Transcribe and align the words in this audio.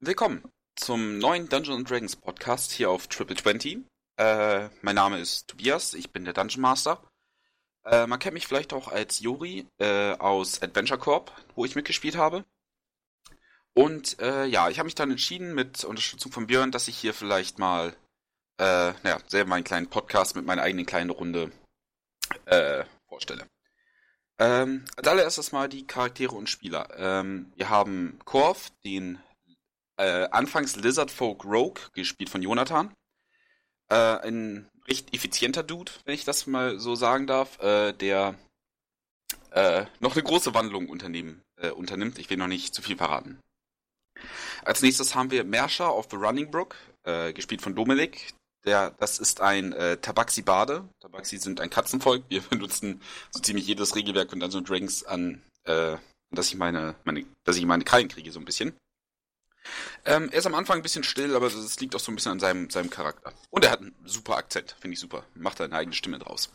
Willkommen 0.00 0.44
zum 0.76 1.18
neuen 1.18 1.48
Dungeons 1.48 1.88
Dragons 1.88 2.14
Podcast 2.14 2.70
hier 2.70 2.88
auf 2.88 3.08
Triple 3.08 3.34
20. 3.34 3.78
Äh, 4.16 4.68
mein 4.80 4.94
Name 4.94 5.18
ist 5.18 5.48
Tobias, 5.48 5.92
ich 5.92 6.12
bin 6.12 6.24
der 6.24 6.34
Dungeon 6.34 6.60
Master. 6.60 7.02
Äh, 7.84 8.06
man 8.06 8.20
kennt 8.20 8.34
mich 8.34 8.46
vielleicht 8.46 8.72
auch 8.72 8.86
als 8.86 9.18
Juri 9.18 9.66
äh, 9.78 10.12
aus 10.12 10.62
Adventure 10.62 11.00
Corp, 11.00 11.32
wo 11.56 11.64
ich 11.64 11.74
mitgespielt 11.74 12.16
habe. 12.16 12.44
Und 13.74 14.20
äh, 14.20 14.44
ja, 14.44 14.70
ich 14.70 14.78
habe 14.78 14.86
mich 14.86 14.94
dann 14.94 15.10
entschieden 15.10 15.52
mit 15.52 15.82
Unterstützung 15.82 16.30
von 16.30 16.46
Björn, 16.46 16.70
dass 16.70 16.86
ich 16.86 16.96
hier 16.96 17.12
vielleicht 17.12 17.58
mal 17.58 17.88
äh, 18.58 18.92
naja, 19.02 19.18
selber 19.26 19.50
meinen 19.50 19.64
kleinen 19.64 19.90
Podcast 19.90 20.36
mit 20.36 20.46
meiner 20.46 20.62
eigenen 20.62 20.86
kleinen 20.86 21.10
Runde 21.10 21.50
äh, 22.44 22.84
vorstelle. 23.08 23.48
Ähm, 24.38 24.84
als 24.94 25.08
allererstes 25.08 25.50
mal 25.50 25.68
die 25.68 25.88
Charaktere 25.88 26.36
und 26.36 26.48
Spieler. 26.48 26.88
Ähm, 26.96 27.52
wir 27.56 27.68
haben 27.68 28.20
Korf, 28.24 28.70
den 28.84 29.18
äh, 29.98 30.28
anfangs 30.30 30.76
Lizard 30.76 31.10
Folk 31.10 31.44
Rogue, 31.44 31.82
gespielt 31.92 32.30
von 32.30 32.42
Jonathan. 32.42 32.94
Äh, 33.90 33.94
ein 33.94 34.68
recht 34.86 35.14
effizienter 35.14 35.62
Dude, 35.62 35.92
wenn 36.04 36.14
ich 36.14 36.24
das 36.24 36.46
mal 36.46 36.78
so 36.78 36.94
sagen 36.94 37.26
darf, 37.26 37.58
äh, 37.60 37.92
der 37.92 38.34
äh, 39.50 39.84
noch 40.00 40.14
eine 40.14 40.22
große 40.22 40.54
Wandlung 40.54 40.88
unternehmen, 40.88 41.42
äh, 41.60 41.70
unternimmt. 41.70 42.18
Ich 42.18 42.30
will 42.30 42.36
noch 42.36 42.46
nicht 42.46 42.74
zu 42.74 42.82
viel 42.82 42.96
verraten. 42.96 43.38
Als 44.64 44.82
nächstes 44.82 45.14
haben 45.14 45.30
wir 45.30 45.44
Mersha 45.44 45.88
of 45.88 46.08
the 46.10 46.16
Running 46.16 46.50
Brook, 46.50 46.76
äh, 47.04 47.32
gespielt 47.32 47.62
von 47.62 47.74
Dominik. 47.74 48.34
Der, 48.64 48.90
das 48.98 49.18
ist 49.18 49.40
ein 49.40 49.72
Tabaxi-Bade. 50.02 50.86
Tabaxi 51.00 51.38
sind 51.38 51.60
ein 51.60 51.70
Katzenvolk. 51.70 52.24
Wir 52.28 52.40
benutzen 52.50 53.00
so 53.30 53.40
ziemlich 53.40 53.66
jedes 53.66 53.94
Regelwerk 53.94 54.30
von 54.30 54.40
Dungeons 54.40 54.68
Dragons 54.68 55.04
an, 55.04 55.42
äh, 55.64 55.96
dass 56.30 56.48
ich 56.48 56.56
meine, 56.56 56.96
meine, 57.04 57.24
dass 57.44 57.56
ich 57.56 57.64
meine 57.64 57.84
Krallen 57.84 58.08
kriege, 58.08 58.32
so 58.32 58.40
ein 58.40 58.44
bisschen. 58.44 58.76
Ähm, 60.04 60.28
er 60.30 60.38
ist 60.38 60.46
am 60.46 60.54
Anfang 60.54 60.78
ein 60.78 60.82
bisschen 60.82 61.04
still, 61.04 61.34
aber 61.34 61.50
das 61.50 61.80
liegt 61.80 61.94
auch 61.94 62.00
so 62.00 62.12
ein 62.12 62.14
bisschen 62.14 62.32
an 62.32 62.40
seinem, 62.40 62.70
seinem 62.70 62.90
Charakter. 62.90 63.32
Und 63.50 63.64
er 63.64 63.70
hat 63.70 63.80
einen 63.80 63.94
super 64.04 64.36
Akzent, 64.36 64.76
finde 64.80 64.94
ich 64.94 65.00
super. 65.00 65.24
Macht 65.34 65.60
eine 65.60 65.74
eigene 65.74 65.94
Stimme 65.94 66.18
draus. 66.18 66.50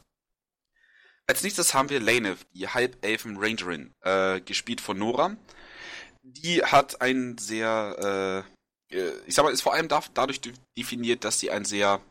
Als 1.27 1.43
nächstes 1.43 1.73
haben 1.73 1.89
wir 1.89 1.99
Lanev, 1.99 2.45
die 2.53 2.67
Halbelfen 2.67 3.37
Rangerin, 3.37 3.93
äh, 4.01 4.41
gespielt 4.41 4.81
von 4.81 4.97
Nora. 4.97 5.37
Die 6.21 6.63
hat 6.63 7.01
ein 7.01 7.37
sehr, 7.37 8.45
äh, 8.91 8.95
äh 8.95 9.13
ich 9.25 9.35
sag 9.35 9.43
mal, 9.43 9.53
ist 9.53 9.61
vor 9.61 9.73
allem 9.73 9.87
da, 9.87 10.03
dadurch 10.13 10.41
definiert, 10.77 11.23
dass 11.23 11.39
sie 11.39 11.51
ein 11.51 11.65
sehr 11.65 12.01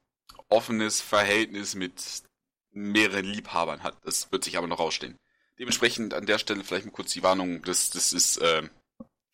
offenes 0.49 1.01
Verhältnis 1.01 1.75
mit 1.75 2.23
mehreren 2.71 3.25
Liebhabern 3.27 3.83
hat. 3.83 3.97
Das 4.05 4.33
wird 4.33 4.45
sich 4.45 4.57
aber 4.57 4.67
noch 4.67 4.79
rausstehen. 4.79 5.17
Dementsprechend 5.59 6.15
an 6.15 6.27
der 6.27 6.39
Stelle 6.39 6.65
vielleicht 6.65 6.87
mal 6.87 6.93
kurz 6.93 7.13
die 7.13 7.23
Warnung, 7.23 7.63
das, 7.63 7.91
das 7.91 8.13
ist 8.13 8.39
äh, 8.39 8.63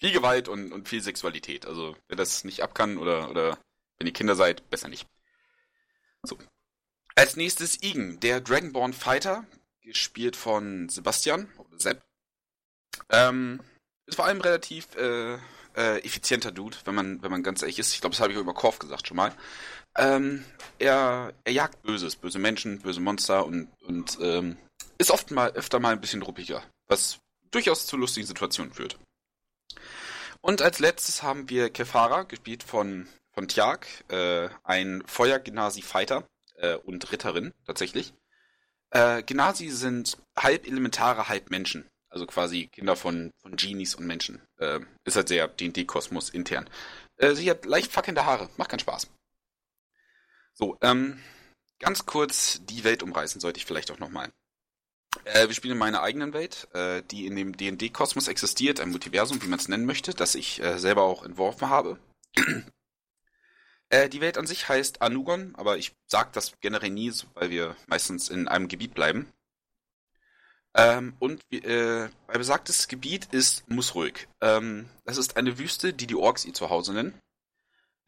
viel 0.00 0.12
Gewalt 0.12 0.48
und, 0.48 0.72
und 0.72 0.88
viel 0.88 1.02
Sexualität. 1.02 1.66
Also 1.66 1.96
wer 2.08 2.16
das 2.16 2.44
nicht 2.44 2.62
ab 2.62 2.74
kann 2.74 2.98
oder, 2.98 3.30
oder 3.30 3.58
wenn 3.98 4.06
ihr 4.06 4.12
Kinder 4.12 4.36
seid, 4.36 4.68
besser 4.70 4.88
nicht. 4.88 5.06
So. 6.22 6.38
Als 7.14 7.36
nächstes 7.36 7.82
Igen, 7.82 8.20
der 8.20 8.41
Dragonborn 8.41 8.92
Fighter, 8.92 9.44
gespielt 9.82 10.36
von 10.36 10.88
Sebastian 10.88 11.50
oder 11.56 11.80
Sepp. 11.80 12.02
Ähm, 13.10 13.60
ist 14.06 14.16
vor 14.16 14.26
allem 14.26 14.41
relativ 14.41 14.94
äh, 14.96 15.34
äh, 15.76 15.98
effizienter 16.04 16.52
Dude, 16.52 16.76
wenn 16.84 16.94
man, 16.94 17.22
wenn 17.22 17.30
man 17.30 17.42
ganz 17.42 17.62
ehrlich 17.62 17.78
ist. 17.78 17.94
Ich 17.94 18.00
glaube, 18.00 18.14
das 18.14 18.20
habe 18.20 18.32
ich 18.32 18.38
auch 18.38 18.42
über 18.42 18.54
Korf 18.54 18.78
gesagt 18.78 19.06
schon 19.06 19.16
mal. 19.16 19.34
Ähm, 19.96 20.44
er, 20.78 21.32
er 21.44 21.52
jagt 21.52 21.82
Böses, 21.82 22.16
böse 22.16 22.38
Menschen, 22.38 22.80
böse 22.80 23.00
Monster 23.00 23.46
und, 23.46 23.69
und 23.82 24.19
ähm, 24.20 24.56
ist 24.98 25.10
oft 25.10 25.30
mal, 25.30 25.50
öfter 25.52 25.80
mal 25.80 25.92
ein 25.92 26.00
bisschen 26.00 26.22
ruppiger, 26.22 26.62
was 26.86 27.19
durchaus 27.50 27.86
zu 27.86 27.96
lustigen 27.96 28.26
Situationen 28.26 28.72
führt. 28.72 28.98
Und 30.41 30.62
als 30.62 30.78
letztes 30.78 31.22
haben 31.22 31.48
wir 31.48 31.70
Kefara, 31.70 32.22
gespielt 32.22 32.62
von, 32.62 33.08
von 33.33 33.48
Tjag, 33.48 33.86
äh, 34.08 34.48
ein 34.62 35.03
Feuer-Genasi-Fighter 35.06 36.27
äh, 36.56 36.77
und 36.77 37.11
Ritterin 37.12 37.53
tatsächlich. 37.67 38.14
Äh, 38.91 39.22
Genasi 39.22 39.69
sind 39.71 40.19
halb 40.37 40.66
Elementare, 40.66 41.28
halb 41.28 41.50
Menschen. 41.50 41.88
Also 42.10 42.27
quasi 42.27 42.69
Kinder 42.69 42.97
von, 42.97 43.32
von 43.43 43.56
Genies 43.56 43.94
und 43.94 44.06
Menschen. 44.06 44.41
Äh, 44.56 44.81
ist 45.04 45.16
halt 45.16 45.28
sehr 45.28 45.47
D&D-Kosmos 45.48 46.31
intern. 46.31 46.69
Äh, 47.16 47.34
sie 47.34 47.50
hat 47.50 47.66
leicht 47.66 47.93
fackelnde 47.93 48.25
Haare. 48.25 48.48
Macht 48.56 48.71
keinen 48.71 48.81
Spaß. 48.81 49.09
So, 50.54 50.78
ähm, 50.81 51.22
ganz 51.78 52.06
kurz 52.06 52.60
die 52.65 52.84
Welt 52.84 53.03
umreißen 53.03 53.41
sollte 53.41 53.59
ich 53.59 53.66
vielleicht 53.66 53.91
auch 53.91 53.98
nochmal. 53.98 54.31
Äh, 55.24 55.48
wir 55.48 55.54
spielen 55.54 55.72
in 55.72 55.78
meiner 55.78 56.02
eigenen 56.02 56.32
Welt, 56.32 56.69
äh, 56.74 57.02
die 57.02 57.26
in 57.26 57.36
dem 57.36 57.56
D&D-Kosmos 57.56 58.28
existiert, 58.28 58.80
ein 58.80 58.91
Multiversum, 58.91 59.42
wie 59.42 59.48
man 59.48 59.58
es 59.58 59.69
nennen 59.69 59.86
möchte, 59.86 60.12
das 60.12 60.34
ich 60.34 60.62
äh, 60.62 60.78
selber 60.78 61.02
auch 61.02 61.24
entworfen 61.24 61.69
habe. 61.69 61.98
Äh, 63.91 64.10
die 64.10 64.20
Welt 64.20 64.36
an 64.36 64.47
sich 64.47 64.68
heißt 64.68 65.00
Anugon, 65.00 65.54
aber 65.56 65.78
ich 65.78 65.97
sage 66.06 66.28
das 66.34 66.52
generell 66.60 66.91
nie, 66.91 67.10
weil 67.32 67.48
wir 67.48 67.74
meistens 67.86 68.28
in 68.28 68.47
einem 68.47 68.68
Gebiet 68.68 68.92
bleiben. 68.92 69.32
Ähm, 70.74 71.16
und 71.18 71.42
äh, 71.50 72.10
bei 72.26 72.34
besagtes 72.34 72.88
Gebiet 72.88 73.32
ist 73.32 73.66
Musruhig. 73.70 74.28
Ähm, 74.42 74.91
das 75.04 75.16
ist 75.16 75.38
eine 75.38 75.58
Wüste, 75.58 75.94
die 75.94 76.06
die 76.06 76.16
Orks 76.16 76.44
ihr 76.44 76.52
Zuhause 76.52 76.92
nennen, 76.92 77.18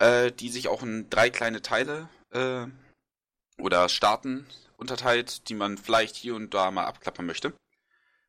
äh, 0.00 0.31
die 0.31 0.50
sich 0.50 0.69
auch 0.69 0.83
in 0.83 1.09
drei 1.09 1.31
kleine 1.31 1.62
Teile 1.62 2.10
oder 3.59 3.89
Staaten 3.89 4.47
unterteilt, 4.81 5.49
die 5.49 5.55
man 5.55 5.79
vielleicht 5.79 6.17
hier 6.17 6.35
und 6.35 6.55
da 6.55 6.71
mal 6.71 6.87
abklappern 6.87 7.27
möchte. 7.27 7.53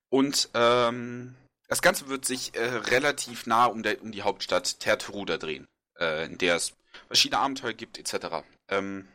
Und 0.09 0.49
ähm, 0.53 1.35
das 1.67 1.81
Ganze 1.81 2.09
wird 2.09 2.25
sich 2.25 2.53
äh, 2.55 2.65
relativ 2.65 3.47
nah 3.47 3.65
um, 3.65 3.81
der, 3.81 4.01
um 4.01 4.11
die 4.11 4.23
Hauptstadt 4.23 4.79
Terteruda 4.79 5.37
drehen, 5.37 5.67
äh, 5.97 6.25
in 6.25 6.37
der 6.37 6.57
es 6.57 6.73
verschiedene 7.07 7.39
Abenteuer 7.39 7.73
gibt, 7.73 7.97
etc. 7.97 8.43
Ähm, 8.67 9.07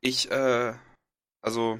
ich, 0.00 0.30
äh, 0.30 0.74
also, 1.40 1.78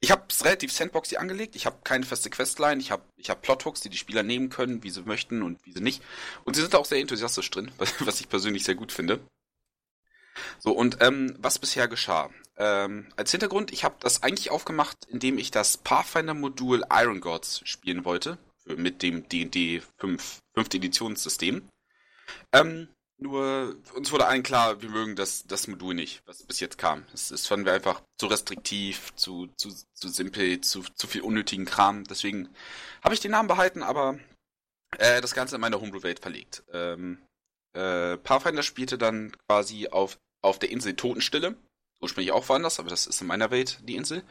ich 0.00 0.10
habe 0.10 0.24
es 0.28 0.44
relativ 0.44 0.72
sandboxy 0.72 1.16
angelegt. 1.16 1.56
Ich 1.56 1.64
habe 1.64 1.78
keine 1.84 2.04
feste 2.04 2.28
Questline. 2.28 2.80
Ich 2.80 2.90
habe 2.90 3.02
ich 3.16 3.30
hab 3.30 3.40
Plothooks, 3.40 3.80
die 3.80 3.88
die 3.88 3.96
Spieler 3.96 4.22
nehmen 4.22 4.50
können, 4.50 4.82
wie 4.82 4.90
sie 4.90 5.02
möchten 5.02 5.42
und 5.42 5.64
wie 5.64 5.72
sie 5.72 5.80
nicht. 5.80 6.02
Und 6.44 6.54
sie 6.54 6.62
sind 6.62 6.74
auch 6.74 6.84
sehr 6.84 7.00
enthusiastisch 7.00 7.50
drin, 7.50 7.72
was 8.00 8.20
ich 8.20 8.28
persönlich 8.28 8.64
sehr 8.64 8.74
gut 8.74 8.92
finde. 8.92 9.20
So, 10.58 10.72
und 10.72 10.98
ähm, 11.00 11.34
was 11.38 11.58
bisher 11.58 11.88
geschah? 11.88 12.30
Ähm, 12.58 13.08
als 13.16 13.30
Hintergrund, 13.30 13.72
ich 13.72 13.84
habe 13.84 13.96
das 14.00 14.22
eigentlich 14.22 14.50
aufgemacht, 14.50 14.96
indem 15.08 15.38
ich 15.38 15.50
das 15.50 15.76
Pathfinder-Modul 15.76 16.84
Iron 16.90 17.20
Gods 17.20 17.60
spielen 17.64 18.04
wollte, 18.04 18.38
mit 18.64 19.02
dem 19.02 19.28
D&D 19.28 19.82
5. 19.98 20.38
5. 20.54 20.74
Editionssystem. 20.74 21.68
Ähm, 22.52 22.88
nur 23.18 23.76
uns 23.94 24.12
wurde 24.12 24.26
allen 24.26 24.42
klar, 24.42 24.82
wir 24.82 24.90
mögen 24.90 25.16
das, 25.16 25.46
das 25.46 25.68
Modul 25.68 25.94
nicht, 25.94 26.22
was 26.26 26.42
bis 26.42 26.60
jetzt 26.60 26.76
kam. 26.76 27.04
Das, 27.12 27.28
das 27.28 27.46
fanden 27.46 27.64
wir 27.64 27.72
einfach 27.72 28.02
zu 28.18 28.26
restriktiv, 28.26 29.14
zu, 29.16 29.48
zu, 29.56 29.70
zu 29.94 30.08
simpel, 30.08 30.60
zu, 30.60 30.82
zu 30.82 31.06
viel 31.06 31.22
unnötigen 31.22 31.64
Kram. 31.64 32.04
Deswegen 32.04 32.48
habe 33.02 33.14
ich 33.14 33.20
den 33.20 33.30
Namen 33.30 33.48
behalten, 33.48 33.82
aber 33.82 34.18
äh, 34.98 35.20
das 35.20 35.34
Ganze 35.34 35.54
in 35.54 35.62
meine 35.62 35.80
Homebrew-Welt 35.80 36.20
verlegt. 36.20 36.62
Ähm, 36.72 37.22
äh, 37.72 38.18
Pathfinder 38.18 38.62
spielte 38.62 38.98
dann 38.98 39.32
quasi 39.48 39.88
auf, 39.88 40.18
auf 40.42 40.58
der 40.58 40.70
Insel 40.70 40.94
Totenstille 40.94 41.56
ursprünglich 42.00 42.32
auch 42.32 42.48
woanders, 42.48 42.78
aber 42.78 42.90
das 42.90 43.06
ist 43.06 43.20
in 43.20 43.26
meiner 43.26 43.50
Welt 43.50 43.80
die 43.82 43.96
Insel. 43.96 44.22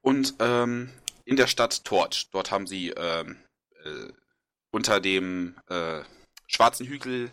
Und 0.00 0.34
ähm, 0.40 0.90
in 1.24 1.36
der 1.36 1.46
Stadt 1.46 1.84
Torch. 1.84 2.28
Dort 2.32 2.50
haben 2.50 2.66
sie 2.66 2.90
ähm, 2.90 3.36
äh, 3.84 4.12
unter 4.70 5.00
dem 5.00 5.56
äh, 5.68 6.00
schwarzen 6.46 6.86
Hügel 6.86 7.30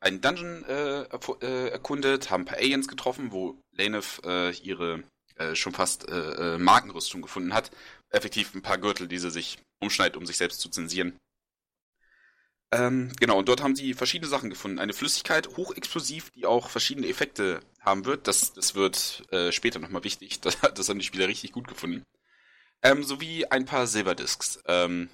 einen 0.00 0.20
Dungeon 0.20 0.64
äh, 0.64 1.02
äh, 1.02 1.68
erkundet, 1.68 2.30
haben 2.30 2.42
ein 2.42 2.46
paar 2.46 2.58
Aliens 2.58 2.88
getroffen, 2.88 3.32
wo 3.32 3.58
Lanev 3.72 4.20
äh, 4.24 4.54
ihre 4.58 5.02
äh, 5.36 5.54
schon 5.54 5.72
fast 5.72 6.06
Markenrüstung 6.08 7.22
gefunden 7.22 7.54
hat. 7.54 7.70
Effektiv 8.10 8.54
ein 8.54 8.62
paar 8.62 8.78
Gürtel, 8.78 9.08
die 9.08 9.18
sie 9.18 9.30
sich 9.30 9.58
umschneidet, 9.80 10.16
um 10.16 10.26
sich 10.26 10.36
selbst 10.36 10.60
zu 10.60 10.68
zensieren. 10.68 11.16
Ähm, 12.74 13.12
genau, 13.20 13.38
und 13.38 13.48
dort 13.48 13.62
haben 13.62 13.76
sie 13.76 13.94
verschiedene 13.94 14.28
Sachen 14.28 14.50
gefunden. 14.50 14.80
Eine 14.80 14.94
Flüssigkeit, 14.94 15.56
hochexplosiv, 15.56 16.30
die 16.32 16.44
auch 16.44 16.68
verschiedene 16.68 17.06
Effekte 17.06 17.60
haben 17.80 18.04
wird. 18.04 18.26
Das, 18.26 18.52
das 18.52 18.74
wird 18.74 19.22
äh, 19.30 19.52
später 19.52 19.78
nochmal 19.78 20.02
wichtig. 20.02 20.40
Das, 20.44 20.58
das 20.74 20.88
haben 20.88 20.98
die 20.98 21.04
Spieler 21.04 21.28
richtig 21.28 21.52
gut 21.52 21.68
gefunden. 21.68 22.04
Ähm, 22.82 23.04
sowie 23.04 23.46
ein 23.46 23.64
paar 23.64 23.86
Silberdiscs. 23.86 24.58
Ähm, 24.66 25.08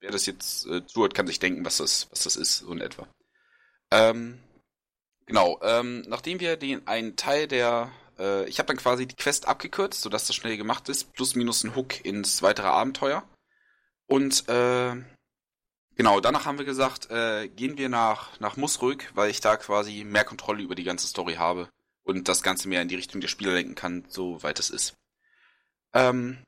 wer 0.00 0.10
das 0.10 0.26
jetzt 0.26 0.66
äh, 0.66 0.84
zuhört, 0.86 1.14
kann 1.14 1.26
sich 1.26 1.38
denken, 1.38 1.64
was 1.64 1.78
das, 1.78 2.08
was 2.10 2.24
das 2.24 2.36
ist, 2.36 2.58
so 2.58 2.72
in 2.72 2.80
etwa. 2.82 3.08
Ähm, 3.90 4.38
genau, 5.24 5.58
ähm, 5.62 6.02
nachdem 6.08 6.40
wir 6.40 6.58
den 6.58 6.86
einen 6.86 7.16
Teil 7.16 7.48
der 7.48 7.90
äh, 8.18 8.46
ich 8.48 8.58
habe 8.58 8.66
dann 8.66 8.76
quasi 8.76 9.06
die 9.06 9.16
Quest 9.16 9.48
abgekürzt, 9.48 10.02
sodass 10.02 10.26
das 10.26 10.36
schnell 10.36 10.58
gemacht 10.58 10.88
ist, 10.90 11.12
plus 11.14 11.34
minus 11.34 11.64
ein 11.64 11.74
Hook 11.74 12.04
ins 12.04 12.42
weitere 12.42 12.66
Abenteuer. 12.66 13.26
Und 14.06 14.48
äh, 14.48 14.96
Genau, 15.98 16.20
danach 16.20 16.46
haben 16.46 16.58
wir 16.58 16.64
gesagt, 16.64 17.10
äh, 17.10 17.48
gehen 17.48 17.76
wir 17.76 17.88
nach, 17.88 18.38
nach 18.38 18.56
Musrück, 18.56 19.10
weil 19.16 19.30
ich 19.30 19.40
da 19.40 19.56
quasi 19.56 20.04
mehr 20.04 20.22
Kontrolle 20.22 20.62
über 20.62 20.76
die 20.76 20.84
ganze 20.84 21.08
Story 21.08 21.34
habe 21.34 21.68
und 22.04 22.28
das 22.28 22.44
Ganze 22.44 22.68
mehr 22.68 22.82
in 22.82 22.86
die 22.86 22.94
Richtung 22.94 23.20
der 23.20 23.26
Spieler 23.26 23.52
lenken 23.52 23.74
kann, 23.74 24.04
soweit 24.08 24.60
es 24.60 24.70
ist. 24.70 24.96
Ähm, 25.92 26.38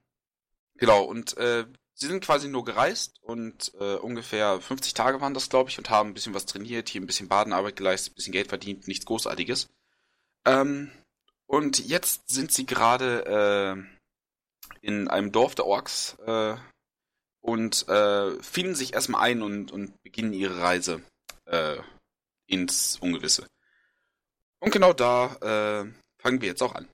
genau, 0.77 1.03
und 1.03 1.37
äh, 1.37 1.67
sie 1.95 2.07
sind 2.07 2.25
quasi 2.25 2.47
nur 2.47 2.65
gereist 2.65 3.19
und 3.23 3.73
äh, 3.81 3.97
ungefähr 3.97 4.61
50 4.61 4.95
Tage 4.95 5.21
waren 5.21 5.35
das, 5.35 5.49
glaube 5.49 5.69
ich, 5.69 5.79
und 5.79 5.91
haben 5.91 6.11
ein 6.11 6.15
bisschen 6.15 6.35
was 6.35 6.47
trainiert, 6.47 6.89
hier 6.89 7.01
ein 7.01 7.09
bisschen 7.09 7.27
Badenarbeit 7.27 7.75
geleistet, 7.75 8.13
ein 8.13 8.15
bisschen 8.15 8.33
Geld 8.33 8.47
verdient, 8.47 8.87
nichts 8.87 9.05
Großartiges. 9.05 9.69
Ähm, 10.45 10.93
und 11.47 11.85
jetzt 11.89 12.31
sind 12.31 12.53
sie 12.53 12.67
gerade 12.67 13.83
äh, 13.83 14.87
in 14.87 15.09
einem 15.09 15.33
Dorf 15.33 15.57
der 15.57 15.67
Orks 15.67 16.17
äh, 16.25 16.55
und 17.41 17.89
äh, 17.89 18.43
finden 18.43 18.75
sich 18.75 18.95
erstmal 18.95 19.23
ein 19.23 19.43
und, 19.43 19.73
und 19.73 20.01
beginnen 20.03 20.33
ihre 20.33 20.59
Reise 20.61 21.03
äh, 21.47 21.77
ins 22.47 22.99
Ungewisse. 23.01 23.47
Und 24.61 24.73
genau 24.73 24.93
da 24.93 25.35
äh, 25.37 25.93
fangen 26.21 26.41
wir 26.41 26.49
jetzt 26.49 26.63
auch 26.63 26.75
an. 26.75 26.89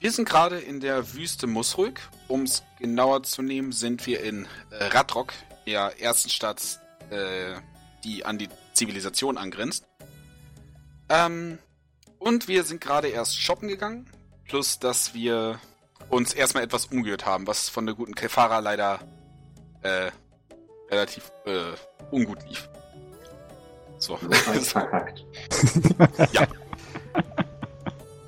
Wir 0.00 0.12
sind 0.12 0.28
gerade 0.28 0.58
in 0.58 0.80
der 0.80 1.14
Wüste 1.14 1.46
Musrück. 1.46 2.00
Um 2.28 2.42
es 2.42 2.62
genauer 2.78 3.22
zu 3.22 3.42
nehmen, 3.42 3.72
sind 3.72 4.06
wir 4.06 4.22
in 4.22 4.46
äh, 4.70 4.84
Radrock, 4.84 5.32
der 5.66 6.00
ersten 6.00 6.28
Stadt, 6.28 6.80
äh, 7.10 7.54
die 8.04 8.24
an 8.24 8.38
die 8.38 8.48
Zivilisation 8.74 9.38
angrenzt. 9.38 9.86
Ähm, 11.08 11.58
und 12.18 12.48
wir 12.48 12.64
sind 12.64 12.80
gerade 12.80 13.08
erst 13.08 13.40
shoppen 13.40 13.68
gegangen. 13.68 14.10
Plus, 14.48 14.78
dass 14.78 15.14
wir 15.14 15.60
uns 16.08 16.32
erstmal 16.32 16.62
etwas 16.62 16.86
umgehört 16.86 17.26
haben, 17.26 17.46
was 17.46 17.68
von 17.68 17.86
der 17.86 17.94
guten 17.94 18.14
Kefara 18.14 18.60
leider 18.60 19.00
äh, 19.82 20.10
relativ 20.90 21.32
äh, 21.46 21.72
ungut 22.10 22.42
lief. 22.48 22.68
So. 23.98 24.16
verkackt. 24.62 25.24
ja. 26.32 26.46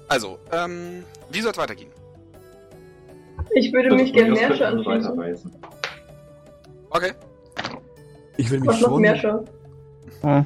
Also, 0.09 0.39
ähm, 0.51 1.05
wie 1.31 1.41
soll 1.41 1.53
es 1.53 1.59
weitergehen? 1.59 1.91
Ich 3.55 3.73
würde 3.73 3.95
mich 3.95 4.13
gerne 4.13 4.33
Mersche 4.33 4.67
anschließen. 4.67 5.53
Okay, 6.91 7.13
Ich 8.37 8.51
will 8.51 8.61
mich 8.61 8.69
Was 8.69 8.81
noch 8.81 8.89
schon. 8.91 9.01
Mersche? 9.03 9.45
Ah, 10.23 10.45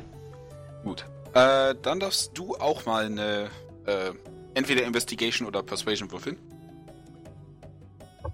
gut. 0.84 1.06
Äh, 1.34 1.74
dann 1.82 2.00
darfst 2.00 2.32
du 2.36 2.54
auch 2.56 2.84
mal 2.84 3.06
eine, 3.06 3.48
äh, 3.86 4.10
entweder 4.54 4.82
Investigation 4.84 5.46
oder 5.48 5.62
Persuasion 5.62 6.10
würfeln, 6.10 6.36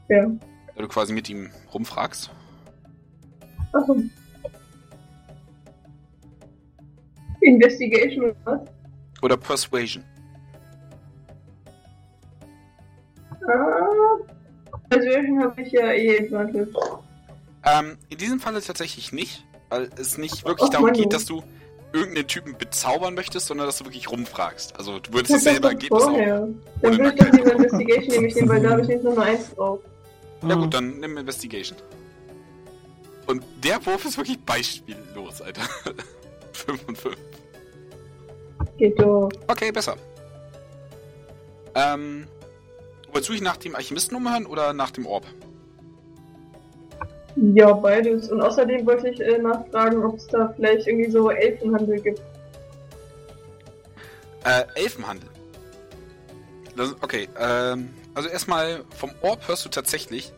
Ja. 0.08 0.26
da 0.74 0.82
du 0.82 0.88
quasi 0.88 1.12
mit 1.12 1.28
ihm 1.28 1.50
rumfragst. 1.72 2.30
Achso. 3.72 3.96
Investigation 7.40 8.24
oder 8.24 8.36
was? 8.44 8.60
Oder 9.22 9.36
Persuasion. 9.36 10.02
Persuasion 14.88 15.42
habe 15.42 15.62
ich 15.62 15.72
ja 15.72 15.92
eh 15.92 16.20
Advantage. 16.20 16.68
Ähm, 17.64 17.98
in 18.08 18.18
diesem 18.18 18.40
Falle 18.40 18.60
tatsächlich 18.62 19.12
nicht, 19.12 19.44
weil 19.68 19.90
es 19.98 20.18
nicht 20.18 20.44
wirklich 20.44 20.70
darum 20.70 20.92
geht, 20.92 21.12
dass 21.12 21.24
du 21.26 21.42
irgendeinen 21.92 22.26
Typen 22.26 22.56
bezaubern 22.56 23.14
möchtest, 23.14 23.46
sondern 23.46 23.66
dass 23.66 23.78
du 23.78 23.84
wirklich 23.84 24.10
rumfragst. 24.10 24.76
Also 24.76 24.98
du 24.98 25.12
würdest 25.12 25.34
ist 25.34 25.46
doch 25.46 25.70
Ergebnis 25.70 26.02
vorher. 26.02 26.48
Dann 26.82 26.98
würde 26.98 27.14
ich 27.14 27.24
doch 27.24 27.32
lieber 27.32 27.52
Investigation 27.52 28.14
nehmen, 28.14 28.24
ich 28.26 28.34
nehmen, 28.34 28.48
weil 28.48 28.62
da 28.62 28.70
habe 28.70 28.82
ich 28.82 28.88
nicht 28.88 29.02
nur 29.02 29.12
eine 29.12 29.22
1 29.22 29.54
drauf. 29.54 29.80
Ja 30.46 30.54
gut, 30.54 30.74
dann 30.74 31.00
nimm 31.00 31.16
Investigation. 31.16 31.78
Und 33.26 33.42
der 33.62 33.84
Wurf 33.84 34.04
ist 34.04 34.16
wirklich 34.16 34.38
beispiellos, 34.44 35.42
Alter. 35.42 35.62
5 36.52 36.88
und 36.88 36.98
5. 36.98 37.16
Geht 38.78 39.00
doch. 39.00 39.28
Okay, 39.46 39.72
besser. 39.72 39.96
Ähm, 41.74 42.26
wolltest 43.12 43.28
du 43.28 43.32
dich 43.32 43.42
nach 43.42 43.56
dem 43.56 43.74
Alchemisten 43.74 44.16
umhören 44.16 44.46
oder 44.46 44.72
nach 44.72 44.90
dem 44.90 45.06
Orb? 45.06 45.26
Ja, 47.36 47.72
beides. 47.72 48.30
Und 48.30 48.40
außerdem 48.40 48.84
wollte 48.86 49.08
ich 49.08 49.20
äh, 49.20 49.38
nachfragen, 49.38 50.04
ob 50.04 50.16
es 50.16 50.26
da 50.26 50.52
vielleicht 50.56 50.86
irgendwie 50.86 51.10
so 51.10 51.30
Elfenhandel 51.30 52.00
gibt. 52.00 52.20
Äh, 54.44 54.64
Elfenhandel. 54.74 55.28
Das, 56.76 56.94
okay, 57.00 57.28
ähm, 57.38 57.90
also 58.14 58.28
erstmal 58.28 58.84
vom 58.96 59.10
Orb 59.22 59.46
hörst 59.46 59.64
du 59.64 59.68
tatsächlich. 59.68 60.32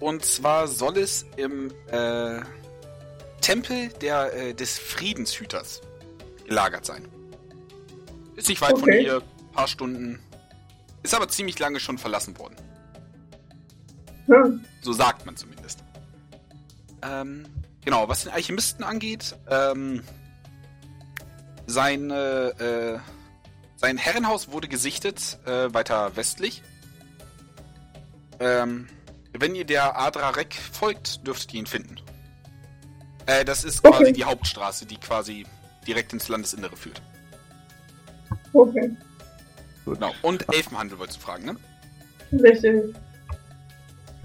Und 0.00 0.24
zwar 0.24 0.68
soll 0.68 0.98
es 0.98 1.24
im 1.36 1.70
äh, 1.90 2.40
Tempel 3.40 3.88
der, 4.00 4.34
äh, 4.34 4.54
des 4.54 4.78
Friedenshüters 4.78 5.80
gelagert 6.46 6.84
sein. 6.84 7.08
Ist 8.36 8.48
nicht 8.48 8.60
weit 8.60 8.78
von 8.78 8.82
Okay. 8.82 9.00
hier, 9.00 9.22
paar 9.52 9.68
Stunden. 9.68 10.18
Ist 11.04 11.14
aber 11.14 11.28
ziemlich 11.28 11.58
lange 11.58 11.78
schon 11.78 11.98
verlassen 11.98 12.36
worden. 12.38 12.56
Hm. 14.26 14.64
So 14.80 14.92
sagt 14.92 15.26
man 15.26 15.36
zumindest. 15.36 15.84
Ähm, 17.02 17.44
genau, 17.84 18.08
was 18.08 18.24
den 18.24 18.32
Alchemisten 18.32 18.82
angeht, 18.82 19.36
ähm, 19.50 20.02
sein, 21.66 22.10
äh, 22.10 22.98
sein 23.76 23.98
Herrenhaus 23.98 24.50
wurde 24.50 24.66
gesichtet, 24.66 25.38
äh, 25.44 25.72
weiter 25.74 26.16
westlich. 26.16 26.62
Ähm, 28.40 28.88
wenn 29.34 29.54
ihr 29.54 29.66
der 29.66 29.98
Adra 29.98 30.30
Rek 30.30 30.54
folgt, 30.54 31.26
dürftet 31.26 31.52
ihr 31.52 31.60
ihn 31.60 31.66
finden. 31.66 31.96
Äh, 33.26 33.44
das 33.44 33.62
ist 33.62 33.84
Okay. 33.84 33.98
quasi 33.98 34.12
die 34.14 34.24
Hauptstraße, 34.24 34.86
die 34.86 34.96
quasi 34.96 35.44
direkt 35.86 36.14
ins 36.14 36.28
Landesinnere 36.28 36.76
führt. 36.76 37.02
Okay. 38.54 38.90
Genau. 39.84 40.12
Und 40.22 40.52
Elfenhandel 40.54 40.98
wolltest 40.98 41.18
du 41.18 41.22
fragen, 41.24 41.44
ne? 41.44 41.56
Richtig. 42.32 42.94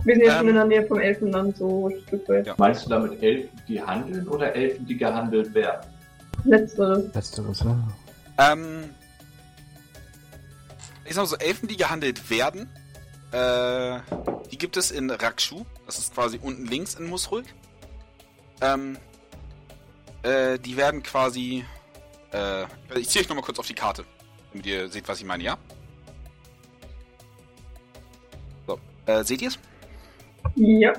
Wir 0.06 0.16
sind 0.16 0.26
ja 0.26 0.38
schon 0.38 0.48
Ähm. 0.48 0.50
in 0.50 0.56
der 0.56 0.66
Nähe 0.66 0.88
vom 0.88 1.00
Elfenland, 1.00 1.58
so 1.58 1.90
ein 1.90 2.02
Stück 2.08 2.28
weit. 2.30 2.48
Ja. 2.48 2.56
Meinst 2.58 2.86
du 2.86 2.90
damit 2.90 3.22
Elfen, 3.22 3.50
die 3.68 3.82
handeln 3.82 4.28
oder 4.28 4.56
Elfen, 4.56 4.86
die 4.86 4.98
gehandelt 4.98 5.54
werden? 5.54 5.86
Letztere. 6.46 7.10
Letzteres, 7.14 7.60
ja. 7.60 7.78
Ähm, 8.38 8.86
ich 11.04 11.14
sag 11.14 11.24
mal 11.24 11.28
so, 11.28 11.36
Elfen, 11.36 11.68
die 11.68 11.76
gehandelt 11.76 12.30
werden, 12.30 12.70
äh, 13.34 14.00
die 14.50 14.58
gibt 14.58 14.78
es 14.78 14.92
in 14.92 15.10
Rakshu. 15.10 15.66
Das 15.86 15.98
ist 16.00 16.14
quasi 16.14 16.40
unten 16.42 16.66
links 16.66 16.94
in 16.96 17.08
Musruk. 17.08 17.44
Ähm, 18.62 18.98
äh, 20.24 20.58
die 20.60 20.78
werden 20.78 21.04
quasi, 21.04 21.66
äh, 22.32 22.64
ich 22.96 23.10
ziehe 23.10 23.24
euch 23.24 23.30
nochmal 23.30 23.44
kurz 23.44 23.60
auf 23.60 23.68
die 23.68 23.74
Karte, 23.74 24.06
damit 24.52 24.66
ihr 24.66 24.90
seht, 24.90 25.08
was 25.08 25.20
ich 25.20 25.26
meine, 25.26 25.44
ja? 25.44 25.58
So, 28.68 28.80
äh, 29.06 29.24
seht 29.24 29.42
ihr 29.42 29.50
es? 29.50 29.60
Ja. 30.56 30.94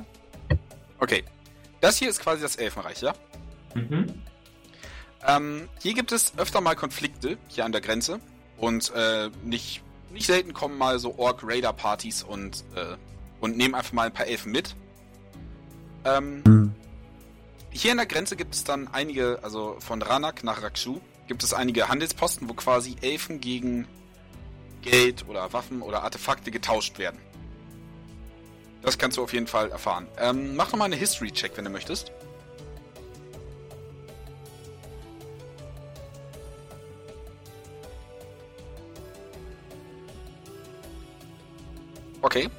Okay. 0.99 1.25
Das 1.81 1.97
hier 1.97 2.11
ist 2.11 2.21
quasi 2.21 2.43
das 2.43 2.57
Elfenreich, 2.57 3.01
ja? 3.01 3.15
Mhm. 3.75 4.23
Ähm, 5.27 5.69
hier 5.81 5.95
gibt 5.95 6.13
es 6.13 6.37
öfter 6.39 6.61
mal 6.61 6.75
Konflikte 6.77 7.39
hier 7.49 7.65
an 7.65 7.73
der 7.73 7.81
Grenze 7.81 8.21
und 8.59 8.93
äh, 8.95 9.31
nicht, 9.45 9.83
nicht 10.11 10.27
selten 10.27 10.53
kommen 10.53 10.77
mal 10.79 10.99
so 10.99 11.19
Orc-Raider-Partys 11.19 12.23
und, 12.23 12.65
äh, 12.75 12.97
und 13.41 13.57
nehmen 13.57 13.75
einfach 13.75 13.93
mal 13.93 14.07
ein 14.07 14.13
paar 14.13 14.27
Elfen 14.27 14.53
mit. 14.53 14.77
Ähm, 16.05 16.43
Hm. 16.47 16.75
hier 17.71 17.91
an 17.93 17.99
der 17.99 18.07
Grenze 18.07 18.37
gibt 18.37 18.55
es 18.55 18.65
dann 18.65 18.89
einige, 18.89 19.39
also 19.43 19.77
von 19.81 20.01
Ranak 20.03 20.43
nach 20.45 20.63
Rakshu, 20.63 21.01
gibt 21.31 21.45
es 21.45 21.55
einige 21.55 21.89
Handelsposten, 21.89 22.49
wo 22.49 22.55
quasi 22.55 22.97
Elfen 23.03 23.41
gegen 23.41 23.87
Geld 24.83 25.29
oder 25.29 25.53
Waffen 25.53 25.81
oder 25.81 26.03
Artefakte 26.03 26.51
getauscht 26.51 26.99
werden. 26.99 27.21
Das 28.83 28.99
kannst 28.99 29.17
du 29.17 29.23
auf 29.23 29.33
jeden 29.33 29.47
Fall 29.47 29.71
erfahren. 29.71 30.09
Ähm, 30.19 30.57
mach 30.57 30.73
nochmal 30.73 30.87
eine 30.87 30.97
History-Check, 30.97 31.53
wenn 31.57 31.65
du 31.65 31.71
möchtest. 31.71 32.11
Okay. 42.23 42.51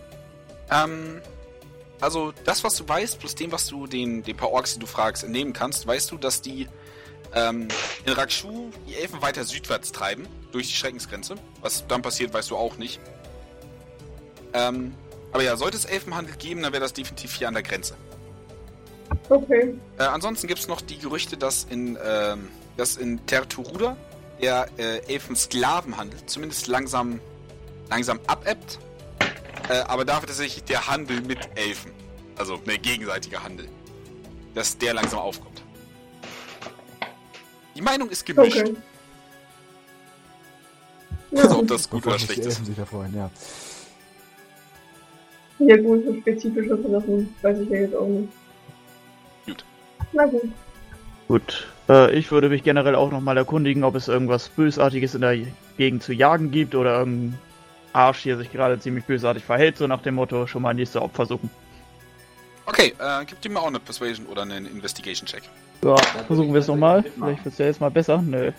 Ähm, 0.69 1.21
also 1.99 2.31
das, 2.45 2.63
was 2.63 2.77
du 2.77 2.87
weißt, 2.87 3.19
plus 3.19 3.35
dem, 3.35 3.51
was 3.51 3.67
du 3.67 3.85
den, 3.85 4.23
den 4.23 4.37
paar 4.37 4.51
Orks, 4.51 4.75
die 4.75 4.79
du 4.79 4.87
fragst, 4.87 5.25
entnehmen 5.25 5.51
kannst, 5.51 5.85
weißt 5.85 6.09
du, 6.11 6.17
dass 6.17 6.41
die 6.41 6.69
ähm, 7.33 7.67
in 8.05 8.13
Rakshu 8.13 8.71
die 8.87 8.95
Elfen 8.95 9.21
weiter 9.21 9.43
südwärts 9.43 9.91
treiben, 9.91 10.27
durch 10.51 10.67
die 10.67 10.73
Schreckensgrenze. 10.73 11.35
Was 11.61 11.85
dann 11.87 12.01
passiert, 12.01 12.33
weißt 12.33 12.51
du 12.51 12.57
auch 12.57 12.77
nicht. 12.77 12.99
Ähm, 14.53 14.93
aber 15.31 15.43
ja, 15.43 15.55
sollte 15.55 15.77
es 15.77 15.85
Elfenhandel 15.85 16.35
geben, 16.35 16.61
dann 16.61 16.73
wäre 16.73 16.81
das 16.81 16.93
definitiv 16.93 17.33
hier 17.33 17.47
an 17.47 17.53
der 17.53 17.63
Grenze. 17.63 17.95
Okay. 19.29 19.75
Äh, 19.97 20.03
ansonsten 20.03 20.47
gibt 20.47 20.59
es 20.59 20.67
noch 20.67 20.81
die 20.81 20.97
Gerüchte, 20.97 21.37
dass 21.37 21.65
in, 21.69 21.97
ähm, 22.03 22.49
dass 22.77 22.97
in 22.97 23.25
Terturuda 23.25 23.95
der 24.41 24.67
äh, 24.77 24.99
Elfen-Sklavenhandel 25.07 26.25
zumindest 26.25 26.67
langsam, 26.67 27.19
langsam 27.89 28.19
abebbt. 28.27 28.79
Äh, 29.69 29.79
aber 29.81 30.05
dafür 30.05 30.27
tatsächlich 30.27 30.63
der 30.63 30.87
Handel 30.87 31.21
mit 31.21 31.39
Elfen, 31.55 31.91
also 32.35 32.59
ne, 32.65 32.77
gegenseitiger 32.77 33.43
Handel, 33.43 33.69
dass 34.53 34.77
der 34.77 34.93
langsam 34.93 35.19
aufkommt. 35.19 35.61
Die 37.75 37.81
Meinung 37.81 38.09
ist 38.09 38.25
gemischt. 38.25 38.57
Okay. 38.59 38.75
Ja, 41.31 41.43
Also 41.43 41.59
ob 41.59 41.67
das 41.67 41.89
gut 41.89 42.05
oder 42.05 42.19
schlecht 42.19 42.45
ist. 42.45 42.65
Sich 42.65 42.75
da 42.75 42.85
freuen, 42.85 43.15
ja. 43.15 43.29
ja 45.59 45.77
gut, 45.77 46.03
so 46.05 46.13
spezifische 46.15 46.77
Sachen 46.77 47.33
weiß 47.41 47.59
ich 47.59 47.69
ja 47.69 47.77
jetzt 47.77 47.95
auch 47.95 48.07
nicht. 48.07 48.29
Gut. 49.45 49.65
Na 50.11 50.25
gut. 50.25 50.51
Gut. 51.27 51.67
Äh, 51.87 52.13
ich 52.17 52.31
würde 52.31 52.49
mich 52.49 52.63
generell 52.63 52.95
auch 52.95 53.11
nochmal 53.11 53.37
erkundigen, 53.37 53.85
ob 53.85 53.95
es 53.95 54.09
irgendwas 54.09 54.49
Bösartiges 54.49 55.15
in 55.15 55.21
der 55.21 55.37
Gegend 55.77 56.03
zu 56.03 56.11
jagen 56.11 56.51
gibt 56.51 56.75
oder 56.75 56.99
irgendein 56.99 57.39
Arsch 57.93 58.19
hier 58.19 58.37
sich 58.37 58.51
gerade 58.51 58.79
ziemlich 58.79 59.05
bösartig 59.05 59.43
verhält, 59.43 59.77
so 59.77 59.87
nach 59.87 60.01
dem 60.01 60.15
Motto, 60.15 60.47
schon 60.47 60.61
mal 60.61 60.73
nächste 60.73 61.01
Opfer 61.01 61.25
suchen. 61.25 61.49
Okay, 62.65 62.93
äh, 62.99 63.25
gib 63.25 63.41
dir 63.41 63.49
mal 63.49 63.61
auch 63.61 63.67
eine 63.67 63.79
Persuasion 63.79 64.25
oder 64.27 64.43
einen 64.43 64.65
Investigation-Check. 64.65 65.43
Ja, 65.83 65.95
versuchen 66.27 66.53
wir 66.53 66.59
es 66.59 66.67
nochmal. 66.67 67.03
Vielleicht 67.03 67.43
wird 67.45 67.53
es 67.53 67.57
ja 67.57 67.65
jetzt 67.65 67.81
mal 67.81 67.89
besser. 67.91 68.21
Nö. 68.21 68.51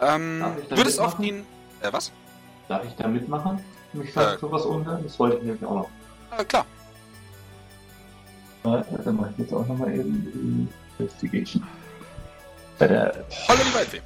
Ähm, 0.00 0.40
Darf 0.40 0.58
ich 0.58 0.68
da 0.68 0.76
würdest 0.76 0.98
auf 1.00 1.18
mitmachen? 1.18 1.44
den... 1.82 1.88
Äh, 1.88 1.92
was? 1.92 2.12
Darf 2.68 2.84
ich 2.84 2.94
da 2.94 3.06
mitmachen? 3.08 3.60
Mich 3.92 4.12
sagt 4.12 4.36
Äh. 4.36 4.40
sowas 4.40 4.62
unter? 4.64 4.98
Das 5.02 5.18
wollte 5.18 5.36
ich 5.38 5.42
nämlich 5.42 5.64
auch 5.64 5.74
noch. 5.74 5.90
Äh, 6.38 6.44
klar. 6.44 6.64
Warte, 8.62 8.98
dann 9.04 9.16
mache 9.16 9.30
ich 9.32 9.38
jetzt 9.38 9.52
auch 9.52 9.66
nochmal 9.66 9.92
eben 9.94 10.66
die 10.98 11.02
Investigation. 11.02 11.66
Bei 12.78 12.88
der 12.88 13.24
Holla 13.48 13.60
die 13.68 13.74
Waldfee. 13.74 14.00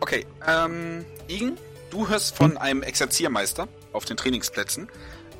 Okay, 0.00 0.26
ähm, 0.46 1.04
Igen, 1.28 1.56
du 1.90 2.08
hörst 2.08 2.36
von 2.36 2.56
einem 2.58 2.82
Exerziermeister 2.82 3.66
auf 3.92 4.04
den 4.04 4.16
Trainingsplätzen, 4.16 4.88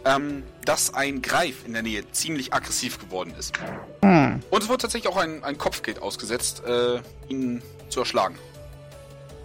ähm, 0.06 0.44
dass 0.64 0.94
ein 0.94 1.20
Greif 1.20 1.66
in 1.66 1.72
der 1.72 1.82
Nähe 1.82 2.08
ziemlich 2.12 2.54
aggressiv 2.54 2.98
geworden 2.98 3.34
ist. 3.38 3.58
Hm. 4.02 4.40
Und 4.50 4.62
es 4.62 4.68
wird 4.68 4.80
tatsächlich 4.80 5.12
auch 5.12 5.16
ein, 5.16 5.42
ein 5.42 5.58
Kopfgeld 5.58 6.00
ausgesetzt, 6.00 6.62
äh, 6.64 7.00
ihn 7.28 7.60
zu 7.88 8.00
erschlagen. 8.00 8.36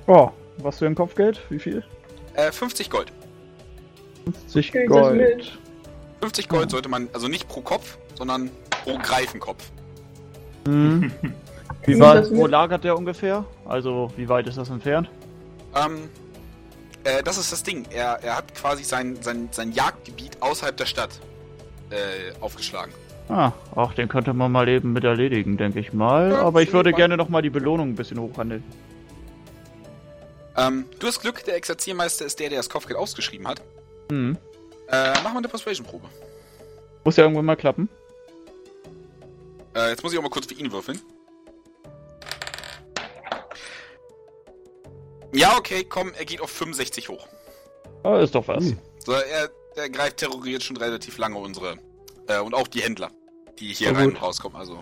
Oh, 0.08 0.30
was 0.58 0.78
für 0.80 0.86
ein 0.86 0.96
Kopfgeld? 0.96 1.42
Wie 1.50 1.60
viel? 1.60 1.84
Äh, 2.36 2.52
50 2.52 2.90
Gold. 2.90 3.12
50 4.26 4.72
Krieg 4.72 4.84
ich 4.84 4.90
das 4.90 4.98
Gold. 4.98 5.18
mit? 5.18 5.60
50 6.22 6.48
Gold 6.48 6.70
sollte 6.70 6.90
man, 6.90 7.10
also 7.14 7.28
nicht 7.28 7.48
pro 7.48 7.62
Kopf, 7.62 7.98
sondern 8.16 8.52
pro 8.84 8.98
Greifenkopf. 9.00 9.72
Hm. 10.68 11.12
Wie 11.86 11.98
das 11.98 12.32
wo 12.32 12.46
lagert 12.46 12.84
der 12.84 12.96
ungefähr? 12.96 13.46
Also, 13.66 14.12
wie 14.16 14.30
weit 14.30 14.46
ist 14.46 14.60
das 14.60 14.70
entfernt? 14.70 15.10
Ähm, 15.76 16.10
äh, 17.04 17.24
das 17.24 17.38
ist 17.38 17.52
das 17.52 17.64
Ding. 17.64 17.86
Er, 17.92 18.20
er 18.22 18.38
hat 18.38 18.54
quasi 18.56 18.84
sein, 18.84 19.18
sein, 19.22 19.50
sein 19.52 19.72
Jagdgebiet 19.72 20.42
außerhalb 20.42 20.76
der 20.76 20.86
Stadt 20.86 21.12
äh, 21.90 22.34
aufgeschlagen. 22.42 22.94
Ah, 23.30 23.54
ach, 23.76 23.94
den 23.94 24.10
könnte 24.10 24.34
man 24.34 24.52
mal 24.52 24.68
eben 24.68 24.94
mit 24.94 25.04
erledigen, 25.04 25.58
denke 25.58 25.80
ich 25.80 25.94
mal. 25.94 26.32
Ja, 26.32 26.42
Aber 26.42 26.62
ich 26.62 26.74
würde 26.74 26.92
mal. 26.92 26.98
gerne 26.98 27.18
nochmal 27.18 27.42
die 27.42 27.50
Belohnung 27.50 27.90
ein 27.90 27.96
bisschen 27.96 28.20
hochhandeln. 28.20 28.64
Ähm, 30.58 30.86
du 31.00 31.08
hast 31.08 31.22
Glück, 31.22 31.44
der 31.46 31.56
Exerziermeister 31.56 32.26
ist 32.26 32.40
der, 32.40 32.50
der 32.50 32.60
das 32.60 32.70
Kopfgeld 32.70 33.00
ausgeschrieben 33.00 33.48
hat. 33.48 33.62
Hm. 34.10 34.38
Äh, 34.90 35.14
machen 35.14 35.34
wir 35.34 35.38
eine 35.38 35.48
Persuasion-Probe. 35.48 36.08
Muss 37.06 37.16
ja 37.16 37.24
irgendwann 37.24 37.46
mal 37.46 37.56
klappen. 37.56 37.88
Äh, 39.74 39.92
jetzt 39.92 40.04
muss 40.04 40.12
ich 40.12 40.20
auch 40.20 40.24
mal 40.24 40.30
kurz 40.30 40.48
für 40.48 40.54
ihn 40.54 40.72
würfeln. 40.72 41.00
Ja, 45.34 45.56
okay, 45.58 45.86
komm, 45.88 46.12
er 46.18 46.26
geht 46.26 46.42
auf 46.42 46.50
65 46.50 47.10
hoch. 47.10 47.28
Ah, 48.04 48.20
ist 48.20 48.36
doch 48.36 48.48
was. 48.48 48.64
Ui. 48.64 48.78
So, 49.00 49.14
er, 49.14 49.50
der 49.76 49.90
Greif 49.90 50.14
terroriert 50.16 50.64
schon 50.64 50.78
relativ 50.78 51.18
lange 51.18 51.38
unsere, 51.38 51.78
äh, 52.28 52.40
und 52.40 52.54
auch 52.54 52.68
die 52.68 52.82
Händler, 52.82 53.10
die 53.60 53.68
hier 53.68 53.92
Na 53.92 54.00
rein 54.00 54.08
gut. 54.10 54.16
und 54.18 54.22
rauskommen, 54.24 54.58
also. 54.58 54.82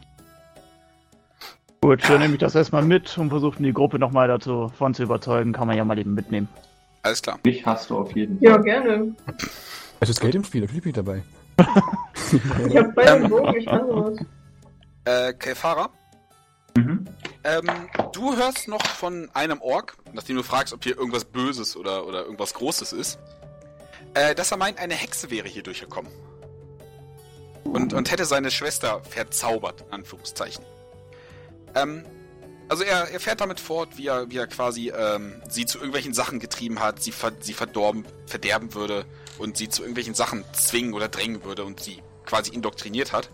Gut, 1.82 2.02
dann 2.10 2.20
nehme 2.20 2.34
ich 2.34 2.40
das 2.40 2.56
erstmal 2.56 2.84
mit 2.84 3.18
und 3.18 3.30
versuche 3.30 3.62
die 3.64 3.72
Gruppe 3.72 4.00
nochmal 4.00 4.28
davon 4.28 4.94
zu 4.94 5.04
überzeugen. 5.04 5.54
Kann 5.54 5.68
man 5.68 5.78
ja 5.78 5.86
mal 5.86 5.98
eben 5.98 6.14
mitnehmen. 6.14 6.50
Alles 7.04 7.22
klar. 7.22 7.40
mich 7.46 7.66
hast 7.66 7.90
du 7.90 7.98
auf 8.00 8.14
jeden 8.16 8.38
Ja, 8.42 8.54
Fall. 8.56 8.64
gerne. 8.64 9.16
Es 10.02 10.10
ist 10.10 10.20
Geld 10.20 10.36
im 10.36 10.44
Spiel, 10.44 10.62
natürlich 10.62 10.84
bin 10.84 10.90
ich 10.90 10.96
dabei. 10.96 11.24
Ich 12.68 12.78
hab 12.78 12.98
und 12.98 12.98
Ähm. 12.98 13.30
Bogen, 13.30 13.56
ich 13.56 13.66
kann 13.66 13.88
sowas. 13.88 14.20
Äh, 15.06 15.34
Kelfara, 15.34 15.90
Mhm. 16.78 17.06
Ähm, 17.58 17.90
du 18.14 18.36
hörst 18.36 18.68
noch 18.68 18.86
von 18.86 19.30
einem 19.34 19.62
Ork, 19.62 19.96
nachdem 20.14 20.36
du 20.36 20.44
fragst, 20.44 20.74
ob 20.74 20.84
hier 20.84 20.98
irgendwas 20.98 21.26
Böses 21.26 21.76
oder, 21.76 22.06
oder 22.06 22.24
irgendwas 22.24 22.54
Großes 22.54 22.94
ist, 22.94 23.20
äh, 24.14 24.36
dass 24.36 24.52
er 24.52 24.58
meint, 24.58 24.80
eine 24.80 24.96
Hexe 24.96 25.30
wäre 25.30 25.48
hier 25.48 25.64
durchgekommen. 25.64 26.12
Und, 27.64 27.94
und 27.94 28.10
hätte 28.10 28.26
seine 28.26 28.52
Schwester 28.52 29.02
verzaubert, 29.04 29.82
in 29.82 29.94
Anführungszeichen. 29.94 30.64
Ähm, 31.76 32.04
also 32.70 32.84
er, 32.84 33.10
er 33.10 33.20
fährt 33.20 33.42
damit 33.42 33.60
fort, 33.60 33.98
wie 33.98 34.08
er, 34.08 34.30
wie 34.30 34.38
er 34.38 34.48
quasi 34.48 34.92
ähm, 34.96 35.42
sie 35.50 35.66
zu 35.66 35.80
irgendwelchen 35.80 36.14
Sachen 36.14 36.40
getrieben 36.40 36.80
hat, 36.80 37.02
sie, 37.02 37.12
ver, 37.12 37.34
sie 37.40 37.54
verdorben, 37.54 38.06
verderben 38.28 38.74
würde 38.76 39.06
und 39.40 39.58
sie 39.58 39.70
zu 39.70 39.82
irgendwelchen 39.82 40.14
Sachen 40.14 40.46
zwingen 40.54 40.94
oder 40.94 41.10
drängen 41.10 41.44
würde 41.44 41.66
und 41.66 41.80
sie 41.80 42.02
quasi 42.26 42.52
indoktriniert 42.52 43.12
hat. 43.12 43.30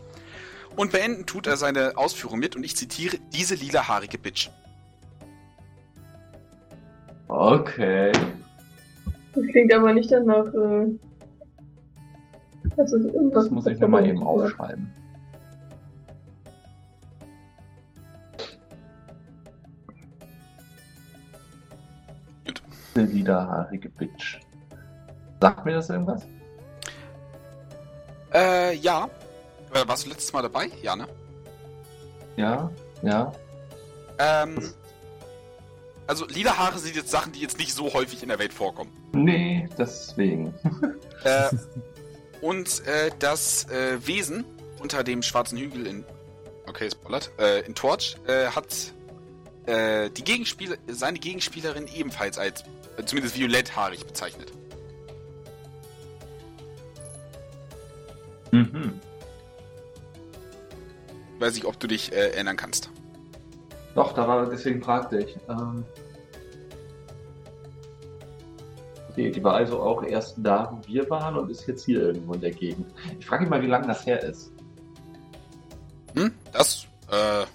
Und 0.76 0.92
beenden 0.92 1.26
tut 1.26 1.48
er 1.48 1.58
seine 1.58 1.98
Ausführung 1.98 2.40
mit, 2.40 2.56
und 2.56 2.64
ich 2.64 2.76
zitiere, 2.76 3.18
diese 3.34 3.56
lilahaarige 3.56 4.18
Bitch. 4.18 4.50
Okay. 7.28 8.12
Das 9.34 9.46
klingt 9.48 9.74
aber 9.74 9.94
nicht 9.94 10.12
danach, 10.12 10.46
äh, 10.54 10.88
dass 12.76 12.92
es 12.92 13.06
irgendwas 13.06 13.46
Das 13.46 13.52
muss 13.52 13.66
ich 13.68 13.80
mir 13.80 13.88
mal 13.88 14.06
eben 14.06 14.22
aufschreiben. 14.24 14.92
Gut. 22.46 22.62
Eine 22.96 23.12
widerhaarige 23.12 23.90
Bitch. 23.90 24.40
Sagt 25.42 25.66
mir 25.66 25.74
das 25.74 25.90
irgendwas? 25.90 26.26
Äh, 28.34 28.76
ja. 28.76 29.10
Äh, 29.76 29.86
warst 29.88 30.06
du 30.06 30.10
letztes 30.10 30.32
Mal 30.32 30.42
dabei? 30.42 30.72
Ja, 30.82 30.96
ne? 30.96 31.06
Ja, 32.38 32.72
ja. 33.02 33.34
Ähm. 34.18 34.58
Also, 36.08 36.26
lila 36.28 36.58
Haare 36.58 36.78
sind 36.78 36.96
jetzt 36.96 37.10
Sachen, 37.10 37.34
die 37.34 37.42
jetzt 37.42 37.58
nicht 37.58 37.74
so 37.74 37.94
häufig 37.94 38.22
in 38.22 38.30
der 38.30 38.40
Welt 38.40 38.54
vorkommen. 38.54 38.92
Nee, 39.12 39.68
deswegen. 39.78 40.54
Äh, 41.24 41.50
und 42.42 42.86
äh, 42.86 43.12
das 43.20 43.68
äh, 43.70 43.98
Wesen 44.06 44.46
unter 44.80 45.04
dem 45.04 45.24
schwarzen 45.24 45.58
Hügel 45.58 45.88
in. 45.88 46.06
Okay, 46.68 46.90
spoilert. 46.90 47.32
Äh, 47.38 47.62
in 47.62 47.76
Torch 47.76 48.16
äh, 48.28 48.48
hat 48.48 48.94
äh, 49.66 50.10
die 50.12 50.24
Gegenspieler, 50.24 50.78
seine 50.88 51.20
Gegenspielerin 51.20 51.88
ebenfalls 51.94 52.38
als 52.38 52.64
äh, 52.98 53.04
zumindest 53.04 53.38
violetthaarig 53.38 54.06
bezeichnet. 54.06 54.54
Mhm. 58.52 59.02
Weiß 61.40 61.58
ich, 61.58 61.66
ob 61.66 61.80
du 61.80 61.88
dich 61.88 62.12
äh, 62.12 62.32
erinnern 62.32 62.58
kannst. 62.58 62.90
Doch, 63.94 64.14
da 64.14 64.28
war, 64.28 64.46
deswegen 64.50 64.82
fragte 64.82 65.20
ich. 65.20 65.38
Ähm, 65.50 65.86
okay, 69.10 69.32
die 69.32 69.44
war 69.44 69.54
also 69.54 69.82
auch 69.82 70.04
erst 70.04 70.36
da, 70.38 70.72
wo 70.72 70.88
wir 70.88 71.10
waren 71.10 71.38
und 71.38 71.50
ist 71.50 71.68
jetzt 71.68 71.86
hier 71.86 72.02
irgendwo 72.02 72.34
in 72.34 72.42
der 72.42 72.52
Gegend. 72.52 72.94
Ich 73.20 73.26
frage 73.26 73.44
mich 73.44 73.50
mal, 73.50 73.62
wie 73.62 73.68
lange 73.68 73.88
das 73.88 74.06
her 74.06 74.22
ist. 74.22 74.52
Hm? 76.16 76.32
Das, 76.52 76.88
äh, 77.10 77.46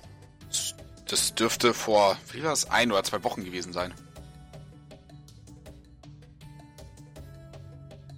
das 1.08 1.34
dürfte 1.34 1.74
vor, 1.74 2.16
wie 2.32 2.42
war 2.42 2.50
das, 2.50 2.70
ein 2.70 2.90
oder 2.90 3.02
zwei 3.02 3.22
Wochen 3.24 3.44
gewesen 3.44 3.72
sein. 3.72 3.92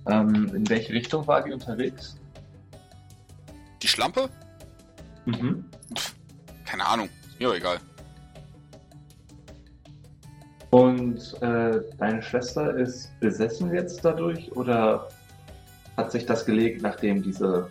Ähm, 0.06 0.52
in 0.54 0.68
welche 0.68 0.92
Richtung 0.92 1.26
war 1.26 1.42
die 1.42 1.52
unterwegs? 1.52 2.16
Die 3.82 3.88
Schlampe? 3.88 4.28
Mhm. 5.26 5.64
Keine 6.64 6.86
Ahnung. 6.86 7.08
Ist 7.28 7.38
mir 7.38 7.52
egal. 7.52 7.78
Und 10.70 11.34
äh, 11.42 11.80
deine 11.98 12.22
Schwester 12.22 12.74
ist 12.76 13.10
besessen 13.20 13.74
jetzt 13.74 14.02
dadurch 14.02 14.50
oder 14.52 15.08
hat 15.98 16.10
sich 16.10 16.24
das 16.24 16.46
gelegt, 16.46 16.80
nachdem 16.80 17.22
diese 17.22 17.68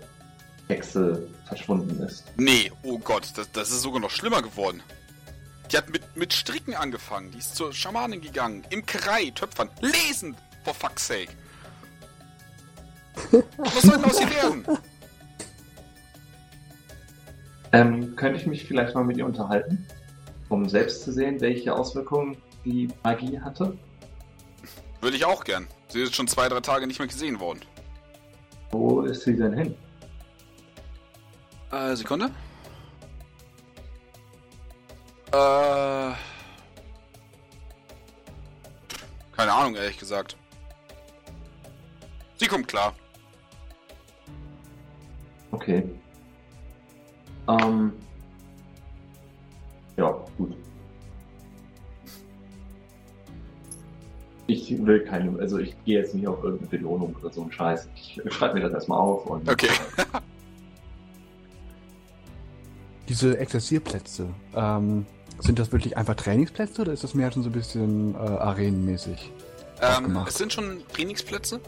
Hexe 0.67 1.27
verschwunden 1.46 2.00
ist? 2.03 2.25
Nee, 2.38 2.72
oh 2.84 3.00
Gott, 3.00 3.27
das, 3.36 3.51
das 3.51 3.72
ist 3.72 3.81
sogar 3.81 4.00
noch 4.00 4.12
schlimmer 4.12 4.43
geworden. 4.43 4.84
Die 5.72 5.77
hat 5.77 5.89
mit, 5.89 6.15
mit 6.15 6.31
Stricken 6.31 6.75
angefangen. 6.75 7.31
Die 7.31 7.39
ist 7.39 7.55
zur 7.55 7.74
Schamanin 7.74 8.22
gegangen. 8.22 8.63
Imkerei, 8.70 9.31
Töpfern, 9.34 9.70
lesen, 9.79 10.36
for 10.63 10.75
fuck's 10.75 11.08
sake. 11.08 11.31
Was 13.58 13.81
soll 13.81 13.98
denn 13.98 14.05
aus 14.05 14.22
ihr 14.22 14.29
werden? 14.29 14.65
Ähm, 17.73 18.15
könnte 18.15 18.39
ich 18.39 18.47
mich 18.47 18.65
vielleicht 18.65 18.95
mal 18.95 19.03
mit 19.03 19.17
ihr 19.17 19.25
unterhalten, 19.25 19.85
um 20.49 20.67
selbst 20.67 21.03
zu 21.03 21.11
sehen, 21.13 21.39
welche 21.39 21.73
Auswirkungen 21.73 22.37
die 22.65 22.89
Magie 23.03 23.39
hatte? 23.39 23.77
Würde 24.99 25.15
ich 25.15 25.25
auch 25.25 25.43
gern. 25.43 25.67
Sie 25.87 26.01
ist 26.01 26.15
schon 26.15 26.27
zwei, 26.27 26.49
drei 26.49 26.59
Tage 26.59 26.85
nicht 26.85 26.99
mehr 26.99 27.07
gesehen 27.07 27.39
worden. 27.39 27.61
Wo 28.71 29.01
ist 29.01 29.23
sie 29.23 29.35
denn 29.35 29.53
hin? 29.53 29.75
Äh, 31.71 31.95
Sekunde. 31.95 32.25
Äh. 35.31 36.11
Keine 39.35 39.53
Ahnung, 39.53 39.75
ehrlich 39.75 39.97
gesagt. 39.97 40.35
Sie 42.37 42.47
kommt 42.47 42.67
klar. 42.67 42.93
Okay. 45.51 45.83
Ähm. 47.60 47.91
Ja, 49.98 50.15
gut. 50.38 50.55
Ich 54.48 54.86
will 54.86 55.01
keine, 55.05 55.39
also 55.39 55.60
ich 55.60 55.75
gehe 55.86 56.00
jetzt 56.00 56.13
nicht 56.13 56.27
auf 56.27 56.43
irgendeine 56.43 56.70
Belohnung 56.70 57.15
oder 57.22 57.31
so 57.31 57.41
einen 57.41 57.51
Scheiß. 57.51 57.88
Ich 57.96 58.20
schreibe 58.29 58.55
mir 58.55 58.62
das 58.62 58.74
erstmal 58.74 59.00
auf 59.00 59.25
und. 59.25 59.50
Okay. 59.50 59.70
Diese 63.08 63.38
Exerzierplätze, 63.38 64.27
ähm, 64.55 65.05
sind 65.39 65.60
das 65.60 65.72
wirklich 65.72 65.98
einfach 65.98 66.15
Trainingsplätze 66.15 66.81
oder 66.81 66.93
ist 66.93 67.03
das 67.03 67.13
mehr 67.13 67.31
schon 67.31 67.43
so 67.43 67.50
ein 67.50 67.53
bisschen 67.53 68.15
äh, 68.15 68.17
arenenmäßig? 68.17 69.31
Ähm, 69.81 70.17
es 70.27 70.36
sind 70.36 70.53
schon 70.53 70.81
Trainingsplätze. 70.93 71.60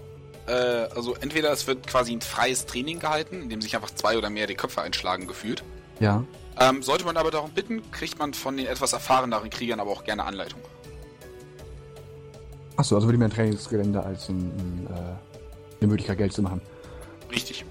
Äh, 0.47 0.51
also 0.95 1.15
entweder 1.15 1.51
es 1.51 1.67
wird 1.67 1.87
quasi 1.87 2.11
ein 2.13 2.21
freies 2.21 2.65
Training 2.65 2.99
gehalten, 2.99 3.41
in 3.41 3.49
dem 3.49 3.61
sich 3.61 3.75
einfach 3.75 3.91
zwei 3.91 4.17
oder 4.17 4.29
mehr 4.29 4.47
die 4.47 4.55
Köpfe 4.55 4.81
einschlagen 4.81 5.27
gefühlt. 5.27 5.63
Ja. 5.99 6.23
Ähm, 6.59 6.83
sollte 6.83 7.05
man 7.05 7.17
aber 7.17 7.31
darum 7.31 7.51
bitten, 7.51 7.81
kriegt 7.91 8.19
man 8.19 8.33
von 8.33 8.57
den 8.57 8.67
etwas 8.67 8.93
erfahreneren 8.93 9.49
Kriegern 9.49 9.79
aber 9.79 9.91
auch 9.91 10.03
gerne 10.03 10.23
Anleitung. 10.25 10.59
Achso, 12.75 12.95
also 12.95 13.07
wirklich 13.07 13.19
mehr 13.19 13.27
ein 13.29 13.33
Trainingsgelände 13.33 14.03
als 14.03 14.29
ein, 14.29 14.37
ein, 14.39 14.87
äh, 14.91 14.97
eine 15.81 15.87
Möglichkeit, 15.87 16.17
Geld 16.17 16.33
zu 16.33 16.41
machen. 16.41 16.61
Richtig. 17.31 17.65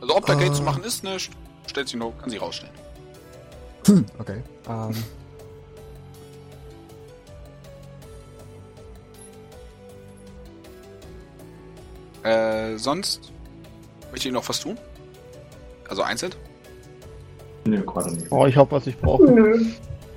Also 0.00 0.16
ob 0.16 0.26
da 0.26 0.32
Ah. 0.32 0.36
Geld 0.36 0.54
zu 0.54 0.62
machen 0.62 0.82
ist, 0.84 1.04
ne, 1.04 1.16
st- 1.16 1.30
stellt 1.66 1.88
sie 1.88 1.96
nur, 1.96 2.16
kann 2.18 2.30
sie 2.30 2.36
rausstellen. 2.38 2.72
Hm, 3.86 4.04
okay. 4.18 4.42
Ähm, 4.68 4.94
Äh, 12.26 12.76
sonst 12.78 13.30
möchte 14.10 14.28
ich 14.28 14.34
noch 14.34 14.48
was 14.48 14.60
tun? 14.60 14.76
Also 15.88 16.02
einzeln? 16.02 16.34
Nö, 17.64 17.82
gerade 17.84 18.10
nicht. 18.12 18.26
Oh, 18.30 18.46
ich 18.46 18.56
hab, 18.56 18.70
was 18.72 18.86
ich 18.86 18.96
brauche. 18.98 19.24
Nö. 19.24 19.64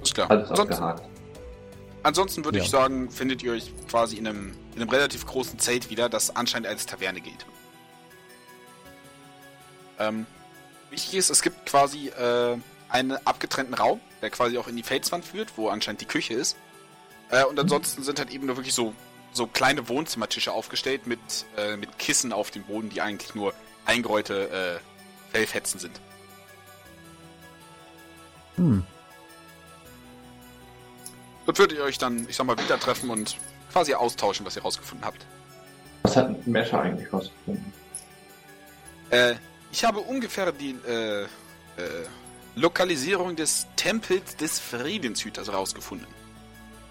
Ist 0.02 0.16
klar. 0.16 0.30
Alles 0.32 0.48
Sonst, 0.48 0.60
abgehakt. 0.74 1.04
ansonsten 2.04 2.44
würde 2.46 2.58
Ja. 2.60 2.64
ich 2.64 2.70
sagen, 2.70 3.12
findet 3.12 3.44
ihr 3.44 3.52
euch 3.54 3.72
quasi 3.90 4.18
in 4.18 4.28
einem, 4.28 4.54
in 4.76 4.82
einem 4.82 4.90
relativ 4.90 5.26
großen 5.28 5.60
Zelt 5.60 5.90
wieder, 5.90 6.10
das 6.10 6.36
anscheinend 6.36 6.68
als 6.68 6.86
Taverne 6.86 7.22
gilt. 7.22 7.46
Ähm, 10.00 10.26
wichtig 10.90 11.16
ist, 11.16 11.30
es 11.30 11.42
gibt 11.42 11.66
quasi 11.66 12.08
äh, 12.10 12.58
einen 12.90 13.12
abgetrennten 13.28 13.74
Raum, 13.76 14.00
der 14.22 14.30
quasi 14.30 14.58
auch 14.58 14.68
in 14.68 14.76
die 14.76 14.84
Felswand 14.84 15.26
führt, 15.26 15.58
wo 15.58 15.70
anscheinend 15.70 16.02
die 16.02 16.06
Küche 16.06 16.34
ist. 16.34 16.56
Äh, 17.30 17.44
und 17.46 17.60
ansonsten 17.60 18.02
sind 18.04 18.18
halt 18.20 18.32
eben 18.32 18.46
nur 18.48 18.56
wirklich 18.58 18.74
so, 18.74 18.94
so 19.32 19.48
kleine 19.48 19.88
Wohnzimmertische 19.90 20.52
aufgestellt 20.52 21.08
mit, 21.08 21.20
äh, 21.58 21.78
mit 21.78 21.98
Kissen 22.00 22.34
auf 22.34 22.52
dem 22.52 22.64
Boden, 22.64 22.90
die 22.90 23.02
eigentlich 23.02 23.36
nur 23.36 23.54
eingeräute 23.86 24.80
äh, 24.82 25.32
Fellfetzen 25.32 25.80
sind. 25.80 26.00
hm. 28.56 28.84
Dort 31.46 31.58
würdet 31.58 31.80
ihr 31.80 31.84
euch 31.84 31.98
dann, 31.98 32.28
ich 32.30 32.36
sag 32.36 32.46
mal, 32.46 32.58
wieder 32.60 32.80
treffen 32.80 33.10
und 33.10 33.38
quasi 33.72 33.96
austauschen, 33.96 34.46
was 34.46 34.56
ihr 34.56 34.62
rausgefunden 34.62 35.04
habt. 35.06 35.26
Was 36.04 36.16
hat 36.16 36.46
Mescher 36.46 36.82
eigentlich 36.82 37.12
rausgefunden? 37.12 37.74
Äh, 39.10 39.34
ich 39.72 39.84
habe 39.84 40.00
ungefähr 40.00 40.52
die 40.52 40.76
äh, 40.88 41.24
äh, 41.24 41.28
Lokalisierung 42.56 43.36
des 43.36 43.68
Tempels 43.76 44.36
des 44.36 44.60
Friedenshüters 44.60 45.52
rausgefunden. 45.52 46.08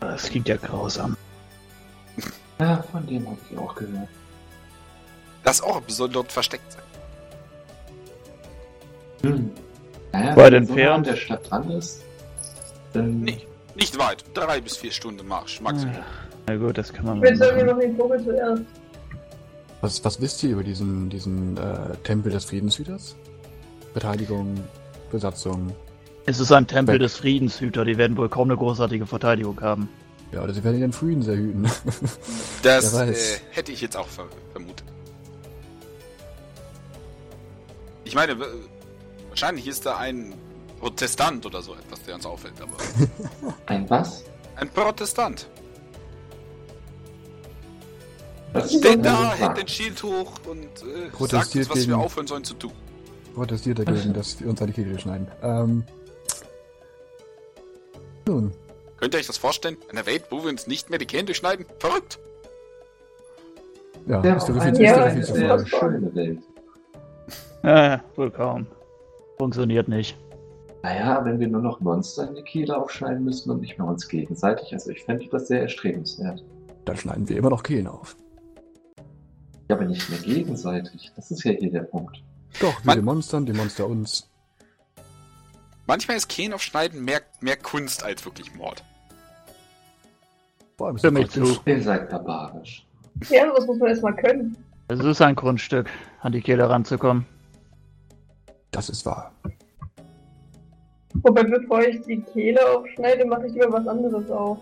Das 0.00 0.28
klingt 0.28 0.48
ja 0.48 0.56
grausam. 0.56 1.16
Ja, 2.58 2.82
von 2.90 3.06
dem 3.06 3.26
habe 3.26 3.38
ich 3.50 3.58
auch 3.58 3.74
gehört. 3.74 4.08
Das 5.44 5.62
soll 5.86 6.08
dort 6.08 6.32
versteckt 6.32 6.72
sein. 6.72 6.82
Hm. 9.22 9.50
Naja, 10.12 10.36
Weit 10.36 10.52
wenn 10.52 10.66
so 10.66 10.74
nah 10.74 10.94
an 10.94 11.04
der 11.04 11.16
Stadt 11.16 11.50
dran 11.50 11.70
ist, 11.70 12.02
dann. 12.92 13.20
Nee, 13.20 13.46
nicht 13.74 13.98
weit. 13.98 14.24
Drei 14.34 14.60
bis 14.60 14.76
vier 14.76 14.90
Stunden 14.90 15.26
Marsch, 15.26 15.60
Maximum. 15.60 15.94
Na 16.46 16.56
gut, 16.56 16.78
das 16.78 16.92
kann 16.92 17.04
man 17.04 17.20
will 17.20 17.36
sagen, 17.36 17.56
wir 17.56 17.64
machen. 17.66 17.76
noch 17.76 17.80
den 17.80 17.96
Vogel 17.96 18.24
zuerst. 18.24 18.62
Was, 19.80 20.04
was 20.04 20.20
wisst 20.20 20.42
ihr 20.42 20.50
über 20.50 20.64
diesen, 20.64 21.08
diesen 21.08 21.56
äh, 21.56 21.96
Tempel 22.02 22.32
des 22.32 22.46
Friedenshüters? 22.46 23.14
Verteidigung, 23.92 24.56
Besatzung. 25.12 25.72
Es 26.26 26.40
ist 26.40 26.50
ein 26.52 26.66
Tempel 26.66 26.94
Weg. 26.94 27.02
des 27.02 27.16
Friedenshüter, 27.16 27.84
die 27.84 27.96
werden 27.96 28.16
wohl 28.16 28.28
kaum 28.28 28.48
eine 28.48 28.56
großartige 28.56 29.06
Verteidigung 29.06 29.60
haben. 29.60 29.88
Ja, 30.32 30.42
oder 30.42 30.52
sie 30.52 30.62
werden 30.62 30.78
ihren 30.78 30.92
Frieden 30.92 31.22
sehr 31.22 31.36
hüten. 31.36 31.70
Das 32.62 32.92
äh, 32.94 33.14
hätte 33.50 33.72
ich 33.72 33.80
jetzt 33.80 33.96
auch 33.96 34.08
ver 34.08 34.26
vermutet. 34.52 34.84
Ich 38.04 38.14
meine, 38.14 38.36
wahrscheinlich 39.28 39.66
ist 39.66 39.86
da 39.86 39.96
ein 39.96 40.34
Protestant 40.80 41.44
oder 41.46 41.62
so 41.62 41.74
etwas, 41.74 42.02
der 42.04 42.14
uns 42.16 42.26
auffällt, 42.26 42.60
aber. 42.60 42.76
Ein 43.66 43.88
was? 43.90 44.24
ein 44.58 44.68
Protestant. 44.70 45.48
Was 48.52 48.74
Steht 48.74 49.04
da, 49.04 49.34
hält 49.34 49.56
den 49.58 49.68
Schild 49.68 50.02
hoch 50.02 50.32
und 50.46 50.64
äh, 50.64 51.26
sagt 51.28 51.54
uns, 51.54 51.70
was 51.70 51.86
wir 51.86 51.98
aufhören 51.98 52.26
sollen 52.26 52.44
zu 52.44 52.54
tun. 52.54 52.72
Protestiert 53.34 53.78
dagegen, 53.78 54.12
dass 54.14 54.40
wir 54.40 54.48
uns 54.48 54.60
an 54.60 54.68
die 54.68 54.72
Kehle 54.72 54.98
schneiden. 54.98 55.28
Ähm. 55.42 55.84
Nun, 58.26 58.52
Könnt 59.00 59.14
ihr 59.14 59.20
euch 59.20 59.26
das 59.26 59.38
vorstellen? 59.38 59.76
In 59.90 59.96
einer 59.98 60.06
Welt, 60.06 60.24
wo 60.30 60.42
wir 60.42 60.50
uns 60.50 60.66
nicht 60.66 60.90
mehr 60.90 60.98
die 60.98 61.06
Kehle 61.06 61.24
durchschneiden? 61.24 61.66
Verrückt! 61.78 62.18
ja, 64.06 64.22
Ja, 64.24 64.34
ist 64.36 64.48
eine 64.50 64.60
viel, 64.76 64.80
Ja, 64.84 64.92
ist 64.94 65.00
eine 65.00 65.12
viel 65.14 65.24
zu 65.24 65.46
voll. 65.46 65.66
schöne 65.66 66.14
Welt. 66.14 66.38
Äh, 67.62 67.98
wohl 68.16 68.30
kaum. 68.30 68.66
Funktioniert 69.38 69.88
nicht. 69.88 70.16
Naja, 70.82 71.24
wenn 71.24 71.38
wir 71.40 71.48
nur 71.48 71.60
noch 71.60 71.80
Monster 71.80 72.28
in 72.28 72.34
die 72.36 72.42
Kehle 72.42 72.76
aufschneiden 72.76 73.24
müssen 73.24 73.50
und 73.50 73.60
nicht 73.60 73.78
mehr 73.78 73.86
uns 73.86 74.08
gegenseitig. 74.08 74.72
Also 74.72 74.90
ich 74.90 75.02
fände 75.04 75.26
das 75.30 75.48
sehr 75.48 75.62
erstrebenswert. 75.62 76.42
Dann 76.84 76.96
schneiden 76.96 77.28
wir 77.28 77.36
immer 77.36 77.50
noch 77.50 77.62
Kehlen 77.62 77.86
auf. 77.88 78.16
Ja, 79.68 79.76
aber 79.76 79.84
nicht 79.84 80.08
mehr 80.08 80.20
gegenseitig. 80.20 81.10
Das 81.16 81.30
ist 81.30 81.44
ja 81.44 81.52
hier 81.52 81.70
der 81.70 81.82
Punkt. 81.82 82.22
Doch, 82.60 82.78
wir 82.82 82.86
Man- 82.86 82.96
den 82.98 83.04
Monstern, 83.04 83.44
die 83.44 83.52
Monster 83.52 83.86
uns. 83.86 84.28
Manchmal 85.88 86.18
ist 86.18 86.28
Kehlen 86.28 86.52
aufschneiden 86.52 87.02
mehr, 87.02 87.22
mehr 87.40 87.56
Kunst 87.56 88.04
als 88.04 88.22
wirklich 88.26 88.54
Mord. 88.54 88.84
Ist 90.94 91.00
Für 91.00 91.10
mich 91.10 91.30
zu. 91.30 91.58
Ihr 91.64 91.82
seid 91.82 92.10
barbarisch. 92.10 92.86
Ja, 93.30 93.50
das 93.52 93.66
muss 93.66 93.78
man 93.78 93.88
erstmal 93.88 94.14
können. 94.14 94.54
Es 94.88 95.00
ist 95.00 95.22
ein 95.22 95.34
Grundstück, 95.34 95.88
an 96.20 96.32
die 96.32 96.42
Kehle 96.42 96.68
ranzukommen. 96.68 97.24
Das 98.70 98.90
ist 98.90 99.06
wahr. 99.06 99.32
Wobei, 101.14 101.42
bevor 101.42 101.80
ich 101.80 102.02
die 102.02 102.20
Kehle 102.20 102.60
aufschneide, 102.70 103.24
mache 103.24 103.46
ich 103.46 103.54
lieber 103.54 103.72
was 103.72 103.88
anderes 103.88 104.30
auf. 104.30 104.58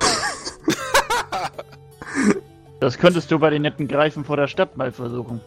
Das 2.80 2.96
könntest 2.96 3.30
du 3.30 3.38
bei 3.38 3.50
den 3.50 3.60
netten 3.60 3.86
Greifen 3.86 4.24
vor 4.24 4.38
der 4.38 4.48
Stadt 4.48 4.74
mal 4.78 4.90
versuchen. 4.90 5.42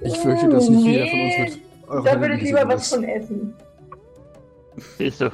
Ich 0.00 0.18
fürchte, 0.18 0.48
dass 0.48 0.68
nicht 0.68 0.84
jeder 0.84 1.06
von 1.06 1.20
uns 1.20 1.38
mit 1.38 2.04
Da 2.04 2.20
würde 2.20 2.34
ich 2.34 2.42
lieber 2.42 2.66
was 2.66 2.88
von 2.88 3.04
essen. 3.04 3.54
Siehst 4.98 5.20
du. 5.20 5.30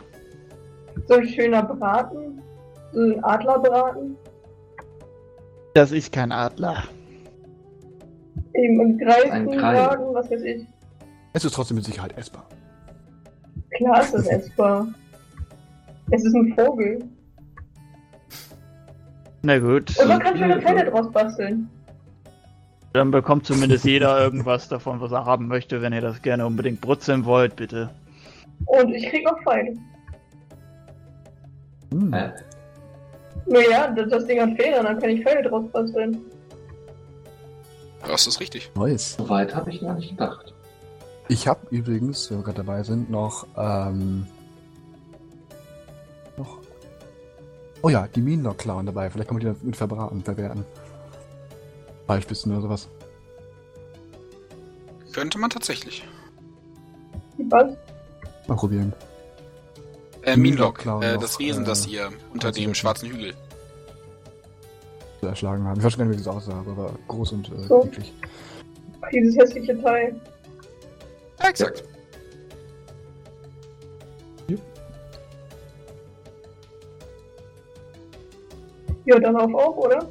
So 1.08 1.14
ein 1.14 1.26
schöner 1.28 1.62
Braten. 1.62 2.40
So 2.92 3.00
ein 3.00 3.24
Adlerbraten. 3.24 4.16
Das 5.74 5.90
ist 5.92 6.12
kein 6.12 6.32
Adler. 6.32 6.84
Eben 8.54 8.80
ein 8.80 8.86
Ein 8.90 8.98
Greif. 8.98 9.24
Greifenbraten, 9.30 10.14
was 10.14 10.30
weiß 10.30 10.42
ich. 10.42 10.66
Es 11.32 11.44
ist 11.44 11.54
trotzdem 11.54 11.76
mit 11.76 11.84
Sicherheit 11.86 12.16
essbar. 12.18 12.44
Klar 13.76 14.02
ist 14.02 14.14
es 14.14 14.26
essbar. 14.28 14.86
Es 16.10 16.24
ist 16.24 16.34
ein 16.34 16.54
Vogel. 16.54 17.02
Na 19.44 19.58
gut, 19.58 19.98
Und 19.98 20.08
man 20.08 20.20
kann 20.20 20.36
schöne 20.36 20.60
Fälle 20.60 20.88
draus 20.90 21.10
basteln. 21.10 21.68
dann 22.92 23.10
bekommt 23.10 23.44
zumindest 23.46 23.84
jeder 23.84 24.20
irgendwas 24.22 24.68
davon, 24.68 25.00
was 25.00 25.10
er 25.10 25.24
haben 25.24 25.48
möchte. 25.48 25.80
Wenn 25.82 25.92
ihr 25.92 26.00
das 26.02 26.20
gerne 26.22 26.46
unbedingt 26.46 26.80
brutzeln 26.80 27.24
wollt, 27.24 27.56
bitte. 27.56 27.90
Und 28.66 28.94
ich 28.94 29.08
krieg 29.08 29.24
noch 29.24 29.40
Pfeile. 29.42 29.74
Hm. 31.92 32.12
Äh, 32.12 32.30
Naja, 33.46 33.90
das, 33.90 34.08
das 34.10 34.26
Ding 34.26 34.40
hat 34.40 34.56
Federn, 34.60 34.84
dann 34.84 34.98
kann 34.98 35.10
ich 35.10 35.22
Pfeile 35.22 35.42
draus 35.48 35.64
basteln. 35.72 36.18
Das 38.06 38.26
ist 38.26 38.40
richtig. 38.40 38.70
Nice. 38.74 39.14
so 39.16 39.28
weit 39.28 39.54
habe 39.54 39.70
ich 39.70 39.80
gar 39.80 39.94
nicht 39.94 40.10
gedacht. 40.10 40.54
Ich 41.28 41.46
habe 41.46 41.60
übrigens, 41.70 42.30
wenn 42.30 42.38
wir 42.38 42.44
gerade 42.44 42.58
dabei 42.58 42.82
sind, 42.82 43.10
noch, 43.10 43.46
ähm, 43.56 44.26
noch, 46.36 46.58
oh 47.82 47.88
ja, 47.88 48.08
die 48.08 48.20
Minenlock 48.20 48.58
klauen 48.58 48.86
dabei. 48.86 49.08
Vielleicht 49.08 49.28
kann 49.28 49.36
man 49.36 49.40
die 49.40 49.46
dann 49.46 49.56
mit 49.62 49.76
verbraten, 49.76 50.22
verwerten. 50.22 50.64
Beispielsweise 52.06 52.50
oder 52.56 52.62
sowas. 52.62 52.88
Könnte 55.12 55.38
man 55.38 55.50
tatsächlich. 55.50 56.06
Was? 57.38 57.76
Mal 58.48 58.56
probieren. 58.56 58.92
Äh, 60.22 60.36
Minlock, 60.36 60.84
äh, 60.86 61.18
das 61.18 61.38
Wesen, 61.38 61.64
äh, 61.64 61.66
das 61.66 61.86
ihr 61.86 62.10
unter 62.32 62.52
dem 62.52 62.74
schwarzen 62.74 63.10
Hügel. 63.10 63.34
Zu 65.20 65.26
erschlagen 65.26 65.64
haben. 65.64 65.78
Ich 65.78 65.84
weiß 65.84 65.96
gar 65.98 66.04
nicht, 66.04 66.18
wie 66.18 66.22
das 66.24 66.28
aussah, 66.34 66.58
aber 66.58 66.76
war 66.76 66.92
groß 67.08 67.32
und 67.32 67.48
äh, 67.52 67.62
So. 67.68 67.88
Dieses 69.12 69.36
hässliche 69.36 69.80
Teil. 69.82 70.14
Ja, 71.40 71.48
exakt. 71.48 71.84
Ja, 79.04 79.18
dann 79.18 79.36
auf 79.36 79.52
auch, 79.54 79.76
oder? 79.76 80.08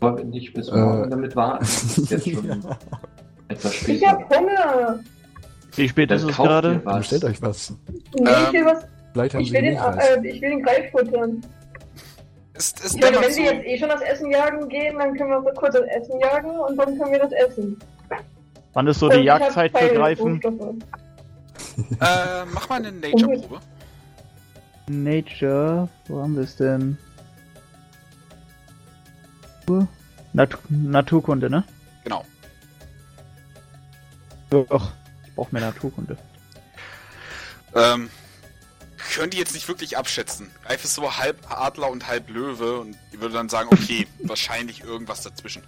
Wollen 0.00 0.16
wir 0.18 0.24
nicht 0.24 0.52
bis 0.54 0.68
Äh. 0.68 0.76
morgen 0.76 1.10
damit 1.10 1.34
warten? 1.36 1.64
Es 1.64 1.98
ist 1.98 2.10
jetzt 2.10 2.30
schon 2.30 2.46
etwas 3.48 3.72
Ich 3.74 3.78
später. 3.80 4.08
hab 4.08 4.36
Hunger. 4.36 5.00
Wie 5.74 5.88
spät 5.88 6.10
ist 6.10 6.22
es 6.22 6.36
gerade? 6.36 6.76
Bestellt 6.76 7.24
euch 7.24 7.40
was. 7.42 7.74
Nee, 8.14 8.30
ich 8.46 8.52
will 8.52 8.66
was. 8.66 8.86
Vielleicht 9.12 9.34
haben 9.34 9.40
Ich 9.42 9.48
sie 9.48 9.54
will 9.54 9.62
den, 9.62 9.76
äh, 9.76 10.28
ich 10.28 10.40
will 10.40 10.50
den 10.50 10.62
Greif 10.62 10.90
futtern. 10.90 11.40
Es, 12.54 12.74
es 12.84 12.94
Ich 12.94 13.00
meine, 13.00 13.20
wenn 13.20 13.32
so. 13.32 13.38
wir 13.38 13.54
jetzt 13.54 13.66
eh 13.66 13.78
schon 13.78 13.88
das 13.88 14.02
Essen 14.02 14.30
jagen 14.30 14.68
gehen, 14.68 14.98
dann 14.98 15.14
können 15.16 15.30
wir 15.30 15.42
so 15.42 15.50
kurz 15.58 15.74
das 15.74 15.86
Essen 15.88 16.20
jagen 16.20 16.50
und 16.50 16.76
dann 16.76 16.98
können 16.98 17.12
wir 17.12 17.18
das 17.18 17.32
essen. 17.32 17.78
Wann 18.74 18.86
ist 18.86 18.98
so 19.00 19.06
Und 19.06 19.16
die 19.16 19.20
ich 19.20 19.30
hab 19.30 19.40
Jagdzeit 19.40 19.76
für 19.76 19.94
Greifen? 19.94 20.40
Äh, 22.00 22.44
mach 22.52 22.68
mal 22.68 22.76
eine 22.76 22.92
Nature-Probe. 22.92 23.60
Nature, 24.88 25.88
wo 26.08 26.22
haben 26.22 26.36
wir 26.36 26.42
es 26.42 26.56
denn? 26.56 26.98
Nat 30.32 30.58
Naturkunde, 30.68 31.48
ne? 31.50 31.64
Genau. 32.04 32.24
Doch, 34.50 34.92
ich 35.32 35.36
brauch 35.36 35.50
mehr 35.50 35.62
Naturkunde. 35.62 36.18
Ähm, 37.74 38.10
könnt 39.14 39.32
ihr 39.32 39.40
jetzt 39.40 39.54
nicht 39.54 39.66
wirklich 39.66 39.96
abschätzen. 39.96 40.50
Greif 40.66 40.84
ist 40.84 40.94
so 40.94 41.16
halb 41.16 41.50
Adler 41.50 41.90
und 41.90 42.06
halb 42.06 42.28
Löwe 42.28 42.78
und 42.80 42.98
ihr 43.12 43.20
würdet 43.20 43.36
dann 43.36 43.48
sagen, 43.48 43.70
okay, 43.72 44.06
wahrscheinlich 44.22 44.84
irgendwas 44.84 45.22
dazwischen. 45.22 45.62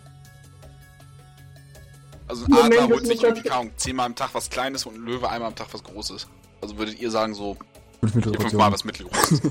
Also 2.29 2.45
ein 2.45 2.51
Moment, 2.51 2.75
Adler 2.75 2.89
holt 2.89 3.07
sich 3.07 3.23
irgendwie, 3.23 3.43
keine 3.43 3.55
Ahnung, 3.61 3.73
zehnmal 3.77 4.07
am 4.07 4.17
Tag 4.17 4.31
was 4.35 4.51
Kleines 4.51 4.85
und 4.87 4.97
ein 4.97 5.05
Löwe 5.05 5.31
einmal 5.31 5.49
am 5.49 5.57
Tag 5.57 5.69
was 5.73 5.83
Großes. 5.83 6.27
Also 6.61 6.77
würdet 6.77 7.01
ihr 7.01 7.11
sagen 7.11 7.35
so 7.35 7.57
fünfmal 8.03 8.71
was 8.71 8.85
Mittelgroßes. 8.85 9.41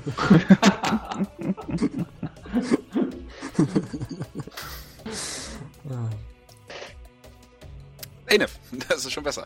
Enef, 8.28 8.60
das 8.90 9.06
ist 9.06 9.12
schon 9.12 9.24
besser. 9.24 9.46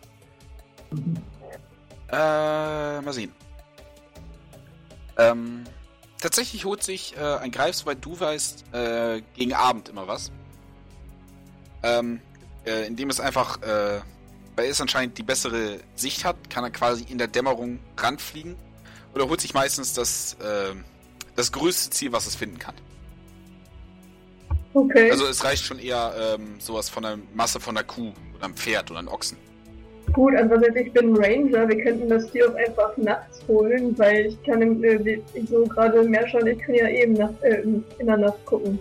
Äh, 2.10 3.02
mal 3.02 3.14
sehen. 3.14 3.32
Ähm, 5.18 5.64
tatsächlich 6.22 6.66
holt 6.66 6.84
sich 6.84 7.16
äh, 7.18 7.38
ein 7.38 7.52
Greif, 7.52 7.76
soweit 7.76 8.04
du 8.04 8.20
weißt, 8.20 8.74
äh, 8.74 9.22
gegen 9.36 9.54
Abend 9.54 9.90
immer 9.90 10.08
was. 10.08 10.32
Ähm, 11.84 12.22
äh, 12.66 12.88
indem 12.88 13.10
es 13.10 13.20
einfach, 13.20 13.62
äh, 13.62 14.02
weil 14.56 14.70
es 14.70 14.80
anscheinend 14.82 15.18
die 15.18 15.24
bessere 15.24 15.80
Sicht 15.96 16.26
hat, 16.26 16.50
kann 16.50 16.64
er 16.64 16.72
quasi 16.72 17.06
in 17.10 17.18
der 17.18 17.28
Dämmerung 17.28 17.80
ranfliegen. 17.98 18.56
Oder 19.14 19.28
holt 19.30 19.42
sich 19.42 19.54
meistens 19.54 19.94
das, 19.94 20.34
äh, 20.36 20.76
das 21.36 21.52
größte 21.52 21.90
Ziel, 21.90 22.12
was 22.12 22.28
es 22.28 22.36
finden 22.36 22.60
kann. 22.60 22.76
Okay. 24.74 25.10
Also 25.10 25.26
es 25.26 25.44
reicht 25.44 25.64
schon 25.66 25.80
eher 25.80 26.36
ähm, 26.36 26.60
sowas 26.60 26.90
von 26.90 27.04
der 27.04 27.18
Masse 27.34 27.60
von 27.60 27.76
einer 27.76 27.86
Kuh 27.86 28.14
oder 28.36 28.46
einem 28.46 28.56
Pferd 28.56 28.92
oder 28.92 29.00
einem 29.00 29.08
Ochsen. 29.08 29.38
Gut, 30.14 30.34
andererseits, 30.36 30.76
ich 30.78 30.92
bin 30.94 31.16
Ranger, 31.16 31.68
wir 31.68 31.84
könnten 31.84 32.10
das 32.10 32.30
Tier 32.32 32.50
auch 32.50 32.56
einfach 32.56 32.96
nachts 32.98 33.42
holen, 33.48 33.94
weil 34.00 34.28
ich 34.28 34.44
kann 34.44 34.62
im, 34.62 34.84
äh, 34.84 35.20
ich 35.34 35.50
so 35.50 35.64
gerade 35.66 36.02
mehr 36.04 36.28
schauen, 36.28 36.48
ich 36.48 36.60
kann 36.60 36.76
ja 36.76 36.88
eben 36.90 37.14
nach, 37.14 37.30
äh, 37.42 37.62
in 37.62 37.84
der 38.06 38.18
Nacht 38.18 38.44
gucken. 38.46 38.80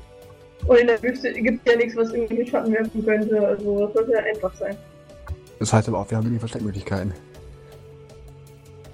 Und 0.66 0.78
in 0.78 0.86
der 0.86 1.02
Wüste 1.02 1.32
gibt 1.32 1.60
es 1.66 1.72
ja 1.72 1.78
nichts, 1.78 1.96
was 1.96 2.12
irgendwie 2.12 2.46
Schatten 2.46 2.72
werfen 2.72 3.04
könnte, 3.04 3.46
also 3.46 3.86
das 3.86 3.92
sollte 3.94 4.12
ja 4.12 4.18
einfach 4.20 4.54
sein. 4.54 4.76
Das 5.58 5.72
heißt 5.72 5.88
aber 5.88 5.98
auch, 5.98 6.10
wir 6.10 6.16
haben 6.18 6.26
wenig 6.26 6.38
Versteckmöglichkeiten. 6.40 7.12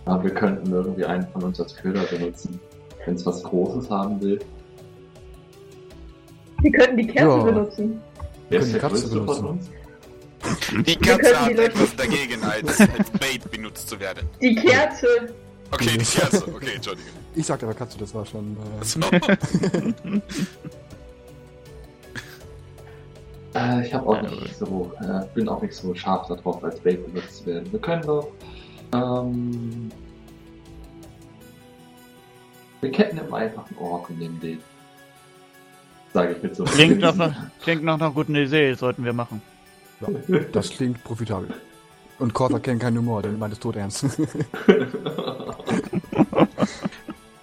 Aber 0.04 0.24
wir 0.24 0.34
könnten 0.34 0.72
irgendwie 0.72 1.04
einen 1.04 1.26
von 1.28 1.44
uns 1.44 1.60
als 1.60 1.76
Köder 1.76 2.02
benutzen. 2.10 2.58
Wenn 3.04 3.14
es 3.14 3.24
was 3.26 3.42
Großes 3.42 3.88
haben 3.90 4.20
will. 4.20 4.38
Wir 6.60 6.72
könnten 6.72 6.96
die 6.96 7.06
Kerze 7.06 7.38
Ja. 7.38 7.42
benutzen. 7.44 8.00
Wer 8.48 8.58
können 8.60 8.62
ist 8.62 8.68
die 8.68 8.72
der 8.72 8.80
Katze 8.80 8.92
größte 8.94 9.08
von 9.16 9.26
benutzen. 9.26 9.46
uns? 9.46 9.70
Die 10.86 10.96
die 10.96 11.10
hat 11.10 11.20
Leute- 11.22 11.64
etwas 11.64 11.94
dagegen, 11.96 12.42
als, 12.42 12.80
als 12.80 13.10
Bait 13.20 13.50
benutzt 13.50 13.88
zu 13.88 13.98
werden. 14.00 14.28
Die 14.40 14.54
Kerze! 14.54 15.06
Okay, 15.70 15.96
die 15.96 16.04
Katze. 16.20 16.44
Okay, 16.54 16.74
Entschuldige. 16.74 17.08
Ich 17.34 17.46
sagte 17.46 17.64
aber 17.66 17.74
Katze, 17.74 17.98
das 17.98 18.14
war 18.14 18.26
schon. 18.26 18.56
Äh, 18.80 18.84
So. 18.84 19.00
Äh, 23.54 23.86
ich 23.86 23.92
habe 23.92 24.06
auch 24.06 24.22
nicht 24.22 24.56
so, 24.58 24.92
äh, 25.02 25.26
bin 25.34 25.46
auch 25.48 25.60
nicht 25.60 25.74
so 25.74 25.94
scharf 25.94 26.26
darauf, 26.28 26.64
als 26.64 26.80
Bait 26.80 27.04
benutzt 27.06 27.38
zu 27.38 27.46
werden. 27.46 27.70
Wir 27.70 27.80
können 27.80 28.02
doch, 28.02 28.28
ähm, 28.94 29.90
wir 32.80 32.90
ketten 32.90 33.18
immer 33.18 33.36
einfach 33.36 33.66
einen 33.68 33.78
Ork 33.78 34.08
und 34.08 34.18
nehmen 34.20 34.40
den. 34.40 34.58
Sage 36.14 36.32
ich 36.34 36.42
mit 36.42 36.56
so. 36.56 36.64
Klingt 36.64 37.00
nach, 37.00 37.12
einer- 37.14 37.50
klingt 37.62 37.84
nach 37.84 37.94
einer 38.00 38.10
guten 38.10 38.34
Idee, 38.34 38.72
sollten 38.74 39.04
wir 39.04 39.12
machen. 39.12 39.42
Das 40.52 40.70
klingt 40.70 41.02
profitabel. 41.04 41.48
Und 42.18 42.34
Korta 42.34 42.58
kennt 42.58 42.80
keinen 42.82 42.98
Humor, 42.98 43.22
der 43.22 43.32
meint 43.32 43.52
es 43.52 43.58
tot 43.60 43.76
ernst. 43.76 44.04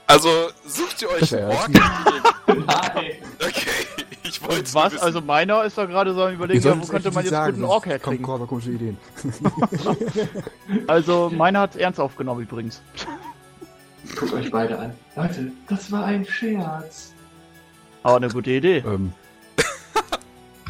Also 0.08 0.28
sucht 0.66 1.04
ihr 1.04 1.10
euch 1.12 1.36
einen 1.36 1.52
Ork? 1.52 1.70
Nein! 2.48 3.12
Okay, 3.36 3.86
ich 4.24 4.42
wollte 4.42 4.74
was? 4.74 4.98
Also 4.98 5.22
meiner 5.22 5.64
ist 5.66 5.78
da 5.78 5.86
gerade 5.86 6.16
so 6.16 6.24
am 6.24 6.34
überlegen, 6.34 6.66
ja, 6.66 6.82
wo 6.82 6.86
könnte 6.88 7.12
man 7.12 7.24
jetzt 7.24 7.32
einen 7.32 7.54
guten 7.54 7.66
Ork 7.66 7.84
Kommt 7.84 7.92
herkriegen? 7.94 8.26
Korta 8.26 8.46
komische 8.48 8.72
Ideen. 8.72 8.98
Also 10.88 11.30
meiner 11.30 11.60
hat's 11.60 11.76
ernst 11.76 12.00
aufgenommen 12.00 12.42
übrigens. 12.42 12.82
Guckt 14.20 14.34
euch 14.34 14.50
beide 14.50 14.80
an. 14.80 14.94
Leute, 15.16 15.52
das 15.68 15.92
war 15.92 16.06
ein 16.06 16.26
Scherz. 16.26 17.14
Aber 18.02 18.16
eine 18.16 18.30
gute 18.30 18.50
Idee. 18.50 18.78
Ähm, 18.88 19.14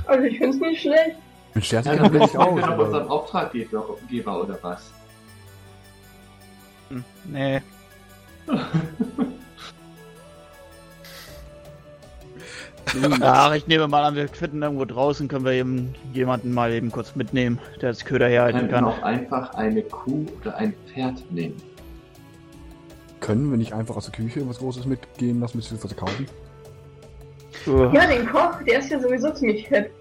Also 0.05 0.23
ich 0.25 0.37
find's 0.37 0.57
nicht 0.57 0.81
schlecht. 0.81 1.15
Mit 1.59 1.65
Scherz 1.65 1.85
Ja, 1.85 1.93
nicht 2.07 2.33
brauchen 2.33 2.37
aus. 2.37 2.55
wir 2.55 2.67
noch 2.67 2.77
unseren 2.77 3.07
Auftraggeber 3.09 3.85
Geber 4.09 4.41
oder 4.43 4.57
was? 4.61 4.91
Hm, 6.89 7.03
Nee. 7.25 7.61
Ach, 13.21 13.53
ich 13.53 13.67
nehme 13.67 13.87
mal 13.87 14.03
an, 14.03 14.15
wir 14.15 14.27
finden 14.27 14.63
irgendwo 14.63 14.85
draußen, 14.85 15.27
können 15.27 15.45
wir 15.45 15.51
eben 15.51 15.93
jemanden 16.13 16.51
mal 16.53 16.71
eben 16.71 16.91
kurz 16.91 17.15
mitnehmen, 17.15 17.59
der 17.81 17.89
das 17.89 18.03
Köder 18.03 18.27
Wir 18.27 18.35
herhalten 18.35 18.67
kann. 18.69 18.83
auch 18.85 19.01
einfach 19.03 19.53
eine 19.53 19.83
Kuh 19.83 20.25
oder 20.41 20.55
ein 20.55 20.73
Pferd 20.91 21.23
nehmen. 21.31 21.57
können 23.19 23.51
wir 23.51 23.57
nicht 23.57 23.73
einfach 23.73 23.95
aus 23.95 24.05
der 24.09 24.13
Küche 24.13 24.47
was 24.49 24.57
Großes 24.57 24.85
mitgehen 24.85 25.39
lassen, 25.39 25.57
bis 25.59 25.71
wir 25.71 25.83
was 25.83 25.95
kaufen? 25.95 26.25
Ja, 27.93 28.07
den 28.07 28.27
Koch, 28.27 28.53
der 28.65 28.79
ist 28.79 28.89
ja 28.89 28.99
sowieso 28.99 29.31
ziemlich 29.33 29.67
fett. 29.67 29.91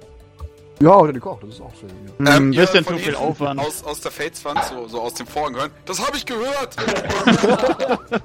Ja, 0.81 0.97
oder 0.97 1.13
die 1.13 1.19
Koch, 1.21 1.41
das 1.41 1.51
ist 1.51 1.61
auch 1.61 1.73
schön. 1.75 1.91
Ja. 2.25 2.37
Ein 2.37 2.53
ihr 2.53 2.61
bisschen 2.61 2.85
von 2.85 2.97
zu 2.99 3.03
viel 3.03 3.17
Aufwand. 3.17 3.59
Aus, 3.61 3.83
aus 3.83 4.01
der 4.01 4.13
Felswand, 4.13 4.61
so, 4.65 4.87
so 4.87 5.01
aus 5.01 5.15
dem 5.15 5.27
Vorhang 5.27 5.57
hören. 5.57 5.71
Das 5.85 6.05
habe 6.05 6.17
ich 6.17 6.25
gehört! 6.25 6.77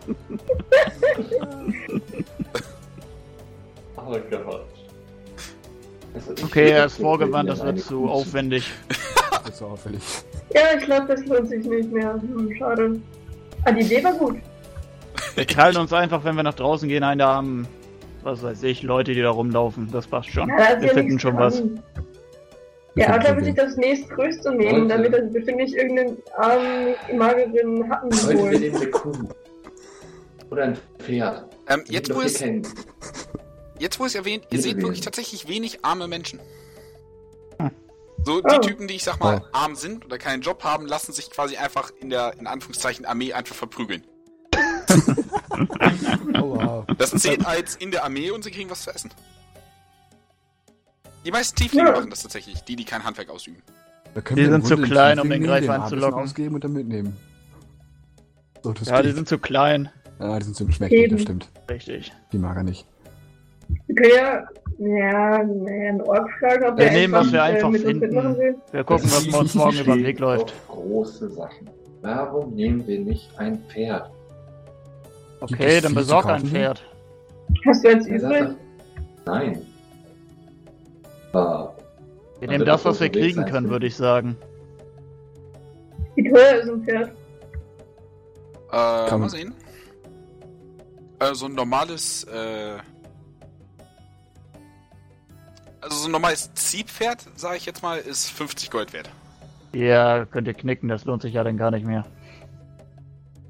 Oh 4.06 4.18
Gott. 4.30 4.66
Also 6.14 6.32
Okay, 6.44 6.72
er 6.72 6.86
ist 6.86 6.98
vorgewandt, 7.00 7.50
das 7.50 7.64
wird 7.64 7.80
zu 7.80 8.08
aufwendig. 8.10 8.70
Das 8.90 9.50
ist 9.50 9.58
so 9.60 9.68
auffällig. 9.68 10.02
Ja, 10.54 10.62
ich 10.78 10.84
glaube, 10.86 11.08
das 11.08 11.26
lohnt 11.26 11.48
sich 11.50 11.66
nicht 11.66 11.92
mehr. 11.92 12.14
Hm, 12.14 12.54
schade. 12.58 13.00
Ah, 13.64 13.72
die 13.72 13.82
Idee 13.82 14.04
war 14.04 14.14
gut. 14.14 14.36
Wir 15.36 15.46
krallen 15.46 15.78
uns 15.78 15.94
einfach, 15.94 16.24
wenn 16.24 16.36
wir 16.36 16.44
nach 16.44 16.54
draußen 16.54 16.88
gehen, 16.90 17.04
einen 17.04 17.22
am 17.22 17.68
was 18.24 18.42
weiß 18.42 18.64
ich, 18.64 18.84
Leute, 18.84 19.14
die 19.14 19.22
da 19.22 19.32
rumlaufen. 19.32 19.90
Das 19.92 20.08
passt 20.08 20.30
schon. 20.30 20.48
Ja, 20.50 20.58
da 20.58 20.64
ist 20.66 20.82
Wir 20.82 20.88
ja 20.90 20.94
finden 20.94 21.20
schon 21.20 21.38
was. 21.38 21.58
dran. 21.58 21.84
Der 21.96 22.04
Schon 22.96 23.24
wird 23.24 23.46
sich 23.46 23.48
wen. 23.48 23.56
das 23.56 23.76
nächstgrößte 23.78 24.52
nehmen, 24.56 24.82
Leute. 24.82 24.88
damit 24.88 25.14
er 25.14 25.22
bestimmt 25.24 25.58
nicht 25.58 25.74
irgendeinen 25.74 26.18
armen, 26.38 26.96
mageren 27.18 27.90
Happen 27.90 28.10
Leute, 28.12 28.52
wir 28.52 28.60
nehmen 28.60 28.76
eine 28.76 28.90
Kuh. 28.92 29.14
Oder 30.52 30.64
ein 30.64 30.78
Pferd. 31.00 31.46
Ähm, 31.70 31.84
jetzt, 31.88 32.14
wo 32.14 32.22
es, 32.22 32.40
jetzt, 33.80 34.00
wo 34.00 34.06
es 34.06 34.14
erwähnt, 34.16 34.46
ihr 34.52 34.62
seht 34.62 34.78
wirklich 34.78 35.02
tatsächlich 35.02 35.48
wenig 35.48 35.84
arme 35.84 36.08
Menschen. 36.08 36.40
Hm. 37.58 37.72
So, 38.24 38.42
die 38.42 38.56
Oh. 38.56 38.60
Typen, 38.60 38.88
die 38.88 38.94
ich 38.96 39.04
sag 39.04 39.20
mal 39.20 39.42
Oh. 39.44 39.48
arm 39.54 39.76
sind 39.76 40.06
oder 40.06 40.18
keinen 40.20 40.42
Job 40.44 40.64
haben, 40.64 40.86
lassen 40.86 41.14
sich 41.14 41.32
quasi 41.32 41.58
einfach 41.58 41.92
in 42.00 42.10
der, 42.12 42.34
in 42.40 42.46
Anführungszeichen, 42.46 43.06
Armee 43.06 43.34
einfach 43.34 43.56
verprügeln. 43.56 44.06
Oh, 46.36 46.56
wow. 46.58 46.86
Das 46.98 47.12
zählt 47.12 47.46
als 47.46 47.76
in 47.76 47.92
der 47.92 48.04
Armee 48.04 48.32
und 48.32 48.44
sie 48.44 48.52
kriegen 48.52 48.70
was 48.70 48.84
zu 48.84 48.92
essen. 48.92 49.12
Die 51.26 51.32
meisten 51.32 51.56
Tieflinge 51.56 51.90
Ja. 51.90 51.96
machen 51.96 52.10
das 52.10 52.22
tatsächlich, 52.22 52.62
die, 52.64 52.76
die 52.76 52.86
kein 52.86 53.04
Handwerk 53.04 53.30
ausüben. 53.30 53.62
Da 54.14 54.22
können 54.22 54.38
Die 54.38 54.44
wir 54.44 54.52
sind 54.52 54.68
zu 54.68 54.78
klein, 54.78 55.20
um 55.20 55.30
den 55.30 55.44
Greifer 55.44 55.82
anzulocken. 55.82 56.20
ausgeben 56.22 56.56
und 56.56 56.64
dann 56.64 56.74
mitnehmen. 56.74 57.16
So, 58.62 58.74
das 58.74 58.88
Ja, 58.88 59.02
die 59.02 59.08
geht. 59.08 59.16
sind 59.16 59.28
zu 59.28 59.38
klein. 59.40 59.90
ja, 60.20 60.38
die 60.40 60.46
sind 60.46 60.74
schmächtig, 60.74 61.00
Eben. 61.00 61.14
das 61.16 61.22
stimmt. 61.24 61.50
Richtig. 61.70 62.14
Die 62.32 62.38
mag 62.38 62.58
er 62.58 62.64
nicht. 62.64 62.86
Wir 63.88 63.96
können 63.96 64.12
ja, 64.16 64.44
ja, 64.80 65.36
einen 65.40 66.02
Ork 66.02 66.30
fragen, 66.40 66.66
ob 66.66 66.78
Wir 66.78 66.86
der 66.86 66.94
nehmen, 66.94 67.14
was 67.14 67.32
wir 67.32 67.42
einfach 67.44 67.74
äh, 67.74 67.80
finden. 67.80 68.12
Wir 68.72 68.84
gucken, 68.84 69.06
was 69.12 69.26
wir 69.26 69.38
uns 69.40 69.56
morgen 69.56 69.80
über 69.80 69.96
den 69.96 70.06
Weg 70.06 70.20
läuft. 70.20 70.54
Große 70.68 71.30
Sachen. 71.30 71.70
Warum 72.02 72.54
nehmen 72.54 72.86
wir 72.86 73.00
nicht 73.00 73.30
ein 73.40 73.58
Pferd? 73.70 74.12
Okay, 75.40 75.82
dann 75.82 75.92
zu 75.94 75.96
besorg 75.96 76.26
ein? 76.28 76.46
Pferd. 76.46 76.84
Hast 77.66 77.84
du 77.84 77.90
jetzt 77.90 78.08
übrig? 78.08 78.50
Nein. 79.26 79.62
Ah, 81.34 81.70
Wir 82.40 82.50
Also 82.50 82.52
nehmen 82.52 82.66
das, 82.66 82.84
das 82.84 82.86
was 82.96 83.00
wir 83.02 83.10
kriegen 83.10 83.46
können, 83.46 83.70
würde 83.70 83.88
ich 83.88 83.96
sagen. 83.96 84.38
Wie 86.16 86.30
teuer 86.30 86.56
ist 86.62 86.70
ein 86.70 86.84
Pferd? 86.84 87.10
Äh, 87.10 87.12
Kann 88.72 89.10
mal 89.10 89.18
man- 89.20 89.30
sehen. 89.30 89.54
Äh, 91.20 91.34
so 91.34 91.46
ein 91.48 91.54
normales, 91.54 92.24
äh. 92.26 92.78
Also 95.82 95.98
so 95.98 96.08
ein 96.08 96.12
normales 96.12 96.54
Ziehpferd, 96.54 97.26
sage 97.36 97.58
ich 97.58 97.66
jetzt 97.66 97.82
mal, 97.84 97.98
ist 97.98 98.30
50 98.32 98.70
Gold 98.72 98.94
wert. 98.94 99.10
Ja, 99.74 100.26
könnt 100.26 100.48
ihr 100.48 100.54
knicken, 100.54 100.88
das 100.88 101.04
lohnt 101.06 101.22
sich 101.24 101.34
ja 101.34 101.44
dann 101.44 101.58
gar 101.58 101.72
nicht 101.72 101.86
mehr. 101.86 102.06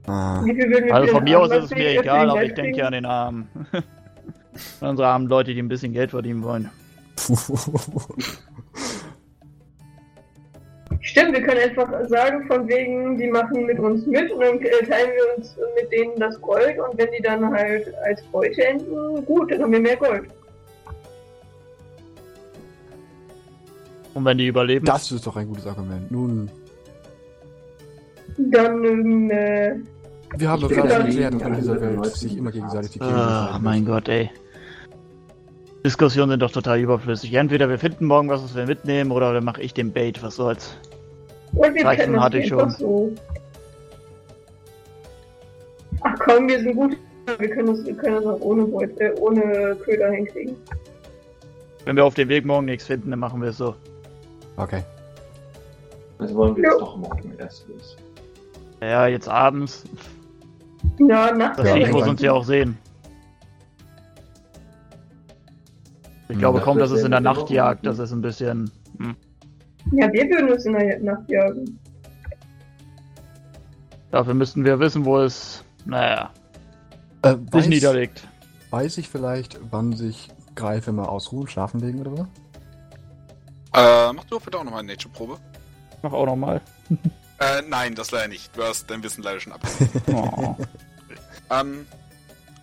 Ah. 0.08 0.44
Also 0.92 1.14
von 1.14 1.24
mir 1.24 1.40
aus 1.40 1.52
ist 1.52 1.66
es 1.66 1.70
mir 1.72 2.00
egal, 2.00 2.30
aber 2.30 2.44
ich 2.44 2.54
denke 2.54 2.78
ja 2.80 2.88
an 2.88 2.94
den 2.94 3.06
Armen. 3.06 3.48
An 4.82 4.90
Unsere 4.90 5.08
armen 5.08 5.28
Leute, 5.28 5.54
die 5.54 5.60
ein 5.62 5.68
bisschen 5.68 5.94
Geld 5.94 6.12
verdienen 6.12 6.44
wollen. 6.44 6.70
Stimmt, 11.02 11.34
wir 11.34 11.42
können 11.42 11.60
einfach 11.60 11.90
sagen, 12.08 12.48
von 12.48 12.68
wegen, 12.68 13.18
die 13.18 13.28
machen 13.28 13.66
mit 13.66 13.78
uns 13.78 14.06
mit 14.06 14.32
und 14.32 14.40
dann 14.42 14.60
äh, 14.62 14.86
teilen 14.86 15.12
wir 15.12 15.38
uns 15.38 15.56
mit 15.76 15.92
denen 15.92 16.18
das 16.18 16.40
Gold 16.42 16.80
und 16.80 16.98
wenn 16.98 17.12
die 17.12 17.22
dann 17.22 17.52
halt 17.52 17.94
als 18.06 18.22
Beute 18.32 18.64
enden, 18.64 19.26
gut, 19.26 19.52
dann 19.52 19.64
haben 19.64 19.74
wir 19.74 19.82
mehr 19.82 19.98
Gold. 19.98 20.30
Und 24.14 24.26
wenn 24.26 24.38
die 24.38 24.48
überleben, 24.48 24.86
das 24.86 25.12
ist 25.12 25.26
doch 25.28 25.36
ein 25.36 25.48
gutes 25.48 25.66
Argument. 25.68 26.10
Nun, 26.12 26.50
Dann, 28.38 28.84
ähm, 28.86 29.32
äh, 29.32 29.76
wir 30.38 30.50
haben 30.50 30.62
da 30.62 30.68
erklärt, 30.70 31.34
dass 31.34 31.42
in 31.42 31.54
dieser 31.56 31.82
Welt 31.82 32.06
sich 32.16 32.38
immer 32.38 32.52
gegenseitig 32.52 32.92
die 32.92 33.02
Ah, 33.02 33.48
Klinge 33.50 33.64
mein 33.64 33.86
Gott, 33.86 34.08
ey. 34.10 34.30
Diskussionen 35.84 36.32
sind 36.32 36.42
doch 36.42 36.52
total 36.52 36.80
überflüssig. 36.80 37.34
Entweder 37.34 37.68
wir 37.68 37.78
finden 37.78 38.06
morgen 38.06 38.30
was, 38.30 38.44
was 38.44 38.56
wir 38.56 38.66
mitnehmen, 38.66 39.12
oder 39.12 39.34
dann 39.34 39.44
mache 39.44 39.62
ich 39.62 39.74
den 39.74 39.92
Bait, 39.92 40.24
was 40.24 40.38
soll's. 40.38 40.78
und 41.52 41.76
wir 41.76 41.84
das 41.84 42.08
hatte 42.22 42.38
ich 42.38 42.54
einfach 42.54 42.78
schon. 42.78 42.80
so. 42.80 43.16
Ach 46.02 46.16
komm, 46.20 46.48
wir 46.48 46.60
sind 46.60 46.76
gut. 46.76 46.98
Wir 47.38 47.50
können 47.50 47.68
das, 47.68 47.86
wir 47.86 47.96
können 47.96 48.16
das 48.16 48.26
auch 48.26 48.42
ohne, 48.42 48.64
Beut, 48.66 49.00
äh, 49.00 49.14
ohne 49.20 49.76
Köder 49.84 50.12
hinkriegen. 50.12 50.56
Wenn 51.86 51.96
wir 51.96 52.06
auf 52.06 52.14
dem 52.14 52.30
Weg 52.30 52.46
morgen 52.46 52.66
nichts 52.66 52.86
finden, 52.86 53.12
dann 53.12 53.20
machen 53.20 53.42
wir 53.42 53.50
es 53.50 53.58
so. 53.58 53.76
Okay. 54.58 54.84
also 56.20 56.36
wollen 56.36 56.56
wir 56.56 56.64
jetzt 56.64 56.80
doch 56.80 56.96
morgen 56.98 57.34
erst 57.38 57.68
los. 57.68 57.98
Ja, 58.82 59.08
jetzt 59.08 59.28
abends. 59.28 59.84
Ja, 61.00 61.34
nachts. 61.34 61.58
Das 61.58 61.68
Ja, 61.68 61.76
Viech 61.76 61.92
muss 61.92 62.08
uns 62.08 62.22
ja 62.22 62.34
auch 62.34 62.44
sehen. 62.44 62.78
Ich 66.34 66.40
glaube 66.40 66.58
das 66.58 66.66
kaum, 66.66 66.80
dass 66.80 66.90
es 66.92 67.04
in 67.04 67.12
der 67.12 67.20
Nacht 67.20 67.50
jagt. 67.52 67.86
Das 67.86 68.00
ist 68.00 68.12
ein 68.12 68.22
bisschen. 68.22 68.72
Hm. 68.98 69.16
Ja, 69.92 70.12
wir 70.12 70.28
würden 70.30 70.52
uns 70.52 70.66
in 70.66 70.74
der 70.74 71.00
Nacht 71.00 71.30
jagen. 71.30 71.80
Dafür 74.12 74.34
müssten 74.34 74.66
wir 74.66 74.80
wissen, 74.80 75.06
wo 75.06 75.20
es, 75.20 75.64
naja, 75.86 76.32
Äh, 77.22 77.36
sich 77.36 77.54
weiß, 77.54 77.68
niederlegt. 77.68 78.28
weiß 78.72 78.98
ich 78.98 79.10
vielleicht, 79.10 79.60
wann 79.72 79.94
sich 79.94 80.30
Greife 80.56 80.92
mal 80.92 81.06
ausruhen, 81.06 81.48
schlafen 81.48 81.80
legen 81.80 82.00
oder 82.00 82.16
so? 82.18 82.28
Äh, 83.76 84.14
mach 84.14 84.24
du 84.26 84.40
bitte 84.40 84.58
auch 84.60 84.64
nochmal 84.64 84.82
eine 84.82 84.92
Nature-Probe. 84.94 85.38
Mach 86.02 86.14
auch 86.14 86.26
nochmal. 86.26 86.62
Äh, 87.40 87.62
nein, 87.68 87.94
das 87.94 88.12
leider 88.12 88.30
nicht. 88.30 88.56
Du 88.56 88.64
hast 88.64 88.90
dein 88.90 89.04
Wissen 89.04 89.22
leider 89.22 89.40
schon 89.40 89.52
ab. 89.52 89.62
Oh. 90.14 90.56
ähm, 91.50 91.86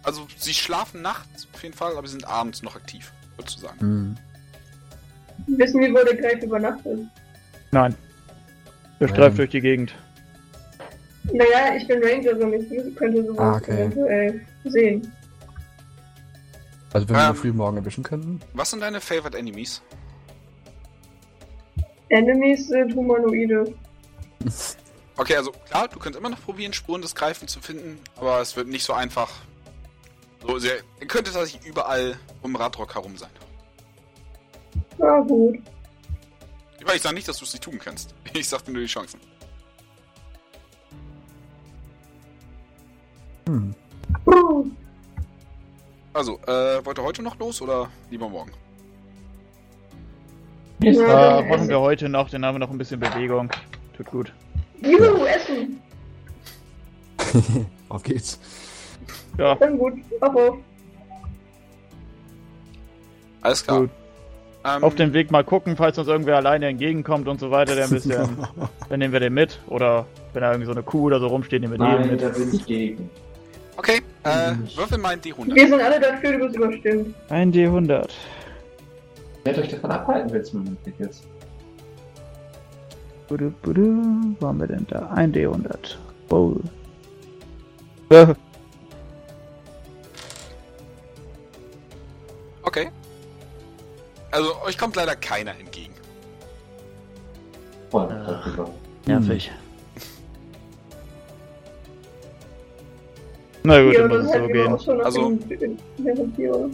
also 0.05 0.27
sie 0.39 0.55
schlafen 0.55 1.03
nachts 1.03 1.47
auf 1.53 1.63
jeden 1.63 1.75
Fall, 1.77 1.99
aber 1.99 2.07
sie 2.07 2.13
sind 2.13 2.27
abends 2.27 2.63
noch 2.63 2.77
aktiv, 2.77 3.13
würdest 3.37 3.57
du 3.59 3.61
sagen. 3.63 3.81
Hm. 3.81 4.17
Wissen 5.59 5.81
wir, 5.81 5.91
wo 5.93 6.05
der 6.05 6.17
Greif 6.17 6.43
übernachtet? 6.43 7.01
Nein. 7.71 7.95
Ähm. 9.01 9.09
streift 9.09 9.39
durch 9.39 9.51
die 9.51 9.61
Gegend. 9.61 9.95
Naja, 11.25 11.77
ich 11.77 11.87
bin 11.87 12.03
Rangerin, 12.03 12.53
ich 12.55 12.97
könnte 12.97 13.25
sowas 13.25 13.39
Ah, 13.39 13.57
okay. 13.57 13.73
eventuell 13.85 14.47
sehen. 14.65 15.13
Also 16.93 17.09
wenn 17.09 17.17
wir 17.17 17.23
Ähm. 17.25 17.31
ihn 17.31 17.37
früh 17.37 17.53
morgen 17.53 17.77
erwischen 17.77 18.03
könnten? 18.05 18.41
Was 18.55 18.71
sind 18.71 18.81
deine 18.81 19.01
Favorite 19.01 19.37
Enemies? 19.39 19.81
Enemies 22.09 22.69
sind 22.69 22.95
Humanoide. 22.95 23.73
Okay, 25.17 25.37
also 25.37 25.53
klar, 25.69 25.87
du 25.89 25.99
kannst 25.99 26.19
immer 26.19 26.31
noch 26.31 26.41
probieren, 26.43 26.73
Spuren 26.73 27.03
des 27.03 27.15
Greifen 27.15 27.47
zu 27.47 27.61
finden, 27.61 27.99
aber 28.17 28.41
es 28.41 28.57
wird 28.57 28.69
nicht 28.69 28.85
so 28.85 28.93
einfach. 28.93 29.31
So 30.47 30.59
sehr. 30.59 30.77
Ihr 31.01 31.07
könntet 31.07 31.35
tatsächlich 31.35 31.65
überall 31.67 32.17
um 32.43 32.57
Radrock 32.57 32.95
herum 32.95 33.17
sein. 33.17 33.31
Ja, 34.99 35.21
gut. 35.21 35.59
Weil 36.85 36.97
ich 36.97 37.03
sage 37.03 37.15
nicht, 37.15 37.29
dass 37.29 37.39
du 37.39 37.45
es 37.45 37.53
nicht 37.53 37.63
tun 37.65 37.79
kannst. 37.79 38.15
Ich 38.33 38.49
sagte 38.49 38.71
nur 38.71 38.81
die 38.83 38.87
Chancen. 38.89 39.21
Hm. 43.47 43.75
Also, 46.13 46.39
äh, 46.47 46.85
wollt 46.85 46.99
ihr 46.99 47.03
heute 47.05 47.23
noch 47.23 47.39
los 47.39 47.61
oder 47.63 47.89
lieber 48.11 48.29
morgen? 48.29 48.53
Ja, 50.83 51.41
Äh, 51.41 51.49
machen 51.49 51.69
wir 51.69 51.81
heute 51.81 52.09
noch, 52.09 52.31
dann 52.31 52.45
haben 52.45 52.55
wir 52.55 52.59
noch 52.61 52.71
ein 52.71 52.79
bisschen 52.79 53.01
Bewegung. 53.01 53.51
Tut 53.97 54.07
gut. 54.07 54.33
Juhu, 54.83 55.25
essen. 55.27 55.81
Auf 57.89 58.03
geht's. 58.05 58.39
Ja, 59.39 59.55
Dann 59.55 59.79
gut. 59.79 59.95
Auf, 60.21 60.37
auf. 60.37 60.57
Alles 63.43 63.65
klar. 63.65 63.81
Gut. 63.81 63.91
Ähm, 64.63 64.85
auf 64.85 64.95
dem 64.95 65.15
Weg 65.15 65.31
mal 65.31 65.43
gucken, 65.43 65.77
falls 65.77 65.97
uns 65.97 66.09
irgendwer 66.09 66.37
alleine 66.37 66.67
entgegenkommt 66.67 67.27
und 67.29 67.41
so 67.41 67.51
weiter, 67.51 67.75
der 67.75 67.85
ein 67.85 67.91
bisschen. 67.91 68.37
dann 68.91 68.99
nehmen 68.99 69.13
wir 69.13 69.21
den 69.21 69.33
mit. 69.33 69.59
Oder 69.69 70.05
wenn 70.35 70.43
da 70.43 70.51
irgendwie 70.51 70.67
so 70.67 70.73
eine 70.73 70.83
Kuh 70.83 71.05
oder 71.05 71.19
so 71.19 71.29
rumsteht, 71.29 71.63
nehmen 71.63 71.73
wir 71.73 71.79
den 71.79 72.01
Nein, 72.01 72.11
mit. 72.11 72.23
da 72.23 72.29
bin 72.29 72.53
ich 72.53 72.67
gegen. 72.67 73.09
Okay, 73.77 74.03
äh, 74.25 74.53
würfel 74.77 74.99
mal 74.99 75.11
ein 75.15 75.21
D100. 75.21 75.55
Wir 75.55 75.69
sind 75.69 75.81
alle 75.81 75.99
dafür, 75.99 76.33
du 76.33 76.39
bist 76.45 76.57
überstimmt. 76.57 77.15
Ein 77.31 77.51
D100. 77.51 78.09
Ich 79.39 79.47
werde 79.47 79.63
euch 79.63 79.69
davon 79.69 79.91
abhalten, 79.91 80.31
wenn 80.33 80.41
es 80.43 80.53
möglich 80.53 80.95
ist. 80.99 81.25
Budu, 83.29 83.51
budu. 83.63 84.03
Wo 84.39 84.47
haben 84.49 84.61
wir 84.61 84.67
denn 84.67 84.87
da? 84.91 85.09
Ein 85.15 85.33
D100. 85.33 85.97
Oh. 86.29 86.57
Also, 94.31 94.61
euch 94.63 94.79
kommt 94.79 94.97
leider 94.97 95.17
keiner 95.17 95.53
entgegen. 95.59 95.95
Voll 97.91 98.05
Ah. 98.11 98.43
darüber. 98.45 98.71
nervig. 99.07 99.51
Na 103.63 103.83
gut, 103.83 103.95
Ja, 103.95 104.09
dann 104.09 104.23
muss 104.25 104.27
es 104.27 104.33
so 104.41 104.47
gehen. 104.47 105.01
Also- 105.05 105.39
Vampire. 105.99 106.71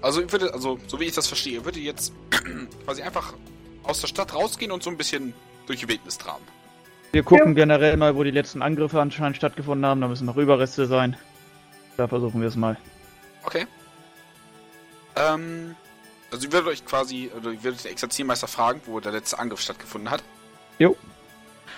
Also, 0.00 0.22
ich 0.22 0.30
würde, 0.30 0.54
also, 0.54 0.78
so 0.86 1.00
wie 1.00 1.04
ich 1.06 1.14
das 1.14 1.26
verstehe, 1.26 1.54
ihr 1.54 1.64
würdet 1.64 1.82
jetzt 1.82 2.12
quasi 2.84 3.02
einfach 3.02 3.34
aus 3.82 4.00
der 4.00 4.06
Stadt 4.06 4.32
rausgehen 4.32 4.70
und 4.70 4.80
so 4.84 4.90
ein 4.90 4.96
bisschen 4.96 5.34
durch 5.66 5.80
die 5.80 5.88
Wildnis 5.88 6.16
traben. 6.18 6.44
Wir 7.10 7.24
gucken 7.24 7.56
generell 7.56 7.96
mal, 7.96 8.14
wo 8.14 8.22
die 8.22 8.30
letzten 8.30 8.62
Angriffe 8.62 9.00
anscheinend 9.00 9.36
stattgefunden 9.36 9.84
haben. 9.84 10.00
Da 10.00 10.06
müssen 10.06 10.24
noch 10.26 10.36
Überreste 10.36 10.86
sein. 10.86 11.16
Da 11.96 12.06
versuchen 12.06 12.40
wir 12.40 12.46
es 12.46 12.54
mal. 12.54 12.76
Okay. 13.44 13.66
Ähm, 15.16 15.74
also 16.30 16.46
ihr 16.46 16.52
würdet 16.52 16.68
euch 16.68 16.84
quasi, 16.84 17.30
oder 17.34 17.50
ihr 17.50 17.62
würdet 17.62 17.84
den 17.84 17.92
Exerziermeister 17.92 18.48
fragen, 18.48 18.80
wo 18.86 19.00
der 19.00 19.12
letzte 19.12 19.38
Angriff 19.38 19.60
stattgefunden 19.60 20.10
hat. 20.10 20.22
Jo. 20.78 20.96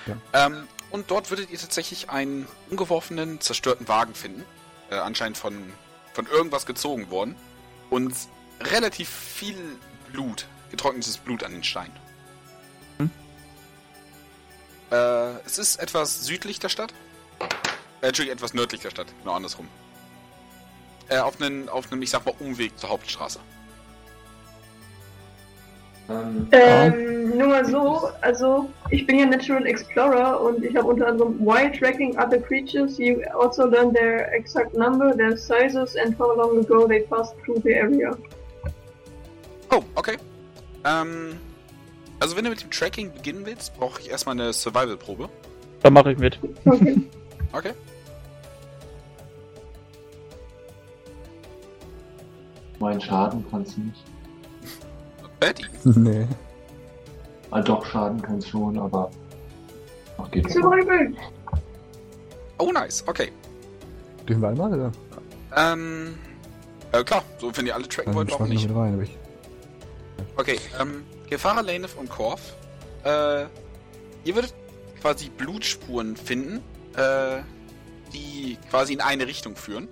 Ja. 0.07 0.47
Ähm, 0.47 0.69
und 0.91 1.11
dort 1.11 1.31
würdet 1.31 1.51
ihr 1.51 1.59
tatsächlich 1.59 2.11
einen 2.11 2.49
umgeworfenen, 2.69 3.41
zerstörten 3.41 3.87
Wagen 3.89 4.15
finden. 4.15 4.45
Äh, 4.91 4.97
anscheinend 4.97 5.39
von, 5.39 5.73
von 6.13 6.27
irgendwas 6.27 6.67
gezogen 6.67 7.11
worden. 7.11 7.37
Und 7.91 8.15
relativ 8.61 9.09
viel 9.09 9.79
Blut, 10.11 10.47
getrocknetes 10.71 11.17
Blut 11.19 11.45
an 11.45 11.53
den 11.53 11.65
Stein. 11.65 11.93
Hm. 12.99 13.11
Äh, 14.91 14.97
es 15.47 15.59
ist 15.59 15.77
etwas 15.77 16.25
südlich 16.25 16.59
der 16.59 16.69
Stadt. 16.69 16.93
Äh, 18.01 18.09
Entschuldigung, 18.09 18.37
etwas 18.37 18.55
nördlich 18.55 18.81
der 18.81 18.91
Stadt, 18.91 19.07
genau 19.21 19.35
andersrum. 19.35 19.69
Äh, 21.09 21.19
auf 21.19 21.41
einen, 21.41 21.69
auf 21.69 21.91
einem, 21.91 22.03
ich 22.03 22.11
sag 22.11 22.27
mal, 22.27 22.35
Umweg 22.41 22.77
zur 22.79 22.91
Hauptstraße. 22.91 23.41
Ähm, 26.11 26.49
Ähm, 26.51 27.39
nur 27.39 27.49
mal 27.49 27.65
so, 27.65 28.11
also 28.21 28.69
ich 28.91 29.07
bin 29.07 29.19
ja 29.19 29.27
Natural 29.27 29.65
Explorer 29.67 30.41
und 30.41 30.65
ich 30.65 30.77
habe 30.77 30.89
unter 30.89 31.07
anderem 31.07 31.39
While 31.39 31.71
tracking 31.73 32.19
other 32.19 32.39
creatures, 32.39 32.99
you 32.99 33.23
also 33.39 33.67
learn 33.67 33.93
their 33.93 34.33
exact 34.35 34.75
number, 34.75 35.17
their 35.17 35.37
sizes 35.37 35.97
and 35.97 36.19
how 36.19 36.35
long 36.37 36.59
ago 36.59 36.87
they 36.87 37.01
passed 37.01 37.35
through 37.45 37.61
the 37.63 37.75
area. 37.75 38.17
Oh, 39.71 39.83
okay. 39.95 40.17
Ähm, 40.85 41.39
also 42.19 42.37
wenn 42.37 42.45
du 42.45 42.51
mit 42.51 42.63
dem 42.63 42.71
Tracking 42.71 43.13
beginnen 43.13 43.47
willst, 43.47 43.77
brauche 43.79 44.01
ich 44.01 44.11
erstmal 44.11 44.35
eine 44.35 44.53
Survival-Probe. 44.53 45.29
Da 45.83 45.91
mache 45.91 46.13
ich 46.13 46.19
mit. 46.19 46.39
Okay. 46.65 46.97
Okay. 47.53 47.73
mein 52.81 53.01
Schaden 53.01 53.45
kannst 53.51 53.77
du 53.77 53.83
nicht. 53.83 54.03
Betty. 55.41 55.65
nee. 55.85 56.27
Ah, 57.51 57.61
doch, 57.61 57.85
Schaden 57.85 58.23
kannst 58.23 58.49
schon, 58.49 58.79
aber. 58.79 59.11
Ach, 60.19 60.31
geht. 60.31 60.51
Survival! 60.51 61.13
Oh, 62.59 62.71
nice. 62.71 63.03
Okay. 63.07 63.33
Dürfen 64.29 64.43
wir 64.43 64.49
einmal, 64.51 64.73
oder? 64.73 64.93
Ähm, 65.57 66.15
äh, 66.93 67.03
klar. 67.03 67.25
So, 67.39 67.57
wenn 67.57 67.67
ihr 67.67 67.75
alle 67.75 67.89
tracken 67.89 68.15
wollt, 68.15 68.29
wir 68.29 68.47
nicht? 68.47 68.69
rein, 68.71 68.95
aber 68.95 69.03
ich. 69.03 69.17
Okay, 70.37 70.61
ähm, 70.81 71.05
Gefahrer, 71.29 71.63
Laneth 71.63 71.97
und 71.97 72.09
Korf. 72.09 72.55
Äh, 73.05 73.43
ihr 74.25 74.35
würdet 74.35 74.55
quasi 75.01 75.31
Blutspuren 75.31 76.17
finden, 76.17 76.59
äh, 76.97 77.41
die 78.13 78.59
quasi 78.69 78.93
in 78.93 79.01
eine 79.01 79.27
Richtung 79.27 79.57
führen. 79.57 79.89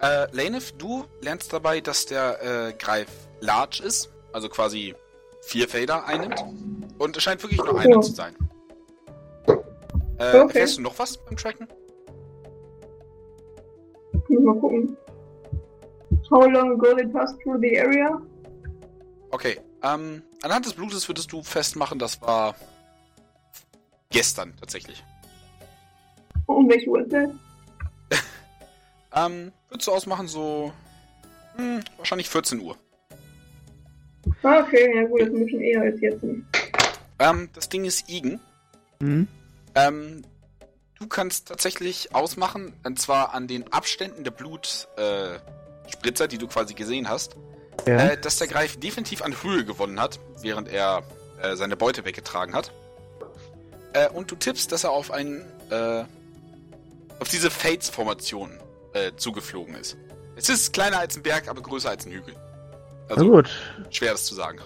Äh, 0.00 0.28
Laneth, 0.32 0.74
du 0.78 1.04
lernst 1.20 1.52
dabei, 1.52 1.80
dass 1.80 2.06
der 2.06 2.42
äh, 2.42 2.72
Greif 2.72 3.08
large 3.40 3.82
ist, 3.84 4.10
also 4.32 4.48
quasi 4.48 4.94
vier 5.42 5.68
Felder 5.68 6.06
einnimmt. 6.06 6.44
Und 6.98 7.16
es 7.16 7.22
scheint 7.22 7.42
wirklich 7.42 7.62
nur 7.62 7.78
einer 7.78 8.00
zu 8.00 8.12
sein. 8.12 8.34
Äh, 9.46 9.52
Okay. 10.18 10.38
erfährst 10.38 10.78
du 10.78 10.82
noch 10.82 10.98
was 10.98 11.18
beim 11.18 11.36
Tracken? 11.36 11.68
Mal 14.28 14.54
gucken. 14.58 14.96
How 16.30 16.46
long 16.50 16.72
ago 16.72 16.94
they 16.94 17.06
passed 17.06 17.38
through 17.42 17.60
the 17.60 17.78
area? 17.78 18.20
Okay, 19.30 19.60
ähm, 19.82 20.22
anhand 20.42 20.66
des 20.66 20.72
Blutes 20.74 21.06
würdest 21.08 21.30
du 21.32 21.42
festmachen, 21.42 21.98
das 21.98 22.20
war 22.22 22.54
gestern 24.10 24.54
tatsächlich. 24.58 25.04
Um 26.46 26.68
welche 26.68 26.88
Uhrzeit? 26.88 27.30
Ähm, 29.14 29.50
würdest 29.70 29.88
du 29.88 29.92
ausmachen, 29.92 30.28
so 30.28 30.72
hm, 31.56 31.80
wahrscheinlich 31.96 32.28
14 32.28 32.60
Uhr. 32.60 32.76
Okay, 34.42 34.94
ja 34.94 35.04
gut, 35.04 35.20
das 35.20 35.28
ist 35.28 35.34
ein 35.34 35.44
bisschen 35.44 35.60
eher 35.60 35.82
als 35.82 36.00
jetzt. 36.00 36.24
Ähm, 37.18 37.48
das 37.54 37.68
Ding 37.68 37.84
ist 37.84 38.08
Igen. 38.08 38.40
Mhm. 39.00 39.28
Ähm, 39.74 40.22
du 40.98 41.06
kannst 41.06 41.48
tatsächlich 41.48 42.14
ausmachen, 42.14 42.72
und 42.84 42.98
zwar 43.00 43.34
an 43.34 43.46
den 43.46 43.72
Abständen 43.72 44.24
der 44.24 44.30
Blutspritzer, 44.30 46.24
äh, 46.24 46.28
die 46.28 46.38
du 46.38 46.46
quasi 46.48 46.74
gesehen 46.74 47.08
hast, 47.08 47.36
Ja. 47.86 47.98
äh, 48.10 48.20
dass 48.20 48.38
der 48.38 48.46
Greif 48.48 48.78
definitiv 48.78 49.22
an 49.22 49.34
Höhe 49.42 49.64
gewonnen 49.64 50.00
hat, 50.00 50.18
während 50.40 50.68
er 50.68 51.02
äh, 51.42 51.56
seine 51.56 51.76
Beute 51.76 52.04
weggetragen 52.04 52.54
hat. 52.54 52.72
Äh, 53.92 54.08
und 54.10 54.30
du 54.30 54.36
tippst, 54.36 54.72
dass 54.72 54.84
er 54.84 54.90
auf 54.90 55.10
einen, 55.10 55.44
äh, 55.70 56.04
auf 57.20 57.28
diese 57.30 57.50
Fates-Formation 57.50 58.50
äh, 58.94 59.12
zugeflogen 59.16 59.74
ist. 59.74 59.96
Es 60.36 60.48
ist 60.48 60.72
kleiner 60.72 60.98
als 60.98 61.16
ein 61.16 61.22
Berg, 61.22 61.48
aber 61.48 61.62
größer 61.62 61.90
als 61.90 62.06
ein 62.06 62.12
Hügel. 62.12 62.34
Na 63.08 63.14
Also, 63.16 63.30
gut. 63.30 63.50
schwer 63.90 64.12
das 64.12 64.24
zu 64.24 64.34
sagen. 64.34 64.58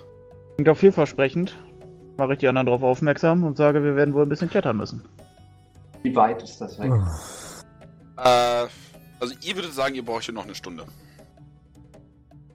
Klingt 0.56 0.68
auch 0.68 0.76
vielversprechend. 0.76 1.56
Mache 2.16 2.34
ich 2.34 2.38
die 2.38 2.48
anderen 2.48 2.66
darauf 2.66 2.82
aufmerksam 2.82 3.44
und 3.44 3.56
sage, 3.56 3.82
wir 3.82 3.96
werden 3.96 4.12
wohl 4.14 4.22
ein 4.24 4.28
bisschen 4.28 4.50
klettern 4.50 4.76
müssen. 4.76 5.02
Wie 6.02 6.14
weit 6.14 6.42
ist 6.42 6.60
das 6.60 6.78
weg? 6.78 6.90
Äh, 8.18 8.66
also 9.20 9.34
ihr 9.42 9.54
würdet 9.54 9.72
sagen, 9.72 9.94
ihr 9.94 10.04
braucht 10.04 10.24
hier 10.24 10.34
noch 10.34 10.44
eine 10.44 10.54
Stunde. 10.54 10.84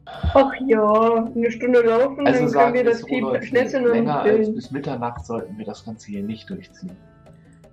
Ach 0.06 0.52
ja, 0.67 1.26
eine 1.36 1.52
Stunde 1.52 1.82
laufen, 1.82 2.28
Also 2.28 2.32
dann 2.32 2.34
können 2.34 2.50
sagen 2.50 2.74
wir 2.76 2.86
wir 2.86 2.91
das 3.39 3.48
schnetzeln 3.48 3.86
und 3.88 3.91
länger 3.93 4.19
als 4.21 4.54
bis 4.54 4.69
Mitternacht 4.71 5.26
sollten 5.26 5.58
wir 5.58 5.65
das 5.65 5.84
Ganze 5.84 6.08
hier 6.08 6.21
nicht 6.21 6.48
durchziehen. 6.50 6.95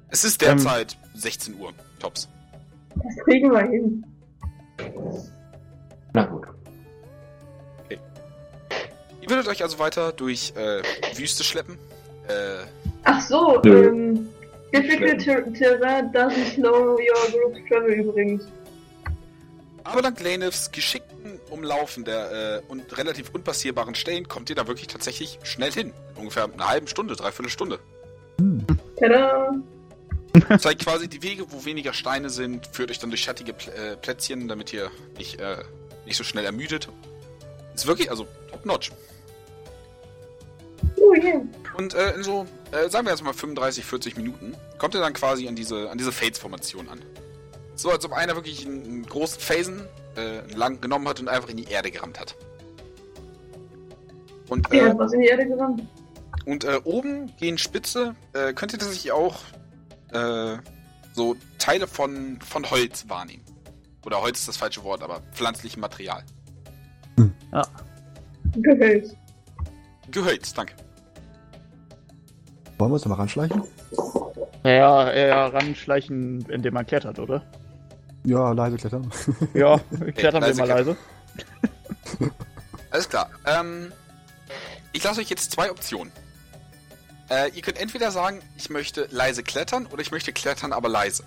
Es 0.09 0.25
ist 0.25 0.43
Ähm. 0.43 0.57
derzeit 0.57 0.97
16 1.15 1.59
Uhr, 1.61 1.73
tops. 1.99 2.29
Das 2.97 3.17
kriegen 3.25 3.51
wir 3.51 3.61
hin. 3.61 4.05
Na 6.15 6.25
gut. 6.27 6.47
Ihr 9.23 9.31
würdet 9.31 9.49
euch 9.49 9.63
also 9.63 9.79
weiter 9.79 10.13
durch 10.13 10.53
äh, 10.57 10.83
Wüste 11.17 11.45
schleppen. 11.45 11.79
Äh, 12.29 12.65
Ach 13.05 13.21
so, 13.21 13.61
Nö. 13.65 13.89
ähm, 13.89 14.29
difficult 14.75 15.23
ter 15.25 15.53
terrain 15.55 16.13
doesn't 16.13 16.55
slow 16.55 16.99
your 16.99 17.31
group's 17.31 17.61
travel 17.69 17.93
übrigens. 17.93 18.45
aber 19.85 20.03
dank 20.03 20.21
Lanevs 20.21 20.71
geschickten 20.73 21.39
Umlaufen 21.51 22.05
der 22.05 22.63
äh, 22.67 22.71
und 22.71 22.97
relativ 22.97 23.31
unpassierbaren 23.35 23.95
Stellen 23.95 24.29
kommt 24.29 24.51
ihr 24.51 24.57
da 24.57 24.67
wirklich 24.67 24.87
tatsächlich 24.89 25.39
schnell 25.43 25.73
hin. 25.73 25.93
Ungefähr 26.17 26.45
eine 26.45 26.69
halbe 26.69 26.89
Stunde, 26.89 27.15
dreiviertel 27.17 27.51
Stunde. 27.51 27.79
Tada! 28.99 29.55
Zeigt 30.59 30.85
quasi 30.85 31.09
die 31.09 31.23
Wege, 31.23 31.45
wo 31.51 31.65
weniger 31.65 31.93
Steine 31.93 32.31
sind, 32.31 32.67
führt 32.69 32.91
euch 32.91 32.99
dann 32.99 33.11
durch 33.11 33.23
schattige 33.23 33.53
Pl 33.53 33.71
äh, 33.71 33.97
Plätzchen, 33.97 34.49
damit 34.49 34.73
ihr 34.73 34.91
nicht, 35.19 35.39
äh, 35.41 35.59
nicht 36.07 36.17
so 36.17 36.25
schnell 36.25 36.45
ermüdet. 36.45 36.89
Ist 37.75 37.87
wirklich, 37.87 38.11
also 38.11 38.27
top 38.51 38.65
notch. 38.65 38.91
Oh 38.93 39.12
yeah. 41.15 41.41
Und 41.77 41.95
äh, 41.95 42.15
in 42.15 42.23
so, 42.23 42.47
äh, 42.71 42.89
sagen 42.89 43.07
wir 43.07 43.13
jetzt 43.13 43.23
mal 43.23 43.33
35, 43.33 43.85
40 43.85 44.17
Minuten, 44.17 44.55
kommt 44.79 44.95
ihr 44.95 45.01
dann 45.01 45.13
quasi 45.13 45.49
an 45.49 45.55
diese, 45.57 45.91
an 45.91 45.99
diese 45.99 46.13
Fates-Formation 46.13 46.89
an. 46.89 47.01
So, 47.75 47.91
als 47.91 48.05
ob 48.05 48.13
einer 48.13 48.35
wirklich 48.35 48.67
einen, 48.67 48.85
einen 48.85 49.07
großen 49.07 49.41
Phasen 49.41 49.83
äh, 50.17 50.41
lang 50.55 50.81
genommen 50.81 51.09
hat 51.09 51.21
und 51.21 51.29
einfach 51.29 51.49
in 51.49 51.57
die 51.57 51.65
Erde 51.65 51.91
gerammt 51.91 52.21
hat. 52.21 52.37
Und, 54.49 54.73
Ja, 54.73 54.89
äh, 54.89 54.99
was 54.99 55.13
in 55.13 55.21
die 55.21 55.29
Erde 55.29 55.47
gerammt. 55.47 55.83
und 56.45 56.65
äh, 56.65 56.81
oben 56.85 57.35
gehen 57.39 57.57
Spitze, 57.59 58.15
äh, 58.35 58.53
könnt 58.53 58.73
ihr 58.73 58.79
tatsächlich 58.79 59.13
auch 59.13 59.41
äh, 60.13 60.57
so 61.15 61.37
Teile 61.59 61.87
von, 61.87 62.39
von 62.41 62.71
Holz 62.71 63.09
wahrnehmen. 63.09 63.43
Oder 64.05 64.21
Holz 64.21 64.41
ist 64.41 64.49
das 64.49 64.57
falsche 64.57 64.83
Wort, 64.85 65.03
aber 65.03 65.21
pflanzlichem 65.33 65.81
Material. 65.81 66.25
Gehölz. 68.57 69.15
Gehölz, 70.11 70.53
danke. 70.53 70.75
Wollen 72.83 72.91
wir 72.91 72.95
uns 72.95 73.03
da 73.05 73.11
mal 73.11 73.15
ranschleichen? 73.15 73.63
Naja, 74.65 75.09
eher 75.13 75.55
ranschleichen, 75.55 76.45
indem 76.51 76.75
man 76.75 76.85
klettert, 76.85 77.21
oder? 77.21 77.45
Ja, 78.25 78.51
leise 78.51 78.77
klettern. 78.77 79.09
Ja, 79.55 79.79
klettern 80.17 80.43
wir 80.43 80.49
leise 80.49 80.61
mal 80.61 80.69
leise. 80.69 80.97
Alles 82.91 83.09
klar. 83.09 83.31
Ähm, 83.47 83.93
ich 84.93 85.05
lasse 85.05 85.21
euch 85.21 85.31
jetzt 85.31 85.53
zwei 85.53 85.71
Optionen. 85.71 86.13
Äh, 87.31 87.53
ihr 87.53 87.63
könnt 87.63 87.79
entweder 87.79 88.11
sagen, 88.11 88.43
ich 88.57 88.69
möchte 88.69 89.07
leise 89.13 89.45
klettern 89.45 89.87
oder 89.87 90.03
ich 90.03 90.11
möchte 90.11 90.33
klettern, 90.33 90.73
aber 90.73 90.89
leise. 90.89 91.23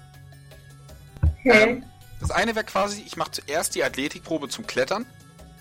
Hä? 1.43 1.51
Ähm, 1.51 1.83
das 2.19 2.31
eine 2.31 2.53
wäre 2.55 2.65
quasi, 2.65 3.01
ich 3.05 3.15
mache 3.15 3.31
zuerst 3.31 3.75
die 3.75 3.83
Athletikprobe 3.85 4.49
zum 4.49 4.67
Klettern 4.67 5.05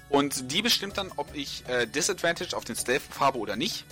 und 0.08 0.50
die 0.50 0.60
bestimmt 0.60 0.98
dann, 0.98 1.12
ob 1.14 1.32
ich 1.36 1.62
äh, 1.68 1.86
Disadvantage 1.86 2.56
auf 2.56 2.64
den 2.64 2.74
Stealth-Wurf 2.74 3.20
habe 3.20 3.38
oder 3.38 3.54
nicht. 3.54 3.84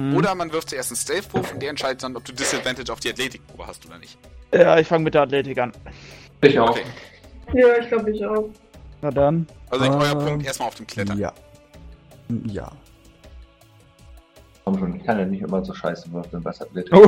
Mhm. 0.00 0.16
Oder 0.16 0.34
man 0.34 0.50
wirft 0.52 0.70
zuerst 0.70 0.90
einen 0.90 0.96
Stealth-Wurf 0.96 1.52
und 1.52 1.60
der 1.62 1.70
entscheidet 1.70 2.02
dann, 2.02 2.16
ob 2.16 2.24
du 2.24 2.32
Disadvantage 2.32 2.90
auf 2.90 3.00
die 3.00 3.10
Athletikprobe 3.10 3.66
hast 3.66 3.84
oder 3.86 3.98
nicht. 3.98 4.16
Ja, 4.52 4.78
ich 4.78 4.86
fange 4.88 5.04
mit 5.04 5.12
der 5.14 5.22
Athletik 5.22 5.58
an. 5.58 5.72
Ich 6.40 6.58
auch. 6.58 6.70
Okay. 6.70 6.84
Ja, 7.52 7.76
ich 7.78 7.88
glaube 7.88 8.10
ich 8.10 8.24
auch. 8.24 8.48
Na 9.02 9.10
dann. 9.10 9.46
Also 9.68 9.84
euer 9.84 10.12
Ähm, 10.12 10.18
Punkt 10.26 10.46
erstmal 10.46 10.68
auf 10.68 10.74
dem 10.76 10.86
Klettern. 10.86 11.18
Ja. 11.18 11.32
Ja. 12.46 12.72
Komm 14.64 14.78
schon, 14.78 14.96
ich 14.96 15.04
kann 15.04 15.18
ja 15.18 15.24
nicht 15.26 15.42
immer 15.42 15.62
so 15.64 15.74
scheiße 15.74 16.10
würfeln, 16.12 16.42
was 16.44 16.62
Athletik. 16.62 16.94
Oh, 16.94 17.02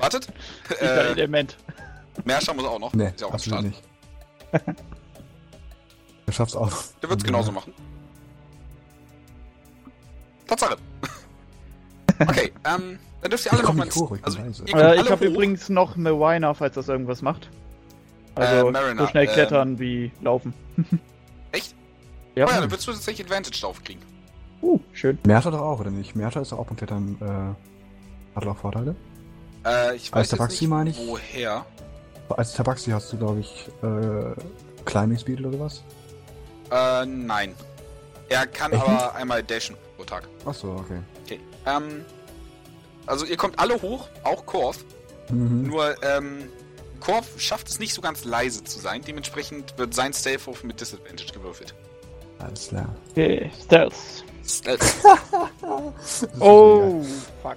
Wartet. 0.00 0.28
dieser 0.70 1.08
äh, 1.08 1.10
Element. 1.12 1.56
Merscher 2.24 2.54
muss 2.54 2.64
auch 2.64 2.78
noch. 2.78 2.92
Nee, 2.94 3.08
Ist 3.08 3.20
ja 3.20 3.26
auch 3.26 3.30
am 3.30 3.34
absolut 3.36 3.60
Start. 3.60 4.64
nicht. 4.64 4.78
Er 6.26 6.32
schafft's 6.32 6.56
auch. 6.56 6.72
Der 7.02 7.10
wird's 7.10 7.22
genauso 7.22 7.52
machen. 7.52 7.74
Tatsache. 10.46 10.76
Okay, 12.20 12.52
ähm, 12.64 12.98
dann 13.22 13.30
dürft 13.30 13.44
ihr 13.46 13.52
alle 13.52 13.62
nochmal... 13.64 13.88
Also, 14.22 14.38
Äh, 14.66 15.00
ich 15.00 15.10
habe 15.10 15.24
übrigens 15.26 15.68
noch 15.68 15.96
Mariner, 15.96 16.54
falls 16.54 16.74
das 16.76 16.88
irgendwas 16.88 17.22
macht. 17.22 17.50
Also 18.36 18.68
Äh, 18.68 18.70
Mariner, 18.70 19.02
so 19.02 19.08
schnell 19.08 19.26
ähm, 19.26 19.32
klettern 19.32 19.78
wie 19.80 20.12
laufen. 20.22 20.54
Echt? 21.52 21.74
Ja. 22.36 22.46
Oh 22.46 22.50
ja, 22.50 22.60
dann 22.60 22.70
würdest 22.70 22.86
du 22.86 22.92
tatsächlich 22.92 23.26
Advantage 23.26 23.60
drauf 23.60 23.82
kriegen. 23.82 24.00
Uh, 24.62 24.78
schön. 24.92 25.18
Merta 25.26 25.50
doch 25.50 25.60
auch, 25.60 25.80
oder 25.80 25.90
nicht? 25.90 26.14
Merta 26.14 26.40
ist 26.40 26.52
doch 26.52 26.58
auch 26.58 26.66
beim 26.66 26.76
Klettern, 26.76 27.16
äh, 27.20 28.36
hat 28.36 28.46
auch 28.46 28.56
Vorteile. 28.56 28.94
Äh, 29.66 29.96
ich 29.96 30.12
weiß 30.12 30.18
Als 30.18 30.28
Tabaxi 30.28 30.64
nicht, 30.64 30.70
meine 30.70 30.90
ich. 30.90 30.98
woher. 30.98 31.66
Als 32.28 32.52
Tabaxi 32.54 32.90
hast 32.90 33.12
du, 33.12 33.18
glaube 33.18 33.40
ich, 33.40 33.68
äh, 33.82 34.84
Climbing 34.84 35.18
Speed 35.18 35.40
oder 35.40 35.52
sowas? 35.52 35.82
Äh, 36.70 37.06
nein. 37.06 37.54
Er 38.28 38.46
kann 38.46 38.72
Echt 38.72 38.82
aber 38.82 39.14
einmal 39.14 39.42
dashen 39.42 39.76
pro 40.04 40.16
Tag. 40.16 40.28
Achso, 40.44 40.76
okay. 40.76 41.00
Okay. 41.24 41.40
Ähm, 41.66 42.04
also 43.06 43.24
ihr 43.24 43.36
kommt 43.36 43.58
alle 43.58 43.80
hoch, 43.80 44.08
auch 44.22 44.44
Korf. 44.46 44.84
Mhm. 45.30 45.66
Nur, 45.68 46.02
ähm, 46.02 46.48
Korf 47.00 47.38
schafft 47.38 47.68
es 47.68 47.78
nicht 47.78 47.92
so 47.94 48.00
ganz 48.00 48.24
leise 48.24 48.64
zu 48.64 48.78
sein. 48.78 49.02
Dementsprechend 49.06 49.76
wird 49.78 49.94
sein 49.94 50.12
Stealth-Wurf 50.12 50.64
mit 50.64 50.80
Disadvantage 50.80 51.32
gewürfelt. 51.32 51.74
Alles 52.38 52.68
klar. 52.68 52.94
Okay, 53.10 53.50
Stealth. 53.62 53.94
Stealth. 54.46 54.82
Oh, 56.40 57.02
fuck. 57.42 57.56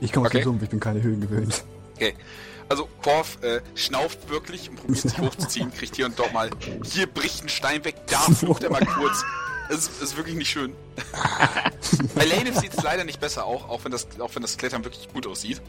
Ich 0.00 0.12
komme 0.12 0.26
aus 0.26 0.32
okay. 0.32 0.42
dem 0.42 0.44
Sumpf, 0.44 0.62
ich 0.62 0.68
bin 0.70 0.80
keine 0.80 1.02
Höhen 1.02 1.20
gewöhnt. 1.20 1.64
Also 2.68 2.88
Korf 3.02 3.42
äh, 3.42 3.60
schnauft 3.74 4.28
wirklich 4.28 4.68
und 4.68 4.76
probiert 4.76 5.00
sich 5.08 5.18
hochzuziehen, 5.18 5.72
kriegt 5.72 5.96
hier 5.96 6.06
und 6.06 6.18
dort 6.18 6.32
mal, 6.32 6.50
hier 6.84 7.06
bricht 7.06 7.44
ein 7.44 7.48
Stein 7.48 7.84
weg, 7.84 7.96
da 8.08 8.18
flucht 8.20 8.62
er 8.62 8.70
mal 8.70 8.84
kurz. 8.84 9.24
Es 9.70 9.78
ist, 9.88 10.02
ist 10.02 10.16
wirklich 10.16 10.36
nicht 10.36 10.50
schön. 10.50 10.74
Bei 12.14 12.24
Lane 12.24 12.52
sieht 12.58 12.72
es 12.74 12.82
leider 12.82 13.04
nicht 13.04 13.20
besser 13.20 13.44
auch, 13.44 13.68
auch 13.68 13.84
wenn 13.84 13.92
das, 13.92 14.06
auch 14.18 14.34
wenn 14.34 14.42
das 14.42 14.56
Klettern 14.56 14.84
wirklich 14.84 15.08
gut 15.12 15.26
aussieht. 15.26 15.60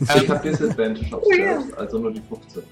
Ich 0.00 0.10
Ähm, 0.14 0.28
habe 0.28 0.48
Disadvantage 0.48 1.16
auf. 1.16 1.22
Stealth, 1.32 1.78
also 1.78 1.98
nur 1.98 2.12
die 2.12 2.22
15. 2.28 2.62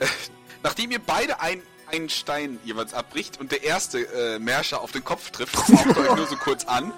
nachdem 0.62 0.90
ihr 0.90 0.98
beide 0.98 1.40
ein, 1.40 1.62
einen 1.90 2.08
Stein 2.10 2.58
jeweils 2.64 2.92
abbricht 2.94 3.40
und 3.40 3.52
der 3.52 3.62
erste 3.62 4.00
äh, 4.00 4.38
Märscher 4.38 4.80
auf 4.82 4.92
den 4.92 5.02
Kopf 5.04 5.30
trifft, 5.30 5.56
faucht 5.56 5.96
er 5.96 6.10
euch 6.10 6.16
nur 6.16 6.26
so 6.26 6.36
kurz 6.36 6.64
an. 6.64 6.92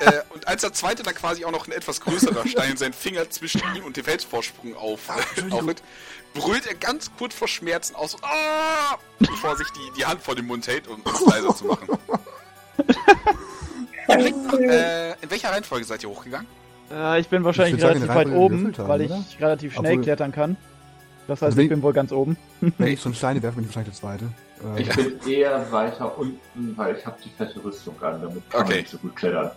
Äh, 0.00 0.12
und 0.34 0.46
als 0.48 0.62
der 0.62 0.72
zweite 0.72 1.02
dann 1.02 1.14
quasi 1.14 1.44
auch 1.44 1.50
noch 1.50 1.66
ein 1.66 1.72
etwas 1.72 2.00
größerer 2.00 2.46
Stein 2.48 2.76
seinen 2.76 2.92
Finger 2.92 3.28
zwischen 3.30 3.62
ihm 3.74 3.84
und 3.84 3.96
dem 3.96 4.04
Felsvorsprung 4.04 4.76
auf, 4.76 5.00
äh, 5.08 5.50
aufhört, 5.52 5.82
brüllt 6.34 6.66
er 6.66 6.74
ganz 6.74 7.10
kurz 7.18 7.34
vor 7.34 7.48
Schmerzen 7.48 7.94
aus, 7.94 8.16
ah! 8.22 8.96
bevor 9.18 9.50
er 9.50 9.56
sich 9.56 9.68
die, 9.70 9.98
die 9.98 10.06
Hand 10.06 10.22
vor 10.22 10.34
den 10.34 10.46
Mund 10.46 10.66
hält, 10.66 10.88
um 10.88 11.02
es 11.04 11.26
leiser 11.26 11.54
zu 11.54 11.64
machen. 11.66 11.88
Äh, 14.08 15.12
in 15.22 15.30
welcher 15.30 15.50
Reihenfolge 15.50 15.84
seid 15.84 16.02
ihr 16.02 16.08
hochgegangen? 16.08 16.48
Äh, 16.90 17.20
ich 17.20 17.28
bin 17.28 17.44
wahrscheinlich 17.44 17.76
Ich 17.76 17.84
relativ 17.84 18.08
weit 18.08 18.28
oben, 18.28 18.58
gewürfelt 18.72 18.88
weil 18.88 19.00
ich 19.02 19.10
haben, 19.12 19.24
relativ 19.38 19.74
schnell 19.74 19.92
Obwohl- 19.92 20.04
klettern 20.04 20.32
kann. 20.32 20.56
Das 21.28 21.36
heißt, 21.36 21.52
Also 21.52 21.60
ich 21.60 21.68
bin 21.68 21.80
wohl 21.82 21.92
ganz 21.92 22.10
oben. 22.10 22.36
Wenn 22.60 22.88
ich 22.88 23.00
so 23.00 23.08
einen 23.08 23.14
Steine 23.14 23.40
werfe, 23.42 23.56
bin 23.56 23.64
ich 23.64 23.68
wahrscheinlich 23.68 23.94
der 23.94 24.00
Zweite. 24.00 24.24
Äh, 24.76 24.82
Ich 24.82 24.88
bin 24.94 25.20
eher 25.28 25.70
weiter 25.72 26.16
unten, 26.18 26.76
weil 26.76 26.96
ich 26.96 27.06
habe 27.06 27.16
die 27.24 27.30
fette 27.30 27.62
Rüstung 27.64 27.94
an, 28.02 28.20
damit 28.20 28.48
kann 28.50 28.60
Okay. 28.62 28.70
man 28.70 28.78
nicht 28.80 28.90
so 28.90 28.98
gut 28.98 29.16
klettern. 29.16 29.50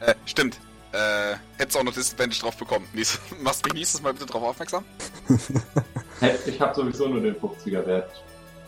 Äh, 0.00 0.14
stimmt. 0.26 0.58
Äh, 0.92 1.36
hättest 1.56 1.76
auch 1.78 1.84
noch 1.84 1.92
Disadvantage 1.94 2.40
drauf 2.40 2.56
bekommen. 2.56 2.86
Nächstes, 2.92 3.20
machst 3.42 3.64
mich 3.64 3.74
nächstes 3.74 4.02
Mal 4.02 4.12
bitte 4.12 4.26
drauf 4.26 4.42
aufmerksam? 4.42 4.84
Ich 6.44 6.60
habe 6.60 6.74
sowieso 6.74 7.08
nur 7.08 7.22
den 7.22 7.34
50er 7.34 7.86
Wert 7.86 8.10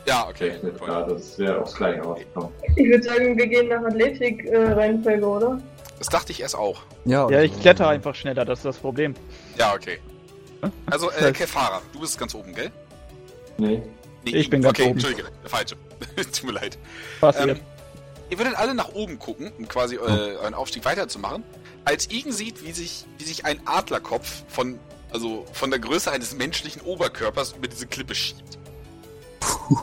Ja, 0.06 0.26
okay. 0.26 0.54
gerade, 0.78 1.12
das 1.12 1.38
wäre 1.38 1.60
aufs 1.60 1.74
Gleiche 1.74 2.00
rausgekommen. 2.00 2.48
Ich 2.76 2.88
würde 2.88 3.02
sagen, 3.02 3.36
wir 3.36 3.46
gehen 3.46 3.68
nach 3.68 3.82
Athletik-Reihenfolge, 3.84 5.26
oder? 5.26 5.60
Das 5.98 6.06
dachte 6.08 6.32
ich 6.32 6.40
erst 6.40 6.56
auch. 6.56 6.80
ja, 7.04 7.28
Ja, 7.28 7.42
ich 7.42 7.60
kletter 7.60 7.88
einfach 7.88 8.14
schneller, 8.14 8.46
das 8.46 8.60
ist 8.60 8.64
das 8.64 8.78
Problem. 8.78 9.12
Ja, 9.58 9.74
okay. 9.74 9.98
Also, 10.90 11.10
äh, 11.10 11.30
Kefara, 11.32 11.82
du 11.92 12.00
bist 12.00 12.18
ganz 12.18 12.34
oben, 12.34 12.54
gell? 12.54 12.70
Nee. 13.58 13.82
Nee, 14.24 14.36
Ich 14.36 14.50
bin 14.50 14.62
ganz 14.62 14.78
okay, 14.78 14.88
oben. 14.88 14.92
Entschuldige, 14.92 15.28
der 15.42 15.50
falsche. 15.50 15.76
Tut 16.16 16.44
mir 16.44 16.52
leid. 16.52 16.78
Passiert. 17.20 17.58
Ähm, 17.58 17.60
ihr 18.30 18.38
würdet 18.38 18.56
alle 18.56 18.74
nach 18.74 18.92
oben 18.94 19.18
gucken, 19.18 19.52
um 19.58 19.68
quasi 19.68 19.96
äh, 19.96 19.98
euren 19.98 20.54
Aufstieg 20.54 20.84
weiterzumachen, 20.84 21.42
als 21.84 22.10
Igen 22.10 22.32
sieht, 22.32 22.64
wie 22.64 22.72
sich, 22.72 23.04
wie 23.18 23.24
sich 23.24 23.44
ein 23.44 23.60
Adlerkopf 23.66 24.44
von, 24.48 24.78
also 25.10 25.44
von 25.52 25.70
der 25.70 25.80
Größe 25.80 26.10
eines 26.10 26.36
menschlichen 26.36 26.82
Oberkörpers 26.82 27.54
über 27.56 27.68
diese 27.68 27.86
Klippe 27.86 28.14
schiebt. 28.14 28.58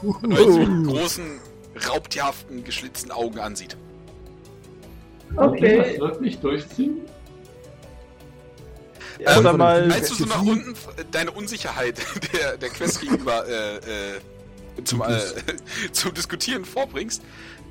Und 0.02 0.34
euch 0.34 0.68
mit 0.68 0.88
großen, 0.88 1.40
raubtierhaften, 1.88 2.64
geschlitzten 2.64 3.12
Augen 3.12 3.40
ansieht. 3.40 3.76
Okay. 5.36 5.78
Das 5.78 6.00
wird 6.00 6.22
nicht 6.22 6.44
durchziehen? 6.44 7.02
Erst 9.20 9.40
ähm, 9.40 9.48
einmal. 9.48 9.92
Als 9.92 10.10
du 10.10 10.16
so 10.16 10.26
nach 10.26 10.42
unten 10.42 10.72
äh, 10.72 11.06
deine 11.12 11.32
Unsicherheit 11.32 11.98
der, 12.34 12.58
der 12.58 12.70
Quest 12.70 13.02
gegenüber 13.02 13.48
äh, 13.48 13.76
äh, 14.16 14.20
zum, 14.84 15.02
äh, 15.02 15.20
zum 15.92 16.14
Diskutieren 16.14 16.66
vorbringst, 16.66 17.22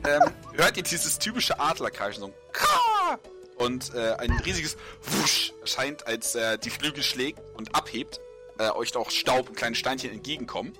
ähm, 0.07 0.31
hört 0.53 0.77
ihr 0.77 0.83
dieses 0.83 1.19
typische 1.19 1.59
Adlerkreischen, 1.59 2.21
so 2.21 2.27
ein 2.29 2.35
Ka! 2.53 3.19
Und 3.57 3.93
äh, 3.95 4.13
ein 4.19 4.31
riesiges 4.45 4.77
Wusch 5.03 5.53
erscheint, 5.61 6.07
als 6.07 6.37
er 6.37 6.59
die 6.59 6.71
Flügel 6.71 7.03
schlägt 7.03 7.41
und 7.57 7.75
abhebt, 7.75 8.21
äh, 8.59 8.71
euch 8.71 8.93
doch 8.93 9.11
Staub 9.11 9.49
und 9.49 9.57
kleine 9.57 9.75
Steinchen 9.75 10.13
entgegenkommen. 10.13 10.73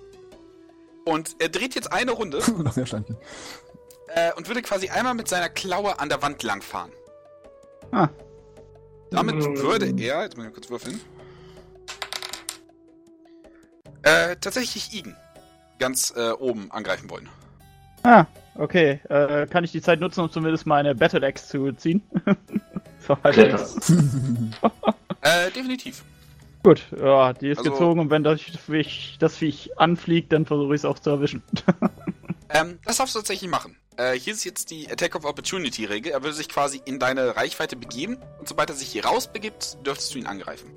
Und 1.05 1.37
er 1.41 1.49
dreht 1.49 1.75
jetzt 1.75 1.91
eine 1.91 2.13
Runde 2.13 2.39
Noch 2.59 2.77
mehr 2.77 2.87
Steinchen. 2.87 3.17
äh, 4.09 4.33
und 4.35 4.47
würde 4.47 4.63
quasi 4.63 4.91
einmal 4.91 5.15
mit 5.15 5.29
seiner 5.29 5.49
Klaue 5.49 5.99
an 5.99 6.09
der 6.09 6.23
Wand 6.23 6.43
langfahren. 6.43 6.93
Ah. 7.91 8.09
Damit 9.11 9.37
Mm. 9.37 9.57
würde 9.59 9.87
er, 10.03 10.23
jetzt 10.23 10.37
muss 10.37 10.45
ich 10.47 10.51
mal 10.51 10.55
kurz 10.55 10.71
würfeln, 10.71 11.01
äh, 14.03 14.37
tatsächlich 14.37 14.93
Igen 14.95 15.17
ganz 15.79 16.13
äh, 16.17 16.31
oben 16.33 16.71
angreifen 16.73 17.09
wollen. 17.09 17.29
Ah, 18.03 18.27
okay. 18.57 19.01
Äh, 19.09 19.47
kann 19.47 19.63
ich 19.65 19.71
die 19.73 19.81
Zeit 19.81 20.01
nutzen, 20.01 20.21
um 20.21 20.31
zumindest 20.31 20.67
meine 20.67 20.95
Battle 20.95 21.25
Axe 21.27 21.47
zu 21.49 21.73
ziehen? 21.73 22.03
so, 23.07 23.17
halt. 23.23 23.39
Äh, 25.21 25.51
definitiv. 25.51 26.05
Gut, 26.63 26.81
ja, 26.97 27.33
die 27.33 27.49
ist 27.51 27.59
Also- 27.59 27.73
gezogen 27.73 28.01
und 28.01 28.11
wenn 28.11 28.23
das 28.23 28.41
Viech, 28.41 29.17
das 29.19 29.37
Viech 29.37 29.71
anfliegt, 29.79 30.33
dann 30.33 30.47
versuche 30.47 30.75
ich 30.75 30.81
es 30.81 30.85
auch 30.85 30.99
zu 30.99 31.11
erwischen. 31.11 31.43
Ähm, 32.51 32.79
das 32.87 32.97
darfst 32.97 33.15
du 33.15 33.19
tatsächlich 33.19 33.51
machen. 33.51 33.77
Äh, 33.99 34.13
hier 34.13 34.33
ist 34.33 34.45
jetzt 34.45 34.71
die 34.71 34.89
Attack 34.91 35.17
of 35.17 35.25
Opportunity 35.25 35.85
Regel. 35.85 36.13
Er 36.13 36.23
würde 36.23 36.35
sich 36.35 36.49
quasi 36.49 36.81
in 36.85 37.01
deine 37.01 37.37
Reichweite 37.37 37.75
begeben 37.75 38.17
und 38.39 38.49
sobald 38.49 38.71
er 38.71 38.77
sich 38.77 38.89
hier 38.89 39.05
rausbegibt, 39.05 39.85
dürftest 39.85 40.15
du 40.15 40.19
ihn 40.19 40.27
angreifen. 40.27 40.71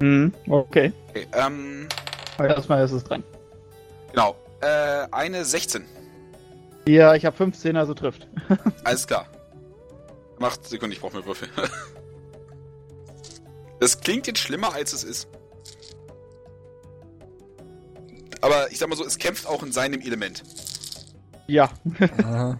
Hm, 0.00 0.32
okay. 0.48 0.90
Okay, 1.10 1.26
ähm, 1.34 1.86
Aber 2.38 2.48
Erstmal 2.48 2.82
ist 2.84 2.92
es 2.92 3.04
dran. 3.04 3.22
genau. 4.10 4.36
Äh, 4.62 5.06
eine 5.10 5.44
16. 5.44 5.84
Ja, 6.88 7.14
ich 7.14 7.26
habe 7.26 7.36
15, 7.36 7.76
also 7.76 7.92
trifft. 7.94 8.26
Alles 8.84 9.06
klar. 9.06 9.26
Macht 10.38 10.66
Sekunden, 10.66 10.94
ich 10.94 11.00
brauche 11.00 11.16
mehr 11.16 11.26
Würfel. 11.26 11.48
Das 13.80 14.00
klingt 14.00 14.28
jetzt 14.28 14.38
schlimmer, 14.38 14.74
als 14.74 14.92
es 14.92 15.02
ist. 15.02 15.26
Aber 18.40 18.70
ich 18.70 18.78
sag 18.78 18.88
mal 18.88 18.94
so, 18.94 19.04
es 19.04 19.18
kämpft 19.18 19.44
auch 19.44 19.64
in 19.64 19.72
seinem 19.72 20.00
Element. 20.00 20.44
Ja. 21.46 21.70
Aha. 22.22 22.58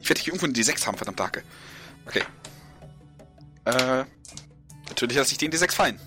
Ich 0.00 0.08
werde 0.08 0.20
hier 0.20 0.32
irgendwo 0.32 0.46
eine 0.46 0.54
D6 0.54 0.86
haben, 0.86 0.96
verdammt 0.96 1.20
Hacke. 1.20 1.42
Okay. 2.06 2.22
Äh, 3.64 4.04
natürlich 4.88 5.16
lasse 5.16 5.32
ich 5.32 5.38
den 5.38 5.52
D6 5.52 5.72
fallen. 5.72 6.00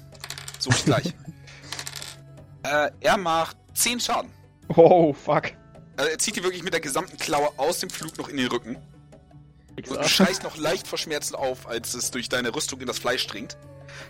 So 0.60 0.70
ich 0.72 0.86
gleich. 0.86 1.06
äh, 2.64 2.90
er 3.00 3.18
macht 3.18 3.58
10 3.74 4.00
Schaden. 4.00 4.32
Oh, 4.70 5.14
fuck. 5.14 5.52
Also 5.98 6.10
er 6.10 6.18
zieht 6.18 6.36
dir 6.36 6.44
wirklich 6.44 6.64
mit 6.64 6.74
der 6.74 6.82
gesamten 6.82 7.18
Klaue 7.18 7.50
aus 7.58 7.80
dem 7.80 7.90
Flug 7.90 8.18
noch 8.18 8.30
in 8.30 8.38
den 8.38 8.48
Rücken. 8.48 8.78
Und 9.78 9.88
du 9.88 9.96
Xer. 9.96 10.10
schreist 10.10 10.44
noch 10.44 10.58
leicht 10.58 10.88
vor 10.88 10.98
Schmerzen 10.98 11.36
auf, 11.36 11.68
als 11.68 11.94
es 11.94 12.12
durch 12.12 12.30
deine 12.30 12.56
Rüstung 12.56 12.80
in 12.82 12.88
das 12.88 13.00
Fleisch 13.00 13.26
dringt. 13.28 13.58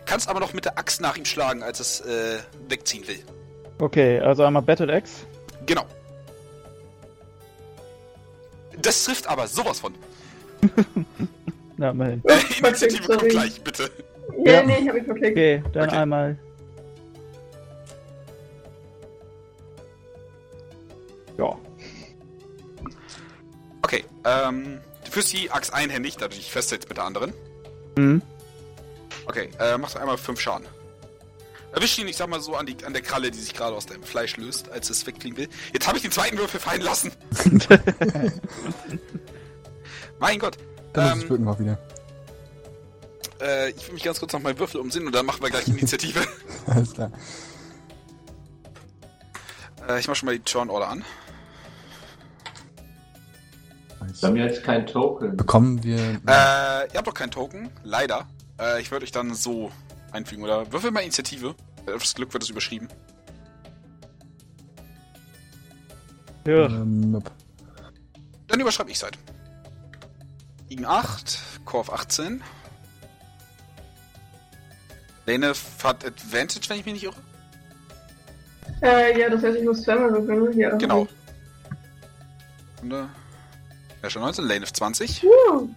Kannst 0.05 0.30
aber 0.30 0.39
noch 0.39 0.53
mit 0.53 0.66
der 0.66 0.78
Axt 0.78 1.01
nach 1.01 1.18
ihm 1.18 1.26
schlagen, 1.26 1.64
als 1.64 1.80
es 1.80 2.01
äh, 2.01 2.39
wegziehen 2.70 3.07
will. 3.07 3.24
Okay, 3.80 4.20
also 4.20 4.43
einmal 4.43 4.62
Battle 4.62 4.93
Axe. 4.93 5.26
Genau. 5.66 5.86
Das 8.82 9.03
trifft 9.03 9.27
aber 9.27 9.47
sowas 9.47 9.79
von. 9.79 9.93
Na, 11.77 11.89
immerhin. 11.91 12.21
Oh, 12.23 12.32
Initiative 12.59 13.03
kommt 13.07 13.29
gleich, 13.29 13.61
bitte. 13.61 13.89
Ja, 14.45 14.53
Ja. 14.53 14.63
nee, 14.63 14.77
ich 14.82 14.88
hab 14.88 14.95
mich 14.95 15.05
verklickt. 15.05 15.32
Okay, 15.38 15.63
dann 15.73 15.88
Okay. 15.89 15.97
einmal. 15.97 16.38
Ja. 21.38 21.57
Okay, 23.82 24.03
ähm, 24.25 24.79
du 25.05 25.11
führst 25.11 25.34
die 25.34 25.49
Axt 25.51 25.73
einhändig, 25.73 26.17
da 26.17 26.27
du 26.27 26.36
dich 26.36 26.51
festhältst 26.51 26.88
mit 26.88 26.97
der 26.97 27.05
anderen. 27.05 27.34
Hm. 27.97 28.21
Okay, 29.25 29.49
äh, 29.59 29.77
machst 29.77 29.95
du 29.95 29.99
einmal 29.99 30.17
5 30.17 30.39
Schaden. 30.39 30.67
Erwischt 31.74 31.97
ihn, 31.99 32.07
ich 32.07 32.17
sag 32.17 32.28
mal 32.28 32.41
so, 32.41 32.55
an, 32.55 32.65
die, 32.65 32.84
an 32.86 32.93
der 32.93 33.01
Kralle, 33.01 33.32
die 33.32 33.39
sich 33.39 33.53
gerade 33.53 33.76
aus 33.76 33.86
deinem 33.86 34.03
Fleisch 34.03 34.36
löst, 34.38 34.69
als 34.72 34.89
es 34.89 35.05
wegklingt 35.07 35.38
will. 35.38 35.47
Jetzt 35.74 35.88
habe 35.88 35.97
ich 35.97 36.03
den 36.03 36.11
zweiten 36.11 36.38
Würfel 36.38 36.59
fallen 36.59 36.82
lassen. 36.82 37.11
mein 40.19 40.38
Gott. 40.39 40.57
Dann 40.93 41.05
muss 41.05 41.13
Ähm, 41.17 41.24
ich 41.24 41.30
wirken 41.30 41.47
auch 41.47 41.59
wieder. 41.59 41.78
Äh, 43.41 43.69
ich 43.72 43.88
will 43.88 43.93
mich 43.93 44.03
ganz 44.03 44.19
kurz 44.19 44.34
noch 44.34 44.41
meinen 44.41 44.59
Würfel 44.59 44.82
umsinnen 44.82 45.07
und 45.07 45.15
dann 45.15 45.26
machen 45.26 45.41
wir 45.41 45.49
gleich 45.49 45.67
Initiative. 45.69 46.19
Alles 46.67 46.93
klar. 46.93 47.11
äh, 49.88 49.99
ich 49.99 50.07
mach 50.07 50.15
schon 50.15 50.28
mal 50.28 50.38
die 50.38 50.43
Turn 50.43 50.69
Order 50.69 50.89
an. 50.89 51.05
Bei 54.22 54.32
mir 54.32 54.51
ist 54.51 54.63
kein 54.63 54.86
Token. 54.88 55.38
Bekommen 55.38 55.84
wir. 55.84 55.97
Äh, 55.97 56.17
ihr 56.28 56.95
habt 56.95 57.07
doch 57.07 57.13
keinen 57.13 57.32
Token, 57.32 57.69
leider. 57.84 58.28
Äh, 58.59 58.82
ich 58.82 58.91
würde 58.91 59.03
euch 59.05 59.11
dann 59.11 59.34
so 59.34 59.72
einfügen, 60.12 60.43
oder? 60.43 60.72
Würfel 60.72 60.91
mal 60.91 61.01
Initiative. 61.01 61.55
Äh, 61.86 61.93
Aufs 61.93 62.16
Glück 62.16 62.34
wird 62.34 62.43
es 62.43 62.49
überschrieben. 62.49 62.88
Ja. 66.45 66.66
ähm, 66.66 67.12
nope. 67.12 67.32
Dann 68.47 68.59
überschreibe 68.59 68.89
ich 68.89 68.97
es 68.97 69.03
halt. 69.03 69.18
Igen 70.70 70.86
8, 70.86 71.39
Core 71.66 71.82
auf 71.82 71.93
18. 71.93 72.41
Lene 75.26 75.53
hat 75.84 76.05
Advantage, 76.05 76.70
wenn 76.70 76.80
ich 76.80 76.86
mich 76.86 76.93
nicht 76.93 77.03
irre. 77.03 77.16
Äh, 78.82 79.20
ja, 79.20 79.30
das 79.30 79.43
heißt, 79.43 79.57
ich 79.57 79.64
muss 79.64 79.84
zweimal 79.84 80.12
würfeln? 80.12 80.57
Ja. 80.57 80.76
Genau. 80.76 81.07
Sekunde. 82.76 83.09
Ja, 84.01 84.09
schon 84.09 84.24
19, 84.24 84.45
Lane 84.45 84.64
auf 84.64 84.74
20. 84.74 85.24
Uh, 85.24 85.70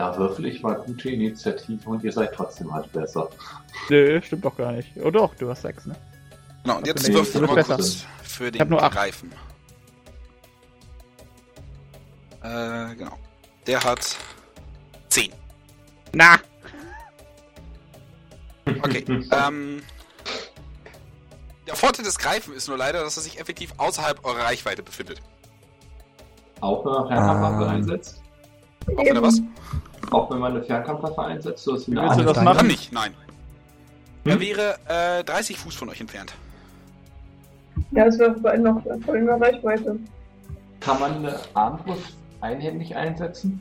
Da 0.00 0.16
würfel 0.16 0.46
ich 0.46 0.62
mal 0.62 0.76
gute 0.76 1.10
Initiative 1.10 1.90
und 1.90 2.02
ihr 2.02 2.10
seid 2.10 2.32
trotzdem 2.32 2.72
halt 2.72 2.90
besser. 2.90 3.28
Nö, 3.90 4.18
stimmt 4.22 4.46
doch 4.46 4.56
gar 4.56 4.72
nicht. 4.72 4.88
Oh 5.04 5.10
doch, 5.10 5.34
du 5.34 5.50
hast 5.50 5.60
sechs, 5.60 5.84
ne? 5.84 5.94
Genau, 6.62 6.78
und 6.78 6.86
jetzt 6.86 7.12
würfel 7.12 7.42
du 7.42 7.46
mal 7.48 7.62
kurz 7.62 8.06
für 8.22 8.50
den 8.50 8.62
hab 8.62 8.70
nur 8.70 8.82
acht. 8.82 8.96
Reifen. 8.96 9.30
Äh, 12.42 12.94
genau. 12.94 13.18
Der 13.66 13.84
hat 13.84 14.16
10. 15.10 15.34
Na! 16.14 16.38
Okay, 18.64 19.04
ähm. 19.46 19.82
Der 21.66 21.76
Vorteil 21.76 22.06
des 22.06 22.16
Greifen 22.16 22.54
ist 22.54 22.68
nur 22.68 22.78
leider, 22.78 23.04
dass 23.04 23.18
er 23.18 23.22
sich 23.22 23.38
effektiv 23.38 23.74
außerhalb 23.76 24.24
eurer 24.24 24.44
Reichweite 24.44 24.82
befindet. 24.82 25.20
Auch 26.62 26.86
wenn 26.86 26.92
man 26.92 27.06
Fernkampfwaffe 27.08 27.64
Ähm. 27.64 27.68
einsetzt? 27.68 28.22
Auch 28.96 29.04
wenn 29.04 29.16
er 29.16 29.22
was? 29.22 29.40
Auch 30.10 30.30
wenn 30.30 30.38
man 30.38 30.52
eine 30.52 30.62
Fernkampfwaffe 30.64 31.22
einsetzt? 31.22 31.64
So 31.64 31.74
ist 31.74 31.88
Wie 31.90 31.96
eine 31.96 32.08
willst 32.08 32.20
du 32.20 32.24
das 32.24 32.42
machen? 32.42 32.66
Nicht, 32.66 32.92
nein. 32.92 33.14
Er 34.24 34.34
Hm? 34.34 34.40
wäre 34.40 34.78
äh, 35.20 35.24
30 35.24 35.58
Fuß 35.58 35.74
von 35.74 35.88
euch 35.88 36.00
entfernt. 36.00 36.34
ja, 37.92 38.04
das 38.04 38.18
wäre 38.18 38.58
noch 38.58 38.82
voll 39.04 39.18
in 39.18 39.26
der 39.26 39.40
Reichweite. 39.40 39.98
Kann 40.80 41.00
man 41.00 41.16
eine 41.16 41.38
Armbrust 41.54 42.16
einhändig 42.40 42.94
einsetzen? 42.96 43.60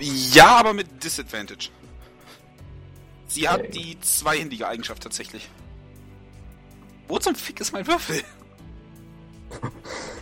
Ja, 0.00 0.56
aber 0.58 0.72
mit 0.74 1.02
Disadvantage. 1.02 1.70
Sie 3.26 3.48
hat 3.48 3.60
Okay. 3.60 3.70
die 3.70 4.00
zweihändige 4.00 4.68
Eigenschaft 4.68 5.02
tatsächlich. 5.02 5.48
Wo 7.08 7.18
zum 7.18 7.34
Fick 7.34 7.60
ist 7.60 7.72
mein 7.72 7.86
Würfel? 7.86 8.22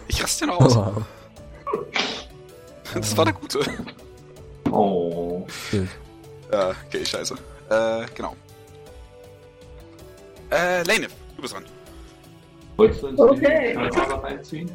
Ich 0.08 0.20
raste 0.24 0.44
den 0.46 0.50
aus. 0.54 0.74
Wow. 0.74 1.04
Das 2.94 3.16
war 3.16 3.24
der 3.24 3.34
gute. 3.34 3.60
Oh. 4.70 5.46
Shit. 5.48 5.88
Ja, 6.52 6.70
okay, 6.86 7.04
scheiße. 7.04 7.34
Äh, 7.70 8.06
genau. 8.14 8.34
Äh, 10.50 10.82
Lane, 10.84 11.06
du 11.36 11.42
bist 11.42 11.54
dran. 11.54 11.64
Wolltest 12.76 13.02
du 13.02 13.08
uns 13.08 13.20
Okay. 13.20 13.72
in 13.74 13.80
die 13.82 13.88
Turnorder 13.90 14.22
reinziehen? 14.24 14.70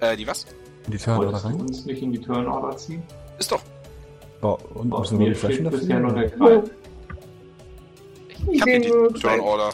Äh, 0.00 0.16
die 0.16 0.26
was? 0.26 0.46
In 0.86 0.92
die 0.92 0.98
Turn 0.98 1.18
oder 1.18 1.26
Wolltest 1.28 1.44
du 1.44 1.48
rein? 1.48 1.60
uns 1.60 1.84
nicht 1.84 2.02
in 2.02 2.12
die 2.12 2.20
Turnorder 2.20 2.76
ziehen? 2.76 3.02
Ist 3.38 3.52
doch. 3.52 3.62
Oh, 4.42 4.56
und 4.74 4.92
Aus 4.92 5.10
müssen 5.10 5.18
wir 5.20 5.28
die 5.30 5.34
Flaschen 5.34 5.64
dafür? 5.64 5.78
bisher 5.80 6.00
nur 6.00 6.12
der 6.12 6.28
nehmen? 6.30 6.38
Greif. 6.38 6.70
Ich 8.50 8.60
hab 8.60 8.68
hier 8.68 8.80
die 8.80 9.20
Turn 9.20 9.40
Order. 9.40 9.70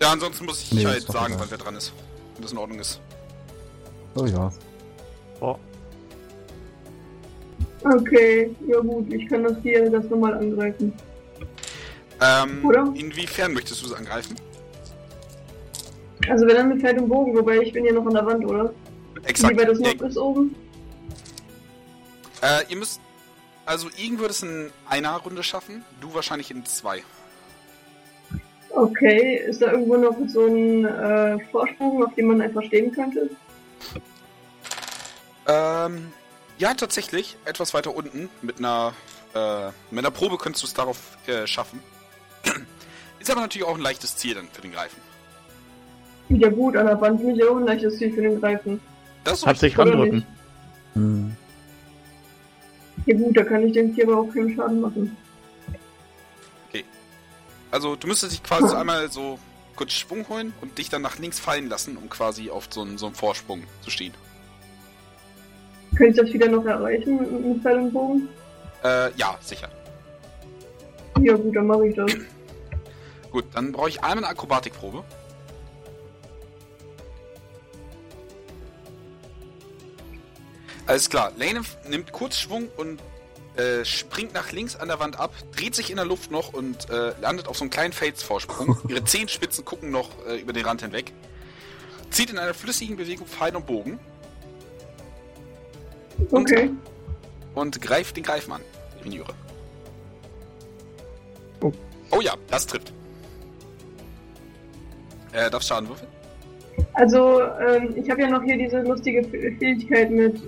Ja, 0.00 0.12
ansonsten 0.12 0.44
muss 0.46 0.60
ich 0.62 0.72
Nee, 0.72 0.84
halt 0.86 1.02
sagen, 1.02 1.34
wann 1.38 1.48
wer 1.50 1.58
dran 1.58 1.76
ist. 1.76 1.92
Wenn 2.34 2.42
das 2.42 2.52
in 2.52 2.58
Ordnung 2.58 2.80
ist. 2.80 3.00
Oh 4.16 4.26
ja. 4.26 4.52
Oh. 5.42 5.56
Okay, 7.84 8.54
ja 8.68 8.78
gut, 8.78 9.12
ich 9.12 9.28
kann 9.28 9.42
das 9.42 9.56
hier 9.62 9.90
das 9.90 10.04
nochmal 10.04 10.34
angreifen. 10.34 10.92
Ähm, 12.20 12.64
Oder? 12.64 12.92
inwiefern 12.94 13.52
möchtest 13.52 13.82
du 13.82 13.86
es 13.86 13.92
angreifen? 13.92 14.36
Also 16.28 16.46
wenn 16.46 16.54
dann 16.54 16.68
mit 16.68 16.80
Pferd 16.80 17.00
und 17.00 17.08
Bogen, 17.08 17.36
wobei 17.36 17.58
ich 17.58 17.72
bin 17.72 17.84
ja 17.84 17.92
noch 17.92 18.06
an 18.06 18.14
der 18.14 18.24
Wand, 18.24 18.46
oder? 18.46 18.72
Exakt. 19.24 19.54
Wie 19.54 19.58
weit 19.58 19.68
das 19.68 19.80
noch 19.80 20.08
ist 20.08 20.16
oben? 20.16 20.54
äh, 22.42 22.62
ihr 22.68 22.76
müsst. 22.76 23.00
Also, 23.64 23.88
Igen 23.96 24.18
würde 24.18 24.32
es 24.32 24.42
in 24.42 24.70
einer 24.88 25.16
Runde 25.18 25.42
schaffen, 25.42 25.84
du 26.00 26.12
wahrscheinlich 26.14 26.50
in 26.50 26.64
zwei. 26.66 27.02
Okay, 28.70 29.40
ist 29.46 29.62
da 29.62 29.72
irgendwo 29.72 29.96
noch 29.96 30.16
so 30.26 30.46
ein 30.46 30.84
äh, 30.84 31.38
Vorsprung, 31.50 32.04
auf 32.04 32.14
dem 32.14 32.26
man 32.26 32.40
einfach 32.40 32.62
stehen 32.64 32.92
könnte? 32.92 33.30
Ähm, 35.46 36.12
ja, 36.58 36.74
tatsächlich. 36.74 37.36
Etwas 37.44 37.74
weiter 37.74 37.94
unten. 37.94 38.28
Mit 38.42 38.58
einer, 38.58 38.94
äh, 39.34 39.66
mit 39.90 40.04
einer 40.04 40.10
Probe 40.10 40.38
könntest 40.38 40.62
du 40.62 40.66
es 40.66 40.74
darauf 40.74 40.98
äh, 41.26 41.46
schaffen. 41.46 41.80
Ist 43.18 43.30
aber 43.30 43.40
natürlich 43.40 43.66
auch 43.66 43.76
ein 43.76 43.82
leichtes 43.82 44.16
Ziel 44.16 44.34
dann 44.34 44.48
für 44.52 44.62
den 44.62 44.72
Greifen. 44.72 45.00
Ja 46.28 46.48
gut, 46.48 46.76
an 46.76 46.86
der 46.86 47.00
Wand 47.00 47.20
bin 47.20 47.36
ich 47.36 47.44
auch 47.44 47.56
ein 47.56 47.66
leichtes 47.66 47.98
Ziel 47.98 48.12
für 48.12 48.22
den 48.22 48.40
Greifen. 48.40 48.80
Das 49.24 49.38
ist 49.40 49.46
Hat 49.46 49.58
sich 49.58 49.76
randrücken. 49.78 50.16
nicht? 50.16 50.26
Hm. 50.94 51.36
Ja 53.06 53.16
gut, 53.16 53.36
da 53.36 53.44
kann 53.44 53.66
ich 53.66 53.72
dem 53.72 53.94
Tier 53.94 54.08
aber 54.08 54.18
auch 54.18 54.28
keinen 54.32 54.54
Schaden 54.54 54.80
machen. 54.80 55.16
Also 57.72 57.96
du 57.96 58.06
müsstest 58.06 58.32
dich 58.32 58.42
quasi 58.42 58.68
so 58.68 58.76
einmal 58.76 59.10
so 59.10 59.38
kurz 59.76 59.92
Schwung 59.92 60.28
holen 60.28 60.52
und 60.60 60.76
dich 60.76 60.90
dann 60.90 61.00
nach 61.00 61.18
links 61.18 61.40
fallen 61.40 61.70
lassen, 61.70 61.96
um 61.96 62.10
quasi 62.10 62.50
auf 62.50 62.68
so 62.70 62.82
einen, 62.82 62.98
so 62.98 63.06
einen 63.06 63.14
Vorsprung 63.14 63.64
zu 63.80 63.90
stehen. 63.90 64.12
Könnte 65.96 66.10
ich 66.10 66.16
das 66.16 66.32
wieder 66.32 66.48
noch 66.48 66.64
erreichen 66.64 67.18
mit, 67.18 67.46
mit 67.46 67.62
Pfeil 67.62 67.78
und 67.78 67.92
Bogen? 67.92 68.28
Äh, 68.82 69.12
ja, 69.16 69.36
sicher. 69.40 69.68
Ja 71.20 71.34
gut, 71.36 71.54
dann 71.54 71.66
mache 71.66 71.86
ich 71.86 71.94
das. 71.94 72.12
Gut, 73.30 73.44
dann 73.54 73.72
brauche 73.72 73.88
ich 73.88 74.02
einmal 74.02 74.18
eine 74.18 74.28
Akrobatikprobe. 74.28 75.04
Alles 80.86 81.08
klar, 81.08 81.32
Lane 81.36 81.60
nimmt 81.88 82.12
kurz 82.12 82.38
Schwung 82.38 82.68
und 82.76 83.00
äh, 83.56 83.84
springt 83.84 84.34
nach 84.34 84.50
links 84.50 84.76
an 84.76 84.88
der 84.88 84.98
Wand 84.98 85.18
ab, 85.20 85.32
dreht 85.54 85.74
sich 85.74 85.90
in 85.90 85.96
der 85.96 86.04
Luft 86.04 86.30
noch 86.30 86.52
und 86.52 86.90
äh, 86.90 87.12
landet 87.20 87.48
auf 87.48 87.56
so 87.56 87.64
einem 87.64 87.70
kleinen 87.70 87.92
Felsvorsprung. 87.92 88.78
Ihre 88.88 89.04
Zehenspitzen 89.04 89.64
gucken 89.64 89.90
noch 89.90 90.10
äh, 90.26 90.40
über 90.40 90.52
den 90.52 90.64
Rand 90.64 90.82
hinweg. 90.82 91.12
Zieht 92.10 92.30
in 92.30 92.38
einer 92.38 92.54
flüssigen 92.54 92.96
Bewegung 92.96 93.26
Pfeil 93.26 93.54
und 93.54 93.66
Bogen 93.66 94.00
Okay. 96.30 96.70
und 97.54 97.80
greift 97.80 98.16
den 98.16 98.24
Greifmann. 98.24 98.60
Irre. 99.04 99.34
Oh. 101.60 101.72
oh 102.10 102.20
ja, 102.20 102.34
das 102.48 102.66
trifft. 102.66 102.92
Äh, 105.32 105.50
darf 105.50 105.62
Schaden 105.62 105.88
würfeln? 105.88 106.08
Also, 106.94 107.42
ähm, 107.42 107.94
ich 107.96 108.08
habe 108.10 108.22
ja 108.22 108.28
noch 108.30 108.42
hier 108.42 108.56
diese 108.56 108.80
lustige 108.82 109.24
Fähigkeit 109.24 110.10
mit 110.10 110.40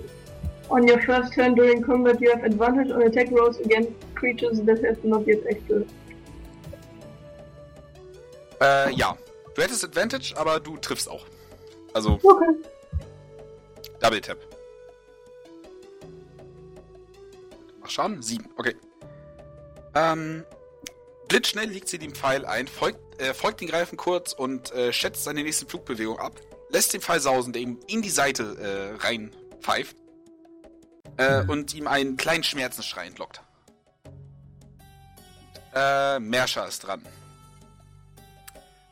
On 0.69 0.89
your 0.89 0.99
first 0.99 1.33
turn 1.33 1.55
during 1.55 1.81
combat 1.81 2.19
you 2.19 2.31
have 2.31 2.43
advantage 2.43 2.91
on 2.91 3.03
attack 3.03 3.29
rolls 3.31 3.59
against 3.59 3.91
creatures 4.15 4.59
that 4.65 4.83
have 4.83 4.97
not 5.03 5.27
yet 5.27 5.45
acted. 5.47 5.87
Äh, 8.61 8.91
ja. 8.93 9.17
Du 9.53 9.61
hättest 9.61 9.85
Advantage, 9.85 10.33
aber 10.35 10.59
du 10.59 10.75
triffst 10.77 11.09
auch. 11.09 11.25
Also, 11.93 12.19
Okay. 12.23 12.45
Double 14.01 14.21
Tap. 14.21 14.37
Mach 17.85 17.91
Schaden? 17.91 18.23
Sieben, 18.23 18.49
okay. 18.57 18.75
Ähm, 19.93 20.43
blitzschnell 21.27 21.69
legt 21.69 21.87
sie 21.87 21.99
den 21.99 22.15
Pfeil 22.15 22.43
ein, 22.43 22.67
folgt, 22.67 23.21
äh, 23.21 23.35
folgt 23.35 23.61
den 23.61 23.67
Greifen 23.67 23.95
kurz 23.95 24.33
und 24.33 24.71
äh, 24.71 24.91
schätzt 24.91 25.23
seine 25.23 25.43
nächste 25.43 25.67
Flugbewegung 25.67 26.17
ab, 26.17 26.33
lässt 26.69 26.95
den 26.95 27.01
Pfeil 27.01 27.19
sausen, 27.19 27.53
der 27.53 27.61
ihm 27.61 27.79
in 27.85 28.01
die 28.01 28.09
Seite 28.09 28.97
äh, 28.99 29.05
rein 29.05 29.35
pfeift 29.61 29.97
äh, 31.17 31.43
und 31.43 31.75
ihm 31.75 31.85
einen 31.85 32.17
kleinen 32.17 32.43
Schmerzensschrei 32.43 33.05
entlockt. 33.05 33.41
Äh, 35.75 36.17
Mersha 36.17 36.65
ist 36.65 36.79
dran. 36.79 37.03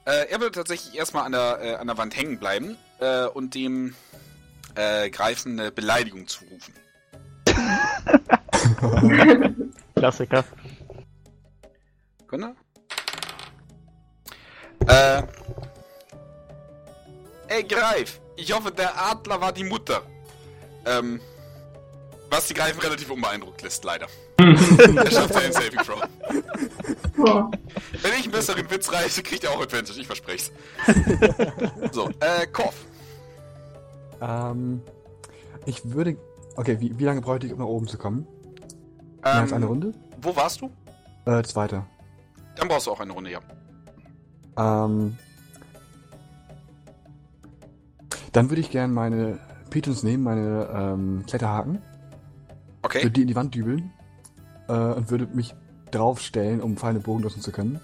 Äh, 0.06 0.30
er 0.30 0.40
würde 0.40 0.52
tatsächlich 0.52 0.94
erstmal 0.94 1.26
an 1.26 1.32
der, 1.32 1.60
äh, 1.64 1.76
an 1.78 1.88
der 1.88 1.98
Wand 1.98 2.16
hängen 2.16 2.38
bleiben 2.38 2.78
äh, 3.00 3.26
und 3.26 3.56
dem 3.56 3.96
äh, 4.76 5.10
Greifen 5.10 5.60
eine 5.60 5.72
Beleidigung 5.72 6.28
zurufen. 6.28 6.76
Klassiker. 9.96 10.44
Sekunde. 12.20 12.56
Äh. 14.88 15.24
Ey, 17.48 17.64
Greif! 17.64 18.20
Ich 18.36 18.52
hoffe, 18.54 18.72
der 18.72 19.00
Adler 19.00 19.40
war 19.40 19.52
die 19.52 19.64
Mutter. 19.64 20.02
Ähm. 20.86 21.20
Was 22.30 22.48
die 22.48 22.56
Greifen 22.56 22.82
relativ 22.82 23.12
unbeeindruckt 23.12 23.62
lässt, 23.62 23.84
leider. 23.84 24.08
er 24.40 25.12
schafft 25.12 25.36
einen 25.36 25.54
Saving 25.54 25.80
Throw. 25.86 26.02
Wenn 28.02 28.14
ich 28.14 28.24
einen 28.24 28.32
besseren 28.32 28.68
Witz 28.72 28.92
reiße, 28.92 29.22
kriegt 29.22 29.44
er 29.44 29.52
auch 29.52 29.62
Advantage, 29.62 30.00
ich 30.00 30.08
verspreche 30.08 30.52
so, 31.92 32.10
äh, 32.20 32.48
Korf. 32.48 32.74
Ähm, 34.20 34.82
ich 35.66 35.82
würde. 35.86 36.18
Okay, 36.56 36.80
wie, 36.80 36.98
wie 37.00 37.04
lange 37.04 37.22
bräuchte 37.22 37.48
ich, 37.48 37.54
um 37.54 37.60
nach 37.60 37.66
oben 37.66 37.88
zu 37.88 37.98
kommen? 37.98 38.28
Mehr 39.24 39.34
als 39.36 39.54
eine 39.54 39.66
Ähm, 39.66 39.70
Runde? 39.72 39.94
Wo 40.22 40.36
warst 40.36 40.62
du? 40.62 40.70
Äh, 41.26 41.42
zweite. 41.44 41.84
Dann 42.56 42.68
brauchst 42.68 42.88
du 42.88 42.92
auch 42.92 43.00
eine 43.00 43.14
Runde, 43.14 43.32
ja. 43.32 43.40
Ähm. 44.58 45.18
Dann 48.32 48.50
würde 48.50 48.62
ich 48.62 48.72
gern 48.72 48.94
meine 48.94 49.40
Pitons 49.70 50.04
nehmen, 50.04 50.24
meine 50.24 50.68
ähm, 50.74 51.24
Kletterhaken, 51.28 51.82
Okay. 52.82 53.00
würde 53.04 53.12
die 53.12 53.22
in 53.22 53.28
die 53.28 53.36
Wand 53.36 53.56
dübeln 53.56 53.92
äh, 54.68 54.74
und 54.74 55.10
würde 55.10 55.28
mich 55.28 55.56
draufstellen, 55.92 56.62
um 56.62 56.76
Pfeile 56.78 57.00
Bogen 57.00 57.22
nutzen 57.22 57.42
zu 57.42 57.52
können. 57.52 57.80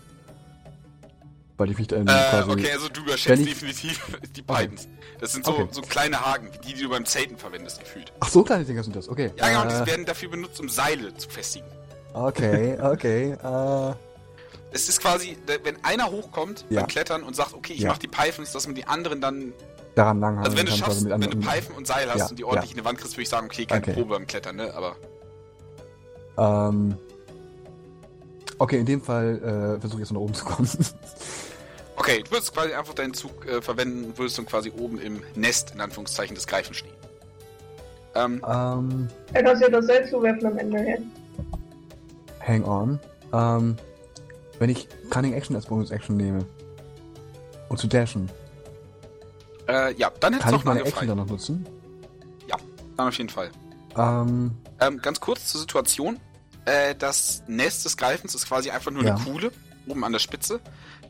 Weil 1.60 1.70
ich 1.72 1.78
mich 1.78 1.88
dann 1.88 2.07
Äh, 2.07 2.43
okay, 2.47 2.72
also 2.72 2.88
du 2.89 3.01
überschätzt 3.01 3.41
ich- 3.41 3.49
definitiv 3.49 4.18
die 4.36 4.41
Pythons. 4.41 4.88
Das 5.20 5.34
sind 5.34 5.45
so, 5.45 5.51
Okay. 5.51 5.68
so 5.72 5.82
kleine 5.82 6.26
Haken, 6.26 6.49
die, 6.66 6.74
die 6.74 6.82
du 6.84 6.89
beim 6.89 7.05
Zelten 7.05 7.38
verwendest, 7.38 7.82
gefühlt. 7.82 8.12
Ach, 8.22 8.30
so 8.30 8.43
kleine 8.43 8.64
Dinger 8.64 8.82
sind 8.82 8.95
das, 8.95 9.10
okay. 9.10 9.32
Ja, 9.36 9.49
genau, 9.49 9.66
äh, 9.66 9.68
die 9.84 9.91
werden 9.91 10.05
dafür 10.05 10.30
benutzt, 10.30 10.60
um 10.62 10.70
Seile 10.70 11.14
zu 11.16 11.30
festigen. 11.30 11.66
Okay, 12.14 12.78
okay. 12.82 13.34
äh, 13.34 13.93
Es 14.72 14.88
ist 14.88 15.01
quasi, 15.01 15.36
wenn 15.64 15.84
einer 15.84 16.10
hochkommt 16.10 16.64
Ja. 16.70 16.80
beim 16.82 16.88
Klettern 16.88 17.24
und 17.24 17.36
sagt, 17.36 17.53
okay, 17.53 17.74
ich 17.74 17.82
Ja. 17.82 17.89
mach 17.89 17.97
die 17.97 18.07
Pythons, 18.07 18.51
dass 18.53 18.66
man 18.66 18.76
die 18.76 18.86
anderen 18.86 19.20
dann. 19.20 19.51
daran 19.95 20.22
lang 20.22 20.38
Also 20.39 20.55
wenn 20.57 20.66
du 20.66 20.72
schaffst, 20.72 21.10
wenn 21.10 21.20
du 21.20 21.41
Pfeifen 21.41 21.76
und 21.76 21.86
Seil 21.88 22.10
hast 22.10 22.18
Ja, 22.20 22.28
und 22.28 22.39
die 22.39 22.45
ordentlich 22.45 22.72
ja. 22.72 22.78
in 22.78 22.84
die 22.84 22.86
Wand 22.86 22.99
kriegst, 22.99 23.16
würde 23.16 23.24
ich 23.24 23.30
sagen, 23.30 23.47
okay, 23.47 23.66
keine 23.66 23.82
Okay. 23.82 23.93
Probe 23.93 24.14
beim 24.14 24.28
Klettern, 24.28 24.55
ne? 24.55 24.74
Aber. 24.74 24.95
Ähm, 26.38 26.95
okay, 28.60 28.80
in 28.80 28.86
dem 28.86 29.01
Fall 29.01 29.76
äh, 29.76 29.80
versuche 29.82 30.01
ich 30.01 30.07
jetzt 30.07 30.14
nach 30.14 30.22
oben 30.22 30.34
zu 30.34 30.45
kommen. 30.45 30.70
Okay, 31.99 32.23
du 32.23 32.31
würdest 32.31 32.53
quasi 32.53 32.73
einfach 32.73 32.93
deinen 32.93 33.13
Zug 33.13 33.45
äh, 33.45 33.61
verwenden, 33.61 34.17
würdest 34.17 34.37
dann 34.37 34.45
quasi 34.45 34.71
oben 34.71 34.99
im 34.99 35.21
Nest, 35.35 35.71
in 35.71 35.81
Anführungszeichen, 35.81 36.33
des 36.33 36.47
Greifen 36.47 36.73
stehen. 36.73 36.93
Ähm, 38.15 38.41
ähm, 38.47 39.07
Er 39.33 39.43
kann 39.43 39.59
ja 39.59 39.69
das 39.69 39.85
Seil 39.85 40.09
zuwerfen 40.09 40.47
am 40.47 40.57
Ende 40.57 40.79
hin. 40.79 41.11
hang 42.45 42.63
on. 42.63 42.99
Ähm, 43.33 43.75
wenn 44.59 44.69
ich 44.69 44.87
Cunning 45.09 45.33
Action 45.33 45.55
als 45.55 45.65
Bonus 45.67 45.91
Action 45.91 46.15
nehme 46.17 46.45
und 47.67 47.77
zu 47.77 47.87
dashen, 47.87 48.29
äh, 49.67 49.93
ja, 49.95 50.09
dann 50.21 50.33
hättest 50.33 50.43
kann 50.45 50.53
du 50.53 50.59
ich 50.59 50.65
noch 50.65 50.73
meine 50.73 50.85
Action 50.85 51.07
dann 51.07 51.17
noch 51.17 51.27
nutzen? 51.27 51.65
Dann 52.97 53.07
auf 53.07 53.17
jeden 53.17 53.29
Fall. 53.29 53.49
Ähm, 53.97 54.51
Ähm, 54.81 55.01
ganz 55.01 55.21
kurz 55.21 55.45
zur 55.47 55.61
Situation. 55.61 56.19
Äh, 56.65 56.95
das 56.95 57.43
Nest 57.47 57.85
des 57.85 57.95
Greifens 57.95 58.35
ist 58.35 58.45
quasi 58.47 58.71
einfach 58.71 58.91
nur 58.91 59.03
Ja. 59.05 59.15
eine 59.15 59.23
Kuhle 59.23 59.51
oben 59.87 60.03
an 60.03 60.11
der 60.11 60.19
Spitze, 60.19 60.59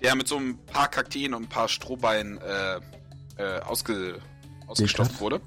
der 0.01 0.15
mit 0.15 0.27
so 0.27 0.37
ein 0.37 0.57
paar 0.65 0.87
Kakteen 0.87 1.33
und 1.33 1.43
ein 1.43 1.49
paar 1.49 1.67
Strohbeinen 1.67 2.37
äh, 2.39 2.79
äh, 3.37 3.59
ausge, 3.61 4.19
ausgestopft 4.67 5.19
wurde. 5.19 5.41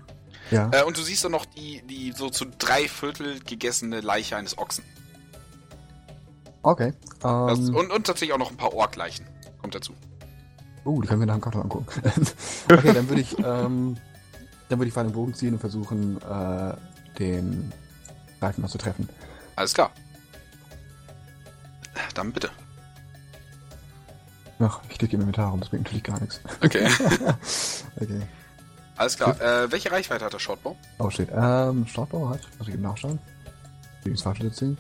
ja. 0.51 0.71
Äh, 0.73 0.85
und 0.85 0.97
du 0.97 1.03
siehst 1.03 1.25
dann 1.25 1.33
noch 1.33 1.47
die, 1.47 1.83
die 1.83 2.13
so 2.13 2.31
zu 2.31 2.47
drei 2.47 2.89
Viertel 2.89 3.41
gegessene 3.41 4.01
Leiche 4.01 4.37
eines 4.37 4.59
Ochsen. 4.59 4.85
Okay. 6.63 6.93
Das, 7.21 7.59
Ähm, 7.59 7.75
und, 7.75 7.91
und 7.91 8.07
tatsächlich 8.07 8.33
auch 8.33 8.39
noch 8.39 8.51
ein 8.51 8.57
paar 8.57 8.73
Orkleichen. 8.73 9.27
Kommt 9.61 9.75
dazu. 9.75 9.93
oh, 10.85 11.01
die 11.01 11.09
können 11.09 11.21
wir 11.21 11.27
nach 11.27 11.35
dem 11.35 11.41
Karton 11.41 11.63
angucken. 11.63 11.87
okay, 12.73 12.93
dann 12.93 13.09
würde 13.09 13.21
ich, 13.21 13.39
ähm, 13.39 13.97
dann 14.69 14.79
würde 14.79 14.87
ich 14.89 14.95
Pfeil 14.95 15.07
und 15.07 15.13
Bogen 15.13 15.35
ziehen 15.35 15.55
und 15.55 15.61
versuchen, 15.61 16.21
äh, 16.23 16.75
den 17.19 17.73
Greifen 18.41 18.63
noch 18.63 18.71
zu 18.71 18.79
treffen. 18.79 19.09
Alles 19.57 19.75
klar. 19.75 19.91
Dann 22.15 22.33
bitte. 22.33 22.51
Ach, 24.59 24.81
ich 24.89 24.99
drücke 24.99 25.17
im 25.17 25.23
Inventar 25.23 25.51
rum, 25.51 25.61
das 25.61 25.71
bringt 25.71 25.85
natürlich 25.85 26.05
gar 26.05 26.21
nichts. 26.21 26.41
Okay. 26.63 26.87
okay. 28.01 28.23
Alles 28.97 29.17
klar. 29.17 29.41
Äh, 29.41 29.71
welche 29.73 29.91
Reichweite 29.91 30.25
hat 30.25 30.33
der 30.33 30.39
Shortbow? 30.39 30.77
Oh 30.99 31.11
shit. 31.11 31.29
Ähm, 31.35 31.87
Startbau 31.87 32.29
hat, 32.29 32.41
muss 32.59 32.69
ich 32.69 32.75
eben 32.75 32.83
nachschauen. 32.83 33.19
Ich 34.05 34.13
das 34.13 34.23
falsche 34.23 34.45
erzählen? 34.45 34.79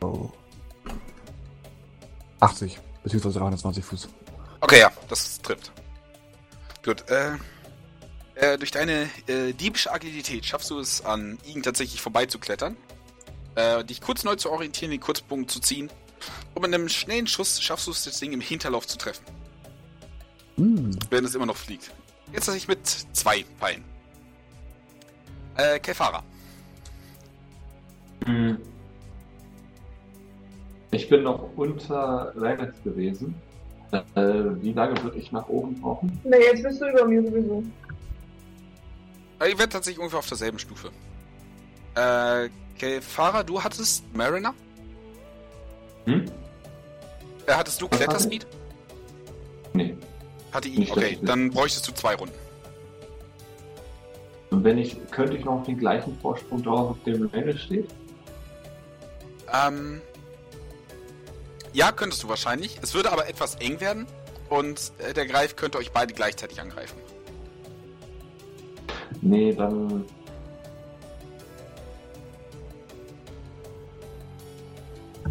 Oh. 0.00 0.30
80, 2.40 2.78
beziehungsweise 3.02 3.38
320 3.38 3.84
Fuß. 3.84 4.08
Okay, 4.60 4.80
ja, 4.80 4.92
das 5.08 5.40
trifft. 5.40 5.72
Gut, 6.84 7.04
äh, 7.10 7.32
äh, 8.36 8.58
durch 8.58 8.70
deine 8.70 9.08
äh, 9.26 9.52
diebische 9.52 9.92
Agilität 9.92 10.46
schaffst 10.46 10.70
du 10.70 10.78
es, 10.78 11.04
an 11.04 11.38
ihn 11.44 11.62
tatsächlich 11.62 12.00
vorbeizuklettern, 12.00 12.76
äh, 13.56 13.84
dich 13.84 14.00
kurz 14.00 14.22
neu 14.22 14.36
zu 14.36 14.50
orientieren, 14.50 14.92
den 14.92 15.00
Kurzbogen 15.00 15.48
zu 15.48 15.60
ziehen 15.60 15.90
und 16.54 16.62
mit 16.62 16.74
einem 16.74 16.88
schnellen 16.88 17.26
Schuss 17.26 17.60
schaffst 17.60 17.86
du 17.86 17.90
es, 17.90 18.04
das 18.04 18.18
Ding 18.18 18.32
im 18.32 18.40
Hinterlauf 18.40 18.86
zu 18.86 18.98
treffen, 18.98 19.24
Hm, 20.56 20.90
während 21.10 21.28
es 21.28 21.34
immer 21.34 21.46
noch 21.46 21.56
fliegt. 21.56 21.92
Jetzt 22.32 22.46
tatsächlich 22.46 22.68
mit 22.68 22.86
zwei 23.12 23.44
Pfeilen. 23.58 23.84
Äh, 25.56 25.78
Kefara. 25.78 26.22
Hm. 28.24 28.58
Ich 30.90 31.08
bin 31.08 31.22
noch 31.22 31.50
unter 31.56 32.32
Reinhardt 32.36 32.82
gewesen. 32.84 33.34
Äh, 33.92 34.00
wie 34.60 34.72
lange 34.72 35.02
würde 35.02 35.18
ich 35.18 35.32
nach 35.32 35.48
oben 35.48 35.80
brauchen? 35.80 36.20
Ne, 36.24 36.36
jetzt 36.38 36.62
bist 36.62 36.80
du 36.80 36.88
über 36.90 37.06
mir 37.06 37.22
sowieso. 37.22 37.62
Ihr 39.40 39.58
werdet 39.58 39.72
tatsächlich 39.72 39.98
ungefähr 39.98 40.18
auf 40.18 40.28
derselben 40.28 40.58
Stufe. 40.58 40.90
Äh, 41.94 42.48
Kefara, 42.78 43.42
du 43.42 43.62
hattest 43.62 44.04
Mariner? 44.14 44.54
Hm? 46.08 46.24
Äh, 47.46 47.52
hattest 47.52 47.80
du 47.82 47.86
ich? 47.86 47.90
Kletterspeed? 47.90 48.46
Nee. 49.74 49.94
Hatte 50.52 50.68
ihn. 50.68 50.80
Nicht, 50.80 50.92
Okay, 50.92 51.18
dann 51.22 51.50
bräuchtest 51.50 51.86
du 51.86 51.92
zwei 51.92 52.14
Runden. 52.14 52.34
Und 54.50 54.64
wenn 54.64 54.78
ich, 54.78 54.96
könnte 55.10 55.36
ich 55.36 55.44
noch 55.44 55.62
den 55.64 55.76
gleichen 55.76 56.18
Vorsprung 56.20 56.62
drauf, 56.62 56.92
auf 56.92 56.96
dem 57.04 57.26
Rainer 57.26 57.56
steht? 57.58 57.90
Ähm, 59.52 60.00
ja, 61.74 61.92
könntest 61.92 62.22
du 62.22 62.28
wahrscheinlich. 62.28 62.78
Es 62.82 62.94
würde 62.94 63.12
aber 63.12 63.28
etwas 63.28 63.56
eng 63.56 63.78
werden 63.80 64.06
und 64.48 64.92
äh, 64.98 65.12
der 65.12 65.26
Greif 65.26 65.56
könnte 65.56 65.76
euch 65.76 65.92
beide 65.92 66.14
gleichzeitig 66.14 66.60
angreifen. 66.60 66.96
Nee, 69.20 69.52
dann. 69.52 70.06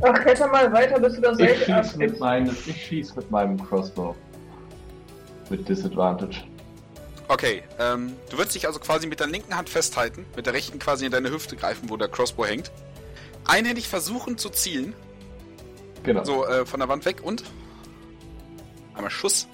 Ach, 0.01 0.13
kletter 0.21 0.47
mal 0.47 0.71
weiter, 0.71 0.99
bis 0.99 1.15
du 1.15 1.21
das 1.21 1.39
Ich 1.39 1.65
schieß 1.65 1.95
mit 1.95 2.19
meinem, 2.19 2.55
ich 2.65 2.85
schieß 2.85 3.15
mit 3.15 3.31
meinem 3.31 3.61
Crossbow. 3.63 4.15
Mit 5.49 5.67
Disadvantage. 5.67 6.43
Okay, 7.29 7.63
ähm, 7.79 8.13
du 8.29 8.37
würdest 8.37 8.55
dich 8.55 8.67
also 8.67 8.79
quasi 8.79 9.07
mit 9.07 9.19
der 9.19 9.27
linken 9.27 9.55
Hand 9.57 9.69
festhalten, 9.69 10.25
mit 10.35 10.45
der 10.45 10.53
rechten 10.53 10.79
quasi 10.79 11.05
in 11.05 11.11
deine 11.11 11.29
Hüfte 11.29 11.55
greifen, 11.55 11.89
wo 11.89 11.97
der 11.97 12.07
Crossbow 12.07 12.45
hängt. 12.45 12.71
Einhändig 13.45 13.87
versuchen 13.87 14.37
zu 14.37 14.49
zielen, 14.49 14.93
Genau. 16.03 16.23
so 16.23 16.45
äh, 16.45 16.65
von 16.65 16.79
der 16.79 16.87
Wand 16.89 17.05
weg 17.05 17.21
und 17.23 17.43
einmal 18.93 19.11
Schuss. 19.11 19.47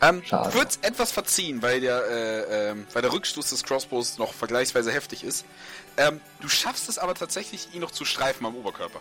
Ähm, 0.00 0.22
Schade. 0.24 0.54
wird 0.54 0.78
etwas 0.82 1.12
verziehen, 1.12 1.62
weil 1.62 1.80
der, 1.80 2.04
äh, 2.06 2.70
ähm, 2.70 2.86
weil 2.92 3.02
der 3.02 3.12
Rückstoß 3.12 3.50
des 3.50 3.62
Crossbows 3.64 4.18
noch 4.18 4.32
vergleichsweise 4.32 4.92
heftig 4.92 5.24
ist. 5.24 5.44
Ähm, 5.96 6.20
du 6.40 6.48
schaffst 6.48 6.88
es 6.88 6.98
aber 6.98 7.14
tatsächlich, 7.14 7.68
ihn 7.74 7.80
noch 7.80 7.90
zu 7.90 8.04
streifen 8.04 8.46
am 8.46 8.56
Oberkörper. 8.56 9.00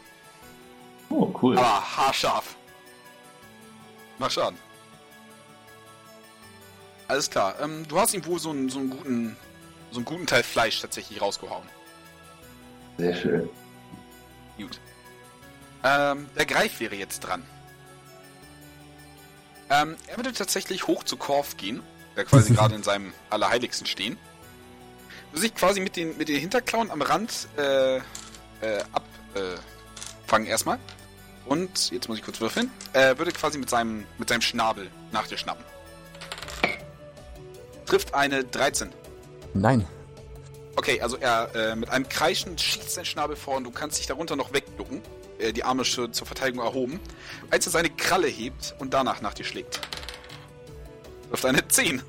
Oh, 1.10 1.34
cool. 1.42 1.58
Aber 1.58 1.98
haarscharf. 1.98 2.56
Mach 4.20 4.32
Schaden. 4.32 4.58
Alles 7.08 7.30
klar. 7.30 7.56
Ähm, 7.62 7.88
du 7.88 8.00
hast 8.00 8.14
ihm 8.14 8.26
wohl 8.26 8.40
so 8.40 8.50
einen, 8.50 8.70
so 8.70 8.80
einen 8.80 8.90
guten, 8.90 9.38
so 9.92 9.98
einen 9.98 10.06
guten 10.06 10.26
Teil 10.26 10.44
Fleisch 10.44 10.82
tatsächlich 10.82 11.22
rausgehauen. 11.22 11.68
Sehr 12.98 13.16
schön. 13.16 13.50
Gut. 14.58 14.80
Ähm, 15.84 16.28
der 16.38 16.46
Greif 16.46 16.80
wäre 16.80 16.96
jetzt 16.96 17.20
dran. 17.22 17.44
Ähm, 19.70 19.96
er 20.08 20.18
würde 20.18 20.34
tatsächlich 20.34 20.88
hoch 20.88 21.04
zu 21.04 21.18
Korf 21.18 21.58
gehen, 21.58 21.82
der 22.16 22.26
quasi 22.26 22.54
gerade 22.56 22.76
in 22.76 22.84
seinem 22.84 23.14
Allerheiligsten 23.30 23.88
stehen. 23.88 24.18
Würde 25.32 25.42
sich 25.42 25.56
quasi 25.56 25.80
mit 25.80 25.96
den, 25.96 26.18
mit 26.18 26.30
den 26.30 26.40
Hinterklauen 26.40 26.92
am 26.92 27.02
Rand 27.02 27.48
äh, 27.58 27.98
äh, 27.98 28.02
abfangen 28.92 30.48
äh, 30.48 30.52
erstmal. 30.52 30.80
Und, 31.46 31.92
jetzt 31.92 32.08
muss 32.08 32.18
ich 32.18 32.24
kurz 32.24 32.40
würfeln, 32.40 32.72
äh, 32.94 33.18
würde 33.18 33.32
quasi 33.32 33.58
mit 33.58 33.70
seinem, 33.70 34.06
mit 34.18 34.30
seinem 34.30 34.42
Schnabel 34.42 34.90
nach 35.12 35.28
dir 35.28 35.38
schnappen. 35.38 35.66
Trifft 37.86 38.14
eine 38.14 38.46
13. 38.46 38.94
Nein. 39.54 39.86
Okay, 40.76 41.02
also 41.02 41.18
er 41.18 41.54
äh, 41.54 41.76
mit 41.76 41.90
einem 41.90 42.08
Kreischen 42.08 42.58
schießt 42.58 42.92
sein 42.92 43.06
Schnabel 43.06 43.36
vor 43.36 43.58
und 43.58 43.66
du 43.66 43.72
kannst 43.72 44.00
dich 44.00 44.08
darunter 44.08 44.36
noch 44.36 44.54
wegducken. 44.54 45.02
Äh, 45.40 45.54
die 45.54 45.64
Arme 45.64 45.86
schon 45.86 46.14
zur 46.14 46.28
Verteidigung 46.28 46.64
erhoben. 46.64 47.00
Als 47.50 47.66
er 47.66 47.72
seine 47.72 47.90
Kralle 47.90 48.28
hebt 48.28 48.76
und 48.80 48.94
danach 48.94 49.22
nach 49.22 49.34
dir 49.34 49.46
schlägt. 49.46 49.82
Auf 51.32 51.46
eine 51.46 51.68
10. 51.68 52.02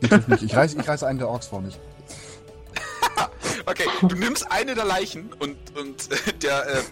Ich, 0.00 0.10
nicht. 0.10 0.42
ich, 0.42 0.56
reiße, 0.56 0.78
ich 0.78 0.88
reiße 0.88 1.06
einen 1.06 1.18
der 1.18 1.28
Orks 1.28 1.46
vor 1.46 1.60
mich. 1.60 1.78
Okay, 3.66 3.84
du 4.02 4.14
nimmst 4.16 4.50
eine 4.50 4.74
der 4.74 4.84
Leichen 4.84 5.32
und, 5.38 5.56
und 5.74 6.12
äh, 6.12 6.32
der, 6.34 6.66
äh, 6.66 6.82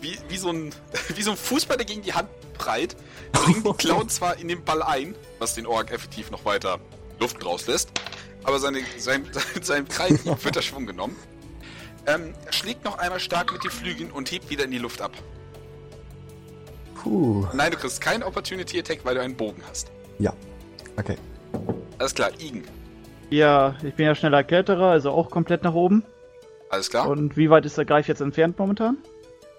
wie, 0.00 0.18
wie, 0.28 0.36
so 0.38 0.50
ein, 0.50 0.74
wie 1.14 1.22
so 1.22 1.32
ein 1.32 1.36
Fußball, 1.36 1.76
der 1.76 1.84
gegen 1.84 2.00
die 2.00 2.14
Hand 2.14 2.28
prallt, 2.56 2.96
bringt 3.32 3.66
die 3.66 3.72
Klauen 3.74 4.08
zwar 4.08 4.38
in 4.38 4.48
den 4.48 4.64
Ball 4.64 4.82
ein, 4.82 5.14
was 5.38 5.54
den 5.54 5.66
Ork 5.66 5.90
effektiv 5.90 6.30
noch 6.30 6.46
weiter 6.46 6.78
Luft 7.18 7.44
rauslässt, 7.44 7.90
aber 8.42 8.58
seine, 8.58 8.80
sein, 8.96 9.28
sein 9.62 9.86
Kreis 9.86 10.24
wird 10.24 10.56
der 10.56 10.62
Schwung 10.62 10.86
genommen. 10.86 11.16
Ähm, 12.08 12.34
er 12.46 12.52
schlägt 12.52 12.84
noch 12.84 12.98
einmal 12.98 13.20
stark 13.20 13.52
mit 13.52 13.62
den 13.62 13.70
Flügeln 13.70 14.10
und 14.10 14.30
hebt 14.30 14.48
wieder 14.50 14.64
in 14.64 14.70
die 14.70 14.78
Luft 14.78 15.00
ab. 15.02 15.12
Puh. 16.94 17.46
Nein, 17.52 17.70
du 17.70 17.76
kriegst 17.76 18.00
keinen 18.00 18.22
Opportunity 18.22 18.78
Attack, 18.80 19.00
weil 19.04 19.14
du 19.14 19.20
einen 19.20 19.36
Bogen 19.36 19.62
hast. 19.68 19.90
Ja. 20.18 20.32
Okay. 20.96 21.16
Alles 21.98 22.14
klar, 22.14 22.30
Igen. 22.38 22.64
Ja, 23.30 23.76
ich 23.82 23.94
bin 23.94 24.06
ja 24.06 24.14
schneller 24.14 24.42
Kletterer, 24.42 24.86
also 24.90 25.10
auch 25.10 25.30
komplett 25.30 25.62
nach 25.62 25.74
oben. 25.74 26.02
Alles 26.70 26.88
klar. 26.88 27.08
Und 27.08 27.36
wie 27.36 27.50
weit 27.50 27.66
ist 27.66 27.76
der 27.76 27.84
Greif 27.84 28.08
jetzt 28.08 28.20
entfernt 28.20 28.58
momentan? 28.58 28.98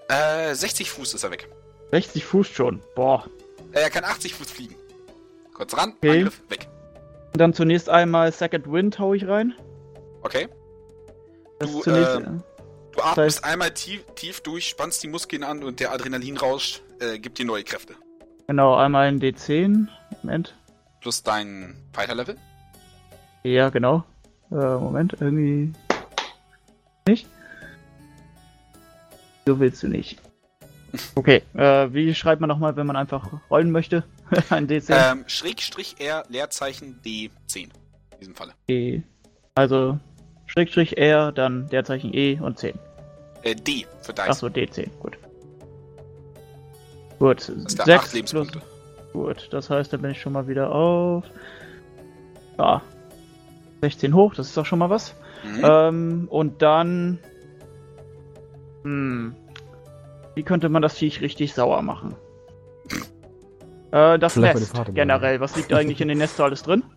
Äh, 0.08 0.54
60 0.56 0.90
Fuß 0.90 1.14
ist 1.14 1.24
er 1.24 1.32
weg. 1.32 1.48
60 1.92 2.26
Fuß 2.26 2.48
schon. 2.48 2.82
Boah. 2.96 3.26
Äh, 3.74 3.82
er 3.82 3.90
kann 3.90 4.04
80 4.04 4.34
Fuß 4.34 4.50
fliegen. 4.52 4.76
Kurz 5.54 5.78
ran, 5.78 5.94
Okay. 5.98 6.20
Angriff, 6.20 6.42
weg. 6.50 6.68
Dann 7.34 7.54
zunächst 7.54 7.90
einmal 7.90 8.32
Second 8.32 8.72
Wind 8.72 8.98
hau 8.98 9.14
ich 9.14 9.28
rein. 9.28 9.54
Okay. 10.24 10.48
Du, 11.60 11.84
ähm, 11.88 12.44
Du 13.00 13.02
atmest 13.02 13.44
einmal 13.44 13.72
tief, 13.72 14.04
tief 14.16 14.42
durch, 14.42 14.68
spannst 14.68 15.04
die 15.04 15.08
Muskeln 15.08 15.44
an 15.44 15.64
und 15.64 15.80
der 15.80 15.92
Adrenalinrausch 15.92 16.82
äh, 17.00 17.20
gibt 17.20 17.38
dir 17.38 17.46
neue 17.46 17.64
Kräfte. 17.64 17.96
Genau, 18.48 18.76
einmal 18.76 19.08
ein 19.08 19.20
D10. 19.20 19.88
Moment. 20.24 20.56
Plus 21.02 21.24
dein 21.24 21.76
Fighter-Level. 21.94 22.36
Ja, 23.44 23.70
genau. 23.70 24.04
Äh, 24.52 24.56
Moment, 24.56 25.16
irgendwie. 25.20 25.72
Nicht? 27.08 27.28
So 29.46 29.60
willst 29.60 29.84
du 29.84 29.88
nicht. 29.88 30.20
Okay, 31.14 31.44
äh, 31.54 31.94
wie 31.94 32.16
schreibt 32.16 32.42
man 32.42 32.48
nochmal, 32.48 32.76
wenn 32.76 32.88
man 32.88 32.96
einfach 32.96 33.30
rollen 33.52 33.70
möchte? 33.70 34.04
ein 34.50 34.68
D10. 34.68 35.12
Ähm, 35.12 35.24
Schrägstrich 35.28 35.98
R, 36.00 36.24
Leerzeichen 36.30 37.00
D10. 37.06 37.58
In 37.58 37.70
diesem 38.20 38.34
Falle. 38.34 38.54
E. 38.68 39.02
Also 39.54 40.00
Schrägstrich 40.50 40.98
R, 40.98 41.32
dann 41.32 41.68
Leerzeichen 41.70 42.12
E 42.12 42.40
und 42.42 42.58
10. 42.58 42.74
Äh, 43.44 43.54
D 43.56 43.86
für 44.02 44.14
Dice. 44.14 44.30
Achso, 44.30 44.48
D10, 44.48 44.90
gut. 45.00 45.18
Gut, 47.20 47.38
Das 47.38 47.50
ist 47.50 47.78
der 47.78 48.00
6 48.00 48.16
8 48.16 48.32
plus. 48.32 48.48
Gut, 49.14 49.48
das 49.52 49.70
heißt, 49.70 49.94
dann 49.94 50.02
bin 50.02 50.12
ich 50.12 50.22
schon 50.22 50.34
mal 50.34 50.48
wieder 50.48 50.74
auf. 50.74 51.24
Ja. 52.58 52.82
16 53.82 54.14
hoch, 54.14 54.34
das 54.34 54.48
ist 54.48 54.58
doch 54.58 54.66
schon 54.66 54.80
mal 54.80 54.90
was. 54.90 55.14
Mhm. 55.44 55.62
Ähm, 55.64 56.28
und 56.30 56.62
dann. 56.62 57.20
Hm. 58.84 59.36
Wie 60.34 60.44
könnte 60.44 60.70
man 60.70 60.82
das 60.82 60.98
Viech 60.98 61.22
richtig 61.22 61.54
sauer 61.54 61.82
machen? 61.84 62.16
Äh, 63.92 64.18
das 64.18 64.34
Vielleicht 64.34 64.74
Nest 64.74 64.96
generell. 64.96 65.40
Was 65.42 65.56
liegt 65.56 65.72
eigentlich 65.74 66.02
in 66.02 66.08
den 66.08 66.18
Nest 66.18 66.38
so 66.38 66.44
alles 66.44 66.64
drin? 66.64 66.84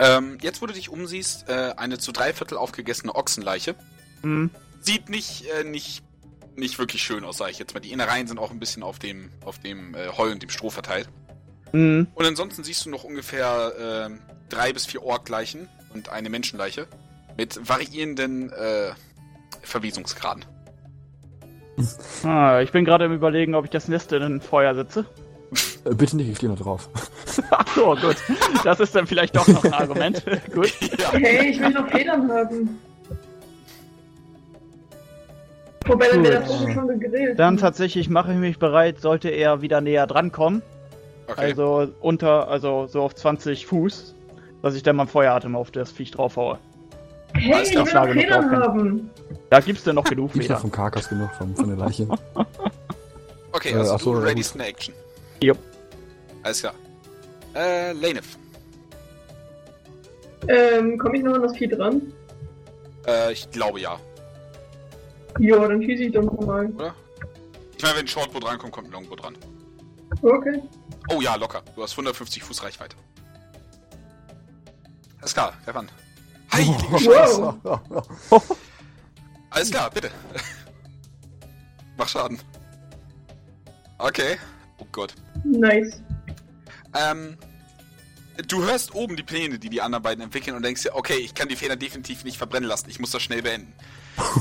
Ähm, 0.00 0.38
jetzt, 0.40 0.62
wo 0.62 0.66
du 0.66 0.72
dich 0.72 0.88
umsiehst, 0.88 1.48
äh, 1.50 1.74
eine 1.76 1.98
zu 1.98 2.10
drei 2.10 2.32
Viertel 2.32 2.56
aufgegessene 2.56 3.14
Ochsenleiche. 3.14 3.74
Hm. 4.22 4.50
Sieht 4.80 5.10
nicht, 5.10 5.44
äh, 5.50 5.64
nicht, 5.64 6.02
nicht 6.56 6.78
wirklich 6.78 7.02
schön 7.02 7.22
aus, 7.22 7.36
sag 7.36 7.50
ich 7.50 7.58
jetzt 7.58 7.74
mal. 7.74 7.80
Die 7.80 7.92
Innereien 7.92 8.26
sind 8.26 8.38
auch 8.38 8.50
ein 8.50 8.58
bisschen 8.58 8.82
auf 8.82 8.98
dem, 8.98 9.30
auf 9.44 9.58
dem 9.58 9.94
äh, 9.94 10.08
Heu 10.08 10.32
und 10.32 10.42
dem 10.42 10.48
Stroh 10.48 10.70
verteilt. 10.70 11.10
Hm. 11.72 12.06
Und 12.14 12.26
ansonsten 12.26 12.64
siehst 12.64 12.86
du 12.86 12.90
noch 12.90 13.04
ungefähr 13.04 14.08
äh, 14.10 14.18
drei 14.48 14.72
bis 14.72 14.86
vier 14.86 15.02
Orkleichen 15.02 15.68
und 15.92 16.08
eine 16.08 16.30
Menschenleiche 16.30 16.86
mit 17.36 17.68
variierenden 17.68 18.50
äh, 18.52 18.92
Verwesungsgraden. 19.60 20.46
Ah, 22.24 22.60
ich 22.60 22.72
bin 22.72 22.86
gerade 22.86 23.04
im 23.04 23.12
Überlegen, 23.12 23.54
ob 23.54 23.64
ich 23.64 23.70
das 23.70 23.88
Nest 23.88 24.12
in 24.12 24.22
ein 24.22 24.40
Feuer 24.40 24.74
setze. 24.74 25.04
Äh, 25.84 25.94
bitte 25.94 26.16
nicht, 26.16 26.28
ich 26.28 26.36
stehe 26.36 26.50
noch 26.52 26.58
drauf. 26.60 26.88
Ach 27.50 27.74
so, 27.74 27.96
gut. 27.96 28.16
Das 28.64 28.80
ist 28.80 28.94
dann 28.94 29.06
vielleicht 29.06 29.36
doch 29.36 29.46
noch 29.48 29.64
ein 29.64 29.72
Argument. 29.72 30.24
gut. 30.54 30.72
Hey, 31.12 31.50
ich 31.50 31.60
will 31.60 31.70
noch 31.70 31.88
Federn 31.88 32.30
haben. 32.30 32.78
Wobei 35.86 36.08
dann 36.08 36.22
wäre 36.22 36.40
das 36.40 36.72
schon 36.72 37.00
gegrillt. 37.00 37.38
Dann 37.38 37.56
tatsächlich 37.56 38.08
mache 38.08 38.32
ich 38.32 38.38
mich 38.38 38.58
bereit, 38.58 39.00
sollte 39.00 39.28
er 39.28 39.62
wieder 39.62 39.80
näher 39.80 40.06
drankommen. 40.06 40.62
Okay. 41.26 41.40
Also 41.40 41.88
unter, 42.00 42.48
also 42.48 42.86
so 42.86 43.02
auf 43.02 43.14
20 43.14 43.66
Fuß, 43.66 44.14
dass 44.62 44.74
ich 44.74 44.82
dann 44.82 44.96
mal 44.96 45.06
Feueratem 45.06 45.56
auf 45.56 45.70
das 45.70 45.90
Viech 45.90 46.10
draufhaue. 46.10 46.58
Hey, 47.34 47.54
Alles 47.54 47.70
ich 47.70 47.76
will 47.76 47.86
schlage 47.86 48.14
noch 48.14 48.22
Federn 48.22 48.48
drauf, 48.48 48.62
haben. 48.62 49.10
Da 49.48 49.60
gibt's 49.60 49.84
denn 49.84 49.94
noch 49.94 50.04
genug 50.04 50.32
Gibt's 50.32 50.48
noch 50.48 50.56
Federn. 50.56 50.70
vom 50.70 50.72
Karkas 50.72 51.08
genug, 51.08 51.30
vom, 51.38 51.54
von 51.54 51.68
der 51.68 51.76
Leiche. 51.76 52.08
okay, 53.52 53.70
äh, 53.70 53.76
also 53.76 53.94
ach 53.94 54.00
so, 54.00 54.14
du 54.14 54.20
eine 54.20 54.66
Action. 54.66 54.94
Jupp. 55.42 55.58
Alles 56.42 56.60
klar. 56.60 56.74
Äh, 57.54 57.92
Lanef. 57.92 58.36
Ähm, 60.48 60.98
komm 60.98 61.14
ich 61.14 61.22
noch 61.22 61.34
an 61.34 61.42
das 61.42 61.56
Vieh 61.56 61.68
dran? 61.68 62.12
Äh, 63.06 63.32
ich 63.32 63.50
glaube 63.50 63.80
ja, 63.80 63.98
Ja, 65.38 65.66
dann 65.68 65.82
schieße 65.82 66.04
ich 66.04 66.12
doch 66.12 66.22
mal. 66.40 66.66
oder? 66.66 66.94
Ich 67.76 67.82
meine, 67.82 67.96
wenn 67.96 68.04
ein 68.04 68.08
Shortbow 68.08 68.40
drankommt, 68.40 68.72
kommt 68.72 68.88
ein 68.88 68.92
Longbow 68.92 69.16
dran. 69.16 69.36
Okay. 70.22 70.60
Oh 71.08 71.20
ja, 71.20 71.34
locker. 71.36 71.62
Du 71.76 71.82
hast 71.82 71.92
150 71.92 72.42
Fuß 72.42 72.62
Reichweite. 72.62 72.96
Alles 75.20 75.32
klar, 75.34 75.52
greif 75.64 75.76
an. 75.76 75.88
Heilige 76.52 76.98
Scheiße. 76.98 77.54
Wow. 77.62 78.56
Alles 79.50 79.70
klar, 79.70 79.90
bitte. 79.90 80.10
Mach 81.96 82.08
Schaden. 82.08 82.38
Okay. 83.98 84.36
Oh 84.80 84.86
Gott. 84.92 85.14
Nice. 85.44 86.00
Ähm, 86.94 87.36
du 88.48 88.64
hörst 88.64 88.94
oben 88.94 89.16
die 89.16 89.22
Pläne, 89.22 89.58
die 89.58 89.70
die 89.70 89.80
anderen 89.80 90.02
beiden 90.02 90.22
entwickeln 90.24 90.56
und 90.56 90.62
denkst 90.64 90.82
dir, 90.82 90.94
okay, 90.94 91.16
ich 91.18 91.34
kann 91.34 91.48
die 91.48 91.56
Federn 91.56 91.78
definitiv 91.78 92.24
nicht 92.24 92.38
verbrennen 92.38 92.68
lassen. 92.68 92.88
Ich 92.90 92.98
muss 92.98 93.10
das 93.10 93.22
schnell 93.22 93.42
beenden. 93.42 93.72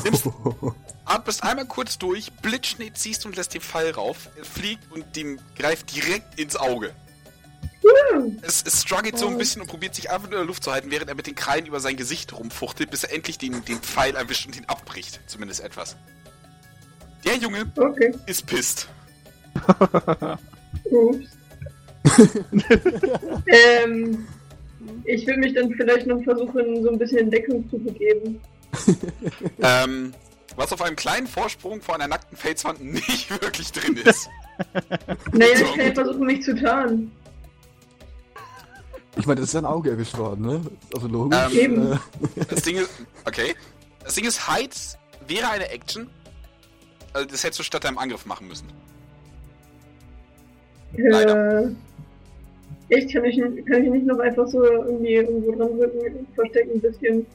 Nimmst, 0.04 0.28
atmest 1.06 1.44
einmal 1.44 1.66
kurz 1.66 1.98
durch, 1.98 2.32
Blitzschnee 2.42 2.92
ziehst 2.94 3.26
und 3.26 3.36
lässt 3.36 3.54
den 3.54 3.62
Pfeil 3.62 3.92
rauf, 3.92 4.30
er 4.38 4.44
fliegt 4.46 4.92
und 4.92 5.16
dem 5.16 5.40
greift 5.56 5.96
direkt 5.96 6.40
ins 6.40 6.56
Auge. 6.56 6.94
Es, 8.42 8.64
es 8.66 8.82
struggelt 8.82 9.18
so 9.18 9.28
ein 9.28 9.38
bisschen 9.38 9.62
und 9.62 9.68
probiert 9.68 9.96
sich 9.96 10.10
einfach 10.12 10.28
nur 10.28 10.40
in 10.40 10.42
der 10.42 10.48
Luft 10.48 10.64
zu 10.64 10.72
halten, 10.72 10.92
während 10.92 11.10
er 11.10 11.16
mit 11.16 11.28
den 11.28 11.36
Krallen 11.36 11.66
über 11.66 11.80
sein 11.80 11.96
Gesicht 11.96 12.34
rumfuchtelt, 12.34 12.92
bis 12.92 13.04
er 13.04 13.14
endlich 13.14 13.38
den, 13.38 13.64
den 13.66 13.80
Pfeil 13.80 14.16
erwischt 14.16 14.46
und 14.48 14.56
ihn 14.58 14.66
abbricht. 14.66 15.22
Zumindest 15.28 15.62
etwas. 15.62 15.96
Der 17.26 17.36
Junge 17.38 17.72
Okay. 17.78 18.14
ist 18.26 18.46
pisst. 18.46 18.90
Ups. 20.92 21.28
ähm, 23.48 24.26
ich 25.06 25.28
will 25.28 25.38
mich 25.38 25.54
dann 25.54 25.72
vielleicht 25.74 26.08
noch 26.08 26.24
versuchen, 26.24 26.84
so 26.84 26.90
ein 26.92 26.98
bisschen 26.98 27.20
in 27.20 27.32
Deckung 27.32 27.70
zu 27.70 27.78
begeben. 27.78 28.40
Ähm, 29.62 30.14
was 30.56 30.72
auf 30.74 30.82
einem 30.82 30.96
kleinen 30.96 31.28
Vorsprung 31.28 31.82
vor 31.82 31.96
einer 31.96 32.08
nackten 32.08 32.38
Felswand 32.38 32.84
nicht 32.84 33.30
wirklich 33.42 33.72
drin 33.72 33.98
ist. 33.98 34.30
Naja, 35.32 35.54
ich 35.54 35.76
kann 35.76 35.86
ja 35.88 35.94
versuchen, 35.94 36.26
mich 36.26 36.44
zu 36.44 36.56
tarnen. 36.56 37.12
Ich 39.18 39.26
meine, 39.26 39.42
das 39.42 39.50
ist 39.50 39.54
sein 39.54 39.66
Auge 39.66 39.92
erwischt 39.92 40.18
worden, 40.18 40.46
ne? 40.46 40.62
Also 40.94 41.08
logisch. 41.08 41.38
Ähm, 41.52 41.58
Eben. 41.58 41.92
Äh, 41.94 41.98
Das 42.50 42.62
Ding 42.62 42.78
ist. 42.78 42.90
Okay. 43.26 43.56
Das 44.04 44.16
Ding 44.16 44.26
ist, 44.26 44.48
Heiz 44.48 44.98
wäre 45.28 45.50
eine 45.50 45.70
Action. 45.70 46.10
Also 47.14 47.28
das 47.28 47.44
hättest 47.44 47.60
du 47.60 47.64
statt 47.64 47.84
deinem 47.84 47.98
Angriff 47.98 48.26
machen 48.26 48.48
müssen. 48.48 48.68
Leider. 50.98 51.64
Äh, 51.64 51.70
echt, 52.90 53.14
kann 53.14 53.26
ich, 53.26 53.38
kann 53.66 53.84
ich 53.84 53.92
nicht 53.92 54.06
noch 54.06 54.20
einfach 54.20 54.48
so 54.48 54.64
irgendwie 54.64 55.16
irgendwo 55.16 55.52
dran 55.56 55.78
drücken, 55.78 56.28
verstecken 56.36 56.72
ein 56.76 56.82
bisschen. 56.82 57.26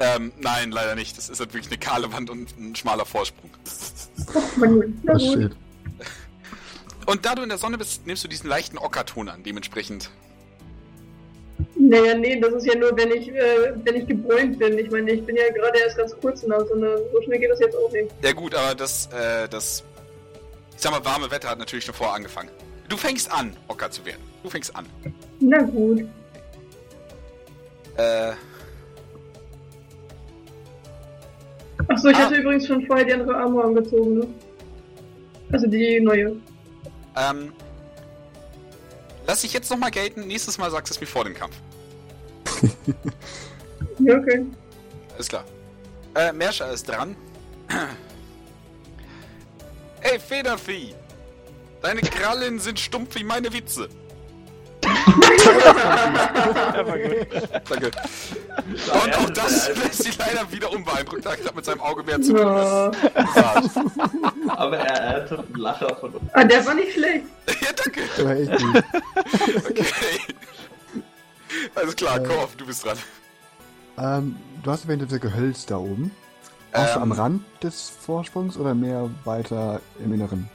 Ähm, 0.00 0.32
nein, 0.40 0.70
leider 0.70 0.94
nicht. 0.94 1.18
Das 1.18 1.28
ist 1.28 1.40
halt 1.40 1.52
wirklich 1.52 1.72
eine 1.72 1.78
kahle 1.78 2.12
Wand 2.12 2.30
und 2.30 2.56
ein 2.58 2.76
schmaler 2.76 3.04
Vorsprung. 3.04 3.50
Ach, 4.34 4.56
Mann, 4.56 5.00
na 5.02 5.14
das 5.14 5.22
gut. 5.22 5.56
Und 7.06 7.24
da 7.24 7.34
du 7.34 7.42
in 7.42 7.48
der 7.48 7.58
Sonne 7.58 7.78
bist, 7.78 8.06
nimmst 8.06 8.22
du 8.22 8.28
diesen 8.28 8.48
leichten 8.48 8.78
Ockerton 8.78 9.28
an, 9.28 9.42
dementsprechend. 9.42 10.10
Naja, 11.74 12.14
nee, 12.14 12.38
das 12.38 12.52
ist 12.52 12.66
ja 12.66 12.78
nur, 12.78 12.96
wenn 12.96 13.10
ich, 13.10 13.28
äh, 13.30 13.72
wenn 13.82 13.96
ich 13.96 14.06
gebräunt 14.06 14.58
bin. 14.58 14.78
Ich 14.78 14.90
meine, 14.90 15.10
ich 15.10 15.24
bin 15.24 15.36
ja 15.36 15.50
gerade 15.50 15.78
erst 15.78 15.96
ganz 15.96 16.14
kurz 16.20 16.42
in 16.42 16.50
der 16.50 16.64
Sonne. 16.66 16.98
So 17.12 17.22
schnell 17.22 17.38
geht 17.38 17.50
das 17.50 17.60
jetzt 17.60 17.76
auch 17.76 17.90
nicht. 17.90 18.10
Ja 18.22 18.32
gut, 18.32 18.54
aber 18.54 18.74
das, 18.74 19.06
äh, 19.06 19.48
das, 19.48 19.82
ich 20.78 20.82
sag 20.84 20.92
mal, 20.92 21.04
warme 21.04 21.28
Wetter 21.32 21.48
hat 21.48 21.58
natürlich 21.58 21.84
schon 21.84 21.94
vorher 21.94 22.14
angefangen. 22.14 22.50
Du 22.88 22.96
fängst 22.96 23.32
an, 23.32 23.56
Ocker 23.66 23.90
zu 23.90 24.04
werden. 24.06 24.22
Du 24.44 24.48
fängst 24.48 24.74
an. 24.76 24.86
Na 25.40 25.58
gut. 25.62 26.02
Äh, 27.96 28.30
Achso, 31.88 32.08
ich 32.08 32.16
Ah. 32.16 32.20
hatte 32.26 32.36
übrigens 32.36 32.68
schon 32.68 32.86
vorher 32.86 33.04
die 33.04 33.12
andere 33.12 33.36
Armor 33.36 33.64
angezogen, 33.64 34.18
ne? 34.20 34.26
Also 35.50 35.66
die 35.66 35.98
neue. 36.00 36.36
Ähm, 37.16 37.52
lass 39.26 39.42
ich 39.42 39.52
jetzt 39.52 39.70
nochmal 39.70 39.90
gelten. 39.90 40.28
Nächstes 40.28 40.58
Mal 40.58 40.70
sagst 40.70 40.90
du 40.92 40.94
es 40.94 41.00
mir 41.00 41.06
vor 41.08 41.24
dem 41.24 41.34
Kampf. 41.34 41.56
Ja, 44.00 44.16
okay. 44.16 44.44
Alles 45.14 45.28
klar. 45.28 45.44
Äh, 46.14 46.32
Merscha 46.32 46.66
ist 46.70 46.88
dran. 46.88 47.16
Ey, 50.00 50.18
Federvieh! 50.18 50.94
Deine 51.82 52.00
Krallen 52.00 52.58
sind 52.58 52.78
stumpf 52.80 53.14
wie 53.16 53.24
meine 53.24 53.52
Witze. 53.52 53.88
Danke. 57.68 57.90
Und 59.04 59.16
auch 59.16 59.30
das 59.30 59.68
lässt 59.76 60.02
sie 60.04 60.10
leider 60.18 60.50
wieder 60.52 60.70
unbeeindruckt. 60.72 61.24
Er 61.26 61.32
hat 61.32 61.54
mit 61.56 61.64
seinem 61.64 61.80
Auge 61.80 62.02
mehr 62.02 62.20
zu 62.20 62.32
tun. 62.34 62.46
Als- 62.46 63.70
Aber 64.48 64.78
er 64.78 65.00
erntet 65.00 65.38
einen 65.38 65.54
Lacher 65.56 65.94
von 65.96 66.12
uns. 66.14 66.30
Ah, 66.32 66.44
der 66.44 66.64
war 66.66 66.74
nicht 66.74 66.92
schlecht. 66.92 67.24
Ja, 67.60 67.68
danke. 67.74 68.00
Das 68.16 68.24
war 68.24 68.36
echt 68.36 68.50
gut. 68.58 68.84
Okay. 69.70 69.84
Alles 71.74 71.96
klar, 71.96 72.20
Korf, 72.20 72.54
du 72.56 72.66
bist 72.66 72.84
dran. 72.84 72.98
ähm, 73.98 74.36
du 74.62 74.70
hast 74.70 74.84
erwähnt, 74.84 75.10
das 75.10 75.20
Gehölz 75.20 75.64
da 75.66 75.76
oben. 75.78 76.10
Auch 76.78 76.88
so 76.94 77.00
am 77.00 77.12
Ähm, 77.12 77.18
Rand 77.18 77.42
des 77.62 77.88
Vorsprungs 77.90 78.56
oder 78.56 78.74
mehr 78.74 79.10
weiter 79.24 79.80
im 80.02 80.12
Inneren? 80.12 80.48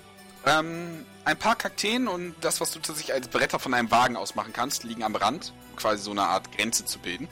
Ähm, 0.46 1.06
ein 1.26 1.38
paar 1.38 1.56
Kakteen 1.56 2.08
und 2.08 2.36
das, 2.42 2.60
was 2.62 2.72
du 2.72 2.80
tatsächlich 2.80 3.14
als 3.14 3.28
Bretter 3.28 3.60
von 3.60 3.74
einem 3.74 3.90
Wagen 3.92 4.18
aus 4.18 4.36
machen 4.36 4.52
kannst, 4.54 4.84
liegen 4.84 5.04
am 5.04 5.16
Rand, 5.16 5.54
um 5.72 5.78
quasi 5.78 6.04
so 6.04 6.12
eine 6.12 6.24
Art 6.24 6.52
Grenze 6.56 6.86
zu 6.86 7.00
bilden. 7.00 7.28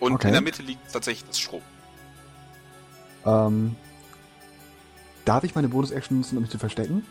Und 0.00 0.14
Okay. 0.14 0.28
in 0.28 0.32
der 0.32 0.42
Mitte 0.42 0.62
liegt 0.62 0.92
tatsächlich 0.92 1.26
das 1.28 1.38
Stroh. 1.38 1.62
Ähm, 3.24 3.76
darf 5.24 5.44
ich 5.44 5.54
meine 5.54 5.68
Bonus-Action 5.68 6.16
nutzen, 6.18 6.36
um 6.36 6.42
mich 6.42 6.50
zu 6.50 6.58
verstecken? 6.58 7.04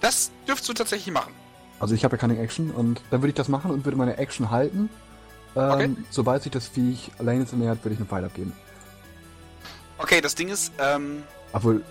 Das 0.00 0.30
dürftest 0.48 0.68
du 0.68 0.72
tatsächlich 0.74 1.12
machen. 1.12 1.32
Also 1.78 1.94
ich 1.94 2.04
habe 2.04 2.16
ja 2.16 2.20
keine 2.20 2.38
Action 2.38 2.70
und 2.70 3.00
dann 3.10 3.22
würde 3.22 3.28
ich 3.30 3.34
das 3.34 3.48
machen 3.48 3.70
und 3.70 3.84
würde 3.84 3.96
meine 3.98 4.16
Action 4.16 4.50
halten. 4.50 4.88
Ähm, 5.56 5.70
Okay. 5.70 5.90
Sobald 6.10 6.42
sich 6.44 6.52
das 6.52 6.68
Viech 6.68 7.10
alleine 7.18 7.46
zu 7.46 7.56
nähert, 7.56 7.84
würde 7.84 7.94
ich 7.94 8.00
einen 8.00 8.08
Pfeil 8.08 8.24
abgeben. 8.24 8.52
Okay, 10.02 10.20
das 10.20 10.34
Ding 10.34 10.48
ist, 10.48 10.72
ähm, 10.78 11.22
Obwohl, 11.52 11.82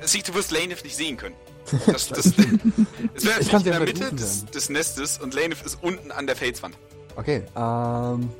es 0.00 0.14
liegt, 0.14 0.28
du 0.28 0.34
wirst 0.34 0.52
Lanef 0.52 0.84
nicht 0.84 0.96
sehen 0.96 1.16
können. 1.16 1.34
Das, 1.86 2.08
das, 2.08 2.26
es 2.26 3.24
wäre 3.26 3.40
in 3.40 3.48
ja 3.48 3.58
der 3.58 3.80
mit 3.80 3.98
Mitte 3.98 4.14
des, 4.14 4.46
des 4.46 4.70
Nestes 4.70 5.18
und 5.18 5.34
Lanef 5.34 5.62
ist 5.66 5.78
unten 5.82 6.10
an 6.10 6.26
der 6.26 6.34
Felswand. 6.34 6.78
okay, 7.16 7.42
ähm, 7.56 8.30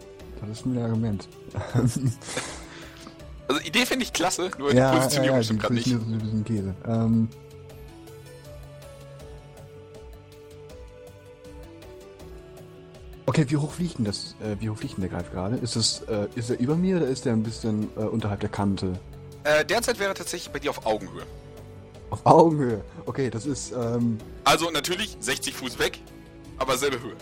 das 0.41 0.61
ist 0.61 0.67
ein 0.67 0.79
Argument. 0.79 1.29
Also 3.49 3.63
Idee 3.63 3.87
finde 3.87 4.05
ich 4.05 4.13
klasse, 4.13 4.51
nur 4.59 4.73
die 4.73 4.77
ja, 4.77 4.93
ja, 4.93 4.97
Positionierung 4.99 5.37
ja, 5.37 5.41
die 5.41 5.45
stimmt 5.47 5.61
gerade 5.61 5.75
nicht. 5.75 5.87
Ist 5.87 5.95
ein 5.95 6.19
bisschen 6.19 6.45
Käse. 6.45 6.75
Ähm, 6.87 7.29
okay, 13.25 13.47
wie 13.49 13.57
hoch 13.57 13.73
fliegt 13.73 13.97
denn 13.97 14.05
das? 14.05 14.37
Äh, 14.43 14.57
wie 14.61 14.69
hoch 14.69 14.77
fliegt 14.77 14.99
denn 14.99 15.01
der 15.01 15.11
Greif 15.11 15.33
gerade? 15.33 15.57
Ist 15.57 15.77
es, 15.77 16.03
äh, 16.09 16.29
ist 16.35 16.51
er 16.51 16.61
über 16.61 16.77
mir 16.77 16.99
oder 16.99 17.07
ist 17.07 17.25
er 17.25 17.33
ein 17.33 17.43
bisschen 17.43 17.89
äh, 17.97 18.01
unterhalb 18.01 18.41
der 18.41 18.51
Kante? 18.51 19.01
Äh, 19.45 19.65
derzeit 19.65 19.99
wäre 19.99 20.11
er 20.11 20.15
tatsächlich 20.15 20.53
bei 20.53 20.59
dir 20.59 20.71
auf 20.71 20.85
Augenhöhe. 20.87 21.23
Auf 22.11 22.25
Augenhöhe. 22.25 22.83
Okay, 23.07 23.31
das 23.31 23.47
ist, 23.47 23.73
ähm, 23.73 24.19
Also 24.45 24.71
natürlich 24.71 25.17
60 25.21 25.55
Fuß 25.55 25.79
weg, 25.79 26.01
aber 26.59 26.77
selbe 26.79 27.01
Höhe. 27.01 27.15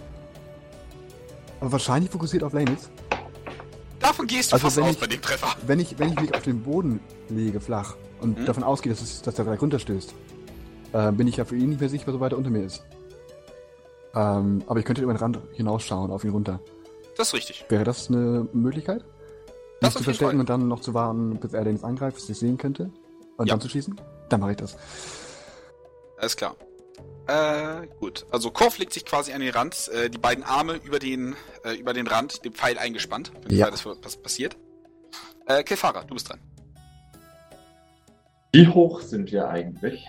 aber 1.61 1.73
wahrscheinlich 1.73 2.11
fokussiert 2.11 2.43
auf 2.43 2.53
Lanix. 2.53 2.89
Davon 4.01 4.27
gehst 4.27 4.53
du 4.53 4.55
Also 4.57 4.67
fast 4.67 4.77
wenn 4.77 4.85
aus 4.85 4.91
ich- 4.93 5.01
bei 5.01 5.07
dem 5.07 5.21
Treffer. 5.23 5.57
Wenn 5.67 5.81
ich, 5.81 5.99
wenn 5.99 6.11
ich 6.13 6.21
mich 6.21 6.35
auf 6.35 6.43
den 6.43 6.63
Boden 6.63 7.01
lege, 7.29 7.61
flach, 7.61 7.97
und 8.21 8.39
Mhm. 8.39 8.47
davon 8.47 8.63
ausgehe, 8.63 8.93
dass, 8.93 9.03
es, 9.03 9.23
dass 9.23 9.35
der 9.35 9.45
gleich 9.45 9.61
runterstößt, 9.61 10.15
äh, 10.93 11.13
bin 11.13 11.27
ich 11.29 11.37
ja 11.37 11.45
für 11.45 11.57
ihn 11.57 11.71
nicht 11.71 11.81
mehr 11.81 11.89
sicher, 11.91 12.11
so 12.13 12.21
weiter 12.21 12.37
unter 12.37 12.51
mir 12.51 12.63
ist. 12.65 12.83
Ähm, 14.15 14.63
aber 14.67 14.79
ich 14.79 14.85
könnte 14.87 15.03
über 15.03 15.13
den 15.13 15.19
Rand 15.19 15.39
hinausschauen, 15.53 16.11
auf 16.11 16.25
ihn 16.25 16.31
runter. 16.31 16.61
Das 17.17 17.29
ist 17.29 17.35
richtig. 17.35 17.65
Wäre 17.69 17.85
das 17.85 18.09
eine 18.09 18.47
Möglichkeit? 18.53 19.05
Das 19.87 19.95
zu 19.95 20.05
verstecken 20.05 20.31
Fall. 20.33 20.41
und 20.41 20.49
dann 20.49 20.69
noch 20.69 20.81
zu 20.81 20.95
warten, 20.95 21.39
bis 21.39 21.53
er 21.53 21.65
den 21.65 21.83
angreift, 21.83 22.17
dass 22.19 22.29
ich 22.29 22.39
sehen 22.39 22.59
könnte? 22.59 22.91
Und 23.37 23.47
Ja. 23.47 23.55
dann 23.55 23.61
zu 23.61 23.69
schießen? 23.69 23.99
Dann 24.29 24.41
mache 24.41 24.53
ich 24.53 24.57
das. 24.57 24.77
Alles 26.19 26.37
klar. 26.37 26.57
Äh, 27.29 27.87
gut. 28.01 28.25
Also 28.31 28.51
Korf 28.51 28.79
legt 28.79 28.93
sich 28.93 29.05
quasi 29.05 29.33
an 29.33 29.41
den 29.41 29.51
Rand, 29.53 29.89
äh, 29.89 30.09
die 30.09 30.19
beiden 30.19 30.45
Arme 30.45 30.75
über 30.77 30.99
den, 30.99 31.35
äh, 31.65 31.75
über 31.75 31.93
den 31.93 32.07
Rand, 32.07 32.45
den 32.45 32.53
Pfeil 32.53 32.79
eingespannt, 32.79 33.33
wenn 33.45 33.57
Ja. 33.57 33.71
das 33.71 33.85
was 33.85 34.17
passiert. 34.17 34.57
Äh, 35.47 35.63
Kefara, 35.65 36.03
du 36.05 36.15
bist 36.15 36.29
dran. 36.29 36.41
Wie 38.53 38.67
hoch 38.69 39.01
sind 39.01 39.31
wir 39.33 39.49
eigentlich? 39.49 40.07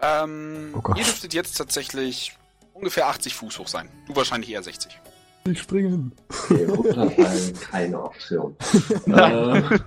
Ähm, 0.00 0.74
Oh 0.74 0.82
ihr 0.90 0.94
dürftet 1.04 1.34
jetzt 1.34 1.56
tatsächlich 1.56 2.36
ungefähr 2.72 3.08
80 3.08 3.34
Fuß 3.34 3.58
hoch 3.58 3.68
sein. 3.68 3.90
Du 4.06 4.14
wahrscheinlich 4.16 4.50
eher 4.50 4.62
60. 4.62 4.98
Ich 5.46 5.60
springen. 5.60 6.12
Okay, 6.28 6.64
runterfallen, 6.66 7.54
keine 7.70 8.02
Option. 8.02 8.56
äh, 9.06 9.62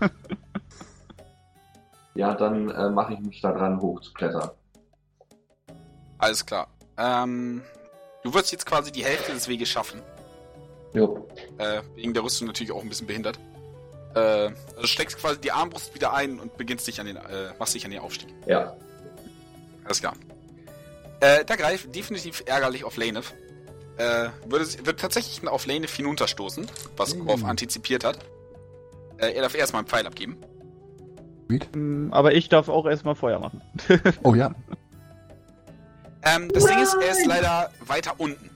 ja, 2.16 2.34
dann 2.34 2.70
äh, 2.70 2.89
mache 2.89 3.14
ich 3.14 3.20
mich 3.20 3.41
da 3.41 3.51
dran, 3.51 3.80
hochzuklettern. 3.80 4.49
Alles 6.18 6.45
klar. 6.45 6.68
Ähm, 6.97 7.62
du 8.24 8.34
wirst 8.34 8.51
jetzt 8.51 8.66
quasi 8.66 8.91
die 8.91 9.04
Hälfte 9.04 9.34
des 9.34 9.47
Weges 9.47 9.70
schaffen. 9.70 10.01
Jo. 10.93 11.28
Äh, 11.58 11.82
wegen 11.95 12.14
der 12.14 12.24
Rüstung 12.24 12.47
natürlich 12.47 12.72
auch 12.72 12.82
ein 12.82 12.89
bisschen 12.89 13.08
behindert. 13.08 13.39
Äh, 14.16 14.51
also 14.76 14.88
steckst 14.88 15.18
quasi 15.18 15.39
die 15.39 15.51
Armbrust 15.51 15.93
wieder 15.95 16.14
ein 16.14 16.39
und 16.39 16.56
beginnst 16.58 16.88
dich 16.88 16.99
an 16.99 17.08
den, 17.08 17.18
äh, 17.18 17.54
machst 17.60 17.76
dich 17.76 17.86
an 17.86 17.91
den 17.91 17.99
Aufstieg. 17.99 18.34
Ja. 18.45 18.76
Alles 19.84 19.99
klar. 19.99 20.14
Äh, 21.20 21.45
da 21.45 21.56
greift 21.56 21.95
definitiv 21.95 22.43
ärgerlich 22.45 22.84
auf 22.84 22.97
Lanef. 22.97 23.34
Äh, 23.98 24.30
würde, 24.48 24.66
wird 24.86 25.00
tatsächlich 25.00 25.48
auf 25.48 25.66
Lanef 25.68 25.94
hinunterstoßen, 25.96 26.66
was 26.98 27.16
Mm. 27.16 27.26
Korf 27.26 27.44
antizipiert 27.44 28.04
hat. 28.04 28.18
Äh, 29.18 29.34
er 29.34 29.44
darf 29.44 29.54
erstmal 29.56 29.82
einen 29.82 29.88
Pfeil 29.88 30.08
abgeben. 30.08 30.38
Mm, 31.76 32.12
Aber 32.12 32.34
ich 32.34 32.50
darf 32.50 32.70
auch 32.70 32.88
erstmal 32.88 33.14
Feuer 33.16 33.39
machen. 33.39 33.62
Oh 34.24 34.34
ja. 34.34 34.54
Ähm, 36.24 36.50
das 36.54 36.66
Ding 36.66 36.80
ist, 36.80 36.96
er 36.96 37.12
ist 37.12 37.20
Nein! 37.28 37.41
leider 37.44 37.70
weiter 37.86 38.14
unten. 38.18 38.50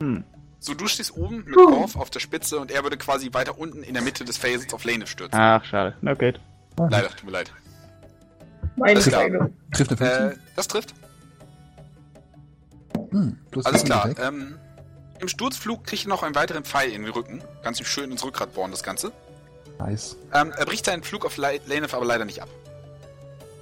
Hm. 0.00 0.24
So, 0.58 0.74
du 0.74 0.88
stehst 0.88 1.16
oben 1.16 1.44
mit. 1.44 1.54
Korf 1.54 1.94
auf 1.94 2.10
der 2.10 2.20
Spitze 2.20 2.58
und 2.58 2.70
er 2.72 2.82
würde 2.82 2.96
quasi 2.96 3.32
weiter 3.32 3.58
unten 3.58 3.82
in 3.82 3.94
der 3.94 4.02
Mitte 4.02 4.24
des 4.24 4.38
Felsens 4.38 4.72
auf 4.74 4.84
Lanef 4.84 5.10
stürzen. 5.10 5.38
Ach, 5.38 5.64
schade. 5.64 5.94
Na 6.00 6.12
okay. 6.12 6.32
Leider, 6.78 7.08
tut 7.10 7.24
mir 7.24 7.30
leid. 7.32 7.52
Meine 8.76 8.98
klar. 9.00 9.20
Frage. 9.22 9.52
Trifft 9.72 9.90
eine 9.90 9.96
15? 9.98 10.30
Äh, 10.30 10.34
das 10.56 10.68
trifft. 10.68 10.94
Hm, 13.16 13.38
Alles 13.64 13.82
15 13.82 13.86
klar. 13.86 14.10
Ähm, 14.18 14.58
Im 15.20 15.28
Sturzflug 15.28 15.84
kriegt 15.84 16.04
ihr 16.04 16.08
noch 16.08 16.22
einen 16.22 16.34
weiteren 16.34 16.64
Pfeil 16.64 16.90
in 16.90 17.02
den 17.02 17.12
Rücken. 17.12 17.42
Ganz 17.62 17.80
schön 17.86 18.10
ins 18.10 18.24
Rückgrat 18.24 18.52
bohren, 18.54 18.70
das 18.70 18.82
Ganze. 18.82 19.12
Nice. 19.78 20.16
Ähm, 20.32 20.52
er 20.56 20.64
bricht 20.66 20.84
seinen 20.86 21.02
Flug 21.02 21.24
auf 21.24 21.36
Lanef 21.36 21.94
aber 21.94 22.04
leider 22.06 22.24
nicht 22.24 22.42
ab. 22.42 22.48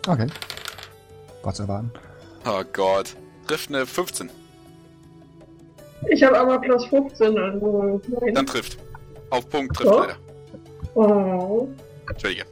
Okay. 0.06 0.26
Was 1.42 1.58
erwarten? 1.58 1.90
Oh 2.46 2.62
Gott. 2.72 3.16
Trifft 3.46 3.68
eine 3.68 3.86
15. 3.86 4.30
Ich 6.08 6.22
habe 6.22 6.38
aber 6.38 6.60
plus 6.60 6.84
15, 6.86 7.38
also 7.38 8.00
nein. 8.20 8.34
Dann 8.34 8.46
trifft. 8.46 8.78
Auf 9.30 9.48
Punkt 9.48 9.74
trifft 9.76 9.90
So. 9.90 10.00
leider. 10.00 10.16
Oh. 10.94 11.68
Entschuldige. 12.08 12.44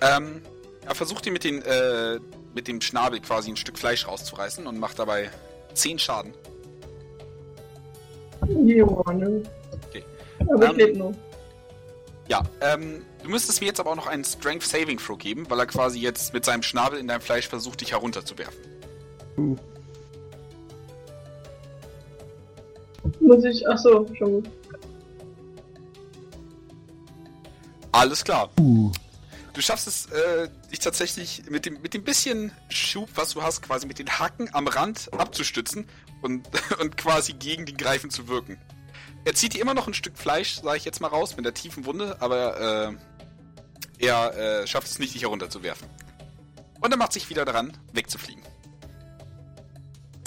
Ähm, 0.00 0.42
er 0.86 0.94
versucht 0.94 1.26
ihn 1.26 1.32
mit, 1.34 1.44
den, 1.44 1.62
äh, 1.62 2.18
mit 2.54 2.66
dem 2.68 2.80
Schnabel 2.80 3.20
quasi 3.20 3.50
ein 3.50 3.56
Stück 3.56 3.78
Fleisch 3.78 4.06
rauszureißen 4.08 4.66
und 4.66 4.78
macht 4.78 4.98
dabei 4.98 5.30
10 5.78 5.98
Schaden. 5.98 6.34
Ja, 8.46 9.12
ne. 9.12 9.42
Okay. 9.88 10.04
Aber 10.48 10.66
Ähm, 10.66 10.70
ich 10.72 10.76
lebe 10.76 10.98
noch. 10.98 11.14
Ja, 12.28 12.42
ähm, 12.60 13.02
du 13.22 13.30
müsstest 13.30 13.60
mir 13.60 13.68
jetzt 13.68 13.80
aber 13.80 13.90
auch 13.90 13.96
noch 13.96 14.06
einen 14.06 14.24
Strength 14.24 14.64
Saving 14.64 14.98
Throw 14.98 15.16
geben, 15.16 15.46
weil 15.48 15.58
er 15.58 15.66
quasi 15.66 15.98
jetzt 15.98 16.34
mit 16.34 16.44
seinem 16.44 16.62
Schnabel 16.62 16.98
in 16.98 17.08
deinem 17.08 17.22
Fleisch 17.22 17.48
versucht, 17.48 17.80
dich 17.80 17.92
herunterzuwerfen. 17.92 18.78
Muss 23.20 23.44
ich. 23.44 23.66
Achso, 23.68 24.06
schon 24.18 24.32
gut. 24.32 24.50
Alles 27.92 28.22
klar. 28.22 28.50
Uh. 28.60 28.92
Du 29.58 29.62
schaffst 29.62 29.88
es, 29.88 30.06
äh, 30.06 30.48
dich 30.70 30.78
tatsächlich 30.78 31.42
mit 31.50 31.66
dem, 31.66 31.82
mit 31.82 31.92
dem 31.92 32.04
bisschen 32.04 32.52
Schub, 32.68 33.08
was 33.16 33.30
du 33.30 33.42
hast, 33.42 33.60
quasi 33.60 33.88
mit 33.88 33.98
den 33.98 34.08
Hacken 34.08 34.48
am 34.54 34.68
Rand 34.68 35.12
abzustützen 35.12 35.88
und, 36.22 36.46
und 36.80 36.96
quasi 36.96 37.32
gegen 37.32 37.66
den 37.66 37.76
Greifen 37.76 38.08
zu 38.08 38.28
wirken. 38.28 38.56
Er 39.24 39.34
zieht 39.34 39.54
dir 39.54 39.60
immer 39.60 39.74
noch 39.74 39.88
ein 39.88 39.94
Stück 39.94 40.16
Fleisch, 40.16 40.60
sage 40.60 40.76
ich 40.76 40.84
jetzt 40.84 41.00
mal 41.00 41.08
raus, 41.08 41.34
mit 41.34 41.44
der 41.44 41.54
tiefen 41.54 41.86
Wunde, 41.86 42.18
aber 42.20 42.92
äh, 43.98 44.06
er 44.06 44.60
äh, 44.62 44.66
schafft 44.68 44.86
es 44.86 45.00
nicht, 45.00 45.12
dich 45.16 45.22
herunterzuwerfen. 45.22 45.88
Und 46.80 46.92
er 46.92 46.96
macht 46.96 47.12
sich 47.12 47.28
wieder 47.28 47.44
daran, 47.44 47.76
wegzufliegen. 47.92 48.44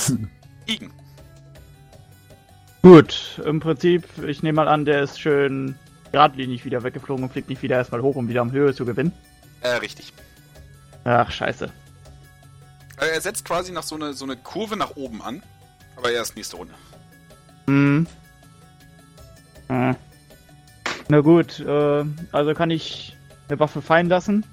Igen. 0.65 0.91
Gut, 2.81 3.39
im 3.45 3.61
Prinzip, 3.61 4.03
ich 4.27 4.43
nehme 4.43 4.57
mal 4.57 4.67
an, 4.67 4.83
der 4.83 5.03
ist 5.03 5.21
schön 5.21 5.79
geradlinig 6.11 6.65
wieder 6.65 6.83
weggeflogen 6.83 7.23
und 7.23 7.31
fliegt 7.31 7.49
nicht 7.49 7.61
wieder 7.61 7.77
erstmal 7.77 8.01
hoch, 8.01 8.15
um 8.15 8.27
wieder 8.27 8.41
am 8.41 8.51
Höhe 8.51 8.73
zu 8.73 8.85
gewinnen. 8.85 9.11
Äh, 9.61 9.69
richtig. 9.75 10.13
Ach, 11.03 11.29
scheiße. 11.31 11.65
Äh, 12.97 13.05
er 13.13 13.21
setzt 13.21 13.45
quasi 13.45 13.71
noch 13.71 13.83
so 13.83 13.95
eine, 13.95 14.13
so 14.13 14.25
eine 14.25 14.35
Kurve 14.37 14.75
nach 14.77 14.95
oben 14.95 15.21
an. 15.21 15.41
Aber 15.95 16.11
erst 16.11 16.35
nächste 16.35 16.57
Runde. 16.57 16.73
Hm. 17.67 18.07
Hm. 19.67 19.95
Na 21.09 21.19
gut, 21.19 21.59
äh, 21.59 22.05
also 22.31 22.53
kann 22.53 22.71
ich 22.71 23.15
eine 23.49 23.59
Waffe 23.59 23.81
fallen 23.81 24.07
lassen 24.07 24.45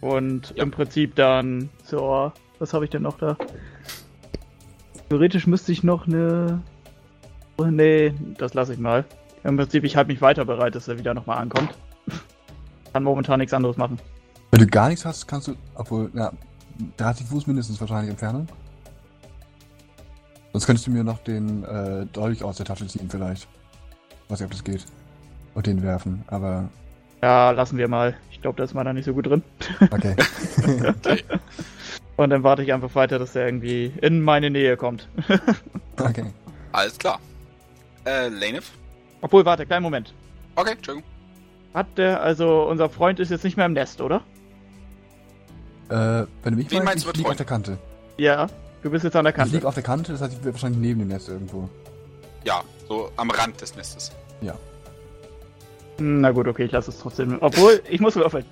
und 0.00 0.52
Ja. 0.56 0.62
im 0.64 0.70
Prinzip 0.70 1.14
dann 1.16 1.70
zur. 1.84 2.32
Was 2.58 2.72
habe 2.74 2.84
ich 2.84 2.90
denn 2.90 3.02
noch 3.02 3.18
da? 3.18 3.36
Theoretisch 5.08 5.46
müsste 5.46 5.72
ich 5.72 5.82
noch 5.82 6.06
eine. 6.06 6.60
Oh, 7.56 7.64
nee, 7.64 8.12
das 8.38 8.54
lasse 8.54 8.72
ich 8.74 8.78
mal. 8.78 9.04
Im 9.44 9.56
Prinzip, 9.58 9.84
ich 9.84 9.94
halte 9.96 10.10
mich 10.10 10.22
weiter 10.22 10.44
bereit, 10.44 10.74
dass 10.74 10.88
er 10.88 10.98
wieder 10.98 11.14
nochmal 11.14 11.38
ankommt. 11.38 11.70
Kann 12.92 13.02
momentan 13.02 13.38
nichts 13.38 13.52
anderes 13.52 13.76
machen. 13.76 13.98
Wenn 14.50 14.60
du 14.60 14.66
gar 14.66 14.88
nichts 14.88 15.04
hast, 15.04 15.26
kannst 15.28 15.48
du, 15.48 15.54
obwohl, 15.74 16.10
ja, 16.14 16.32
30 16.96 17.26
Fuß 17.26 17.46
mindestens 17.46 17.80
wahrscheinlich 17.80 18.10
Entfernung. 18.10 18.46
Sonst 20.52 20.66
könntest 20.66 20.86
du 20.86 20.92
mir 20.92 21.04
noch 21.04 21.18
den 21.18 21.64
äh, 21.64 22.06
Dolch 22.06 22.42
aus 22.42 22.56
der 22.56 22.66
Tasche 22.66 22.86
ziehen 22.86 23.10
vielleicht. 23.10 23.48
Weiß 24.28 24.40
nicht, 24.40 24.46
ob 24.46 24.52
das 24.52 24.64
geht. 24.64 24.86
Und 25.54 25.66
den 25.66 25.82
werfen, 25.82 26.24
aber 26.28 26.68
Ja, 27.22 27.50
lassen 27.50 27.76
wir 27.76 27.88
mal. 27.88 28.16
Ich 28.30 28.40
glaube, 28.40 28.56
da 28.56 28.64
ist 28.64 28.74
man 28.74 28.84
da 28.86 28.92
nicht 28.92 29.04
so 29.04 29.12
gut 29.12 29.26
drin. 29.26 29.42
okay. 29.90 30.16
Und 32.16 32.30
dann 32.30 32.44
warte 32.44 32.62
ich 32.62 32.72
einfach 32.72 32.94
weiter, 32.94 33.18
dass 33.18 33.34
er 33.34 33.46
irgendwie 33.46 33.92
in 34.00 34.20
meine 34.22 34.48
Nähe 34.48 34.76
kommt. 34.76 35.08
okay. 36.00 36.26
Alles 36.72 36.96
klar. 36.96 37.18
Äh, 38.04 38.28
Lanef? 38.28 38.70
Obwohl, 39.24 39.46
warte, 39.46 39.64
kleinen 39.64 39.82
Moment. 39.82 40.12
Okay, 40.54 40.72
Entschuldigung. 40.72 41.08
Hat 41.72 41.86
der, 41.96 42.22
also 42.22 42.64
unser 42.68 42.90
Freund 42.90 43.18
ist 43.20 43.30
jetzt 43.30 43.42
nicht 43.42 43.56
mehr 43.56 43.64
im 43.64 43.72
Nest, 43.72 44.02
oder? 44.02 44.16
Äh, 45.88 45.94
wenn 45.94 46.28
du 46.44 46.56
mich 46.56 46.68
fragst, 46.68 46.84
meinst 46.84 47.06
du 47.06 47.10
ich 47.10 47.16
lieg 47.16 47.26
auf 47.26 47.36
der 47.36 47.46
Kante. 47.46 47.78
Ja, 48.18 48.48
du 48.82 48.90
bist 48.90 49.02
jetzt 49.02 49.16
an 49.16 49.24
der 49.24 49.32
Ich 49.32 49.36
Kante. 49.36 49.56
lieg 49.56 49.64
auf 49.64 49.72
der 49.72 49.82
Kante, 49.82 50.12
das 50.12 50.20
heißt, 50.20 50.34
ich 50.34 50.40
bin 50.40 50.52
wahrscheinlich 50.52 50.78
neben 50.80 51.00
dem 51.00 51.08
Nest 51.08 51.30
irgendwo. 51.30 51.70
Ja, 52.44 52.62
so 52.86 53.10
am 53.16 53.30
Rand 53.30 53.60
des 53.62 53.74
Nestes. 53.74 54.12
Na 55.98 56.30
gut, 56.32 56.46
okay, 56.48 56.64
ich 56.64 56.72
lasse 56.72 56.90
es 56.90 56.98
trotzdem. 56.98 57.38
Obwohl, 57.40 57.80
ich 57.88 58.00
muss 58.00 58.16
würfeln. 58.16 58.44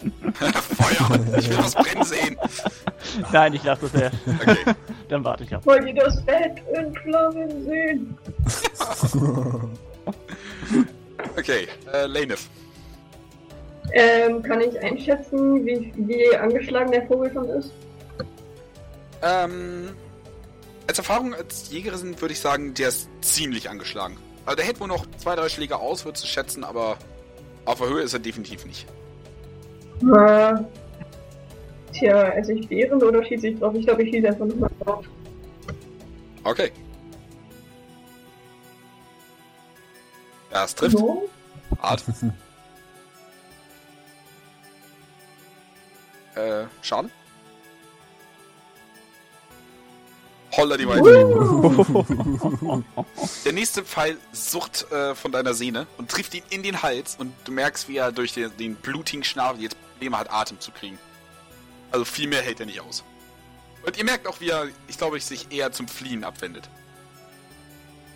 Feuer! 0.34 1.20
Ich 1.38 1.48
will 1.50 1.58
was 1.58 1.74
brennen 1.74 2.04
sehen. 2.04 2.36
Nein, 3.32 3.54
ich 3.54 3.62
lasse 3.62 3.86
es 3.86 3.92
ja. 3.92 4.10
Okay. 4.40 4.56
Dann 5.08 5.22
warte 5.24 5.44
ich 5.44 5.54
ab. 5.54 5.64
Wollt 5.66 5.86
ihr 5.86 5.94
das 5.94 6.20
Bett 6.22 6.62
in 6.76 6.94
Flammen 6.94 7.64
sehen? 7.64 8.18
Okay, 11.36 11.66
äh, 11.92 12.06
Lanef. 12.06 12.48
Ähm, 13.92 14.42
kann 14.42 14.60
ich 14.60 14.78
einschätzen, 14.80 15.64
wie, 15.66 15.92
wie 15.96 16.36
angeschlagen 16.36 16.90
der 16.90 17.06
Vogel 17.06 17.30
schon 17.32 17.48
ist? 17.50 17.72
Ähm, 19.22 19.90
als 20.86 20.98
Erfahrung 20.98 21.34
als 21.34 21.70
Jägerin 21.70 22.20
würde 22.20 22.32
ich 22.32 22.40
sagen, 22.40 22.74
der 22.74 22.88
ist 22.88 23.08
ziemlich 23.20 23.68
angeschlagen. 23.68 24.16
Also 24.44 24.56
der 24.56 24.64
hält 24.64 24.80
wohl 24.80 24.88
noch 24.88 25.06
zwei, 25.18 25.34
drei 25.34 25.48
Schläge 25.48 25.78
aus, 25.78 26.04
würde 26.04 26.18
zu 26.18 26.26
schätzen, 26.26 26.64
aber 26.64 26.96
auf 27.64 27.78
der 27.78 27.88
Höhe 27.88 28.02
ist 28.02 28.12
er 28.12 28.20
definitiv 28.20 28.64
nicht. 28.64 28.86
Äh, 30.02 30.54
tja, 31.92 32.28
esse 32.30 32.52
ich 32.52 32.68
Beeren 32.68 33.02
oder 33.02 33.24
schieße 33.24 33.48
ich 33.48 33.58
drauf? 33.58 33.74
Ich 33.74 33.86
glaube, 33.86 34.02
ich 34.04 34.14
schieße 34.14 34.28
einfach 34.28 34.46
nochmal 34.46 34.70
drauf. 34.84 35.04
Okay. 36.44 36.70
Ja, 40.56 40.64
es 40.64 40.74
trifft. 40.74 40.96
So? 40.96 41.28
Hart. 41.82 42.02
äh, 46.34 46.64
Schaden? 46.80 47.10
Holla 50.52 50.78
die 50.78 50.88
Waldfee. 50.88 52.84
Der 53.44 53.52
nächste 53.52 53.84
Pfeil 53.84 54.16
sucht 54.32 54.90
äh, 54.90 55.14
von 55.14 55.30
deiner 55.30 55.52
Sehne 55.52 55.86
und 55.98 56.10
trifft 56.10 56.32
ihn 56.32 56.42
in 56.48 56.62
den 56.62 56.82
Hals 56.82 57.16
und 57.16 57.34
du 57.44 57.52
merkst, 57.52 57.86
wie 57.90 57.98
er 57.98 58.10
durch 58.10 58.32
den, 58.32 58.56
den 58.56 58.76
blutigen 58.76 59.24
Schnabel 59.24 59.60
jetzt 59.60 59.76
Probleme 59.92 60.18
hat, 60.18 60.32
Atem 60.32 60.58
zu 60.58 60.70
kriegen. 60.70 60.98
Also 61.90 62.06
viel 62.06 62.28
mehr 62.28 62.40
hält 62.40 62.60
er 62.60 62.66
nicht 62.66 62.80
aus. 62.80 63.04
Und 63.84 63.98
ihr 63.98 64.04
merkt 64.04 64.26
auch, 64.26 64.40
wie 64.40 64.48
er, 64.48 64.68
ich 64.88 64.96
glaube, 64.96 65.20
sich 65.20 65.52
eher 65.52 65.70
zum 65.70 65.86
Fliehen 65.86 66.24
abwendet. 66.24 66.70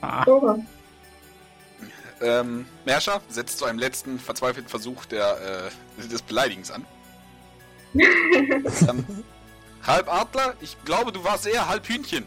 Ah. 0.00 0.24
Ähm, 2.20 2.66
Merscher 2.84 3.22
setzt 3.28 3.58
zu 3.58 3.64
einem 3.64 3.78
letzten 3.78 4.18
verzweifelten 4.18 4.68
Versuch 4.68 5.06
der, 5.06 5.70
äh, 5.98 6.08
des 6.08 6.22
Beleidigens 6.22 6.70
an. 6.70 6.84
ähm, 7.94 9.24
halb 9.86 10.12
Adler? 10.12 10.54
Ich 10.60 10.76
glaube, 10.84 11.12
du 11.12 11.24
warst 11.24 11.46
eher 11.46 11.68
halb 11.68 11.88
Hühnchen. 11.88 12.26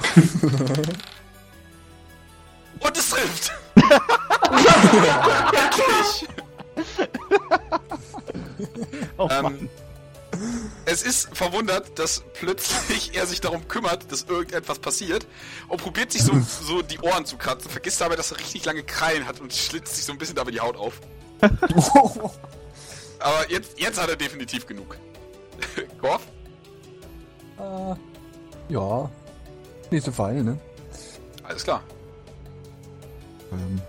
Und 2.80 2.96
es 2.96 3.10
trifft! 3.10 3.52
Endlich! 5.52 6.28
oh 9.16 9.28
Ähm, 9.30 9.42
Mann. 9.42 9.68
Es 10.90 11.02
ist 11.02 11.36
verwundert, 11.36 11.98
dass 11.98 12.22
plötzlich 12.32 13.14
er 13.14 13.26
sich 13.26 13.42
darum 13.42 13.68
kümmert, 13.68 14.10
dass 14.10 14.22
irgendetwas 14.22 14.78
passiert 14.78 15.26
und 15.68 15.82
probiert 15.82 16.10
sich 16.10 16.22
so, 16.22 16.32
so 16.40 16.80
die 16.80 16.98
Ohren 17.00 17.26
zu 17.26 17.36
kratzen, 17.36 17.70
vergisst 17.70 18.00
dabei, 18.00 18.16
dass 18.16 18.32
er 18.32 18.38
richtig 18.38 18.64
lange 18.64 18.82
Krallen 18.82 19.26
hat 19.26 19.38
und 19.42 19.52
schlitzt 19.52 19.96
sich 19.96 20.06
so 20.06 20.12
ein 20.12 20.18
bisschen 20.18 20.36
dabei 20.36 20.50
die 20.50 20.60
Haut 20.60 20.78
auf. 20.78 21.02
Aber 21.42 23.50
jetzt, 23.50 23.78
jetzt 23.78 24.00
hat 24.00 24.08
er 24.08 24.16
definitiv 24.16 24.66
genug. 24.66 24.96
Gorf? 26.00 26.22
äh, 27.58 27.94
ja. 28.72 29.10
Nächste 29.90 30.10
Fall, 30.10 30.42
ne? 30.42 30.58
Alles 31.42 31.64
klar. 31.64 31.82
Ähm, 33.52 33.82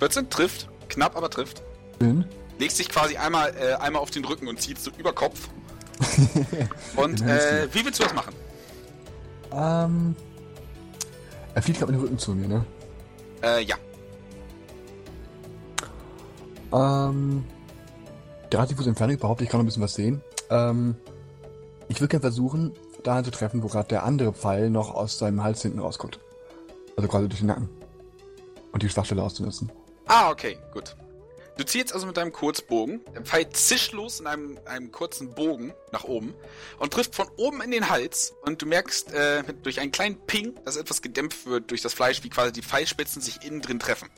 14 0.00 0.28
trifft, 0.28 0.68
knapp, 0.88 1.16
aber 1.16 1.30
trifft. 1.30 1.62
schön. 2.00 2.24
Legst 2.58 2.78
sich 2.78 2.88
quasi 2.88 3.16
einmal, 3.16 3.54
äh, 3.56 3.74
einmal 3.74 4.02
auf 4.02 4.10
den 4.10 4.24
Rücken 4.24 4.48
und 4.48 4.60
zieht 4.60 4.80
so 4.80 4.90
über 4.98 5.12
Kopf. 5.12 5.48
Und 6.96 7.22
äh, 7.22 7.68
wie 7.72 7.84
willst 7.84 8.00
du 8.00 8.04
das 8.04 8.14
machen? 8.14 8.34
Ähm, 9.52 10.16
er 11.54 11.62
fliegt 11.62 11.78
gerade 11.78 11.92
mit 11.92 12.00
dem 12.00 12.04
Rücken 12.04 12.18
zu 12.18 12.34
mir, 12.34 12.48
ne? 12.48 12.64
Äh, 13.42 13.62
ja. 13.64 13.76
Ähm, 16.72 17.44
30 18.50 18.76
Fuß 18.76 18.86
Entfernung, 18.86 19.18
behaupte, 19.18 19.44
ich 19.44 19.50
kann 19.50 19.58
noch 19.58 19.64
ein 19.64 19.66
bisschen 19.66 19.82
was 19.82 19.94
sehen. 19.94 20.22
Ähm, 20.50 20.96
ich 21.88 22.00
würde 22.00 22.08
gerne 22.08 22.22
versuchen, 22.22 22.72
dahin 23.02 23.24
zu 23.24 23.30
treffen, 23.30 23.62
wo 23.62 23.68
gerade 23.68 23.88
der 23.88 24.04
andere 24.04 24.32
Pfeil 24.32 24.70
noch 24.70 24.94
aus 24.94 25.18
seinem 25.18 25.42
Hals 25.42 25.62
hinten 25.62 25.80
rauskommt. 25.80 26.18
Also 26.96 27.08
quasi 27.08 27.28
durch 27.28 27.40
den 27.40 27.48
Nacken. 27.48 27.68
Und 28.72 28.82
die 28.82 28.88
Schwachstelle 28.88 29.22
auszunutzen. 29.22 29.70
Ah, 30.06 30.30
okay, 30.30 30.56
gut. 30.72 30.96
Du 31.62 31.66
zielst 31.66 31.94
also 31.94 32.08
mit 32.08 32.16
deinem 32.16 32.32
Kurzbogen. 32.32 33.02
Der 33.14 33.22
Pfeil 33.22 33.48
zischt 33.50 33.92
los 33.92 34.18
in 34.18 34.26
einem, 34.26 34.58
einem 34.64 34.90
kurzen 34.90 35.32
Bogen 35.32 35.72
nach 35.92 36.02
oben 36.02 36.34
und 36.80 36.92
trifft 36.92 37.14
von 37.14 37.28
oben 37.36 37.60
in 37.60 37.70
den 37.70 37.88
Hals. 37.88 38.34
Und 38.42 38.60
du 38.60 38.66
merkst 38.66 39.12
äh, 39.12 39.44
mit, 39.46 39.64
durch 39.64 39.78
einen 39.78 39.92
kleinen 39.92 40.18
Ping, 40.26 40.58
dass 40.64 40.74
etwas 40.74 41.02
gedämpft 41.02 41.46
wird 41.46 41.70
durch 41.70 41.80
das 41.80 41.94
Fleisch, 41.94 42.24
wie 42.24 42.30
quasi 42.30 42.50
die 42.50 42.62
Pfeilspitzen 42.62 43.22
sich 43.22 43.44
innen 43.44 43.60
drin 43.60 43.78
treffen. 43.78 44.10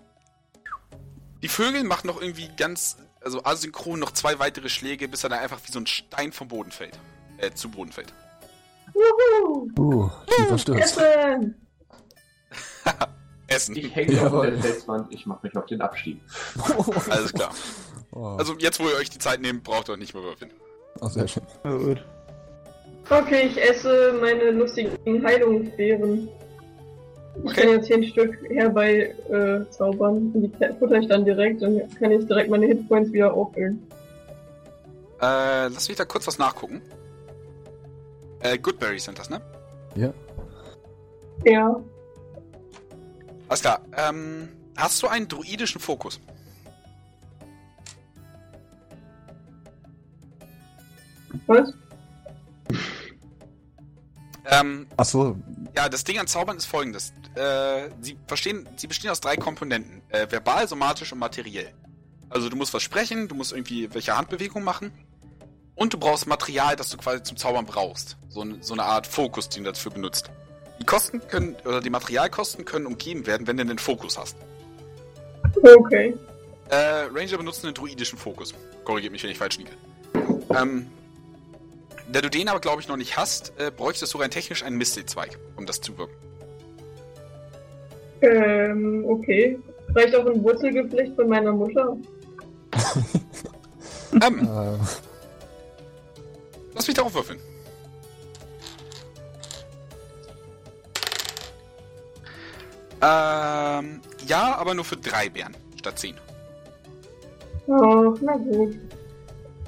Die 1.43 1.49
Vögel 1.49 1.85
machen 1.85 2.07
noch 2.07 2.19
irgendwie 2.19 2.49
ganz, 2.57 2.97
also 3.21 3.45
asynchron 3.45 4.01
noch 4.01 4.13
zwei 4.13 4.39
weitere 4.39 4.71
Schläge, 4.71 5.07
bis 5.07 5.23
er 5.23 5.29
dann 5.29 5.41
einfach 5.41 5.61
wie 5.67 5.71
so 5.71 5.81
ein 5.81 5.87
Stein 5.87 6.33
vom 6.33 6.49
Boden 6.49 6.71
fällt. 6.71 6.99
Äh, 7.37 7.51
zu 7.51 7.69
Boden 7.69 7.93
fällt. 7.93 8.15
Juhu! 8.95 9.71
Uh, 9.79 10.11
Sturz. 10.57 10.97
Essen! 13.47 13.77
Ich 13.77 13.95
hänge 13.95 14.21
auf 14.31 14.43
der 14.43 14.59
Felswand, 14.59 15.13
ich 15.13 15.27
mache 15.27 15.41
mich 15.47 15.57
auf 15.57 15.67
den 15.67 15.81
Abstieg. 15.81 16.21
Alles 17.11 17.33
klar. 17.33 17.51
Oh, 18.13 18.37
Also 18.39 18.55
jetzt, 18.59 18.81
wo 18.81 18.89
ihr 18.89 18.97
euch 18.97 19.11
die 19.11 19.19
Zeit 19.19 19.41
nehmt, 19.41 19.65
braucht 19.65 19.89
ihr 19.89 19.93
euch 19.93 19.99
nicht 19.99 20.15
mehr 20.15 20.23
würfeln. 20.23 20.51
oh, 21.01 21.09
sehr 21.09 21.29
schön. 21.29 21.43
Na 21.63 21.77
gut. 21.77 22.05
Okay, 23.11 23.49
ich 23.51 23.63
esse 23.63 24.15
meine 24.21 24.51
lustigen 24.53 25.25
Heilungsbeeren. 25.25 26.29
Ich 26.29 27.45
Okay. 27.51 27.61
kann 27.63 27.71
jetzt 27.71 27.89
hier 27.89 27.97
ein 27.97 28.05
Stück 28.05 28.39
herbei 28.49 29.13
äh, 29.29 29.69
zaubern 29.71 30.31
und 30.33 30.43
die 30.43 30.53
futter 30.79 30.95
ich 31.01 31.09
dann 31.09 31.25
direkt 31.25 31.63
und 31.63 31.77
jetzt 31.77 31.99
kann 31.99 32.13
ich 32.13 32.25
direkt 32.27 32.49
meine 32.49 32.65
Hitpoints 32.67 33.13
wieder 33.13 33.35
auffüllen. 33.35 33.83
Äh, 35.21 35.67
lass 35.69 35.89
mich 35.89 35.99
da 35.99 36.05
kurz 36.05 36.27
was 36.29 36.39
nachgucken. 36.39 36.81
Äh, 38.41 38.57
Goodberries 38.59 39.05
sind 39.05 39.19
das, 39.19 39.31
ne? 39.31 39.41
Ja. 39.97 40.13
Ja. 41.45 41.81
Alles 43.49 43.61
klar. 43.61 43.81
Ähm, 43.97 44.49
hast 44.77 45.03
du 45.03 45.09
einen 45.09 45.29
druidischen 45.29 45.81
Fokus? 45.81 46.21
Was? 51.47 51.73
Ähm, 54.47 54.87
Ach 54.97 55.05
so, 55.05 55.37
ja, 55.77 55.89
das 55.89 56.05
Ding 56.05 56.19
an 56.19 56.27
Zaubern 56.27 56.57
ist 56.57 56.67
folgendes. 56.67 57.13
Äh, 57.35 57.91
sie, 58.01 58.17
verstehen, 58.27 58.69
sie 58.77 58.87
bestehen 58.87 59.11
aus 59.11 59.21
drei 59.21 59.37
Komponenten. 59.37 60.03
Äh, 60.09 60.31
verbal, 60.31 60.69
somatisch 60.69 61.13
und 61.13 61.19
materiell. 61.19 61.73
Also 62.29 62.49
du 62.49 62.57
musst 62.57 62.73
was 62.75 62.83
sprechen, 62.83 63.29
du 63.29 63.35
musst 63.35 63.53
irgendwie 63.53 63.93
welche 63.93 64.17
Handbewegung 64.17 64.63
machen. 64.63 64.93
Und 65.75 65.93
du 65.93 65.99
brauchst 65.99 66.29
Material, 66.29 66.77
das 66.77 66.91
du 66.91 66.97
quasi 66.97 67.23
zum 67.25 67.37
Zaubern 67.37 67.67
brauchst. 67.67 68.17
So, 68.29 68.45
so 68.61 68.75
eine 68.75 68.85
Art 68.85 69.09
Fokus, 69.09 69.49
den 69.49 69.65
du 69.65 69.73
dafür 69.73 69.91
benutzt. 69.91 70.31
Die 70.81 70.85
Kosten 70.85 71.21
können, 71.29 71.57
oder 71.65 71.81
die 71.81 71.91
Materialkosten 71.91 72.65
können 72.65 72.87
umgeben 72.87 73.27
werden, 73.27 73.47
wenn 73.47 73.57
du 73.57 73.65
den 73.65 73.79
Fokus 73.79 74.19
hast. 74.19 74.37
Okay. 75.63 76.15
Äh, 76.69 77.07
Ranger 77.15 77.39
benutzen 77.39 77.67
einen 77.67 77.75
druidischen 77.75 78.19
Fokus. 78.19 78.55
Korrigiert 78.85 79.13
mich, 79.13 79.23
wenn 79.23 79.31
ich 79.31 79.39
falsch 79.39 79.59
liege. 79.59 79.71
Ähm, 80.51 80.87
da 82.13 82.21
du 82.21 82.31
den 82.31 82.49
aber, 82.49 82.61
glaube 82.61 82.83
ich, 82.83 82.89
noch 82.89 82.97
nicht 82.97 83.17
hast, 83.17 83.53
äh, 83.59 83.71
bräuchtest 83.71 84.13
du 84.13 84.19
rein 84.19 84.31
technisch 84.31 84.63
einen 84.63 84.77
Mistelzweig, 84.77 85.39
um 85.57 85.67
das 85.67 85.81
zu 85.81 85.97
wirken. 85.97 86.15
Ähm, 88.21 89.05
okay. 89.07 89.59
Reicht 89.95 90.15
auch 90.15 90.27
ein 90.27 90.43
Wurzelgeflecht 90.43 91.15
von 91.15 91.29
meiner 91.29 91.53
Mutter? 91.53 91.97
Ähm, 94.23 94.49
Äh, 94.49 94.79
lass 96.75 96.87
mich 96.87 96.97
darauf 96.97 97.15
würfeln. 97.15 97.39
Ähm, 103.05 104.01
ja, 104.27 104.57
aber 104.57 104.73
nur 104.73 104.85
für 104.85 104.97
drei 104.97 105.29
Bären 105.29 105.55
statt 105.77 105.99
zehn. 105.99 106.17
Ach, 107.71 108.15
na 108.23 108.37
gut. 108.37 108.77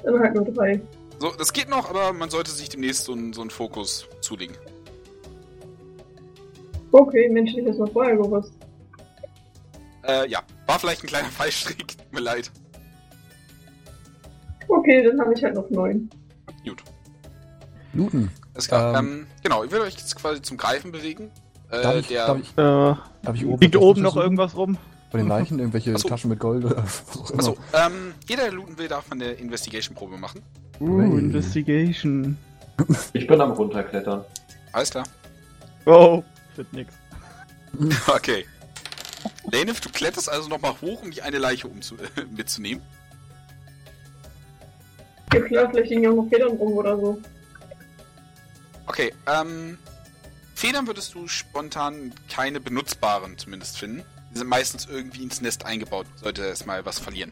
Dann 0.03 0.19
halt 0.19 0.33
nur 0.33 0.45
drei. 0.45 0.81
So, 1.19 1.31
das 1.31 1.53
geht 1.53 1.69
noch, 1.69 1.89
aber 1.89 2.13
man 2.13 2.31
sollte 2.31 2.49
sich 2.49 2.69
demnächst 2.69 3.05
so 3.05 3.11
einen 3.11 3.33
so 3.33 3.41
einen 3.41 3.51
Fokus 3.51 4.07
zulegen. 4.21 4.55
Okay, 6.91 7.29
Mensch, 7.29 7.53
ich 7.55 7.65
das 7.65 7.77
noch 7.77 7.91
vorher 7.91 8.15
gewusst. 8.17 8.53
Äh, 10.03 10.27
ja. 10.29 10.41
War 10.65 10.79
vielleicht 10.79 11.03
ein 11.03 11.07
kleiner 11.07 11.27
Fallstrick, 11.37 11.87
tut 11.89 12.13
mir 12.13 12.21
leid. 12.21 12.51
Okay, 14.67 15.03
dann 15.03 15.19
habe 15.19 15.33
ich 15.33 15.43
halt 15.43 15.53
noch 15.53 15.69
neun. 15.69 16.09
Gut. 16.63 16.83
Looten. 17.93 18.31
Ist 18.55 18.69
klar. 18.69 18.97
Ähm. 18.97 19.05
Ähm, 19.05 19.27
genau, 19.43 19.63
ihr 19.63 19.71
würdet 19.71 19.87
euch 19.87 19.97
jetzt 19.97 20.15
quasi 20.15 20.41
zum 20.41 20.57
Greifen 20.57 20.91
bewegen. 20.91 21.31
Äh, 21.69 21.81
Darf 21.81 21.95
ich, 21.97 22.07
der, 22.07 22.27
darf 22.27 22.37
ich, 22.39 22.49
Äh, 22.51 22.55
darf 22.55 23.35
ich 23.35 23.45
oben 23.45 23.59
liegt 23.61 23.75
oben 23.75 24.01
noch 24.01 24.15
irgendwas 24.15 24.55
rum? 24.55 24.77
Bei 25.11 25.19
den 25.19 25.27
Leichen 25.27 25.59
irgendwelche 25.59 25.93
Ach 25.95 25.99
so. 25.99 26.09
Taschen 26.09 26.29
mit 26.29 26.39
Gold 26.39 26.65
oder 26.65 26.77
was 26.83 27.03
auch 27.17 27.29
immer. 27.31 27.39
Achso, 27.39 27.57
ähm, 27.73 28.13
jeder, 28.27 28.43
der 28.43 28.51
looten 28.53 28.77
will, 28.77 28.87
darf 28.87 29.11
eine 29.11 29.31
Investigation-Probe 29.33 30.17
machen. 30.17 30.41
Uh, 30.79 31.01
Hey. 31.01 31.09
Investigation. 31.19 32.37
Ich 33.13 33.25
bin 33.25 33.41
am 33.41 33.51
runterklettern. 33.51 34.23
Alles 34.71 34.91
klar. 34.91 35.05
Oh, 35.85 36.23
wird 36.55 36.71
nix. 36.73 36.93
Okay. 38.07 38.45
Lanef, 39.51 39.79
du 39.81 39.89
kletterst 39.89 40.29
also 40.29 40.47
nochmal 40.49 40.73
hoch, 40.81 41.01
um 41.01 41.11
die 41.11 41.21
eine 41.21 41.37
Leiche 41.37 41.67
umzu 41.67 41.95
mitzunehmen. 42.35 42.83
Ja 45.33 45.41
klar, 45.41 45.69
vielleicht 45.69 45.91
ja 45.91 46.09
auch 46.09 46.15
noch 46.15 46.29
Federn 46.29 46.55
rum 46.57 46.73
oder 46.73 46.97
so. 46.97 47.19
Okay, 48.87 49.13
ähm. 49.27 49.77
Federn 50.57 50.87
würdest 50.87 51.13
du 51.13 51.27
spontan 51.27 52.15
keine 52.31 52.59
benutzbaren 52.59 53.37
zumindest 53.37 53.77
finden. 53.77 54.03
Die 54.33 54.39
sind 54.39 54.47
meistens 54.47 54.87
irgendwie 54.87 55.21
ins 55.21 55.39
Nest 55.39 55.67
eingebaut, 55.67 56.07
sollte 56.15 56.45
es 56.45 56.65
mal 56.65 56.83
was 56.83 56.97
verlieren. 56.97 57.31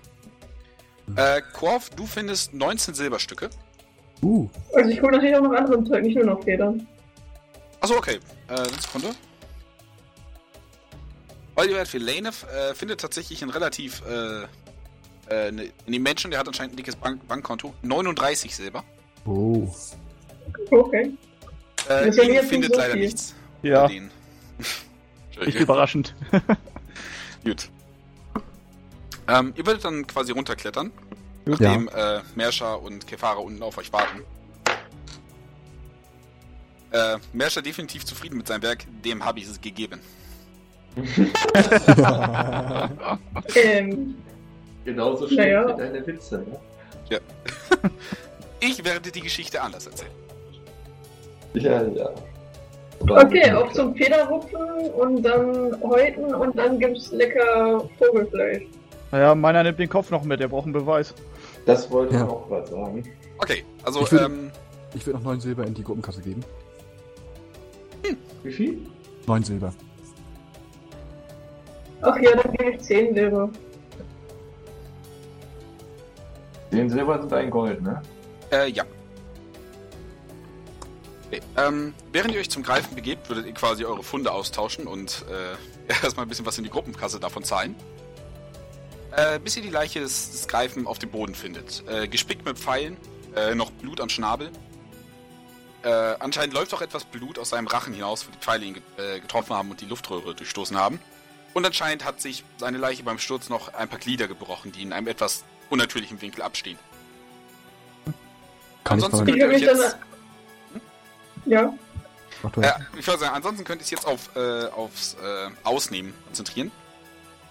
Äh, 1.16 1.42
Korf, 1.52 1.90
du 1.90 2.06
findest 2.06 2.54
19 2.54 2.94
Silberstücke. 2.94 3.50
Uh, 4.22 4.48
Also 4.76 4.92
ich 4.92 5.02
hole 5.02 5.14
natürlich 5.14 5.36
auch 5.36 5.42
noch 5.42 5.54
anderen 5.54 5.88
Zeug, 5.88 6.04
nicht 6.04 6.16
nur 6.16 6.26
noch 6.26 6.44
Federn. 6.44 6.88
Achso, 7.80 7.98
okay. 7.98 8.20
Äh, 8.48 8.54
eine 8.54 8.70
Sekunde. 8.80 9.16
Oliver 11.56 11.88
für 11.88 11.98
Lanef 11.98 12.44
äh, 12.44 12.76
findet 12.76 13.02
tatsächlich 13.02 13.42
ein 13.42 13.50
relativ, 13.50 14.04
äh, 14.08 14.44
äh, 15.34 15.52
ne, 15.52 15.72
in 15.88 15.94
dem 15.94 16.04
Menschen, 16.04 16.30
der 16.30 16.40
hat 16.40 16.48
anscheinend 16.48 16.74
ein 16.76 16.78
dickes 16.78 16.96
Bank 16.96 17.28
Bankkonto, 17.28 17.74
39 17.82 18.56
Silber. 18.56 18.84
oh. 19.26 19.68
Okay. 20.70 21.12
Äh, 21.90 22.10
ja 22.10 22.24
nicht 22.26 22.44
findet 22.46 22.74
so 22.74 22.80
leider 22.80 22.94
viel. 22.94 23.02
nichts. 23.04 23.36
Ja, 23.62 23.84
bei 23.84 23.88
denen. 23.94 24.12
nicht 25.46 25.60
überraschend. 25.60 26.16
Gut. 27.44 27.70
Ähm, 29.28 29.54
ihr 29.56 29.66
würdet 29.66 29.84
dann 29.84 30.06
quasi 30.08 30.32
runterklettern, 30.32 30.92
Gut. 31.46 31.60
nachdem 31.60 31.90
äh, 31.90 32.22
Mersha 32.36 32.76
und 32.76 33.08
Kefara 33.08 33.40
unten 33.40 33.62
auf 33.64 33.78
euch 33.78 33.92
warten. 33.92 34.22
Äh, 36.92 37.18
Mersha 37.34 37.62
definitiv 37.62 38.06
zufrieden 38.06 38.38
mit 38.38 38.48
seinem 38.48 38.62
Werk, 38.62 38.86
dem 39.04 39.26
habe 39.26 39.40
ich 39.40 39.48
es 39.48 39.60
gegeben. 39.60 40.00
Ähm, 43.56 44.16
Genauso 44.86 45.28
schlecht 45.28 45.40
Naja. 45.40 45.68
wie 45.68 45.82
deine 45.82 46.08
Witze, 46.08 46.46
ne? 47.10 47.10
Ich 48.60 48.84
werde 48.86 49.12
die 49.12 49.22
Geschichte 49.22 49.62
anders 49.62 49.88
erzählen. 49.88 50.12
Ja, 51.56 51.84
ja. 51.84 52.10
okay, 53.08 53.52
auf 53.52 53.72
zum 53.74 53.96
Federrupfen 53.96 54.60
und 54.98 55.24
dann 55.24 55.82
häuten 55.82 56.34
und 56.36 56.58
dann 56.58 56.80
gibt's 56.80 57.12
lecker 57.12 57.84
Vogelfleisch. 57.98 58.64
Naja, 59.12 59.36
meiner 59.36 59.64
nimmt 59.64 59.80
den 59.80 59.90
Kopf 59.90 60.12
noch 60.12 60.24
mit, 60.24 60.40
der 60.40 60.48
braucht 60.48 60.66
einen 60.66 60.74
Beweis. 60.74 61.14
Das 61.66 61.90
wollte 61.92 62.16
ich 62.16 62.20
Ja. 62.22 62.28
auch 62.28 62.48
gerade 62.48 62.68
sagen. 62.68 63.04
Okay, 63.38 63.64
also 63.84 64.02
Ich 64.02 64.12
würde- 64.12 64.26
ähm, 64.26 64.52
Ich 64.94 65.06
würde 65.06 65.20
noch 65.20 65.26
9 65.26 65.40
Silber 65.42 65.66
in 65.66 65.74
die 65.74 65.84
Gruppenkasse 65.84 66.22
geben. 66.22 66.42
Wie 68.44 68.52
viel? 68.52 68.78
9 69.28 69.44
Silber. 69.44 69.74
Ach 72.02 72.18
ja, 72.22 72.32
dann 72.36 72.52
gebe 72.54 72.72
ich 72.72 72.82
10 72.82 73.14
Silber. 73.14 73.50
10 76.72 76.90
Silber 76.90 77.20
sind 77.20 77.34
ein 77.34 77.50
Gold, 77.50 77.82
ne? 77.82 78.02
Äh, 78.52 78.70
ja. 78.70 78.84
Okay, 81.28 81.42
ähm, 81.58 81.94
während 82.12 82.34
ihr 82.34 82.40
euch 82.40 82.50
zum 82.50 82.64
Greifen 82.64 82.96
begebt, 82.96 83.30
würdet 83.30 83.46
ihr 83.46 83.54
quasi 83.54 83.86
eure 83.86 84.04
Funde 84.04 84.32
austauschen 84.32 84.88
und 84.88 85.26
äh, 85.30 85.94
erstmal 86.04 86.26
ein 86.26 86.30
bisschen 86.30 86.46
was 86.46 86.58
in 86.58 86.64
die 86.64 86.70
Gruppenkasse 86.70 87.20
davon 87.20 87.44
zahlen. 87.44 87.76
Äh, 89.12 89.40
bis 89.40 89.56
ihr 89.56 89.64
die 89.64 89.70
Leiche 89.70 90.02
des, 90.02 90.32
des 90.32 90.48
Greifen 90.48 90.88
auf 90.88 91.00
dem 91.00 91.10
Boden 91.10 91.36
findet. 91.36 91.84
Äh, 91.88 92.08
gespickt 92.08 92.46
mit 92.46 92.60
Pfeilen, 92.60 92.98
äh, 93.36 93.56
noch 93.56 93.72
Blut 93.72 94.02
am 94.02 94.10
Schnabel. 94.10 94.52
Äh, 95.84 95.90
anscheinend 96.20 96.54
läuft 96.54 96.74
auch 96.74 96.82
etwas 96.82 97.06
Blut 97.06 97.40
aus 97.40 97.50
seinem 97.50 97.68
Rachen 97.68 97.94
hinaus, 97.94 98.28
wo 98.28 98.32
die 98.32 98.40
Pfeile 98.40 98.66
ihn 98.66 98.82
äh, 98.98 99.20
getroffen 99.20 99.56
haben 99.56 99.72
und 99.72 99.82
die 99.82 99.86
Luftröhre 99.86 100.36
durchstoßen 100.36 100.78
haben. 100.78 101.00
Und 101.54 101.66
anscheinend 101.66 102.04
hat 102.04 102.20
sich 102.20 102.44
seine 102.58 102.78
Leiche 102.78 103.04
beim 103.04 103.18
Sturz 103.20 103.50
noch 103.50 103.74
ein 103.74 103.88
paar 103.88 104.00
Glieder 104.00 104.28
gebrochen, 104.28 104.74
die 104.74 104.82
in 104.82 104.92
einem 104.92 105.08
etwas 105.08 105.46
unnatürlichen 105.70 106.22
Winkel 106.22 106.42
abstehen. 106.42 106.78
Kann 108.84 109.00
ich 109.00 109.06
Ansonsten 109.06 109.18
mal. 109.18 109.30
Ich 109.30 109.40
könnt 109.40 109.52
ihr 109.54 109.56
euch 109.56 109.80
jetzt... 109.80 109.98
Ja, 111.46 111.74
Mach 112.44 112.52
du 112.52 112.62
Ja, 112.62 112.68
erst. 112.68 112.82
ich 112.98 113.08
würde 113.08 113.20
sagen, 113.20 113.36
ansonsten 113.36 113.64
könnt 113.64 113.82
ihr 113.82 113.86
es 113.86 113.92
jetzt 113.92 114.06
auf, 114.08 114.30
äh, 114.36 114.66
aufs 114.76 115.16
äh, 115.16 115.50
Ausnehmen 115.64 116.14
konzentrieren. 116.26 116.72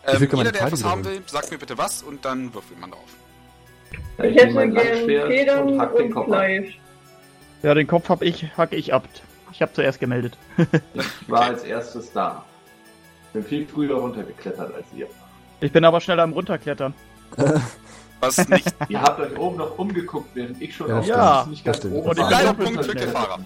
Ich 0.07 0.13
Ähm, 0.13 0.29
gerne 0.29 0.37
jeder, 0.37 0.53
der 0.53 0.63
etwas 0.67 0.85
haben 0.85 1.05
will, 1.05 1.23
sagt 1.27 1.51
mir 1.51 1.59
bitte 1.59 1.79
was 1.79 2.03
und 2.03 2.25
dann 2.25 2.53
würfelt 2.53 2.79
man 2.81 2.91
drauf. 2.91 3.01
Ja, 4.19 4.25
ich 4.25 4.35
nehme 4.37 4.41
hätte 4.43 4.55
mein 4.55 4.75
gern 4.75 4.87
Langschwert 4.87 5.29
Federn 5.29 5.69
und 5.69 5.81
hack 5.81 5.97
den 5.97 6.07
und 6.07 6.13
Kopf 6.13 6.23
ab. 6.25 6.29
Fleisch. 6.29 6.79
Ja, 7.63 7.75
den 7.75 7.87
Kopf 7.87 8.09
hab 8.11 8.23
ich, 8.23 8.57
hacke 8.57 8.77
ich 8.77 8.93
ab. 8.93 9.09
Ich 9.53 9.63
habe 9.63 9.73
zuerst 9.73 10.01
gemeldet. 10.01 10.37
Ich 10.95 11.31
war 11.31 11.43
als 11.43 11.63
erstes 11.65 12.13
da. 12.13 12.45
Bin 13.33 13.45
viel 13.45 13.67
früher 13.67 13.97
runtergeklettert 13.97 14.75
als 14.75 14.87
ihr. 14.95 15.07
Ich 15.61 15.73
bin 15.73 15.85
aber 15.85 16.01
schneller 16.01 16.25
am 16.25 16.33
runterklettern. 16.33 16.93
Was 18.21 18.49
nicht. 18.49 18.75
Ihr 18.89 19.01
habt 19.01 19.21
euch 19.21 19.39
oben 19.39 19.57
noch 19.57 19.79
umgeguckt, 19.79 20.31
während 20.35 20.61
ich 20.61 20.75
schon 20.77 20.89
Ja, 20.89 20.99
auf 20.99 21.07
ja, 21.07 21.39
das 21.39 21.47
nicht 21.49 21.65
ganz 21.65 21.85
oben 21.85 22.01
Und 22.01 22.19
ich 22.19 22.25
auch 22.25 22.57
Punkt 22.57 22.85
für. 22.85 22.95
Kefara. 22.95 23.39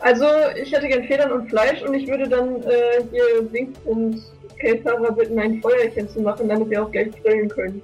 Also, 0.00 0.26
ich 0.60 0.72
hätte 0.72 0.88
gern 0.88 1.04
Federn 1.04 1.32
und 1.32 1.48
Fleisch 1.48 1.82
und 1.82 1.94
ich 1.94 2.06
würde 2.06 2.28
dann 2.28 2.62
äh, 2.62 3.02
hier 3.10 3.52
Wink 3.52 3.76
und 3.84 4.22
Kelfahrer 4.60 5.12
bitten, 5.12 5.38
ein 5.38 5.60
Feuerchen 5.60 6.08
zu 6.08 6.20
machen, 6.20 6.48
damit 6.48 6.70
wir 6.70 6.84
auch 6.84 6.90
gleich 6.90 7.10
grillen 7.22 7.48
können. 7.48 7.82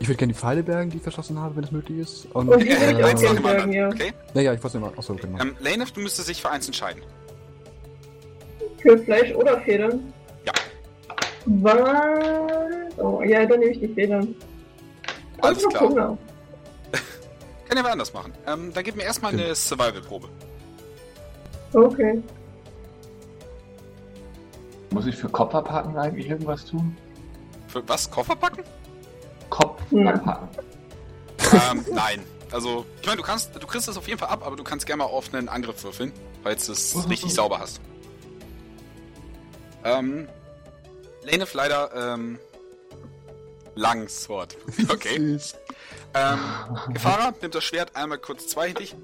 Ich 0.00 0.08
würde 0.08 0.18
gerne 0.18 0.32
die 0.32 0.38
Pfeile 0.38 0.62
bergen, 0.62 0.90
die 0.90 0.96
ich 0.98 1.02
verschossen 1.02 1.40
habe, 1.40 1.56
wenn 1.56 1.64
es 1.64 1.72
möglich 1.72 1.98
ist. 1.98 2.26
Und, 2.34 2.48
Und 2.48 2.62
die 2.62 2.68
würde 2.68 2.98
ich 2.98 3.04
auch 3.04 3.08
Eins 3.08 3.22
nach 3.22 3.32
gerne 3.32 3.40
bergen, 3.40 3.72
ja. 3.72 3.88
Okay? 3.88 4.12
Naja, 4.34 4.52
ich 4.52 4.62
wollte 4.62 4.66
es 4.78 4.82
nicht 4.82 4.92
mal. 4.92 4.98
Achso, 4.98 5.14
genau. 5.14 5.40
Ähm, 5.40 5.56
Lanef, 5.60 5.92
du 5.92 6.00
müsstest 6.00 6.28
dich 6.28 6.42
für 6.42 6.50
eins 6.50 6.66
entscheiden. 6.66 7.02
Für 8.82 8.98
Fleisch 8.98 9.32
oder 9.34 9.60
Federn? 9.62 10.12
Ja. 10.44 10.52
Was? 11.46 12.98
Oh, 12.98 13.22
ja, 13.22 13.46
dann 13.46 13.60
nehme 13.60 13.72
ich 13.72 13.80
die 13.80 13.88
Federn. 13.88 14.34
Alles 15.40 15.62
ich 15.62 15.68
klar. 15.68 15.88
Hunger. 15.88 16.18
Kann 17.68 17.76
ja 17.76 17.82
mal 17.82 17.92
anders 17.92 18.12
machen. 18.12 18.32
Ähm, 18.46 18.72
dann 18.74 18.84
gib 18.84 18.96
mir 18.96 19.04
erstmal 19.04 19.32
eine 19.32 19.54
Survival-Probe. 19.54 20.28
Okay. 21.74 22.22
Muss 24.90 25.06
ich 25.06 25.16
für 25.16 25.28
Kopferpacken 25.28 25.96
eigentlich 25.96 26.28
irgendwas 26.28 26.64
tun? 26.64 26.96
Für 27.68 27.86
was? 27.88 28.08
Koffer 28.10 28.36
packen? 28.36 28.62
Kopf 29.50 29.80
Hm. 29.90 30.06
anpacken. 30.06 30.48
ähm, 31.52 31.84
nein. 31.92 32.22
Also, 32.52 32.86
ich 33.00 33.06
meine, 33.06 33.16
du 33.16 33.24
kannst, 33.24 33.50
du 33.60 33.66
kriegst 33.66 33.88
es 33.88 33.96
auf 33.96 34.06
jeden 34.06 34.20
Fall 34.20 34.28
ab, 34.28 34.42
aber 34.46 34.54
du 34.54 34.62
kannst 34.62 34.86
gerne 34.86 35.02
mal 35.02 35.08
auf 35.10 35.34
einen 35.34 35.48
Angriff 35.48 35.82
würfeln, 35.82 36.12
falls 36.44 36.66
du 36.66 36.72
es 36.72 37.08
richtig 37.08 37.34
sauber 37.34 37.58
hast. 37.58 37.80
Ähm, 39.82 40.28
Lanef 41.24 41.52
leider, 41.54 41.90
ähm, 42.14 42.38
Langsword. 43.74 44.56
Okay. 44.88 45.18
Süß. 45.18 45.56
Ähm, 46.14 46.38
Gefahrer 46.92 47.34
nimmt 47.42 47.54
das 47.56 47.64
Schwert 47.64 47.96
einmal 47.96 48.18
kurz 48.18 48.46
zweihändig, 48.46 48.94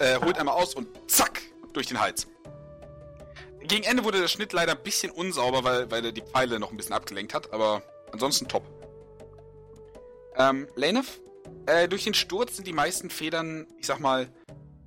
äh, 0.00 0.18
holt 0.22 0.38
einmal 0.38 0.54
aus 0.54 0.74
und 0.74 0.86
zack, 1.10 1.40
durch 1.72 1.86
den 1.86 2.00
Hals. 2.00 2.26
Gegen 3.62 3.84
Ende 3.84 4.04
wurde 4.04 4.20
der 4.20 4.28
Schnitt 4.28 4.52
leider 4.52 4.72
ein 4.72 4.82
bisschen 4.82 5.10
unsauber, 5.10 5.64
weil, 5.64 5.90
weil 5.90 6.04
er 6.04 6.12
die 6.12 6.22
Pfeile 6.22 6.58
noch 6.58 6.70
ein 6.70 6.76
bisschen 6.76 6.94
abgelenkt 6.94 7.34
hat, 7.34 7.52
aber 7.52 7.82
ansonsten 8.12 8.48
top. 8.48 8.62
Ähm, 10.36 10.68
Lanef, 10.76 11.20
äh, 11.66 11.88
durch 11.88 12.04
den 12.04 12.14
Sturz 12.14 12.56
sind 12.56 12.66
die 12.66 12.72
meisten 12.72 13.10
Federn, 13.10 13.66
ich 13.78 13.86
sag 13.86 14.00
mal, 14.00 14.28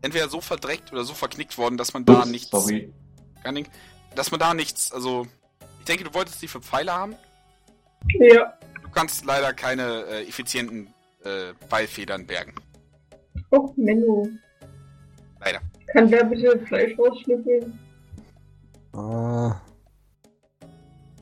entweder 0.02 0.30
so 0.30 0.42
verdreckt 0.42 0.92
oder 0.92 1.04
so 1.04 1.14
verknickt 1.14 1.58
worden, 1.58 1.78
dass 1.78 1.94
man 1.94 2.06
da 2.06 2.20
Ups, 2.20 2.28
nichts, 2.28 2.50
Sorry. 2.50 2.92
nicht, 3.52 3.70
dass 4.16 4.32
man 4.32 4.40
da 4.40 4.54
nichts, 4.54 4.92
also, 4.92 5.28
ich 5.80 5.86
denke, 5.86 6.06
du 6.06 6.14
wolltest 6.14 6.42
die 6.42 6.48
für 6.48 6.62
Pfeile 6.62 6.94
haben. 6.94 7.16
Ja. 8.20 8.58
Du 8.82 8.90
kannst 8.90 9.26
leider 9.26 9.54
keine 9.54 10.06
äh, 10.06 10.28
effizienten 10.28 10.94
äh, 11.24 11.54
Pfeilfedern 11.70 12.26
bergen. 12.26 12.56
Oh, 13.52 13.72
Menno. 13.76 14.28
Leider. 15.40 15.62
Kann 15.94 16.10
der 16.10 16.24
bitte 16.26 16.58
Fleisch 16.66 16.98
rausschnüffeln? 16.98 17.78
Ah. 18.94 19.56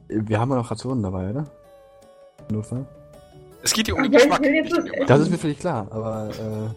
Wir 0.07 0.39
haben 0.39 0.49
ja 0.49 0.55
noch 0.57 0.71
Rationen 0.71 1.03
dabei, 1.03 1.29
oder? 1.29 1.45
Notfall? 2.51 2.85
Es 3.61 3.73
geht 3.73 3.87
hier 3.87 3.95
um 3.95 4.03
den 4.03 4.13
Aber 4.13 4.21
Geschmack. 4.23 4.41
nicht 4.41 4.77
um. 4.77 4.85
Das 5.07 5.19
ist 5.19 5.29
mir 5.29 5.37
völlig 5.37 5.59
klar, 5.59 5.87
aber 5.91 6.73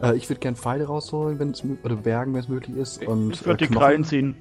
äh, 0.00 0.08
äh, 0.10 0.16
ich 0.16 0.28
würde 0.28 0.38
gern 0.40 0.54
Pfeile 0.54 0.84
rausholen, 0.86 1.38
wenn 1.38 1.50
es 1.50 1.64
oder 1.82 1.96
bergen, 1.96 2.32
wenn 2.34 2.40
es 2.40 2.48
möglich 2.48 2.76
ist. 2.76 3.04
Und, 3.06 3.32
Ich 3.32 3.44
würde 3.44 3.64
äh, 3.64 3.66
die 3.66 3.72
Knochen. 3.72 3.80
Krallen 3.80 4.04
ziehen. 4.04 4.36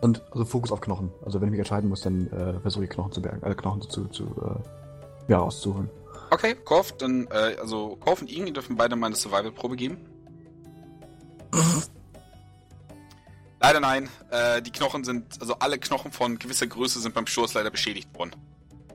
Und 0.00 0.22
also 0.30 0.44
Fokus 0.44 0.72
auf 0.72 0.80
Knochen. 0.80 1.10
Also 1.24 1.40
wenn 1.40 1.48
ich 1.48 1.52
mich 1.52 1.60
entscheiden 1.60 1.88
muss, 1.90 2.02
dann 2.02 2.28
äh, 2.28 2.58
versuche 2.60 2.84
ich 2.84 2.90
Knochen 2.90 3.12
zu 3.12 3.20
bergen, 3.20 3.42
äh, 3.42 3.54
Knochen 3.54 3.82
zu, 3.82 4.06
zu 4.08 4.24
äh, 4.24 5.30
ja, 5.32 5.38
rauszuholen. 5.38 5.90
Okay, 6.30 6.54
Korf, 6.64 6.96
dann, 6.96 7.26
äh, 7.28 7.56
also 7.60 7.96
Korf 7.96 8.20
und 8.22 8.30
Ing 8.30 8.52
dürfen 8.54 8.76
beide 8.76 8.94
mal 8.96 9.06
eine 9.08 9.16
Survival-Probe 9.16 9.76
geben. 9.76 9.98
leider 13.60 13.80
nein. 13.80 14.08
Äh, 14.30 14.62
die 14.62 14.70
Knochen 14.70 15.04
sind, 15.04 15.40
also 15.40 15.54
alle 15.58 15.78
Knochen 15.78 16.12
von 16.12 16.38
gewisser 16.38 16.66
Größe 16.66 17.00
sind 17.00 17.14
beim 17.14 17.26
Sturz 17.26 17.54
leider 17.54 17.70
beschädigt 17.70 18.08
worden. 18.14 18.32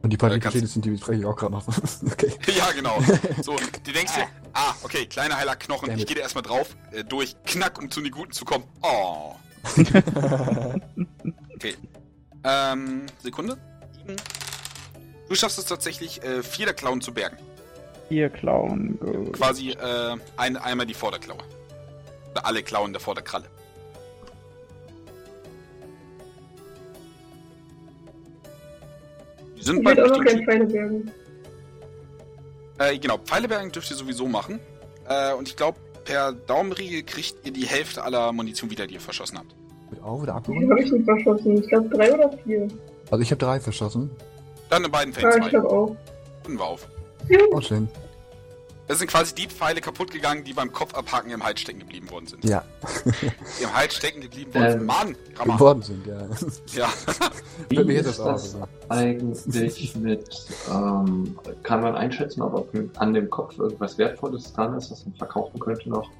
Und 0.01 0.11
die 0.11 0.17
beiden 0.17 0.37
Äh, 0.37 0.39
kannst- 0.39 0.53
Geschäfte 0.55 0.73
sind, 0.73 0.85
die 0.85 0.91
bespreche 0.91 1.19
ich 1.21 1.25
auch 1.25 1.35
gerade 1.35 1.53
noch. 1.53 1.67
okay. 2.11 2.31
ja, 2.57 2.71
genau. 2.71 2.99
So, 3.41 3.55
du 3.83 3.91
denkst 3.91 4.13
dir, 4.15 4.27
ah, 4.53 4.73
okay, 4.83 5.05
kleiner 5.05 5.35
heiler 5.37 5.55
Knochen, 5.55 5.89
Damn 5.89 5.99
ich 5.99 6.05
gehe 6.05 6.15
da 6.15 6.21
erstmal 6.21 6.43
drauf, 6.43 6.75
äh, 6.91 7.03
durch, 7.03 7.35
knack, 7.45 7.79
um 7.79 7.89
zu 7.91 8.01
den 8.01 8.11
Guten 8.11 8.31
zu 8.31 8.45
kommen. 8.45 8.65
Oh. 8.81 9.33
Okay. 11.55 11.75
Ähm, 12.43 13.07
Sekunde. 13.23 13.57
Ing. 14.07 14.15
Du 15.29 15.35
schaffst 15.35 15.57
es 15.57 15.65
tatsächlich, 15.65 16.23
äh, 16.23 16.43
vier 16.43 16.65
der 16.67 16.75
Klauen 16.75 17.01
zu 17.01 17.13
bergen. 17.13 17.37
Hier 18.09 18.29
klauen. 18.29 18.99
Gut. 18.99 19.33
Quasi 19.33 19.71
äh, 19.71 20.15
ein, 20.37 20.57
einmal 20.57 20.85
die 20.85 20.93
Vorderklaue. 20.93 21.39
Oder 22.31 22.45
alle 22.45 22.61
Klauen 22.61 22.93
der 22.93 22.99
Vorderkralle. 23.01 23.45
Die 29.57 29.63
sind 29.63 29.77
Ich 29.79 29.83
bei 29.83 29.95
will 29.95 30.03
auch 30.03 30.17
noch 30.17 30.25
kein 30.25 30.43
Pfeile 30.45 30.65
bergen. 30.65 31.11
äh, 32.79 32.97
Genau, 32.97 33.17
Pfeilebergen 33.17 33.71
dürft 33.71 33.89
ihr 33.89 33.97
sowieso 33.97 34.27
machen. 34.27 34.59
Äh, 35.07 35.33
und 35.33 35.47
ich 35.47 35.55
glaube, 35.55 35.79
per 36.03 36.33
Daumenriegel 36.33 37.03
kriegt 37.03 37.45
ihr 37.45 37.51
die 37.53 37.65
Hälfte 37.65 38.03
aller 38.03 38.31
Munition 38.31 38.69
wieder, 38.69 38.85
die 38.87 38.95
ihr 38.95 38.99
verschossen 39.01 39.37
habt. 39.39 39.55
Mit 39.89 40.01
auf 40.01 40.21
oder 40.21 40.33
Wie 40.33 40.37
abgeholt? 40.37 40.69
habe 40.69 40.81
ich 40.81 40.91
nicht 40.91 41.05
verschossen? 41.05 41.57
Ich 41.63 41.67
glaube 41.69 41.89
drei 41.89 42.13
oder 42.13 42.31
vier. 42.43 42.67
Also 43.11 43.21
ich 43.21 43.31
habe 43.31 43.39
drei 43.39 43.59
verschossen. 43.59 44.09
Dann 44.69 44.83
in 44.83 44.91
beiden 44.91 45.13
Fällen 45.13 45.29
ich 45.31 45.37
zwei. 45.43 45.49
glaube 45.49 45.69
auch. 45.69 45.95
Runden 46.45 46.59
wir 46.59 46.65
auf. 46.65 46.87
Oh, 47.51 47.61
schön. 47.61 47.87
Das 48.87 48.99
sind 48.99 49.07
quasi 49.09 49.33
die 49.33 49.47
Pfeile 49.47 49.81
kaputt 49.81 50.11
gegangen, 50.11 50.43
die 50.43 50.53
beim 50.53 50.71
Kopfabhaken 50.71 51.31
im 51.31 51.43
Hals 51.43 51.59
stecken 51.59 51.79
geblieben 51.79 52.07
worden 52.11 52.27
sind. 52.27 52.45
Ja, 52.45 52.63
Die 53.59 53.63
im 53.63 53.73
Hals 53.73 53.95
stecken 53.95 54.21
geblieben 54.21 54.53
worden 54.53 54.71
sind. 54.71 54.79
Ähm, 54.81 54.85
Mann, 54.85 55.15
Rammer. 55.39 55.53
geworden 55.55 55.81
sind, 55.81 56.05
ja. 56.05 56.27
Ja. 56.75 56.93
Wie 57.69 57.83
mir 57.83 57.99
ist 58.01 58.05
das 58.09 58.19
auch 58.19 58.33
das 58.33 58.51
so. 58.51 58.67
eigentlich 58.89 59.95
mit, 59.95 60.45
ähm, 60.71 61.35
kann 61.63 61.81
man 61.81 61.95
einschätzen, 61.95 62.43
ob 62.43 62.69
an 62.99 63.13
dem 63.15 63.27
Kopf 63.31 63.57
irgendwas 63.57 63.97
Wertvolles 63.97 64.53
dran 64.53 64.77
ist, 64.77 64.91
was 64.91 65.03
man 65.03 65.15
verkaufen 65.15 65.59
könnte 65.59 65.89
noch? 65.89 66.11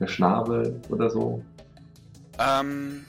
Der 0.00 0.06
Schnabel 0.06 0.80
oder 0.88 1.10
so? 1.10 1.42
Ähm. 2.38 3.04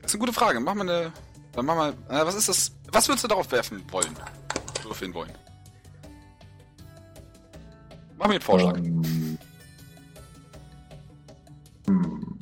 Das 0.00 0.12
ist 0.12 0.14
eine 0.14 0.20
gute 0.20 0.32
Frage. 0.32 0.60
Mach 0.60 0.74
mal 0.74 0.88
eine. 0.88 1.12
Dann 1.54 1.66
mach 1.66 1.76
mal. 1.76 1.90
Äh, 2.08 2.26
was 2.26 2.34
ist 2.34 2.48
das? 2.48 2.72
Was 2.90 3.08
würdest 3.08 3.24
du 3.24 3.28
darauf 3.28 3.50
werfen 3.52 3.82
wollen? 3.90 4.14
Würfeln 4.82 5.14
wollen? 5.14 5.32
Mach 8.16 8.26
mir 8.26 8.34
einen 8.34 8.42
Vorschlag. 8.42 8.76
Ähm, 8.76 9.38
hm. 11.86 12.38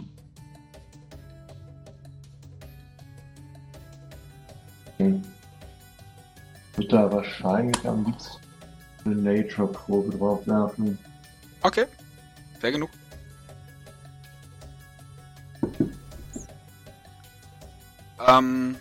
Okay. 4.95 5.23
Ich 6.73 6.79
würde 6.79 6.89
da 6.89 7.13
wahrscheinlich 7.13 7.89
am 7.89 8.05
liebsten 8.05 8.39
eine 9.05 9.15
Nature-Probe 9.17 10.17
drauf 10.17 10.47
werfen. 10.47 10.99
Okay. 11.63 11.87
Fair 12.61 12.73
genug. 12.73 12.91
Ähm. 18.27 18.77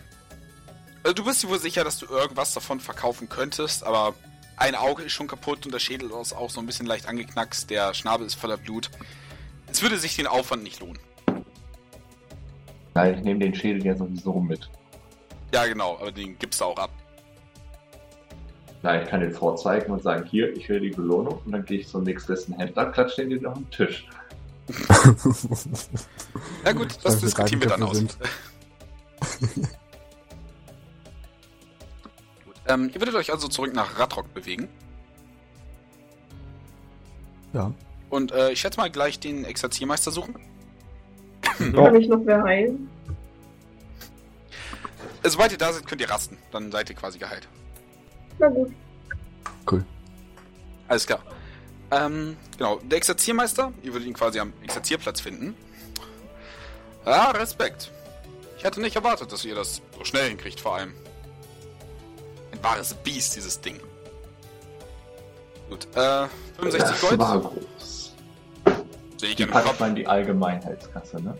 Also 1.03 1.15
du 1.15 1.25
bist 1.25 1.43
dir 1.43 1.49
wohl 1.49 1.59
sicher, 1.59 1.83
dass 1.83 1.97
du 1.97 2.05
irgendwas 2.05 2.53
davon 2.53 2.79
verkaufen 2.79 3.27
könntest, 3.27 3.83
aber 3.83 4.13
ein 4.57 4.75
Auge 4.75 5.03
ist 5.03 5.13
schon 5.13 5.27
kaputt 5.27 5.65
und 5.65 5.73
der 5.73 5.79
Schädel 5.79 6.11
ist 6.21 6.33
auch 6.33 6.49
so 6.49 6.59
ein 6.59 6.67
bisschen 6.67 6.85
leicht 6.85 7.07
angeknackst, 7.07 7.69
der 7.69 7.93
Schnabel 7.93 8.27
ist 8.27 8.35
voller 8.35 8.57
Blut. 8.57 8.91
Es 9.71 9.81
würde 9.81 9.97
sich 9.97 10.15
den 10.15 10.27
Aufwand 10.27 10.63
nicht 10.63 10.79
lohnen. 10.79 10.99
Nein, 12.93 13.15
ich 13.15 13.23
nehme 13.23 13.39
den 13.39 13.55
Schädel 13.55 13.83
ja 13.85 13.95
sowieso 13.95 14.33
mit. 14.33 14.69
Ja, 15.53 15.65
genau, 15.65 15.97
aber 15.99 16.11
den 16.11 16.37
gibst 16.37 16.61
du 16.61 16.65
auch 16.65 16.77
ab. 16.77 16.91
Nein, 18.83 19.03
ich 19.03 19.09
kann 19.09 19.21
den 19.21 19.31
vorzeigen 19.31 19.91
und 19.91 20.03
sagen, 20.03 20.25
hier, 20.29 20.55
ich 20.55 20.67
will 20.69 20.79
die 20.79 20.89
Belohnung 20.89 21.39
und 21.45 21.51
dann 21.51 21.65
gehe 21.65 21.79
ich 21.79 21.87
zum 21.87 22.03
nächstbesten 22.03 22.55
Händler, 22.55 22.91
klatsche 22.91 23.21
den 23.21 23.29
wieder 23.39 23.51
auf 23.51 23.57
den 23.57 23.69
Tisch. 23.71 24.07
Ja 26.63 26.71
gut, 26.73 26.97
das 27.03 27.19
diskutieren 27.19 27.61
wir 27.61 27.69
dann 27.69 27.83
aus. 27.83 28.03
Ähm, 32.71 32.89
ihr 32.93 33.01
würdet 33.01 33.15
euch 33.15 33.31
also 33.31 33.47
zurück 33.47 33.73
nach 33.73 33.99
Radrock 33.99 34.33
bewegen. 34.33 34.69
Ja. 37.53 37.73
Und 38.09 38.31
äh, 38.31 38.51
ich 38.51 38.61
schätze 38.61 38.79
mal 38.79 38.89
gleich 38.89 39.19
den 39.19 39.43
Exerziermeister 39.43 40.11
suchen. 40.11 40.35
Ja. 41.59 41.83
Kann 41.83 41.95
ich 41.95 42.07
noch 42.07 42.21
wer 42.23 42.41
heilen? 42.43 42.89
Äh, 45.21 45.29
sobald 45.29 45.51
ihr 45.51 45.57
da 45.57 45.73
seid, 45.73 45.85
könnt 45.85 46.01
ihr 46.01 46.09
rasten. 46.09 46.37
Dann 46.51 46.71
seid 46.71 46.89
ihr 46.89 46.95
quasi 46.95 47.19
geheilt. 47.19 47.47
Na 48.39 48.47
gut. 48.47 48.71
Cool. 49.69 49.85
Alles 50.87 51.05
klar. 51.05 51.21
Ähm, 51.91 52.37
genau, 52.57 52.79
der 52.79 52.97
Exerziermeister, 52.97 53.73
ihr 53.83 53.91
würdet 53.91 54.07
ihn 54.07 54.13
quasi 54.13 54.39
am 54.39 54.53
Exerzierplatz 54.63 55.19
finden. 55.19 55.55
Ja, 57.05 57.31
Respekt. 57.31 57.91
Ich 58.57 58.63
hätte 58.63 58.79
nicht 58.79 58.95
erwartet, 58.95 59.31
dass 59.31 59.43
ihr 59.43 59.55
das 59.55 59.81
so 59.97 60.05
schnell 60.05 60.29
hinkriegt, 60.29 60.59
vor 60.59 60.77
allem. 60.77 60.93
Ein 62.61 62.63
wahres 62.63 62.93
Biest, 62.93 63.35
dieses 63.35 63.59
Ding. 63.59 63.79
Gut, 65.69 65.87
äh, 65.95 66.27
65 66.57 66.79
das 66.79 67.01
Gold. 67.01 67.19
war 67.19 67.39
groß. 67.39 68.13
Sehe 69.17 69.29
ich 69.29 69.35
Die 69.35 69.45
packt 69.45 69.65
Kopf. 69.67 69.79
man 69.79 69.89
in 69.89 69.95
die 69.95 70.07
Allgemeinheitskasse, 70.07 71.21
ne? 71.21 71.35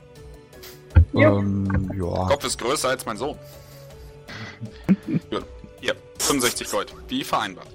Ja. 1.14 1.38
Ähm, 1.38 1.92
ja. 1.96 2.26
Kopf 2.28 2.44
ist 2.46 2.58
größer 2.58 2.90
als 2.90 3.06
mein 3.06 3.18
Sohn. 3.18 3.38
Gut. 5.30 5.46
Hier, 5.80 5.96
65 6.20 6.70
Gold, 6.72 6.94
wie 7.08 7.24
vereinbart. 7.24 7.68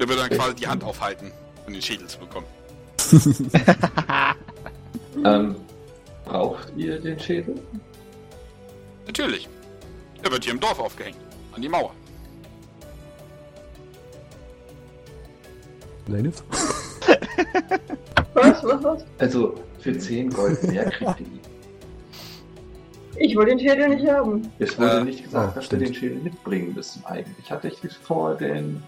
Der 0.00 0.08
würde 0.08 0.22
dann 0.22 0.30
quasi 0.30 0.54
die 0.56 0.66
Hand 0.66 0.82
aufhalten, 0.84 1.30
um 1.66 1.72
den 1.72 1.82
Schädel 1.82 2.06
zu 2.08 2.18
bekommen. 2.18 2.46
Ähm, 5.24 5.54
braucht 6.24 6.72
ihr 6.74 6.98
den 6.98 7.20
Schädel? 7.20 7.60
Natürlich. 9.06 9.46
Er 10.22 10.32
wird 10.32 10.42
hier 10.44 10.54
im 10.54 10.58
Dorf 10.58 10.78
aufgehängt. 10.80 11.18
An 11.54 11.60
die 11.60 11.68
Mauer. 11.68 11.92
Laneth? 16.08 16.42
Was, 18.34 18.64
was, 18.64 18.82
was? 18.82 19.04
Also, 19.18 19.54
für 19.80 19.96
10 19.96 20.30
Gold 20.30 20.62
mehr 20.64 20.90
kriegt 20.90 21.20
ihr 21.20 21.26
ihn. 21.26 21.40
Ich 23.16 23.36
wollte 23.36 23.50
den 23.54 23.60
Schädel 23.60 23.88
nicht 23.90 24.06
haben. 24.08 24.50
Es 24.58 24.78
wurde 24.78 25.00
Äh, 25.00 25.04
nicht 25.04 25.24
gesagt, 25.24 25.52
oh, 25.52 25.54
dass 25.56 25.66
stimmt. 25.66 25.80
wir 25.82 25.88
den 25.88 25.94
Schädel 25.94 26.16
mitbringen 26.18 26.74
müssen 26.74 27.04
eigentlich. 27.04 27.50
Hatte 27.50 27.68
ich 27.68 27.92
vor, 27.98 28.34
den 28.36 28.82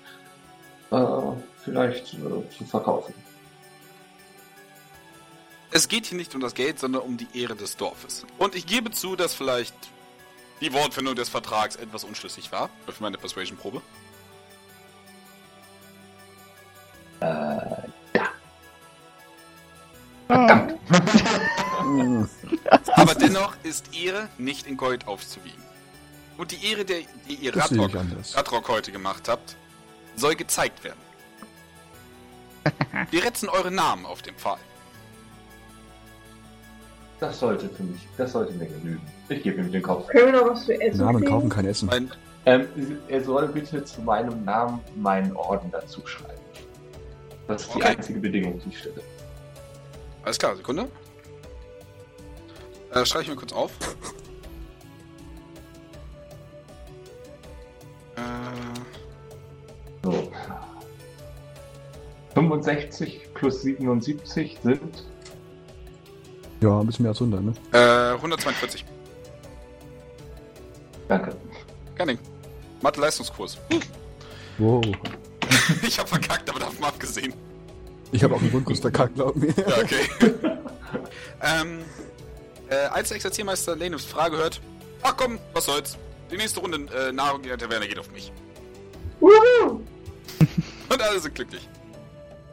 äh, 0.90 0.96
vielleicht 1.62 2.14
äh, 2.14 2.18
zu 2.56 2.64
verkaufen. 2.64 3.12
Es 5.70 5.88
geht 5.88 6.06
hier 6.06 6.16
nicht 6.16 6.34
um 6.34 6.40
das 6.40 6.54
Geld, 6.54 6.78
sondern 6.78 7.02
um 7.02 7.16
die 7.18 7.28
Ehre 7.34 7.54
des 7.54 7.76
Dorfes. 7.76 8.24
Und 8.38 8.54
ich 8.54 8.64
gebe 8.66 8.90
zu, 8.92 9.14
dass 9.14 9.34
vielleicht 9.34 9.74
die 10.62 10.72
Wortfindung 10.72 11.14
des 11.16 11.28
Vertrags 11.28 11.76
etwas 11.76 12.04
unschlüssig 12.04 12.50
war. 12.50 12.70
Für 12.86 13.02
meine 13.02 13.18
Persuasion-Probe. 13.18 13.82
Äh, 17.24 18.20
Ah, 20.28 20.68
Hm. 21.80 22.26
Aber 22.94 23.14
dennoch 23.14 23.54
ist 23.62 23.94
Ehre 23.94 24.28
nicht 24.38 24.66
in 24.66 24.76
Gold 24.78 25.06
aufzuwiegen. 25.06 25.62
Und 26.38 26.50
die 26.50 26.66
Ehre, 26.70 26.84
der, 26.86 27.00
die 27.28 27.34
ihr 27.34 27.54
Radrock. 27.54 27.90
Radrock 28.34 28.68
heute 28.68 28.90
gemacht 28.90 29.28
habt, 29.28 29.54
soll 30.16 30.34
gezeigt 30.34 30.82
werden. 30.82 30.98
Wir 33.10 33.22
retzen 33.22 33.50
eure 33.50 33.70
Namen 33.70 34.06
auf 34.06 34.22
dem 34.22 34.34
Pfahl. 34.34 34.56
das 37.20 37.38
sollte 37.38 37.68
für 37.68 37.82
mich, 37.82 38.06
das 38.16 38.32
sollte 38.32 38.52
mir 38.54 38.66
genügen. 38.66 39.06
Ich 39.28 39.42
gebe 39.42 39.60
ihm 39.60 39.70
den 39.70 39.82
Kopf. 39.82 40.06
Können 40.08 40.32
wir 40.32 40.40
noch 40.42 40.50
was 40.52 40.64
zu 40.64 40.80
essen 40.80 41.04
Namen 41.04 41.24
kaufen, 41.24 41.48
kein 41.50 41.66
Essen. 41.66 41.86
Mein, 41.86 42.10
Ähm, 42.46 42.66
er 43.08 43.22
soll 43.22 43.48
bitte 43.48 43.84
zu 43.84 44.00
meinem 44.02 44.44
Namen 44.44 44.80
meinen 44.96 45.34
Orden 45.36 45.70
dazu 45.70 46.06
schreiben. 46.06 46.43
Das 47.46 47.62
ist 47.62 47.72
die 47.74 47.76
Okay. 47.78 47.88
einzige 47.88 48.20
Bedingung, 48.20 48.60
die 48.64 48.70
ich 48.70 48.78
stelle. 48.78 49.02
alles 50.24 50.38
klar, 50.38 50.56
Sekunde. 50.56 50.88
Äh, 52.92 53.04
schreibe 53.04 53.24
ich 53.24 53.28
mir 53.30 53.36
kurz 53.36 53.52
auf. 53.52 53.70
Äh, 58.16 58.20
So. 60.02 60.30
65 62.34 63.32
plus 63.34 63.62
77 63.62 64.58
sind. 64.62 65.04
Ja, 66.60 66.80
ein 66.80 66.86
bisschen 66.86 67.04
mehr 67.04 67.10
als 67.10 67.20
100, 67.20 67.42
ne? 67.42 67.52
äh, 67.72 68.14
142. 68.14 68.84
Danke. 71.08 71.34
Kein 71.94 72.08
Ding. 72.08 72.18
Mathe-Leistungskurs. 72.82 73.58
Wow. 74.58 74.82
Ich 75.86 75.98
hab 75.98 76.08
verkackt, 76.08 76.48
aber 76.50 76.60
davon 76.60 76.84
abgesehen. 76.84 77.32
Ich 78.12 78.22
habe 78.22 78.34
auch 78.34 78.40
einen 78.40 78.50
Grundkurs 78.50 78.80
verkackt, 78.80 79.14
glaub 79.14 79.34
mir. 79.36 79.54
Ja, 79.56 79.78
okay. 79.78 80.08
ähm, 81.42 81.80
äh, 82.68 82.74
als 82.86 83.08
der 83.08 83.16
Exerziermeister 83.16 83.76
Lanems 83.76 84.04
Frage 84.04 84.36
hört, 84.36 84.60
ach 85.02 85.16
komm, 85.16 85.38
was 85.52 85.66
soll's. 85.66 85.98
Die 86.30 86.36
nächste 86.36 86.60
Runde 86.60 86.86
äh, 86.94 87.12
Nahrung 87.12 87.42
in 87.42 87.48
der 87.48 87.58
Taverne 87.58 87.86
geht 87.86 87.98
auf 87.98 88.10
mich. 88.10 88.32
Wuhu! 89.20 89.80
Und 90.88 91.02
alle 91.02 91.20
sind 91.20 91.34
glücklich. 91.34 91.68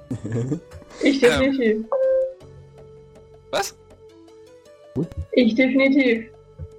Ich 1.02 1.20
definitiv. 1.22 1.86
Was? 3.50 3.76
Ich 5.32 5.56
definitiv. 5.56 6.30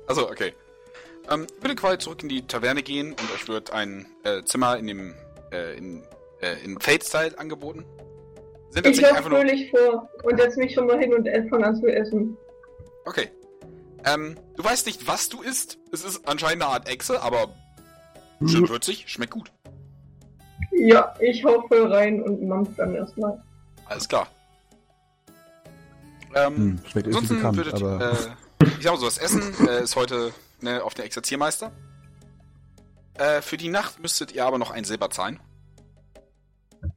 Also 0.06 0.28
okay. 0.28 0.52
Ähm, 1.30 1.46
ich 1.56 1.62
würde 1.62 1.74
quasi 1.74 1.98
zurück 1.98 2.22
in 2.22 2.28
die 2.28 2.46
Taverne 2.46 2.82
gehen 2.82 3.12
und 3.12 3.32
euch 3.34 3.48
wird 3.48 3.72
ein 3.72 4.06
äh, 4.22 4.42
Zimmer 4.44 4.76
in 4.76 4.86
dem 4.86 5.14
äh, 5.50 5.76
in, 5.76 6.02
äh, 6.42 6.62
in 6.64 6.78
Fate-Style 6.78 7.38
angeboten. 7.38 7.84
Sind 8.70 8.86
Ich 8.86 9.00
laufe 9.00 9.22
fröhlich 9.24 9.70
vor 9.70 10.08
und 10.22 10.40
setze 10.40 10.58
mich 10.58 10.74
schon 10.74 10.86
mal 10.86 10.98
hin 10.98 11.14
und 11.14 11.28
fange 11.50 11.66
an 11.66 11.76
zu 11.76 11.86
essen. 11.86 12.36
Okay. 13.04 13.30
Ähm, 14.04 14.36
du 14.56 14.64
weißt 14.64 14.86
nicht, 14.86 15.06
was 15.06 15.28
du 15.28 15.42
isst. 15.42 15.78
Es 15.92 16.04
ist 16.04 16.26
anscheinend 16.26 16.62
eine 16.62 16.72
Art 16.72 16.88
Echse, 16.88 17.22
aber 17.22 17.54
schön 18.46 18.68
würzig, 18.68 19.04
schmeckt 19.06 19.32
gut. 19.32 19.52
Ja, 20.72 21.14
ich 21.20 21.44
hau 21.44 21.66
voll 21.68 21.92
rein 21.92 22.22
und 22.22 22.42
mampf 22.46 22.70
dann 22.76 22.94
erstmal. 22.94 23.40
Alles 23.86 24.08
klar. 24.08 24.26
Ähm, 26.34 26.56
Hm, 26.56 26.80
schmeckt 26.86 27.06
ansonsten 27.08 27.36
bekannt, 27.36 27.56
würdet, 27.58 27.74
aber 27.74 28.12
äh, 28.12 28.66
ich 28.78 28.82
sag 28.82 28.92
mal 28.92 28.98
so, 28.98 29.04
das 29.04 29.18
Essen 29.18 29.68
äh, 29.68 29.82
ist 29.82 29.96
heute 29.96 30.32
ne, 30.62 30.82
auf 30.82 30.94
der 30.94 31.04
Exerziermeister. 31.04 31.70
Äh, 33.14 33.42
für 33.42 33.58
die 33.58 33.68
Nacht 33.68 34.00
müsstet 34.00 34.32
ihr 34.32 34.44
aber 34.46 34.58
noch 34.58 34.70
ein 34.70 34.84
Silber 34.84 35.10
zahlen. 35.10 35.38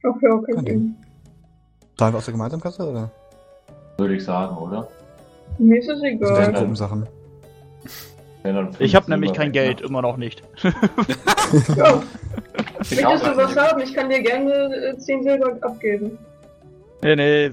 Okay, 0.02 0.28
okay. 0.30 0.52
Kein 0.54 0.64
Ding. 0.64 0.94
zahlen 1.96 2.14
wir 2.14 2.18
aus 2.18 2.24
der 2.24 2.32
Gemeinsamkasse 2.32 2.88
oder? 2.88 3.10
Würde 3.98 4.16
ich 4.16 4.24
sagen, 4.24 4.56
oder? 4.56 4.88
Mir 5.58 5.78
ist 5.78 5.88
es 5.88 5.94
Das 5.94 6.00
sind 6.00 6.22
egal. 6.22 6.52
Gruppensachen. 6.52 7.08
Wenn 8.42 8.54
dann 8.54 8.66
fünf 8.66 8.80
ich 8.80 8.94
habe 8.94 9.10
nämlich 9.10 9.30
Silber 9.30 9.42
kein 9.44 9.52
Geld, 9.52 9.80
immer 9.80 10.02
noch 10.02 10.16
nicht. 10.16 10.42
Ja, 11.76 12.02
Ich 12.90 13.06
auch 13.06 13.12
möchtest 13.12 13.32
du 13.32 13.36
was 13.36 13.48
nicht. 13.54 13.58
haben? 13.60 13.80
Ich 13.80 13.94
kann 13.94 14.10
dir 14.10 14.20
gerne 14.20 14.52
äh, 14.94 14.98
10 14.98 15.22
Silber 15.22 15.56
abgeben. 15.60 16.18
Nee, 17.02 17.14
nee, 17.16 17.50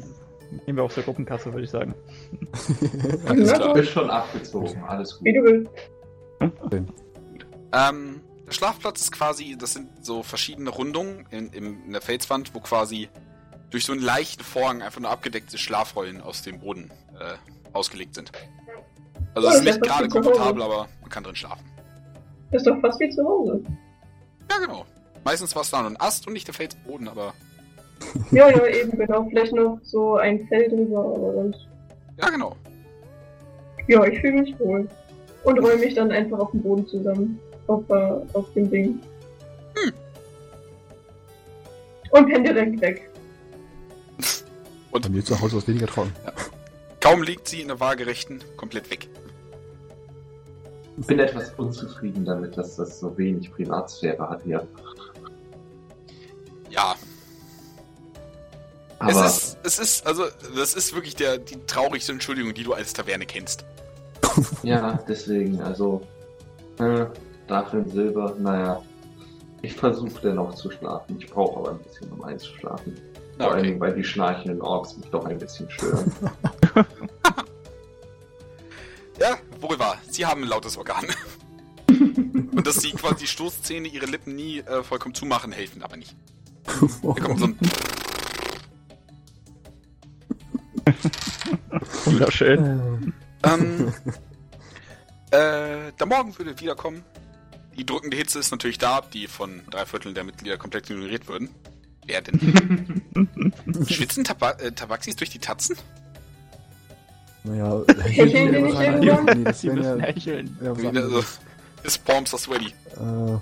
nehmen 0.66 0.78
wir 0.78 0.84
aus 0.84 0.96
der 0.96 1.04
Gruppenkasse, 1.04 1.52
würde 1.54 1.64
ich 1.66 1.70
sagen. 1.70 1.94
Alles 3.28 3.52
Na 3.52 3.58
klar. 3.58 3.74
gut, 3.74 3.78
Ist 3.84 3.90
schon 3.90 4.10
abgezogen, 4.10 4.84
alles 4.88 5.16
gut. 5.18 5.26
wie 5.26 5.34
du 5.34 5.44
willst. 5.44 5.72
Ähm, 7.72 8.22
der 8.48 8.52
Schlafplatz 8.52 9.02
ist 9.02 9.12
quasi, 9.12 9.56
das 9.58 9.74
sind 9.74 10.06
so 10.06 10.24
verschiedene 10.24 10.70
Rundungen 10.70 11.26
in, 11.32 11.52
im, 11.54 11.86
in 11.86 11.92
der 11.94 12.02
Felswand, 12.02 12.54
wo 12.54 12.60
quasi 12.60 13.10
durch 13.70 13.86
so 13.86 13.94
einen 13.94 14.02
leichten 14.02 14.44
Vorhang 14.44 14.82
einfach 14.82 15.00
nur 15.02 15.10
abgedeckte 15.10 15.58
Schlafrollen 15.58 16.22
aus 16.22 16.42
dem 16.44 16.60
Boden 16.60 16.92
äh, 17.20 17.36
ausgelegt 17.74 18.16
sind. 18.16 18.32
Also 19.34 19.48
es 19.48 19.56
Oh, 19.56 19.58
ist 19.58 19.64
nicht 19.64 19.82
das 19.82 19.88
gerade 19.88 20.08
komfortabel, 20.10 20.62
aber 20.62 20.88
man 21.02 21.10
kann 21.10 21.24
drin 21.24 21.36
schlafen. 21.36 21.66
Ist 22.52 22.68
doch 22.68 22.80
fast 22.82 23.00
wie 23.00 23.10
zu 23.10 23.24
Hause. 23.24 23.64
Ja, 24.52 24.60
genau. 24.60 24.86
Meistens 25.24 25.56
war 25.56 25.64
es 25.64 25.72
da 25.72 25.82
nur 25.82 25.90
ein 25.90 26.00
Ast 26.00 26.28
und 26.28 26.34
nicht 26.34 26.46
der 26.48 26.54
Felsboden, 26.54 27.08
aber 27.08 27.34
Ja, 28.32 28.50
ja, 28.50 28.66
eben 28.68 28.98
genau. 28.98 29.26
Vielleicht 29.30 29.54
noch 29.54 29.80
so 29.84 30.18
ein 30.18 30.46
Fell 30.48 30.70
drüber, 30.70 31.00
aber 31.00 31.34
sonst. 31.34 31.68
ja, 32.22 32.30
genau. 32.30 32.56
Ja, 33.88 34.06
ich 34.06 34.20
fühle 34.20 34.42
mich 34.42 34.60
wohl. 34.60 34.88
Und 35.44 35.60
räume 35.60 35.78
mich 35.78 35.96
dann 35.96 36.12
einfach 36.12 36.40
auf 36.40 36.52
dem 36.52 36.62
Boden 36.62 36.86
zusammen. 36.88 37.40
Auf, 37.68 37.90
äh, 37.90 37.94
auf 38.34 38.52
dem 38.54 38.70
Ding. 38.70 39.00
Und 42.12 42.28
penne 42.28 42.54
direkt 42.54 42.82
weg. 42.82 43.10
Bei 44.92 45.10
mir 45.10 45.26
zu 45.26 45.40
Hause 45.42 45.58
ist 45.58 45.68
weniger 45.68 45.88
trocken. 45.88 46.14
Kaum 47.02 47.24
liegt 47.24 47.48
sie 47.48 47.62
in 47.62 47.68
der 47.68 47.80
Waagerechten, 47.80 48.44
komplett 48.56 48.90
weg. 48.92 49.10
Ich 50.98 51.08
bin 51.08 51.20
etwas 51.20 51.52
unzufrieden 51.58 52.24
damit, 52.24 52.56
dass 52.56 52.76
das 52.76 53.00
so 53.00 53.18
wenig 53.18 53.52
Privatsphäre 53.52 54.30
hat 54.30 54.44
hier. 54.44 54.66
Ja, 56.70 56.96
Aber 59.00 59.26
es 59.26 59.38
ist, 59.38 59.58
es 59.64 59.80
ist, 59.80 60.08
also, 60.08 60.26
das 60.56 60.76
ist 60.76 60.94
wirklich 60.94 61.16
der, 61.16 61.38
die 61.38 61.58
traurigste 61.66 62.14
Entschuldigung, 62.14 62.54
die 62.54 62.64
du 62.64 62.74
als 62.74 62.94
Taverne 62.94 63.26
kennst. 63.26 63.66
ja, 64.64 65.04
deswegen, 65.08 65.60
also 65.62 66.02
äh, 66.80 67.06
dafür 67.54 67.80
ein 67.80 67.90
Silber, 67.90 68.36
naja. 68.40 68.82
Ich 69.62 69.74
versuche 69.74 70.22
dennoch 70.22 70.54
zu 70.56 70.70
schlafen. 70.72 71.18
Ich 71.20 71.30
brauche 71.30 71.60
aber 71.60 71.72
ein 71.72 71.80
bisschen, 71.80 72.12
um 72.12 72.22
einzuschlafen. 72.24 72.96
Vor 73.38 73.48
okay. 73.48 73.56
allem, 73.56 73.80
weil 73.80 73.94
die 73.96 74.04
schnarchenden 74.04 74.62
Orks 74.62 74.98
mich 74.98 75.10
doch 75.10 75.26
ein 75.26 75.38
bisschen 75.38 75.70
stören. 75.70 76.12
Ja, 79.20 79.38
wohl 79.62 79.78
wahr. 79.78 79.98
Sie 80.10 80.26
haben 80.26 80.42
ein 80.42 80.50
lautes 80.50 80.76
Organ. 80.76 81.06
Und 81.88 82.66
dass 82.66 82.78
sie 82.78 82.92
quasi 82.92 83.16
die 83.20 83.28
Stoßzähne 83.28 83.88
ihre 83.88 84.08
Lippen 84.08 84.36
nie 84.36 84.60
äh, 84.60 84.84
vollkommen 84.84 85.14
zumachen, 85.14 85.52
helfen 85.52 85.84
aber 85.84 85.98
nicht. 85.98 86.16
Da 86.66 87.14
kommt 87.14 87.40
so 87.40 87.46
ein 87.46 87.58
Wunderschön. 92.06 93.14
ähm, 93.44 93.94
äh, 95.32 95.92
der 95.92 96.06
Morgen 96.08 96.38
würde 96.38 96.60
wiederkommen. 96.60 97.04
Die 97.78 97.86
drückende 97.86 98.18
Hitze 98.18 98.40
ist 98.40 98.52
natürlich 98.52 98.78
da, 98.78 99.02
die 99.02 99.28
von 99.28 99.62
drei 99.70 99.86
Vierteln 99.86 100.14
der 100.16 100.24
Mitglieder 100.24 100.58
komplett 100.58 100.90
ignoriert 100.90 101.28
würden. 101.28 101.50
Wer 102.06 102.22
denn? 102.22 103.02
Schwitzen 103.88 104.24
Taba 104.24 104.52
äh, 104.52 104.72
Tabaxis 104.72 105.16
durch 105.16 105.30
die 105.30 105.40
Tatzen? 105.40 105.78
Naja, 107.44 107.82
Hecheln 108.04 108.54
die 108.54 108.62
nicht 108.62 108.80
irgendwann? 108.80 109.38
Nee, 109.38 109.44
das 109.44 109.62
Sie 109.62 109.68
wären 109.68 109.78
müssen 109.78 110.00
ja, 110.00 110.06
hecheln. 110.06 110.58
ja, 110.62 110.78
was 110.78 110.96
Also, 110.96 111.24
his 111.84 111.98
palms 111.98 112.34
are 112.34 112.42
sweaty. 112.42 112.74
Äh, 112.98 113.40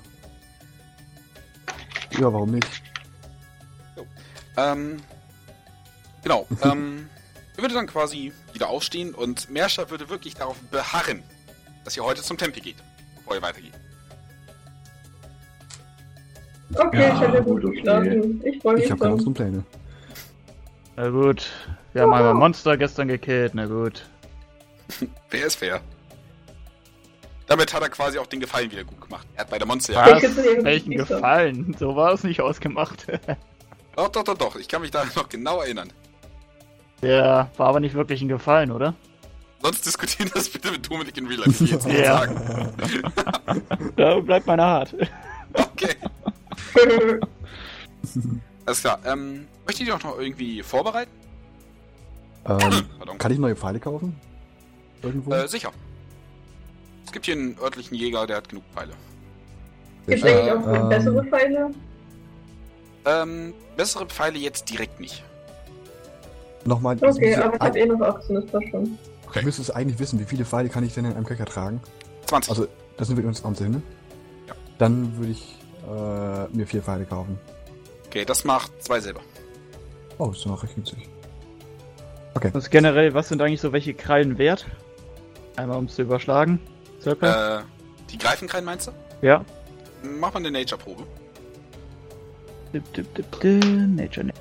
ja, 2.19 2.33
warum 2.33 2.51
nicht? 2.51 2.67
Ähm, 4.57 4.97
genau. 6.23 6.47
Ähm, 6.63 7.09
er 7.57 7.63
würde 7.63 7.75
dann 7.75 7.87
quasi 7.87 8.31
wieder 8.53 8.69
aufstehen 8.69 9.13
und 9.13 9.49
Merscher 9.49 9.89
würde 9.89 10.09
wirklich 10.09 10.35
darauf 10.35 10.57
beharren, 10.71 11.21
dass 11.83 11.95
ihr 11.97 12.03
heute 12.03 12.23
zum 12.23 12.37
Tempel 12.37 12.61
geht, 12.61 12.77
bevor 13.17 13.35
ihr 13.35 13.41
weitergeht. 13.41 13.73
Okay, 16.77 16.99
Ja, 17.01 17.07
ich 17.07 17.13
habe 17.21 17.33
ja 17.37 17.39
gut 17.41 17.61
geschlafen. 17.61 18.41
Ich 18.45 18.61
freue 18.61 18.75
mich 18.75 18.85
Ich 18.85 18.91
habe 18.91 18.99
keine 19.01 19.13
anderen 19.13 19.33
Pläne. 19.33 19.63
Na 20.95 21.09
gut. 21.09 21.49
Wir 21.93 22.03
haben 22.03 22.13
einmal 22.13 22.33
Monster 22.33 22.77
gestern 22.77 23.07
gekillt, 23.07 23.53
na 23.53 23.65
gut. 23.65 24.05
Fair 25.29 25.47
ist 25.47 25.55
fair. 25.55 25.81
Damit 27.47 27.73
hat 27.73 27.81
er 27.81 27.89
quasi 27.89 28.17
auch 28.17 28.27
den 28.27 28.39
Gefallen 28.39 28.71
wieder 28.71 28.83
gut 28.85 29.01
gemacht. 29.01 29.27
Er 29.35 29.41
hat 29.41 29.49
bei 29.49 29.57
der 29.57 29.67
Monster 29.67 29.93
Was? 29.95 30.21
Welchen. 30.63 30.91
Gefallen? 30.91 31.75
So 31.77 31.95
war 31.95 32.13
es 32.13 32.23
nicht 32.23 32.39
ausgemacht. 32.41 33.05
Doch, 33.97 34.07
doch, 34.07 34.23
doch, 34.23 34.37
doch. 34.37 34.55
Ich 34.55 34.69
kann 34.69 34.81
mich 34.81 34.91
da 34.91 35.03
noch 35.17 35.27
genau 35.27 35.59
erinnern. 35.59 35.91
Der 37.01 37.49
war 37.57 37.67
aber 37.67 37.81
nicht 37.81 37.93
wirklich 37.93 38.21
ein 38.21 38.29
Gefallen, 38.29 38.71
oder? 38.71 38.93
Sonst 39.61 39.85
diskutieren 39.85 40.31
das 40.33 40.47
bitte 40.47 40.71
mit 40.71 40.89
Dominik 40.89 41.17
in 41.17 41.27
Real 41.27 41.41
Life. 41.41 41.61
Jetzt 41.65 41.85
nicht 41.85 41.99
Ja. 42.05 42.19
sagen. 42.19 42.71
Da 43.97 44.19
bleibt 44.21 44.47
meine 44.47 44.63
hart. 44.63 44.95
Okay. 45.53 45.95
Alles 48.65 48.81
klar. 48.81 48.99
Ähm, 49.05 49.47
möchtet 49.65 49.87
ihr 49.87 49.95
auch 49.95 50.03
noch 50.03 50.19
irgendwie 50.19 50.61
vorbereiten? 50.63 51.11
Ähm, 52.47 52.59
kann 53.17 53.31
ich 53.31 53.39
neue 53.39 53.55
Pfeile 53.55 53.79
kaufen? 53.79 54.15
Irgendwo? 55.01 55.33
Äh, 55.33 55.47
sicher. 55.47 55.71
Es 57.05 57.11
gibt 57.11 57.25
hier 57.25 57.35
einen 57.35 57.57
örtlichen 57.59 57.95
Jäger, 57.95 58.25
der 58.27 58.37
hat 58.37 58.49
genug 58.49 58.63
Pfeile. 58.73 58.93
Gibt 60.07 60.23
es 60.23 60.29
Äh, 60.29 60.33
eigentlich 60.33 60.51
auch 60.53 60.73
ähm, 60.73 60.89
bessere 60.89 61.23
Pfeile? 61.25 61.69
Ähm, 63.05 63.53
bessere 63.75 64.05
Pfeile 64.05 64.37
jetzt 64.39 64.69
direkt 64.69 64.99
nicht. 64.99 65.23
Nochmal. 66.65 66.95
Okay, 67.01 67.35
aber 67.35 67.55
ich 67.55 67.61
habe 67.61 67.79
eh 67.79 67.85
noch 67.87 68.01
18, 68.01 68.35
das 68.35 68.45
passt 68.45 68.67
schon. 68.69 68.97
Ich 69.33 69.43
müsste 69.43 69.61
es 69.61 69.71
eigentlich 69.71 69.97
wissen, 69.99 70.19
wie 70.19 70.25
viele 70.25 70.45
Pfeile 70.45 70.69
kann 70.69 70.83
ich 70.83 70.93
denn 70.93 71.05
in 71.05 71.13
einem 71.13 71.25
Köcher 71.25 71.45
tragen? 71.45 71.81
20. 72.27 72.49
Also, 72.51 72.67
das 72.97 73.07
sind 73.07 73.17
wir 73.17 73.25
uns 73.25 73.41
20, 73.41 73.69
ne? 73.69 73.81
Ja. 74.47 74.53
Dann 74.77 75.17
würde 75.17 75.31
ich 75.31 75.57
äh, 75.87 76.47
mir 76.55 76.65
vier 76.67 76.81
Pfeile 76.81 77.05
kaufen. 77.05 77.37
okay, 78.07 78.25
das 78.25 78.43
macht 78.43 78.71
zwei 78.83 78.99
Silber. 78.99 79.21
Oh, 80.17 80.27
das 80.27 80.37
ist 80.39 80.45
noch 80.45 80.61
recht 80.63 80.75
günstig. 80.75 81.07
Was 82.53 82.69
generell, 82.69 83.13
was 83.13 83.27
sind 83.29 83.41
eigentlich 83.41 83.59
so 83.61 83.73
welche 83.73 83.93
Krallen 83.93 84.37
wert? 84.37 84.65
Einmal 85.57 85.77
um 85.77 85.85
es 85.85 85.95
zu 85.95 86.03
überschlagen. 86.03 86.59
Circa? 87.01 87.59
Äh, 87.59 87.63
die 88.09 88.17
Greifenkrallen 88.17 88.65
meinst 88.65 88.87
du? 88.87 88.91
ja. 89.21 89.43
Mach 90.03 90.33
mal 90.33 90.39
eine 90.39 90.49
Nature-Probe. 90.49 91.03
Dip, 92.73 92.91
dip, 92.93 93.13
dip, 93.13 93.39
dip, 93.39 93.63
Nature. 93.63 94.25
Na- 94.27 94.33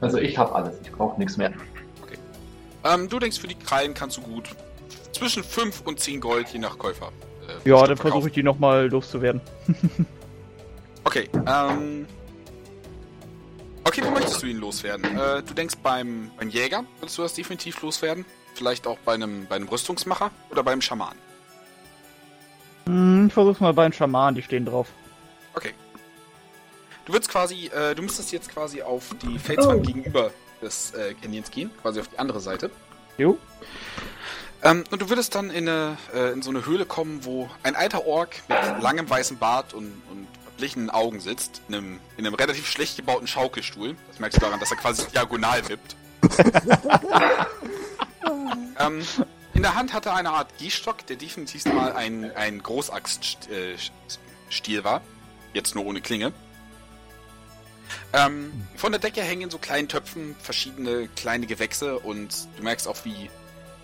Also 0.00 0.18
ich 0.18 0.38
habe 0.38 0.54
alles, 0.54 0.74
ich 0.82 0.90
brauche 0.92 1.18
nichts 1.18 1.36
mehr. 1.36 1.52
Ähm, 2.84 3.08
du 3.08 3.18
denkst, 3.18 3.38
für 3.38 3.46
die 3.48 3.54
Krallen 3.54 3.94
kannst 3.94 4.16
du 4.16 4.22
gut 4.22 4.48
zwischen 5.12 5.44
5 5.44 5.82
und 5.82 6.00
10 6.00 6.20
Gold, 6.20 6.48
je 6.48 6.58
nach 6.58 6.76
Käufer. 6.78 7.12
Ja, 7.64 7.76
Stück 7.78 7.88
dann 7.88 7.96
versuche 7.98 8.28
ich 8.28 8.34
die 8.34 8.42
nochmal 8.42 8.88
loszuwerden. 8.88 9.40
Okay, 11.04 11.28
ähm. 11.48 12.06
Okay, 13.82 14.02
wo 14.04 14.10
möchtest 14.12 14.40
du 14.40 14.46
ihn 14.46 14.58
loswerden? 14.58 15.04
Äh, 15.18 15.42
du 15.42 15.52
denkst 15.52 15.74
beim, 15.82 16.30
beim 16.38 16.48
Jäger 16.48 16.84
würdest 17.00 17.18
du 17.18 17.22
das 17.22 17.34
definitiv 17.34 17.82
loswerden? 17.82 18.24
Vielleicht 18.54 18.86
auch 18.86 18.98
bei 19.04 19.14
einem, 19.14 19.46
bei 19.48 19.56
einem 19.56 19.66
Rüstungsmacher 19.66 20.30
oder 20.50 20.62
beim 20.62 20.80
Schaman? 20.80 21.16
Hm, 22.86 23.26
ich 23.26 23.32
versuch's 23.32 23.58
mal 23.58 23.74
bei 23.74 23.82
den 23.88 23.92
Schamanen, 23.92 24.36
die 24.36 24.42
stehen 24.42 24.64
drauf. 24.64 24.86
Okay. 25.54 25.72
Du 27.04 27.12
würdest 27.12 27.30
quasi, 27.32 27.66
äh, 27.74 27.96
du 27.96 28.02
müsstest 28.02 28.30
jetzt 28.30 28.48
quasi 28.50 28.80
auf 28.80 29.10
die 29.22 29.40
Felswand 29.40 29.80
Oh. 29.80 29.82
gegenüber 29.82 30.30
des 30.62 30.92
äh, 30.94 31.14
Canyons 31.20 31.50
gehen, 31.50 31.70
quasi 31.82 31.98
auf 31.98 32.06
die 32.06 32.18
andere 32.20 32.38
Seite. 32.40 32.70
Jo. 33.18 33.36
Ähm, 34.64 34.84
und 34.90 35.02
du 35.02 35.08
würdest 35.08 35.34
dann 35.34 35.50
in, 35.50 35.68
eine, 35.68 35.96
äh, 36.14 36.32
in 36.32 36.42
so 36.42 36.50
eine 36.50 36.64
Höhle 36.64 36.86
kommen, 36.86 37.24
wo 37.24 37.50
ein 37.62 37.74
alter 37.74 38.06
Ork 38.06 38.36
mit 38.48 38.82
langem 38.82 39.10
weißem 39.10 39.38
Bart 39.38 39.74
und, 39.74 40.02
und 40.10 40.28
verblichenen 40.44 40.90
Augen 40.90 41.18
sitzt, 41.20 41.60
in 41.68 41.74
einem, 41.74 42.00
in 42.16 42.26
einem 42.26 42.36
relativ 42.36 42.68
schlecht 42.68 42.96
gebauten 42.96 43.26
Schaukelstuhl. 43.26 43.96
Das 44.08 44.20
merkst 44.20 44.38
du 44.38 44.44
daran, 44.44 44.60
dass 44.60 44.70
er 44.70 44.76
quasi 44.76 45.04
diagonal 45.12 45.68
wippt. 45.68 45.96
ähm, 48.78 49.04
in 49.54 49.62
der 49.62 49.74
Hand 49.74 49.92
hat 49.92 50.06
er 50.06 50.14
eine 50.14 50.30
Art 50.30 50.56
Gehstock, 50.58 51.04
der 51.06 51.16
definitiv 51.16 51.64
mal 51.64 51.92
ein, 51.94 52.30
ein 52.36 52.62
Großaxtstiel 52.62 53.90
war. 54.84 55.00
Jetzt 55.52 55.74
nur 55.74 55.84
ohne 55.84 56.00
Klinge. 56.00 56.32
Ähm, 58.12 58.52
von 58.76 58.92
der 58.92 59.00
Decke 59.00 59.22
hängen 59.22 59.42
in 59.42 59.50
so 59.50 59.58
kleinen 59.58 59.88
Töpfen 59.88 60.36
verschiedene 60.40 61.08
kleine 61.08 61.46
Gewächse 61.46 61.98
und 61.98 62.46
du 62.56 62.62
merkst 62.62 62.86
auch, 62.86 63.04
wie 63.04 63.30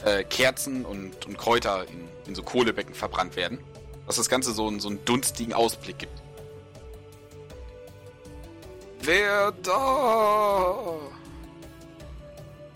äh, 0.04 0.24
Kerzen 0.24 0.84
und, 0.84 1.26
und 1.26 1.38
Kräuter 1.38 1.84
in, 1.88 2.08
in 2.26 2.34
so 2.34 2.42
Kohlebecken 2.42 2.94
verbrannt 2.94 3.36
werden. 3.36 3.58
Dass 4.06 4.16
das 4.16 4.28
Ganze 4.28 4.52
so, 4.52 4.66
einen- 4.68 4.80
so 4.80 4.88
einen 4.88 5.04
dunstigen 5.04 5.52
Ausblick 5.52 5.98
gibt. 5.98 6.22
Wer 9.02 9.52
da? 9.62 10.94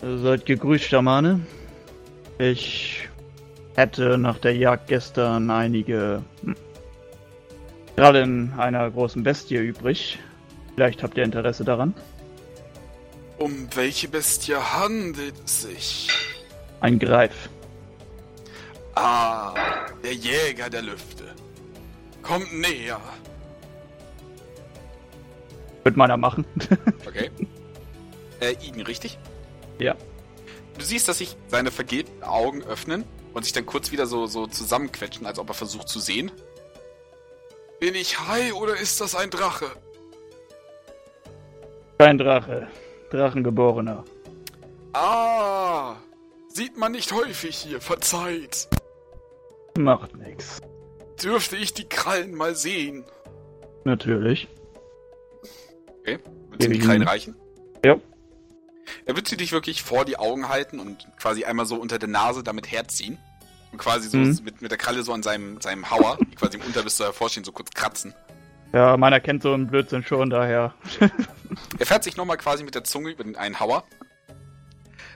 Ihr 0.01 0.17
seid 0.19 0.45
gegrüßt, 0.45 0.85
Schamane. 0.85 1.41
Ich 2.39 3.07
hätte 3.75 4.17
nach 4.17 4.37
der 4.39 4.55
Jagd 4.55 4.87
gestern 4.87 5.49
einige 5.49 6.23
hm, 6.43 6.55
Krallen 7.95 8.53
einer 8.57 8.89
großen 8.89 9.23
Bestie 9.23 9.55
übrig. 9.57 10.19
Vielleicht 10.75 11.03
habt 11.03 11.17
ihr 11.17 11.23
Interesse 11.23 11.63
daran. 11.63 11.93
Um 13.37 13.67
welche 13.75 14.07
Bestie 14.07 14.55
handelt 14.55 15.35
es 15.45 15.61
sich? 15.61 16.07
Ein 16.83 16.99
Greif. 16.99 17.49
Ah, 18.95 19.53
der 20.03 20.13
Jäger 20.13 20.69
der 20.69 20.81
Lüfte. 20.81 21.23
Kommt 22.21 22.53
näher. 22.53 22.99
Wird 25.85 25.95
meiner 25.95 26.17
machen. 26.17 26.45
Okay. 27.07 27.29
äh, 28.41 28.53
Igen, 28.61 28.81
richtig? 28.81 29.17
Ja. 29.79 29.95
Du 30.77 30.83
siehst, 30.83 31.07
dass 31.07 31.19
sich 31.19 31.37
seine 31.47 31.71
vergilbten 31.71 32.21
Augen 32.23 32.63
öffnen 32.63 33.05
und 33.33 33.43
sich 33.43 33.53
dann 33.53 33.65
kurz 33.65 33.91
wieder 33.93 34.05
so, 34.05 34.25
so 34.25 34.45
zusammenquetschen, 34.47 35.25
als 35.25 35.39
ob 35.39 35.49
er 35.49 35.53
versucht 35.53 35.87
zu 35.87 35.99
sehen. 35.99 36.31
Bin 37.79 37.95
ich 37.95 38.19
Hai 38.19 38.53
oder 38.53 38.75
ist 38.75 38.99
das 38.99 39.15
ein 39.15 39.29
Drache? 39.29 39.67
Kein 41.97 42.17
Drache. 42.17 42.67
Drachengeborener. 43.11 44.03
Ah, 44.93 45.95
sieht 46.53 46.77
man 46.77 46.91
nicht 46.91 47.11
häufig 47.11 47.55
hier, 47.57 47.81
verzeiht. 47.81 48.67
Macht 49.77 50.15
nix. 50.15 50.61
Dürfte 51.21 51.55
ich 51.57 51.73
die 51.73 51.87
Krallen 51.89 52.35
mal 52.35 52.55
sehen? 52.55 53.05
Natürlich. 53.85 54.47
Okay, 56.01 56.19
willst 56.49 56.67
du 56.67 56.71
die. 56.71 56.79
Krallen 56.79 57.03
reichen? 57.03 57.35
Ja. 57.83 57.95
Er 59.05 59.15
wird 59.15 59.27
sie 59.27 59.37
dich 59.37 59.51
wirklich 59.51 59.81
vor 59.83 60.05
die 60.05 60.17
Augen 60.17 60.49
halten 60.49 60.79
und 60.79 61.07
quasi 61.17 61.43
einmal 61.45 61.65
so 61.65 61.75
unter 61.75 61.99
der 61.99 62.09
Nase 62.09 62.43
damit 62.43 62.71
herziehen. 62.71 63.17
Und 63.71 63.79
quasi 63.79 64.07
so 64.09 64.17
Mhm. 64.17 64.39
mit, 64.43 64.61
mit 64.61 64.69
der 64.71 64.77
Kralle 64.77 65.01
so 65.03 65.13
an 65.13 65.23
seinem, 65.23 65.59
seinem 65.59 65.89
Hauer, 65.89 66.17
die 66.21 66.35
quasi 66.35 66.57
im 66.57 66.63
Unterbiss 66.63 66.97
so 66.97 67.05
hervorstehen, 67.05 67.43
so 67.43 67.51
kurz 67.51 67.71
kratzen. 67.71 68.13
Ja, 68.71 68.97
meiner 68.97 69.19
kennt 69.19 69.41
so 69.43 69.53
einen 69.53 69.67
Blödsinn 69.67 70.03
schon, 70.03 70.29
daher. 70.29 70.73
Er 71.79 71.85
fährt 71.85 72.03
sich 72.03 72.17
nochmal 72.17 72.37
quasi 72.37 72.63
mit 72.63 72.73
der 72.75 72.83
Zunge 72.83 73.11
über 73.11 73.23
den 73.23 73.35
einen 73.35 73.59
Hauer. 73.59 73.83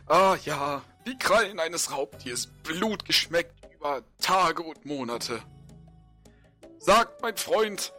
Ah 0.07 0.35
ja, 0.45 0.81
die 1.07 1.17
Krallen 1.17 1.59
eines 1.59 1.91
Raubtiers, 1.91 2.47
Blut 2.63 3.05
geschmeckt 3.05 3.53
über 3.73 4.01
Tage 4.19 4.61
und 4.61 4.85
Monate. 4.85 5.39
Sagt 6.79 7.21
mein 7.21 7.37
Freund, 7.37 7.93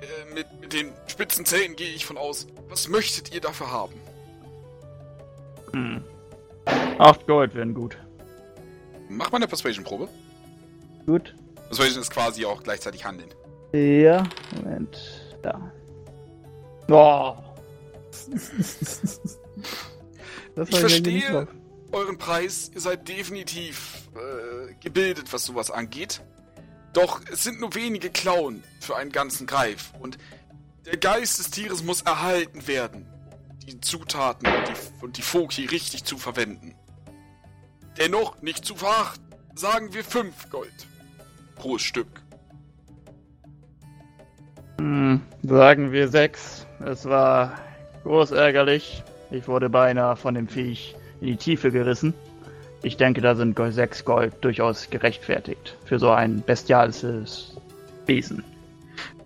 äh, 0.00 0.34
mit, 0.34 0.46
mit 0.60 0.72
den 0.72 0.92
spitzen 1.06 1.44
Zähnen 1.44 1.76
gehe 1.76 1.92
ich 1.92 2.04
von 2.04 2.18
aus, 2.18 2.46
was 2.68 2.88
möchtet 2.88 3.34
ihr 3.34 3.40
dafür 3.40 3.70
haben? 3.70 3.94
Hm. 5.72 6.04
Acht 6.98 7.26
Gold 7.26 7.54
wären 7.54 7.74
gut. 7.74 7.96
Mach 9.08 9.32
mal 9.32 9.38
eine 9.38 9.48
Persuasion-Probe. 9.48 10.08
Gut. 11.06 11.34
Persuasion 11.68 12.02
ist 12.02 12.10
quasi 12.10 12.44
auch 12.44 12.62
gleichzeitig 12.62 13.04
Handeln. 13.04 13.30
Ja, 13.72 14.24
Moment. 14.62 14.98
Da. 15.42 15.72
Das 20.54 20.68
Ich 20.68 20.78
verstehe. 20.78 21.48
Euren 21.92 22.18
Preis, 22.18 22.70
ihr 22.74 22.80
seid 22.80 23.08
definitiv 23.08 24.08
äh, 24.14 24.74
gebildet, 24.80 25.32
was 25.32 25.44
sowas 25.44 25.70
angeht. 25.70 26.22
Doch 26.92 27.20
es 27.30 27.42
sind 27.42 27.60
nur 27.60 27.74
wenige 27.74 28.10
Klauen 28.10 28.62
für 28.80 28.96
einen 28.96 29.12
ganzen 29.12 29.46
Greif 29.46 29.92
und 30.00 30.18
der 30.84 30.96
Geist 30.96 31.38
des 31.38 31.50
Tieres 31.50 31.82
muss 31.82 32.02
erhalten 32.02 32.66
werden, 32.66 33.06
die 33.66 33.80
Zutaten 33.80 34.46
und 34.46 34.68
die, 34.68 35.04
und 35.04 35.16
die 35.16 35.22
Foki 35.22 35.66
richtig 35.66 36.04
zu 36.04 36.18
verwenden. 36.18 36.74
Dennoch 37.98 38.40
nicht 38.42 38.64
zu 38.64 38.74
verachten, 38.74 39.24
sagen 39.54 39.94
wir 39.94 40.02
fünf 40.04 40.50
Gold 40.50 40.86
pro 41.54 41.78
Stück. 41.78 42.22
Hm, 44.78 45.22
sagen 45.42 45.92
wir 45.92 46.08
sechs. 46.08 46.66
Es 46.84 47.04
war 47.04 47.58
groß 48.02 48.32
ärgerlich. 48.32 49.04
Ich 49.30 49.46
wurde 49.46 49.70
beinahe 49.70 50.16
von 50.16 50.34
dem 50.34 50.48
Viech 50.48 50.96
in 51.22 51.28
die 51.28 51.36
Tiefe 51.36 51.70
gerissen. 51.70 52.14
Ich 52.82 52.96
denke, 52.96 53.20
da 53.20 53.36
sind 53.36 53.58
sechs 53.70 54.04
Gold 54.04 54.34
durchaus 54.40 54.90
gerechtfertigt 54.90 55.76
für 55.84 56.00
so 56.00 56.10
ein 56.10 56.42
bestialisches 56.42 57.56
Wesen. 58.06 58.44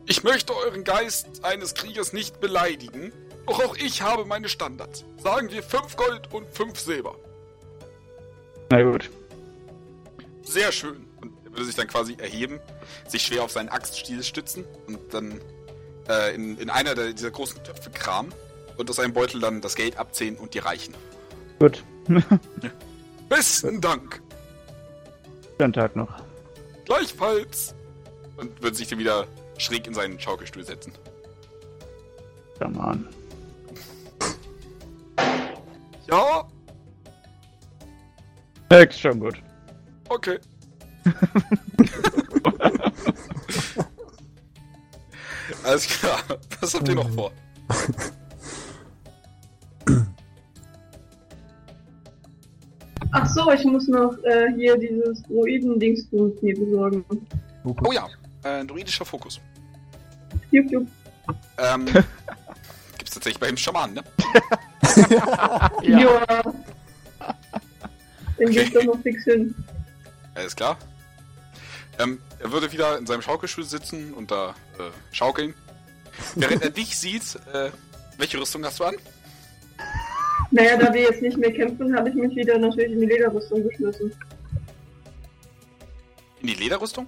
Ich 0.05 0.23
möchte 0.23 0.55
euren 0.55 0.85
Geist 0.85 1.43
eines 1.43 1.75
Kriegers 1.75 2.13
nicht 2.13 2.39
beleidigen, 2.41 3.13
doch 3.47 3.65
auch 3.65 3.77
ich 3.77 4.03
habe 4.03 4.27
meine 4.27 4.49
Standards. 4.49 5.05
Sagen 5.17 5.51
wir 5.51 5.63
fünf 5.63 5.97
Gold 5.97 6.33
und 6.33 6.47
fünf 6.53 6.79
Silber. 6.79 7.17
Na 8.71 8.83
gut. 8.83 9.11
Sehr 10.43 10.71
schön. 10.71 11.07
Und 11.21 11.33
er 11.45 11.53
würde 11.53 11.65
sich 11.65 11.75
dann 11.75 11.89
quasi 11.89 12.15
erheben, 12.19 12.61
sich 13.09 13.23
schwer 13.23 13.43
auf 13.43 13.53
seinen 13.53 13.71
Axtstiel 13.71 14.23
stützen 14.23 14.65
und 14.87 15.15
dann 15.15 15.41
äh, 16.09 16.35
in, 16.35 16.59
in 16.59 16.69
einer 16.69 16.95
der, 16.95 17.13
dieser 17.13 17.31
großen 17.31 17.65
Töpfe 17.65 17.91
kramen 17.91 18.35
und 18.77 18.91
aus 18.91 18.97
seinem 18.97 19.15
Beutel 19.15 19.41
dann 19.41 19.63
das 19.63 19.77
Geld 19.77 19.97
abzählen 19.97 20.37
und 20.37 20.53
dir 20.53 20.67
reichen. 20.67 20.95
Gut. 21.59 21.85
Besten 23.29 23.81
Dank. 23.81 24.21
Schönen 25.59 25.73
Tag 25.73 25.97
noch. 25.97 26.23
Gleichfalls. 26.85 27.75
Und 28.37 28.63
wird 28.63 28.77
sich 28.77 28.89
dann 28.89 28.99
wieder 28.99 29.27
schräg 29.59 29.87
in 29.87 29.95
seinen 29.95 30.21
Schaukelstuhl 30.21 30.65
setzen. 30.65 30.93
Come 32.59 32.79
on. 32.79 33.09
Ja, 36.09 36.47
Hex, 38.71 38.99
schon 38.99 39.21
gut. 39.21 39.41
okay. 40.09 40.39
Alles 45.65 45.87
klar. 45.87 46.19
Was 46.61 46.75
habt 46.75 46.89
ihr 46.89 46.97
noch 46.97 47.09
vor? 47.11 47.33
Ach 53.13 53.27
so, 53.27 53.51
ich 53.53 53.65
muss 53.65 53.89
noch 53.89 54.17
äh, 54.25 54.53
hier 54.55 54.77
dieses 54.77 55.23
Druiden-Dingsbums 55.25 56.43
mir 56.43 56.55
besorgen. 56.55 57.05
Oh 57.65 57.93
ja, 57.93 58.09
äh, 58.43 58.65
druidischer 58.65 59.05
Fokus. 59.05 59.41
Jupp, 60.51 60.71
jupp. 60.71 60.89
Ähm, 61.59 61.87
gibt's 62.99 63.15
tatsächlich 63.15 63.41
bei 63.41 63.49
dem 63.49 63.57
Schamanen, 63.57 63.97
ne? 63.97 64.05
Ja. 65.83 65.99
Ja. 66.01 66.43
Dann 68.39 68.51
geht's 68.51 68.73
doch 68.73 68.85
noch 68.85 69.01
fix 69.03 69.25
hin. 69.25 69.55
Alles 70.35 70.55
klar. 70.55 70.77
Ähm, 71.99 72.21
er 72.39 72.53
würde 72.53 72.73
wieder 72.73 72.99
in 72.99 73.07
seinem 73.07 73.23
Schaukelstuhl 73.23 73.65
sitzen 73.65 74.13
und 74.15 74.31
da 74.31 74.51
äh, 74.79 74.91
schaukeln. 75.13 75.55
Während 76.35 76.63
er 76.63 76.71
dich 76.81 76.97
sieht, 76.99 77.37
äh, 77.53 77.71
welche 78.19 78.39
Rüstung 78.39 78.65
hast 78.65 78.81
du 78.81 78.85
an? 78.85 78.97
Naja, 80.51 80.77
da 80.77 80.93
wir 80.93 81.03
jetzt 81.03 81.23
nicht 81.23 81.37
mehr 81.37 81.53
kämpfen, 81.53 81.97
habe 81.97 82.09
ich 82.09 82.15
mich 82.15 82.35
wieder 82.37 82.59
natürlich 82.59 82.93
in 82.93 83.01
die 83.01 83.07
Lederrüstung 83.07 83.63
geschmissen. 83.63 84.13
In 86.41 86.47
die 86.49 86.55
Lederrüstung? 86.55 87.07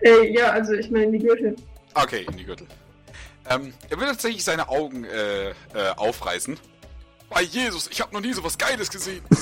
Äh, 0.00 0.32
ja, 0.32 0.50
also 0.50 0.72
ich 0.72 0.90
meine 0.90 1.04
in 1.06 1.12
die 1.12 1.18
Gürtel. 1.18 1.56
Ah, 1.94 2.04
Okay, 2.04 2.26
in 2.30 2.36
die 2.36 2.44
Gürtel. 2.44 2.66
Ähm, 3.50 3.72
er 3.88 3.98
will 3.98 4.06
tatsächlich 4.06 4.44
seine 4.44 4.68
Augen 4.68 5.04
äh, 5.04 5.48
äh, 5.50 5.54
aufreißen. 5.96 6.58
Bei 7.30 7.42
Jesus, 7.42 7.88
ich 7.90 8.00
habe 8.00 8.14
noch 8.14 8.20
nie 8.20 8.32
so 8.32 8.42
was 8.44 8.56
Geiles 8.56 8.88
gesehen. 8.90 9.22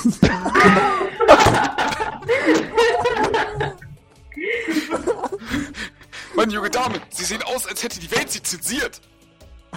Mann, 6.35 6.51
junge 6.51 6.70
Dame, 6.70 7.01
Sie 7.11 7.24
sehen 7.24 7.43
aus, 7.43 7.66
als 7.66 7.83
hätte 7.83 8.01
die 8.01 8.11
Welt 8.11 8.31
Sie 8.31 8.43
zensiert. 8.43 9.01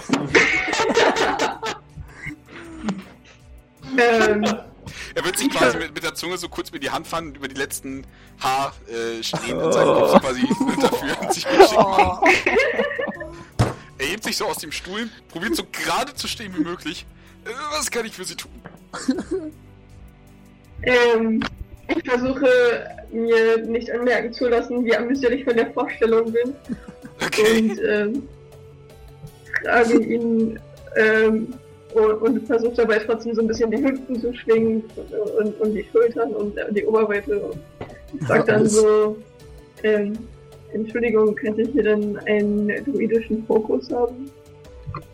Ähm, 3.98 4.44
Er 5.14 5.24
wird 5.24 5.38
sich 5.38 5.50
quasi 5.50 5.78
mit, 5.78 5.94
mit 5.94 6.02
der 6.02 6.14
Zunge 6.14 6.36
so 6.38 6.48
kurz 6.48 6.72
mit 6.72 6.82
die 6.82 6.90
Hand 6.90 7.06
fahren 7.06 7.28
und 7.28 7.36
über 7.36 7.48
die 7.48 7.54
letzten 7.54 8.04
Haarsträhnen 8.40 9.60
äh, 9.60 9.64
in 9.64 9.72
seinem 9.72 9.94
Kopf 9.94 10.20
quasi 10.20 10.40
runterführen 10.60 11.16
und 11.20 11.34
sich 11.34 11.46
beschicken. 11.46 11.84
Er 13.98 14.06
hebt 14.06 14.24
sich 14.24 14.36
so 14.36 14.46
aus 14.46 14.58
dem 14.58 14.72
Stuhl, 14.72 15.08
probiert 15.28 15.56
so 15.56 15.64
gerade 15.70 16.14
zu 16.14 16.26
stehen 16.26 16.56
wie 16.56 16.62
möglich. 16.62 17.06
Äh, 17.44 17.50
was 17.72 17.90
kann 17.90 18.06
ich 18.06 18.12
für 18.12 18.24
Sie 18.24 18.36
tun? 18.36 18.50
ähm, 20.82 21.42
ich 21.88 22.08
versuche 22.08 22.48
mir 23.12 23.58
nicht 23.58 23.90
anmerken 23.90 24.32
zu 24.32 24.48
lassen, 24.48 24.84
wie 24.84 24.96
amüsiert 24.96 25.32
ich 25.32 25.44
von 25.44 25.56
der 25.56 25.70
Vorstellung 25.72 26.32
bin. 26.32 26.54
Okay. 27.22 27.58
Und 27.58 27.80
ähm, 27.84 28.28
frage 29.62 29.98
ihn 29.98 30.58
ähm, 30.96 31.54
und, 31.94 32.14
und 32.22 32.46
versuche 32.46 32.74
dabei 32.76 32.98
trotzdem 33.00 33.34
so 33.34 33.40
ein 33.42 33.46
bisschen 33.48 33.70
die 33.70 33.78
Hüften 33.82 34.20
zu 34.20 34.32
schwingen 34.34 34.84
und, 35.38 35.60
und 35.60 35.74
die 35.74 35.84
Schultern 35.90 36.32
und 36.34 36.54
die 36.70 36.84
Oberweite. 36.84 37.38
Und 37.40 37.60
ich 38.20 38.26
sag 38.26 38.46
dann 38.46 38.68
so, 38.68 39.16
ähm, 39.82 40.18
Entschuldigung, 40.72 41.34
könnte 41.34 41.62
ich 41.62 41.70
hier 41.70 41.82
dann 41.84 42.16
einen 42.26 42.68
druidischen 42.84 43.44
Fokus 43.46 43.90
haben? 43.90 44.30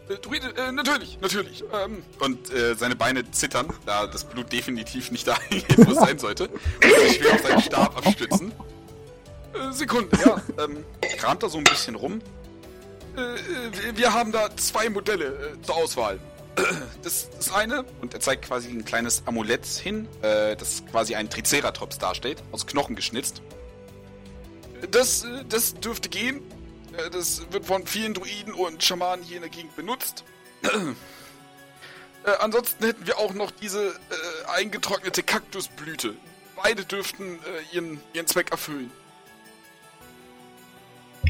Äh, 0.08 0.14
Druide, 0.22 0.46
äh, 0.56 0.70
natürlich, 0.72 1.18
natürlich. 1.20 1.64
Ähm, 1.84 2.02
und 2.20 2.52
äh, 2.52 2.74
seine 2.74 2.94
Beine 2.96 3.28
zittern, 3.30 3.68
da 3.86 4.06
das 4.06 4.24
Blut 4.24 4.52
definitiv 4.52 5.10
nicht 5.10 5.26
dahin 5.28 5.62
geht, 5.66 5.78
wo 5.86 5.90
es 5.92 5.98
sein 5.98 6.18
sollte. 6.18 6.44
Und 6.48 7.00
sich 7.08 7.16
schwer 7.16 7.32
auf 7.34 7.40
seinen 7.42 7.60
Stab 7.60 7.96
abstützen. 8.06 8.52
Äh, 9.54 9.72
Sekunde, 9.72 10.08
ja. 10.24 10.40
Ähm, 10.62 10.84
kramt 11.18 11.42
da 11.42 11.48
so 11.48 11.58
ein 11.58 11.64
bisschen 11.64 11.94
rum. 11.94 12.20
Äh, 13.16 13.20
wir- 13.82 13.96
wir 13.96 14.12
haben 14.14 14.30
da 14.32 14.48
zwei 14.56 14.90
Modelle 14.90 15.24
äh, 15.26 15.62
zur 15.62 15.76
Auswahl. 15.76 16.18
Das, 17.02 17.30
das 17.30 17.52
eine, 17.52 17.84
und 18.00 18.14
er 18.14 18.20
zeigt 18.20 18.46
quasi 18.46 18.68
ein 18.68 18.84
kleines 18.84 19.22
Amulett 19.26 19.64
hin, 19.64 20.08
äh, 20.22 20.56
das 20.56 20.84
quasi 20.90 21.14
einen 21.14 21.30
Triceratops 21.30 21.98
darstellt, 21.98 22.42
aus 22.50 22.66
Knochen 22.66 22.96
geschnitzt. 22.96 23.42
Das, 24.90 25.24
äh, 25.24 25.44
das 25.48 25.74
dürfte 25.74 26.08
gehen. 26.08 26.42
Äh, 26.96 27.10
Das 27.10 27.42
wird 27.50 27.64
von 27.66 27.86
vielen 27.86 28.14
Druiden 28.14 28.54
und 28.54 28.82
Schamanen 28.82 29.24
hier 29.24 29.36
in 29.36 29.42
der 29.42 29.50
Gegend 29.50 29.76
benutzt. 29.76 30.24
Äh, 32.24 32.32
ansonsten 32.40 32.84
hätten 32.84 33.06
wir 33.06 33.18
auch 33.18 33.34
noch 33.34 33.52
diese 33.52 33.86
äh, 33.86 33.92
eingetrocknete 34.56 35.22
Kaktusblüte. 35.22 36.16
Beide 36.60 36.84
dürften 36.84 37.38
äh, 37.38 37.76
ihren, 37.76 38.00
ihren 38.14 38.26
Zweck 38.26 38.50
erfüllen. 38.50 38.90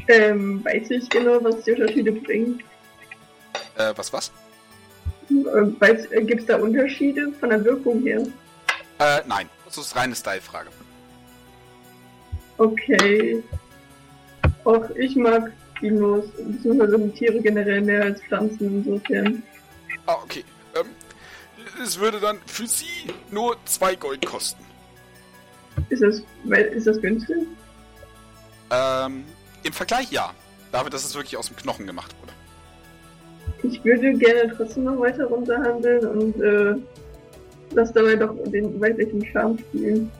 Ähm, 0.08 0.64
weiß 0.64 0.88
ich 0.88 1.06
genau, 1.10 1.44
was 1.44 1.62
die 1.64 1.72
Unterschiede 1.72 2.12
bringen? 2.12 2.62
Äh, 3.76 3.92
was, 3.94 4.10
was? 4.10 4.32
Äh, 5.30 6.22
Gibt 6.22 6.40
es 6.40 6.46
da 6.46 6.56
Unterschiede 6.56 7.32
von 7.40 7.50
der 7.50 7.64
Wirkung 7.64 8.02
her? 8.02 8.22
Äh, 8.98 9.22
nein. 9.26 9.48
Das 9.64 9.78
ist 9.78 9.96
reine 9.96 10.14
Style-Frage. 10.14 10.68
Okay. 12.58 13.42
Auch 14.64 14.88
ich 14.90 15.16
mag 15.16 15.52
Dinos, 15.82 16.24
beziehungsweise 16.38 17.12
Tiere 17.12 17.40
generell 17.40 17.82
mehr 17.82 18.04
als 18.04 18.22
Pflanzen 18.22 18.84
insofern. 18.84 19.42
Ah, 20.06 20.16
okay. 20.22 20.44
Ähm, 20.74 20.86
es 21.82 21.98
würde 21.98 22.20
dann 22.20 22.38
für 22.46 22.66
Sie 22.66 23.12
nur 23.30 23.56
zwei 23.64 23.96
Gold 23.96 24.24
kosten. 24.24 24.64
Ist 25.90 26.02
das, 26.02 26.22
ist 26.72 26.86
das 26.86 27.00
günstig? 27.00 27.36
Ähm, 28.70 29.24
im 29.62 29.72
Vergleich 29.72 30.10
ja. 30.10 30.32
Dafür, 30.72 30.90
dass 30.90 31.04
es 31.04 31.14
wirklich 31.14 31.36
aus 31.36 31.48
dem 31.48 31.56
Knochen 31.56 31.86
gemacht 31.86 32.14
wurde. 32.20 32.32
Ich 33.68 33.84
würde 33.84 34.12
gerne 34.14 34.52
trotzdem 34.56 34.84
noch 34.84 34.98
weiter 35.00 35.24
runterhandeln 35.24 36.06
und 36.06 36.40
äh, 36.40 36.74
das 37.74 37.92
dabei 37.92 38.16
doch 38.16 38.34
den 38.46 38.80
weiblichen 38.80 39.24
Charme 39.26 39.58
spielen. 39.58 40.10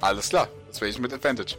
Alles 0.00 0.28
klar. 0.28 0.48
Das 0.68 0.80
wäre 0.80 0.90
ich 0.90 0.98
mit 0.98 1.12
Advantage. 1.12 1.56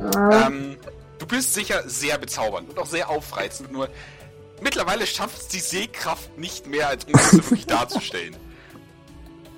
Ah, 0.00 0.46
Ähm, 0.46 0.76
du 1.18 1.26
bist 1.26 1.54
sicher 1.54 1.82
sehr 1.86 2.18
bezaubernd 2.18 2.70
und 2.70 2.78
auch 2.78 2.86
sehr 2.86 3.08
aufreizend, 3.08 3.72
nur 3.72 3.88
mittlerweile 4.60 5.06
schafft 5.06 5.38
es 5.38 5.48
die 5.48 5.58
Sehkraft 5.58 6.36
nicht 6.38 6.66
mehr, 6.66 6.88
als 6.88 7.06
das 7.06 7.34
wirklich 7.34 7.66
darzustellen. 7.66 8.36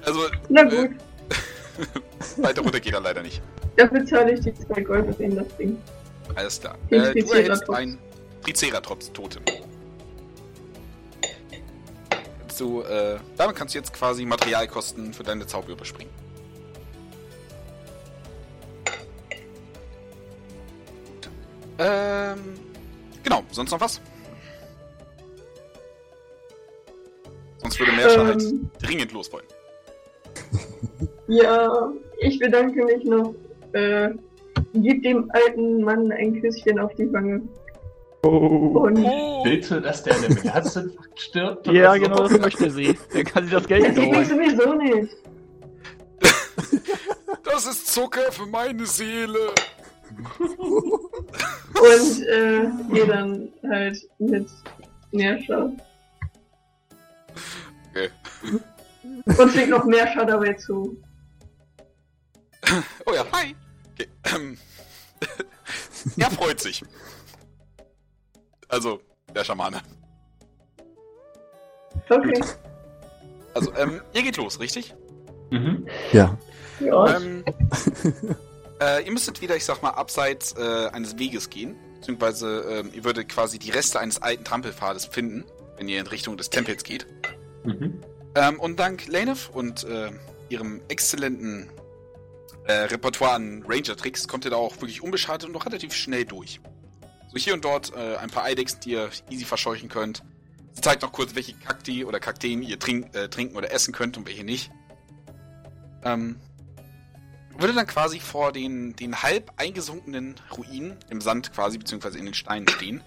Also, 0.05 0.21
na 0.49 0.63
gut, 0.63 0.91
äh, 0.91 2.43
weiter 2.43 2.63
runter 2.63 2.81
geht 2.81 2.95
er 2.95 3.01
leider 3.01 3.23
nicht. 3.23 3.43
Dafür 3.81 4.07
zahle 4.07 4.33
ich 4.33 4.41
die 4.41 4.55
zwei 4.55 4.81
Gold 4.83 5.15
für 5.17 5.29
das 5.29 5.57
Ding. 5.57 5.79
Alles 6.35 6.61
klar. 6.61 6.77
Äh, 6.91 7.15
du 7.15 7.33
erhältst 7.33 7.71
ein 7.71 7.99
Triceratops-Totem. 8.45 9.43
So, 12.49 12.83
äh, 12.85 13.17
damit 13.37 13.57
kannst 13.57 13.75
du 13.75 13.79
jetzt 13.79 13.93
quasi 13.93 14.25
Materialkosten 14.25 15.15
für 15.15 15.23
deine 15.23 15.47
Zauber 15.47 15.71
überspringen. 15.71 16.11
Ähm, 21.79 22.39
genau, 23.23 23.43
sonst 23.51 23.71
noch 23.71 23.81
was? 23.81 24.01
Sonst 27.59 27.79
würde 27.79 27.93
Merscher 27.93 28.27
halt 28.27 28.43
Ähm. 28.43 28.71
dringend 28.83 29.13
los 29.13 29.33
wollen. 29.33 29.47
Ja, 31.29 31.91
ich 32.19 32.39
bedanke 32.39 32.85
mich 32.85 33.05
noch. 33.05 33.35
Äh, 33.73 34.11
gib 34.75 35.03
dem 35.03 35.31
alten 35.33 35.83
Mann 35.83 36.11
ein 36.13 36.41
Küsschen 36.41 36.79
auf 36.79 36.95
die 36.95 37.13
Wange. 37.13 37.43
Oh. 38.23 38.29
Und 38.87 38.99
Oh, 39.05 39.45
Willst 39.45 39.71
du, 39.71 39.81
dass 39.81 40.03
der 40.03 40.15
an 40.17 40.25
einem 40.25 40.37
Herzinfarkt 40.37 41.21
stirbt? 41.21 41.67
Ja, 41.69 41.95
so? 41.95 42.01
genau, 42.01 42.17
das 42.29 42.39
möchte 42.39 42.71
sie. 42.71 42.99
Dann 43.13 43.25
kann 43.25 43.45
sie 43.47 43.53
das 43.53 43.67
Geld 43.67 43.97
das 43.97 44.05
holen. 44.05 44.25
sowieso 44.27 44.75
nicht. 44.75 45.17
das 47.45 47.67
ist 47.67 47.87
Zucker 47.93 48.31
für 48.31 48.47
meine 48.47 48.85
Seele. 48.85 49.39
Und 50.39 52.27
äh, 52.27 52.69
gehe 52.93 53.07
dann 53.07 53.49
halt 53.69 53.97
mit 54.19 54.47
Meerscher. 55.13 55.73
Okay. 57.91 58.11
Und 59.39 59.51
fliegt 59.51 59.71
noch 59.71 59.85
Meerscher 59.87 60.27
dabei 60.27 60.53
zu. 60.55 60.97
Oh 63.07 63.13
ja, 63.13 63.25
hi. 63.33 63.55
Okay. 63.93 64.09
Ähm, 64.35 64.59
er 66.17 66.31
freut 66.31 66.61
sich. 66.61 66.83
Also, 68.69 69.01
der 69.35 69.45
Schamane. 69.45 69.83
Okay. 72.09 72.41
Also, 73.55 73.75
ähm, 73.77 74.01
ihr 74.13 74.23
geht 74.23 74.37
los, 74.37 74.61
richtig? 74.61 74.95
Mhm. 75.51 75.87
Ja. 76.13 76.39
Ja. 76.81 77.17
Ähm, 77.17 77.45
äh, 78.81 79.05
ihr 79.05 79.13
müsstet 79.13 79.41
wieder, 79.41 79.57
ich 79.57 79.65
sag 79.65 79.83
mal, 79.83 79.91
abseits 79.91 80.55
äh, 80.57 80.89
eines 80.93 81.19
Weges 81.19 81.51
gehen. 81.51 81.77
Beziehungsweise 81.97 82.61
ähm, 82.71 82.91
ihr 82.95 83.05
würdet 83.05 83.29
quasi 83.29 83.59
die 83.59 83.71
Reste 83.71 84.01
eines 84.01 84.23
alten 84.23 84.45
Trampelpfades 84.45 85.05
finden, 85.05 85.45
wenn 85.77 85.89
ihr 85.89 86.01
in 86.01 86.07
Richtung 86.07 86.37
des 86.37 86.49
Tempels 86.49 86.83
geht. 86.83 87.07
Mhm. 87.65 88.01
Ähm, 88.35 88.59
und 88.59 88.79
dank 88.79 89.07
Lanef 89.09 89.51
und 89.51 89.85
äh, 89.85 90.11
ihrem 90.49 90.81
exzellenten 90.89 91.69
äh, 92.71 92.85
Repertoire 92.85 93.33
an 93.33 93.65
Ranger-Tricks 93.67 94.29
kommt 94.29 94.45
ihr 94.45 94.51
da 94.51 94.57
auch 94.57 94.77
wirklich 94.77 95.03
unbeschadet 95.03 95.47
und 95.47 95.53
noch 95.53 95.67
relativ 95.67 95.93
schnell 95.93 96.25
durch. 96.25 96.61
So 97.33 97.37
hier 97.37 97.55
und 97.55 97.65
dort 97.65 97.95
äh, 97.95 98.17
ein 98.17 98.31
paar 98.31 98.45
Eidechsen, 98.45 98.81
die 98.81 98.93
ihr 98.93 99.11
easy 99.29 99.45
verscheuchen 99.45 99.89
könnt. 99.89 100.23
Sie 100.73 100.81
zeigt 100.81 101.03
noch 101.03 101.13
kurz, 101.13 101.35
welche 101.35 101.55
Kakti 101.55 102.05
oder 102.05 102.21
Kakteen 102.21 102.63
ihr 102.63 102.79
trink, 102.79 103.15
äh, 103.15 103.29
trinken 103.29 103.57
oder 103.57 103.73
essen 103.73 103.93
könnt 103.93 104.17
und 104.17 104.27
welche 104.27 104.45
nicht. 104.45 104.71
Ähm, 106.05 106.41
würde 107.57 107.75
dann 107.75 107.87
quasi 107.87 108.21
vor 108.21 108.53
den, 108.53 108.95
den 108.97 109.23
halb 109.23 109.53
eingesunkenen 109.57 110.37
Ruinen 110.57 110.97
im 111.11 111.21
Sand 111.21 111.53
quasi, 111.53 111.77
beziehungsweise 111.77 112.19
in 112.19 112.25
den 112.25 112.35
Steinen 112.35 112.69
stehen, 112.69 113.03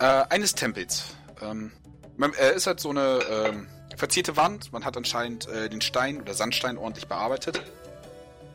äh, 0.00 0.04
eines 0.04 0.54
Tempels. 0.54 1.14
Ähm, 1.40 1.70
man, 2.16 2.32
er 2.32 2.54
ist 2.54 2.66
halt 2.66 2.80
so 2.80 2.90
eine 2.90 3.20
ähm, 3.30 3.68
verzierte 3.96 4.36
Wand. 4.36 4.72
Man 4.72 4.84
hat 4.84 4.96
anscheinend 4.96 5.48
äh, 5.48 5.68
den 5.68 5.82
Stein 5.82 6.20
oder 6.20 6.34
Sandstein 6.34 6.78
ordentlich 6.78 7.06
bearbeitet. 7.06 7.62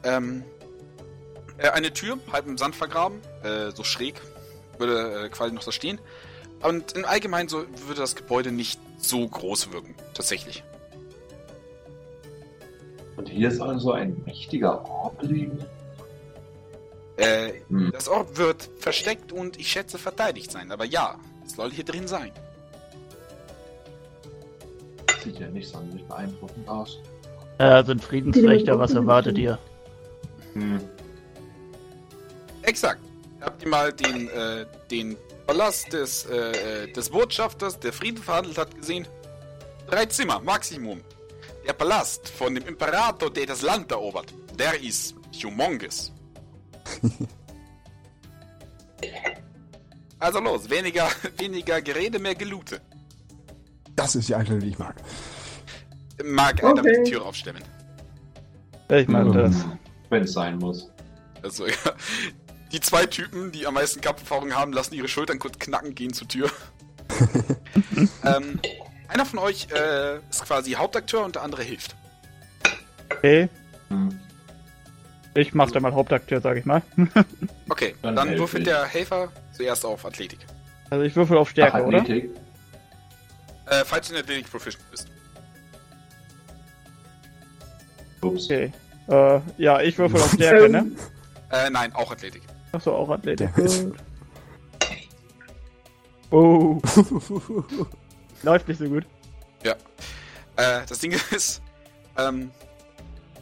Ähm, 0.04 0.44
äh, 1.58 1.70
eine 1.70 1.94
Tür, 1.94 2.18
halb 2.32 2.48
im 2.48 2.58
Sand 2.58 2.76
vergraben, 2.76 3.20
äh, 3.44 3.72
so 3.72 3.84
schräg, 3.84 4.16
würde 4.78 5.26
äh, 5.26 5.30
quasi 5.30 5.54
noch 5.54 5.62
so 5.62 5.72
stehen. 5.72 6.00
Und 6.64 6.94
im 6.94 7.06
Allgemeinen 7.06 7.50
so 7.50 7.66
würde 7.88 8.02
das 8.02 8.16
Gebäude 8.16 8.52
nicht 8.52 8.80
so 8.98 9.28
groß 9.28 9.72
wirken, 9.72 9.96
tatsächlich. 10.14 10.64
Und 13.18 13.30
hier 13.30 13.52
soll 13.52 13.80
so 13.80 13.92
ein 13.92 14.22
mächtiger 14.26 14.84
Orb 14.86 15.22
liegen. 15.22 15.64
Äh, 17.18 17.54
Hm. 17.70 17.92
das 17.94 18.08
Ort 18.08 18.38
wird 18.38 18.70
versteckt 18.80 19.32
und 19.32 19.60
ich 19.60 19.68
schätze 19.72 19.98
verteidigt 19.98 20.52
sein, 20.52 20.72
aber 20.72 20.86
ja, 20.86 21.20
es 21.46 21.54
soll 21.54 21.70
hier 21.72 21.84
drin 21.84 22.08
sein. 22.08 22.32
Sieht 25.24 25.40
ja 25.40 25.48
nicht 25.50 25.70
sonderlich 25.70 26.04
beeindruckend 26.06 26.68
aus. 26.68 27.00
Äh, 27.60 27.84
sind 27.84 28.04
Friedenswächter, 28.04 28.80
was 28.80 28.94
erwartet 28.94 29.38
ihr? 29.38 29.60
Hm. 30.54 30.82
Exakt. 32.64 33.02
Habt 33.42 33.64
ihr 33.64 33.70
mal 33.70 33.92
den, 33.92 34.28
äh, 34.30 34.66
den 34.90 35.18
Palast 35.48 35.92
des, 35.94 36.26
äh, 36.26 36.84
äh, 36.84 36.92
des 36.94 37.10
Botschafters, 37.10 37.80
der 37.80 37.92
Frieden 37.92 38.22
verhandelt 38.22 38.58
hat, 38.58 38.76
gesehen? 38.76 39.08
Drei 39.90 40.06
Zimmer, 40.06 40.40
Maximum. 40.40 41.02
Der 41.68 41.74
Palast 41.74 42.30
von 42.30 42.56
dem 42.56 42.68
Imperator, 42.68 43.32
der 43.32 43.46
das 43.48 43.62
Land 43.62 43.92
erobert, 43.92 44.34
der 44.58 44.82
ist 44.82 45.16
humongous. 45.44 46.12
also 50.20 50.40
los, 50.40 50.70
weniger, 50.70 51.08
weniger 51.38 51.82
Gerede, 51.82 52.20
mehr 52.20 52.36
Gelute. 52.36 52.82
Das 53.96 54.16
ist 54.16 54.30
die 54.30 54.36
Einstellung, 54.36 54.62
die 54.62 54.70
ich 54.70 54.80
mag. 54.80 54.96
Mag 56.24 56.64
einer 56.64 56.80
Okay. 56.82 57.04
die 57.04 57.12
Tür 57.12 57.26
aufstemmen. 57.26 57.64
Ich 58.90 59.08
mag 59.08 59.32
das. 59.34 59.66
Wenn 60.12 60.24
es 60.24 60.34
sein 60.34 60.58
muss. 60.60 60.92
Also, 61.42 61.66
ja. 61.68 61.74
Die 62.72 62.80
zwei 62.80 63.06
Typen, 63.06 63.52
die 63.52 63.66
am 63.66 63.74
meisten 63.74 64.02
Kampferfahrung 64.02 64.54
haben, 64.54 64.72
lassen 64.74 64.94
ihre 64.94 65.08
Schultern 65.08 65.40
kurz 65.40 65.58
knacken, 65.58 65.96
gehen 65.96 66.14
zur 66.14 66.28
Tür. 66.28 66.50
ähm, 68.26 68.60
einer 69.08 69.26
von 69.26 69.40
euch 69.40 69.68
äh, 69.72 70.18
ist 70.30 70.46
quasi 70.46 70.74
Hauptakteur 70.74 71.24
und 71.26 71.36
der 71.36 71.42
andere 71.44 71.64
hilft. 71.64 71.96
Okay, 73.10 73.50
Hm. 73.90 74.18
ich 75.36 75.54
mach 75.54 75.70
da 75.72 75.80
mal 75.82 75.94
Hauptakteur, 75.94 76.40
sag 76.40 76.58
ich 76.58 76.66
mal. 76.66 76.82
Okay, 77.70 77.96
Dann 78.02 78.16
dann, 78.16 78.38
würfelt 78.38 78.64
ich. 78.64 78.70
der 78.70 78.86
Helfer 78.86 79.30
zuerst 79.54 79.86
auf 79.86 80.06
Athletik. 80.06 80.40
Also 80.90 81.04
ich 81.06 81.16
würfel 81.16 81.38
auf 81.38 81.50
Stärke, 81.50 81.78
Ach, 81.78 81.88
oder? 81.88 82.00
Athletik. 82.00 82.32
Äh, 83.66 83.84
falls 83.86 84.08
du 84.10 84.14
in 84.16 84.20
Athletik 84.22 84.50
proficient 84.50 84.84
bist. 84.92 85.08
Ups. 88.22 88.46
Okay. 88.46 88.72
Äh, 89.08 89.40
ja, 89.58 89.82
ich 89.82 89.98
würfel 89.98 90.22
auf 90.22 90.32
Stärke, 90.32 90.70
ne? 90.70 90.92
Äh, 91.54 91.70
nein, 91.70 91.94
auch 91.94 92.10
Athletik. 92.10 92.44
Achso, 92.72 92.96
auch 92.96 93.10
Athletik. 93.10 93.50
Oh, 96.30 96.82
läuft 98.44 98.70
nicht 98.70 98.78
so 98.78 98.88
gut. 98.88 99.06
Äh, 100.62 100.82
das 100.88 101.00
Ding 101.00 101.12
ist, 101.32 101.62
ähm, 102.18 102.52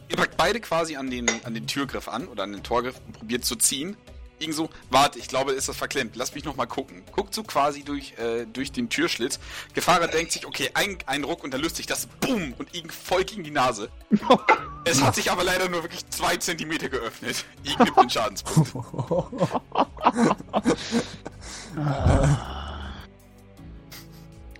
ihr 0.08 0.16
packt 0.16 0.36
beide 0.36 0.60
quasi 0.60 0.96
an 0.96 1.10
den, 1.10 1.28
an 1.44 1.54
den 1.54 1.66
Türgriff 1.66 2.08
an 2.08 2.26
oder 2.28 2.44
an 2.44 2.52
den 2.52 2.62
Torgriff 2.62 3.00
und 3.06 3.18
probiert 3.18 3.44
zu 3.44 3.56
ziehen. 3.56 3.96
Irgend 4.40 4.56
so, 4.56 4.70
warte, 4.90 5.18
ich 5.18 5.28
glaube, 5.28 5.52
ist 5.52 5.68
das 5.68 5.76
verklemmt. 5.76 6.16
Lass 6.16 6.34
mich 6.34 6.44
noch 6.44 6.56
mal 6.56 6.66
gucken. 6.66 7.02
Guckt 7.12 7.34
so 7.34 7.42
quasi 7.42 7.84
durch, 7.84 8.14
äh, 8.18 8.46
durch 8.46 8.72
den 8.72 8.88
Türschlitz. 8.88 9.38
Gefahrer 9.74 10.08
denkt 10.08 10.32
sich, 10.32 10.46
okay, 10.46 10.70
ein, 10.74 10.98
ein 11.06 11.24
Ruck 11.24 11.44
und 11.44 11.52
dann 11.52 11.60
löst 11.60 11.76
sich 11.76 11.86
das, 11.86 12.06
boom, 12.06 12.54
und 12.58 12.74
irgend 12.74 12.92
voll 12.92 13.24
gegen 13.24 13.44
die 13.44 13.50
Nase. 13.50 13.90
es 14.84 15.02
hat 15.02 15.14
sich 15.14 15.30
aber 15.30 15.44
leider 15.44 15.68
nur 15.68 15.82
wirklich 15.82 16.08
zwei 16.08 16.36
Zentimeter 16.38 16.88
geöffnet. 16.88 17.44
Igen 17.64 17.84
gibt 17.84 17.98
den 17.98 18.10
Schadenspunkt. 18.10 18.72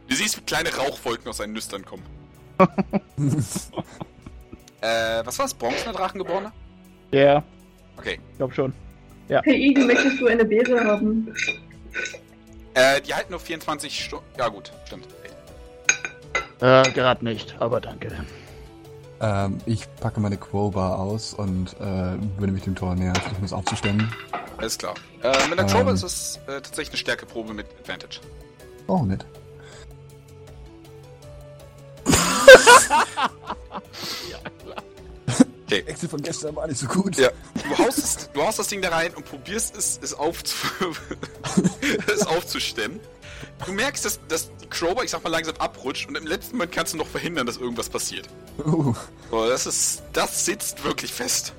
Du 0.08 0.14
siehst, 0.14 0.36
wie 0.36 0.42
kleine 0.42 0.74
Rauchwolken 0.74 1.28
aus 1.28 1.38
seinen 1.38 1.54
Nüstern 1.54 1.84
kommen. 1.84 2.04
äh, 4.82 5.24
was 5.24 5.38
war's? 5.38 5.54
Bronzener 5.54 5.92
Drachengeborener? 5.94 6.52
Ja, 7.12 7.42
Okay. 7.96 8.18
ich 8.30 8.36
glaub 8.38 8.54
schon. 8.54 8.72
Hey 9.44 9.70
Igen, 9.70 9.86
möchtest 9.86 10.20
du 10.20 10.26
eine 10.26 10.44
Beere 10.44 10.84
haben? 10.84 11.32
Äh, 12.74 13.00
die 13.00 13.14
halten 13.14 13.30
nur 13.30 13.40
24 13.40 14.04
Stunden. 14.04 14.24
Ja, 14.38 14.48
gut, 14.48 14.72
stimmt. 14.86 15.06
Äh, 16.60 16.90
gerade 16.92 17.24
nicht, 17.24 17.54
aber 17.58 17.80
danke. 17.80 18.12
ähm, 19.20 19.58
ich 19.66 19.86
packe 20.00 20.20
meine 20.20 20.36
Crowbar 20.36 20.98
aus 20.98 21.32
und 21.34 21.74
äh, 21.80 22.18
würde 22.38 22.52
mich 22.52 22.64
dem 22.64 22.74
Tor 22.74 22.94
nähern, 22.94 23.14
versuchen 23.16 23.44
es 23.44 23.52
aufzustellen. 23.52 24.12
Alles 24.58 24.76
klar. 24.76 24.94
Äh, 25.22 25.48
mit 25.48 25.58
der 25.58 25.66
Crowbar 25.66 25.88
Ähm. 25.88 25.94
ist 25.94 26.02
es 26.02 26.36
äh, 26.46 26.60
tatsächlich 26.60 26.90
eine 26.90 26.98
Stärkeprobe 26.98 27.54
mit 27.54 27.66
Advantage. 27.80 28.20
Oh, 28.88 29.02
nett. 29.04 29.24
Okay. 35.70 35.84
Excel 35.86 36.08
von 36.08 36.22
gestern 36.22 36.56
war 36.56 36.66
nicht 36.66 36.78
so 36.78 36.86
gut. 36.86 37.16
Ja. 37.16 37.30
Du 37.54 37.78
haust, 37.78 37.98
es, 37.98 38.30
du 38.32 38.42
haust 38.42 38.58
das 38.58 38.66
Ding 38.66 38.82
da 38.82 38.88
rein 38.88 39.14
und 39.14 39.24
probierst 39.24 39.76
es, 39.76 40.00
es, 40.02 40.14
aufzu 40.14 40.56
es 42.12 42.26
aufzustemmen. 42.26 42.98
Du 43.64 43.72
merkst, 43.72 44.04
dass, 44.04 44.20
dass 44.26 44.50
die 44.56 44.66
Crowbar, 44.66 45.04
ich 45.04 45.10
sag 45.10 45.22
mal, 45.22 45.30
langsam 45.30 45.54
abrutscht 45.58 46.08
und 46.08 46.16
im 46.16 46.26
letzten 46.26 46.56
Moment 46.56 46.72
kannst 46.72 46.94
du 46.94 46.98
noch 46.98 47.06
verhindern, 47.06 47.46
dass 47.46 47.56
irgendwas 47.56 47.88
passiert. 47.88 48.28
Uh, 48.64 48.94
das 49.30 49.66
ist. 49.66 50.02
Das 50.12 50.44
sitzt 50.44 50.82
wirklich 50.84 51.12
fest. 51.12 51.52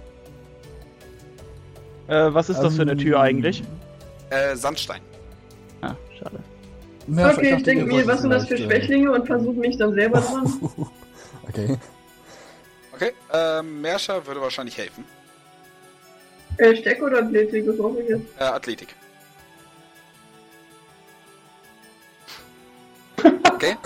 Äh, 2.07 2.33
was 2.33 2.49
ist 2.49 2.59
das 2.59 2.75
für 2.75 2.81
eine 2.81 2.97
Tür 2.97 3.15
Ähm, 3.15 3.21
eigentlich? 3.21 3.63
Äh, 4.29 4.55
Sandstein. 4.55 5.01
Ah, 5.81 5.95
schade. 6.19 6.39
na, 7.07 7.31
okay, 7.31 7.55
ich 7.57 7.63
denke 7.63 7.85
mir, 7.85 8.05
was 8.05 8.21
sind 8.21 8.31
das 8.31 8.47
für 8.47 8.55
äh, 8.55 8.65
Schwächlinge 8.65 9.11
und 9.11 9.25
versuche 9.25 9.57
mich 9.57 9.77
dann 9.77 9.93
selber 9.93 10.19
dran. 10.19 10.53
Okay. 11.47 11.75
Okay, 13.01 13.13
ähm, 13.33 13.81
Merscher 13.81 14.27
würde 14.27 14.41
wahrscheinlich 14.41 14.77
helfen. 14.77 15.03
Äh, 16.57 16.75
Steck 16.75 17.01
oder 17.01 17.17
Athletik, 17.23 17.67
was 17.67 17.75
brauche 17.75 17.99
ich 17.99 18.09
jetzt? 18.09 18.25
Äh, 18.37 18.43
Athletik. 18.43 18.95
Okay. 23.53 23.75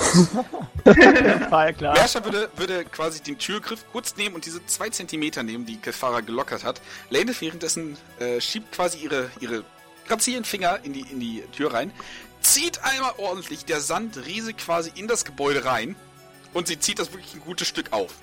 Ja, 0.85 1.71
klar. 1.73 1.93
Merscher 1.95 2.23
würde, 2.23 2.47
würde 2.57 2.85
quasi 2.85 3.23
den 3.23 3.39
Türgriff 3.39 3.85
kurz 3.91 4.15
nehmen 4.17 4.35
und 4.35 4.45
diese 4.45 4.63
zwei 4.67 4.89
Zentimeter 4.89 5.41
nehmen, 5.41 5.65
die 5.65 5.77
Kefara 5.77 6.21
gelockert 6.21 6.63
hat. 6.63 6.79
Lane 7.09 7.33
währenddessen 7.39 7.97
äh, 8.19 8.39
schiebt 8.39 8.71
quasi 8.71 8.99
ihre, 8.99 9.31
ihre 9.39 9.63
grazilen 10.07 10.43
Finger 10.45 10.79
in 10.83 10.93
die, 10.93 11.01
in 11.11 11.19
die 11.19 11.43
Tür 11.53 11.73
rein, 11.73 11.91
zieht 12.41 12.83
einmal 12.83 13.13
ordentlich 13.17 13.65
der 13.65 13.79
Sand 13.81 14.27
riesig 14.27 14.57
quasi 14.57 14.91
in 14.93 15.07
das 15.07 15.25
Gebäude 15.25 15.65
rein 15.65 15.95
und 16.53 16.67
sie 16.67 16.77
zieht 16.77 16.99
das 16.99 17.11
wirklich 17.11 17.33
ein 17.33 17.41
gutes 17.41 17.67
Stück 17.67 17.91
auf. 17.91 18.13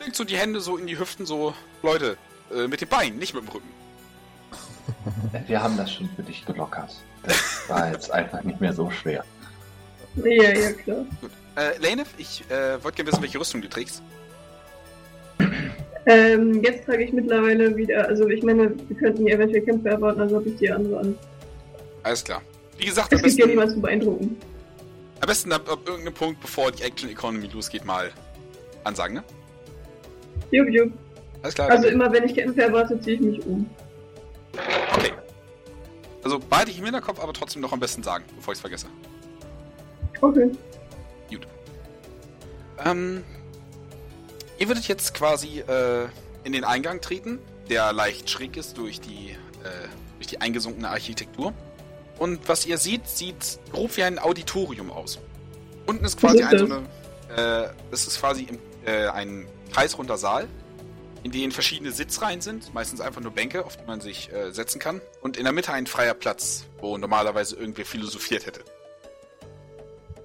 Legt 0.00 0.16
so 0.16 0.24
die 0.24 0.36
Hände 0.36 0.60
so 0.60 0.76
in 0.76 0.86
die 0.86 0.98
Hüften, 0.98 1.26
so, 1.26 1.54
Leute, 1.82 2.16
äh, 2.54 2.66
mit 2.66 2.80
den 2.80 2.88
Beinen, 2.88 3.18
nicht 3.18 3.34
mit 3.34 3.44
dem 3.44 3.48
Rücken. 3.48 3.68
Wir 5.46 5.62
haben 5.62 5.76
das 5.76 5.92
schon 5.92 6.08
für 6.14 6.22
dich 6.22 6.44
gelockert. 6.44 6.94
Das 7.22 7.68
war 7.68 7.90
jetzt 7.90 8.10
einfach 8.10 8.42
nicht 8.42 8.60
mehr 8.60 8.72
so 8.72 8.90
schwer. 8.90 9.24
Ja, 10.16 10.52
ja, 10.52 10.72
klar. 10.72 11.06
Äh, 11.56 11.78
Lane, 11.78 12.04
ich 12.18 12.44
äh, 12.50 12.82
wollte 12.82 12.96
gerne 12.96 13.12
wissen, 13.12 13.22
welche 13.22 13.38
Rüstung 13.38 13.62
du 13.62 13.68
trägst. 13.68 14.02
Ähm, 16.06 16.62
jetzt 16.62 16.84
trage 16.84 17.02
ich 17.02 17.14
mittlerweile 17.14 17.74
wieder, 17.76 18.06
also 18.06 18.28
ich 18.28 18.42
meine, 18.42 18.74
wir 18.88 18.96
könnten 18.98 19.24
hier 19.24 19.36
eventuell 19.36 19.62
Kämpfe 19.62 19.88
erwarten, 19.88 20.20
also 20.20 20.36
habe 20.36 20.50
ich 20.50 20.56
die 20.56 20.70
andere 20.70 21.00
an. 21.00 21.18
Alles 22.02 22.22
klar. 22.22 22.42
Wie 22.76 22.84
gesagt, 22.84 23.10
am 23.10 23.20
Es 23.20 23.22
gibt 23.22 23.38
ja 23.38 23.46
besten, 23.46 23.50
niemanden 23.50 23.74
zu 23.74 23.80
beeindrucken. 23.80 24.36
Am 25.20 25.26
besten 25.26 25.52
ab, 25.52 25.66
ab 25.66 25.78
irgendeinem 25.86 26.12
Punkt, 26.12 26.42
bevor 26.42 26.70
die 26.72 26.82
Action 26.82 27.08
Economy 27.08 27.46
losgeht, 27.46 27.86
mal 27.86 28.10
ansagen, 28.84 29.14
ne? 29.14 29.24
Jupp, 30.50 30.68
jupp. 30.68 30.92
Alles 31.42 31.54
klar. 31.54 31.70
Also 31.70 31.88
immer 31.88 32.12
wenn 32.12 32.24
ich 32.24 32.34
Kämpfe 32.34 32.62
erwarte, 32.62 33.00
ziehe 33.00 33.16
ich 33.16 33.20
mich 33.20 33.46
um. 33.46 33.68
okay. 34.96 35.12
Also 36.22 36.38
behalte 36.38 36.70
ich 36.70 36.78
im 36.78 36.84
Hinterkopf, 36.84 37.20
aber 37.20 37.32
trotzdem 37.32 37.60
noch 37.60 37.72
am 37.72 37.80
besten 37.80 38.02
sagen, 38.02 38.24
bevor 38.36 38.52
ich 38.52 38.56
es 38.56 38.60
vergesse. 38.60 38.86
Okay. 40.20 40.50
Ähm, 42.84 43.24
ihr 44.58 44.68
würdet 44.68 44.86
jetzt 44.88 45.14
quasi 45.14 45.60
äh, 45.60 46.06
in 46.44 46.52
den 46.52 46.64
Eingang 46.64 47.00
treten, 47.00 47.38
der 47.68 47.92
leicht 47.92 48.28
schräg 48.28 48.56
ist 48.56 48.76
durch 48.78 49.00
die, 49.00 49.30
äh, 49.30 49.88
durch 50.16 50.26
die 50.26 50.40
eingesunkene 50.40 50.88
Architektur. 50.88 51.52
Und 52.18 52.48
was 52.48 52.66
ihr 52.66 52.78
seht, 52.78 53.08
sieht 53.08 53.58
grob 53.72 53.96
wie 53.96 54.02
ein 54.04 54.18
Auditorium 54.18 54.90
aus. 54.90 55.18
Unten 55.86 56.04
ist 56.04 56.18
quasi 56.18 56.38
ist 56.40 56.46
ein, 56.46 56.58
so 56.58 56.64
eine, 56.66 57.66
äh, 57.66 57.68
es 57.90 58.06
ist 58.06 58.20
quasi 58.20 58.44
im, 58.44 58.58
äh, 58.86 59.08
ein 59.08 59.46
kreisrunder 59.74 60.16
Saal, 60.16 60.46
in 61.22 61.30
dem 61.32 61.50
verschiedene 61.50 61.90
Sitzreihen 61.90 62.40
sind, 62.40 62.72
meistens 62.74 63.00
einfach 63.00 63.20
nur 63.22 63.32
Bänke, 63.32 63.64
auf 63.64 63.76
die 63.76 63.84
man 63.86 64.00
sich 64.00 64.30
äh, 64.32 64.50
setzen 64.52 64.78
kann. 64.78 65.00
Und 65.22 65.36
in 65.36 65.44
der 65.44 65.52
Mitte 65.52 65.72
ein 65.72 65.86
freier 65.86 66.14
Platz, 66.14 66.66
wo 66.80 66.98
normalerweise 66.98 67.56
irgendwer 67.56 67.84
philosophiert 67.86 68.46
hätte. 68.46 68.60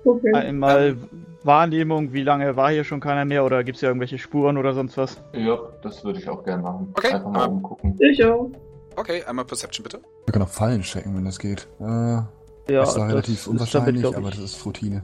Okay. 0.05 0.33
Einmal 0.33 0.97
Wahrnehmung, 1.43 2.13
wie 2.13 2.23
lange 2.23 2.55
war 2.55 2.71
hier 2.71 2.83
schon 2.83 2.99
keiner 2.99 3.25
mehr 3.25 3.43
oder 3.45 3.63
gibt 3.63 3.75
es 3.77 3.79
hier 3.79 3.89
irgendwelche 3.89 4.17
Spuren 4.17 4.57
oder 4.57 4.73
sonst 4.73 4.97
was? 4.97 5.17
Ja, 5.33 5.57
das 5.83 6.03
würde 6.03 6.19
ich 6.19 6.29
auch 6.29 6.43
gerne 6.43 6.63
machen. 6.63 6.93
Okay, 6.97 7.13
Einfach 7.13 7.29
mal 7.31 7.43
aber- 7.43 7.51
umgucken. 7.53 7.97
Ich 7.99 8.23
auch. 8.23 8.49
Okay, 8.95 9.23
einmal 9.23 9.45
Perception 9.45 9.83
bitte. 9.83 10.01
Wir 10.25 10.31
können 10.33 10.43
auch 10.45 10.49
Fallen 10.49 10.81
checken, 10.81 11.15
wenn 11.15 11.25
das 11.25 11.39
geht. 11.39 11.67
Äh, 11.79 11.83
Ja, 11.83 12.27
das 12.67 12.89
ist 12.95 12.97
relativ 13.01 13.47
unwahrscheinlich, 13.47 14.01
glaub 14.01 14.17
aber 14.17 14.29
das 14.31 14.39
ist 14.39 14.65
Routine. 14.65 15.03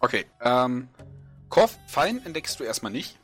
Okay, 0.00 0.26
ähm, 0.42 0.88
Korf, 1.48 1.76
Fallen 1.86 2.24
entdeckst 2.24 2.58
du 2.60 2.64
erstmal 2.64 2.92
nicht. 2.92 3.18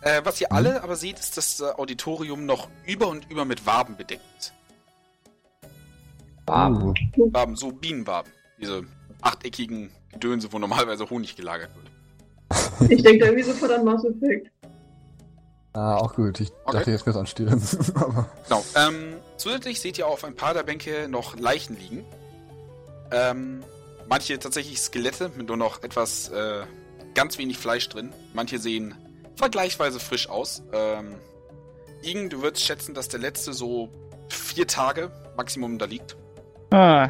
Äh, 0.00 0.22
was 0.24 0.40
ihr 0.40 0.48
Mhm. 0.50 0.56
alle 0.56 0.82
aber 0.82 0.96
seht, 0.96 1.18
ist, 1.20 1.36
dass 1.36 1.56
das 1.58 1.78
Auditorium 1.78 2.44
noch 2.46 2.68
über 2.86 3.08
und 3.08 3.30
über 3.30 3.44
mit 3.44 3.64
Waben 3.66 3.96
bedeckt 3.96 4.22
ist. 4.38 4.52
Uh, 6.50 6.92
Waben, 7.32 7.54
so 7.56 7.70
Bienenwaben. 7.70 8.30
Diese 8.60 8.82
achteckigen 9.20 9.90
Gedönse, 10.10 10.52
wo 10.52 10.58
normalerweise 10.58 11.08
Honig 11.08 11.36
gelagert 11.36 11.70
wird. 11.76 12.90
Ich 12.90 13.02
denke 13.02 13.20
da 13.20 13.26
irgendwie 13.26 13.44
sofort 13.44 13.70
an 13.70 13.84
Mass 13.84 14.04
Effect. 14.04 14.50
ah, 15.72 15.96
auch 15.96 16.14
gut. 16.14 16.40
Ich 16.40 16.50
Okay. 16.64 16.78
dachte 16.78 16.90
jetzt 16.90 17.04
so 17.04 17.18
an 17.18 17.26
Stirn. 17.26 17.62
aber 17.94 18.28
Genau. 18.48 18.64
Ähm, 18.74 19.14
zusätzlich 19.36 19.80
seht 19.80 19.98
ihr 19.98 20.06
auf 20.08 20.24
ein 20.24 20.34
paar 20.34 20.52
der 20.52 20.64
Bänke 20.64 21.06
noch 21.08 21.36
Leichen 21.38 21.78
liegen. 21.78 22.04
Ähm, 23.12 23.62
manche 24.12 24.38
tatsächlich 24.38 24.78
Skelette 24.78 25.30
mit 25.38 25.48
nur 25.48 25.56
noch 25.56 25.82
etwas, 25.82 26.28
äh, 26.28 26.64
ganz 27.14 27.38
wenig 27.38 27.56
Fleisch 27.56 27.88
drin. 27.88 28.12
Manche 28.34 28.58
sehen 28.58 28.94
vergleichsweise 29.36 30.00
frisch 30.00 30.28
aus. 30.28 30.62
Ähm, 30.74 31.14
Igen, 32.02 32.28
du 32.28 32.42
würdest 32.42 32.64
schätzen, 32.64 32.94
dass 32.94 33.08
der 33.08 33.20
letzte 33.20 33.52
so 33.54 33.88
vier 34.28 34.66
Tage 34.66 35.10
Maximum 35.36 35.78
da 35.78 35.86
liegt. 35.86 36.16
Ah. 36.72 37.08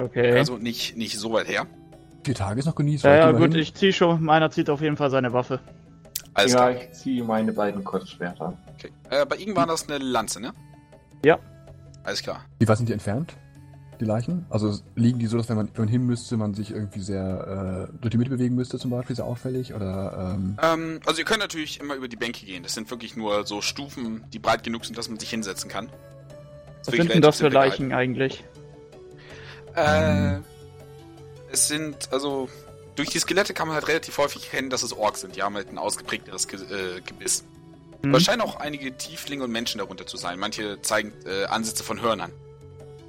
Okay. 0.00 0.38
Also 0.38 0.56
nicht, 0.56 0.96
nicht 0.96 1.18
so 1.18 1.32
weit 1.32 1.48
her. 1.48 1.66
vier 2.24 2.36
Tage 2.36 2.60
ist 2.60 2.66
noch 2.66 2.76
genießt. 2.76 3.04
ja, 3.04 3.16
ja, 3.16 3.32
gut, 3.32 3.54
ich 3.56 3.74
zieh 3.74 3.92
schon. 3.92 4.22
Meiner 4.22 4.50
zieht 4.50 4.70
auf 4.70 4.80
jeden 4.80 4.96
Fall 4.96 5.10
seine 5.10 5.32
Waffe. 5.34 5.58
Alles 6.32 6.52
ja, 6.52 6.70
klar. 6.70 6.70
ich 6.70 6.92
ziehe 6.92 7.22
meine 7.24 7.52
beiden 7.52 7.84
Kurzschwerter. 7.84 8.56
Okay. 8.78 8.92
Äh, 9.10 9.26
bei 9.26 9.36
Igen 9.36 9.54
war 9.56 9.66
das 9.66 9.88
eine 9.88 9.98
Lanze, 9.98 10.40
ne? 10.40 10.54
Ja. 11.22 11.38
Alles 12.04 12.22
klar. 12.22 12.46
Wie 12.58 12.68
weit 12.68 12.78
sind 12.78 12.88
die 12.88 12.94
entfernt? 12.94 13.34
Die 14.00 14.06
Leichen? 14.06 14.46
Also 14.48 14.78
liegen 14.96 15.18
die 15.18 15.26
so, 15.26 15.36
dass 15.36 15.50
wenn 15.50 15.56
man, 15.56 15.68
wenn 15.74 15.84
man 15.84 15.88
hin 15.88 16.06
müsste, 16.06 16.38
man 16.38 16.54
sich 16.54 16.70
irgendwie 16.70 17.00
sehr 17.00 17.88
äh, 17.90 17.98
durch 18.00 18.10
die 18.10 18.16
Mitte 18.16 18.30
bewegen 18.30 18.54
müsste, 18.54 18.78
zum 18.78 18.90
Beispiel, 18.90 19.14
sehr 19.14 19.26
auffällig? 19.26 19.74
Oder 19.74 20.34
ähm, 20.34 20.56
Ähm, 20.62 21.00
also 21.04 21.18
ihr 21.18 21.26
könnt 21.26 21.40
natürlich 21.40 21.80
immer 21.80 21.96
über 21.96 22.08
die 22.08 22.16
Bänke 22.16 22.46
gehen. 22.46 22.62
Das 22.62 22.72
sind 22.72 22.90
wirklich 22.90 23.14
nur 23.14 23.46
so 23.46 23.60
Stufen, 23.60 24.24
die 24.32 24.38
breit 24.38 24.64
genug 24.64 24.86
sind, 24.86 24.96
dass 24.96 25.10
man 25.10 25.18
sich 25.18 25.28
hinsetzen 25.28 25.68
kann. 25.68 25.90
Was 26.78 26.86
wirklich 26.86 27.02
sind 27.02 27.14
denn 27.14 27.22
das 27.22 27.40
für 27.40 27.48
Leichen 27.48 27.92
eigentlich? 27.92 28.42
Äh, 29.74 30.38
es 31.52 31.68
sind, 31.68 32.10
also, 32.10 32.48
durch 32.96 33.10
die 33.10 33.18
Skelette 33.18 33.52
kann 33.52 33.68
man 33.68 33.74
halt 33.74 33.86
relativ 33.86 34.16
häufig 34.16 34.44
erkennen, 34.46 34.70
dass 34.70 34.82
es 34.82 34.94
Orks 34.94 35.20
sind. 35.20 35.36
Die 35.36 35.42
haben 35.42 35.56
halt 35.56 35.70
ein 35.70 35.76
ausgeprägteres 35.76 36.48
Ge 36.48 36.58
äh, 36.58 37.02
Gebiss. 37.02 37.44
Hm? 38.00 38.08
Aber 38.10 38.16
es 38.16 38.24
scheinen 38.24 38.40
auch 38.40 38.56
einige 38.56 38.96
Tieflinge 38.96 39.44
und 39.44 39.52
Menschen 39.52 39.76
darunter 39.76 40.06
zu 40.06 40.16
sein. 40.16 40.38
Manche 40.38 40.80
zeigen 40.80 41.12
äh, 41.26 41.44
Ansätze 41.44 41.84
von 41.84 42.00
Hörnern. 42.00 42.32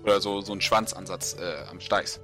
Oder 0.03 0.19
so, 0.22 0.41
so 0.41 0.53
ein 0.53 0.61
Schwanzansatz 0.61 1.36
äh, 1.40 1.69
am 1.69 1.80
Steiß. 1.80 2.19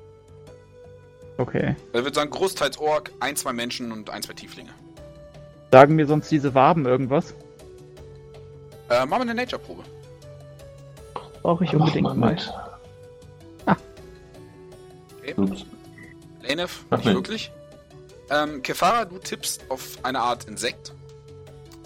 Okay. 1.37 1.75
Ich 1.89 1.93
würde 1.93 2.13
sagen, 2.13 2.31
großteils 2.31 2.77
Ork, 2.79 3.11
ein, 3.19 3.35
zwei 3.35 3.53
Menschen 3.53 3.91
und 3.91 4.09
ein, 4.09 4.23
zwei 4.23 4.33
Tieflinge. 4.33 4.71
Sagen 5.71 5.95
mir 5.95 6.07
sonst 6.07 6.31
diese 6.31 6.53
Waben 6.55 6.85
irgendwas? 6.85 7.35
Äh, 8.89 9.05
machen 9.05 9.19
wir 9.27 9.31
eine 9.31 9.35
Nature-Probe. 9.35 9.83
Brauche 11.43 11.63
ich 11.65 11.75
unbedingt 11.75 12.15
mal. 12.17 12.31
mit. 12.31 12.53
Okay. 15.19 15.33
Ups. 15.35 15.65
Lanef, 16.41 16.85
Mach 16.89 16.97
nicht 16.99 17.07
mit. 17.07 17.15
wirklich. 17.15 17.51
Ähm, 18.29 18.61
Kefara, 18.61 19.05
du 19.05 19.17
tippst 19.19 19.69
auf 19.69 19.97
eine 20.03 20.19
Art 20.19 20.45
Insekt. 20.45 20.93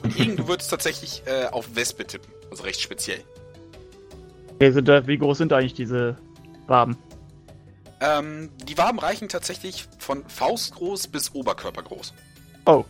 Und 0.03 0.15
Igen, 0.17 0.37
du 0.37 0.47
würdest 0.47 0.69
tatsächlich 0.69 1.23
äh, 1.25 1.47
auf 1.47 1.75
Wespe 1.75 2.05
tippen. 2.05 2.31
Also 2.49 2.63
recht 2.63 2.79
speziell. 2.81 3.23
Okay, 4.61 4.69
sind 4.69 4.87
da, 4.87 5.07
wie 5.07 5.17
groß 5.17 5.39
sind 5.39 5.53
eigentlich 5.53 5.73
diese 5.73 6.17
Waben? 6.67 6.95
Ähm, 7.99 8.51
die 8.69 8.77
Waben 8.77 8.99
reichen 8.99 9.27
tatsächlich 9.27 9.87
von 9.97 10.23
faustgroß 10.23 11.07
bis 11.07 11.33
oberkörpergroß. 11.33 12.13
Oh. 12.67 12.85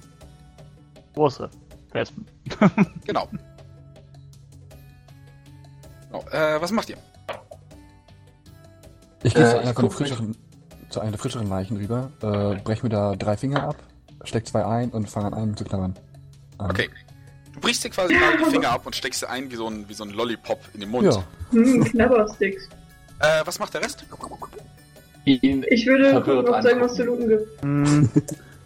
Große 1.14 1.50
Wespen. 1.94 2.26
Genau. 3.06 3.30
genau. 6.10 6.26
Äh, 6.32 6.60
was 6.62 6.74
macht 6.74 6.90
ihr? 6.90 6.98
ich 9.24 9.34
gehe 9.34 9.46
Äh, 9.46 9.52
zu 9.52 9.60
einer 9.62 9.74
von 9.74 9.92
frischeren, 9.92 10.36
zu 10.90 11.00
einer 11.00 11.12
der 11.12 11.20
frischeren 11.20 11.48
Leichen 11.48 11.78
rüber, 11.78 12.12
äh, 12.22 12.60
brech 12.60 12.84
mir 12.84 12.90
da 12.90 13.16
drei 13.16 13.38
Finger 13.38 13.64
ab, 13.64 13.78
steck 14.26 14.46
zwei 14.46 14.66
ein 14.66 14.90
und 14.90 15.10
fange 15.10 15.28
an 15.28 15.34
einem 15.36 15.56
zu 15.56 15.64
knabbern. 15.64 15.94
Ähm, 16.60 16.70
Okay. 16.70 16.90
Du 17.54 17.60
brichst 17.60 17.84
dir 17.84 17.90
quasi 17.90 18.14
gerade 18.14 18.38
die 18.38 18.46
Finger 18.52 18.70
ab 18.72 18.86
und 18.86 18.96
steckst 18.96 19.20
sie 19.22 19.30
ein 19.30 19.52
wie 19.52 19.56
so 19.56 19.68
ein, 19.68 19.88
wie 19.90 19.94
so 19.94 20.04
ein 20.04 20.12
Lollipop 20.12 20.60
in 20.74 20.80
den 20.80 20.90
Mund. 20.90 21.06
Ja, 21.14 21.24
Hm, 21.52 21.84
Knabbersticks. 21.84 22.70
Äh, 23.20 23.42
was 23.46 23.60
macht 23.60 23.74
der 23.74 23.82
Rest? 23.82 24.04
Ich 25.26 25.86
würde 25.86 26.22
gucken, 26.22 26.48
ob 26.48 26.56
es 26.58 26.66
irgendwas 26.66 26.96
zu 26.96 27.04
looten 27.04 27.28
gibt. 27.28 27.62
Hm, 27.62 28.10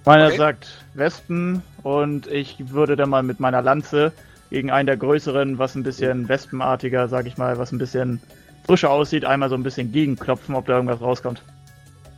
Meiner 0.06 0.28
Okay. 0.28 0.38
sagt 0.38 0.68
Wespen 0.94 1.64
und 1.82 2.28
ich 2.28 2.70
würde 2.70 2.96
dann 2.96 3.10
mal 3.10 3.24
mit 3.24 3.40
meiner 3.40 3.62
Lanze 3.64 4.12
gegen 4.52 4.70
einen 4.70 4.86
der 4.86 4.98
größeren, 4.98 5.58
was 5.58 5.74
ein 5.76 5.82
bisschen 5.84 6.30
wespenartiger, 6.30 7.10
sag 7.10 7.26
ich 7.26 7.38
mal, 7.38 7.58
was 7.58 7.72
ein 7.72 7.80
bisschen 7.80 8.22
frischer 8.66 8.92
aussieht, 8.92 9.26
einmal 9.26 9.50
so 9.50 9.56
ein 9.56 9.64
bisschen 9.64 9.92
gegenklopfen, 9.92 10.54
ob 10.54 10.68
da 10.68 10.74
irgendwas 10.76 11.02
rauskommt. 11.02 11.42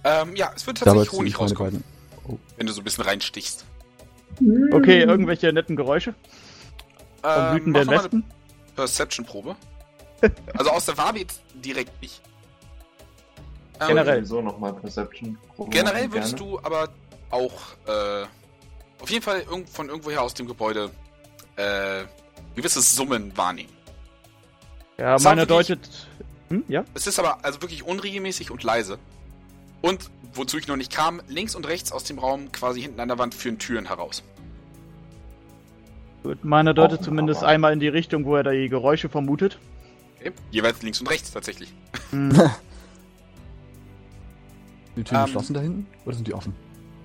Ähm, 0.04 0.36
ja, 0.36 0.52
es 0.56 0.68
wird 0.68 0.80
tatsächlich 0.80 1.12
Honig 1.14 1.40
rauskommen, 1.40 1.82
beiden. 2.26 2.38
wenn 2.58 2.68
du 2.68 2.74
so 2.74 2.82
ein 2.82 2.84
bisschen 2.84 3.06
reinstichst. 3.06 3.66
Hm. 4.40 4.70
Okay, 4.74 5.02
irgendwelche 5.04 5.52
netten 5.54 5.76
Geräusche 5.78 6.14
vom 7.34 7.58
Ähm, 7.58 7.72
mach 7.72 7.86
der 7.86 7.88
Wespen? 7.88 8.24
Perception-Probe. 8.76 9.56
also 10.58 10.72
aus 10.72 10.86
der 10.86 10.98
Wabe 10.98 11.20
jetzt 11.20 11.42
direkt 11.56 12.02
nicht. 12.02 12.22
Ähm, 13.80 13.88
Generell. 13.90 14.16
sowieso 14.26 14.42
nochmal 14.42 14.74
Perception. 14.74 15.38
Generell 15.70 16.12
würdest 16.12 16.36
Gerne. 16.38 16.52
du 16.54 16.60
aber 16.60 16.90
auch 17.30 17.54
äh, 17.88 18.26
auf 19.00 19.10
jeden 19.10 19.22
Fall 19.24 19.44
von 19.72 19.90
irgendwoher 19.90 20.22
aus 20.24 20.34
dem 20.34 20.48
Gebäude 20.48 20.90
äh, 21.58 22.04
gewisses 22.56 22.96
Summen 22.96 23.36
wahrnehmen. 23.38 23.70
Ja, 24.98 25.14
Das 25.14 25.24
meine 25.24 25.48
wirklich- 25.48 25.68
deutet. 25.68 25.90
Hm, 26.50 26.64
ja? 26.68 26.86
Es 26.94 27.06
ist 27.08 27.20
aber 27.20 27.44
also 27.44 27.62
wirklich 27.62 27.84
unregelmäßig 27.84 28.50
und 28.52 28.64
leise. 28.64 28.98
Und, 29.82 30.10
wozu 30.34 30.58
ich 30.58 30.68
noch 30.68 30.76
nicht 30.78 30.92
kam, 30.92 31.22
links 31.28 31.54
und 31.56 31.68
rechts 31.68 31.92
aus 31.92 32.04
dem 32.04 32.18
Raum, 32.18 32.52
quasi 32.52 32.82
hinten 32.82 33.00
an 33.00 33.10
der 33.10 33.20
Wand, 33.20 33.36
führen 33.36 33.60
Türen 33.60 33.86
heraus. 33.86 34.24
Gut, 36.28 36.44
meine 36.44 36.74
deutet 36.74 37.04
zumindest 37.04 37.40
aber- 37.42 37.52
einmal 37.54 37.72
in 37.72 37.80
die 37.80 37.88
Richtung, 37.88 38.26
wo 38.26 38.36
er 38.36 38.44
da 38.44 38.52
die 38.52 38.68
Geräusche 38.68 39.08
vermutet. 39.08 39.60
Okay? 40.20 40.34
Jeweils 40.52 40.82
links 40.82 41.00
und 41.00 41.08
rechts 41.10 41.32
tatsächlich. 41.32 41.72
Hm, 42.12 42.32
Sind 42.32 42.42
die 44.98 45.04
Türen 45.04 45.20
Ähm. 45.22 45.26
geschlossen 45.28 45.54
da 45.54 45.62
hinten? 45.62 45.88
Oder 46.06 46.16
sind 46.16 46.28
die 46.28 46.34
offen? 46.34 46.54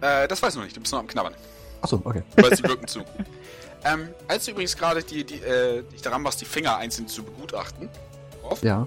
Äh, 0.01 0.27
das 0.27 0.43
weiß 0.43 0.55
ich 0.55 0.57
noch 0.57 0.65
nicht, 0.65 0.77
du 0.77 0.81
bist 0.81 0.93
noch 0.93 0.99
am 1.01 1.07
Knabbern. 1.07 1.35
Achso, 1.83 2.01
okay. 2.05 2.23
Weil 2.37 2.57
sie 2.57 2.63
wirken 2.65 2.87
zu. 2.89 3.01
Ähm, 3.85 4.09
als 4.29 4.45
du 4.45 4.53
übrigens 4.53 4.77
gerade 4.77 5.03
die, 5.03 5.25
die, 5.25 5.41
äh, 5.41 5.83
dich 5.85 6.03
daran 6.03 6.23
machst, 6.23 6.41
die 6.41 6.45
Finger 6.45 6.77
einzeln 6.77 7.09
zu 7.09 7.23
begutachten, 7.25 7.89
auf, 8.43 8.63
Ja. 8.63 8.87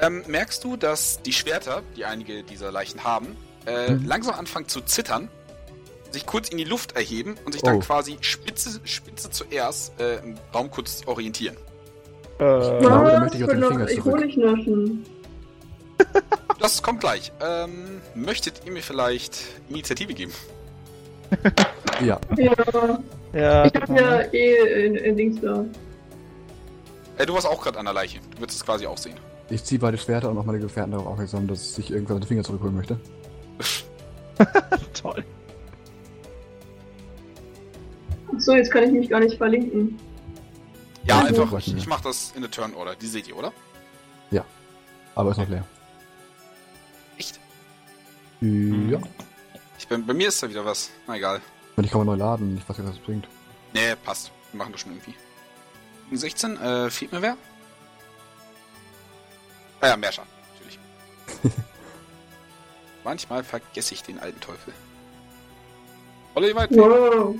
ähm, 0.00 0.22
merkst 0.26 0.62
du, 0.64 0.76
dass 0.76 1.20
die 1.22 1.32
Schwerter, 1.32 1.82
die 1.96 2.04
einige 2.04 2.42
dieser 2.42 2.72
Leichen 2.72 3.04
haben, 3.04 3.36
äh, 3.66 3.92
Mhm. 3.92 4.06
langsam 4.06 4.34
anfangen 4.34 4.68
zu 4.68 4.80
zittern, 4.82 5.28
sich 6.14 6.24
kurz 6.26 6.48
in 6.48 6.56
die 6.58 6.64
Luft 6.64 6.96
erheben 6.96 7.36
und 7.44 7.52
sich 7.52 7.62
dann 7.62 7.76
Oh. 7.76 7.80
quasi 7.80 8.16
spitze, 8.22 8.80
spitze 8.84 9.30
zuerst 9.30 10.00
äh, 10.00 10.16
im 10.18 10.36
Raum 10.54 10.70
kurz 10.70 11.02
orientieren. 11.06 11.56
Äh, 12.38 12.38
glaube, 12.38 12.80
da 12.82 13.04
Was? 13.04 13.20
möchte 13.20 13.36
ich 13.36 13.42
Ich 13.42 13.48
will 13.48 13.54
den 13.60 13.64
Finger 13.70 13.86
zurück. 13.88 14.14
Honig 14.14 14.36
naschen. 14.36 15.06
Das 16.60 16.82
kommt 16.82 17.00
gleich. 17.00 17.30
Ähm, 17.44 18.00
möchtet 18.14 18.62
ihr 18.64 18.72
mir 18.72 18.82
vielleicht 18.82 19.38
Initiative 19.68 20.14
geben? 20.14 20.32
Ja, 22.00 22.18
Ja, 22.36 22.52
ja, 23.32 23.64
ich 23.66 23.74
hab 23.74 23.88
ja 23.90 24.20
eh 24.32 24.86
in, 24.86 24.94
in 24.96 25.16
Dings 25.16 25.40
da. 25.40 25.64
Äh, 27.18 27.26
du 27.26 27.34
warst 27.34 27.46
auch 27.46 27.60
gerade 27.62 27.78
an 27.78 27.84
der 27.84 27.94
Leiche. 27.94 28.18
Du 28.34 28.40
würdest 28.40 28.58
es 28.58 28.64
quasi 28.64 28.86
auch 28.86 28.96
sehen. 28.98 29.14
ich 29.50 29.62
ziehe 29.62 29.78
beide 29.80 29.96
Schwerter 29.98 30.30
und 30.30 30.38
auch 30.38 30.44
meine 30.44 30.58
Gefährten 30.58 30.92
darauf 30.92 31.06
aufmerksam, 31.06 31.46
dass 31.46 31.76
ich 31.78 31.90
irgendwann 31.90 32.20
den 32.20 32.26
Finger 32.26 32.42
zurückholen 32.44 32.74
möchte. 32.76 32.98
toll. 34.94 35.22
So, 38.38 38.54
jetzt 38.54 38.70
kann 38.70 38.84
ich 38.84 38.92
mich 38.92 39.08
gar 39.08 39.20
nicht 39.20 39.36
verlinken. 39.38 39.98
Ja, 41.04 41.20
Also- 41.20 41.42
einfach. 41.42 41.58
Ich, 41.58 41.74
ich 41.76 41.86
mach 41.86 42.00
das 42.00 42.32
in 42.34 42.42
der 42.42 42.50
Turn 42.50 42.74
Order. 42.74 42.94
Die 42.96 43.06
seht 43.06 43.28
ihr, 43.28 43.36
oder? 43.36 43.52
Aber 45.16 45.30
ist 45.30 45.36
noch 45.36 45.48
leer. 45.48 45.64
Echt? 47.16 47.38
Ja. 48.40 48.98
Ich 49.78 49.86
bin, 49.86 50.04
bei 50.04 50.12
mir 50.12 50.26
ist 50.26 50.42
da 50.42 50.50
wieder 50.50 50.64
was. 50.64 50.90
Na 51.06 51.14
egal. 51.14 51.40
Und 51.76 51.84
ich 51.84 51.90
kann 51.92 52.00
mal 52.04 52.16
neu 52.16 52.16
laden, 52.20 52.58
ich 52.58 52.68
weiß 52.68 52.78
nicht, 52.78 52.88
was 52.88 52.96
das 52.96 53.04
bringt. 53.04 53.28
Nee, 53.74 53.94
passt. 54.04 54.32
Wir 54.50 54.58
machen 54.58 54.72
das 54.72 54.80
schon 54.80 54.90
irgendwie. 54.90 55.14
16, 56.10 56.56
äh, 56.60 56.90
fehlt 56.90 57.12
mir 57.12 57.22
wer? 57.22 57.36
Ah 59.82 59.86
ja, 59.86 59.96
Merscher, 59.96 60.24
natürlich. 60.54 60.80
Manchmal 63.04 63.44
vergesse 63.44 63.94
ich 63.94 64.02
den 64.02 64.18
alten 64.18 64.40
Teufel. 64.40 64.74
Oliver, 66.34 66.66
Wow. 66.70 67.36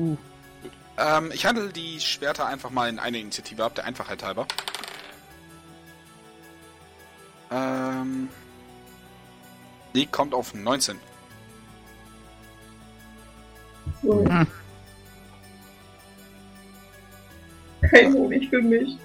Uh, 0.00 0.16
ähm, 0.96 1.30
ich 1.32 1.44
handle 1.44 1.68
die 1.68 2.00
Schwerter 2.00 2.46
einfach 2.46 2.70
mal 2.70 2.88
in 2.88 2.98
eine 2.98 3.18
Initiative 3.18 3.64
ab, 3.64 3.74
der 3.74 3.84
Einfachheit 3.84 4.22
halber. 4.22 4.46
Ähm. 7.50 8.28
Die 9.94 10.06
kommt 10.06 10.34
auf 10.34 10.54
19. 10.54 10.98
So. 14.02 14.24
Hm. 14.24 14.46
Kein 17.90 18.14
Honig 18.14 18.48
für 18.48 18.62
mich. 18.62 18.96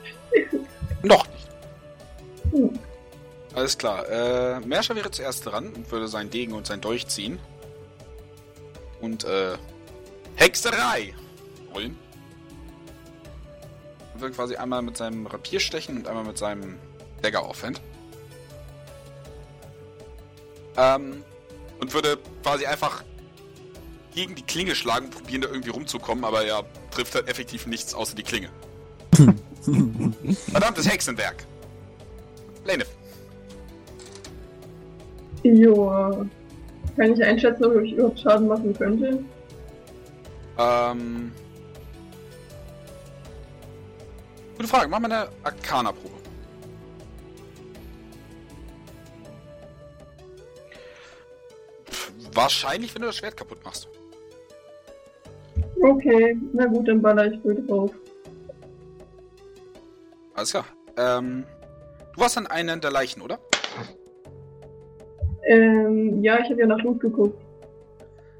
Noch 1.01 1.25
nicht. 1.27 1.47
Hm. 2.51 2.79
Alles 3.55 3.77
klar. 3.77 4.07
Äh, 4.09 4.59
Merscher 4.59 4.95
wäre 4.95 5.09
zuerst 5.09 5.45
dran 5.45 5.73
und 5.73 5.91
würde 5.91 6.07
seinen 6.07 6.29
Degen 6.29 6.53
und 6.53 6.67
sein 6.67 6.81
Dolch 6.81 7.07
ziehen. 7.07 7.39
Und, 9.01 9.23
äh, 9.23 9.57
Hexerei 10.35 11.13
rollen. 11.73 11.97
Und 14.13 14.21
würde 14.21 14.35
quasi 14.35 14.55
einmal 14.55 14.81
mit 14.81 14.97
seinem 14.97 15.27
Rapier 15.27 15.59
stechen 15.59 15.97
und 15.97 16.07
einmal 16.07 16.23
mit 16.23 16.37
seinem 16.37 16.77
Dagger 17.21 17.43
aufhängt. 17.43 17.81
Ähm, 20.77 21.23
und 21.79 21.93
würde 21.93 22.17
quasi 22.43 22.65
einfach 22.65 23.03
gegen 24.13 24.35
die 24.35 24.43
Klinge 24.43 24.75
schlagen, 24.75 25.09
probieren 25.09 25.41
da 25.41 25.49
irgendwie 25.49 25.69
rumzukommen, 25.69 26.23
aber 26.23 26.45
er 26.45 26.63
trifft 26.91 27.15
halt 27.15 27.27
effektiv 27.27 27.67
nichts 27.67 27.93
außer 27.93 28.15
die 28.15 28.23
Klinge. 28.23 28.49
Verdammtes 30.51 30.89
Hexenwerk! 30.89 31.45
Lane. 32.65 32.85
Joa. 35.43 36.25
Kann 36.95 37.13
ich 37.13 37.23
einschätzen, 37.23 37.65
ob 37.65 37.81
ich 37.83 37.93
überhaupt 37.93 38.19
Schaden 38.19 38.47
machen 38.47 38.73
könnte? 38.73 39.23
Ähm. 40.57 41.31
Gute 44.57 44.69
Frage, 44.69 44.87
mach 44.87 44.99
mal 44.99 45.11
eine 45.11 45.29
Arcana-Probe. 45.43 46.15
Wahrscheinlich, 52.33 52.93
wenn 52.93 53.01
du 53.01 53.07
das 53.07 53.17
Schwert 53.17 53.37
kaputt 53.37 53.63
machst. 53.63 53.87
Okay, 55.81 56.37
na 56.53 56.65
gut, 56.65 56.87
dann 56.87 57.01
baller 57.01 57.31
ich 57.31 57.43
wohl 57.43 57.65
drauf. 57.65 57.91
Alles 60.33 60.51
klar. 60.51 60.65
Ähm. 60.97 61.45
Du 62.13 62.21
warst 62.21 62.37
an 62.37 62.47
einer 62.47 62.77
der 62.77 62.91
Leichen, 62.91 63.21
oder? 63.21 63.39
Ähm, 65.47 66.23
ja, 66.23 66.39
ich 66.39 66.49
habe 66.49 66.61
ja 66.61 66.67
nach 66.67 66.79
Blut 66.79 67.01
geguckt. 67.01 67.44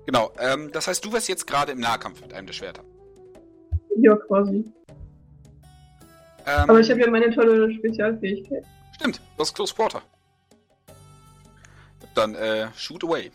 Genau. 0.06 0.32
Ähm, 0.40 0.72
das 0.72 0.88
heißt, 0.88 1.04
du 1.04 1.12
wärst 1.14 1.28
jetzt 1.28 1.48
gerade 1.48 1.72
im 1.72 1.80
Nahkampf 1.80 2.22
mit 2.22 2.34
einem 2.34 2.48
der 2.48 2.54
Schwerter. 2.54 2.84
Ja, 3.98 4.16
quasi. 4.16 4.66
Ähm, 6.46 6.70
Aber 6.70 6.80
ich 6.80 6.90
habe 6.92 7.02
ja 7.02 7.10
meine 7.10 7.34
tolle 7.34 7.74
Spezialfähigkeit. 7.74 8.64
Stimmt, 8.94 9.20
du 9.36 9.42
hast 9.42 9.56
Close 9.56 9.74
Quarter. 9.74 10.02
Dann, 12.14 12.36
äh, 12.36 12.68
shoot 12.76 13.04
away. 13.04 13.32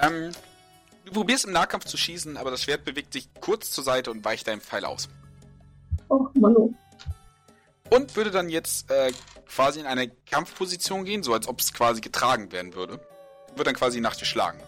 Ähm, 0.00 0.30
du 1.04 1.12
probierst 1.12 1.44
im 1.44 1.52
Nahkampf 1.52 1.84
zu 1.84 1.96
schießen, 1.96 2.36
aber 2.36 2.50
das 2.50 2.62
Schwert 2.62 2.84
bewegt 2.84 3.12
sich 3.12 3.28
kurz 3.40 3.70
zur 3.70 3.84
Seite 3.84 4.10
und 4.10 4.24
weicht 4.24 4.46
deinem 4.46 4.60
Pfeil 4.60 4.84
aus. 4.84 5.08
Och, 6.08 6.30
Mano. 6.34 6.72
Und 7.90 8.16
würde 8.16 8.30
dann 8.30 8.48
jetzt 8.48 8.90
äh, 8.90 9.12
quasi 9.46 9.80
in 9.80 9.86
eine 9.86 10.08
Kampfposition 10.08 11.04
gehen, 11.04 11.22
so 11.22 11.34
als 11.34 11.46
ob 11.46 11.60
es 11.60 11.74
quasi 11.74 12.00
getragen 12.00 12.52
werden 12.52 12.74
würde. 12.74 13.00
Wird 13.56 13.66
dann 13.66 13.74
quasi 13.74 14.00
nach 14.00 14.16
dir 14.16 14.24
schlagen. 14.24 14.58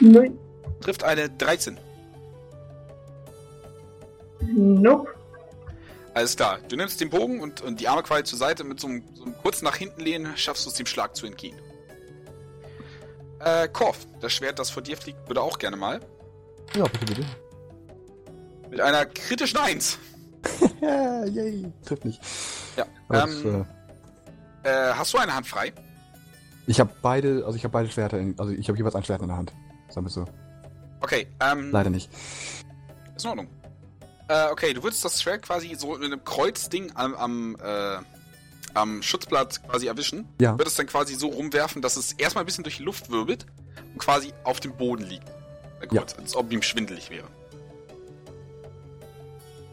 Nein. 0.00 0.38
Trifft 0.80 1.02
eine 1.04 1.28
13. 1.30 1.78
Nope. 4.54 5.08
Alles 6.14 6.36
klar. 6.36 6.58
Du 6.68 6.76
nimmst 6.76 7.00
den 7.00 7.10
Bogen 7.10 7.40
und, 7.40 7.60
und 7.62 7.80
die 7.80 7.88
Arme 7.88 8.02
quasi 8.02 8.24
zur 8.24 8.38
Seite 8.38 8.62
mit 8.64 8.78
so 8.78 8.86
einem, 8.86 9.02
so 9.14 9.24
einem 9.24 9.34
kurz 9.42 9.62
nach 9.62 9.76
hinten 9.76 10.00
lehnen, 10.00 10.36
schaffst 10.36 10.64
du 10.66 10.70
es 10.70 10.76
dem 10.76 10.86
Schlag 10.86 11.16
zu 11.16 11.26
entgehen. 11.26 11.56
Äh, 13.40 13.68
Korf, 13.68 14.06
das 14.20 14.32
Schwert, 14.32 14.58
das 14.58 14.70
vor 14.70 14.82
dir 14.82 14.96
fliegt, 14.96 15.28
würde 15.28 15.40
auch 15.42 15.58
gerne 15.58 15.76
mal. 15.76 16.00
Ja, 16.74 16.84
bitte, 16.84 17.04
bitte. 17.06 17.24
Mit 18.70 18.80
einer 18.80 19.06
kritischen 19.06 19.58
1. 19.58 19.98
Ja, 20.80 21.24
yay. 21.26 21.72
Trifft 21.84 22.04
nicht. 22.04 22.20
Ja. 22.76 22.86
Das, 23.08 23.30
Ähm, 23.44 23.66
äh, 24.64 24.68
äh, 24.68 24.92
hast 24.94 25.12
du 25.14 25.18
eine 25.18 25.34
Hand 25.34 25.46
frei? 25.46 25.72
ich 26.66 26.80
habe 26.80 26.90
beide, 27.02 27.44
also 27.44 27.56
ich 27.56 27.64
habe 27.64 27.72
beide 27.72 27.90
Schwerter, 27.90 28.18
in, 28.18 28.38
also 28.38 28.52
ich 28.52 28.68
habe 28.68 28.78
jeweils 28.78 28.94
ein 28.94 29.04
Schwert 29.04 29.20
in 29.20 29.28
der 29.28 29.36
Hand. 29.36 29.52
Sagen 29.88 30.06
wir 30.06 30.10
so. 30.10 30.24
Okay, 31.00 31.26
ähm, 31.40 31.70
Leider 31.70 31.90
nicht. 31.90 32.10
ist 33.16 33.24
in 33.24 33.28
Ordnung. 33.30 33.48
Äh, 34.28 34.50
okay, 34.50 34.72
du 34.72 34.82
würdest 34.82 35.04
das 35.04 35.20
Schwert 35.20 35.42
quasi 35.42 35.74
so 35.74 35.92
mit 35.96 36.04
einem 36.04 36.24
Kreuzding 36.24 36.92
am, 36.94 37.14
am, 37.14 37.56
äh, 37.62 37.96
am 38.72 39.02
Schutzblatt 39.02 39.62
quasi 39.68 39.86
erwischen. 39.86 40.26
Ja. 40.40 40.58
Würdest 40.58 40.78
dann 40.78 40.86
quasi 40.86 41.14
so 41.14 41.28
rumwerfen, 41.28 41.82
dass 41.82 41.96
es 41.96 42.12
erstmal 42.12 42.44
ein 42.44 42.46
bisschen 42.46 42.64
durch 42.64 42.78
die 42.78 42.82
Luft 42.84 43.10
wirbelt 43.10 43.44
und 43.92 43.98
quasi 43.98 44.32
auf 44.44 44.60
dem 44.60 44.72
Boden 44.76 45.04
liegt. 45.04 45.28
Äh, 45.28 45.86
Ja. 45.92 46.00
kurz, 46.00 46.14
als 46.18 46.34
ob 46.34 46.50
ihm 46.50 46.62
schwindelig 46.62 47.10
wäre. 47.10 47.26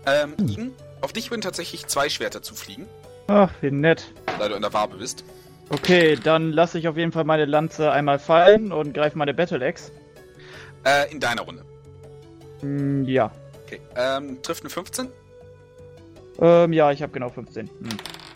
Ähm, 0.05 0.33
Hm. 0.37 0.47
Igen, 0.49 0.73
auf 1.01 1.13
dich 1.13 1.29
würden 1.31 1.41
tatsächlich 1.41 1.85
zwei 1.87 2.09
Schwerter 2.09 2.41
zufliegen, 2.41 2.87
ach, 3.27 3.51
wie 3.61 3.71
nett. 3.71 4.11
da 4.39 4.49
du 4.49 4.55
in 4.55 4.61
der 4.61 4.73
Wabe 4.73 4.97
bist. 4.97 5.23
Okay, 5.69 6.15
dann 6.21 6.51
lasse 6.51 6.77
ich 6.79 6.87
auf 6.89 6.97
jeden 6.97 7.11
Fall 7.13 7.23
meine 7.23 7.45
Lanze 7.45 7.91
einmal 7.91 8.19
fallen 8.19 8.71
und 8.73 8.93
greife 8.93 9.17
meine 9.17 9.33
Battle 9.33 9.65
Axe. 9.65 9.91
Äh, 10.85 11.11
in 11.11 11.19
deiner 11.19 11.43
Runde. 11.43 11.63
Hm, 12.61 13.05
ja. 13.05 13.31
Okay, 13.65 13.79
ähm, 13.95 14.41
trifft 14.41 14.63
eine 14.63 14.69
15. 14.69 15.09
Ähm, 16.39 16.73
ja, 16.73 16.91
ich 16.91 17.01
habe 17.01 17.11
genau 17.11 17.29
15. 17.29 17.67
Hm. 17.67 17.89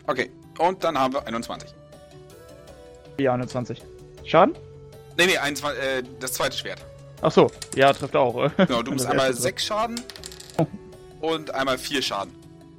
Okay, 0.07 0.31
und 0.59 0.83
dann 0.83 0.97
haben 0.99 1.13
wir 1.13 1.25
21. 1.25 1.73
Ja, 3.17 3.33
21. 3.33 3.81
Schaden? 4.23 4.55
Nee, 5.17 5.27
nee, 5.27 5.37
21, 5.37 5.81
äh, 5.83 6.03
das 6.19 6.33
zweite 6.33 6.57
Schwert. 6.57 6.85
Ach 7.21 7.31
so, 7.31 7.49
ja, 7.75 7.91
trifft 7.93 8.15
auch. 8.15 8.51
Genau, 8.57 8.83
du 8.83 8.91
musst 8.91 9.05
einmal 9.05 9.27
erste 9.27 9.41
6 9.43 9.65
Schaden 9.65 10.01
Oh. 10.57 10.65
und 11.21 11.51
einmal 11.51 11.77
4 11.77 12.01
Schaden. 12.01 12.33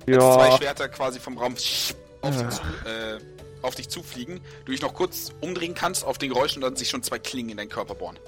trifft. 0.06 0.22
Als 0.26 0.34
zwei 0.36 0.48
Ja, 0.50 0.56
Schwerter 0.58 0.88
quasi 0.88 1.18
vom 1.18 1.36
Raum 1.38 1.54
auf, 1.54 1.58
dich 1.58 2.40
Ja. 2.40 2.50
zu, 2.50 2.62
äh, 2.88 3.18
auf 3.62 3.74
dich 3.74 3.88
zufliegen, 3.88 4.40
du 4.64 4.72
dich 4.72 4.82
noch 4.82 4.94
kurz 4.94 5.30
umdrehen 5.40 5.74
kannst 5.74 6.04
auf 6.04 6.18
den 6.18 6.28
Geräuschen 6.30 6.62
und 6.62 6.70
dann 6.70 6.76
sich 6.76 6.88
schon 6.90 7.02
zwei 7.02 7.18
Klingen 7.18 7.50
in 7.50 7.56
deinen 7.56 7.68
Körper 7.70 7.94
bohren. 7.94 8.18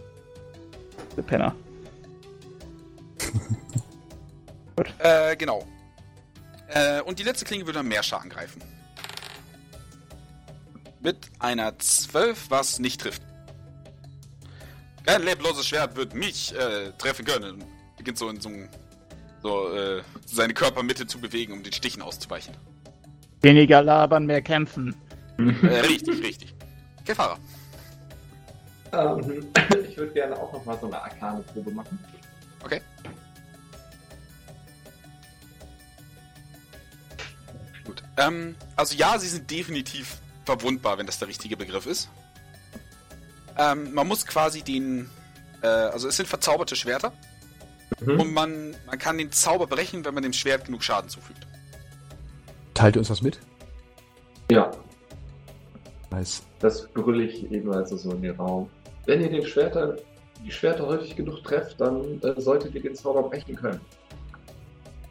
Der 1.18 1.22
Penner. 1.24 1.54
Äh, 5.00 5.36
genau. 5.36 5.66
Äh, 6.68 7.00
und 7.02 7.18
die 7.18 7.24
letzte 7.24 7.44
Klinge 7.44 7.66
würde 7.66 7.78
dann 7.80 7.88
Meerscher 7.88 8.20
angreifen. 8.20 8.62
Mit 11.00 11.16
einer 11.40 11.76
12, 11.78 12.46
was 12.50 12.78
nicht 12.78 13.00
trifft. 13.00 13.22
Kein 15.04 15.22
lebloses 15.22 15.66
Schwert 15.66 15.96
wird 15.96 16.14
mich 16.14 16.54
äh, 16.54 16.92
treffen 16.98 17.24
können. 17.24 17.64
Beginnt 17.96 18.18
so 18.18 18.28
in 18.28 18.40
so, 18.40 18.48
einem- 18.48 18.68
so 19.42 19.72
äh, 19.74 20.02
seine 20.26 20.54
Körpermitte 20.54 21.06
zu 21.08 21.20
bewegen, 21.20 21.52
um 21.54 21.62
den 21.64 21.72
Stichen 21.72 22.00
auszuweichen. 22.02 22.54
Weniger 23.40 23.82
labern, 23.82 24.26
mehr 24.26 24.42
kämpfen. 24.42 24.94
Äh, 25.38 25.80
richtig, 25.80 26.22
richtig. 26.22 26.54
Okay, 27.00 27.14
Fahrer. 27.16 27.38
Ähm, 28.92 29.46
ich 29.88 29.96
würde 29.96 30.12
gerne 30.12 30.36
auch 30.36 30.52
noch 30.52 30.64
mal 30.64 30.78
so 30.80 30.86
eine 30.86 31.00
Arkane-Probe 31.02 31.70
machen. 31.72 31.98
Okay. 32.64 32.80
Ähm, 38.16 38.56
also 38.76 38.96
ja, 38.96 39.18
sie 39.18 39.28
sind 39.28 39.50
definitiv 39.50 40.18
verwundbar, 40.44 40.98
wenn 40.98 41.06
das 41.06 41.18
der 41.18 41.28
richtige 41.28 41.56
Begriff 41.56 41.86
ist. 41.86 42.08
Ähm, 43.56 43.92
man 43.94 44.06
muss 44.08 44.26
quasi 44.26 44.62
den, 44.62 45.08
äh, 45.62 45.66
also 45.66 46.08
es 46.08 46.16
sind 46.16 46.28
verzauberte 46.28 46.76
Schwerter 46.76 47.12
Mhm. 48.00 48.20
und 48.20 48.32
man, 48.32 48.76
man 48.86 48.98
kann 48.98 49.18
den 49.18 49.32
Zauber 49.32 49.66
brechen, 49.66 50.04
wenn 50.04 50.14
man 50.14 50.22
dem 50.22 50.32
Schwert 50.32 50.66
genug 50.66 50.82
Schaden 50.84 51.08
zufügt. 51.10 51.46
Teilt 52.74 52.96
ihr 52.96 53.00
uns 53.00 53.10
was 53.10 53.22
mit? 53.22 53.40
Ja, 54.50 54.70
Nice. 56.10 56.42
das 56.60 56.86
brülle 56.88 57.24
ich 57.24 57.50
eben 57.50 57.72
also 57.72 57.96
so 57.96 58.12
in 58.12 58.22
den 58.22 58.36
Raum. 58.36 58.70
Wenn 59.08 59.22
ihr 59.22 59.30
den 59.30 59.46
Schwerter, 59.46 59.96
die 60.44 60.52
Schwerter 60.52 60.86
häufig 60.86 61.16
genug 61.16 61.42
trefft, 61.42 61.80
dann 61.80 62.20
äh, 62.20 62.38
solltet 62.38 62.74
ihr 62.74 62.82
den 62.82 62.94
Zauber 62.94 63.22
brechen 63.22 63.56
können. 63.56 63.80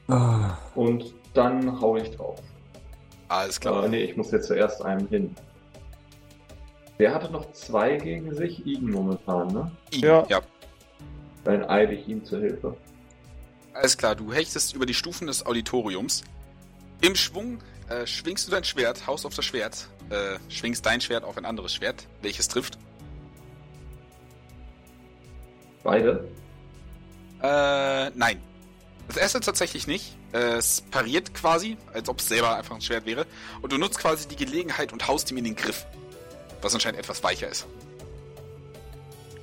Ah, 0.08 0.56
Und 0.76 1.16
dann 1.34 1.82
hau 1.82 1.98
ich 1.98 2.12
drauf. 2.12 2.40
Alles 3.28 3.60
klar. 3.60 3.86
Äh, 3.86 3.90
nee, 3.90 4.04
ich 4.04 4.16
muss 4.16 4.30
jetzt 4.30 4.46
zuerst 4.46 4.84
einem 4.86 5.08
hin. 5.08 5.36
Der 7.00 7.12
hatte 7.12 7.32
noch 7.32 7.52
zwei 7.54 7.98
gegen 7.98 8.36
sich, 8.36 8.68
Igen 8.68 8.92
momentan, 8.92 9.48
ne? 9.48 9.72
Ja. 9.94 10.28
ja. 10.30 10.42
Dann 11.44 11.68
eile 11.68 11.94
ich 11.94 12.08
ihm 12.08 12.24
zur 12.24 12.40
Hilfe. 12.42 12.78
Alles 13.74 13.98
klar, 13.98 14.14
du 14.14 14.32
hechtest 14.32 14.76
über 14.76 14.86
die 14.86 14.94
Stufen 14.94 15.26
des 15.26 15.44
Auditoriums. 15.44 16.24
Im 17.02 17.16
Schwung 17.16 17.64
äh, 17.90 18.06
schwingst 18.06 18.48
du 18.48 18.52
dein 18.52 18.64
Schwert, 18.64 19.08
haust 19.08 19.26
auf 19.26 19.34
das 19.34 19.46
Schwert, 19.46 19.88
äh, 20.12 20.38
schwingst 20.50 20.86
dein 20.86 21.02
Schwert 21.02 21.24
auf 21.24 21.36
ein 21.36 21.46
anderes 21.46 21.74
Schwert, 21.74 22.06
welches 22.22 22.48
trifft. 22.48 22.78
Beide? 25.88 26.28
Äh, 27.42 28.10
nein. 28.14 28.42
Das 29.08 29.16
erste 29.16 29.40
tatsächlich 29.40 29.88
nicht. 29.88 30.18
Es 30.34 30.82
pariert 30.82 31.34
quasi, 31.34 31.78
als 31.94 32.10
ob 32.10 32.20
es 32.20 32.28
selber 32.28 32.58
einfach 32.58 32.76
ein 32.76 32.82
Schwert 32.82 33.06
wäre. 33.06 33.26
Und 33.62 33.72
du 33.72 33.78
nutzt 33.78 33.98
quasi 33.98 34.28
die 34.28 34.36
Gelegenheit 34.36 34.92
und 34.92 35.08
haust 35.08 35.32
ihm 35.32 35.38
in 35.38 35.46
den 35.46 35.56
Griff. 35.56 35.86
Was 36.62 36.74
anscheinend 36.74 37.00
etwas 37.00 37.24
weicher 37.24 37.48
ist. 37.48 37.68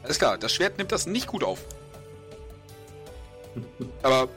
Alles 0.02 0.18
klar, 0.18 0.36
das 0.36 0.52
Schwert 0.52 0.76
nimmt 0.76 0.92
das 0.92 1.06
nicht 1.06 1.28
gut 1.28 1.42
auf. 1.42 1.60
Aber, 4.02 4.28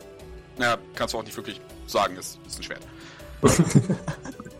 naja, 0.57 0.77
kannst 0.95 1.13
du 1.13 1.17
auch 1.17 1.23
nicht 1.23 1.35
wirklich 1.35 1.59
sagen, 1.87 2.15
es 2.17 2.39
ist 2.47 2.57
ein 2.57 2.63
Schwert. 2.63 2.87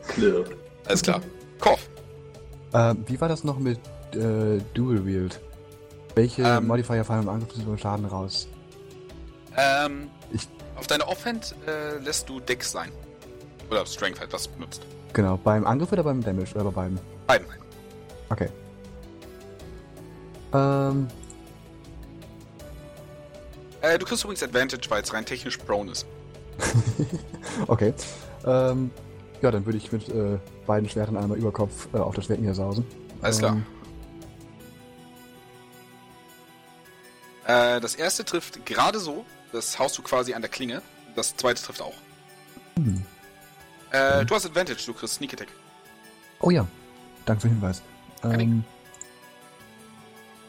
Klirr. 0.09 0.43
Alles 0.83 1.01
klar. 1.01 1.21
Korf. 1.61 1.87
äh, 2.73 2.93
wie 3.05 3.21
war 3.21 3.29
das 3.29 3.45
noch 3.45 3.57
mit 3.57 3.79
äh, 4.13 4.59
Dual 4.73 5.05
Wield? 5.05 5.39
Welche 6.17 6.41
Ähm. 6.41 6.65
Modifier 6.65 7.05
fallen 7.05 7.21
im 7.23 7.29
Angriff 7.29 7.55
über 7.57 7.77
Schaden 7.77 8.05
raus? 8.05 8.47
Ähm, 9.55 10.09
Ich- 10.31 10.49
auf 10.75 10.87
deine 10.87 11.07
Offhand 11.07 11.53
äh, 11.67 11.99
lässt 11.99 12.27
du 12.27 12.39
Dex 12.39 12.71
sein. 12.71 12.91
Oder 13.69 13.85
Strength 13.85 14.19
halt, 14.19 14.33
was 14.33 14.47
benutzt. 14.47 14.81
Genau, 15.13 15.37
beim 15.37 15.65
Angriff 15.67 15.91
oder 15.91 16.03
beim 16.03 16.23
Damage? 16.23 16.55
Oder 16.55 16.65
bei 16.65 16.71
beiden? 16.71 16.99
Beiden. 17.27 17.47
Okay. 18.29 18.49
Ähm, 20.53 21.07
Äh, 23.81 23.99
du 23.99 24.05
kriegst 24.07 24.23
übrigens 24.23 24.41
Advantage, 24.41 24.89
weil 24.89 25.03
es 25.03 25.13
rein 25.13 25.23
technisch 25.23 25.57
prone 25.57 25.91
ist. 25.91 26.07
okay. 27.67 27.93
Ähm, 28.43 28.89
ja, 29.43 29.51
dann 29.51 29.65
würde 29.67 29.77
ich 29.77 29.91
mit 29.91 30.09
äh, 30.09 30.39
beiden 30.65 30.89
Schwertern 30.89 31.15
einmal 31.17 31.37
über 31.37 31.51
Kopf 31.51 31.87
äh, 31.93 31.97
auf 31.97 32.15
das 32.15 32.25
Schwert 32.25 32.39
niedersausen. 32.39 32.83
Alles 33.21 33.37
klar. 33.37 33.57
Äh, 37.47 37.79
das 37.79 37.95
erste 37.95 38.25
trifft 38.25 38.65
gerade 38.65 38.99
so. 38.99 39.25
Das 39.51 39.79
haust 39.79 39.97
du 39.97 40.01
quasi 40.03 40.33
an 40.33 40.41
der 40.41 40.51
Klinge. 40.51 40.81
Das 41.15 41.35
zweite 41.35 41.63
trifft 41.63 41.81
auch. 41.81 41.95
hm. 42.75 43.03
Äh, 43.91 44.25
du 44.25 44.35
hast 44.35 44.45
Advantage, 44.45 44.83
du 44.85 44.93
kriegst 44.93 45.15
Sneak 45.15 45.33
Attack. 45.33 45.47
Oh 46.41 46.49
ja, 46.49 46.67
danke 47.25 47.41
für 47.41 47.47
den 47.47 47.55
Hinweis. 47.55 47.81
Ähm, 48.23 48.63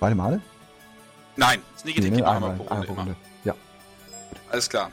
beide 0.01 0.16
Male? 0.16 0.43
Nein, 1.37 1.62
Sneak 1.79 1.99
Attack 1.99 2.11
Nee, 2.11 2.16
geht 2.16 2.27
einmal 2.27 2.57
pro 2.57 2.65
Runde. 2.65 2.89
Runde. 2.89 3.16
Ja. 3.45 3.55
Alles 4.51 4.69
klar. 4.69 4.91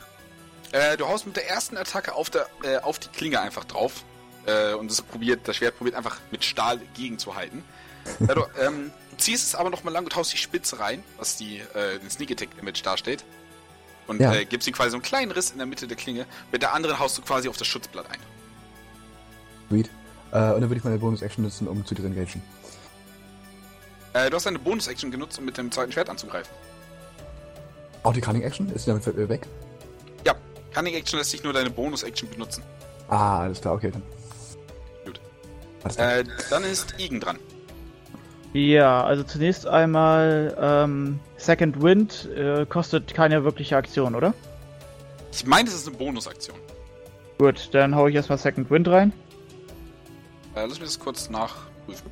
Äh, 0.70 0.96
du 0.96 1.08
haust 1.08 1.26
mit 1.26 1.36
der 1.36 1.48
ersten 1.50 1.76
Attacke 1.76 2.14
auf, 2.14 2.30
der, 2.30 2.46
äh, 2.62 2.78
auf 2.78 3.00
die 3.00 3.08
Klinge 3.08 3.40
einfach 3.40 3.64
drauf. 3.64 4.04
Äh, 4.46 4.74
und 4.74 4.90
es 4.90 5.02
probiert, 5.02 5.48
das 5.48 5.56
Schwert 5.56 5.76
probiert 5.76 5.96
einfach 5.96 6.18
mit 6.30 6.44
Stahl 6.44 6.78
gegenzuhalten. 6.94 7.64
Ja, 8.20 8.34
du, 8.36 8.46
ähm, 8.60 8.92
du 9.16 9.22
ziehst 9.22 9.46
es 9.48 9.54
aber 9.54 9.70
nochmal 9.70 9.92
lang 9.92 10.04
und 10.04 10.14
haust 10.16 10.32
die 10.32 10.36
Spitze 10.38 10.78
rein, 10.78 11.02
was 11.18 11.36
die, 11.36 11.58
äh, 11.58 11.98
den 11.98 12.10
Sneak 12.10 12.30
Attack 12.30 12.56
Damage 12.56 12.82
darstellt. 12.82 13.24
Und 14.06 14.20
Ja. 14.20 14.32
äh, 14.34 14.44
gibst 14.44 14.68
ihm 14.68 14.74
quasi 14.74 14.90
so 14.90 14.96
einen 14.96 15.02
kleinen 15.02 15.32
Riss 15.32 15.50
in 15.50 15.58
der 15.58 15.66
Mitte 15.66 15.86
der 15.88 15.96
Klinge. 15.96 16.26
Mit 16.52 16.62
der 16.62 16.72
anderen 16.72 16.98
haust 16.98 17.18
du 17.18 17.22
quasi 17.22 17.48
auf 17.48 17.56
das 17.56 17.66
Schutzblatt 17.66 18.08
ein. 18.10 18.18
Sweet. 19.68 19.90
Äh, 20.32 20.52
und 20.52 20.60
dann 20.60 20.62
würde 20.62 20.76
ich 20.76 20.84
meine 20.84 20.98
Bonus-Action 20.98 21.42
nutzen, 21.44 21.66
um 21.66 21.84
zu 21.84 21.94
disengagen. 21.94 22.42
Äh, 24.12 24.30
du 24.30 24.36
hast 24.36 24.46
eine 24.46 24.58
Bonus-Action 24.58 25.10
genutzt, 25.10 25.38
um 25.38 25.44
mit 25.44 25.56
dem 25.58 25.70
zweiten 25.72 25.90
Schwert 25.92 26.08
anzugreifen. 26.08 26.54
Auch 28.02 28.12
die 28.12 28.20
Cunning-Action? 28.20 28.70
Ist 28.70 28.86
die 28.86 28.90
damit 28.90 29.06
äh, 29.08 29.28
weg? 29.28 29.46
Ja, 30.24 30.34
Cunning 30.72 30.94
Action 30.94 31.18
lässt 31.18 31.32
sich 31.32 31.42
nur 31.42 31.52
deine 31.52 31.70
Bonus-Action 31.70 32.30
benutzen. 32.30 32.62
Ah, 33.08 33.40
alles 33.40 33.60
klar, 33.60 33.74
okay, 33.74 33.90
dann. 33.90 34.02
Gut. 35.04 35.20
Äh, 35.96 36.24
dann 36.50 36.62
ist 36.64 36.94
Igen 36.98 37.18
dran. 37.20 37.38
Ja, 38.56 39.04
also 39.04 39.22
zunächst 39.22 39.66
einmal 39.66 40.56
ähm, 40.58 41.20
Second 41.36 41.82
Wind 41.82 42.26
äh, 42.34 42.64
kostet 42.64 43.12
keine 43.12 43.44
wirkliche 43.44 43.76
Aktion, 43.76 44.14
oder? 44.14 44.32
Ich 45.30 45.44
meine, 45.44 45.66
das 45.66 45.74
ist 45.74 45.86
eine 45.88 45.98
Bonus-Aktion. 45.98 46.56
Gut, 47.36 47.68
dann 47.72 47.94
hau 47.94 48.06
ich 48.06 48.14
erstmal 48.14 48.38
Second 48.38 48.70
Wind 48.70 48.88
rein. 48.88 49.12
Äh, 50.54 50.62
lass 50.62 50.80
mich 50.80 50.88
das 50.88 50.98
kurz 50.98 51.28
nachprüfen. 51.28 52.10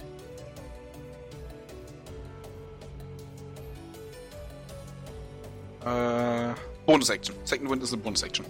Äh, 5.84 6.54
Bonus-Action. 6.86 7.34
Second 7.44 7.70
Wind 7.70 7.82
ist 7.82 7.92
eine 7.92 8.02
Bonus-Action. 8.02 8.44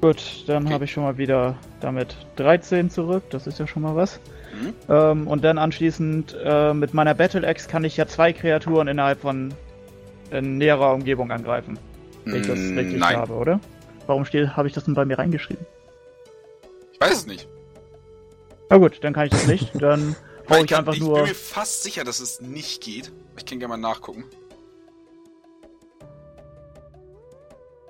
Gut, 0.00 0.44
dann 0.46 0.64
Okay. 0.64 0.72
habe 0.74 0.84
ich 0.84 0.92
schon 0.92 1.02
mal 1.02 1.18
wieder 1.18 1.56
damit 1.80 2.16
13 2.36 2.90
zurück. 2.90 3.24
Das 3.30 3.46
ist 3.46 3.58
ja 3.58 3.66
schon 3.66 3.82
mal 3.82 3.96
was. 3.96 4.20
Mhm. 4.52 4.74
Ähm, 4.88 5.26
und 5.28 5.44
dann 5.44 5.58
anschließend 5.58 6.36
äh, 6.42 6.72
mit 6.74 6.94
meiner 6.94 7.14
Battle 7.14 7.46
Axe 7.46 7.68
kann 7.68 7.84
ich 7.84 7.96
ja 7.96 8.06
zwei 8.06 8.32
Kreaturen 8.32 8.88
innerhalb 8.88 9.20
von 9.20 9.52
in 10.30 10.58
näherer 10.58 10.92
Umgebung 10.94 11.30
angreifen. 11.30 11.78
Wenn 12.24 12.40
ich 12.42 12.46
das 12.46 12.58
Mm, 12.58 12.78
richtig 12.78 13.00
Nein, 13.00 13.16
habe, 13.16 13.32
oder? 13.32 13.60
Warum 14.06 14.24
habe 14.24 14.68
ich 14.68 14.74
das 14.74 14.84
denn 14.84 14.94
bei 14.94 15.04
mir 15.04 15.18
reingeschrieben? 15.18 15.64
ich 16.92 17.00
weiß 17.00 17.12
es 17.18 17.26
nicht. 17.26 17.48
Na 18.70 18.76
gut, 18.76 18.98
dann 19.02 19.12
kann 19.14 19.24
ich 19.26 19.30
das 19.30 19.46
nicht. 19.46 19.70
Dann 19.80 20.14
hau 20.48 20.54
Weil 20.54 20.64
ich 20.64 20.70
kann- 20.70 20.80
einfach 20.80 20.92
ich 20.94 21.00
nur. 21.00 21.14
bin 21.14 21.24
mir 21.24 21.34
fast 21.34 21.82
sicher, 21.82 22.04
dass 22.04 22.20
es 22.20 22.40
nicht 22.40 22.82
geht. 22.82 23.10
Ich 23.38 23.46
kann 23.46 23.58
gerne 23.60 23.76
mal 23.76 23.76
nachgucken. 23.88 24.24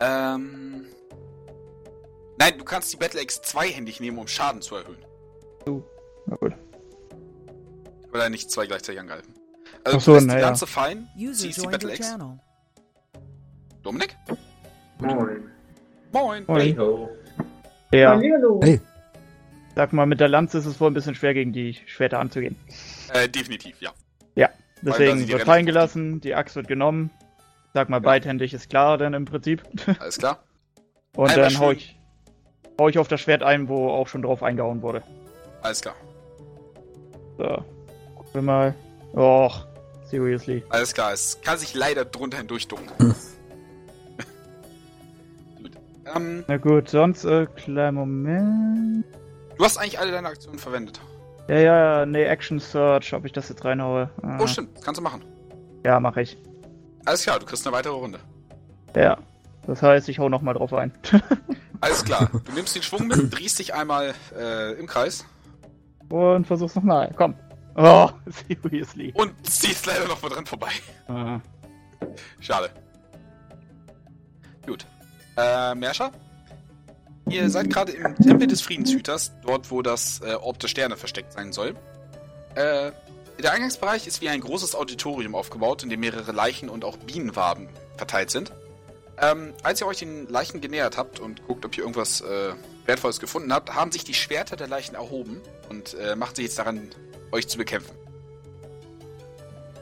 Ähm. 0.00 0.86
Nein, 2.38 2.52
du 2.56 2.64
kannst 2.64 2.92
die 2.92 2.96
Battle 2.96 3.20
Axe 3.20 3.42
zweihändig 3.42 3.98
nehmen, 3.98 4.18
um 4.18 4.28
Schaden 4.28 4.62
zu 4.62 4.76
erhöhen. 4.76 4.98
Na 6.28 6.36
gut. 6.36 6.52
Oder 8.12 8.28
nicht 8.30 8.50
zwei 8.50 8.66
gleichzeitig 8.66 9.00
angreifen. 9.00 9.34
Also 9.84 9.98
Ach 9.98 10.02
so, 10.02 10.18
du 10.18 10.26
na 10.26 10.34
die 10.34 10.40
ja. 10.40 10.46
Lanze 10.46 10.66
fallen, 10.66 11.08
User 11.16 11.34
ziehst 11.34 11.62
die 11.62 11.66
Battle 11.66 11.92
Axe. 11.92 12.18
Dominik? 13.82 14.16
Moin. 14.98 15.50
Moin. 16.12 16.44
Moin. 16.46 17.08
Ja. 17.92 18.18
Hey. 18.18 18.80
sag 19.74 19.92
mal, 19.92 20.06
mit 20.06 20.20
der 20.20 20.28
Lanze 20.28 20.58
ist 20.58 20.66
es 20.66 20.80
wohl 20.80 20.90
ein 20.90 20.94
bisschen 20.94 21.14
schwer 21.14 21.32
gegen 21.34 21.52
die 21.52 21.74
Schwerter 21.86 22.18
anzugehen. 22.18 22.56
Äh, 23.14 23.28
definitiv, 23.28 23.80
ja. 23.80 23.92
Ja, 24.34 24.50
deswegen 24.82 25.26
wird 25.28 25.42
fallen 25.42 25.64
gelassen, 25.66 26.20
die 26.20 26.34
Axt 26.34 26.56
wird 26.56 26.68
genommen. 26.68 27.10
Sag 27.74 27.88
mal, 27.88 27.96
Ja. 27.96 28.00
beidhändig 28.00 28.52
ist 28.52 28.68
klar 28.68 28.98
dann 28.98 29.14
im 29.14 29.24
Prinzip. 29.24 29.62
Alles 30.00 30.18
klar. 30.18 30.42
Und 31.16 31.30
Einmal 31.30 31.48
dann 31.50 31.58
hau 31.60 31.70
ich, 31.70 31.98
hau 32.78 32.88
ich 32.88 32.98
auf 32.98 33.08
das 33.08 33.20
Schwert 33.20 33.42
ein, 33.42 33.68
wo 33.68 33.88
auch 33.90 34.08
schon 34.08 34.22
drauf 34.22 34.42
eingehauen 34.42 34.82
wurde. 34.82 35.02
Alles 35.62 35.80
klar. 35.80 35.94
So. 37.38 37.44
Gucken 38.16 38.34
wir 38.34 38.42
mal. 38.42 38.74
Och, 39.14 39.64
seriously. 40.10 40.62
Alles 40.68 40.92
klar. 40.92 41.12
Es 41.12 41.38
kann 41.42 41.58
sich 41.58 41.74
leider 41.74 42.04
drunter 42.04 42.38
hindurchducken. 42.38 42.88
Hm. 42.98 43.14
Gut. 45.62 45.72
Ähm, 46.14 46.44
Na 46.46 46.56
gut, 46.56 46.88
sonst, 46.90 47.24
äh, 47.24 47.46
kleinen 47.46 47.94
Moment. 47.96 49.04
du 49.56 49.64
hast 49.64 49.78
eigentlich 49.78 49.98
alle 49.98 50.12
deine 50.12 50.28
Aktionen 50.28 50.58
verwendet. 50.58 51.00
Ja, 51.48 51.58
ja, 51.58 52.06
nee, 52.06 52.24
Action 52.24 52.60
Search, 52.60 53.14
ob 53.14 53.24
ich 53.24 53.32
das 53.32 53.48
jetzt 53.48 53.64
reinhaue. 53.64 54.10
Ah, 54.22 54.38
Oh, 54.40 54.46
stimmt. 54.46 54.76
Das 54.76 54.84
kannst 54.84 54.98
du 54.98 55.02
machen. 55.02 55.22
Ja, 55.84 55.98
mache 56.00 56.22
ich. 56.22 56.36
Alles 57.06 57.22
klar, 57.22 57.38
du 57.38 57.46
kriegst 57.46 57.66
eine 57.66 57.74
weitere 57.74 57.94
Runde. 57.94 58.18
Ja. 58.94 59.16
Das 59.66 59.82
heißt, 59.82 60.08
ich 60.08 60.18
hau 60.18 60.28
nochmal 60.28 60.54
drauf 60.54 60.72
ein. 60.74 60.92
Alles 61.80 62.04
klar. 62.04 62.30
Du 62.44 62.52
nimmst 62.52 62.74
den 62.74 62.82
Schwung 62.82 63.06
mit, 63.06 63.32
drehst 63.34 63.58
dich 63.58 63.74
einmal 63.74 64.14
äh, 64.38 64.72
im 64.74 64.86
Kreis 64.86 65.24
Und 66.08 66.46
versuch's 66.46 66.74
nochmal. 66.74 67.12
Komm. 67.16 67.34
Oh, 67.76 68.08
seriously. 68.62 69.12
und 69.14 69.32
ziehst 69.46 69.86
leider 69.86 70.08
noch 70.08 70.20
mal 70.20 70.28
dran 70.30 70.46
vorbei. 70.46 70.70
Ah. 71.06 71.40
Schade. 72.40 72.70
Gut. 74.66 74.84
Äh, 75.36 75.74
Merscher? 75.74 76.10
Ihr 77.28 77.50
seid 77.50 77.70
gerade 77.70 77.92
im 77.92 78.16
Tempel 78.16 78.46
des 78.46 78.62
Friedenshüters, 78.62 79.32
dort 79.44 79.70
wo 79.70 79.82
das 79.82 80.20
äh, 80.20 80.34
Orb 80.34 80.58
der 80.58 80.68
Sterne 80.68 80.96
versteckt 80.96 81.32
sein 81.34 81.52
soll. 81.52 81.74
Äh, 82.54 82.90
der 83.40 83.52
Eingangsbereich 83.52 84.06
ist 84.06 84.20
wie 84.20 84.28
ein 84.28 84.40
großes 84.40 84.74
Auditorium 84.74 85.34
aufgebaut, 85.34 85.82
in 85.82 85.90
dem 85.90 86.00
mehrere 86.00 86.32
Leichen 86.32 86.68
und 86.68 86.84
auch 86.84 86.96
Bienenwaben 86.96 87.68
verteilt 87.96 88.30
sind. 88.30 88.52
Ähm, 89.20 89.52
als 89.62 89.80
ihr 89.80 89.86
euch 89.86 89.98
den 89.98 90.28
Leichen 90.28 90.60
genähert 90.60 90.96
habt 90.96 91.20
und 91.20 91.46
guckt, 91.46 91.64
ob 91.64 91.76
ihr 91.76 91.84
irgendwas 91.84 92.20
äh, 92.20 92.54
Wertvolles 92.88 93.20
gefunden 93.20 93.52
habt, 93.52 93.74
haben 93.74 93.92
sich 93.92 94.02
die 94.02 94.14
Schwerter 94.14 94.56
der 94.56 94.66
Leichen 94.66 94.94
erhoben 94.94 95.42
und 95.68 95.94
äh, 95.94 96.16
macht 96.16 96.36
sich 96.36 96.46
jetzt 96.46 96.58
daran, 96.58 96.88
euch 97.32 97.46
zu 97.46 97.58
bekämpfen. 97.58 97.94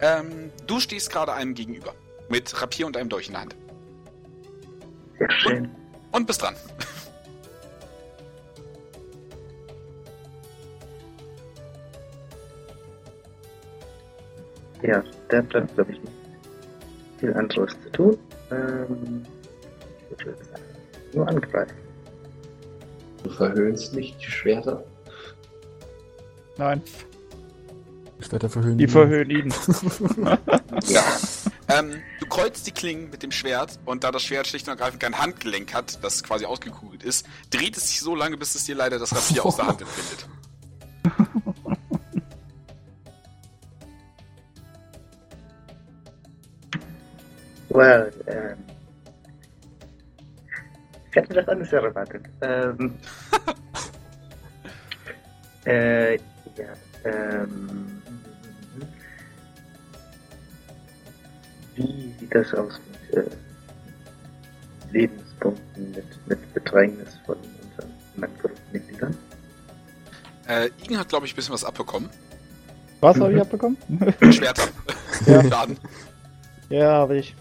Ähm, 0.00 0.50
du 0.66 0.80
stehst 0.80 1.10
gerade 1.10 1.32
einem 1.32 1.54
gegenüber, 1.54 1.94
mit 2.28 2.60
Rapier 2.60 2.84
und 2.84 2.96
einem 2.96 3.08
Dolch 3.08 3.28
in 3.28 3.34
der 3.34 3.42
Hand. 3.42 3.56
Sehr 5.18 5.30
schön. 5.30 5.70
Und 6.10 6.26
bist 6.26 6.42
dran. 6.42 6.56
Ja, 14.82 15.02
da 15.30 15.40
bleibt, 15.40 15.74
glaube 15.74 15.90
ich, 15.90 15.98
nicht 16.00 16.12
viel 17.18 17.32
anderes 17.34 17.74
zu 17.82 17.90
tun. 17.92 18.18
Ähm, 18.52 19.26
ich 20.16 20.24
würde 20.24 20.44
sagen, 20.44 20.62
nur 21.14 21.26
angreifen. 21.26 21.85
Du 23.26 23.32
verhöhnst 23.32 23.92
nicht 23.92 24.20
die 24.20 24.30
Schwerter. 24.30 24.84
Nein, 26.58 26.80
Schwerter 28.20 28.48
verhöhnen. 28.48 28.78
die 28.78 28.86
verhöhnen 28.86 29.30
ihn. 29.30 29.54
Ja. 30.86 31.02
ähm, 31.68 32.00
du 32.20 32.26
kreuzt 32.26 32.66
die 32.66 32.70
Klingen 32.70 33.10
mit 33.10 33.22
dem 33.24 33.32
Schwert 33.32 33.80
und 33.84 34.04
da 34.04 34.12
das 34.12 34.22
Schwert 34.22 34.46
schlicht 34.46 34.68
und 34.68 34.72
ergreifend 34.72 35.00
kein 35.00 35.18
Handgelenk 35.18 35.74
hat, 35.74 35.98
das 36.04 36.22
quasi 36.22 36.44
ausgekugelt 36.44 37.02
ist, 37.02 37.26
dreht 37.50 37.76
es 37.76 37.88
sich 37.88 38.00
so 38.00 38.14
lange, 38.14 38.36
bis 38.36 38.54
es 38.54 38.64
dir 38.64 38.76
leider 38.76 39.00
das 39.00 39.12
Rapier 39.12 39.44
aus 39.44 39.56
der 39.56 39.66
Hand 39.66 39.80
entwindet. 39.80 40.28
Well, 47.68 48.12
ähm. 48.26 48.65
Ich 51.16 51.22
hätte 51.22 51.32
das 51.32 51.48
anders 51.48 51.72
erwartet. 51.72 52.26
Ähm. 52.42 52.94
äh, 55.64 56.16
ja, 56.16 56.20
ähm. 57.04 58.02
Wie 61.74 62.14
sieht 62.20 62.34
das 62.34 62.52
aus 62.52 62.78
mit 62.90 63.24
äh, 63.24 63.30
Lebenspunkten, 64.92 65.90
mit, 65.92 66.04
mit 66.26 66.52
Bedrängnis 66.52 67.18
von 67.24 67.36
unseren 67.36 67.90
Manngruppenmitgliedern? 68.16 69.16
Äh, 70.48 70.68
Igen 70.84 70.98
hat, 70.98 71.08
glaube 71.08 71.24
ich, 71.24 71.32
ein 71.32 71.36
bisschen 71.36 71.54
was 71.54 71.64
abbekommen. 71.64 72.10
Was 73.00 73.18
habe 73.18 73.32
ich 73.32 73.40
abbekommen? 73.40 73.78
Schwerter. 74.30 74.68
Ja. 75.26 75.42
Schaden. 75.42 75.78
ja, 76.68 76.92
habe 76.92 77.16
ich. 77.16 77.34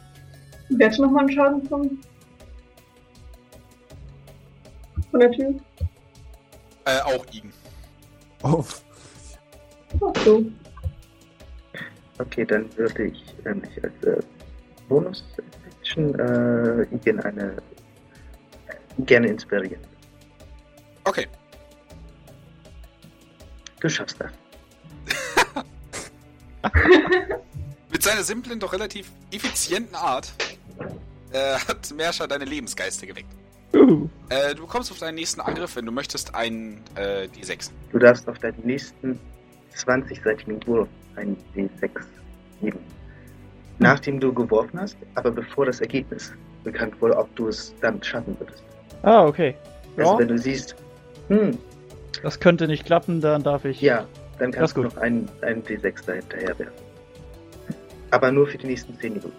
Wer 0.70 0.90
hat 0.90 0.98
nochmal 0.98 1.26
einen 1.26 1.34
Schaden 1.34 1.68
von? 1.68 2.00
Von 5.16 5.22
der 5.22 5.32
Tür? 5.32 5.56
Äh, 6.84 7.00
auch 7.04 7.26
Igen. 7.32 7.54
Oh, 8.44 8.66
Ach 10.02 10.26
so. 10.26 10.44
Okay, 12.18 12.44
dann 12.44 12.78
würde 12.78 13.06
ich 13.06 13.24
mich 13.46 13.82
als 13.82 14.04
äh, 14.04 14.22
Bonus-Action 14.90 16.20
äh, 16.20 16.82
Igen 16.94 17.22
eine 17.22 17.56
gerne 19.06 19.28
inspirieren. 19.30 19.80
Okay. 21.06 21.28
Du 23.80 23.88
schaffst 23.88 24.18
das. 24.20 24.32
Mit 27.90 28.04
seiner 28.04 28.24
simplen, 28.24 28.60
doch 28.60 28.74
relativ 28.74 29.10
effizienten 29.32 29.96
Art 29.96 30.34
äh, 31.32 31.54
hat 31.54 31.90
Merscher 31.94 32.28
deine 32.28 32.44
Lebensgeister 32.44 33.08
geweckt. 33.08 33.30
Uh, 33.76 34.08
Äh, 34.30 34.56
du 34.56 34.62
bekommst 34.62 34.92
auf 34.92 35.00
deinen 35.00 35.16
nächsten 35.16 35.42
Angriff, 35.42 35.76
wenn 35.76 35.86
du 35.86 35.92
möchtest, 35.92 36.34
einen 36.34 36.82
äh, 36.96 37.28
D6. 37.28 37.72
Du 37.92 38.00
darfst 38.00 38.28
auf 38.28 38.40
deinen 38.40 38.60
nächsten 38.64 39.20
20-seitigen 39.76 40.66
Wurf 40.66 40.88
ein 41.16 41.36
D6 41.56 41.90
geben. 42.62 42.80
Nachdem 43.80 44.20
du 44.20 44.34
geworfen 44.34 44.80
hast, 44.80 44.98
aber 45.16 45.32
bevor 45.32 45.66
das 45.66 45.82
Ergebnis 45.82 46.34
bekannt 46.64 47.00
wurde, 47.02 47.18
ob 47.18 47.34
du 47.36 47.50
es 47.50 47.74
dann 47.82 48.02
schaffen 48.02 48.36
würdest. 48.40 48.64
ah, 49.04 49.26
okay. 49.26 49.54
Also 49.98 50.14
Ja, 50.14 50.20
wenn 50.20 50.28
du 50.30 50.38
siehst, 50.38 50.76
hm, 51.28 51.58
das 52.24 52.40
könnte 52.40 52.68
nicht 52.68 52.86
klappen, 52.86 53.20
dann 53.22 53.44
darf 53.44 53.66
ich. 53.66 53.82
ja, 53.82 54.06
dann 54.40 54.52
kannst 54.52 54.76
du 54.78 54.84
gut. 54.84 54.96
noch 54.96 55.02
einen, 55.02 55.30
einen 55.42 55.62
D6 55.64 56.06
dahinterher 56.06 56.58
werfen. 56.58 56.74
Aber 58.12 58.32
nur 58.32 58.48
für 58.48 58.58
die 58.58 58.68
nächsten 58.68 58.98
10 58.98 59.14
Minuten. 59.14 59.34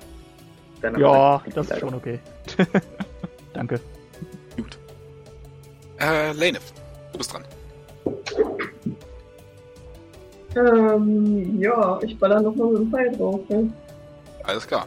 Danach 0.83 0.99
Ja, 0.99 1.43
das 1.55 1.71
ist 1.71 1.81
schon 1.81 1.95
okay. 1.95 2.19
Danke. 3.55 3.81
Gut. 4.57 4.79
Äh, 5.99 6.33
Lanef, 6.33 6.73
du 7.13 7.19
bist 7.19 7.33
dran. 7.33 7.45
Ähm, 10.57 11.61
ja, 11.61 11.99
ich 12.03 12.19
baller 12.19 12.41
nochmal 12.41 12.69
mit 12.69 12.79
dem 12.79 12.91
Pfeil 12.91 13.17
drauf, 13.17 13.41
ne? 13.49 13.73
Alles 14.45 14.67
klar. 14.67 14.87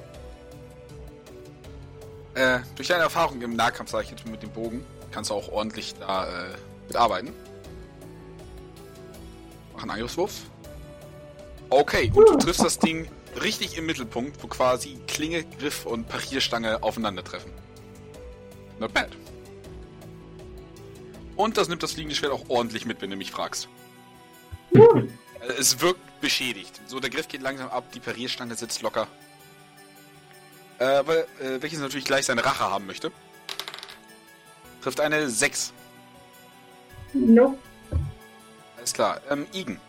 Äh, 2.34 2.60
durch 2.76 2.88
deine 2.88 3.04
Erfahrung 3.04 3.42
im 3.42 3.56
Nahkampf, 3.56 3.92
sag 3.92 4.04
ich 4.04 4.12
jetzt 4.12 4.26
mit 4.26 4.42
dem 4.42 4.50
Bogen, 4.50 4.86
kannst 5.12 5.30
du 5.30 5.36
auch 5.36 5.52
ordentlich 5.52 5.94
da 6.00 6.26
äh, 6.26 6.30
mitarbeiten. 6.88 7.34
Mach 9.74 9.82
einen 9.84 9.92
Angriffswurf. 9.92 10.42
Okay, 11.70 12.12
und 12.16 12.30
du 12.30 12.36
triffst 12.38 12.64
das 12.64 12.80
Ding 12.80 13.08
richtig 13.42 13.78
im 13.78 13.86
Mittelpunkt, 13.86 14.42
wo 14.42 14.48
quasi 14.48 14.98
Klinge, 15.08 15.44
Griff 15.60 15.86
und 15.86 16.08
Parierstange 16.08 16.82
aufeinandertreffen. 16.82 17.52
Not 18.80 18.94
bad. 18.94 19.10
Und 21.40 21.56
das 21.56 21.70
nimmt 21.70 21.82
das 21.82 21.94
fliegende 21.94 22.18
Schwert 22.18 22.34
auch 22.34 22.50
ordentlich 22.50 22.86
mit, 22.86 23.02
wenn 23.02 23.12
du 23.12 23.16
mich 23.16 23.32
fragst. 23.32 23.70
Es 25.58 25.80
wirkt 25.80 26.20
beschädigt. 26.20 26.82
So, 26.86 27.00
der 27.00 27.10
Griff 27.10 27.30
geht 27.30 27.42
langsam 27.42 27.70
ab, 27.70 27.86
die 27.94 28.02
Parierstange 28.02 28.56
sitzt 28.56 28.82
locker. 28.82 29.08
Äh, 30.80 30.84
aber, 30.84 31.20
äh, 31.40 31.62
welches 31.62 31.80
natürlich 31.80 32.04
gleich 32.04 32.26
seine 32.26 32.44
Rache 32.44 32.66
haben 32.66 32.86
möchte. 32.88 33.14
Trifft 34.82 35.00
eine 35.00 35.30
6. 35.30 35.72
Nope. 37.14 37.58
Alles 38.76 38.92
klar. 38.92 39.22
Ähm, 39.30 39.48
Igen. 39.54 39.80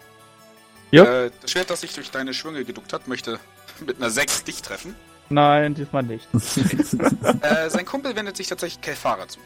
Ja. 0.92 1.02
Äh, 1.02 1.30
das 1.42 1.50
Schwert, 1.50 1.68
das 1.68 1.80
sich 1.80 1.92
durch 1.94 2.12
deine 2.12 2.32
Schwünge 2.32 2.64
geduckt 2.64 2.92
hat, 2.92 3.08
möchte 3.08 3.40
mit 3.84 3.96
einer 3.96 4.10
6 4.10 4.44
dich 4.44 4.62
treffen. 4.62 4.94
Nein, 5.30 5.74
diesmal 5.74 6.04
nicht. 6.04 6.28
äh, 6.32 7.68
sein 7.70 7.84
Kumpel 7.86 8.14
wendet 8.14 8.36
sich 8.36 8.46
tatsächlich 8.46 8.80
Kelfara 8.80 9.26
zu. 9.26 9.40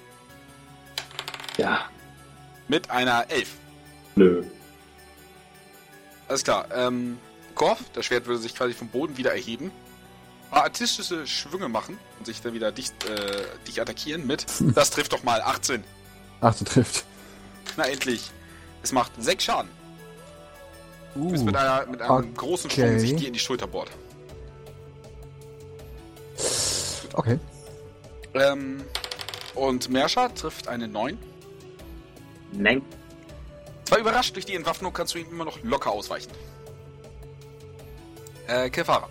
Ja, 1.57 1.89
Mit 2.69 2.91
einer 2.91 3.31
11. 3.31 3.49
nö. 4.17 4.43
Alles 6.29 6.43
klar. 6.43 6.67
Ähm, 6.75 7.19
Korf, 7.55 7.79
das 7.93 8.07
Schwert 8.07 8.27
würde 8.27 8.41
sich 8.41 8.55
quasi 8.55 8.73
vom 8.73 8.89
Boden 8.89 9.17
wieder 9.19 9.33
erheben. 9.33 9.71
Paar 10.51 10.63
artistische 10.65 11.27
Schwünge 11.27 11.69
machen 11.69 11.99
und 12.19 12.25
sich 12.27 12.41
dann 12.41 12.55
wieder 12.55 12.73
dich, 12.73 12.89
äh, 13.09 13.43
dich 13.67 13.81
attackieren 13.81 14.27
mit. 14.27 14.47
Das 14.75 14.91
trifft 14.91 15.13
doch 15.13 15.23
mal 15.23 15.41
18. 15.43 15.85
ach, 16.41 16.55
du 16.57 16.65
trifft. 16.65 17.05
Na 17.77 17.85
endlich. 17.85 18.31
Es 18.83 18.93
macht 18.93 19.13
6 19.19 19.45
Schaden. 19.45 19.71
Du 21.15 21.29
bist 21.31 21.43
Uh, 21.43 21.47
mit, 21.47 21.57
einer, 21.57 21.87
mit 21.87 22.01
einem 22.03 22.11
okay. 22.11 22.29
großen 22.35 22.71
Schwung 22.71 22.99
sich 22.99 23.15
dir 23.17 23.29
in 23.29 23.35
die 23.35 23.39
Schulter 23.39 23.67
bohrt. 23.67 23.91
okay. 27.13 27.39
Ähm, 28.35 28.83
und 29.55 29.89
Mersha 29.91 30.29
trifft 30.31 30.67
eine 30.69 30.89
9. 30.89 31.17
Nein. 32.57 32.83
Zwar 33.85 33.99
überrascht 33.99 34.35
durch 34.35 34.47
die 34.47 34.55
Entwaffnung, 34.55 34.93
kannst 34.93 35.15
du 35.15 35.19
ihm 35.19 35.29
immer 35.31 35.45
noch 35.45 35.63
locker 35.63 35.91
ausweichen. 35.91 36.31
Äh, 38.47 38.71
Kefara. 38.71 39.09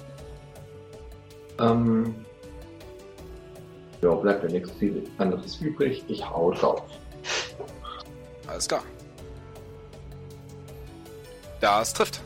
Ähm, 1.60 2.16
ja, 4.02 4.14
bleibt 4.16 4.44
ja 4.44 4.50
nichts 4.50 4.72
viel 4.80 5.04
anderes 5.18 5.58
übrig. 5.62 6.04
Ich 6.08 6.28
hau 6.28 6.52
drauf. 6.52 6.82
Alles 8.48 8.68
klar. 8.68 8.84
Das 11.62 11.94
trifft. 11.94 12.22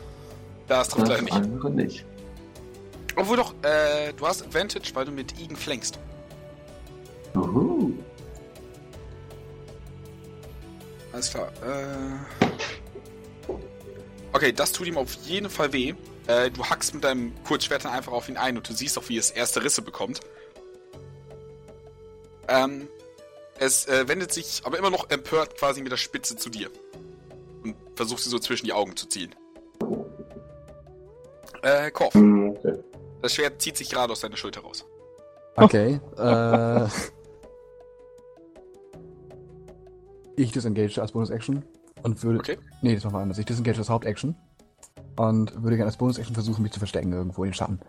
Das 0.66 0.88
trifft 0.88 1.08
leider 1.08 1.22
Das 1.22 1.24
nicht. 1.24 1.34
andere 1.34 1.70
nicht. 1.70 2.04
Obwohl 3.16 3.36
doch, 3.36 3.54
äh, 3.62 4.12
du 4.16 4.26
hast 4.26 4.42
Advantage, 4.42 4.90
weil 4.94 5.04
du 5.04 5.12
mit 5.12 5.38
Igen 5.40 5.56
flankst. 5.56 5.98
Uhu. 7.34 7.92
Alles 11.18 11.30
klar. 11.30 11.50
Äh... 11.66 13.52
Okay, 14.32 14.52
das 14.52 14.70
tut 14.70 14.86
ihm 14.86 14.96
auf 14.96 15.14
jeden 15.24 15.50
Fall 15.50 15.72
weh. 15.72 15.94
Äh, 16.28 16.52
du 16.52 16.64
hackst 16.64 16.94
mit 16.94 17.02
deinem 17.02 17.32
Kurzschwert 17.42 17.84
dann 17.84 17.90
einfach 17.90 18.12
auf 18.12 18.28
ihn 18.28 18.36
ein 18.36 18.56
und 18.56 18.68
du 18.68 18.72
siehst 18.72 18.96
auch, 18.96 19.08
wie 19.08 19.16
es 19.16 19.32
erste 19.32 19.64
Risse 19.64 19.82
bekommt. 19.82 20.20
Ähm, 22.46 22.86
Es 23.58 23.86
äh, 23.88 24.06
wendet 24.06 24.32
sich 24.32 24.62
aber 24.64 24.78
immer 24.78 24.90
noch 24.90 25.10
empört 25.10 25.58
quasi 25.58 25.82
mit 25.82 25.90
der 25.90 25.96
Spitze 25.96 26.36
zu 26.36 26.50
dir. 26.50 26.70
Und 27.64 27.74
versucht 27.96 28.22
sie 28.22 28.30
so 28.30 28.38
zwischen 28.38 28.66
die 28.66 28.72
Augen 28.72 28.94
zu 28.94 29.08
ziehen. 29.08 29.34
Äh, 31.62 31.90
Korf, 31.90 32.14
Hm, 32.14 32.50
okay. 32.50 32.74
das 33.22 33.34
Schwert 33.34 33.60
zieht 33.60 33.76
sich 33.76 33.90
gerade 33.90 34.12
aus 34.12 34.20
deiner 34.20 34.36
Schulter 34.36 34.60
raus. 34.60 34.84
Okay. 35.56 35.98
äh, 36.16 36.86
ich 40.38 40.52
disengage 40.52 41.00
als 41.00 41.12
Bonus-Action 41.12 41.64
und 42.02 42.22
würde. 42.22 42.38
Okay. 42.38 42.58
Nee, 42.82 42.94
das 42.94 43.04
machen 43.04 43.14
wir 43.16 43.20
anders. 43.20 43.38
Ich 43.38 43.46
disengage 43.46 43.78
als 43.78 43.88
Hauptaction 43.90 44.36
und 45.16 45.52
würde 45.62 45.76
gerne 45.76 45.86
als 45.86 45.96
Bonus-Action 45.96 46.34
versuchen, 46.34 46.62
mich 46.62 46.72
zu 46.72 46.78
verstecken 46.78 47.12
irgendwo 47.12 47.44
in 47.44 47.50
den 47.50 47.54
Schatten. 47.54 47.80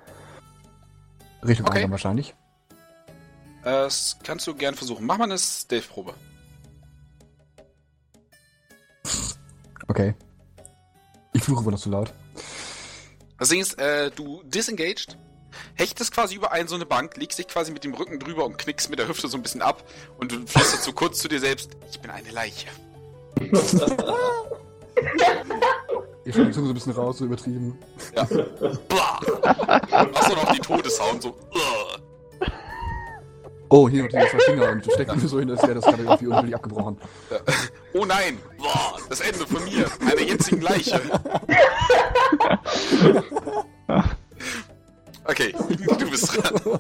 Richtung 1.46 1.68
Okay. 1.68 1.78
Eingang 1.78 1.92
wahrscheinlich. 1.92 2.36
Äh, 3.64 3.66
Das 3.66 4.18
kannst 4.24 4.48
du 4.48 4.56
gern 4.56 4.76
versuchen. 4.76 5.06
Mach 5.06 5.18
mal 5.18 5.26
eine 5.26 5.38
Stealth-Probe. 5.38 6.14
Okay. 9.88 10.14
Ich 11.34 11.44
fluche 11.44 11.64
wohl 11.66 11.72
noch 11.72 11.80
zu 11.80 11.90
laut. 11.90 12.14
Das 13.38 13.50
Ding 13.50 13.62
ist, 13.62 13.80
äh, 13.80 14.12
du 14.12 14.44
disengaged, 14.44 15.18
hechtest 15.76 16.14
quasi 16.14 16.36
über 16.36 16.52
einen 16.52 16.68
so 16.68 16.76
eine 16.76 16.86
Bank, 16.86 17.18
legst 17.18 17.40
dich 17.40 17.48
quasi 17.48 17.72
mit 17.72 17.84
dem 17.84 17.94
Rücken 17.94 18.20
drüber 18.20 18.46
und 18.46 18.58
knickst 18.58 18.90
mit 18.90 19.00
der 19.00 19.08
Hüfte 19.08 19.28
so 19.28 19.38
ein 19.38 19.44
bisschen 19.44 19.62
ab 19.62 19.84
und 20.18 20.32
du 20.32 20.46
flüsterst 20.46 20.84
so 20.84 20.94
kurz 20.94 21.20
zu 21.20 21.28
dir 21.28 21.40
selbst, 21.40 21.72
ich 21.92 22.00
bin 22.00 22.12
eine 22.12 22.32
Leiche. 22.32 22.68
Ich 26.26 26.36
schaue 26.36 26.46
die 26.46 26.52
Zunge 26.52 26.68
so 26.68 26.72
ein 26.72 26.76
bisschen 26.76 26.92
raus, 26.92 27.18
so 27.18 27.26
übertrieben. 27.26 27.76
Ja. 28.16 28.24
Blah. 28.24 29.20
Machst 30.12 30.30
du 30.30 30.36
noch 30.36 30.52
die 30.52 30.60
Todessound, 30.60 31.24
so. 31.24 31.30
Ugh. 31.30 32.00
Oh, 33.70 33.88
hier 33.88 34.04
noch 34.04 34.10
die 34.10 34.18
zwei 34.18 34.40
Finger 34.40 34.70
und 34.70 34.84
stecken 34.84 35.22
mir 35.22 35.28
so 35.28 35.40
hin, 35.40 35.50
als 35.52 35.62
wäre 35.62 35.76
das 35.76 35.86
gerade 35.86 36.04
irgendwie 36.04 36.28
unwillig 36.28 36.56
abgebrochen. 36.56 36.98
Oh 37.94 38.06
nein! 38.06 38.40
Boah, 38.58 38.98
das 39.10 39.22
Ende 39.22 39.46
von 39.46 39.64
mir, 39.64 39.88
einer 40.02 40.22
jetzigen 40.22 40.62
Leiche. 40.62 41.00
Okay, 45.30 45.54
du 46.00 46.10
bist 46.10 46.36
dran. 46.36 46.60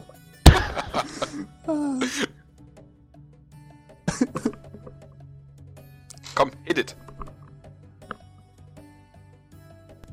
Komm, 6.33 6.51
hit 6.63 6.79
it. 6.79 6.95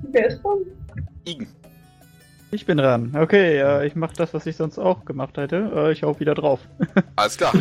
Wer 0.02 0.26
ist 0.26 0.42
dran? 0.42 0.58
Igen. 1.24 1.46
Ich 2.50 2.66
bin 2.66 2.76
dran. 2.76 3.16
Okay, 3.16 3.56
äh, 3.58 3.86
ich 3.86 3.94
mache 3.96 4.14
das, 4.16 4.34
was 4.34 4.44
ich 4.44 4.56
sonst 4.56 4.78
auch 4.78 5.06
gemacht 5.06 5.38
hätte. 5.38 5.72
Äh, 5.74 5.92
ich 5.92 6.02
hau 6.02 6.20
wieder 6.20 6.34
drauf. 6.34 6.60
Alles 7.16 7.38
klar. 7.38 7.54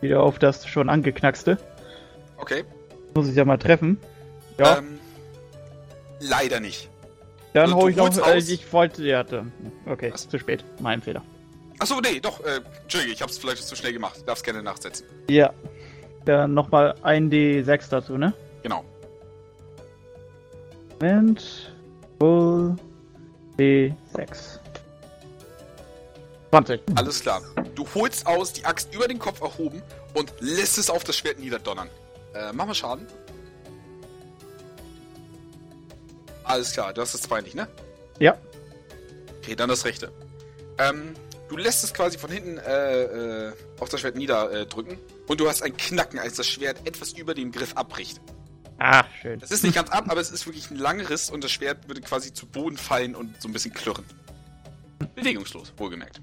wieder 0.00 0.22
auf 0.22 0.38
das 0.38 0.66
schon 0.68 0.88
angeknackste. 0.88 1.58
Okay. 2.36 2.62
Muss 3.14 3.28
ich 3.28 3.34
ja 3.34 3.44
mal 3.44 3.58
treffen. 3.58 3.98
Ja, 4.58 4.78
Ähm, 4.78 5.00
leider 6.20 6.60
nicht. 6.60 6.88
Dann 7.52 7.64
also 7.72 7.80
du 7.80 7.88
ich 7.88 7.96
noch. 7.96 8.04
holst 8.26 8.50
Äh, 8.50 8.54
ich 8.54 8.72
wollte. 8.72 9.04
Ja, 9.04 9.22
dann- 9.24 9.52
okay, 9.86 10.10
Was? 10.12 10.28
zu 10.28 10.38
spät. 10.38 10.64
Mein 10.80 11.00
Fehler. 11.02 11.22
Achso, 11.78 12.00
nee, 12.00 12.20
doch, 12.20 12.40
äh, 12.44 12.60
Entschuldige, 12.82 13.12
ich 13.14 13.22
hab's 13.22 13.38
vielleicht 13.38 13.62
zu 13.62 13.74
schnell 13.74 13.92
gemacht. 13.92 14.20
Darfst 14.26 14.44
gerne 14.44 14.62
nachsetzen. 14.62 15.06
Ja. 15.28 15.52
Dann 16.26 16.52
nochmal 16.52 16.94
ein 17.02 17.30
D6 17.30 17.88
dazu, 17.88 18.18
ne? 18.18 18.34
Genau. 18.62 18.84
Moment. 21.00 21.72
Full 22.18 22.76
D6. 23.58 24.58
20. 26.50 26.80
Alles 26.96 27.20
klar. 27.20 27.40
Du 27.74 27.86
holst 27.94 28.26
aus, 28.26 28.52
die 28.52 28.64
Axt 28.64 28.94
über 28.94 29.08
den 29.08 29.18
Kopf 29.18 29.40
erhoben 29.40 29.82
und 30.14 30.32
lässt 30.40 30.76
es 30.78 30.90
auf 30.90 31.04
das 31.04 31.16
Schwert 31.16 31.38
niederdonnern. 31.38 31.88
Äh, 32.34 32.52
mach 32.52 32.66
mal 32.66 32.74
Schaden. 32.74 33.06
Alles 36.50 36.72
klar, 36.72 36.92
du 36.92 37.00
hast 37.00 37.14
das 37.14 37.22
zwei 37.22 37.40
nicht, 37.42 37.54
ne? 37.54 37.68
Ja. 38.18 38.36
Okay, 39.38 39.54
dann 39.54 39.68
das 39.68 39.84
rechte. 39.84 40.10
Ähm, 40.78 41.14
du 41.48 41.56
lässt 41.56 41.84
es 41.84 41.94
quasi 41.94 42.18
von 42.18 42.28
hinten 42.28 42.58
äh, 42.58 43.02
äh, 43.02 43.52
auf 43.78 43.88
das 43.88 44.00
Schwert 44.00 44.16
niederdrücken 44.16 44.94
äh, 44.94 45.30
und 45.30 45.38
du 45.38 45.48
hast 45.48 45.62
ein 45.62 45.76
Knacken, 45.76 46.18
als 46.18 46.34
das 46.34 46.48
Schwert 46.48 46.84
etwas 46.86 47.12
über 47.12 47.34
dem 47.34 47.52
Griff 47.52 47.76
abbricht. 47.76 48.20
Ah, 48.78 49.04
schön. 49.20 49.38
Das 49.38 49.52
ist 49.52 49.62
nicht 49.62 49.76
ganz 49.76 49.90
ab, 49.90 50.06
aber 50.08 50.20
es 50.20 50.32
ist 50.32 50.44
wirklich 50.46 50.68
ein 50.72 50.76
langer 50.76 51.08
Riss 51.08 51.30
und 51.30 51.44
das 51.44 51.52
Schwert 51.52 51.86
würde 51.86 52.00
quasi 52.00 52.32
zu 52.32 52.46
Boden 52.46 52.76
fallen 52.76 53.14
und 53.14 53.40
so 53.40 53.48
ein 53.48 53.52
bisschen 53.52 53.72
klirren. 53.72 54.04
Bewegungslos, 55.14 55.72
wohlgemerkt. 55.76 56.20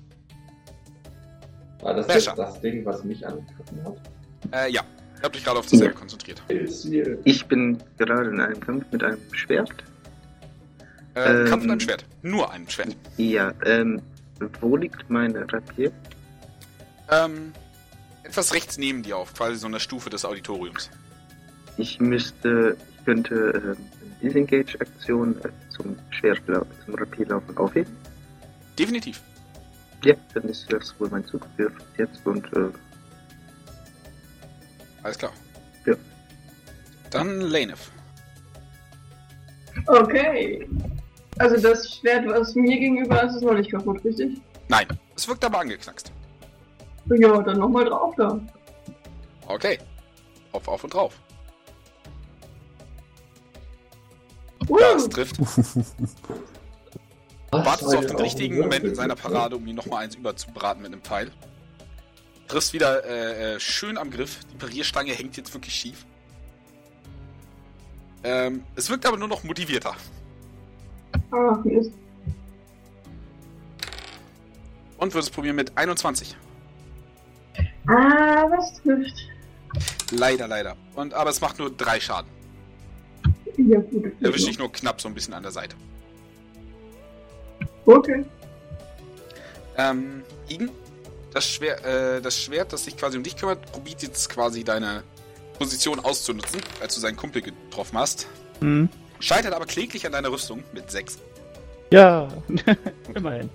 War 1.82 1.94
das 1.94 2.08
jetzt 2.08 2.38
das 2.38 2.60
Ding, 2.60 2.84
was 2.84 3.04
mich 3.06 3.26
angegriffen 3.26 3.86
hat? 3.86 3.98
Äh, 4.52 4.72
ja. 4.72 4.84
Ich 5.16 5.24
hab 5.24 5.34
dich 5.34 5.44
gerade 5.44 5.60
auf 5.60 5.66
dasselbe 5.66 5.95
konzentriert. 5.95 6.41
Ziel. 6.68 7.20
Ich 7.24 7.45
bin 7.48 7.82
gerade 7.98 8.30
in 8.30 8.40
einem 8.40 8.60
Kampf 8.60 8.86
mit 8.91 9.04
einem 9.04 9.20
Schwert. 9.32 9.72
Äh, 11.18 11.41
Ähm. 11.41 11.45
Kampf 11.48 11.64
mit 11.64 11.72
einem 11.72 11.80
Schwert. 11.80 12.06
Nur 12.22 12.52
einem 12.52 12.69
Schwert. 12.69 12.95
Ja, 13.18 13.52
ähm, 13.65 14.02
wo 14.61 14.77
liegt 14.77 15.10
meine 15.10 15.52
Rapier? 15.52 15.91
Ähm, 17.10 17.53
etwas 18.23 18.53
rechts 18.53 18.77
neben 18.77 19.02
dir 19.02 19.18
auf, 19.18 19.34
quasi 19.34 19.56
so 19.57 19.68
einer 19.68 19.80
Stufe 19.80 20.10
des 20.10 20.26
Auditoriums. 20.26 20.91
Ich 21.77 21.99
müsste, 21.99 22.77
ich 22.91 23.06
könnte 23.06 23.76
ähm, 23.77 23.85
Disengage-Aktion 24.22 25.38
äh, 25.44 25.49
zum 25.69 25.95
Schwert, 26.11 26.41
zum 26.85 26.95
Rapier 26.95 27.27
laufen 27.27 27.57
aufheben. 27.57 27.95
Definitiv. 28.77 29.22
Ja, 30.03 30.14
dann 30.35 30.44
ist 30.44 30.72
das 30.72 30.94
wohl 30.99 31.10
mein 31.10 31.26
Zug 31.26 31.48
für 31.56 31.72
jetzt 31.98 32.23
und 32.26 32.45
äh, 32.53 32.69
Alles 35.02 35.18
klar. 35.18 35.31
Ja. 35.85 35.95
Dann 37.10 37.41
Lanef. 37.41 37.89
Okay. 39.88 40.68
Also 41.40 41.58
das 41.58 41.96
Schwert, 41.96 42.26
was 42.28 42.56
mir 42.56 42.80
gegenüber 42.80 43.24
ist, 43.24 43.36
ist 43.36 43.44
noch 43.44 43.54
nicht 43.54 43.72
kaputt, 43.72 44.04
richtig? 44.04 44.40
Nein, 44.68 44.88
es 45.16 45.28
wirkt 45.28 45.46
aber 45.46 45.60
angeknackst. 45.60 46.12
Ja, 47.10 47.42
dann 47.42 47.60
nochmal 47.60 47.86
drauf 47.86 48.14
da. 48.18 48.40
Okay. 49.48 49.80
Auf, 50.52 50.68
auf 50.68 50.84
und 50.84 50.94
drauf. 50.94 51.14
Uh, 54.68 54.78
Das 54.78 55.08
trifft. 55.10 55.40
Wartest 57.52 57.94
du 57.94 57.98
auf 57.98 58.06
den 58.06 58.18
richtigen 58.18 58.60
Moment 58.60 58.84
in 58.84 58.96
seiner 58.96 59.16
Parade, 59.16 59.56
um 59.56 59.66
ihn 59.66 59.76
nochmal 59.76 60.04
eins 60.04 60.16
überzubraten 60.16 60.82
mit 60.82 60.92
einem 60.92 61.02
Pfeil. 61.02 61.32
Triffst 62.48 62.74
wieder 62.74 63.06
äh, 63.06 63.56
äh, 63.56 63.60
schön 63.60 63.98
am 63.98 64.12
Griff. 64.12 64.40
Die 64.52 64.58
Parierstange 64.58 65.14
hängt 65.14 65.38
jetzt 65.38 65.54
wirklich 65.54 65.74
schief. 65.74 66.06
Ähm, 68.24 68.64
es 68.76 68.90
wirkt 68.90 69.06
aber 69.06 69.18
nur 69.18 69.28
noch 69.30 69.44
motivierter. 69.44 69.96
Ach, 71.32 71.64
Mist. 71.64 71.91
Und 74.98 75.14
würdest 75.14 75.34
probieren 75.34 75.56
mit 75.56 75.78
21. 75.78 76.36
Ah, 77.88 78.45
was 78.49 78.82
trifft? 78.82 79.28
Leider, 80.12 80.48
leider. 80.48 80.76
Und, 80.95 81.14
aber 81.14 81.30
es 81.30 81.41
macht 81.41 81.60
nur 81.60 81.70
drei 81.70 81.99
Schaden. 81.99 82.30
Ja, 83.58 83.80
gut. 83.80 84.06
okay. 84.06 84.12
Erwischt 84.22 84.48
dich 84.48 84.60
nur 84.60 84.72
knapp 84.72 85.02
so 85.02 85.08
ein 85.08 85.14
bisschen 85.14 85.34
an 85.34 85.44
der 85.44 85.52
Seite. 85.52 85.76
Okay. 87.86 88.26
Ähm, 89.78 90.24
Igen, 90.49 90.70
das, 91.34 91.49
Schwer, 91.49 91.84
äh, 91.86 92.22
das 92.22 92.41
Schwert, 92.41 92.72
das 92.74 92.86
sich 92.86 92.95
quasi 92.95 93.18
um 93.18 93.24
dich 93.24 93.36
kümmert, 93.36 93.72
probiert 93.72 94.02
jetzt 94.02 94.30
quasi 94.30 94.64
deine 94.64 95.04
Position 95.58 95.99
auszunutzen, 95.99 96.62
als 96.82 96.95
du 96.95 97.02
seinen 97.02 97.18
Kumpel 97.18 97.41
getroffen 97.41 97.98
hast. 97.98 98.28
Hm. 98.60 98.90
Scheitert 99.19 99.53
aber 99.53 99.65
kläglich 99.65 100.06
an 100.06 100.11
deiner 100.11 100.31
Rüstung 100.31 100.64
mit 100.73 100.89
6. 100.91 101.18
Ja, 101.91 102.27
immerhin. 103.15 103.49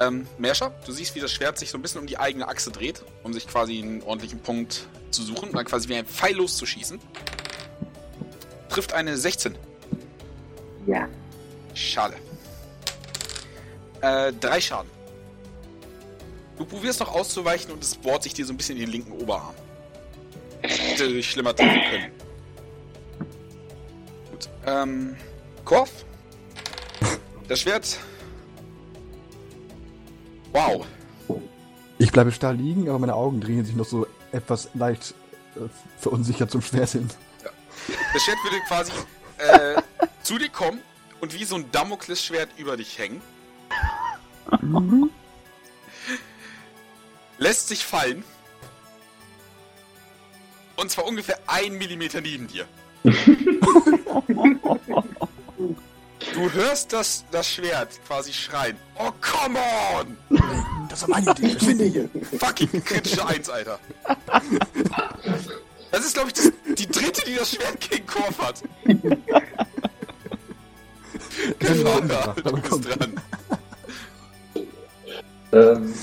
Ähm, 0.00 0.26
Merscher, 0.38 0.72
du 0.86 0.92
siehst, 0.92 1.14
wie 1.14 1.20
das 1.20 1.32
Schwert 1.32 1.58
sich 1.58 1.70
so 1.70 1.78
ein 1.78 1.82
bisschen 1.82 2.00
um 2.00 2.06
die 2.06 2.18
eigene 2.18 2.48
Achse 2.48 2.70
dreht, 2.70 3.04
um 3.22 3.32
sich 3.32 3.46
quasi 3.46 3.78
einen 3.78 4.02
ordentlichen 4.02 4.40
Punkt 4.40 4.86
zu 5.10 5.22
suchen 5.22 5.50
und 5.50 5.56
dann 5.56 5.64
quasi 5.64 5.88
wie 5.88 5.96
ein 5.96 6.06
Pfeil 6.06 6.34
loszuschießen. 6.36 6.98
Trifft 8.68 8.92
eine 8.92 9.16
16. 9.16 9.56
ja. 10.86 11.08
Schade. 11.74 12.16
Äh, 14.02 14.32
drei 14.40 14.60
Schaden. 14.60 14.90
Du 16.58 16.66
probierst 16.66 17.00
noch 17.00 17.14
auszuweichen 17.14 17.72
und 17.72 17.82
es 17.82 17.94
bohrt 17.94 18.22
sich 18.24 18.34
dir 18.34 18.44
so 18.44 18.52
ein 18.52 18.56
bisschen 18.56 18.76
in 18.76 18.82
den 18.82 18.92
linken 18.92 19.12
Oberarm. 19.12 19.54
Hätte 20.60 21.08
dich 21.08 21.30
schlimmer 21.30 21.56
treffen 21.56 21.80
können. 21.90 22.12
Gut. 24.42 24.50
Ähm, 24.66 25.16
Korf. 25.64 25.90
Das 27.48 27.60
Schwert. 27.60 27.98
Wow. 30.52 30.86
Ich 31.98 32.10
bleibe 32.12 32.32
starr 32.32 32.52
liegen, 32.52 32.88
aber 32.88 32.98
meine 32.98 33.14
Augen 33.14 33.40
drehen 33.40 33.64
sich 33.64 33.74
noch 33.76 33.86
so 33.86 34.06
etwas 34.32 34.68
leicht 34.74 35.14
äh, 35.56 35.60
verunsichert 35.98 36.50
zum 36.50 36.62
Schwert 36.62 36.90
hin. 36.90 37.08
Das 38.12 38.22
Schwert 38.22 38.38
würde 38.44 38.60
quasi 38.66 38.92
äh, 39.38 39.80
zu 40.22 40.38
dir 40.38 40.48
kommen 40.48 40.80
und 41.20 41.34
wie 41.34 41.44
so 41.44 41.54
ein 41.56 41.70
Damoklesschwert 41.70 42.50
über 42.56 42.76
dich 42.76 42.98
hängen. 42.98 43.22
Lässt 47.38 47.68
sich 47.68 47.84
fallen 47.84 48.24
Und 50.76 50.90
zwar 50.90 51.06
ungefähr 51.06 51.38
ein 51.46 51.78
Millimeter 51.78 52.20
neben 52.20 52.48
dir. 52.48 52.66
Du 56.34 56.50
hörst 56.52 56.92
das, 56.92 57.24
das 57.30 57.48
Schwert 57.50 57.88
quasi 58.06 58.32
schreien. 58.32 58.76
Oh, 58.98 59.10
come 59.20 59.58
on! 59.94 60.16
Das 60.88 61.02
war 61.02 61.10
meine 61.10 61.30
Idee. 61.32 61.48
Verschwinde 61.50 61.84
hier. 61.84 62.08
Fucking 62.38 62.84
kritische 62.84 63.26
Eins, 63.26 63.48
Alter. 63.50 63.78
Das 65.90 66.04
ist, 66.04 66.14
glaube 66.14 66.28
ich, 66.28 66.34
das, 66.34 66.52
die 66.78 66.86
dritte, 66.86 67.22
die 67.26 67.34
das 67.36 67.50
Schwert 67.50 67.80
gegen 67.80 68.06
Korf 68.06 68.38
hat. 68.38 68.62
Genau, 71.58 71.98
umgebracht, 71.98 72.42
du 72.44 72.52
bist 72.52 72.70
komm. 72.70 72.82
dran. 72.82 73.20
Ähm, 75.52 75.94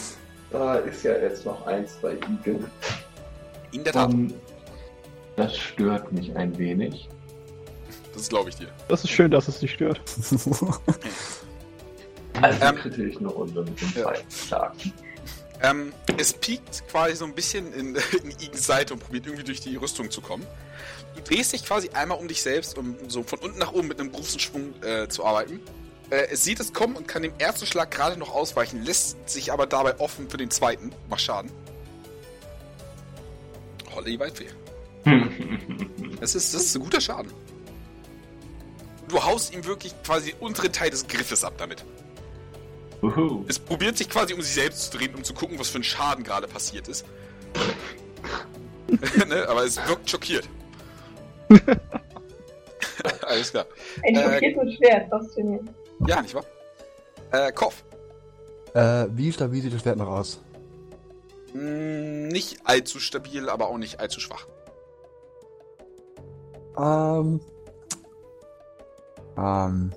da 0.51 0.75
ist 0.75 1.03
ja 1.03 1.17
jetzt 1.17 1.45
noch 1.45 1.65
eins 1.65 1.93
bei 2.01 2.13
Igel. 2.13 2.69
In 3.71 3.83
der 3.83 3.93
Tat, 3.93 4.11
Ähm, 4.11 4.33
das 5.39 5.57
stört 5.57 6.11
mich 6.11 6.35
ein 6.35 6.57
wenig. 6.57 7.07
das 8.13 8.27
glaube 8.27 8.49
ich 8.49 8.55
dir. 8.57 8.67
Das 8.89 9.03
ist 9.05 9.09
schön, 9.09 9.31
dass 9.31 9.47
es 9.47 9.59
dich 9.59 9.73
stört. 9.73 10.01
Also 12.41 12.63
Ähm, 12.63 12.75
kritte 12.77 13.03
ich 13.03 13.17
eine 13.17 13.27
Runde 13.27 13.63
mit 13.63 13.81
dem 13.81 13.91
ja. 13.95 14.03
zweiten 14.03 14.31
Schlag. 14.31 14.73
Ähm, 15.61 15.91
es 16.15 16.31
piekt 16.31 16.87
quasi 16.87 17.15
so 17.15 17.25
ein 17.25 17.33
bisschen 17.33 17.73
in, 17.73 17.95
in 18.23 18.31
Igens 18.31 18.65
Seite 18.65 18.93
und 18.93 19.01
probiert 19.01 19.25
irgendwie 19.25 19.43
durch 19.43 19.59
die 19.59 19.75
Rüstung 19.75 20.09
zu 20.09 20.21
kommen. 20.21 20.45
Du 21.15 21.21
drehst 21.21 21.51
dich 21.51 21.65
quasi 21.65 21.89
einmal 21.89 22.17
um 22.17 22.29
dich 22.29 22.41
selbst, 22.41 22.77
um 22.77 22.95
so 23.09 23.23
von 23.23 23.39
unten 23.39 23.59
nach 23.59 23.73
oben 23.73 23.89
mit 23.89 23.99
einem 23.99 24.11
großen 24.11 24.39
Schwung 24.39 24.73
äh, 24.83 25.09
zu 25.09 25.25
arbeiten. 25.25 25.59
Äh, 26.11 26.27
es 26.31 26.45
sieht 26.45 26.61
es 26.61 26.71
kommen 26.71 26.95
und 26.95 27.09
kann 27.09 27.23
dem 27.23 27.33
ersten 27.39 27.65
Schlag 27.65 27.91
gerade 27.91 28.15
noch 28.15 28.33
ausweichen, 28.33 28.85
lässt 28.85 29.29
sich 29.29 29.51
aber 29.51 29.65
dabei 29.65 29.99
offen 29.99 30.29
für 30.29 30.37
den 30.37 30.51
zweiten. 30.51 30.93
Mach 31.09 31.19
Schaden. 31.19 31.51
Holle 33.93 34.11
die 34.11 34.19
Waldfee. 34.19 34.47
Das 36.19 36.35
ist, 36.35 36.53
das 36.53 36.63
ist 36.65 36.75
ein 36.75 36.81
guter 36.83 37.01
Schaden. 37.01 37.31
Du 39.07 39.23
haust 39.23 39.53
ihm 39.53 39.65
wirklich 39.65 39.93
quasi 40.03 40.31
den 40.31 40.39
unteren 40.39 40.71
Teil 40.71 40.89
des 40.91 41.07
Griffes 41.07 41.43
ab 41.43 41.53
damit. 41.57 41.83
Uhu. 43.01 43.45
Es 43.47 43.57
probiert 43.57 43.97
sich 43.97 44.09
quasi 44.09 44.33
um 44.33 44.41
sich 44.41 44.53
selbst 44.53 44.91
zu 44.91 44.97
drehen, 44.97 45.15
um 45.15 45.23
zu 45.23 45.33
gucken, 45.33 45.57
was 45.57 45.69
für 45.69 45.79
ein 45.79 45.83
Schaden 45.83 46.23
gerade 46.23 46.47
passiert 46.47 46.87
ist. 46.89 47.05
ne? 49.27 49.47
Aber 49.47 49.63
es 49.63 49.77
wirkt 49.87 50.09
schockiert. 50.09 50.47
Alles 53.25 53.51
klar. 53.51 53.65
Ein 54.05 54.15
Äh, 54.15 54.23
schockiertes 54.33 54.73
Schwert, 54.75 55.09
faszinierend. 55.09 55.69
Ja, 56.05 56.21
nicht 56.21 56.35
wahr? 56.35 56.45
Äh, 57.31 57.51
Kopf. 57.53 57.83
äh, 58.73 59.05
wie 59.11 59.31
stabil 59.31 59.61
sieht 59.61 59.73
das 59.73 59.81
Schwert 59.81 59.97
noch 59.97 60.07
aus? 60.09 60.41
Mm, 61.53 62.27
nicht 62.27 62.59
allzu 62.65 62.99
stabil, 62.99 63.49
aber 63.49 63.67
auch 63.69 63.77
nicht 63.77 63.99
allzu 63.99 64.19
schwach. 64.19 64.45
Ähm. 66.79 67.41
Ähm. 69.37 69.93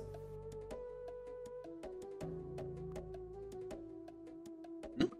Hm? 4.99 5.11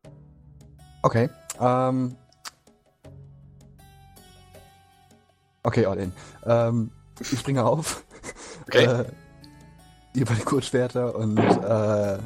Okay. 1.04 1.30
Ähm. 1.60 2.18
Okay, 5.64 5.86
all 5.86 5.98
in. 5.98 6.12
Ähm, 6.46 6.92
ich 7.20 7.40
springe 7.40 7.64
auf. 7.64 8.04
Okay. 8.66 8.86
Äh, 8.86 9.06
den 10.16 10.46
Kurzschwerter 10.46 11.14
und 11.16 11.38
äh, 11.38 12.18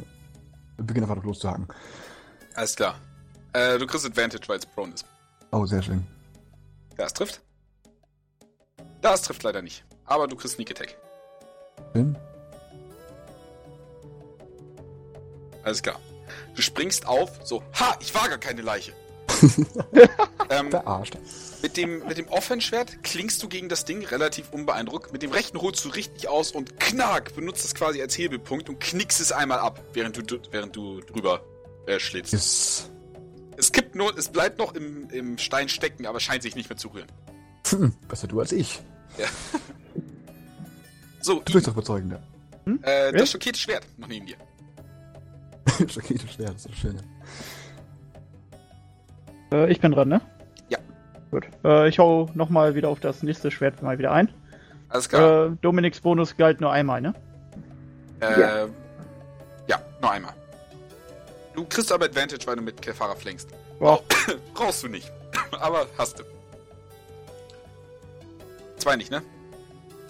beginne 0.78 1.10
einfach 1.10 1.24
loszuhaken. 1.24 1.68
Alles 2.54 2.76
klar. 2.76 2.96
Äh, 3.54 3.80
du 3.80 3.88
kriegst 3.88 4.06
Advantage, 4.06 4.48
weil 4.48 4.60
es 4.60 4.66
prone 4.68 4.94
ist. 4.94 5.06
Oh, 5.52 5.66
sehr 5.66 5.82
schön. 5.82 6.06
Das 6.96 7.12
trifft. 7.12 7.42
Das 9.08 9.22
trifft 9.22 9.44
leider 9.44 9.62
nicht. 9.62 9.86
Aber 10.04 10.28
du 10.28 10.36
kriegst 10.36 10.56
Sneak 10.56 10.70
Attack. 10.70 10.98
Schön. 11.94 12.18
Alles 15.64 15.82
klar. 15.82 15.98
Du 16.56 16.62
springst 16.62 17.08
auf, 17.08 17.30
so, 17.46 17.64
ha, 17.80 17.96
ich 18.02 18.14
war 18.14 18.28
gar 18.28 18.38
keine 18.38 18.62
Leiche. 18.64 18.92
ähm, 20.50 20.72
Verarscht. 20.72 21.18
Mit 21.62 21.78
dem, 21.78 22.06
mit 22.06 22.18
dem 22.18 22.28
Offenschwert 22.28 23.02
klingst 23.02 23.42
du 23.42 23.48
gegen 23.48 23.70
das 23.70 23.86
Ding 23.86 24.04
relativ 24.04 24.52
unbeeindruckt. 24.52 25.14
Mit 25.14 25.24
dem 25.24 25.32
rechten 25.32 25.62
holst 25.62 25.86
du 25.86 25.90
richtig 25.90 26.28
aus 26.28 26.52
und 26.52 26.78
knack, 26.78 27.34
benutzt 27.34 27.64
es 27.64 27.76
quasi 27.76 28.02
als 28.02 28.18
Hebelpunkt 28.18 28.68
und 28.68 28.82
knickst 28.82 29.22
es 29.22 29.32
einmal 29.32 29.60
ab, 29.60 29.82
während 29.94 30.18
du, 30.18 30.40
während 30.52 30.76
du 30.76 31.00
drüber 31.00 31.46
äh, 31.86 31.98
schlitzt. 31.98 32.34
Ist. 32.34 32.90
Es 33.56 33.72
gibt 33.72 33.96
nur, 33.96 34.18
es 34.18 34.28
bleibt 34.28 34.60
noch 34.60 34.76
im, 34.76 35.10
im 35.12 35.38
Stein 35.38 35.70
stecken, 35.70 36.06
aber 36.06 36.20
scheint 36.20 36.44
sich 36.44 36.56
nicht 36.56 36.70
mehr 36.70 36.78
zu 36.78 36.90
rühren. 36.90 37.08
Hm, 37.70 37.94
besser 38.10 38.28
du 38.28 38.42
als 38.42 38.52
ich. 38.52 38.82
So, 41.22 41.42
Du 41.44 41.54
bist 41.54 41.68
doch 41.68 41.74
überzeugender. 41.74 42.20
äh, 42.66 42.72
Wer? 42.82 43.12
das 43.14 43.32
schockierte 43.32 43.60
Schwert 43.60 43.86
noch 43.98 44.08
neben 44.08 44.26
dir. 44.26 44.38
Schockierte 45.90 46.28
Schwert, 46.28 46.50
das 46.56 46.66
ist 46.66 46.70
das 46.70 46.76
Schöne. 46.78 47.00
Äh, 49.52 49.72
ich 49.72 49.80
bin 49.82 49.92
dran, 49.92 50.08
ne? 50.10 50.22
Ja. 50.70 50.78
Gut. 51.32 51.48
Äh, 51.66 51.90
ich 51.90 52.00
hau 52.00 52.30
nochmal 52.34 52.76
wieder 52.76 52.90
auf 52.90 53.00
das 53.00 53.24
nächste 53.24 53.52
Schwert 53.52 53.82
mal 53.82 53.98
wieder 53.98 54.12
ein. 54.12 54.30
Alles 54.90 55.10
klar. 55.10 55.48
Äh, 55.48 55.52
Dominiks 55.62 56.00
Bonus 56.00 56.38
galt 56.38 56.62
nur 56.62 56.72
einmal, 56.72 57.02
ne? 57.02 57.14
Äh, 58.22 58.40
ja. 58.40 58.68
ja, 59.68 59.82
nur 60.02 60.12
einmal. 60.12 60.34
Du 61.56 61.66
kriegst 61.66 61.92
aber 61.92 62.06
Advantage, 62.06 62.46
weil 62.48 62.56
du 62.56 62.62
mit 62.62 62.82
Kelfara 62.82 63.16
flankst. 63.16 63.50
Wow. 63.80 64.02
Brauchst 64.54 64.84
du 64.84 64.88
nicht. 64.88 65.12
aber 65.60 65.88
hast 65.98 66.20
du. 66.20 66.24
Zwei 68.88 68.96
nicht, 68.96 69.12
ne? 69.12 69.22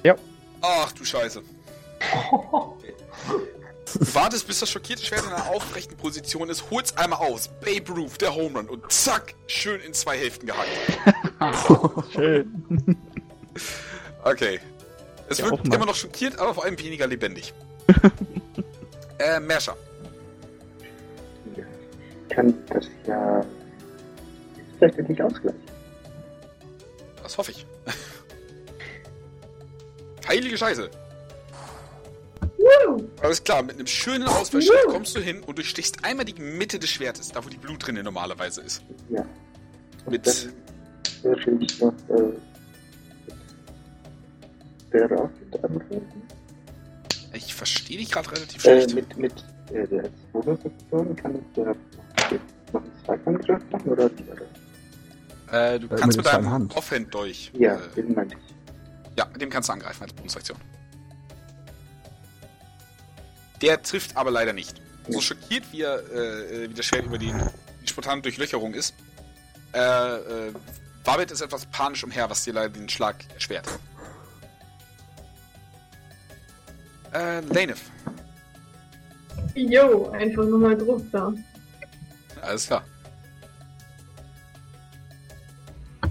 Ja. 0.03 0.15
Ach 0.61 0.91
du 0.91 1.03
Scheiße. 1.03 1.41
Du 1.99 2.77
wartest, 4.13 4.45
bis 4.45 4.59
das 4.59 4.69
schockierte 4.69 5.03
Schwert 5.03 5.23
in 5.23 5.29
einer 5.31 5.49
aufrechten 5.49 5.97
Position 5.97 6.47
ist, 6.47 6.69
holst 6.69 6.95
einmal 6.99 7.27
aus. 7.27 7.47
Babe 7.47 7.91
Ruth, 7.91 8.21
der 8.21 8.35
Home 8.35 8.55
Run 8.55 8.69
und 8.69 8.91
zack, 8.91 9.33
schön 9.47 9.81
in 9.81 9.95
zwei 9.95 10.15
Hälften 10.19 10.45
gehackt. 10.45 10.69
Schön. 12.13 12.95
Okay. 14.23 14.59
Es 15.27 15.39
Ja, 15.39 15.49
mal. 15.49 15.59
immer 15.73 15.87
noch 15.87 15.95
schockiert, 15.95 16.37
aber 16.37 16.53
vor 16.53 16.63
allem 16.63 16.77
weniger 16.77 17.07
lebendig. 17.07 17.55
äh, 19.17 19.39
Merscher. 19.39 19.75
Kann 22.29 22.53
das 22.67 22.85
ja 23.07 23.43
vielleicht 24.77 24.99
endlich 24.99 25.23
ausgleichen. 25.23 25.59
Das 27.23 27.35
hoffe 27.39 27.49
ich. 27.49 27.65
Heilige 30.27 30.57
Scheiße. 30.57 30.89
Woo! 32.57 33.03
Alles 33.21 33.43
klar, 33.43 33.63
mit 33.63 33.75
einem 33.75 33.87
schönen 33.87 34.27
Ausfallschritt 34.27 34.85
kommst 34.87 35.15
du 35.15 35.19
hin 35.21 35.41
und 35.43 35.57
durchstichst 35.57 36.03
einmal 36.03 36.25
die 36.25 36.39
Mitte 36.41 36.79
des 36.79 36.89
Schwertes, 36.89 37.29
da 37.31 37.43
wo 37.43 37.49
die 37.49 37.57
Blutrinne 37.57 38.03
normalerweise 38.03 38.61
ist. 38.61 38.81
Ja. 39.09 39.21
Und 40.05 40.11
Mit- 40.11 40.27
dann 40.27 40.53
würde 41.23 41.65
ich 41.65 41.79
noch 41.81 41.93
äh, 42.09 42.33
Berat 44.91 45.29
angreifen. 45.63 46.23
Ich 47.33 47.53
verstehe 47.53 47.97
dich 47.97 48.11
gerade 48.11 48.31
relativ 48.31 48.65
Äh, 48.65 48.81
schlecht. 48.89 48.95
mit 48.95 49.17
mit 49.17 49.33
äh, 49.73 49.85
der 49.87 50.09
Bonusaktion 50.31 51.15
kann 51.15 51.35
ich 51.35 51.41
der 51.55 51.75
noch 52.73 52.81
einen 52.81 52.91
Zweikampfgriff 53.05 53.61
machen 53.71 53.89
oder 53.91 54.03
war 54.03 54.09
das? 55.49 55.53
Äh, 55.53 55.79
du 55.79 55.87
mit 55.87 55.97
kannst 55.99 56.17
der 56.17 56.23
mit 56.23 56.33
deinem 56.33 56.49
Hand. 56.49 56.75
Offhand 56.75 57.13
durch. 57.13 57.51
Ja, 57.57 57.75
Äh, 57.75 57.79
den 57.95 58.13
meinte 58.13 58.35
ich. 58.35 58.55
Ja, 59.17 59.25
mit 59.25 59.41
dem 59.41 59.49
kannst 59.49 59.69
du 59.69 59.73
angreifen 59.73 60.03
als 60.03 60.13
Bonusaktion. 60.13 60.57
Der 63.61 63.81
trifft 63.81 64.15
aber 64.15 64.31
leider 64.31 64.53
nicht. 64.53 64.81
So 65.09 65.19
schockiert 65.19 65.63
wie, 65.71 65.81
er, 65.81 65.99
äh, 66.11 66.69
wie 66.69 66.73
das 66.73 66.85
Schwert 66.85 67.05
über 67.05 67.17
die, 67.17 67.33
die 67.81 67.87
spontane 67.87 68.21
Durchlöcherung 68.21 68.73
ist, 68.73 68.93
äh, 69.73 69.79
äh, 69.79 70.53
wabbelt 71.03 71.31
es 71.31 71.41
etwas 71.41 71.65
panisch 71.67 72.03
umher, 72.03 72.29
was 72.29 72.43
dir 72.43 72.53
leider 72.53 72.69
den 72.69 72.87
Schlag 72.89 73.15
erschwert. 73.33 73.67
Äh, 77.13 77.39
Lanef. 77.39 77.89
Jo, 79.55 80.09
einfach 80.11 80.43
nochmal 80.43 80.77
Druck 80.77 81.01
da. 81.11 81.33
Alles 82.41 82.67
klar. 82.67 82.83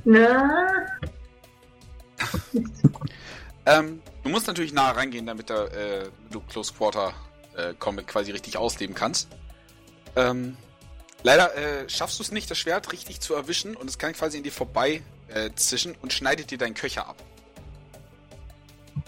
Na, 0.04 0.86
Ähm, 3.66 4.00
du 4.22 4.28
musst 4.28 4.46
natürlich 4.46 4.72
nah 4.72 4.92
reingehen, 4.92 5.26
damit 5.26 5.50
da, 5.50 5.66
äh, 5.66 6.08
du 6.30 6.40
Close 6.40 6.72
Quarter 6.72 7.12
äh, 7.56 7.74
Combat 7.74 8.06
quasi 8.06 8.30
richtig 8.30 8.56
ausleben 8.56 8.94
kannst. 8.94 9.28
Ähm, 10.14 10.56
leider 11.24 11.54
äh, 11.56 11.88
schaffst 11.88 12.18
du 12.18 12.22
es 12.22 12.30
nicht, 12.30 12.48
das 12.50 12.58
Schwert 12.58 12.92
richtig 12.92 13.20
zu 13.20 13.34
erwischen 13.34 13.76
und 13.76 13.90
es 13.90 13.98
kann 13.98 14.12
quasi 14.12 14.38
in 14.38 14.44
dir 14.44 14.52
vorbei 14.52 15.02
äh, 15.28 15.50
zischen 15.56 15.96
und 16.00 16.12
schneidet 16.12 16.50
dir 16.50 16.58
deinen 16.58 16.74
Köcher 16.74 17.08
ab. 17.08 17.16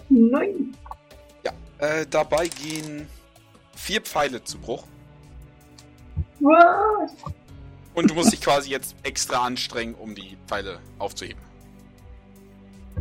nein. 0.09 0.75
Ja, 1.45 1.53
äh, 1.79 2.05
dabei 2.11 2.49
gehen 2.49 3.09
vier 3.77 4.01
Pfeile 4.01 4.43
zu 4.43 4.59
Bruch 4.59 4.85
Was? 6.41 7.13
und 7.95 8.11
du 8.11 8.15
musst 8.15 8.33
dich 8.33 8.41
quasi 8.41 8.71
jetzt 8.71 8.97
extra 9.05 9.45
anstrengen, 9.45 9.95
um 9.95 10.17
die 10.17 10.37
Pfeile 10.49 10.81
aufzuheben. 10.99 11.41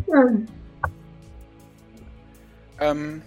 Hm. 0.05 0.47
Ähm, 2.79 3.21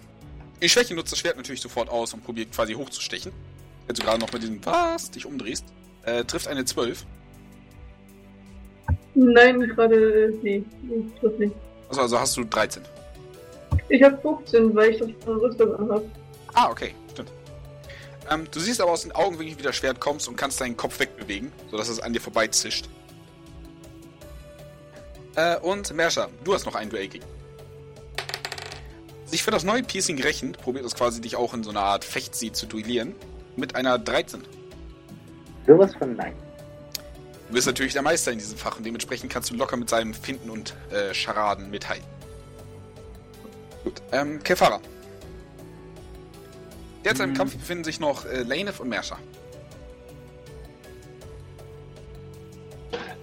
die 0.61 0.69
Schwäche 0.69 0.93
nutzt 0.93 1.11
das 1.11 1.19
Schwert 1.19 1.37
natürlich 1.37 1.61
sofort 1.61 1.89
aus 1.89 2.13
und 2.13 2.23
probiert 2.23 2.51
quasi 2.51 2.73
hochzustechen. 2.73 3.31
Wenn 3.87 3.95
du 3.95 4.03
gerade 4.03 4.19
noch 4.19 4.31
mit 4.31 4.43
diesem 4.43 4.63
Was 4.65 5.11
dich 5.11 5.25
umdrehst. 5.25 5.65
Äh, 6.03 6.23
trifft 6.23 6.47
eine 6.47 6.65
12. 6.65 7.05
Nein, 9.13 9.59
gerade, 9.59 10.33
nee, 10.41 10.63
trifft 11.19 11.39
nicht. 11.39 11.53
Also, 11.89 12.01
also 12.01 12.19
hast 12.19 12.37
du 12.37 12.43
13. 12.45 12.83
Ich 13.89 14.01
hab 14.01 14.21
15, 14.21 14.73
weil 14.75 14.91
ich 14.91 14.99
das 14.99 15.09
von 15.23 15.37
Rüstung 15.37 15.75
anhab. 15.75 16.03
Ah, 16.53 16.69
okay, 16.69 16.93
stimmt. 17.11 17.31
Ähm, 18.29 18.47
du 18.51 18.59
siehst 18.59 18.79
aber 18.81 18.91
aus 18.91 19.01
den 19.01 19.11
Augenwinkeln, 19.11 19.59
wie 19.59 19.63
das 19.63 19.75
Schwert 19.75 19.99
kommst 19.99 20.27
und 20.27 20.35
kannst 20.37 20.61
deinen 20.61 20.77
Kopf 20.77 20.99
wegbewegen, 20.99 21.51
sodass 21.69 21.89
es 21.89 21.99
an 21.99 22.13
dir 22.13 22.21
vorbeizischt. 22.21 22.87
Äh, 25.35 25.57
und 25.59 25.93
Mersha, 25.93 26.29
du 26.43 26.53
hast 26.53 26.65
noch 26.65 26.75
ein 26.75 26.89
Duell 26.89 27.07
gegen. 27.07 27.25
Sich 29.31 29.43
für 29.43 29.51
das 29.51 29.63
neue 29.63 29.81
Piercing 29.81 30.21
rächend, 30.21 30.57
probiert 30.57 30.83
es 30.83 30.93
quasi 30.93 31.21
dich 31.21 31.37
auch 31.37 31.53
in 31.53 31.63
so 31.63 31.69
einer 31.69 31.83
Art 31.83 32.03
Fechtsieg 32.03 32.53
zu 32.53 32.65
duellieren. 32.65 33.15
Mit 33.55 33.75
einer 33.77 33.97
13. 33.97 34.43
Sowas 35.65 35.95
von 35.95 36.17
nein. 36.17 36.33
Du 37.47 37.53
bist 37.53 37.65
natürlich 37.65 37.93
der 37.93 38.01
Meister 38.01 38.33
in 38.33 38.39
diesem 38.39 38.57
Fach 38.57 38.75
und 38.75 38.85
dementsprechend 38.85 39.31
kannst 39.31 39.49
du 39.49 39.55
locker 39.55 39.77
mit 39.77 39.89
seinem 39.89 40.13
Finden 40.13 40.49
und 40.49 40.75
äh, 40.91 41.13
Scharaden 41.13 41.69
mithalten. 41.69 42.03
Gut, 43.85 44.01
ähm, 44.11 44.43
Kefara. 44.43 44.81
Derzeit 47.05 47.27
im 47.27 47.31
Mhm. 47.31 47.37
Kampf 47.37 47.55
befinden 47.55 47.85
sich 47.85 48.01
noch 48.01 48.25
äh, 48.25 48.43
Lanef 48.43 48.81
und 48.81 48.89
Mersha. 48.89 49.17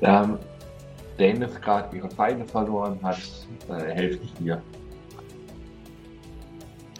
Da 0.01 0.39
Daniel 1.18 1.51
gerade 1.60 1.94
ihre 1.94 2.09
Feinde 2.09 2.47
verloren 2.47 2.98
hat, 3.02 3.18
äh, 3.68 3.93
helfe 3.93 4.20
ich 4.24 4.47
ihr. 4.47 4.62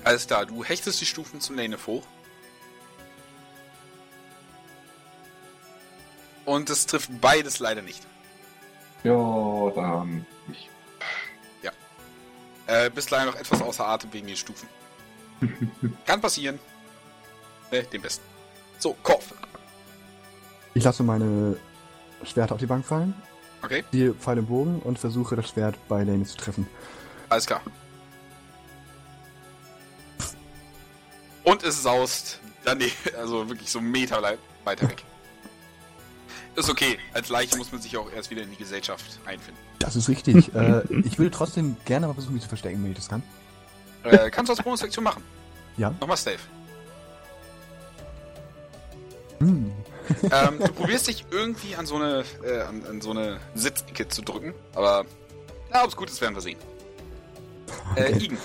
Alles 0.09 0.27
klar, 0.27 0.47
du 0.47 0.65
hechtest 0.65 1.03
die 1.03 1.05
Stufen 1.05 1.39
zum 1.39 1.57
Lanef 1.59 1.87
hoch. 1.87 2.03
Und 6.47 6.71
es 6.71 6.87
trifft 6.87 7.11
beides 7.21 7.59
leider 7.59 7.83
nicht. 7.83 8.07
Ja, 9.05 9.71
dann 9.75 10.25
ich. 10.51 10.71
Äh, 12.67 12.89
bist 12.89 13.11
leider 13.11 13.27
noch 13.27 13.37
etwas 13.37 13.61
außer 13.61 13.87
Atem 13.87 14.11
wegen 14.15 14.27
den 14.29 14.37
Stufen. 14.37 14.67
Kann 16.07 16.23
passieren. 16.23 16.59
Ne, 17.71 17.83
dem 17.83 18.01
Besten. 18.01 18.25
So, 18.79 18.97
Korf. 19.03 19.35
Ich 20.73 20.85
lasse 20.85 21.03
meine 21.03 21.59
Schwerter 22.25 22.55
auf 22.55 22.61
die 22.61 22.67
Bank 22.67 22.87
fallen, 22.87 23.15
Okay, 23.63 23.85
ziehe 23.91 24.15
Pfeil 24.15 24.39
im 24.39 24.47
Bogen 24.47 24.81
und 24.81 24.99
versuche 24.99 25.37
das 25.37 25.51
Schwert 25.51 25.77
bei 25.87 26.03
Lane 26.03 26.25
zu 26.25 26.39
treffen. 26.39 26.67
alles 27.29 27.45
klar. 27.45 27.61
Und 31.49 31.63
es 31.63 31.83
saust 31.83 32.41
daneben, 32.65 32.93
also 33.19 33.49
wirklich 33.49 33.71
so 33.71 33.79
einen 33.79 33.91
Meter 33.91 34.23
weiter 34.65 34.89
weg. 34.89 35.03
Ist 36.57 36.69
okay. 36.69 36.99
Als 37.15 37.31
Leiche 37.31 37.57
muss 37.57 37.73
man 37.73 37.81
sich 37.81 37.97
auch 37.97 38.13
erst 38.13 38.31
wieder 38.31 38.43
in 38.43 38.51
die 38.51 38.57
Gesellschaft 38.57 39.19
einfinden. 39.25 39.59
Das 39.79 39.97
ist 39.97 40.09
richtig. 40.09 40.55
äh, 40.55 40.83
ich 41.05 41.19
würde 41.19 41.31
trotzdem 41.31 41.77
gerne 41.87 42.07
mal 42.07 42.13
versuchen, 42.13 42.35
mich 42.35 42.43
zu 42.43 42.49
verstecken, 42.49 42.83
wenn 42.83 42.91
ich 42.91 42.99
das 42.99 43.09
kann. 43.09 43.23
Äh, 44.03 44.31
kannst 44.31 44.51
du 44.51 44.55
als 44.55 44.63
Bonus-Sektion 44.63 45.05
machen. 45.05 45.23
Ja. 45.79 45.95
Nochmal 46.01 46.19
Stave. 46.19 46.39
Hm. 49.39 49.73
ähm, 50.31 50.59
du 50.59 50.73
probierst 50.75 51.07
dich 51.07 51.25
irgendwie 51.31 51.77
an 51.77 51.87
so 51.87 51.95
eine, 51.95 52.25
äh, 52.45 52.61
an, 52.61 52.85
an 52.85 53.01
so 53.01 53.13
eine 53.13 53.39
Sitzecke 53.55 54.09
zu 54.09 54.21
drücken, 54.21 54.53
aber 54.75 55.07
na, 55.71 55.85
ob 55.85 55.91
es 55.91 55.97
gut 55.97 56.11
ist, 56.11 56.21
werden 56.21 56.35
wir 56.35 56.43
sehen. 56.43 56.59
Äh, 57.95 58.13
Okay. 58.13 58.25
Igen. 58.25 58.39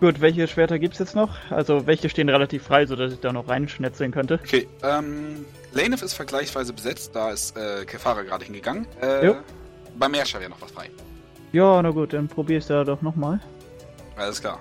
Gut, 0.00 0.20
welche 0.20 0.46
Schwerter 0.46 0.78
gibt's 0.78 0.98
jetzt 1.00 1.16
noch? 1.16 1.30
Also 1.50 1.86
welche 1.86 2.08
stehen 2.08 2.28
relativ 2.28 2.62
frei, 2.62 2.86
sodass 2.86 3.12
ich 3.12 3.20
da 3.20 3.32
noch 3.32 3.48
reinschnetzeln 3.48 4.12
könnte? 4.12 4.38
Okay, 4.44 4.68
ähm, 4.84 5.44
Lanef 5.72 6.02
ist 6.02 6.14
vergleichsweise 6.14 6.72
besetzt, 6.72 7.16
da 7.16 7.32
ist 7.32 7.56
äh, 7.56 7.84
Kefara 7.84 8.22
gerade 8.22 8.44
hingegangen. 8.44 8.86
Äh, 9.02 9.26
Jo. 9.26 9.36
Bei 9.98 10.08
Mersha 10.08 10.38
wäre 10.38 10.50
noch 10.50 10.60
was 10.60 10.70
frei. 10.70 10.88
Ja, 11.50 11.82
na 11.82 11.90
gut, 11.90 12.12
dann 12.12 12.28
probier 12.28 12.58
ich's 12.58 12.68
da 12.68 12.84
doch 12.84 13.02
nochmal. 13.02 13.40
Alles 14.16 14.40
klar. 14.40 14.60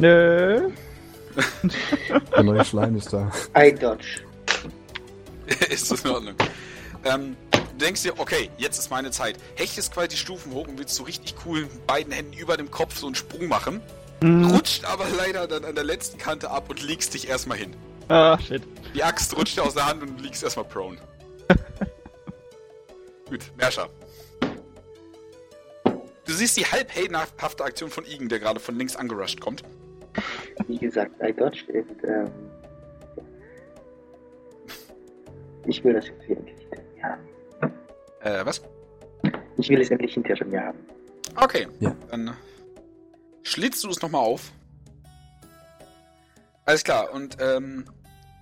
Nö. 0.00 0.70
Der 2.34 2.42
neue 2.42 2.64
Schleim 2.64 2.96
ist 2.96 3.12
da. 3.12 3.30
I 3.58 3.74
dodge. 3.74 4.22
ist 5.70 5.90
das 5.90 6.02
in 6.02 6.10
Ordnung? 6.10 6.34
Ähm, 7.04 7.36
du 7.76 7.84
denkst 7.84 8.02
dir, 8.02 8.18
okay, 8.18 8.50
jetzt 8.56 8.78
ist 8.78 8.90
meine 8.90 9.10
Zeit. 9.10 9.36
Hechtest 9.54 9.92
quasi 9.92 10.08
die 10.08 10.16
Stufen 10.16 10.52
hoch 10.52 10.66
und 10.66 10.78
willst 10.78 10.94
so 10.94 11.04
richtig 11.04 11.34
cool 11.44 11.62
mit 11.62 11.86
beiden 11.86 12.12
Händen 12.12 12.32
über 12.32 12.56
dem 12.56 12.70
Kopf 12.70 12.96
so 12.96 13.06
einen 13.06 13.14
Sprung 13.14 13.48
machen. 13.48 13.80
Hm. 14.22 14.46
Rutscht 14.46 14.84
aber 14.84 15.06
leider 15.16 15.46
dann 15.46 15.64
an 15.64 15.74
der 15.74 15.84
letzten 15.84 16.18
Kante 16.18 16.50
ab 16.50 16.70
und 16.70 16.82
legst 16.82 17.12
dich 17.14 17.28
erstmal 17.28 17.58
hin. 17.58 17.74
Ah, 18.08 18.38
shit. 18.38 18.62
Die 18.94 19.02
Axt 19.02 19.36
rutscht 19.36 19.56
dir 19.56 19.64
aus 19.64 19.74
der 19.74 19.86
Hand 19.86 20.02
und 20.02 20.18
du 20.18 20.22
liegst 20.22 20.42
erstmal 20.42 20.64
prone. 20.64 20.96
Gut, 23.28 23.40
Mersha. 23.56 23.88
Du 26.24 26.32
siehst 26.32 26.56
die 26.56 26.64
halb 26.64 26.92
heldenhafte 26.92 27.64
Aktion 27.64 27.90
von 27.90 28.04
Igen, 28.04 28.28
der 28.28 28.40
gerade 28.40 28.58
von 28.58 28.76
links 28.76 28.96
angerusht 28.96 29.40
kommt. 29.40 29.62
Wie 30.66 30.78
gesagt, 30.78 31.12
I 31.22 31.32
dodged 31.32 31.68
und 31.68 32.04
ähm, 32.04 32.30
ich 35.66 35.84
will 35.84 35.92
das 35.92 36.06
jetzt 36.06 36.55
Äh, 38.26 38.44
was? 38.44 38.60
Ich 39.56 39.68
will 39.68 39.80
es 39.80 39.90
endlich 39.90 40.14
hinter 40.14 40.44
mir 40.44 40.60
haben. 40.60 40.78
Okay, 41.36 41.68
Ja. 41.80 41.94
dann 42.10 42.36
schlitzt 43.42 43.84
du 43.84 43.90
es 43.90 44.02
nochmal 44.02 44.22
auf. 44.22 44.50
Alles 46.64 46.82
klar, 46.82 47.12
und 47.12 47.36
ähm, 47.40 47.84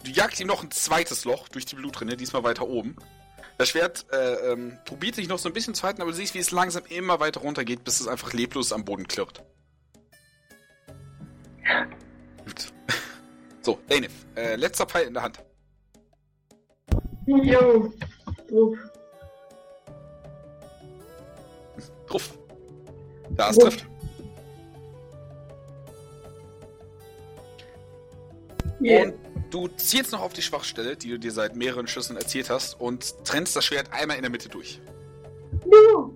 du 0.05 0.11
jagst 0.11 0.40
ihm 0.40 0.47
noch 0.47 0.62
ein 0.62 0.70
zweites 0.70 1.27
Loch 1.27 1.48
durch 1.51 1.66
die 1.66 1.77
Blutrinne, 1.77 2.16
diesmal 2.16 2.43
weiter 2.44 2.66
oben. 2.66 2.97
Das 3.59 3.69
Schwert 3.69 4.06
äh, 4.11 4.52
ähm, 4.52 4.78
probiert 4.86 5.15
sich 5.16 5.28
noch 5.28 5.39
so 5.39 5.48
ein 5.51 5.52
bisschen 5.52 5.74
zu 5.74 5.82
halten, 5.85 6.01
aber 6.01 6.11
du 6.12 6.16
siehst, 6.16 6.35
wie 6.35 6.39
es 6.39 6.51
langsam 6.51 6.85
immer 6.89 7.20
weiter 7.20 7.40
runtergeht, 7.40 7.85
bis 7.85 8.01
es 8.01 8.09
einfach 8.09 8.32
leblos 8.32 8.73
am 8.73 8.85
Boden 8.86 9.06
klirrt. 9.06 9.44
Gut. 12.44 12.73
So, 13.61 13.78
Danif, 13.89 14.12
äh, 14.35 14.56
letzter 14.56 14.86
Pfeil 14.86 15.06
in 15.06 15.15
der 15.15 15.23
Hand. 15.23 15.44
Jo. 17.27 17.93
Druck. 18.48 18.78
Truff. 22.15 22.39
Da 23.31 23.51
es 23.51 23.57
Gut. 23.57 23.65
trifft. 23.65 23.86
Yeah. 28.81 29.05
Und 29.05 29.15
du 29.51 29.66
zielst 29.77 30.12
noch 30.12 30.23
auf 30.23 30.32
die 30.32 30.43
Schwachstelle, 30.43 30.95
die 30.95 31.11
du 31.11 31.19
dir 31.19 31.32
seit 31.32 31.57
mehreren 31.57 31.89
Schüssen 31.89 32.16
erzählt 32.16 32.51
hast, 32.51 32.81
und 32.81 33.24
trennst 33.24 33.57
das 33.57 33.65
Schwert 33.65 33.89
einmal 33.93 34.16
in 34.16 34.23
der 34.23 34.31
Mitte 34.31 34.49
durch. 34.49 34.81
Jo. 35.65 36.15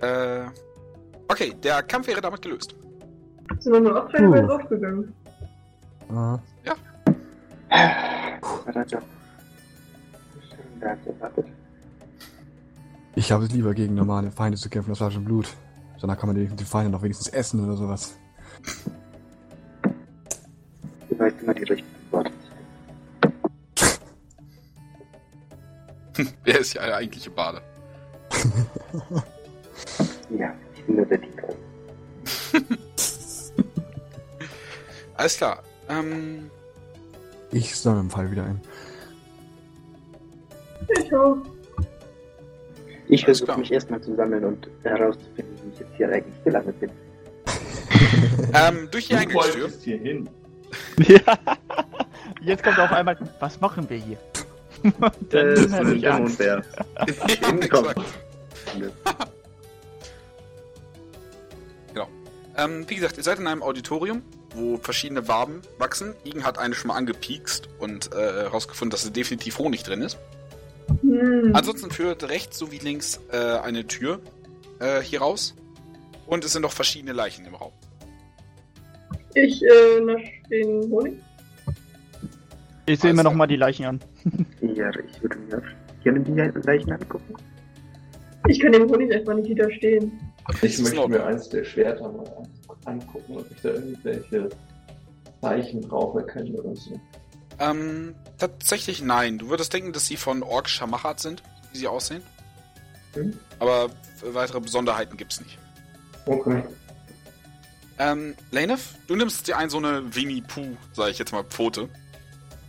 Äh. 0.00 0.44
Okay, 1.26 1.54
der 1.60 1.82
Kampf 1.82 2.06
wäre 2.06 2.20
damit 2.20 2.42
gelöst. 2.42 2.76
Sind 3.58 3.72
wir 3.72 3.80
nur 3.80 4.08
Puh. 4.08 4.22
uh. 4.22 4.46
draufgegangen. 4.46 5.12
Ah, 6.10 6.38
Warte. 8.66 9.02
Da 10.80 10.90
hat 10.90 11.06
erwartet. 11.06 11.46
Ich 13.18 13.32
habe 13.32 13.44
es 13.44 13.50
lieber 13.50 13.74
gegen 13.74 13.94
normale 13.94 14.30
Feinde 14.30 14.56
zu 14.56 14.70
kämpfen, 14.70 14.90
das 14.90 15.00
war 15.00 15.10
schon 15.10 15.24
Blut. 15.24 15.48
Danach 16.00 16.16
kann 16.16 16.28
man 16.28 16.36
die, 16.36 16.46
die 16.46 16.64
Feinde 16.64 16.88
noch 16.90 17.02
wenigstens 17.02 17.26
essen 17.28 17.64
oder 17.64 17.76
sowas. 17.76 18.16
Du 21.10 21.18
weißt 21.18 21.42
immer 21.42 21.52
die 21.52 21.64
richtigen 21.64 22.12
Worte. 22.12 22.30
Wer 26.44 26.60
ist 26.60 26.74
ja 26.74 26.86
der 26.86 26.96
eigentliche 26.96 27.30
Bade? 27.30 27.60
Ja, 30.30 30.52
ich 30.74 30.84
bin 30.84 30.96
nur 30.96 31.06
der 31.06 31.16
Dieter. 31.18 31.48
Alles 35.14 35.36
klar. 35.38 35.62
Ähm. 35.88 36.50
Ich 37.50 37.74
sammle 37.74 38.00
im 38.00 38.10
Fall 38.10 38.30
wieder 38.30 38.44
ein. 38.44 38.60
Ich 41.00 41.14
auch. 41.14 41.38
Ich 43.08 43.24
Alles 43.24 43.38
versuche 43.38 43.46
klar. 43.46 43.58
mich 43.58 43.72
erstmal 43.72 44.00
zu 44.02 44.14
sammeln 44.14 44.44
und 44.44 44.68
herauszufinden, 44.82 45.56
wie 45.64 45.72
ich 45.72 45.80
jetzt 45.80 45.96
hier 45.96 46.08
eigentlich 46.10 46.44
gelandet 46.44 46.80
bin. 46.80 46.90
Ähm, 48.54 48.88
durch 48.90 49.08
die 49.08 49.12
Du 49.14 49.18
Eingangstür. 49.18 49.70
hier 49.82 49.98
hin. 49.98 50.28
Ja. 51.06 51.20
Jetzt 52.40 52.62
kommt 52.62 52.78
auf 52.78 52.90
einmal, 52.92 53.16
was 53.40 53.60
machen 53.60 53.88
wir 53.90 53.98
hier? 53.98 54.16
Dann 55.30 55.72
hatte 55.72 55.94
ich 55.94 56.08
Angst. 56.08 56.38
Mondbär. 56.38 56.62
Exakt. 57.06 57.34
genau. 61.92 62.08
Ähm, 62.56 62.84
wie 62.88 62.94
gesagt, 62.94 63.16
ihr 63.18 63.22
seid 63.22 63.38
in 63.38 63.46
einem 63.46 63.62
Auditorium, 63.62 64.22
wo 64.54 64.78
verschiedene 64.78 65.28
Waben 65.28 65.60
wachsen. 65.78 66.14
Igen 66.24 66.44
hat 66.44 66.58
eine 66.58 66.74
schon 66.74 66.88
mal 66.88 66.96
angepiekst 66.96 67.68
und 67.78 68.12
äh, 68.12 68.16
herausgefunden, 68.16 68.90
dass 68.90 69.04
da 69.04 69.10
definitiv 69.10 69.58
Honig 69.58 69.82
drin 69.82 70.00
ist. 70.02 70.16
Hm. 71.00 71.50
Ansonsten 71.54 71.90
führt 71.90 72.28
rechts 72.28 72.58
sowie 72.58 72.78
links 72.78 73.20
äh, 73.32 73.36
eine 73.36 73.86
Tür 73.86 74.20
äh, 74.80 75.00
hier 75.00 75.20
raus. 75.20 75.54
Und 76.26 76.44
es 76.44 76.52
sind 76.52 76.62
noch 76.62 76.72
verschiedene 76.72 77.12
Leichen 77.12 77.46
im 77.46 77.54
Raum. 77.54 77.72
Ich 79.34 79.62
äh, 79.62 80.00
nasch 80.00 80.42
den 80.50 80.90
Honig. 80.90 81.14
Ich 82.86 83.00
sehe 83.00 83.12
mir 83.12 83.20
klar. 83.20 83.32
noch 83.32 83.38
mal 83.38 83.46
die 83.46 83.56
Leichen 83.56 83.84
an. 83.86 84.00
Ja, 84.60 84.90
ich 84.90 85.22
würde 85.22 85.38
mir 85.38 85.62
gerne 86.02 86.20
die 86.20 86.66
Leichen 86.66 86.92
angucken. 86.92 87.34
Ich 88.48 88.60
kann 88.60 88.72
dem 88.72 88.88
Honig 88.88 89.12
einfach 89.12 89.34
nicht 89.34 89.48
widerstehen. 89.48 90.12
Ich 90.62 90.78
möchte 90.78 91.08
mir 91.08 91.24
eins 91.26 91.48
der 91.48 91.64
Schwerter 91.64 92.10
mal 92.10 92.26
an- 92.26 92.48
angucken, 93.00 93.36
ob 93.36 93.50
ich 93.50 93.60
da 93.60 93.70
irgendwelche 93.70 94.48
Zeichen 95.42 95.82
drauf 95.82 96.14
erkenne 96.14 96.52
oder 96.52 96.74
so. 96.74 96.98
Ähm, 97.58 98.14
tatsächlich 98.38 99.02
nein. 99.02 99.38
Du 99.38 99.48
würdest 99.48 99.72
denken, 99.72 99.92
dass 99.92 100.06
sie 100.06 100.16
von 100.16 100.42
orkischer 100.42 100.86
Machart 100.86 101.20
sind, 101.20 101.42
wie 101.72 101.78
sie 101.78 101.88
aussehen. 101.88 102.22
Hm. 103.14 103.38
Aber 103.58 103.90
weitere 104.22 104.60
Besonderheiten 104.60 105.16
gibt's 105.16 105.40
nicht. 105.40 105.58
Okay. 106.26 106.62
Ähm, 107.98 108.34
Lanef, 108.52 108.94
du 109.08 109.16
nimmst 109.16 109.48
dir 109.48 109.56
ein 109.56 109.70
so 109.70 109.78
eine 109.78 110.14
Winnie 110.14 110.42
Pooh, 110.42 110.76
sag 110.92 111.10
ich 111.10 111.18
jetzt 111.18 111.32
mal, 111.32 111.42
Pfote. 111.44 111.88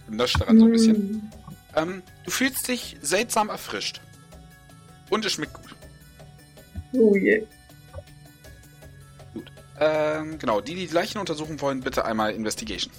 Und 0.07 0.17
nascht 0.17 0.41
daran 0.41 0.57
so 0.57 0.65
ein 0.65 0.71
bisschen. 0.71 0.95
Hm. 0.95 1.31
Ähm, 1.75 2.03
du 2.25 2.31
fühlst 2.31 2.67
dich 2.67 2.97
seltsam 3.01 3.49
erfrischt. 3.49 4.01
Und 5.09 5.25
es 5.25 5.33
schmeckt 5.33 5.53
gut. 5.53 5.75
Oh 6.93 7.15
je. 7.15 7.45
Ähm, 9.79 10.39
genau, 10.39 10.59
die, 10.61 10.75
die 10.75 10.87
die 10.87 10.93
Leichen 10.93 11.19
untersuchen 11.19 11.61
wollen, 11.61 11.81
bitte 11.81 12.05
einmal 12.05 12.33
Investigation. 12.33 12.91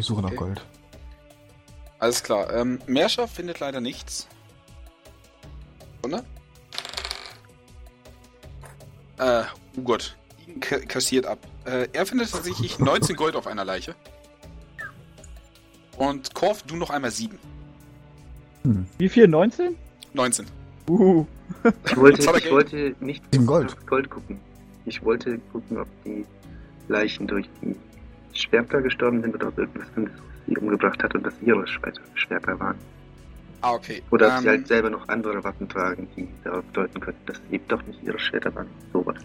Ich 0.00 0.06
suche 0.06 0.22
nach 0.22 0.28
Okay. 0.28 0.36
Gold. 0.38 0.62
Alles 1.98 2.22
klar. 2.22 2.50
Ähm, 2.54 2.78
Merscher 2.86 3.28
findet 3.28 3.60
leider 3.60 3.82
nichts. 3.82 4.26
Oder? 6.02 6.24
Äh, 9.18 9.42
oh 9.76 9.82
Gott. 9.82 10.16
Ihn 10.46 10.58
ka- 10.60 10.78
kassiert 10.78 11.26
ab. 11.26 11.38
Äh, 11.66 11.88
er 11.92 12.06
findet 12.06 12.30
tatsächlich 12.32 12.78
19 12.78 13.14
Gold 13.14 13.36
auf 13.36 13.46
einer 13.46 13.66
Leiche. 13.66 13.94
Und 15.98 16.32
Korf, 16.32 16.62
du 16.62 16.76
noch 16.76 16.88
einmal 16.88 17.10
7. 17.10 17.38
Hm. 18.62 18.86
Wie 18.96 19.08
viel? 19.10 19.28
19? 19.28 19.76
19. 20.14 20.46
Uh. 20.88 21.26
Ich 21.84 21.96
wollte, 21.98 22.22
ich 22.38 22.50
wollte 22.50 22.96
nicht 23.00 23.22
Gold. 23.44 23.76
Gold 23.86 24.08
gucken. 24.08 24.40
Ich 24.86 25.02
wollte 25.04 25.38
gucken, 25.52 25.76
ob 25.76 25.88
die 26.06 26.24
Leichen 26.88 27.26
durch 27.26 27.46
die 27.60 27.76
Schwerter 28.32 28.82
gestorben 28.82 29.22
sind 29.22 29.34
oder 29.34 29.52
irgendwas 29.56 29.88
anderes 29.96 30.20
sie 30.46 30.56
umgebracht 30.56 31.02
hat 31.02 31.14
und 31.14 31.24
das 31.24 31.34
ihre 31.42 31.66
Schwerter, 31.66 32.58
waren. 32.58 32.78
Ah, 33.62 33.74
okay. 33.74 34.02
Oder 34.10 34.28
ob 34.28 34.32
ähm, 34.32 34.42
sie 34.42 34.48
halt 34.48 34.68
selber 34.68 34.90
noch 34.90 35.08
andere 35.08 35.42
Waffen 35.44 35.68
tragen, 35.68 36.08
die 36.16 36.26
darauf 36.44 36.64
deuten 36.72 37.00
könnten, 37.00 37.26
dass 37.26 37.36
es 37.36 37.52
eben 37.52 37.68
doch 37.68 37.82
nicht 37.82 38.02
ihre 38.02 38.18
Schwerter 38.18 38.54
waren. 38.54 38.66
Sowas. 38.92 39.16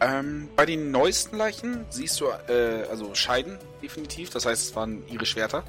Ähm, 0.00 0.48
bei 0.56 0.64
den 0.64 0.90
neuesten 0.90 1.36
Leichen 1.36 1.84
siehst 1.90 2.20
du, 2.20 2.26
äh, 2.48 2.84
also 2.90 3.14
Scheiden, 3.14 3.58
definitiv. 3.82 4.30
Das 4.30 4.46
heißt, 4.46 4.70
es 4.70 4.76
waren 4.76 5.02
ihre 5.08 5.26
Schwerter. 5.26 5.64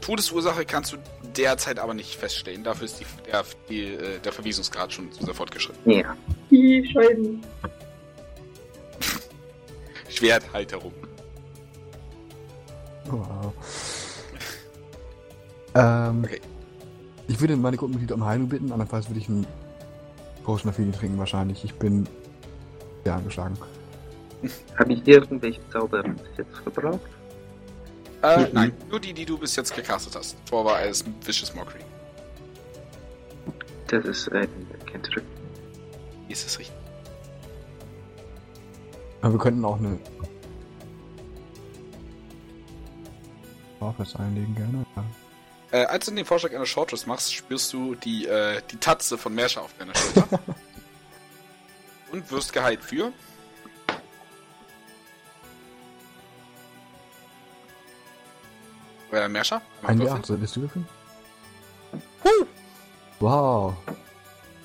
Todesursache 0.00 0.64
kannst 0.64 0.94
du 0.94 0.96
derzeit 1.36 1.78
aber 1.78 1.92
nicht 1.92 2.16
feststellen. 2.16 2.64
Dafür 2.64 2.86
ist 2.86 3.00
die, 3.00 3.06
der, 3.30 3.44
die, 3.68 3.94
äh, 3.94 4.18
der 4.20 4.32
Verwesungsgrad 4.32 4.92
schon 4.92 5.12
sehr 5.12 5.34
fortgeschritten. 5.34 5.90
Ja. 5.90 6.16
Die 6.50 6.88
Scheiden. 6.90 7.42
Schwerthalterung. 10.08 10.94
Wow. 13.06 13.52
Ähm, 15.74 16.24
Okay. 16.24 16.40
Ich 17.28 17.40
würde 17.40 17.56
meine 17.56 17.76
Gruppenmitglieder 17.76 18.16
um 18.16 18.24
Heilung 18.24 18.48
bitten, 18.48 18.72
andernfalls 18.72 19.08
würde 19.08 19.20
ich 19.20 19.28
einen 19.28 19.46
Potion 20.42 20.70
of 20.70 20.76
Healing 20.78 20.92
trinken 20.92 21.16
wahrscheinlich. 21.18 21.62
Ich 21.64 21.72
bin 21.74 22.08
sehr 23.04 23.14
angeschlagen. 23.14 23.56
Habe 24.76 24.92
ich 24.94 25.06
irgendwelche 25.06 25.60
Zauber 25.70 26.02
bis 26.02 26.18
jetzt 26.38 26.56
verbraucht? 26.64 27.00
Äh, 28.22 28.40
Mhm. 28.40 28.48
nein, 28.52 28.72
nur 28.90 28.98
die, 28.98 29.12
die 29.12 29.24
du 29.24 29.38
bis 29.38 29.54
jetzt 29.54 29.74
gecastet 29.76 30.16
hast. 30.16 30.36
Vor 30.48 30.64
war 30.64 30.76
alles 30.76 31.04
Vicious 31.24 31.54
Mockery. 31.54 31.80
Das 33.86 34.04
ist 34.04 34.30
ein 34.32 34.48
Cantrip. 34.90 35.24
Ist 36.28 36.46
es 36.48 36.58
richtig? 36.58 36.74
Aber 39.22 39.34
wir 39.34 39.38
könnten 39.38 39.64
auch 39.64 39.78
eine 39.78 39.98
Warfest 43.80 44.16
einlegen 44.18 44.54
gerne. 44.54 44.84
Ja. 44.96 45.04
Äh, 45.72 45.84
als 45.86 46.06
du 46.06 46.12
den 46.12 46.24
Vorschlag 46.24 46.52
einer 46.54 46.66
Shortrest 46.66 47.06
machst, 47.06 47.32
spürst 47.34 47.72
du 47.72 47.94
die, 47.94 48.26
äh, 48.26 48.60
die 48.70 48.76
Tatze 48.76 49.16
von 49.18 49.34
Merscher 49.34 49.62
auf 49.62 49.72
deiner 49.78 49.94
Schulter. 49.94 50.40
Und 52.12 52.28
wirst 52.30 52.52
geheilt 52.52 52.82
für. 52.82 53.12
Äh, 59.12 59.28
Merscher? 59.28 59.60
Ein. 59.82 60.00
D8, 60.00 60.24
solltest 60.26 60.56
du 60.56 60.60
würfeln? 60.62 60.86
Wow. 63.18 63.74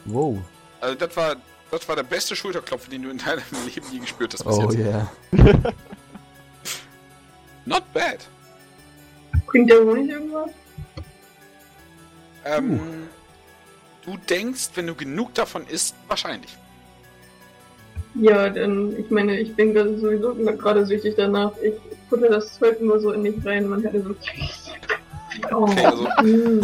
Wow. 0.06 0.38
Also 0.82 0.96
das 0.96 1.18
war, 1.18 1.36
das 1.72 1.88
war 1.90 1.96
der 1.96 2.04
beste 2.04 2.36
Schulterklopfen, 2.36 2.92
den 2.92 3.04
du 3.04 3.10
in 3.10 3.18
deinem 3.18 3.42
Leben 3.66 3.86
je 3.92 4.00
gespürt 4.00 4.34
hast 4.34 4.44
bis 4.44 4.56
Oh 4.58 4.72
jetzt. 4.72 4.78
yeah. 4.78 5.12
Not 7.66 7.92
bad. 7.94 8.20
Bringt 9.56 9.70
der 9.70 9.80
Honig 9.86 10.10
irgendwas? 10.10 10.50
Ähm, 12.44 12.80
Du 14.06 14.18
denkst, 14.18 14.72
wenn 14.76 14.86
du 14.86 14.96
genug 14.96 15.34
davon 15.34 15.66
isst, 15.66 15.96
wahrscheinlich. 16.10 16.58
Ja, 18.16 18.50
denn 18.50 19.00
ich 19.00 19.10
meine, 19.10 19.40
ich 19.40 19.56
bin 19.56 19.74
gerade 19.74 19.98
sowieso 19.98 20.36
gerade 20.36 20.86
süchtig 20.86 21.16
danach. 21.16 21.54
Ich 21.64 21.74
futter 22.10 22.28
das 22.28 22.60
Zeug 22.60 22.82
nur 22.82 23.00
so 23.00 23.14
in 23.14 23.22
mich 23.22 23.36
rein. 23.46 23.70
Man 23.70 23.82
hätte 23.82 24.02
so. 24.04 24.14
Oh, 25.52 25.64
Okay, 25.70 25.86
also 25.86 26.04
mm. 26.22 26.62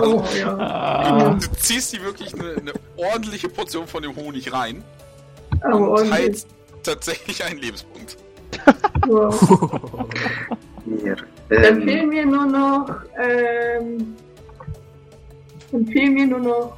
oh 0.00 0.24
ja. 0.38 0.56
Ah. 0.56 1.34
du 1.34 1.46
ziehst 1.58 1.92
dir 1.92 2.02
wirklich 2.02 2.32
eine, 2.34 2.54
eine 2.54 2.72
ordentliche 2.96 3.48
Portion 3.48 3.88
von 3.88 4.04
dem 4.04 4.14
Honig 4.14 4.52
rein 4.52 4.84
Aber 5.62 5.76
und 5.76 5.88
ordentlich. 5.88 6.12
heilst 6.12 6.48
tatsächlich 6.84 7.44
einen 7.44 7.58
Lebenspunkt. 7.58 8.16
Wow. 9.06 10.08
Hier. 11.02 11.16
Dann 11.48 11.64
Ähm, 11.64 11.82
fehlen 11.82 12.08
mir 12.08 12.26
nur 12.26 12.46
noch, 12.46 12.90
ähm, 13.18 14.16
dann 15.70 15.86
fehlen 15.86 16.14
mir 16.14 16.26
nur 16.26 16.38
noch 16.40 16.76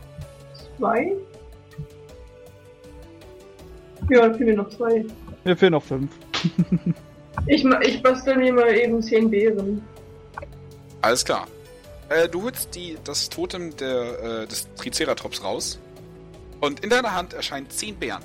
zwei. 0.79 1.13
Ja, 4.11 4.23
dann 4.23 4.35
fehlen 4.35 4.51
mir 4.51 4.57
noch 4.57 4.71
zwei. 4.71 5.05
Mir 5.45 5.57
fehlen 5.57 5.73
noch 5.73 5.85
fünf. 5.85 6.11
Ich, 7.49 7.63
ich 7.83 8.03
bastel 8.03 8.37
mir 8.39 8.51
mal 8.51 8.75
eben 8.75 9.03
zehn 9.03 9.31
Beeren. 9.31 9.83
Alles 11.03 11.23
klar. 11.23 11.47
Äh, 12.09 12.29
du 12.31 12.43
holst 12.45 12.75
die, 12.75 12.97
das 13.05 13.29
Totem 13.29 13.77
der, 13.77 14.43
äh, 14.43 14.47
des 14.47 14.67
Triceratops 14.75 15.45
raus 15.45 15.79
und 16.63 16.81
in 16.83 16.89
deiner 16.89 17.15
Hand 17.15 17.35
erscheinen 17.35 17.69
zehn 17.69 17.95
Beeren. 17.95 18.23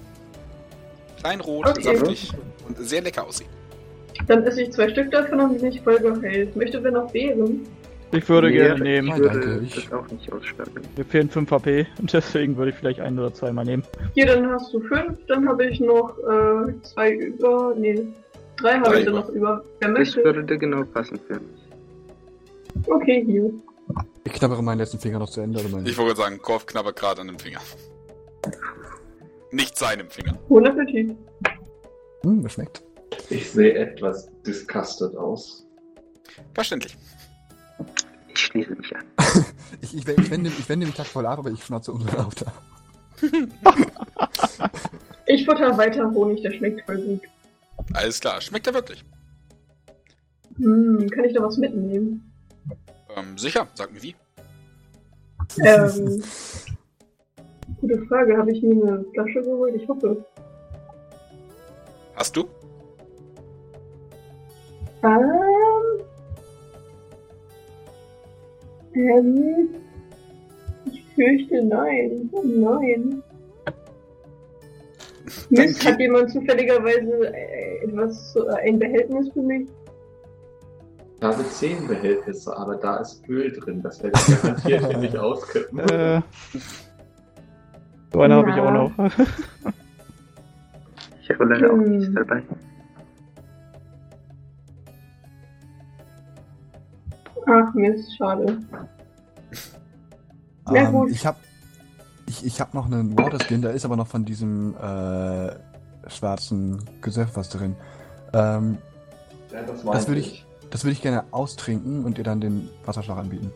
Klein, 1.19 1.41
rot, 1.41 1.67
Okay. 1.67 1.81
saftig 1.97 2.31
und 2.65 2.77
sehr 2.79 3.01
lecker 3.01 3.27
aussehen. 3.27 3.49
Dann 4.27 4.43
esse 4.43 4.63
ich 4.63 4.71
zwei 4.71 4.89
Stück 4.89 5.11
davon 5.11 5.39
und 5.39 5.57
bin 5.59 5.67
ich 5.71 5.81
voll 5.81 5.99
geheilt. 5.99 6.55
Möchte 6.55 6.83
wer 6.83 6.91
noch 6.91 7.11
Beeren? 7.11 7.65
Ich 8.13 8.27
würde 8.27 8.49
nee, 8.49 8.57
gerne 8.57 8.75
Ich 8.75 8.81
nehmen. 8.81 9.07
Nein, 9.07 9.19
würde 9.21 9.39
danke, 9.39 9.59
ich- 9.65 9.75
das 9.89 9.93
auch 9.93 10.07
nicht 10.11 10.31
aussperren. 10.33 10.73
Mir 10.97 11.05
fehlen 11.05 11.29
5 11.29 11.49
HP 11.49 11.87
und 11.99 12.11
deswegen 12.13 12.57
würde 12.57 12.71
ich 12.71 12.77
vielleicht 12.77 12.99
ein 12.99 13.17
oder 13.17 13.33
zwei 13.33 13.51
mal 13.53 13.63
nehmen. 13.63 13.83
Hier, 14.15 14.25
dann 14.25 14.49
hast 14.51 14.73
du 14.73 14.81
fünf, 14.81 15.17
dann 15.27 15.47
habe 15.47 15.65
ich 15.65 15.79
noch 15.79 16.17
äh, 16.19 16.73
zwei 16.83 17.13
über. 17.13 17.73
Nee, 17.77 18.05
drei 18.57 18.73
habe 18.79 18.89
Drei 18.89 18.99
ich 18.99 19.05
dann 19.05 19.15
noch 19.15 19.29
über. 19.29 19.63
Wer 19.79 19.89
Das 19.89 19.97
möchte? 19.97 20.23
würde 20.23 20.57
genau 20.57 20.83
passen 20.83 21.19
für 21.27 21.35
mich. 21.35 22.87
Okay, 22.87 23.23
hier. 23.25 23.51
Ich 24.25 24.33
knabbere 24.33 24.61
meinen 24.63 24.77
letzten 24.79 24.99
Finger 24.99 25.19
noch 25.19 25.29
zu 25.29 25.41
Ende. 25.41 25.59
Ich 25.85 25.97
wollte 25.97 26.15
sagen, 26.17 26.37
Korf 26.41 26.65
knabbert 26.65 26.95
gerade 26.97 27.21
an 27.21 27.27
dem 27.27 27.39
Finger. 27.39 27.59
Nicht 29.51 29.77
seinem 29.77 30.09
Finger. 30.09 30.37
Bon 30.47 30.65
Appetit. 30.65 31.15
hm, 32.23 32.43
das 32.43 32.53
schmeckt. 32.53 32.83
Ich 33.29 33.51
sehe 33.51 33.73
etwas 33.73 34.29
disgusted 34.45 35.15
aus. 35.15 35.65
Verständlich. 36.53 36.97
Ich 38.29 38.39
schließe 38.39 38.75
mich 38.75 38.95
an. 38.95 39.03
Ich, 39.79 39.95
ich, 39.95 40.07
ich, 40.07 40.29
wende, 40.29 40.49
ich 40.49 40.69
wende 40.69 40.85
mich 40.85 40.95
Tag 40.95 41.07
voll 41.07 41.25
ab, 41.25 41.39
aber 41.39 41.49
ich 41.49 41.63
schnauze 41.63 41.93
umso 41.93 42.15
lauter. 42.15 42.53
Ich 45.27 45.45
futter 45.45 45.77
weiter 45.77 46.11
Honig, 46.11 46.41
der 46.41 46.51
schmeckt 46.51 46.85
voll 46.85 47.01
gut. 47.01 47.21
Alles 47.93 48.19
klar. 48.19 48.41
Schmeckt 48.41 48.67
er 48.67 48.73
wirklich? 48.73 49.03
Hm, 50.57 51.09
kann 51.09 51.23
ich 51.23 51.33
da 51.33 51.41
was 51.41 51.57
mitnehmen? 51.57 52.31
Ähm, 53.15 53.37
sicher. 53.37 53.67
Sag 53.73 53.93
mir 53.93 54.03
wie. 54.03 54.15
Ähm, 55.63 56.21
gute 57.79 58.05
Frage. 58.07 58.37
Habe 58.37 58.51
ich 58.51 58.61
mir 58.61 58.71
eine 58.71 59.05
Flasche 59.13 59.41
geholt? 59.41 59.75
Ich 59.75 59.87
hoffe. 59.87 60.25
Hast 62.15 62.35
du? 62.35 62.49
Ähm, 65.03 66.01
Ähm, 68.93 69.69
ich 70.91 71.05
fürchte 71.15 71.63
nein. 71.63 72.29
Oh 72.33 72.43
nein. 72.43 73.23
Mist, 75.49 75.85
hat 75.85 75.99
jemand 75.99 76.29
zufälligerweise 76.31 77.33
äh, 77.33 77.85
etwas, 77.85 78.35
äh, 78.35 78.67
ein 78.67 78.79
Behältnis 78.79 79.29
für 79.33 79.41
mich? 79.41 79.69
Ich 81.17 81.23
habe 81.23 81.43
zehn 81.49 81.87
Behältnisse, 81.87 82.55
aber 82.57 82.75
da 82.75 82.97
ist 82.97 83.23
Öl 83.29 83.51
drin. 83.53 83.81
Das 83.81 84.03
werde 84.03 84.19
ich 84.27 84.41
garantiert 84.41 84.85
hier 84.87 84.97
nicht 84.97 85.17
auskippen. 85.17 85.79
Äh, 85.79 86.21
so 88.11 88.21
eine 88.21 88.35
habe 88.35 88.49
ich 88.49 88.55
auch 88.57 88.71
noch. 88.71 88.91
Ich 91.23 91.29
habe 91.29 91.45
leider 91.45 91.69
auch 91.71 91.77
Hm. 91.77 91.97
nichts 91.97 92.13
dabei. 92.13 92.41
Ach 97.47 97.73
Mist, 97.73 98.15
schade. 98.17 98.59
Na 100.65 100.75
Ähm, 100.75 100.91
gut. 100.91 101.11
ich 101.11 101.25
hab, 101.25 101.37
ich, 102.27 102.45
ich 102.45 102.61
hab 102.61 102.73
noch 102.73 102.85
einen 102.85 103.17
Waterskin, 103.17 103.61
da 103.61 103.69
ist 103.71 103.83
aber 103.85 103.95
noch 103.97 104.07
von 104.07 104.25
diesem 104.25 104.75
äh, 104.77 105.51
schwarzen 106.07 106.83
Gesöff 107.01 107.29
was 107.35 107.49
drin. 107.49 107.75
Ähm, 108.33 108.77
Ja, 109.51 109.63
das 109.63 109.83
Das 109.83 110.07
würde 110.07 110.21
ich- 110.21 110.45
das 110.69 110.83
würde 110.85 110.93
ich 110.93 111.01
gerne 111.01 111.25
austrinken 111.31 112.05
und 112.05 112.17
dir 112.17 112.23
dann 112.23 112.39
den 112.39 112.69
Wasserschlag 112.85 113.17
anbieten. 113.17 113.51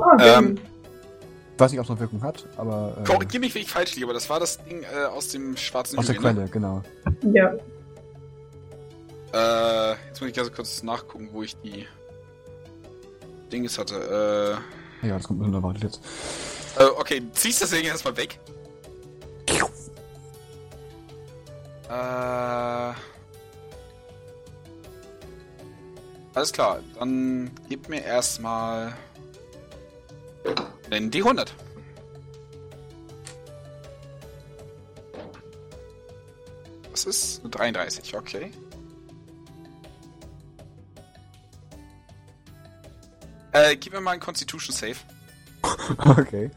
Ah, 0.00 0.16
dann- 0.16 0.44
Ähm, 0.44 0.58
Weiß 1.58 1.70
nicht, 1.70 1.80
ob 1.80 1.84
es 1.84 1.90
noch 1.90 1.98
Wirkung 2.00 2.22
hat, 2.22 2.44
aber 2.58 2.98
äh, 3.00 3.04
Korrigier 3.04 3.40
mich, 3.40 3.54
wenn 3.54 3.62
ich 3.62 3.70
falsch 3.70 3.94
liege, 3.94 4.04
aber 4.06 4.12
das 4.12 4.28
war 4.28 4.38
das 4.38 4.62
Ding 4.64 4.82
äh, 4.82 5.06
aus 5.06 5.28
dem 5.28 5.56
schwarzen 5.56 5.98
aus 5.98 6.04
der 6.06 6.16
Hügel, 6.16 6.34
Quelle, 6.34 6.48
genau. 6.48 6.82
ja. 7.32 7.52
Äh, 9.36 9.90
jetzt 10.08 10.20
muss 10.20 10.30
ich 10.30 10.34
ganz 10.34 10.50
kurz 10.52 10.82
nachgucken, 10.82 11.28
wo 11.32 11.42
ich 11.42 11.56
die 11.60 11.86
Dinges 13.52 13.76
hatte. 13.76 14.58
Ja, 15.02 15.16
das 15.18 15.26
kommt 15.26 15.42
unerwartet 15.42 15.82
jetzt. 15.82 16.00
Äh, 16.78 16.84
äh, 16.84 16.86
okay, 16.98 17.22
ziehst 17.32 17.60
das 17.60 17.70
Ding 17.70 17.84
erstmal 17.84 18.16
weg. 18.16 18.38
Äh. 21.88 22.92
Alles 26.34 26.52
klar, 26.52 26.80
dann 26.98 27.50
gib 27.68 27.88
mir 27.88 28.02
erstmal 28.02 28.94
den 30.90 31.10
D100. 31.10 31.48
Das 36.90 37.04
ist 37.04 37.40
eine 37.40 37.50
33, 37.50 38.16
okay. 38.16 38.50
Äh, 43.56 43.76
gib 43.76 43.94
mir 43.94 44.02
mal 44.02 44.10
einen 44.10 44.20
Constitution 44.20 44.74
Save. 44.74 44.96
okay. 46.18 46.50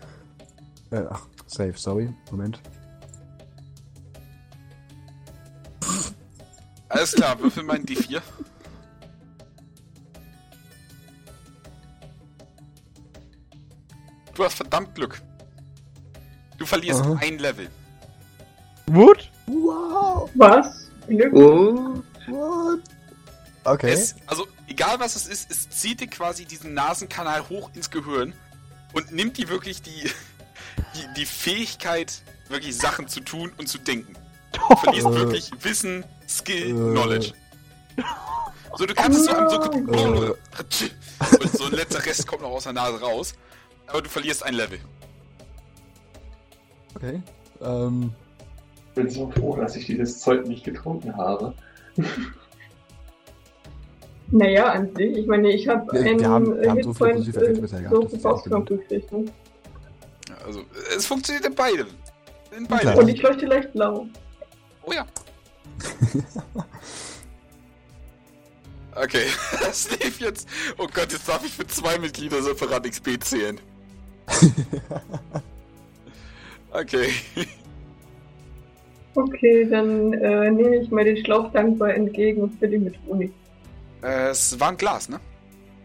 Äh, 0.91 1.03
ach, 1.09 1.21
safe, 1.47 1.77
sorry. 1.77 2.13
Moment. 2.29 2.59
Alles 6.89 7.13
klar, 7.13 7.39
würfel 7.39 7.63
meinen 7.63 7.85
D4. 7.85 8.21
Du 14.33 14.43
hast 14.43 14.55
verdammt 14.55 14.93
Glück. 14.95 15.21
Du 16.57 16.65
verlierst 16.65 17.01
Aha. 17.01 17.17
ein 17.21 17.37
Level. 17.39 17.69
What? 18.87 19.29
Wow! 19.47 20.29
Was? 20.35 20.91
Glück? 21.07 21.33
Oh, 21.33 22.03
What? 22.27 22.81
Okay. 23.63 23.91
Es, 23.91 24.15
also, 24.25 24.47
egal 24.79 24.99
was 24.99 25.15
es 25.17 25.27
ist, 25.27 25.51
es 25.51 25.69
zieht 25.69 25.99
dir 25.99 26.07
quasi 26.07 26.45
diesen 26.45 26.73
Nasenkanal 26.73 27.49
hoch 27.49 27.69
ins 27.73 27.89
Gehirn 27.91 28.33
und 28.93 29.11
nimmt 29.11 29.37
dir 29.37 29.49
wirklich 29.49 29.81
die, 29.81 30.03
die, 30.95 31.13
die 31.17 31.25
Fähigkeit, 31.25 32.21
wirklich 32.47 32.77
Sachen 32.77 33.07
zu 33.09 33.19
tun 33.19 33.51
und 33.57 33.67
zu 33.67 33.77
denken. 33.77 34.15
Du 34.53 34.75
verlierst 34.77 35.07
Äh. 35.07 35.13
wirklich 35.15 35.51
Wissen, 35.61 36.05
Skill, 36.27 36.69
Äh. 36.69 36.91
Knowledge. 36.93 37.33
So, 38.77 38.85
du 38.85 38.93
kannst 38.93 39.19
es 39.19 39.25
so 39.25 39.31
einem 39.35 39.49
so 39.49 39.55
Äh. 39.57 40.35
und 41.43 41.57
so 41.57 41.65
ein 41.65 41.73
letzter 41.73 42.05
Rest 42.05 42.25
kommt 42.25 42.41
noch 42.43 42.51
aus 42.51 42.63
der 42.63 42.73
Nase 42.73 43.01
raus, 43.01 43.33
aber 43.87 44.01
du 44.01 44.09
verlierst 44.09 44.43
ein 44.43 44.53
Level. 44.53 44.79
Okay. 46.95 47.21
Ähm, 47.61 48.13
Ich 48.87 48.93
bin 48.95 49.09
so 49.09 49.29
froh, 49.31 49.57
dass 49.57 49.75
ich 49.75 49.85
dieses 49.85 50.19
Zeug 50.19 50.47
nicht 50.47 50.63
getrunken 50.63 51.15
habe. 51.17 51.53
Naja, 54.31 54.71
an 54.73 54.93
sich. 54.95 55.17
Ich 55.17 55.27
meine, 55.27 55.51
ich 55.51 55.67
habe 55.67 55.91
Wir- 55.91 56.03
wir 56.03 56.11
einen 56.11 56.27
haben- 56.27 56.61
wir 56.61 56.69
haben 56.69 56.83
so 56.83 56.93
viele 56.93 57.13
positive 57.15 57.45
äh, 57.45 57.53
gehabt, 57.81 58.11
so 58.21 58.59
gekriegt. 58.61 59.11
Ne? 59.11 59.25
Also, 60.45 60.61
es 60.95 61.05
funktioniert 61.05 61.45
in 61.45 61.55
beide. 61.55 61.85
In 62.55 62.67
beide. 62.67 62.81
klar. 62.81 62.97
Und 62.99 63.07
ich 63.07 63.21
leuchte 63.21 63.45
leicht 63.47 63.73
blau. 63.73 64.05
Oh 64.83 64.91
ja. 64.93 65.05
Okay, 68.95 69.27
das 69.61 69.89
lief 69.91 70.19
jetzt. 70.19 70.47
Oh 70.77 70.87
Gott, 70.93 71.11
jetzt 71.11 71.27
darf 71.29 71.45
ich 71.45 71.53
für 71.53 71.65
zwei 71.67 71.97
Mitglieder 71.99 72.41
separat 72.41 72.83
XP 72.89 73.17
zählen. 73.23 73.59
Okay. 76.71 77.07
Okay, 79.15 79.67
dann 79.67 80.13
äh, 80.13 80.51
nehme 80.51 80.75
ich 80.77 80.91
mal 80.91 81.03
den 81.03 81.17
Schlauch 81.17 81.51
dankbar 81.51 81.95
entgegen 81.95 82.43
und 82.43 82.59
fülle 82.59 82.75
ihn 82.75 82.83
mit 82.83 82.95
Honig. 83.07 83.31
Äh, 84.01 84.29
es 84.29 84.59
war 84.59 84.69
ein 84.69 84.77
Glas, 84.77 85.09
ne? 85.09 85.19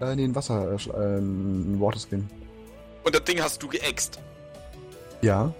äh, 0.01 0.15
nee, 0.15 0.25
ein 0.25 0.35
Wasser, 0.35 0.73
äh, 0.73 0.75
äh, 0.91 1.19
ein 1.19 1.81
Waterskin. 1.81 2.29
Und 3.05 3.15
das 3.15 3.25
Ding 3.25 3.41
hast 3.43 3.63
du 3.63 3.69
geäxt. 3.69 4.19
Ja. 5.23 5.53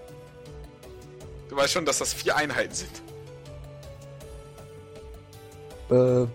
Du 1.49 1.55
weißt 1.55 1.73
schon, 1.73 1.85
dass 1.85 1.99
das 1.99 2.13
vier 2.13 2.35
Einheiten 2.35 2.73
sind. 2.73 3.01
Äh. 5.89 6.27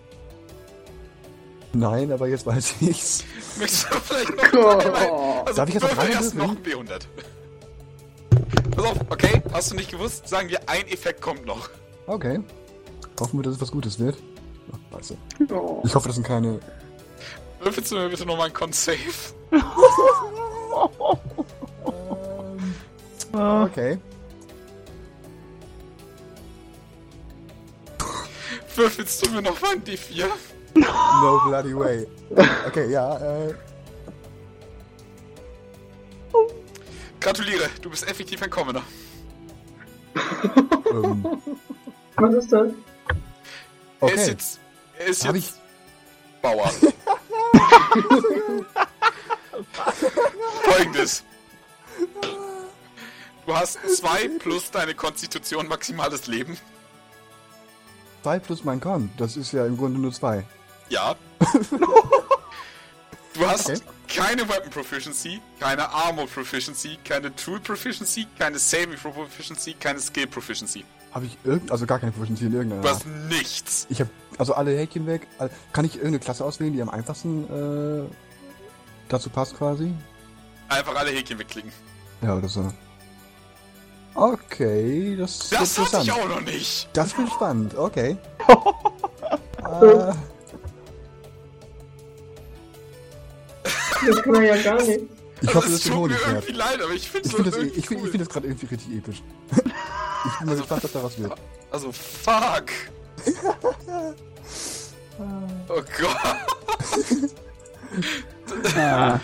Nein, 1.73 2.11
aber 2.11 2.27
jetzt 2.27 2.45
weiß 2.45 2.75
ich's. 2.81 3.23
Möchtest 3.57 3.91
du 3.93 3.99
vielleicht 3.99 4.53
noch 4.53 4.77
einmal- 4.85 5.09
oh. 5.09 5.41
Also, 5.45 5.53
Darf 5.57 5.69
ich 5.69 5.75
jetzt 5.75 5.83
noch 5.95 6.03
erst 6.09 6.35
noch 6.35 6.49
ein 6.51 6.65
würfeln? 6.65 6.87
B100. 6.87 7.01
Pass 8.75 8.85
auf, 8.85 8.97
okay? 9.09 9.41
Hast 9.51 9.71
du 9.71 9.75
nicht 9.75 9.91
gewusst? 9.91 10.27
Sagen 10.27 10.49
wir, 10.49 10.59
ein 10.69 10.87
Effekt 10.87 11.21
kommt 11.21 11.45
noch. 11.45 11.69
Okay. 12.07 12.39
Hoffen 13.19 13.39
wir, 13.39 13.43
dass 13.43 13.55
es 13.55 13.61
was 13.61 13.71
Gutes 13.71 13.99
wird. 13.99 14.17
Scheiße. 14.91 15.17
Oh. 15.49 15.81
Ich 15.85 15.95
hoffe, 15.95 16.09
das 16.09 16.15
sind 16.15 16.27
keine. 16.27 16.59
Würfelst 17.59 17.91
du 17.91 17.95
mir 17.95 18.09
bitte 18.09 18.25
nochmal 18.25 18.45
einen 18.45 18.53
Con-Save? 18.53 18.97
Ähm, 19.51 19.61
okay. 23.63 23.99
Würfelst 28.75 29.25
du 29.25 29.31
mir 29.31 29.41
nochmal 29.41 29.73
einen 29.73 29.83
D4? 29.83 30.25
No 30.75 31.41
bloody 31.45 31.77
way. 31.77 32.07
Okay, 32.67 32.89
ja, 32.89 33.17
äh. 33.17 33.53
Gratuliere, 37.19 37.69
du 37.81 37.89
bist 37.89 38.07
effektiv 38.09 38.41
ein 38.41 38.49
Commoner. 38.49 38.81
Ähm, 40.91 41.23
Was 42.15 42.33
ist 42.33 42.51
das? 42.51 42.71
Er 44.01 44.07
ist 44.07 44.13
okay. 44.13 44.31
jetzt. 44.31 44.60
Er 45.01 45.07
ist 45.07 45.25
Hab 45.27 45.35
jetzt. 45.35 45.59
Bauer. 46.41 46.71
Folgendes. 50.63 51.23
Du 53.45 53.55
hast 53.55 53.79
zwei 53.97 54.27
plus 54.39 54.69
deine 54.71 54.93
Konstitution 54.95 55.67
maximales 55.67 56.27
Leben. 56.27 56.57
2 58.23 58.37
plus 58.39 58.63
mein 58.63 58.79
Con. 58.79 59.09
Das 59.17 59.35
ist 59.35 59.51
ja 59.51 59.65
im 59.65 59.75
Grunde 59.77 59.99
nur 59.99 60.11
2. 60.13 60.45
Ja. 60.89 61.15
Du 63.33 63.47
hast 63.47 63.69
Okay. 63.69 63.79
keine 64.09 64.47
Weapon 64.49 64.69
Proficiency, 64.71 65.39
keine 65.57 65.89
Armor 65.89 66.27
Proficiency, 66.27 66.97
keine 67.05 67.33
Tool 67.33 67.61
Proficiency, 67.61 68.27
keine 68.37 68.59
Saving 68.59 68.97
Proficiency, 68.97 69.73
keine 69.75 70.01
Skill 70.01 70.27
Proficiency. 70.27 70.83
Habe 71.13 71.27
ich 71.27 71.37
irgend. 71.45 71.71
Also 71.71 71.85
gar 71.85 71.97
keine 71.99 72.11
Proficiency 72.11 72.47
in 72.47 72.53
irgendeiner 72.53 72.81
Du 72.81 72.89
hast 72.89 73.05
nichts. 73.07 73.87
Ich 73.89 74.01
habe 74.01 74.09
also 74.41 74.55
alle 74.55 74.75
Häkchen 74.75 75.05
weg. 75.05 75.27
Kann 75.71 75.85
ich 75.85 75.93
irgendeine 75.97 76.17
Klasse 76.17 76.43
auswählen, 76.43 76.73
die 76.73 76.81
am 76.81 76.89
einfachsten 76.89 77.43
äh, 77.45 78.09
dazu 79.07 79.29
passt 79.29 79.55
quasi? 79.55 79.93
Einfach 80.67 80.95
alle 80.95 81.11
Häkchen 81.11 81.37
wegklicken. 81.37 81.71
Ja, 82.23 82.35
oder 82.35 82.47
so. 82.47 82.73
Okay, 84.15 85.15
das 85.15 85.35
ist 85.43 85.51
Das 85.51 85.59
hatte 85.77 85.81
interessant. 85.81 86.03
ich 86.05 86.11
auch 86.11 86.27
noch 86.27 86.41
nicht. 86.41 86.89
Das 86.93 87.15
wird 87.15 87.29
spannend, 87.29 87.77
okay. 87.77 88.17
äh, 89.59 90.13
Das 94.07 94.23
kann 94.23 94.33
er 94.35 94.55
ja 94.55 94.63
gar 94.63 94.81
nicht. 94.81 95.01
ich 95.41 95.49
Also, 95.49 95.53
hoffe, 95.59 95.69
das 95.69 95.79
ist 95.85 95.87
tut 95.87 96.09
mir 96.09 96.17
irgendwie 96.17 96.51
leid, 96.53 96.81
aber 96.81 96.93
ich 96.93 97.07
finde 97.07 97.29
finde 97.29 97.51
das, 97.51 97.59
ich 97.59 97.85
find, 97.87 97.99
cool. 98.01 98.05
ich 98.07 98.11
find 98.11 98.21
das 98.21 98.29
gerade 98.29 98.47
irgendwie 98.47 98.65
richtig 98.65 98.91
episch. 98.97 99.21
ich 99.51 100.37
bin 100.39 100.47
mal 100.47 100.55
gespannt, 100.55 100.83
was 100.83 100.91
daraus 100.91 101.19
wird. 101.19 101.33
Also, 101.69 101.91
fuck. 101.91 102.71
Oh 105.67 105.81
Gott. 105.99 106.35
Ah, 108.75 109.19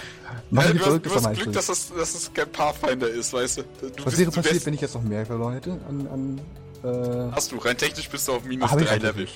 Äh, 0.51 0.73
die 0.73 0.77
du 0.77 0.85
hast, 0.85 1.05
du 1.05 1.15
hast. 1.15 1.33
Glück, 1.33 1.53
dass 1.53 1.69
es, 1.69 1.91
dass 1.93 2.15
es 2.15 2.33
kein 2.33 2.49
Pathfinder 2.51 3.09
ist, 3.09 3.33
weißt 3.33 3.57
du. 3.57 3.63
du 3.89 4.05
Was 4.05 4.17
wäre 4.17 4.31
passiert, 4.31 4.65
wenn 4.65 4.73
ich 4.73 4.81
jetzt 4.81 4.95
noch 4.95 5.03
mehr 5.03 5.25
verloren 5.25 5.53
hätte? 5.53 5.71
An, 5.87 6.07
an, 6.07 6.41
äh, 6.83 7.31
Hast 7.33 7.51
du, 7.51 7.57
rein 7.57 7.77
technisch 7.77 8.09
bist 8.09 8.27
du 8.27 8.33
auf 8.33 8.43
minus 8.43 8.71
hab 8.71 8.79
ich 8.79 8.87
3 8.87 8.97
auch 8.97 9.01
Level. 9.01 9.27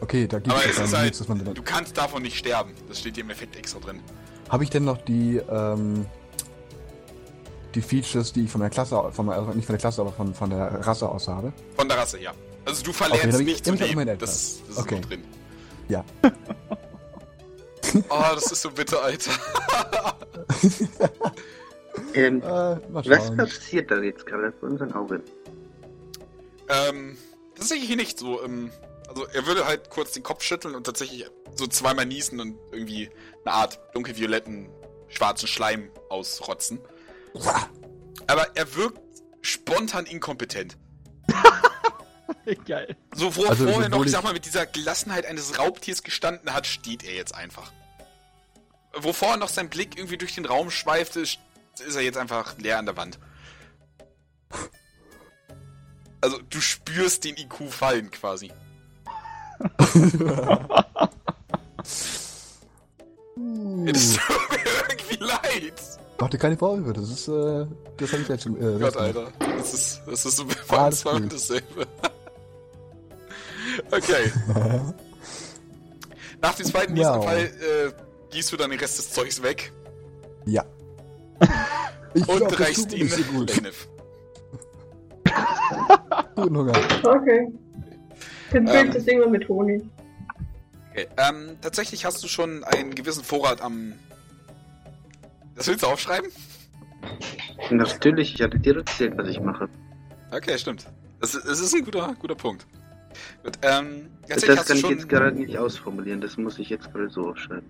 Okay, 0.00 0.26
da 0.26 0.38
gibt 0.38 0.54
es 0.56 0.76
dann 0.76 0.92
halt, 0.98 1.28
man 1.28 1.54
du 1.54 1.62
kannst 1.62 1.96
davon 1.96 2.22
nicht 2.22 2.36
sterben. 2.38 2.72
Das 2.88 3.00
steht 3.00 3.16
hier 3.16 3.24
im 3.24 3.30
Effekt 3.30 3.56
extra 3.56 3.80
drin. 3.80 4.00
Habe 4.48 4.64
ich 4.64 4.70
denn 4.70 4.84
noch 4.84 4.98
die, 4.98 5.36
ähm, 5.50 6.06
die 7.74 7.82
Features, 7.82 8.32
die 8.32 8.44
ich 8.44 8.50
von 8.50 8.62
der 8.62 8.70
Klasse, 8.70 9.02
von, 9.12 9.28
also 9.28 9.50
nicht 9.52 9.66
von 9.66 9.74
der 9.74 9.80
Klasse, 9.80 10.00
aber 10.00 10.12
von, 10.12 10.34
von 10.34 10.50
der 10.50 10.86
Rasse 10.86 11.08
aus 11.08 11.28
habe? 11.28 11.52
Von 11.76 11.88
der 11.88 11.98
Rasse, 11.98 12.18
ja. 12.20 12.32
Also 12.70 12.84
du 12.84 12.90
Okay, 12.90 12.98
verlernst 12.98 13.40
ich- 13.40 13.46
nicht 13.46 13.64
zu 13.64 13.72
leben. 13.74 14.06
Das, 14.06 14.18
das 14.18 14.60
ist 14.68 14.78
Okay. 14.78 14.96
noch 15.00 15.08
drin. 15.08 15.24
Ja. 15.88 16.04
Oh, 18.08 18.22
das 18.34 18.52
ist 18.52 18.62
so 18.62 18.70
bitter, 18.70 19.02
Alter. 19.02 19.32
Ähm, 22.14 22.40
Äh, 22.42 22.76
was 22.88 23.34
passiert 23.36 23.90
da 23.90 23.98
jetzt 24.00 24.24
gerade 24.26 24.52
vor 24.58 24.68
unseren 24.68 24.92
Augen? 24.92 25.22
Ähm, 26.68 27.16
tatsächlich 27.56 27.94
nicht 27.96 28.18
so. 28.18 28.42
Ähm, 28.44 28.70
also 29.08 29.26
er 29.26 29.44
würde 29.46 29.66
halt 29.66 29.90
kurz 29.90 30.12
den 30.12 30.22
Kopf 30.22 30.42
schütteln 30.42 30.74
und 30.76 30.84
tatsächlich 30.84 31.26
so 31.56 31.66
zweimal 31.66 32.06
niesen 32.06 32.40
und 32.40 32.56
irgendwie 32.72 33.10
eine 33.44 33.54
Art 33.54 33.80
dunkelvioletten, 33.94 34.68
schwarzen 35.08 35.46
Schleim 35.48 35.90
ausrotzen. 36.08 36.80
Aber 38.28 38.46
er 38.56 38.74
wirkt 38.76 39.00
spontan 39.42 40.06
inkompetent. 40.06 40.76
geil. 42.66 42.96
So, 43.14 43.34
wo 43.36 43.44
er 43.44 43.50
Also, 43.50 43.66
vorher 43.68 43.88
noch, 43.88 44.04
ich 44.04 44.10
sag 44.12 44.22
mal, 44.24 44.32
mit 44.32 44.44
dieser 44.46 44.66
Gelassenheit 44.66 45.26
eines 45.26 45.58
Raubtiers 45.58 46.02
gestanden 46.02 46.52
hat, 46.54 46.66
steht 46.66 47.04
er 47.04 47.14
jetzt 47.14 47.34
einfach. 47.34 47.72
Wo 48.94 49.12
vorher 49.12 49.36
noch 49.36 49.48
sein 49.48 49.68
Blick 49.70 49.96
irgendwie 49.96 50.16
durch 50.18 50.34
den 50.34 50.44
Raum 50.46 50.70
schweifte, 50.70 51.20
ist 51.20 51.38
er 51.78 52.02
jetzt 52.02 52.18
einfach 52.18 52.58
leer 52.58 52.78
an 52.78 52.86
der 52.86 52.96
Wand. 52.96 53.18
Also, 56.20 56.38
du 56.50 56.60
spürst 56.60 57.24
den 57.24 57.36
IQ 57.36 57.70
fallen 57.70 58.10
quasi. 58.10 58.52
Mir 63.36 63.92
Das 63.92 64.14
tut 64.16 64.50
mir 64.50 64.58
irgendwie 64.90 65.16
leid. 65.24 65.72
Mach 66.18 66.28
dir 66.28 66.38
keine 66.38 66.56
Vorwürfe, 66.58 66.92
das 67.00 67.08
ist, 67.10 67.28
äh, 67.28 67.66
das 67.96 68.12
habe 68.12 68.22
ich 68.22 68.28
jetzt 68.28 68.42
schon, 68.42 68.56
äh, 68.56 68.78
Gott, 68.78 68.92
selbst. 68.92 68.96
Alter. 68.98 69.32
Das 69.56 69.72
ist, 69.72 70.02
das 70.06 70.26
ist 70.26 70.36
so 70.36 70.44
Ah, 70.68 70.90
gut. 71.18 71.32
dasselbe. 71.32 71.86
okay. 73.90 74.32
Nach 76.42 76.54
dem 76.54 76.66
zweiten 76.66 76.94
nächsten 76.94 77.14
Wow. 77.16 77.24
Fall 77.24 77.38
äh, 77.44 77.92
gießt 78.30 78.52
du 78.52 78.56
dann 78.56 78.70
den 78.70 78.78
Rest 78.80 78.98
des 78.98 79.10
Zeugs 79.10 79.42
weg 79.42 79.72
Ja. 80.46 80.64
Ich 82.14 82.26
und 82.28 82.38
glaub, 82.38 82.48
das 82.50 82.60
reichst 82.60 82.92
ihn. 82.92 83.08
Lenif. 83.08 83.88
Guten 86.34 86.56
Hunger. 86.56 86.72
Okay. 87.04 87.48
Jetzt 88.52 88.54
Ähm. 88.54 88.66
füllt 88.66 88.94
das 88.96 89.06
irgendwann 89.06 89.30
mit 89.32 89.48
Honig. 89.48 89.82
Okay. 90.90 91.06
Ähm, 91.16 91.56
tatsächlich 91.60 92.04
hast 92.04 92.22
du 92.24 92.26
schon 92.28 92.64
einen 92.64 92.94
gewissen 92.96 93.22
Vorrat 93.22 93.60
am. 93.60 93.92
Das 95.54 95.68
willst 95.68 95.84
du 95.84 95.86
aufschreiben? 95.86 96.30
Natürlich, 97.70 98.34
ich 98.34 98.42
hatte 98.42 98.58
dir 98.58 98.76
erzählt, 98.78 99.16
was 99.16 99.28
ich 99.28 99.38
mache. 99.40 99.68
Okay, 100.32 100.58
stimmt. 100.58 100.86
Das, 101.20 101.34
ist- 101.36 101.46
das 101.46 101.60
ist 101.60 101.72
ein 101.74 101.84
guter, 101.84 102.12
guter 102.18 102.34
Punkt. 102.34 102.66
Gut, 103.42 103.58
ähm, 103.62 104.10
Das 104.28 104.42
kann 104.42 104.76
ich 104.76 104.88
jetzt 104.88 105.08
gerade 105.08 105.32
nicht 105.32 105.58
ausformulieren, 105.58 106.20
das 106.20 106.36
muss 106.36 106.58
ich 106.58 106.68
jetzt 106.68 106.92
gerade 106.92 107.10
so 107.10 107.30
aufschreiben. 107.30 107.68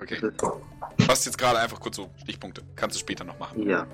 Okay, 0.00 0.18
du 0.20 1.08
hast 1.08 1.26
jetzt 1.26 1.36
gerade 1.36 1.58
einfach 1.58 1.78
kurz 1.78 1.96
so 1.96 2.08
Stichpunkte. 2.22 2.62
Kannst 2.74 2.96
du 2.96 3.00
später 3.00 3.24
noch 3.24 3.38
machen. 3.38 3.68
ja. 3.68 3.86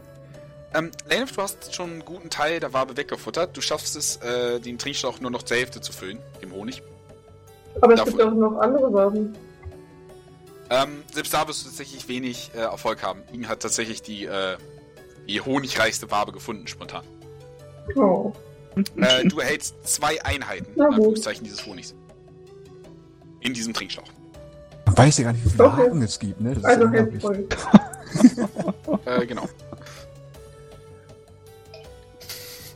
Ähm, 0.75 0.91
Lenif, 1.09 1.33
du 1.33 1.43
hast 1.43 1.75
schon 1.75 1.91
einen 1.91 2.05
guten 2.05 2.29
Teil 2.29 2.61
der 2.61 2.73
Wabe 2.73 2.97
weggefuttert. 2.97 3.57
Du 3.57 3.61
schaffst 3.61 3.97
es, 3.97 4.17
äh, 4.17 4.61
den 4.61 4.79
Trinkschlauch 4.79 5.21
nur 5.21 5.31
noch 5.31 5.43
zur 5.43 5.57
Hälfte 5.57 5.81
zu 5.81 5.93
füllen, 5.93 6.19
dem 6.43 6.53
Honig. 6.53 6.83
Aber 7.81 7.95
es 7.95 8.05
gibt 8.05 8.21
auch 8.21 8.33
noch 8.33 8.59
andere 8.59 8.93
Waffen. 8.93 9.35
Ähm, 10.69 11.03
selbst 11.13 11.33
da 11.33 11.47
wirst 11.47 11.63
du 11.65 11.69
tatsächlich 11.69 12.09
wenig 12.09 12.51
äh, 12.55 12.59
Erfolg 12.59 13.03
haben. 13.03 13.23
Ihn 13.33 13.49
hat 13.49 13.61
tatsächlich 13.61 14.03
die, 14.03 14.25
äh, 14.25 14.57
die 15.29 15.41
honigreichste 15.41 16.11
Wabe 16.11 16.33
gefunden, 16.33 16.67
spontan. 16.67 17.05
Oh. 17.95 18.33
Äh, 18.97 19.25
du 19.27 19.39
erhältst 19.41 19.75
zwei 19.85 20.23
Einheiten, 20.25 20.67
Na. 20.77 20.87
Anführungszeichen, 20.89 21.45
dieses 21.45 21.65
Honigs. 21.67 21.95
In 23.41 23.55
diesem 23.55 23.73
Trinkschlauch. 23.73 24.09
Man 24.85 24.99
weiß 24.99 25.19
ja 25.19 25.25
gar 25.25 25.33
nicht, 25.33 25.45
wie 25.45 25.51
viele. 25.51 25.73
Haken 25.77 26.03
es 26.03 26.19
gibt, 26.19 26.41
ne? 26.41 26.51
Das 26.51 26.59
ist 26.59 26.65
Also 26.65 26.85
unglaublich. 26.85 27.23
helpvoll. 27.25 27.49
Äh, 29.05 29.27
genau. 29.27 29.49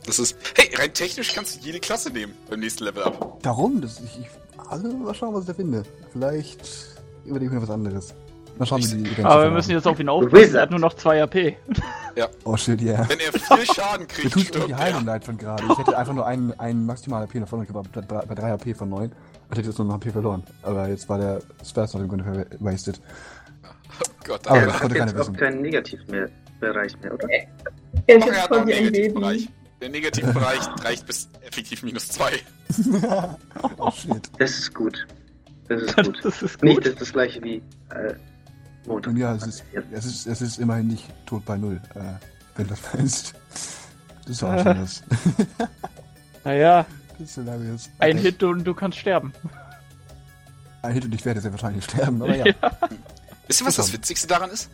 Das 0.05 0.19
ist. 0.19 0.35
Hey, 0.55 0.69
rein 0.75 0.93
technisch 0.93 1.33
kannst 1.33 1.55
du 1.55 1.65
jede 1.65 1.79
Klasse 1.79 2.09
nehmen 2.09 2.33
beim 2.49 2.59
nächsten 2.59 2.83
Level 2.83 3.03
ab. 3.03 3.37
Darum, 3.41 3.81
das, 3.81 3.99
ich, 3.99 4.19
ich, 4.21 4.27
also 4.69 4.87
mal 4.87 5.13
schauen, 5.13 5.33
was 5.33 5.41
ich 5.41 5.47
da 5.47 5.53
finde. 5.53 5.83
Vielleicht 6.11 6.59
überlege 7.25 7.47
ich 7.47 7.51
mir 7.51 7.61
was 7.61 7.69
anderes. 7.69 8.13
Mal 8.61 8.67
schauen, 8.67 8.83
wie 8.83 9.03
die 9.15 9.23
Aber 9.23 9.43
wir 9.45 9.49
müssen 9.49 9.71
jetzt 9.71 9.87
auf 9.87 9.99
ihn 9.99 10.07
aufpassen. 10.07 10.55
Er 10.55 10.61
hat 10.61 10.69
nur 10.69 10.79
noch 10.79 10.93
2 10.93 11.23
AP. 11.23 11.55
Oh 12.43 12.55
shit, 12.55 12.79
ja. 12.79 13.09
Wenn 13.09 13.19
er 13.19 13.31
viel 13.57 13.65
Schaden 13.65 14.01
Mir 14.01 14.07
kriegt, 14.07 14.33
tut 14.33 14.43
stirbt 14.43 14.67
die 14.67 14.71
er. 14.73 14.77
Heilung 14.77 15.05
leid 15.05 15.23
von 15.25 15.35
gerade. 15.35 15.63
Ich 15.71 15.77
hätte 15.79 15.97
einfach 15.97 16.13
nur 16.13 16.27
einen, 16.27 16.51
einen 16.59 16.85
maximalen 16.85 17.27
AP 17.27 17.33
nach 17.35 17.47
vorne 17.47 17.65
gehabt, 17.65 17.91
bei, 17.91 18.01
bei 18.01 18.35
3 18.35 18.53
AP 18.53 18.75
von 18.77 18.89
9. 18.89 19.01
Und 19.49 19.57
hätte 19.57 19.67
jetzt 19.67 19.79
nur 19.79 19.87
noch 19.87 19.95
AP 19.95 20.11
verloren. 20.11 20.43
Aber 20.61 20.87
jetzt 20.89 21.09
war 21.09 21.17
der 21.17 21.41
Spurs 21.67 21.93
noch 21.95 22.01
im 22.01 22.07
Grunde 22.09 22.45
wasted. 22.59 23.01
Oh 23.63 24.03
Gott, 24.27 24.47
Aber 24.47 24.59
er 24.59 24.79
hat 24.79 24.93
jetzt 24.93 25.19
auch 25.19 25.33
keinen 25.33 25.61
Negativbereich 25.63 27.01
mehr, 27.01 27.13
oder? 27.15 27.27
Er 28.05 28.15
jetzt 28.15 28.27
er 28.27 28.43
hat 28.43 28.51
noch 28.51 28.57
einen 28.57 28.67
quasi 28.67 28.73
ein 28.73 28.91
Baby. 28.91 28.99
Negativbereich. 28.99 29.49
Der 29.81 29.89
Negativbereich 29.89 30.59
reicht 30.85 31.07
bis 31.07 31.29
effektiv 31.41 31.81
minus 31.81 32.07
zwei. 32.09 32.33
oh 33.79 33.89
shit. 33.89 34.29
Das 34.37 34.51
ist 34.51 34.75
gut. 34.75 35.07
Das 35.67 35.81
ist 35.81 35.95
gut. 35.95 36.19
Das 36.23 36.41
ist 36.43 36.63
Nicht, 36.63 36.75
gut. 36.75 36.85
das 36.85 36.93
ist 36.93 37.01
das 37.01 37.13
gleiche 37.13 37.41
wie 37.41 37.55
äh, 37.89 38.13
Montag. 38.85 39.11
Und 39.13 39.17
ja, 39.17 39.35
es 39.35 39.45
ist, 39.47 39.63
Ja. 39.73 39.81
es 39.91 40.05
ist, 40.05 40.27
es 40.27 40.41
ist 40.41 40.57
immerhin 40.59 40.87
nicht 40.87 41.05
tot 41.25 41.45
bei 41.45 41.57
Null, 41.57 41.81
äh, 41.95 41.99
wenn 42.55 42.67
das 42.67 42.79
meinst. 42.93 43.33
Das 44.25 44.29
ist 44.29 44.43
auch 44.43 44.57
schon 44.63 44.81
was. 44.81 45.03
Naja, 46.43 46.85
Das 47.19 47.29
ist 47.29 47.35
hilarious. 47.35 47.89
ein. 47.99 48.17
Hit 48.17 48.41
und 48.41 48.63
du 48.63 48.73
kannst 48.73 48.97
sterben. 48.97 49.31
Ein 50.83 50.93
Hit 50.93 51.05
und 51.05 51.13
ich 51.13 51.23
werde 51.25 51.39
sehr 51.39 51.51
wahrscheinlich 51.51 51.83
sterben, 51.83 52.19
aber 52.23 52.35
ja. 52.35 52.55
Wisst 53.47 53.61
ihr, 53.61 53.67
was 53.67 53.75
das. 53.75 53.93
Witzigste 53.93 54.25
daran 54.27 54.49
ist? 54.49 54.71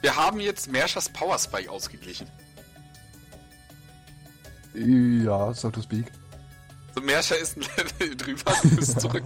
Wir 0.00 0.16
haben 0.16 0.40
jetzt 0.40 0.72
Merschers 0.72 1.10
Power 1.10 1.38
Spike 1.38 1.70
ausgeglichen. 1.70 2.26
Ja, 4.74 5.52
so 5.52 5.70
to 5.70 5.82
speak. 5.82 6.06
So, 6.94 7.02
Merscher 7.02 7.36
ist 7.38 7.58
ein 7.58 7.64
Level 7.76 8.16
drüber, 8.16 8.52
du 8.62 8.76
bist 8.76 8.98
zurück. 8.98 9.24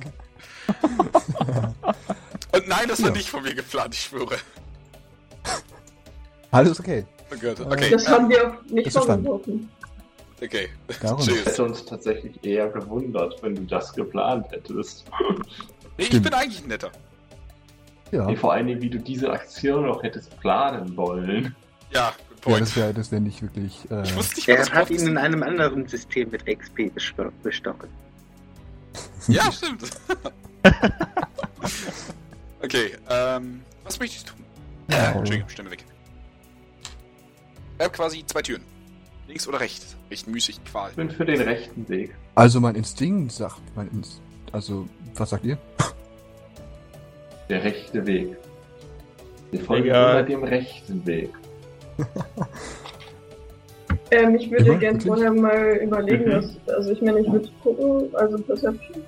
Und 2.53 2.69
nein, 2.69 2.89
das 2.89 3.01
war 3.03 3.11
Ja. 3.11 3.15
nicht 3.17 3.29
von 3.29 3.43
mir 3.43 3.55
geplant, 3.55 3.95
ich 3.95 4.01
schwöre. 4.03 4.37
Alles 6.51 6.81
okay. 6.81 7.05
Oh 7.33 7.37
Gott, 7.41 7.61
okay. 7.61 7.91
Das 7.91 8.09
haben 8.09 8.29
wir 8.31 8.49
auch 8.49 8.63
nicht 8.71 8.91
vorgeworfen. 8.93 9.69
Okay. 10.43 10.69
Darum. 11.03 11.19
Ich 11.21 11.27
Tschüss. 11.27 11.45
hätte 11.47 11.65
uns 11.65 11.85
tatsächlich 11.85 12.43
eher 12.45 12.69
gewundert, 12.69 13.43
wenn 13.43 13.55
du 13.55 13.63
das 13.63 13.93
geplant 13.93 14.47
hättest. 14.51 15.05
Nee, 15.21 15.37
ich 15.99 16.07
Stimmt. 16.07 16.23
bin 16.25 16.35
eigentlich 16.35 16.63
ein 16.63 16.69
netter. 16.69 16.91
Ja. 18.13 18.25
Nee, 18.25 18.37
vor 18.37 18.53
allen 18.55 18.67
Dingen, 18.69 18.81
wie 18.81 18.89
du 18.89 18.99
diese 18.99 19.31
Aktion 19.31 19.85
noch 19.87 20.03
hättest 20.03 20.39
planen 20.41 20.97
wollen. 20.97 21.55
Ja, 21.93 22.11
good 22.11 22.39
Ja, 22.39 22.41
point. 22.41 22.61
das 22.63 22.77
wäre 22.77 22.95
das 22.95 23.13
wär 23.13 23.21
nicht 23.21 23.43
wirklich. 23.43 23.91
Äh, 23.91 24.05
ich 24.05 24.17
wusste 24.17 24.37
nicht, 24.37 24.49
was 24.49 24.69
Er 24.69 24.75
hat 24.75 24.91
ihn 24.91 25.07
in 25.07 25.19
einem 25.19 25.43
anderen 25.43 25.87
System 25.87 26.31
mit 26.31 26.47
XP 26.47 26.91
besto- 26.95 27.33
bestockt. 27.43 27.89
Ja, 29.27 29.51
stimmt. 29.53 29.83
okay, 32.63 32.93
ähm, 33.11 33.63
was 33.85 33.99
möchte 33.99 34.17
ich 34.17 34.25
tun? 34.25 34.45
Äh, 34.89 34.95
Ja. 34.95 35.13
Entschuldigung, 35.13 35.49
Stimme 35.49 35.71
weg. 35.71 35.85
Ich 37.79 37.85
habe 37.85 37.95
quasi 37.95 38.25
zwei 38.27 38.43
Türen. 38.43 38.63
Links 39.29 39.47
oder 39.47 39.61
rechts. 39.61 39.97
Echt 40.11 40.27
müßig 40.27 40.59
Qual. 40.65 40.91
Ich 40.91 40.97
bin 40.97 41.11
für 41.11 41.25
den 41.25 41.41
rechten 41.43 41.89
Weg. 41.89 42.15
also 42.35 42.61
mein 42.61 42.75
Instinkt 42.75 43.33
sagt, 43.33 43.61
mein 43.77 43.89
Inst 43.93 44.21
also 44.53 44.89
was 45.15 45.31
sagt 45.31 45.45
ihr? 45.45 45.59
Der 47.51 47.63
rechte 47.63 48.07
Weg. 48.07 48.37
Wir 49.51 49.61
folgen 49.61 49.89
immer 49.89 50.23
dem 50.23 50.45
rechten 50.45 51.05
Weg. 51.07 51.31
Ähm, 54.11 54.37
ich 54.37 54.51
würde 54.51 54.65
Immer? 54.65 54.79
gern 54.79 54.95
Wirklich? 54.95 55.07
vorher 55.07 55.33
mal 55.33 55.77
überlegen, 55.83 56.25
Mhm. 56.31 56.33
was, 56.67 56.75
also 56.75 56.93
ich 56.93 57.03
meine, 57.03 57.21
ich 57.21 57.31
würde 57.31 57.49
gucken, 57.63 58.15
also 58.17 58.39
Perception, 58.39 59.03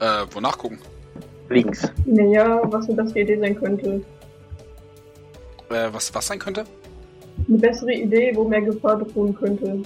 Äh, 0.00 0.24
wonach 0.32 0.56
gucken? 0.56 0.78
Links. 1.48 1.88
naja, 2.04 2.60
was 2.64 2.86
eine 2.88 2.96
bessere 3.02 3.20
Idee 3.20 3.38
sein 3.38 3.58
könnte. 3.58 4.00
Äh, 5.70 5.88
was, 5.92 6.12
was 6.14 6.26
sein 6.26 6.38
könnte? 6.38 6.64
Eine 7.48 7.58
bessere 7.58 7.92
Idee, 7.92 8.32
wo 8.34 8.44
mehr 8.44 8.62
Gefahr 8.62 8.96
drohen 8.98 9.34
könnte. 9.34 9.82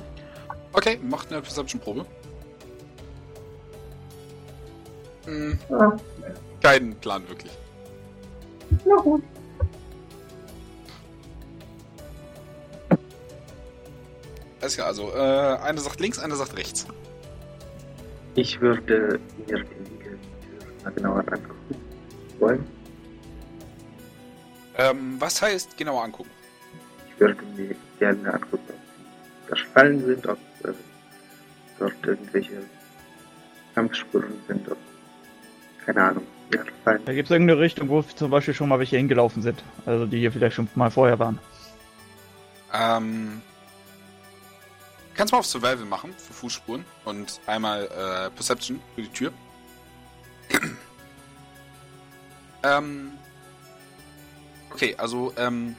Okay, 0.72 0.98
macht 1.02 1.30
eine 1.32 1.42
Perception-Probe. 1.42 2.04
Hm, 5.26 5.58
Ah, 5.70 5.96
keinen 6.62 6.94
Plan 6.96 7.22
wirklich. 7.28 7.52
Na 8.84 8.96
gut. 8.96 9.22
Alles 14.60 14.74
klar, 14.76 14.88
also 14.88 15.10
äh, 15.14 15.56
eine 15.62 15.80
sagt 15.80 16.00
links, 16.00 16.18
eine 16.18 16.36
sagt 16.36 16.56
rechts. 16.56 16.86
Ich 18.34 18.60
würde 18.60 19.18
mir 19.48 19.56
Tür 19.56 19.64
mal 20.84 20.92
genauer 20.92 21.18
angucken 21.18 21.74
wollen. 22.38 22.66
Ähm, 24.76 25.16
was 25.18 25.42
heißt 25.42 25.76
genauer 25.76 26.04
angucken? 26.04 26.30
Ich 27.08 27.20
würde 27.20 27.42
mir 27.56 27.74
gerne 27.98 28.32
angucken, 28.32 28.72
ob 28.72 29.48
da 29.50 29.56
Fallen 29.74 30.04
sind, 30.04 30.26
ob 30.26 30.38
äh, 30.64 30.72
dort 31.78 31.94
irgendwelche 32.04 32.62
Kampfspuren 33.74 34.32
sind, 34.48 34.70
ob, 34.70 34.78
keine 35.84 36.02
Ahnung, 36.02 36.26
ja. 36.52 36.62
Da 36.84 37.12
gibt 37.12 37.26
es 37.26 37.30
irgendeine 37.30 37.60
Richtung, 37.60 37.88
wo 37.88 38.02
zum 38.02 38.30
Beispiel 38.30 38.54
schon 38.54 38.68
mal 38.68 38.78
welche 38.78 38.96
hingelaufen 38.96 39.42
sind. 39.42 39.62
Also 39.86 40.06
die 40.06 40.18
hier 40.18 40.32
vielleicht 40.32 40.56
schon 40.56 40.68
mal 40.74 40.90
vorher 40.90 41.18
waren. 41.18 41.38
Ähm, 42.72 43.42
kannst 45.14 45.32
mal 45.32 45.38
auf 45.38 45.46
Survival 45.46 45.84
machen 45.84 46.12
für 46.16 46.32
Fußspuren 46.32 46.84
und 47.04 47.40
einmal 47.46 47.84
äh, 47.84 48.30
Perception 48.30 48.80
für 48.94 49.02
die 49.02 49.08
Tür. 49.08 49.32
ähm, 52.62 53.12
okay, 54.72 54.94
also 54.96 55.32
ähm, 55.36 55.76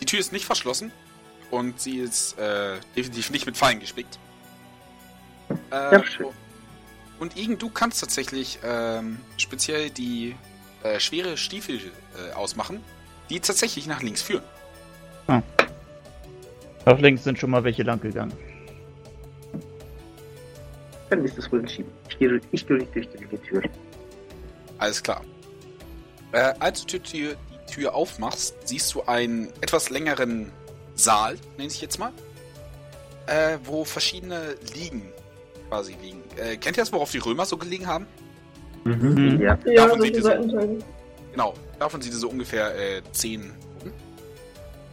die 0.00 0.04
Tür 0.04 0.20
ist 0.20 0.32
nicht 0.32 0.44
verschlossen 0.44 0.92
und 1.50 1.80
sie 1.80 1.98
ist 1.98 2.38
äh, 2.38 2.78
definitiv 2.96 3.30
nicht 3.30 3.46
mit 3.46 3.56
Fallen 3.56 3.80
gespickt. 3.80 4.18
Äh, 5.70 5.92
Ja, 5.92 6.04
schön. 6.04 6.26
Und 7.18 7.36
Igen, 7.36 7.56
du 7.56 7.70
kannst 7.70 8.00
tatsächlich 8.00 8.58
ähm, 8.64 9.18
speziell 9.36 9.90
die 9.90 10.34
äh, 10.82 10.98
schwere 10.98 11.36
Stiefel 11.36 11.78
äh, 11.78 12.32
ausmachen, 12.32 12.82
die 13.30 13.38
tatsächlich 13.38 13.86
nach 13.86 14.02
links 14.02 14.22
führen. 14.22 14.42
Nach 16.84 16.98
links 16.98 17.22
sind 17.22 17.38
schon 17.38 17.50
mal 17.50 17.62
welche 17.62 17.84
lang 17.84 18.00
gegangen. 18.00 18.32
Dann 21.12 21.26
ist 21.26 21.36
es 21.36 21.52
wohl 21.52 21.60
entschieden. 21.60 21.90
Ich 22.08 22.18
gehe, 22.18 22.40
ich 22.52 22.66
gehe 22.66 22.78
durch 22.78 23.10
die 23.30 23.36
Tür. 23.36 23.62
Alles 24.78 25.02
klar. 25.02 25.22
Äh, 26.32 26.54
als 26.58 26.86
du 26.86 26.98
die 26.98 27.00
Tür, 27.00 27.36
die 27.68 27.74
Tür 27.74 27.94
aufmachst, 27.94 28.56
siehst 28.64 28.94
du 28.94 29.02
einen 29.02 29.48
etwas 29.60 29.90
längeren 29.90 30.50
Saal, 30.94 31.36
nenne 31.58 31.68
ich 31.70 31.82
jetzt 31.82 31.98
mal, 31.98 32.12
äh, 33.26 33.58
wo 33.64 33.84
verschiedene 33.84 34.54
Liegen 34.74 35.12
quasi 35.68 35.94
liegen. 36.00 36.22
Äh, 36.38 36.56
kennt 36.56 36.78
ihr 36.78 36.82
das, 36.82 36.90
worauf 36.94 37.10
die 37.10 37.18
Römer 37.18 37.44
so 37.44 37.58
gelegen 37.58 37.86
haben? 37.86 38.06
Mhm. 38.84 39.38
Ja, 39.38 39.58
Ja, 39.66 39.84
Davon 39.84 39.98
solche 39.98 40.14
sieht 40.14 40.24
es 40.24 40.50
so. 40.50 40.78
Genau, 41.32 41.54
davon 41.78 42.00
sieht 42.00 42.12
ihr 42.14 42.18
so 42.18 42.30
ungefähr 42.30 42.74
äh, 42.74 43.02
zehn. 43.12 43.52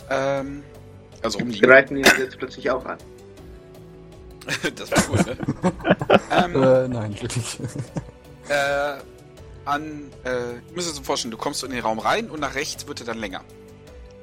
Ähm, 0.10 0.64
also 1.24 1.40
rumliegen. 1.40 1.70
greifen 1.70 1.96
jetzt 1.96 2.38
plötzlich 2.38 2.70
auch 2.70 2.84
an. 2.84 2.98
das 4.76 4.92
war 4.92 5.03
cool, 5.09 5.18
ne? 5.26 5.38
ähm, 6.32 6.64
Äh, 6.64 6.88
nein, 6.88 7.22
wirklich. 7.22 7.59
äh, 8.50 8.98
an, 9.66 10.11
äh, 10.24 10.53
ihr 10.53 10.61
müsst 10.74 10.90
euch 10.90 10.95
so 10.95 11.03
vorstellen, 11.03 11.32
du 11.32 11.38
kommst 11.38 11.59
so 11.59 11.68
in 11.68 11.74
den 11.74 11.82
Raum 11.82 12.00
rein 12.00 12.30
und 12.30 12.40
nach 12.40 12.56
rechts 12.56 12.88
wird 12.88 13.01
er 13.01 13.06
dann 13.06 13.18
länger. 13.19 13.43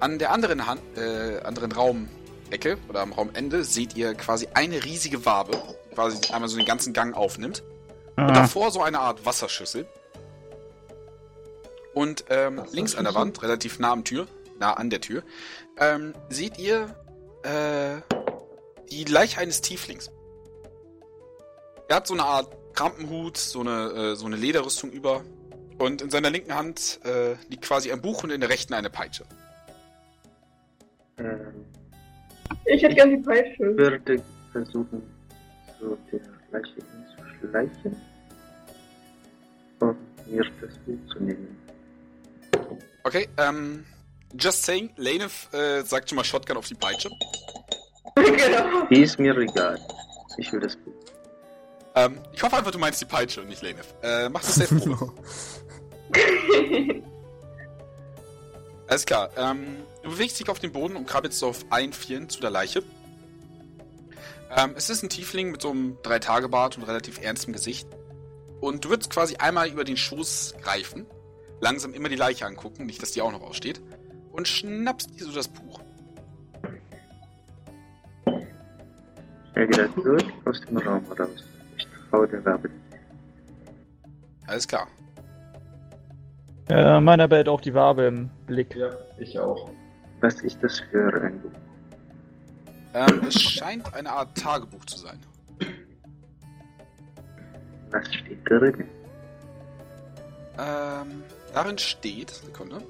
An 0.00 0.18
der 0.18 0.32
anderen 0.32 0.66
Hand, 0.66 0.80
äh, 0.96 1.40
anderen 1.40 1.72
Raumecke 1.72 2.78
oder 2.88 3.00
am 3.00 3.12
Raumende 3.12 3.64
seht 3.64 3.96
ihr 3.96 4.14
quasi 4.14 4.48
eine 4.54 4.84
riesige 4.84 5.24
Wabe, 5.24 5.60
die 5.90 5.94
quasi 5.94 6.32
einmal 6.32 6.48
so 6.48 6.56
den 6.56 6.66
ganzen 6.66 6.92
Gang 6.92 7.16
aufnimmt. 7.16 7.62
Und 8.16 8.24
Ah, 8.24 8.32
davor 8.32 8.70
so 8.70 8.82
eine 8.82 8.98
Art 9.00 9.24
Wasserschüssel. 9.26 9.86
Und 11.94 12.24
ähm, 12.28 12.62
links 12.72 12.94
an 12.94 13.04
der 13.04 13.14
Wand, 13.14 13.42
relativ 13.42 13.78
nah 13.78 13.92
am 13.92 14.04
Tür, 14.04 14.26
nah 14.58 14.74
an 14.74 14.90
der 14.90 15.00
Tür, 15.00 15.22
ähm, 15.78 16.12
seht 16.28 16.58
ihr 16.58 16.94
äh, 17.42 18.00
die 18.90 19.04
Leiche 19.04 19.40
eines 19.40 19.60
Tieflings. 19.60 20.10
Er 21.88 21.96
hat 21.96 22.06
so 22.06 22.14
eine 22.14 22.24
Art 22.24 22.56
Krampenhut, 22.74 23.36
so 23.36 23.60
eine, 23.60 24.12
äh, 24.12 24.16
so 24.16 24.26
eine 24.26 24.36
Lederrüstung 24.36 24.90
über. 24.90 25.24
Und 25.78 26.02
in 26.02 26.10
seiner 26.10 26.30
linken 26.30 26.54
Hand 26.54 27.00
äh, 27.04 27.34
liegt 27.48 27.62
quasi 27.62 27.92
ein 27.92 28.00
Buch 28.00 28.24
und 28.24 28.30
in 28.30 28.40
der 28.40 28.48
rechten 28.50 28.74
eine 28.74 28.90
Peitsche. 28.90 29.24
Ähm, 31.18 31.64
Ich 32.64 32.82
hätte 32.82 32.94
gern 32.94 33.10
die 33.10 33.22
Peitsche. 33.22 33.76
würde 33.76 34.22
versuchen, 34.52 35.02
so 35.80 35.96
der 36.10 36.20
Leiche 36.50 36.74
hinzuschleichen 36.74 37.96
und 39.80 39.96
mir 40.26 40.44
das 40.60 40.78
Buch 40.78 41.12
zu 41.12 41.22
nehmen. 41.22 41.56
Okay, 43.04 43.28
ähm, 43.38 43.84
just 44.38 44.64
saying, 44.64 44.90
Lanef 44.96 45.52
äh, 45.52 45.82
sagt 45.82 46.08
schon 46.08 46.16
mal 46.16 46.24
Shotgun 46.24 46.56
auf 46.56 46.66
die 46.66 46.74
Peitsche. 46.74 47.10
Genau. 48.16 48.86
Die 48.90 49.02
ist 49.02 49.18
mir 49.18 49.36
egal. 49.36 49.80
Ich 50.38 50.52
will 50.52 50.60
das 50.60 50.76
Buch. 50.76 50.92
Ähm, 51.94 52.20
ich 52.32 52.42
hoffe 52.42 52.56
einfach, 52.56 52.70
du 52.70 52.78
meinst 52.78 53.00
die 53.00 53.06
Peitsche 53.06 53.40
und 53.40 53.48
nicht 53.48 53.62
Lanef. 53.62 53.94
Äh, 54.02 54.28
mach 54.28 54.42
das 54.42 54.56
Safe-Probe. 54.56 55.12
Alles 58.88 59.06
klar. 59.06 59.30
Ähm, 59.36 59.78
du 60.02 60.10
bewegst 60.10 60.38
dich 60.38 60.48
auf 60.48 60.58
den 60.58 60.72
Boden 60.72 60.96
und 60.96 61.06
krabbelst 61.06 61.42
auf 61.42 61.64
allen 61.70 61.92
Vieren 61.92 62.28
zu 62.28 62.40
der 62.40 62.50
Leiche. 62.50 62.82
Ähm, 64.54 64.74
es 64.76 64.90
ist 64.90 65.02
ein 65.02 65.08
Tiefling 65.08 65.50
mit 65.50 65.62
so 65.62 65.70
einem 65.70 65.98
Drei-Tage-Bart 66.02 66.76
und 66.76 66.84
relativ 66.84 67.20
ernstem 67.20 67.52
Gesicht. 67.52 67.88
Und 68.60 68.84
du 68.84 68.90
würdest 68.90 69.10
quasi 69.10 69.36
einmal 69.36 69.68
über 69.68 69.84
den 69.84 69.96
Schoß 69.96 70.54
greifen, 70.62 71.06
langsam 71.60 71.94
immer 71.94 72.08
die 72.08 72.16
Leiche 72.16 72.46
angucken, 72.46 72.86
nicht, 72.86 73.02
dass 73.02 73.12
die 73.12 73.22
auch 73.22 73.32
noch 73.32 73.42
aussteht, 73.42 73.80
und 74.32 74.48
schnappst 74.48 75.18
dir 75.18 75.24
so 75.24 75.32
das 75.32 75.48
Buch. 75.48 75.80
Schnell 79.56 79.68
wieder 79.68 79.94
zurück 79.94 80.24
aus 80.44 80.60
dem 80.60 80.76
Raum 80.76 81.02
raus. 81.18 81.30
Ich 81.78 81.88
traue 82.10 82.28
der 82.28 82.44
Wabe. 82.44 82.68
Alles 84.46 84.68
klar. 84.68 84.86
äh, 86.68 87.00
meiner 87.00 87.26
behält 87.26 87.48
auch 87.48 87.62
die 87.62 87.72
Wabe 87.72 88.04
im 88.04 88.28
Blick. 88.46 88.76
Ja, 88.76 88.90
ich 89.18 89.38
auch. 89.38 89.70
Was 90.20 90.42
ist 90.42 90.62
das 90.62 90.80
für 90.90 91.22
ein 91.22 91.40
Buch? 91.40 91.50
Ähm, 92.92 93.22
es 93.26 93.40
scheint 93.40 93.94
eine 93.94 94.12
Art 94.12 94.36
Tagebuch 94.36 94.84
zu 94.84 94.98
sein. 94.98 95.18
Was 97.90 98.14
steht 98.14 98.38
drin? 98.50 98.84
Ähm, 100.58 101.22
darin 101.54 101.78
steht, 101.78 102.28
Sekunde. 102.28 102.82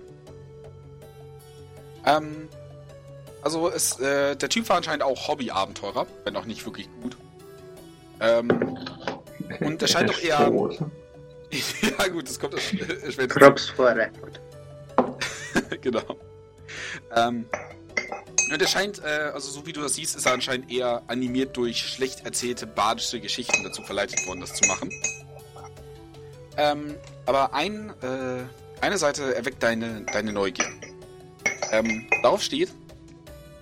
Ähm, 2.07 2.49
also 3.47 3.71
es, 3.71 4.01
äh, 4.01 4.35
der 4.35 4.49
Typ 4.49 4.69
war 4.69 4.79
anscheinend 4.79 5.05
auch 5.05 5.29
Hobby-Abenteurer, 5.29 6.09
wenn 6.25 6.35
auch 6.37 6.47
nicht 6.47 6.65
wirklich 6.67 6.89
gut. 7.01 7.17
Ähm, 8.19 8.77
Und 9.61 9.81
er 9.81 9.87
scheint 9.87 10.11
doch 10.11 10.19
eher- 10.21 10.51
ja 12.01 12.09
gut, 12.09 12.29
das 12.29 12.41
kommt 12.41 12.55
das 12.55 12.73
äh, 12.73 13.13
später. 13.13 13.39
Props 13.39 13.69
for 13.69 13.95
Record. 13.95 14.41
genau. 15.81 16.03
Ähm, 17.15 17.47
und 18.53 18.61
er 18.61 18.67
scheint, 18.67 19.01
äh, 19.05 19.31
also 19.33 19.49
so 19.53 19.65
wie 19.65 19.73
du 19.73 19.81
das 19.81 19.95
siehst, 19.95 20.17
ist 20.17 20.27
er 20.27 20.33
anscheinend 20.33 20.69
eher 20.73 21.03
animiert 21.07 21.57
durch 21.57 21.79
schlecht 21.79 22.27
erzählte 22.27 22.67
badische 22.67 23.21
Geschichten 23.21 23.63
dazu 23.63 23.81
verleitet 23.83 24.27
worden, 24.27 24.41
das 24.41 24.55
zu 24.55 24.67
machen. 24.67 24.91
Ähm, 26.57 26.97
aber 27.27 27.55
ein, 27.55 27.91
äh, 28.03 28.83
eine 28.85 28.99
Seite 28.99 29.37
erweckt 29.37 29.63
deine, 29.63 30.05
deine 30.13 30.33
Neugier. 30.33 30.67
Ähm, 31.71 32.09
darauf 32.25 32.43
steht, 32.43 32.73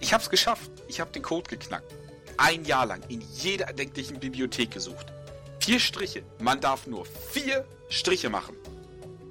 ich 0.01 0.13
hab's 0.13 0.31
geschafft. 0.31 0.71
Ich 0.89 1.01
hab 1.01 1.13
den 1.13 1.23
Code 1.23 1.49
geknackt. 1.49 1.95
Ein 2.37 2.65
Jahr 2.65 2.87
lang 2.87 3.03
in 3.09 3.21
jeder 3.21 3.67
erdenklichen 3.67 4.19
Bibliothek 4.19 4.71
gesucht. 4.71 5.13
Vier 5.61 5.81
Striche. 5.81 6.23
Man 6.41 6.61
darf 6.61 6.87
nur 6.87 7.07
vier 7.07 7.65
Striche 7.89 8.29
machen. 8.29 8.57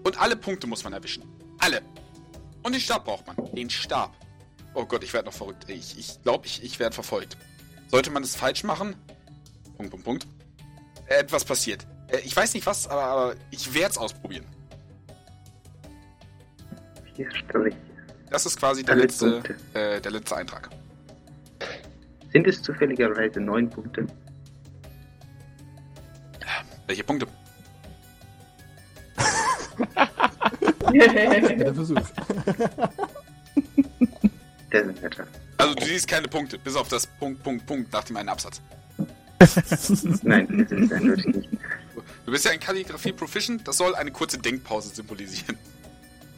Und 0.03 0.19
alle 0.19 0.35
Punkte 0.35 0.67
muss 0.67 0.83
man 0.83 0.93
erwischen. 0.93 1.23
Alle. 1.59 1.81
Und 2.63 2.73
den 2.73 2.81
Stab 2.81 3.05
braucht 3.05 3.27
man. 3.27 3.35
Den 3.53 3.69
Stab. 3.69 4.15
Oh 4.73 4.85
Gott, 4.85 5.03
ich 5.03 5.13
werde 5.13 5.27
noch 5.27 5.33
verrückt. 5.33 5.69
Ich 5.69 5.97
ich, 5.97 6.21
glaube, 6.23 6.47
ich, 6.47 6.63
ich 6.63 6.79
werde 6.79 6.93
verfolgt. 6.93 7.37
Sollte 7.89 8.09
man 8.09 8.23
es 8.23 8.35
falsch 8.35 8.63
machen? 8.63 8.95
Punkt, 9.77 9.91
Punkt, 9.91 10.05
Punkt. 10.05 10.27
Äh, 11.07 11.15
etwas 11.15 11.45
passiert. 11.45 11.85
Äh, 12.07 12.19
ich 12.19 12.35
weiß 12.35 12.53
nicht 12.53 12.65
was, 12.65 12.87
aber, 12.87 13.03
aber 13.03 13.35
ich 13.51 13.73
werde 13.73 13.91
es 13.91 13.97
ausprobieren. 13.97 14.45
Vier 17.15 17.29
Striche. 17.35 17.77
Das 18.33 18.45
ist 18.47 18.57
quasi 18.57 18.83
der 18.83 18.95
Alle 18.95 19.03
letzte, 19.03 19.43
äh, 19.75 20.01
der 20.01 20.11
letzte 20.11 20.35
Eintrag. 20.35 20.67
Sind 22.31 22.47
es 22.47 22.63
zufälligerweise 22.63 23.39
neun 23.39 23.69
Punkte? 23.69 24.07
Welche 26.87 27.03
Punkte? 27.03 27.27
Der 30.93 31.73
Versuch. 31.75 31.95
Der 34.71 34.85
sind 34.85 35.03
netter. 35.03 35.27
Also 35.57 35.75
du 35.75 35.85
siehst 35.85 36.07
keine 36.07 36.27
Punkte, 36.27 36.57
bis 36.57 36.75
auf 36.75 36.87
das 36.87 37.05
Punkt, 37.05 37.43
Punkt, 37.43 37.67
Punkt 37.67 37.93
nach 37.93 38.03
dem 38.03 38.17
einen 38.17 38.29
Absatz. 38.29 38.59
Nein, 40.23 40.47
sind 40.67 40.85
es 40.85 40.91
eindeutig 40.91 41.27
nicht. 41.27 41.49
Du 42.25 42.31
bist 42.31 42.45
ja 42.45 42.51
in 42.51 42.59
Kalligrafie 42.59 43.13
proficient, 43.13 43.67
das 43.67 43.77
soll 43.77 43.93
eine 43.93 44.09
kurze 44.11 44.39
Denkpause 44.39 44.89
symbolisieren. 44.89 45.55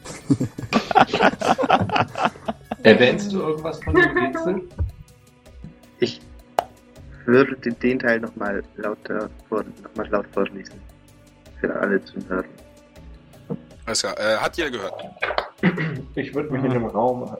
Erwähnst 2.84 3.32
du 3.32 3.40
irgendwas 3.42 3.84
von 3.84 3.96
dem 3.96 4.18
Rätsel? 4.18 4.70
Ich 6.00 6.22
würde 7.26 7.56
den- 7.58 7.80
den 7.80 8.00
Teil 8.00 8.20
nochmal 8.20 8.64
lauter 8.78 9.30
vor, 9.50 9.64
noch 9.84 9.96
mal 9.96 10.08
laut 10.10 10.26
vorlesen. 10.34 10.80
Für 11.60 11.74
alle 11.80 12.04
zu 12.04 12.16
hören. 12.28 12.46
Alles 13.86 14.02
klar. 14.02 14.20
Äh, 14.20 14.38
hat 14.38 14.58
jeder 14.58 14.72
gehört? 14.72 14.94
Ich 16.16 16.34
würde 16.34 16.52
mich 16.52 16.64
in 16.64 16.72
dem 16.72 16.86
Raum 16.86 17.36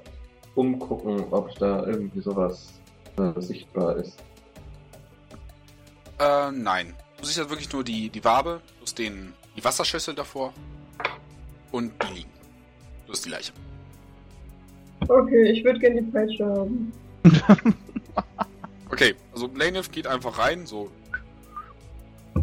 umgucken, 0.56 1.26
ob 1.32 1.54
da 1.60 1.86
irgendwie 1.86 2.22
sowas 2.22 2.74
äh, 3.18 3.40
sichtbar 3.42 3.98
ist. 3.98 4.18
Äh, 6.20 6.52
nein. 6.52 6.94
Du 7.20 7.26
siehst 7.26 7.38
ja 7.38 7.50
wirklich 7.50 7.72
nur 7.72 7.84
die, 7.84 8.10
die 8.10 8.24
Wabe, 8.24 8.62
plus 8.78 8.94
den, 8.96 9.34
die 9.56 9.64
Wasserschüssel 9.64 10.16
davor 10.16 10.54
und 11.72 11.92
die 12.04 12.14
liegen. 12.14 12.30
Plus 13.06 13.22
die 13.22 13.30
Leiche. 13.30 13.54
Okay, 15.08 15.52
ich 15.52 15.64
würde 15.64 15.80
gerne 15.80 16.02
die 16.02 16.12
Peitsche 16.12 16.46
haben. 16.46 16.92
Okay, 18.96 19.14
also 19.34 19.50
Lanef 19.54 19.92
geht 19.92 20.08
einfach 20.08 20.38
rein, 20.38 20.66
so. 20.66 20.90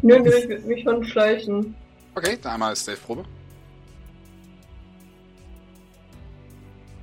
Nö, 0.03 0.19
nö, 0.19 0.31
ich 0.37 0.47
würde 0.49 0.67
mich 0.67 0.83
schon 0.83 1.03
schleichen. 1.05 1.75
Okay, 2.15 2.39
dann 2.43 2.53
einmal 2.53 2.77
Stealth-Probe. 2.77 3.25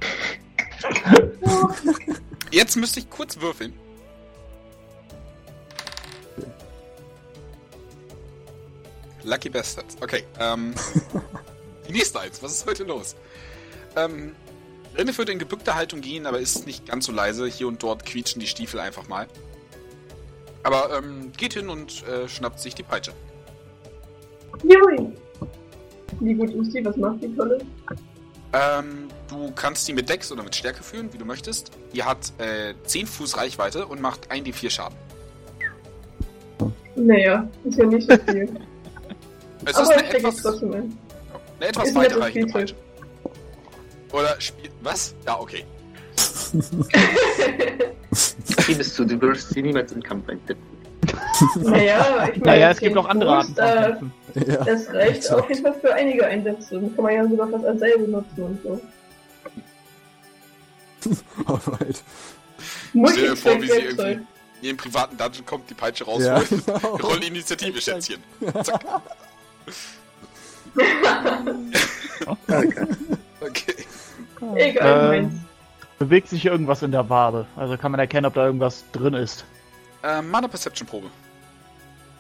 Jetzt 2.52 2.76
müsste 2.76 3.00
ich 3.00 3.10
kurz 3.10 3.42
würfeln. 3.42 3.74
Lucky 9.24 9.50
Bastards. 9.50 9.98
Okay, 10.00 10.26
ähm. 10.40 10.76
die 11.88 11.94
nächste 11.94 12.20
eins. 12.20 12.44
Was 12.44 12.52
ist 12.52 12.68
heute 12.68 12.84
los? 12.84 13.16
Ähm. 13.96 14.36
Renne 14.96 15.18
würde 15.18 15.32
in 15.32 15.40
gebückter 15.40 15.76
Haltung 15.76 16.02
gehen, 16.02 16.26
aber 16.26 16.40
ist 16.40 16.66
nicht 16.66 16.88
ganz 16.88 17.06
so 17.06 17.12
leise. 17.12 17.46
Hier 17.48 17.68
und 17.68 17.82
dort 17.82 18.06
quietschen 18.06 18.42
die 18.42 18.48
Stiefel 18.48 18.80
einfach 18.80 19.08
mal. 19.08 19.28
Aber 20.64 20.98
ähm, 20.98 21.32
geht 21.38 21.54
hin 21.54 21.70
und 21.70 22.04
äh, 22.08 22.28
schnappt 22.28 22.60
sich 22.60 22.76
die 22.76 22.84
Peitsche. 22.84 23.14
Jui! 24.64 25.14
Wie 26.20 26.34
gut 26.34 26.54
ist 26.54 26.74
die? 26.74 26.84
Was 26.84 26.98
macht 26.98 27.24
die 27.24 27.34
Tolle? 27.36 27.60
Ähm, 28.52 29.08
du 29.30 29.52
kannst 29.52 29.88
die 29.88 29.94
mit 29.94 30.10
Dex 30.10 30.32
oder 30.32 30.44
mit 30.44 30.56
Stärke 30.56 30.84
führen, 30.84 31.14
wie 31.14 31.18
du 31.18 31.26
möchtest. 31.26 31.72
Die 31.94 32.04
hat 32.04 32.34
äh, 32.40 32.74
10 32.84 33.08
Fuß 33.08 33.38
Reichweite 33.38 33.86
und 33.86 34.02
macht 34.02 34.32
1d4 34.32 34.70
Schaden. 34.70 34.98
Naja, 36.96 37.48
ist 37.64 37.78
ja 37.78 37.86
nicht 37.86 38.10
so 38.10 38.18
viel. 38.32 38.50
Es 39.66 39.72
ist 39.72 39.78
Aber 39.78 39.90
eine 39.90 40.08
stecke 40.08 40.28
es 40.30 40.40
etwas, 40.40 40.64
eine 40.64 40.88
etwas 41.60 41.90
ist 41.90 41.98
Feature. 41.98 42.48
Peitsche. 42.48 42.76
Oder 44.12 44.40
spielt. 44.40 44.72
Was? 44.82 45.14
Ja, 45.26 45.40
okay. 45.40 45.66
Gibst 48.66 48.98
du, 49.00 49.06
du 49.06 49.22
wirst 49.22 49.50
sie 49.50 49.62
niemals 49.62 49.92
im 49.92 50.02
Kampf 50.02 50.28
einsetzen. 50.30 50.64
naja, 51.56 52.24
ich 52.34 52.40
meine, 52.40 52.46
Naja, 52.46 52.72
es 52.72 52.80
gibt 52.80 52.98
auch 52.98 53.08
andere 53.08 53.38
Arten 53.38 53.54
von 53.56 53.64
äh. 53.66 54.52
Ja. 54.52 54.64
Das 54.64 54.88
reicht 54.94 55.18
Exakt. 55.18 55.42
auf 55.42 55.50
jeden 55.50 55.64
Fall 55.64 55.74
für 55.80 55.94
einige 55.94 56.26
Einsätze. 56.26 56.76
Dann 56.80 56.96
kann 56.96 57.04
man 57.04 57.14
ja 57.14 57.28
sogar 57.28 57.48
fast 57.50 57.66
als 57.66 57.80
Seil 57.80 57.98
benutzen 58.00 58.44
und 58.44 58.62
so. 58.64 58.82
Alright. 61.46 62.04
Stell 63.12 63.30
dir 63.30 63.36
vor, 63.38 63.62
wie 63.62 63.68
sie 63.68 63.74
irgendwie 63.80 64.12
in 64.12 64.28
ihren 64.62 64.78
privaten 64.78 65.18
Dungeon 65.18 65.46
kommt, 65.46 65.70
die 65.70 65.74
Peitsche 65.74 66.04
Ja, 66.06 66.36
rausholt. 66.38 66.66
genau. 66.66 66.96
Roll 67.04 67.24
Initiative, 67.24 67.80
Schätzchen. 67.80 68.22
Zack. 68.64 68.84
Okay. 72.26 72.86
Egal, 74.56 75.14
Ähm, 75.14 75.24
meins. 75.24 75.34
Bewegt 75.98 76.30
sich 76.30 76.46
irgendwas 76.46 76.82
in 76.82 76.92
der 76.92 77.10
Wabe? 77.10 77.46
Also 77.56 77.78
kann 77.78 77.92
man 77.92 78.00
erkennen, 78.00 78.26
ob 78.26 78.34
da 78.34 78.46
irgendwas 78.46 78.84
drin 78.94 79.14
ist. 79.14 79.44
Ähm, 80.04 80.30
Mana 80.30 80.48
Perception 80.48 80.88
Probe. 80.88 81.08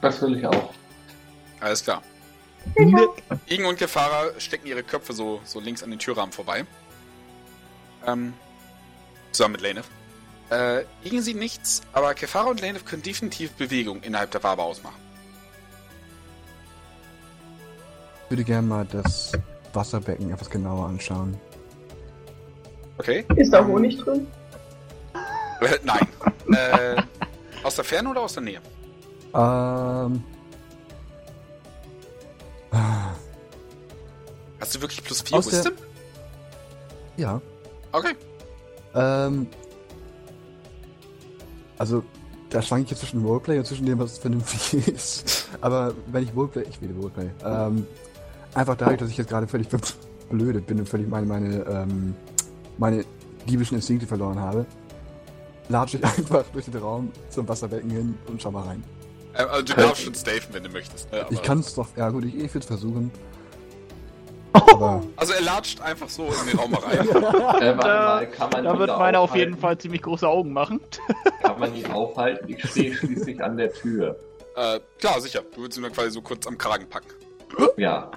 Das 0.01 0.21
will 0.21 0.37
ich 0.37 0.45
auch. 0.45 0.73
Alles 1.61 1.83
klar. 1.83 2.03
Igen 3.47 3.65
und 3.65 3.77
Kefara 3.77 4.27
stecken 4.37 4.67
ihre 4.67 4.83
Köpfe 4.83 5.13
so, 5.13 5.39
so 5.45 5.59
links 5.59 5.81
an 5.81 5.89
den 5.91 5.99
Türrahmen 5.99 6.31
vorbei. 6.33 6.65
Ähm, 8.05 8.33
zusammen 9.31 9.53
mit 9.53 9.61
Lanef. 9.61 9.87
Äh, 10.51 10.83
Igen 11.03 11.21
sieht 11.21 11.37
nichts, 11.37 11.81
aber 11.93 12.13
Kefara 12.13 12.49
und 12.49 12.59
Lanef 12.61 12.83
können 12.83 13.01
definitiv 13.01 13.51
Bewegung 13.53 14.01
innerhalb 14.03 14.31
der 14.31 14.43
Wabe 14.43 14.61
ausmachen. 14.63 14.99
Ich 18.25 18.31
würde 18.31 18.43
gerne 18.43 18.67
mal 18.67 18.85
das 18.85 19.31
Wasserbecken 19.73 20.31
etwas 20.31 20.49
genauer 20.49 20.87
anschauen. 20.87 21.37
Okay? 22.97 23.25
Ist 23.35 23.53
da 23.53 23.65
Honig 23.65 23.97
drin? 23.99 24.27
Äh, 25.61 25.77
nein. 25.83 26.07
äh, 26.53 27.01
aus 27.63 27.75
der 27.75 27.83
Ferne 27.83 28.09
oder 28.09 28.21
aus 28.21 28.33
der 28.33 28.43
Nähe? 28.43 28.61
Ähm. 29.33 30.23
Hast 34.59 34.75
du 34.75 34.81
wirklich 34.81 35.03
plus 35.03 35.21
4 35.21 35.37
Aus 35.37 35.47
der- 35.47 35.59
Wisdom? 35.59 35.73
Ja. 37.17 37.41
Okay. 37.91 38.15
Ähm. 38.95 39.47
Also, 41.77 42.03
da 42.49 42.61
schwanke 42.61 42.85
ich 42.85 42.91
jetzt 42.91 42.99
zwischen 42.99 43.23
Roleplay 43.25 43.57
und 43.59 43.65
zwischen 43.65 43.85
dem, 43.85 43.99
was 43.99 44.17
vernünftig 44.17 44.87
ist. 44.93 45.47
Aber 45.61 45.93
wenn 46.07 46.23
ich 46.23 46.35
Roleplay, 46.35 46.63
ich 46.69 46.81
wähle 46.81 46.93
Roleplay. 46.95 47.29
Ähm, 47.45 47.87
einfach 48.53 48.75
dadurch, 48.75 48.97
dass 48.97 49.09
ich 49.09 49.17
jetzt 49.17 49.29
gerade 49.29 49.47
völlig 49.47 49.67
blöde 50.29 50.61
bin 50.61 50.79
und 50.79 50.87
völlig 50.89 51.07
meine, 51.07 51.25
meine, 51.25 51.55
ähm, 51.65 52.15
meine 52.77 53.03
diebischen 53.47 53.75
Instinkte 53.77 54.05
verloren 54.07 54.39
habe, 54.39 54.65
latsche 55.69 55.97
ich 55.97 56.03
einfach 56.17 56.43
durch 56.53 56.65
den 56.65 56.77
Raum 56.77 57.11
zum 57.29 57.47
Wasserbecken 57.47 57.89
hin 57.89 58.17
und 58.27 58.41
schau 58.41 58.51
mal 58.51 58.63
rein. 58.63 58.83
Äh, 59.33 59.43
also 59.43 59.63
du 59.63 59.73
darfst 59.73 60.03
schon 60.03 60.15
staven, 60.15 60.53
wenn 60.53 60.63
du 60.63 60.69
möchtest. 60.69 61.11
Ne? 61.11 61.25
Ich 61.29 61.41
kann 61.41 61.59
es 61.59 61.73
doch, 61.75 61.87
ja 61.95 62.09
gut, 62.09 62.25
ich, 62.25 62.35
ich 62.35 62.49
würde 62.53 62.59
es 62.59 62.65
versuchen. 62.65 63.11
Aber 64.53 65.03
Also 65.15 65.33
er 65.33 65.41
latscht 65.41 65.79
einfach 65.81 66.09
so 66.09 66.25
in 66.25 66.49
den 66.49 66.59
Raum 66.59 66.73
rein. 66.73 67.07
Äh, 67.61 67.75
Da- 67.75 67.75
mal, 67.75 68.27
kann 68.27 68.49
man 68.51 68.63
Da 68.63 68.77
wird 68.79 68.89
meiner 68.97 69.19
auf 69.19 69.35
jeden 69.35 69.57
Fall 69.57 69.77
ziemlich 69.77 70.01
große 70.01 70.27
Augen 70.27 70.53
machen. 70.53 70.79
Kann 71.41 71.59
man 71.59 71.75
ihn 71.75 71.85
aufhalten? 71.91 72.49
Ich 72.49 72.67
stehe 72.69 72.95
schließlich 72.95 73.43
an 73.43 73.57
der 73.57 73.71
Tür. 73.73 74.15
äh, 74.55 74.79
klar, 74.99 75.19
sicher. 75.21 75.41
Du 75.53 75.61
würdest 75.61 75.77
ihn 75.77 75.83
dann 75.83 75.91
quasi 75.93 76.11
so 76.11 76.21
kurz 76.21 76.47
am 76.47 76.57
Kragen 76.57 76.87
packen. 76.89 77.09
Ja. 77.77 78.09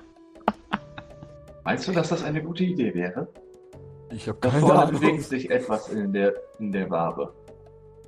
Meinst 1.64 1.86
du, 1.88 1.92
dass 1.92 2.08
das 2.08 2.22
eine 2.24 2.42
gute 2.42 2.64
Idee 2.64 2.94
wäre? 2.94 3.28
ich 4.10 4.28
habe 4.28 4.38
Da 4.42 4.50
keine 4.50 4.60
vorne 4.60 4.80
Ahnung. 4.82 5.00
bewegt 5.00 5.22
sich 5.22 5.50
etwas 5.50 5.88
in 5.88 6.12
der, 6.12 6.34
in 6.58 6.70
der 6.72 6.90
Wabe. 6.90 7.32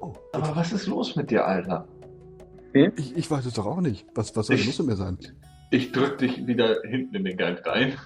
Oh, 0.00 0.12
Aber 0.32 0.54
was 0.56 0.72
ist 0.72 0.86
los 0.86 1.16
mit 1.16 1.30
dir, 1.30 1.46
Alter? 1.46 1.86
ich, 2.74 3.16
ich 3.16 3.30
weiß 3.30 3.46
es 3.46 3.54
doch 3.54 3.64
auch 3.66 3.80
nicht. 3.80 4.06
Was, 4.14 4.34
was 4.36 4.46
soll 4.48 4.56
Ich- 4.56 4.66
los 4.66 4.78
mit 4.80 4.88
mir 4.88 4.96
sein? 4.96 5.18
Ich 5.70 5.92
drück 5.92 6.18
dich 6.18 6.46
wieder 6.46 6.82
hinten 6.82 7.14
in 7.16 7.24
den 7.24 7.36
Gang 7.36 7.64
rein. 7.66 7.96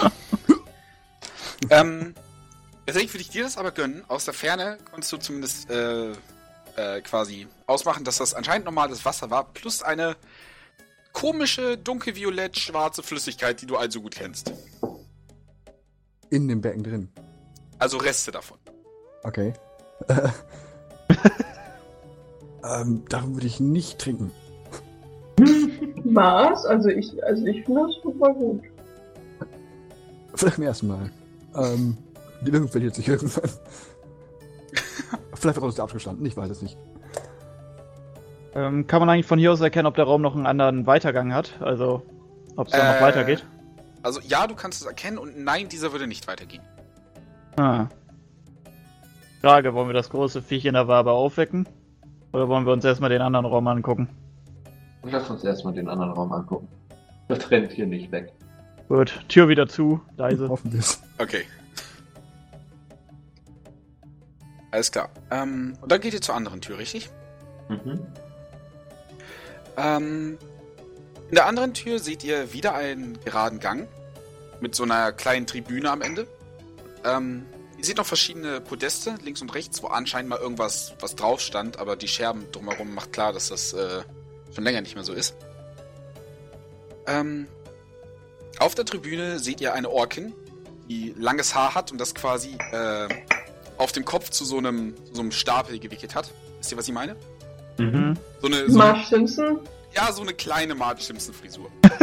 ähm, 1.70 2.14
tatsächlich 2.86 3.12
würde 3.14 3.22
ich 3.22 3.30
dir 3.30 3.44
das 3.44 3.58
aber 3.58 3.70
gönnen. 3.70 4.02
Aus 4.08 4.24
der 4.24 4.34
Ferne 4.34 4.78
konntest 4.90 5.12
du 5.12 5.16
zumindest 5.18 5.70
äh, 5.70 6.10
äh, 6.76 7.00
quasi 7.02 7.46
ausmachen, 7.66 8.04
dass 8.04 8.18
das 8.18 8.34
anscheinend 8.34 8.64
normales 8.64 9.04
Wasser 9.04 9.30
war, 9.30 9.44
plus 9.52 9.82
eine 9.82 10.16
komische, 11.12 11.76
dunkelviolett-schwarze 11.76 13.02
Flüssigkeit, 13.02 13.60
die 13.60 13.66
du 13.66 13.76
also 13.76 14.00
gut 14.00 14.14
kennst. 14.14 14.52
In 16.32 16.48
dem 16.48 16.62
Becken 16.62 16.82
drin. 16.82 17.08
Also 17.78 17.98
Reste 17.98 18.32
davon. 18.32 18.56
Okay. 19.22 19.52
ähm, 22.64 23.04
darum 23.10 23.34
würde 23.34 23.46
ich 23.46 23.60
nicht 23.60 23.98
trinken. 23.98 24.30
Was? 26.04 26.64
Also 26.64 26.88
ich, 26.88 27.22
also 27.22 27.44
ich 27.44 27.66
finde 27.66 27.82
das 27.82 28.02
super 28.02 28.32
gut. 28.32 28.62
Vielleicht 30.34 30.56
beim 30.56 30.66
ersten 30.66 30.86
Mal. 30.86 31.10
Ähm, 31.54 31.98
die 32.40 32.50
Lügen 32.50 32.68
verliert 32.68 32.94
sich 32.94 33.08
irgendwann. 33.08 33.50
Vielleicht 35.34 35.56
wird 35.56 35.66
aus 35.66 35.74
der 35.74 35.84
abgestanden, 35.84 36.24
ich 36.24 36.34
weiß 36.34 36.50
es 36.50 36.62
nicht. 36.62 36.78
Ähm, 38.54 38.86
kann 38.86 39.00
man 39.00 39.10
eigentlich 39.10 39.26
von 39.26 39.38
hier 39.38 39.52
aus 39.52 39.60
erkennen, 39.60 39.86
ob 39.86 39.96
der 39.96 40.04
Raum 40.04 40.22
noch 40.22 40.34
einen 40.34 40.46
anderen 40.46 40.86
Weitergang 40.86 41.34
hat? 41.34 41.60
Also, 41.60 42.00
ob 42.56 42.68
es 42.68 42.72
da 42.72 42.78
Äh, 42.78 42.94
noch 42.94 43.02
weitergeht? 43.02 43.44
Also 44.02 44.20
ja, 44.20 44.46
du 44.46 44.54
kannst 44.54 44.80
es 44.80 44.86
erkennen 44.86 45.18
und 45.18 45.38
nein, 45.38 45.68
dieser 45.68 45.92
würde 45.92 46.06
nicht 46.06 46.26
weitergehen. 46.26 46.62
Ah. 47.56 47.86
Frage, 49.40 49.74
wollen 49.74 49.88
wir 49.88 49.94
das 49.94 50.10
große 50.10 50.42
Viech 50.42 50.64
in 50.64 50.74
der 50.74 50.88
Wabe 50.88 51.12
aufwecken? 51.12 51.68
Oder 52.32 52.48
wollen 52.48 52.64
wir 52.64 52.72
uns 52.72 52.84
erstmal 52.84 53.10
den 53.10 53.20
anderen 53.20 53.46
Raum 53.46 53.66
angucken? 53.66 54.08
Lass 55.04 55.28
uns 55.28 55.44
erstmal 55.44 55.74
den 55.74 55.88
anderen 55.88 56.12
Raum 56.12 56.32
angucken. 56.32 56.68
Das 57.28 57.50
rennt 57.50 57.72
hier 57.72 57.86
nicht 57.86 58.10
weg. 58.12 58.32
Gut, 58.88 59.24
Tür 59.28 59.48
wieder 59.48 59.68
zu, 59.68 60.00
leise. 60.16 60.48
Hoffen 60.48 60.72
wir 60.72 60.80
es. 60.80 61.02
Okay. 61.18 61.44
Alles 64.70 64.90
klar. 64.90 65.10
Ähm, 65.30 65.74
und 65.80 65.92
dann 65.92 66.00
geht 66.00 66.14
ihr 66.14 66.20
zur 66.20 66.34
anderen 66.34 66.60
Tür, 66.60 66.78
richtig? 66.78 67.10
Mhm. 67.68 68.00
Ähm, 69.76 70.38
in 71.32 71.36
der 71.36 71.46
anderen 71.46 71.72
Tür 71.72 71.98
seht 71.98 72.22
ihr 72.24 72.52
wieder 72.52 72.74
einen 72.74 73.18
geraden 73.24 73.58
Gang 73.58 73.88
mit 74.60 74.74
so 74.74 74.82
einer 74.82 75.12
kleinen 75.12 75.46
Tribüne 75.46 75.90
am 75.90 76.02
Ende. 76.02 76.26
Ähm, 77.06 77.46
ihr 77.78 77.84
seht 77.86 77.96
noch 77.96 78.04
verschiedene 78.04 78.60
Podeste 78.60 79.14
links 79.24 79.40
und 79.40 79.54
rechts, 79.54 79.82
wo 79.82 79.86
anscheinend 79.86 80.28
mal 80.28 80.38
irgendwas 80.38 80.92
was 81.00 81.16
drauf 81.16 81.40
stand, 81.40 81.78
aber 81.78 81.96
die 81.96 82.06
Scherben 82.06 82.52
drumherum 82.52 82.94
macht 82.94 83.14
klar, 83.14 83.32
dass 83.32 83.48
das 83.48 83.72
äh, 83.72 84.02
schon 84.54 84.62
länger 84.62 84.82
nicht 84.82 84.94
mehr 84.94 85.04
so 85.04 85.14
ist. 85.14 85.34
Ähm, 87.06 87.46
auf 88.58 88.74
der 88.74 88.84
Tribüne 88.84 89.38
seht 89.38 89.62
ihr 89.62 89.72
eine 89.72 89.88
Orkin, 89.88 90.34
die 90.90 91.14
langes 91.16 91.54
Haar 91.54 91.74
hat 91.74 91.92
und 91.92 91.98
das 91.98 92.14
quasi 92.14 92.58
äh, 92.72 93.08
auf 93.78 93.90
dem 93.92 94.04
Kopf 94.04 94.28
zu 94.28 94.44
so 94.44 94.58
einem, 94.58 94.94
so 95.12 95.22
einem 95.22 95.32
Stapel 95.32 95.78
gewickelt 95.78 96.14
hat. 96.14 96.30
Wisst 96.58 96.72
ihr, 96.72 96.76
was 96.76 96.86
ich 96.86 96.92
meine? 96.92 97.16
Mhm. 97.78 98.18
So 98.42 98.48
eine, 98.48 98.70
so 98.70 98.76
Marge 98.76 99.06
Simpson? 99.08 99.60
Ja, 99.94 100.12
so 100.12 100.22
eine 100.22 100.34
kleine 100.34 100.74
Marge 100.74 101.02
Simpson 101.02 101.34
Frisur. 101.34 101.70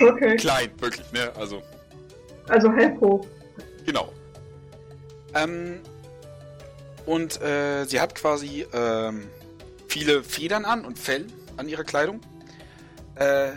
Okay. 0.00 0.36
Klein, 0.36 0.70
wirklich, 0.80 1.10
ne? 1.12 1.32
Also, 1.36 1.62
Also 2.48 2.68
halb 2.72 3.00
hoch. 3.00 3.24
genau. 3.86 4.12
Ähm, 5.34 5.78
und 7.06 7.40
äh, 7.40 7.84
sie 7.84 8.00
hat 8.00 8.14
quasi 8.16 8.66
ähm, 8.72 9.28
viele 9.86 10.24
Federn 10.24 10.64
an 10.64 10.84
und 10.84 10.98
Fell 10.98 11.26
an 11.56 11.68
ihrer 11.68 11.84
Kleidung. 11.84 12.20
Äh, 13.14 13.50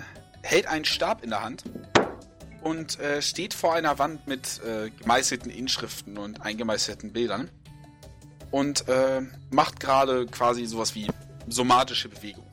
hält 0.43 0.67
einen 0.67 0.85
Stab 0.85 1.23
in 1.23 1.31
der 1.31 1.43
Hand 1.43 1.63
und 2.61 2.99
äh, 2.99 3.21
steht 3.21 3.55
vor 3.55 3.73
einer 3.73 3.97
Wand 3.97 4.27
mit 4.27 4.61
äh, 4.63 4.91
gemeißelten 4.91 5.49
Inschriften 5.49 6.17
und 6.19 6.41
eingemeißelten 6.41 7.13
Bildern. 7.13 7.49
Und 8.51 8.87
äh, 8.87 9.21
macht 9.49 9.79
gerade 9.79 10.27
quasi 10.27 10.65
sowas 10.67 10.93
wie 10.95 11.07
somatische 11.47 12.09
Bewegung. 12.09 12.46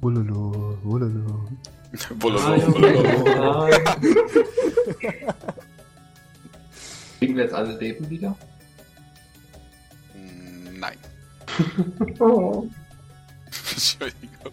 Wololo, 0.00 0.78
wololo. 0.82 1.48
Kriegen 7.18 7.36
wir 7.36 7.44
jetzt 7.44 7.54
alle 7.54 7.76
Leben 7.76 8.08
wieder? 8.08 8.34
Mm, 10.14 10.78
Nein. 10.78 10.96
Oh. 12.18 12.66
Entschuldigung. 13.72 14.52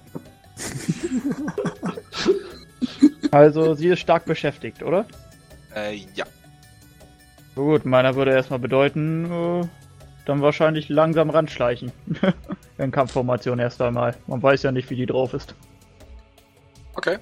Also, 3.31 3.73
sie 3.75 3.87
ist 3.87 3.99
stark 3.99 4.25
beschäftigt, 4.25 4.83
oder? 4.83 5.05
Äh, 5.75 5.95
ja. 6.15 6.25
Gut, 7.55 7.85
meiner 7.85 8.15
würde 8.15 8.31
erstmal 8.31 8.59
bedeuten, 8.59 9.31
äh, 9.31 9.61
dann 10.27 10.41
wahrscheinlich 10.41 10.89
langsam 10.89 11.29
ranschleichen. 11.29 11.91
In 12.77 12.91
Kampfformation 12.91 13.59
erst 13.59 13.81
einmal. 13.81 14.15
Man 14.27 14.43
weiß 14.43 14.63
ja 14.63 14.71
nicht, 14.71 14.89
wie 14.89 14.95
die 14.95 15.05
drauf 15.05 15.33
ist. 15.33 15.55
Okay. 16.95 17.17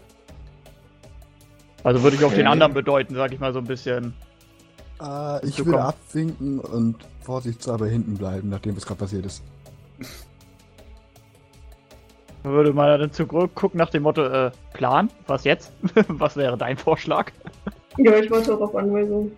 Also 1.84 2.02
würde 2.02 2.16
ich 2.16 2.24
auf 2.24 2.34
den 2.34 2.42
Okay. 2.42 2.52
anderen 2.52 2.74
bedeuten, 2.74 3.14
sag 3.16 3.32
ich 3.32 3.40
mal 3.40 3.54
so 3.54 3.60
ein 3.60 3.66
bisschen. 3.66 4.14
Äh, 5.02 5.46
ich 5.46 5.64
würde 5.64 5.82
abwinken 5.82 6.60
und 6.60 6.96
vorsichtshalber 7.22 7.88
hinten 7.88 8.16
bleiben, 8.18 8.50
nachdem 8.50 8.76
was 8.76 8.86
gerade 8.86 9.00
passiert 9.00 9.26
ist. 9.26 9.44
Würde 12.44 12.74
meiner 12.74 13.00
dann 13.00 13.12
zurückgucken 13.12 13.80
nach 13.80 13.90
dem 13.90 14.04
Motto, 14.04 14.24
äh, 14.24 14.52
Plan? 14.74 15.10
Was 15.26 15.46
jetzt? 15.46 15.74
Was 16.08 16.38
wäre 16.38 16.56
dein 16.56 16.78
Vorschlag? 16.78 17.32
Ja, 17.98 18.18
ich 18.18 18.30
warte 18.30 18.54
auch 18.56 18.62
auf 18.62 18.76
Anweisung. 18.76 19.32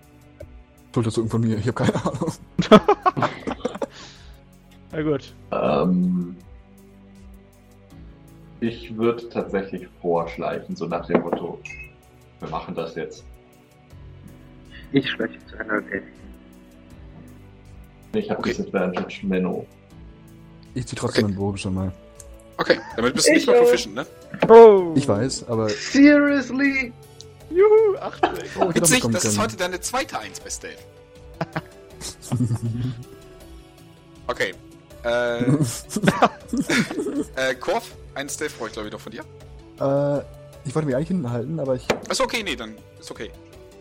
Schulterzucken 0.94 1.30
von 1.30 1.42
mir, 1.42 1.58
ich 1.58 1.68
habe 1.68 1.74
keine 1.74 1.96
Ahnung. 1.96 2.32
Na 4.92 5.02
gut. 5.04 5.34
Ähm, 5.52 6.36
ich 8.62 8.96
würde 8.98 9.30
tatsächlich 9.30 9.88
vorschleichen, 10.02 10.76
so 10.76 10.88
nach 10.88 11.06
dem 11.06 11.22
Motto, 11.22 11.60
wir 12.40 12.50
machen 12.50 12.74
das 12.74 12.96
jetzt. 12.96 13.24
Ich 14.92 15.08
schleiche 15.10 15.38
zu 15.46 15.60
einer 15.60 15.74
Elfin. 15.92 16.04
Ich 18.14 18.30
habe 18.32 18.40
Okay. 18.40 18.50
Disadvantage 18.50 19.20
Menno. 19.28 19.66
Ich 20.74 20.88
zieh 20.88 20.96
trotzdem 20.96 21.26
Okay. 21.26 21.34
meinen 21.34 21.40
Bogen 21.40 21.58
schon 21.58 21.74
mal. 21.76 21.92
Okay, 22.58 22.80
damit 22.96 23.14
bist 23.14 23.28
du 23.28 23.32
Ich 23.34 23.38
nicht 23.40 23.48
mehr 23.48 23.58
auch. 23.58 23.64
proficient, 23.66 23.94
ne? 23.96 24.06
Oh! 24.50 24.94
Ich 24.96 25.08
weiß, 25.08 25.48
aber 25.48 25.70
Seriously? 25.70 26.92
Juhu, 27.50 27.98
80. 28.00 28.30
oh, 28.60 28.74
Witzig, 28.74 29.04
das 29.12 29.26
ist 29.26 29.40
heute 29.40 29.56
deine 29.58 29.80
zweite 29.80 30.20
1 30.20 30.40
bei 30.42 30.50
Stealth. 30.50 30.80
Okay. 34.28 34.54
Äh, 35.04 35.44
äh, 37.36 37.56
Korf, 37.60 37.92
ein 38.16 38.28
Stealth 38.30 38.58
brauche 38.58 38.68
ich 38.68 38.74
glaube 38.74 38.88
ich 38.90 38.94
doch 38.94 39.00
von 39.00 39.12
dir. 39.12 39.22
äh, 39.22 40.22
ich 40.66 40.76
wollte 40.76 40.86
mich 40.88 40.96
eigentlich 40.96 41.08
hinten 41.08 41.32
halten, 41.32 41.60
aber 41.60 41.76
ich. 41.76 41.86
Ist 42.10 42.20
okay, 42.20 42.44
nee, 42.44 42.56
dann 42.56 42.76
ist 43.00 43.10
okay. 43.10 43.32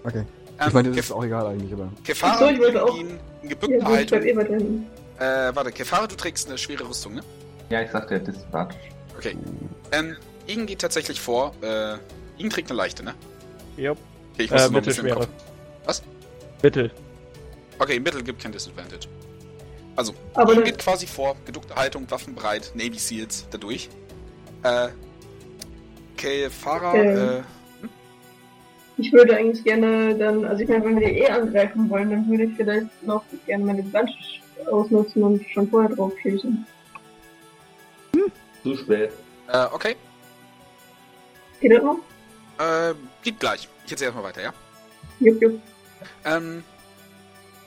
Okay. 0.05 0.25
Ähm, 0.61 0.69
Ich 0.69 0.73
meine, 0.75 0.91
das 0.91 1.07
ist 1.07 1.12
auch 1.12 1.25
egal 1.25 1.47
eigentlich, 1.47 1.73
aber. 1.73 1.91
Kefara 2.05 2.39
so, 2.39 2.47
ich 2.49 2.59
wollte 2.61 2.85
auch- 2.85 2.97
in, 2.97 3.09
in 3.11 3.19
Ja, 3.43 3.49
gebückter 3.49 3.78
bleib 3.78 3.89
Haltung. 4.51 4.86
eh. 5.19 5.25
Äh, 5.25 5.57
warte, 5.57 5.73
Kefara, 5.73 6.07
du 6.07 6.15
trägst 6.15 6.47
eine 6.49 6.59
schwere 6.59 6.89
Rüstung, 6.89 7.15
ne? 7.15 7.23
Ja, 7.70 7.83
ich 7.83 7.91
sagte 7.91 8.20
Disadvantage. 8.20 8.78
Okay. 9.17 9.36
Ähm, 9.93 10.17
Igen 10.47 10.67
geht 10.67 10.81
tatsächlich 10.81 11.20
vor. 11.20 11.53
Äh, 11.62 11.97
Igen 12.39 12.51
trägt 12.51 12.70
eine 12.70 12.77
leichte, 12.77 13.03
ne? 13.03 13.15
Jupp. 13.77 13.99
Okay, 14.35 14.45
ich 14.45 14.51
muss 14.51 14.61
Äh, 14.61 14.65
das 14.65 14.71
noch 14.71 14.79
ein 14.79 14.85
bisschen 14.85 15.07
im 15.07 15.15
mittelschwere. 15.15 15.35
Was? 15.85 16.03
Mittel. 16.63 16.91
Okay, 17.79 18.01
Mittel 18.01 18.23
gibt 18.23 18.43
kein 18.43 18.53
Disadvantage. 18.53 19.09
Also, 19.97 20.15
Aber 20.35 20.55
dann, 20.55 20.65
geht 20.65 20.79
quasi 20.79 21.07
vor, 21.07 21.37
geduckte 21.47 21.75
Haltung, 21.75 22.11
Waffen 22.11 22.35
breit, 22.35 22.73
Navy 22.75 22.99
Seals 22.99 23.47
dadurch. 23.51 23.89
Äh, 24.63 24.89
Kefara, 26.17 26.95
Ähm. 26.95 27.19
äh, 27.19 27.43
ich 28.99 29.13
würde 29.13 29.37
eigentlich 29.37 29.63
gerne 29.63 30.15
dann, 30.17 30.45
also 30.47 30.63
ich 30.63 30.69
meine, 30.71 30.83
wenn 30.87 30.99
wir 30.99 31.07
die 31.09 31.19
eh 31.19 31.29
angreifen 31.29 31.89
wollen, 31.91 32.11
dann 32.11 32.27
würde 32.31 32.45
ich 32.45 32.57
vielleicht 32.57 32.87
noch 33.03 33.23
gerne 33.45 33.65
meine 33.65 33.81
Advantage 33.81 34.41
ausnutzen 34.71 35.23
und 35.23 35.47
schon 35.51 35.69
vorher 35.69 35.95
drauf 35.95 36.13
schießen. 36.23 36.67
Zu 38.63 38.77
spät. 38.77 39.11
äh, 39.53 39.67
okay. 39.73 39.97
Geht 41.61 41.73
das 41.73 41.83
noch? 41.83 41.99
Äh, 42.59 42.94
geht 43.23 43.41
gleich. 43.41 43.68
Ich 43.85 43.93
erzähl 43.93 44.07
erstmal 44.07 44.25
weiter, 44.25 44.43
ja? 44.43 44.55
Jupp, 45.20 45.41
jupp. 45.41 45.60
Ähm, 46.25 46.65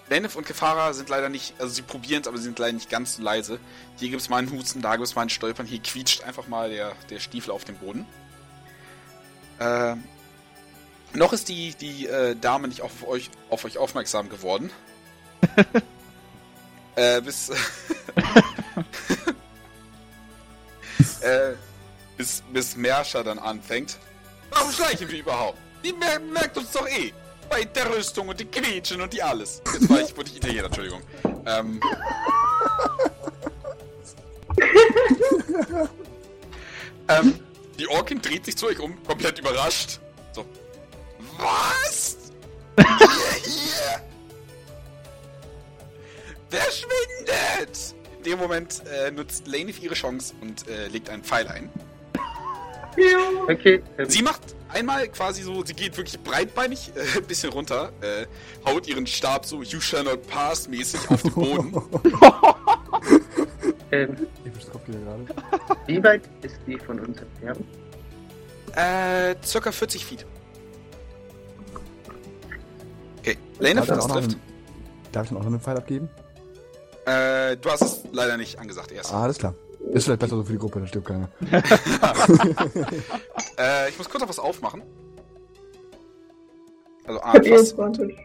Lenef 0.09 0.35
und 0.35 0.45
Kefara 0.45 0.93
sind 0.93 1.09
leider 1.09 1.30
nicht, 1.30 1.53
also 1.59 1.74
sie 1.74 1.82
probieren 1.82 2.22
es, 2.22 2.27
aber 2.27 2.38
sie 2.38 2.43
sind 2.43 2.58
leider 2.58 2.74
nicht 2.74 2.90
ganz 2.90 3.18
so 3.18 3.24
leise. 3.24 3.59
Hier 3.98 4.09
gibt 4.09 4.22
es 4.22 4.30
mal 4.30 4.38
einen 4.38 4.51
Husten, 4.51 4.82
da 4.82 4.95
gibt 4.95 5.08
es 5.08 5.16
mal 5.16 5.24
ein 5.24 5.30
Stolpern, 5.30 5.68
hier 5.68 5.80
quietscht 5.80 6.24
einfach 6.24 6.48
mal 6.48 6.69
der, 6.69 6.93
der 7.09 7.19
Stiefel 7.19 7.51
auf 7.51 7.64
dem 7.64 7.76
Boden. 7.76 8.06
Ähm, 9.59 10.03
noch 11.14 11.34
ist 11.34 11.50
die, 11.50 11.76
die 11.76 12.08
äh, 12.08 12.35
Dame 12.35 12.68
nicht 12.68 12.82
auf 12.82 13.08
euch, 13.08 13.30
auf 13.50 13.66
euch 13.66 13.77
aufmerksam 13.77 14.30
geworden. 14.30 14.72
äh, 16.95 17.22
bis. 17.22 17.50
äh, 21.22 21.53
bis, 22.18 22.43
bis 22.51 22.76
Merscher 22.76 23.24
dann 23.24 23.40
anfängt. 23.40 23.98
Warum 24.52 24.72
schleichen 24.72 25.10
wir 25.10 25.19
überhaupt? 25.19 25.58
Die 25.84 25.94
mer 25.94 26.19
merkt 26.19 26.58
uns 26.58 26.72
doch 26.72 26.88
eh. 26.88 27.14
Bei 27.50 27.64
der 27.64 27.95
Rüstung 27.95 28.28
und 28.28 28.40
die 28.40 28.45
Quietschen 28.45 29.02
und 29.02 29.11
die 29.11 29.24
alles. 29.24 29.61
Jetzt 29.74 29.90
war 29.90 30.02
ich, 30.02 30.16
wurde 30.16 30.30
ich 30.30 30.38
Italiener, 30.38 30.66
Entschuldigung. 30.66 31.02
Ähm. 31.45 31.82
ähm, 37.08 37.40
die 37.80 37.88
Orkin 37.88 38.22
dreht 38.22 38.45
sich 38.45 38.56
zu 38.56 38.68
euch 38.68 38.80
um, 38.80 39.02
komplett 39.03 39.40
überrascht. 39.40 40.00
So. 40.32 40.45
Was? 41.38 42.18
Ihr 42.78 42.86
hier? 43.45 44.02
Verschwindet! 46.50 47.95
In 48.18 48.24
dem 48.24 48.40
Moment 48.40 48.84
äh, 48.86 49.11
nutzt 49.11 49.48
Laney 49.48 49.74
ihre 49.80 49.95
Chance 49.95 50.34
und 50.42 50.68
äh, 50.68 50.88
legt 50.88 51.10
einen 51.10 51.24
Pfeil 51.24 51.48
ein. 51.48 51.72
Okay, 53.48 53.82
ähm, 53.98 54.10
Sie 54.10 54.22
macht 54.22 54.42
einmal 54.69 55.08
quasi 55.10 55.42
so, 55.44 55.64
sie 55.66 55.74
geht 55.74 55.98
wirklich 55.98 56.19
breitbeinig 56.22 56.92
äh, 56.95 57.18
ein 57.18 57.26
bisschen 57.26 57.52
runter, 57.52 57.92
äh, 58.02 58.26
haut 58.66 58.88
ihren 58.88 59.08
Stab 59.08 59.45
so 59.45 59.61
You 59.64 59.80
shall 59.80 60.03
not 60.03 60.28
pass 60.28 60.68
mäßig 60.68 61.10
auf 61.10 61.22
den 61.22 61.34
Boden. 61.34 61.74
ähm, 63.92 64.28
wie 65.88 66.03
weit 66.03 66.22
ist 66.42 66.60
die 66.68 66.78
von 66.78 67.00
uns 67.00 67.19
entfernt? 67.19 67.66
äh, 68.76 69.36
circa 69.44 69.72
40 69.72 70.06
Feet. 70.06 70.26
Okay, 73.19 73.38
Lane, 73.60 73.82
das 73.86 74.08
trifft. 74.08 74.32
einen, 74.32 74.42
darf 75.11 75.24
ich 75.24 75.30
dann 75.30 75.38
auch 75.38 75.44
noch 75.44 75.52
einen 75.52 75.60
Pfeil 75.60 75.78
abgeben? 75.78 76.10
Äh, 77.06 77.58
du 77.58 77.69
hast 77.69 77.82
es 77.82 78.03
leider 78.11 78.38
nicht 78.38 78.60
angesagt 78.60 78.92
erst. 78.92 79.14
Ah, 79.14 79.24
alles 79.24 79.38
klar. 79.38 79.56
Ist 79.80 80.06
vielleicht 80.06 80.19
besser 80.19 80.35
so 80.35 80.43
für 80.43 80.51
die 80.51 80.58
Gruppe, 80.59 80.80
da 80.82 80.88
stirbt 80.88 81.08
keiner. 81.08 81.30
Äh, 83.58 83.90
ich 83.90 83.98
muss 83.98 84.09
kurz 84.09 84.22
noch 84.22 84.30
was 84.30 84.40
aufmachen. 84.40 84.82
Also, 87.06 87.19
ah, 87.22 87.33
hab 87.33 87.49
was? 87.49 87.74
Advantage. 87.74 88.16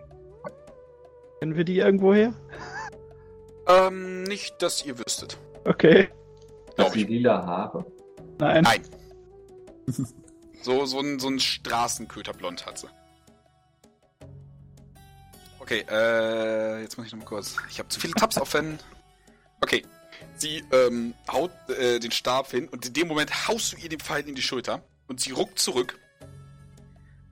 Kennen 1.41 1.57
wir 1.57 1.65
die 1.65 1.78
irgendwo 1.78 2.15
her? 2.15 2.33
Ähm, 3.66 4.23
nicht, 4.23 4.62
dass 4.62 4.86
ihr 4.86 4.97
wüsstet. 4.97 5.36
Okay. 5.65 6.08
Hat 6.78 6.92
sie 6.92 7.02
ich. 7.02 7.08
lila 7.08 7.44
Haare? 7.44 7.84
Nein. 8.39 8.62
Nein. 8.62 8.83
so, 10.62 10.86
so 10.86 11.00
ein, 11.00 11.18
so 11.18 11.28
ein 11.28 11.41
Straßenköterblond 11.41 12.65
hat 12.66 12.78
sie. 12.78 12.89
Okay, 15.58 15.84
äh, 15.91 16.83
jetzt 16.83 16.97
muss 16.99 17.07
ich 17.07 17.12
noch 17.12 17.20
mal 17.20 17.26
kurz. 17.26 17.57
Ich 17.70 17.78
habe 17.78 17.89
zu 17.89 17.99
viele 17.99 18.12
Tabs 18.15 18.39
offen. 18.39 18.78
Okay. 19.62 19.83
Sie 20.37 20.63
ähm, 20.73 21.15
haut 21.31 21.51
äh, 21.69 21.99
den 22.01 22.11
Stab 22.11 22.51
hin 22.51 22.69
und 22.69 22.87
in 22.87 22.93
dem 22.93 23.09
Moment 23.09 23.49
haust 23.49 23.73
du 23.73 23.77
ihr 23.77 23.89
den 23.89 24.01
Pfeil 24.01 24.29
in 24.29 24.35
die 24.35 24.43
Schulter 24.43 24.83
und 25.07 25.21
sie 25.21 25.31
ruckt 25.31 25.59
zurück. 25.59 25.99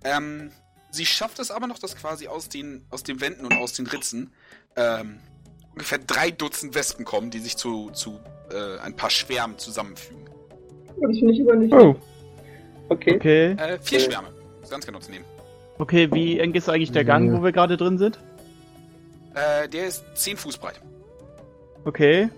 Ähm, 0.04 0.50
sie 0.90 1.06
schafft 1.06 1.38
es 1.38 1.50
aber 1.50 1.66
noch, 1.66 1.78
dass 1.78 1.96
quasi 1.96 2.28
aus 2.28 2.48
den, 2.48 2.84
aus 2.90 3.02
den 3.02 3.20
Wänden 3.20 3.44
und 3.46 3.54
aus 3.54 3.72
den 3.72 3.86
Ritzen 3.86 4.32
ähm, 4.76 5.18
ungefähr 5.72 5.98
drei 5.98 6.30
Dutzend 6.30 6.74
Wespen 6.74 7.04
kommen, 7.04 7.30
die 7.30 7.38
sich 7.40 7.56
zu, 7.56 7.90
zu 7.90 8.20
äh, 8.50 8.78
ein 8.80 8.94
paar 8.96 9.10
Schwärmen 9.10 9.58
zusammenfügen. 9.58 10.24
Das 11.00 11.18
finde 11.18 11.32
ich 11.32 11.40
aber 11.42 11.56
nicht. 11.56 11.72
Oh, 11.74 11.96
Okay. 12.88 13.16
okay. 13.16 13.52
Äh, 13.52 13.78
vier 13.80 13.98
Äh. 13.98 14.02
Schwärme. 14.02 14.28
Ganz 14.68 14.84
genau 14.86 14.98
zu 14.98 15.10
nehmen. 15.10 15.24
Okay, 15.78 16.08
wie 16.12 16.38
eng 16.38 16.52
ist 16.54 16.68
eigentlich 16.68 16.92
der 16.92 17.04
Gang, 17.04 17.32
wo 17.32 17.42
wir 17.42 17.52
gerade 17.52 17.76
drin 17.76 17.96
sind? 17.98 18.18
Äh, 19.34 19.68
der 19.68 19.86
ist 19.86 20.04
10 20.14 20.36
Fuß 20.36 20.58
breit. 20.58 20.80
Okay. 21.84 22.28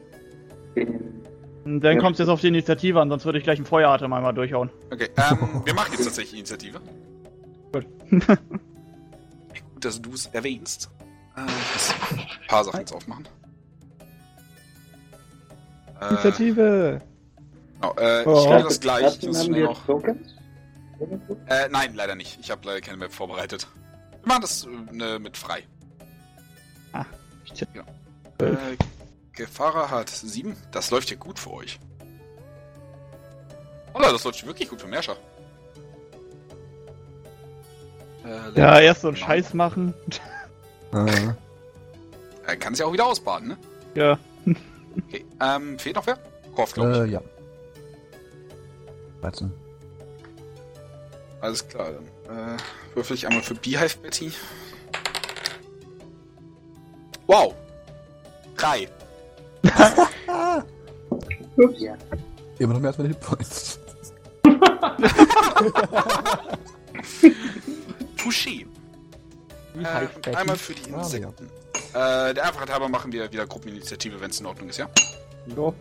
Dann 0.77 1.81
Ja. 1.83 1.99
kommt 1.99 2.12
es 2.15 2.19
jetzt 2.19 2.28
auf 2.28 2.41
die 2.41 2.49
Initiative 2.49 3.01
an, 3.01 3.09
sonst 3.09 3.25
würde 3.25 3.39
ich 3.39 3.44
gleich 3.44 3.59
einen 3.59 3.67
Feueratem 3.67 4.12
einmal 4.12 4.35
durchhauen. 4.35 4.70
Okay, 4.93 5.09
ähm, 5.17 5.62
wir 5.65 5.75
machen 5.75 5.93
jetzt 5.93 6.05
tatsächlich 6.05 6.35
Initiative. 6.41 6.81
Gut. 7.73 7.86
Gut, 8.27 8.28
dass 9.81 10.01
du 10.03 10.12
es 10.12 10.27
erwähnst. 10.27 10.91
Äh, 11.36 11.41
ich 11.47 11.73
muss 11.75 11.94
ein 12.12 12.47
paar 12.49 12.65
Sachen 12.65 12.81
jetzt 12.81 12.93
aufmachen. 12.93 13.27
Äh, 16.01 16.09
Initiative! 16.11 17.01
Genau, 17.81 17.94
äh, 17.99 18.20
ich 18.20 18.27
Oh. 18.27 18.41
stelle 18.44 18.62
das 18.65 18.81
gleich. 18.81 19.19
Ich 19.20 19.27
muss 19.27 19.41
haben 19.44 19.55
wir 19.55 19.65
noch, 19.65 19.86
Tokens? 19.86 20.35
Äh, 21.49 21.69
nein, 21.70 21.94
leider 21.94 22.15
nicht. 22.15 22.39
Ich 22.41 22.51
habe 22.51 22.61
leider 22.67 22.81
keine 22.81 22.99
Map 22.99 23.12
vorbereitet. 23.12 23.67
Wir 24.23 24.28
machen 24.28 24.43
das 24.43 24.65
äh, 24.67 24.94
ne, 24.94 25.19
mit 25.19 25.36
frei. 25.36 25.62
Genau. 27.73 27.85
Äh, 28.39 28.77
Gefahrer 29.36 29.90
hat 29.90 30.08
7. 30.08 30.56
Das 30.70 30.90
läuft 30.90 31.10
ja 31.10 31.16
gut 31.16 31.38
für 31.38 31.52
euch. 31.52 31.78
Oder, 33.92 34.12
das 34.12 34.24
läuft 34.24 34.44
wirklich 34.46 34.68
gut 34.68 34.80
für 34.80 34.86
Merscher. 34.88 35.16
Äh, 38.24 38.58
Ja, 38.58 38.78
erst 38.80 39.02
so 39.02 39.08
einen 39.08 39.14
genau. 39.16 39.26
Scheiß 39.26 39.54
machen. 39.54 39.94
Äh, 40.92 41.28
Er 42.46 42.56
kann 42.58 42.74
es 42.74 42.78
ja 42.78 42.84
auch 42.86 42.92
wieder 42.92 43.06
ausbaden, 43.06 43.48
ne? 43.48 43.58
Ja. 43.94 44.18
Okay, 45.08 45.24
ähm, 45.40 45.78
fehlt 45.78 45.96
noch 45.96 46.06
wer? 46.06 46.18
Korf, 46.54 46.74
glaube 46.74 46.92
ich. 47.06 47.10
äh, 47.10 47.14
ja. 47.14 47.20
13. 49.22 49.50
Alles 51.40 51.66
klar, 51.66 51.88
dann 52.26 52.56
äh, 52.56 52.58
würfel 52.94 53.16
ich 53.16 53.26
einmal 53.26 53.42
für 53.42 53.54
Beehive 53.54 53.96
Betty. 53.98 54.30
Wow! 57.26 57.54
Drei. 58.56 58.88
Ups. 61.57 61.81
Ja. 61.81 61.97
Immer 62.59 62.75
noch 62.75 62.81
mehr 62.81 62.89
als 62.91 62.99
meine 62.99 63.10
Hitpoints. 63.10 63.78
Touché. 68.17 68.67
Wie 69.75 69.83
Äh, 69.84 70.09
einmal 70.36 70.57
für 70.57 70.75
die 70.75 70.93
Ah, 70.93 70.99
Insekten. 71.02 71.47
Äh, 71.94 72.34
der 72.34 72.44
Einfachheit 72.44 72.70
halber 72.70 72.89
machen 72.89 73.10
wir 73.12 73.31
wieder 73.33 73.47
Gruppeninitiative, 73.47 74.20
wenn 74.20 74.31
es 74.31 74.41
in 74.41 74.47
Ordnung 74.47 74.68
ist, 74.68 74.78
ja? 74.78 74.89
Jo. 75.57 75.75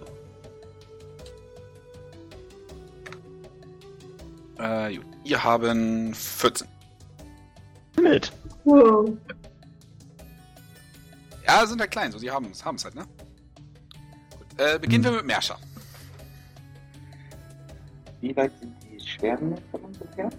Äh, 4.57 4.95
gut. 4.95 5.05
Ihr 5.23 5.43
haben 5.43 6.13
14. 6.13 6.67
Mit. 8.01 8.31
Wow. 8.63 9.09
Ja, 11.47 11.65
sind 11.65 11.79
halt 11.81 11.91
klein, 11.91 12.11
so 12.11 12.17
sie 12.17 12.31
haben 12.31 12.45
es 12.51 12.63
haben's 12.63 12.83
halt, 12.85 12.95
ne? 12.95 13.05
Äh, 14.57 14.79
beginnen 14.79 15.03
Hm. 15.05 15.11
wir 15.11 15.17
mit 15.17 15.25
Merscher. 15.25 15.57
Wie 18.21 18.35
weit 18.35 18.51
sind 18.59 18.73
die 18.83 18.99
Schwärme 19.05 19.57
von 19.71 19.81
ungefähr? 19.81 20.29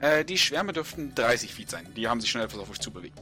Äh, 0.00 0.24
die 0.24 0.38
Schwärme 0.38 0.72
dürften 0.72 1.14
30 1.14 1.52
Feet 1.52 1.70
sein. 1.70 1.86
Die 1.96 2.06
haben 2.08 2.20
sich 2.20 2.30
schnell 2.30 2.44
etwas 2.44 2.60
auf 2.60 2.70
euch 2.70 2.80
zubewegt. 2.80 3.20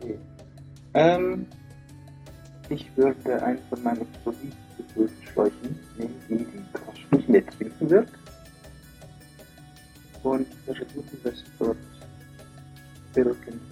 Okay. 0.00 0.18
Ähm, 0.94 1.46
ich 2.68 2.86
würde 2.96 3.42
einen 3.42 3.58
von 3.68 3.82
meinen 3.82 4.02
Explosivschläuchen 4.02 5.78
nehmen, 5.96 6.14
die 6.28 6.36
den 6.36 6.66
Crush 6.72 7.06
nicht 7.12 7.28
mehr 7.28 7.46
trinken 7.46 7.90
wird. 7.90 8.08
Und 10.22 10.46
versuchen, 10.64 11.20
das 11.22 11.34
dort 11.58 11.76
irgendwie 13.14 13.67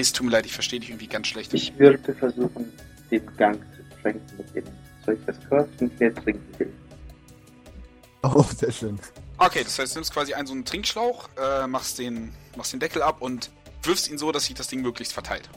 Es 0.00 0.12
tut 0.12 0.26
mir 0.26 0.32
leid, 0.32 0.46
ich 0.46 0.52
verstehe 0.52 0.80
dich 0.80 0.88
irgendwie 0.88 1.06
ganz 1.06 1.26
schlecht. 1.26 1.52
Ich 1.52 1.78
würde 1.78 2.14
versuchen, 2.14 2.72
den 3.10 3.36
Gang 3.36 3.60
zu 3.76 3.98
sprengen 3.98 4.22
mit 4.38 4.54
dem 4.54 4.64
Zeug, 5.04 5.18
das 5.26 5.36
nicht 5.80 6.00
mehr 6.00 6.14
trinken 6.14 6.58
will. 6.58 6.72
Oh, 8.22 8.42
sehr 8.42 8.72
schön. 8.72 8.98
Okay, 9.38 9.62
das 9.64 9.78
heißt, 9.78 9.94
du 9.94 9.98
nimmst 9.98 10.12
quasi 10.12 10.34
einen 10.34 10.46
so 10.46 10.52
einen 10.52 10.64
Trinkschlauch, 10.64 11.28
äh, 11.36 11.66
machst 11.66 11.98
den, 11.98 12.32
machst 12.56 12.72
den 12.72 12.80
Deckel 12.80 13.02
ab 13.02 13.20
und 13.20 13.50
wirfst 13.82 14.08
ihn 14.08 14.18
so, 14.18 14.32
dass 14.32 14.44
sich 14.44 14.54
das 14.54 14.68
Ding 14.68 14.82
möglichst 14.82 15.12
verteilt. 15.12 15.48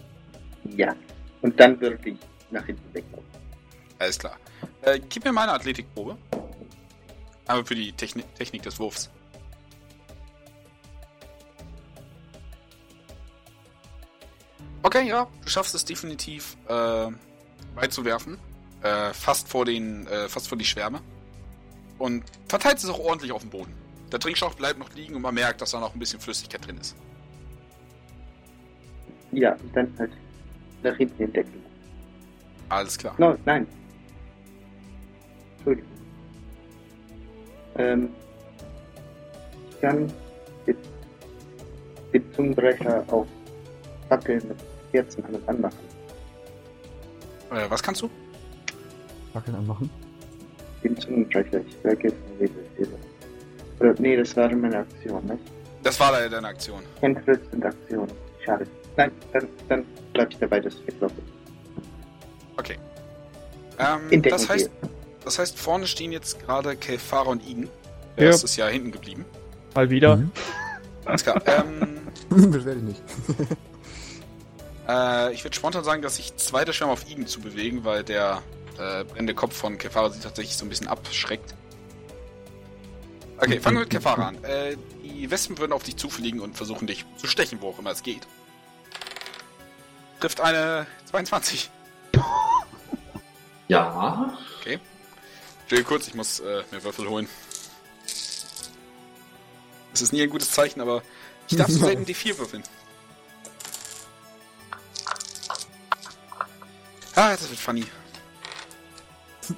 Ja. 0.77 0.95
Und 1.41 1.59
dann 1.59 1.79
würde 1.79 1.97
ich 2.03 2.17
nach 2.51 2.65
hinten 2.65 2.93
weglaufen. 2.93 3.27
Alles 3.99 4.19
klar. 4.19 4.37
Äh, 4.81 4.99
gib 5.09 5.25
mir 5.25 5.31
mal 5.31 5.43
eine 5.43 5.53
Athletikprobe. 5.53 6.17
Aber 7.47 7.65
für 7.65 7.75
die 7.75 7.91
Techni 7.91 8.23
Technik 8.37 8.63
des 8.63 8.79
Wurfs. 8.79 9.09
Okay, 14.83 15.07
ja, 15.07 15.27
du 15.41 15.49
schaffst 15.49 15.73
es 15.75 15.85
definitiv 15.85 16.57
äh, 16.67 17.07
weit 17.75 17.93
zu 17.93 18.03
werfen. 18.03 18.37
Äh, 18.81 19.13
fast 19.13 19.47
vor 19.47 19.63
den, 19.63 20.05
äh, 20.07 20.27
fast 20.27 20.49
vor 20.49 20.57
die 20.57 20.65
Schwärme. 20.65 20.99
Und 21.97 22.23
verteilst 22.49 22.83
es 22.83 22.89
auch 22.89 22.99
ordentlich 22.99 23.31
auf 23.31 23.41
dem 23.41 23.49
Boden. 23.49 23.73
Der 24.11 24.19
Trinkschlauch 24.19 24.55
bleibt 24.55 24.77
noch 24.77 24.93
liegen 24.93 25.15
und 25.15 25.21
man 25.21 25.33
merkt, 25.33 25.61
dass 25.61 25.71
da 25.71 25.79
noch 25.79 25.93
ein 25.93 25.99
bisschen 25.99 26.19
Flüssigkeit 26.19 26.67
drin 26.67 26.77
ist. 26.77 26.97
Ja, 29.31 29.53
und 29.53 29.75
dann 29.75 29.93
halt 29.97 30.11
nach 30.83 30.97
hinten 30.97 31.17
den 31.17 31.33
Deckel. 31.33 31.61
Alles 32.67 32.97
klar. 32.97 33.15
No, 33.17 33.37
nein. 33.45 33.65
Entschuldigung. 35.57 35.91
Ähm, 37.77 38.09
ich 39.69 39.81
kann 39.81 40.11
den, 40.67 40.77
den 42.13 42.33
Zungenbrecher 42.33 43.05
auf 43.07 43.27
Fackeln 44.09 44.51
mit 44.93 45.05
Kerzen 45.05 45.25
an 45.25 45.35
und 45.35 45.49
anmachen. 45.49 45.77
Äh, 47.51 47.69
was 47.69 47.81
kannst 47.81 48.01
du? 48.01 48.09
Fackeln 49.33 49.55
anmachen. 49.55 49.89
Den 50.83 50.97
Zungenbrecher, 50.97 51.61
ich 51.65 51.75
vergesse 51.81 52.15
wie 52.39 52.45
das 52.45 52.87
ist. 52.87 52.93
Oder, 53.79 53.95
nee, 53.99 54.15
das 54.15 54.35
war 54.35 54.53
meine 54.55 54.79
Aktion, 54.79 55.25
nicht? 55.25 55.39
Das 55.81 55.99
war 55.99 56.11
leider 56.11 56.29
deine 56.29 56.47
Aktion. 56.47 56.81
Cantrips 56.99 57.49
sind 57.51 57.65
Aktionen. 57.65 58.11
Schade. 58.45 58.65
Nein, 58.95 59.11
dann, 59.31 59.47
dann 59.69 59.85
bleib 60.13 60.31
ich 60.31 60.37
dabei, 60.37 60.59
dass 60.59 60.73
ich 60.75 60.87
weglaufe. 60.87 61.15
Okay. 62.57 62.77
Ähm, 63.79 64.21
das 64.21 64.47
heißt, 64.47 64.69
das 65.25 65.39
heißt, 65.39 65.57
vorne 65.57 65.87
stehen 65.87 66.11
jetzt 66.11 66.39
gerade 66.45 66.75
Kelfara 66.75 67.29
und 67.29 67.45
Igen. 67.47 67.63
Ja. 67.63 67.69
Der 68.17 68.29
Rest 68.29 68.43
ist 68.43 68.55
ja 68.55 68.67
hinten 68.67 68.91
geblieben. 68.91 69.25
Mal 69.73 69.89
wieder. 69.89 70.17
Mhm. 70.17 70.31
Alles 71.05 71.23
klar. 71.23 71.41
ähm, 71.47 71.97
Beschwer 72.51 72.75
dich 72.75 72.83
nicht. 72.83 73.01
Äh, 74.87 75.33
ich 75.33 75.43
würde 75.43 75.55
spontan 75.55 75.83
sagen, 75.83 76.01
dass 76.01 76.17
sich 76.17 76.35
zwei 76.37 76.65
der 76.65 76.73
Schwärme 76.73 76.93
auf 76.93 77.09
Igen 77.09 77.27
zu 77.27 77.39
bewegen, 77.41 77.83
weil 77.83 78.03
der 78.03 78.41
äh, 78.77 79.03
brennende 79.03 79.33
Kopf 79.33 79.55
von 79.55 79.77
Kefara 79.77 80.09
sie 80.09 80.19
tatsächlich 80.19 80.55
so 80.55 80.65
ein 80.65 80.69
bisschen 80.69 80.87
abschreckt. 80.87 81.53
Okay, 83.37 83.59
fangen 83.59 83.77
wir 83.77 83.81
mit 83.81 83.89
Kefara 83.89 84.27
an. 84.29 84.43
Äh, 84.43 84.77
die 85.03 85.29
Wespen 85.29 85.57
würden 85.57 85.73
auf 85.73 85.83
dich 85.83 85.97
zufliegen 85.97 86.39
und 86.39 86.55
versuchen 86.55 86.87
dich 86.87 87.05
zu 87.17 87.27
stechen, 87.27 87.61
wo 87.61 87.69
auch 87.69 87.79
immer 87.79 87.91
es 87.91 88.03
geht. 88.03 88.27
Trifft 90.19 90.39
eine 90.39 90.87
22. 91.11 91.69
Ja. 93.67 94.37
Still 95.65 95.83
kurz, 95.83 96.07
ich 96.07 96.13
muss 96.13 96.39
äh, 96.39 96.63
mir 96.71 96.83
Würfel 96.83 97.07
holen. 97.09 97.27
Das 99.91 100.01
ist 100.01 100.13
nie 100.13 100.21
ein 100.21 100.29
gutes 100.29 100.51
Zeichen, 100.51 100.81
aber 100.81 101.03
ich 101.49 101.57
darf 101.57 101.69
so 101.69 101.79
selten 101.79 102.03
D4 102.03 102.37
würfeln. 102.37 102.63
Ah, 107.15 107.31
das 107.31 107.49
wird 107.49 107.59
funny. 107.59 107.85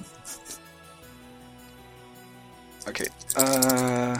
Okay. 2.88 3.10
Äh, 3.34 4.16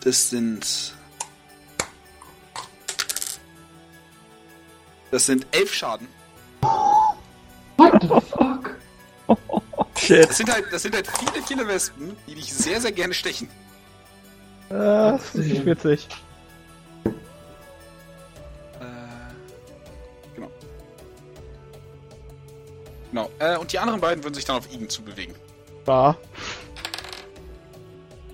das 0.00 0.28
sind 0.28 0.92
Das 5.10 5.26
sind 5.26 5.46
elf 5.50 5.72
Schaden. 5.74 6.06
What 7.76 8.02
the 8.02 8.08
fuck? 8.08 8.76
Shit. 9.98 10.28
Das 10.28 10.36
sind 10.36 10.52
halt, 10.52 10.66
das 10.70 10.82
sind 10.82 10.94
halt 10.94 11.06
viele, 11.06 11.44
viele 11.44 11.68
Wespen, 11.68 12.16
die 12.26 12.34
dich 12.34 12.52
sehr, 12.52 12.80
sehr 12.80 12.92
gerne 12.92 13.12
stechen. 13.12 13.48
Äh, 14.68 14.74
das 14.74 15.34
ist 15.34 15.46
nicht 15.46 15.66
witzig. 15.66 16.08
Genau. 23.10 23.28
Äh, 23.38 23.56
und 23.56 23.72
die 23.72 23.78
anderen 23.78 24.00
beiden 24.00 24.22
würden 24.22 24.34
sich 24.34 24.44
dann 24.44 24.56
auf 24.56 24.72
Igen 24.72 24.88
zubewegen. 24.88 25.34
War. 25.84 26.16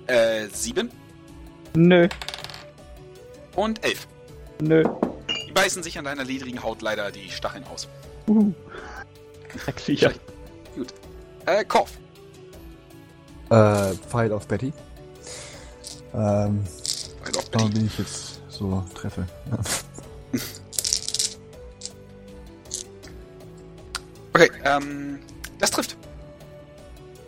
Äh, 0.07 0.47
sieben 0.53 0.91
Nö. 1.75 2.07
und 3.55 3.83
elf. 3.83 4.07
Nö. 4.61 4.83
Die 5.47 5.51
beißen 5.51 5.83
sich 5.83 5.97
an 5.97 6.05
deiner 6.05 6.23
ledrigen 6.23 6.61
Haut 6.63 6.81
leider 6.81 7.11
die 7.11 7.29
Stacheln 7.29 7.65
aus. 7.65 7.87
Uh. 8.27 8.51
Viecher. 9.75 10.11
Gut. 10.75 10.93
Äh, 11.45 11.63
Korf. 11.65 11.91
Äh, 13.49 13.93
Pfeil 14.09 14.31
auf 14.33 14.47
Betty. 14.47 14.71
Ähm, 16.13 16.63
Also 17.25 17.39
auf 17.39 17.49
da 17.49 17.59
Betty. 17.59 17.73
bin 17.73 17.85
ich 17.87 17.97
jetzt 17.97 18.39
so 18.49 18.83
treffe. 18.93 19.25
Okay, 24.37 24.51
ähm, 24.65 25.19
das 25.59 25.71
trifft. 25.71 25.97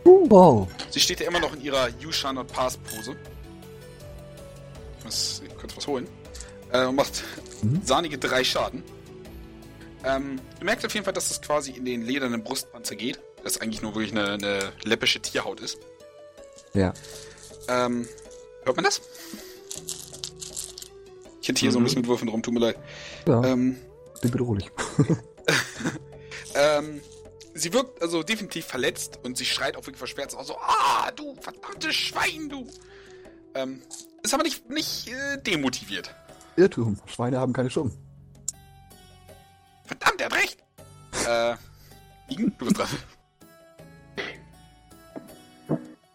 Wow. 0.03 0.67
Sie 0.91 0.99
steht 0.99 1.19
ja 1.19 1.27
immer 1.27 1.39
noch 1.39 1.53
in 1.55 1.61
ihrer 1.61 1.89
You 1.99 2.11
shall 2.11 2.33
not 2.33 2.47
pass 2.47 2.77
Pose. 2.77 3.15
Ich 4.99 5.05
muss 5.05 5.41
kurz 5.59 5.75
was 5.75 5.87
holen. 5.87 6.07
Äh, 6.71 6.85
und 6.85 6.95
macht 6.95 7.23
Mhm. 7.63 7.81
sahnige 7.83 8.17
drei 8.17 8.43
Schaden. 8.43 8.83
Ähm, 10.03 10.39
du 10.59 10.65
merkst 10.65 10.85
auf 10.85 10.93
jeden 10.93 11.03
Fall, 11.03 11.13
dass 11.13 11.29
das 11.29 11.41
quasi 11.41 11.71
in 11.71 11.83
den 11.83 12.03
ledernen 12.03 12.43
Brustpanzer 12.43 12.95
geht. 12.95 13.19
Das 13.43 13.59
eigentlich 13.59 13.81
nur 13.81 13.95
wirklich 13.95 14.11
eine, 14.11 14.33
eine 14.33 14.71
läppische 14.83 15.19
Tierhaut 15.19 15.59
ist. 15.61 15.79
Ja. 16.73 16.93
Ähm, 17.67 18.07
hört 18.63 18.75
man 18.75 18.85
das? 18.85 19.01
Ich 21.41 21.49
hätte 21.49 21.59
hier 21.59 21.71
so 21.71 21.79
ein 21.79 21.81
Mhm. 21.81 21.85
bisschen 21.85 22.01
mit 22.01 22.09
Würfeln 22.09 22.29
drum, 22.29 22.43
tut 22.43 22.53
mir 22.53 22.59
leid. 22.59 22.77
Ja, 23.27 23.43
Ähm, 23.43 23.77
bin 24.21 24.31
bedrohlich. 24.31 24.69
ähm, 26.55 27.01
sie 27.53 27.73
wirkt 27.73 28.01
also 28.01 28.23
definitiv 28.23 28.65
verletzt 28.65 29.19
und 29.23 29.37
sie 29.37 29.45
schreit 29.45 29.75
auch 29.75 29.81
wirklich 29.81 29.97
verschwert 29.97 30.35
auch 30.35 30.43
so, 30.43 30.57
ah, 30.57 31.11
du 31.15 31.35
verdammtes 31.41 31.95
Schwein, 31.95 32.49
du. 32.49 32.67
Ähm, 33.55 33.81
ist 34.23 34.33
aber 34.33 34.43
nicht, 34.43 34.69
nicht 34.69 35.07
äh, 35.07 35.37
demotiviert. 35.41 36.13
Irrtum. 36.55 36.99
Schweine 37.05 37.39
haben 37.39 37.53
keine 37.53 37.69
Schummen. 37.69 37.97
Verdammt, 39.85 40.21
er 40.21 40.25
hat 40.25 40.33
recht. 40.35 40.57
äh, 41.27 41.55
Igen, 42.29 42.53
du 42.57 42.65
bist 42.65 42.77
dran. 42.77 42.87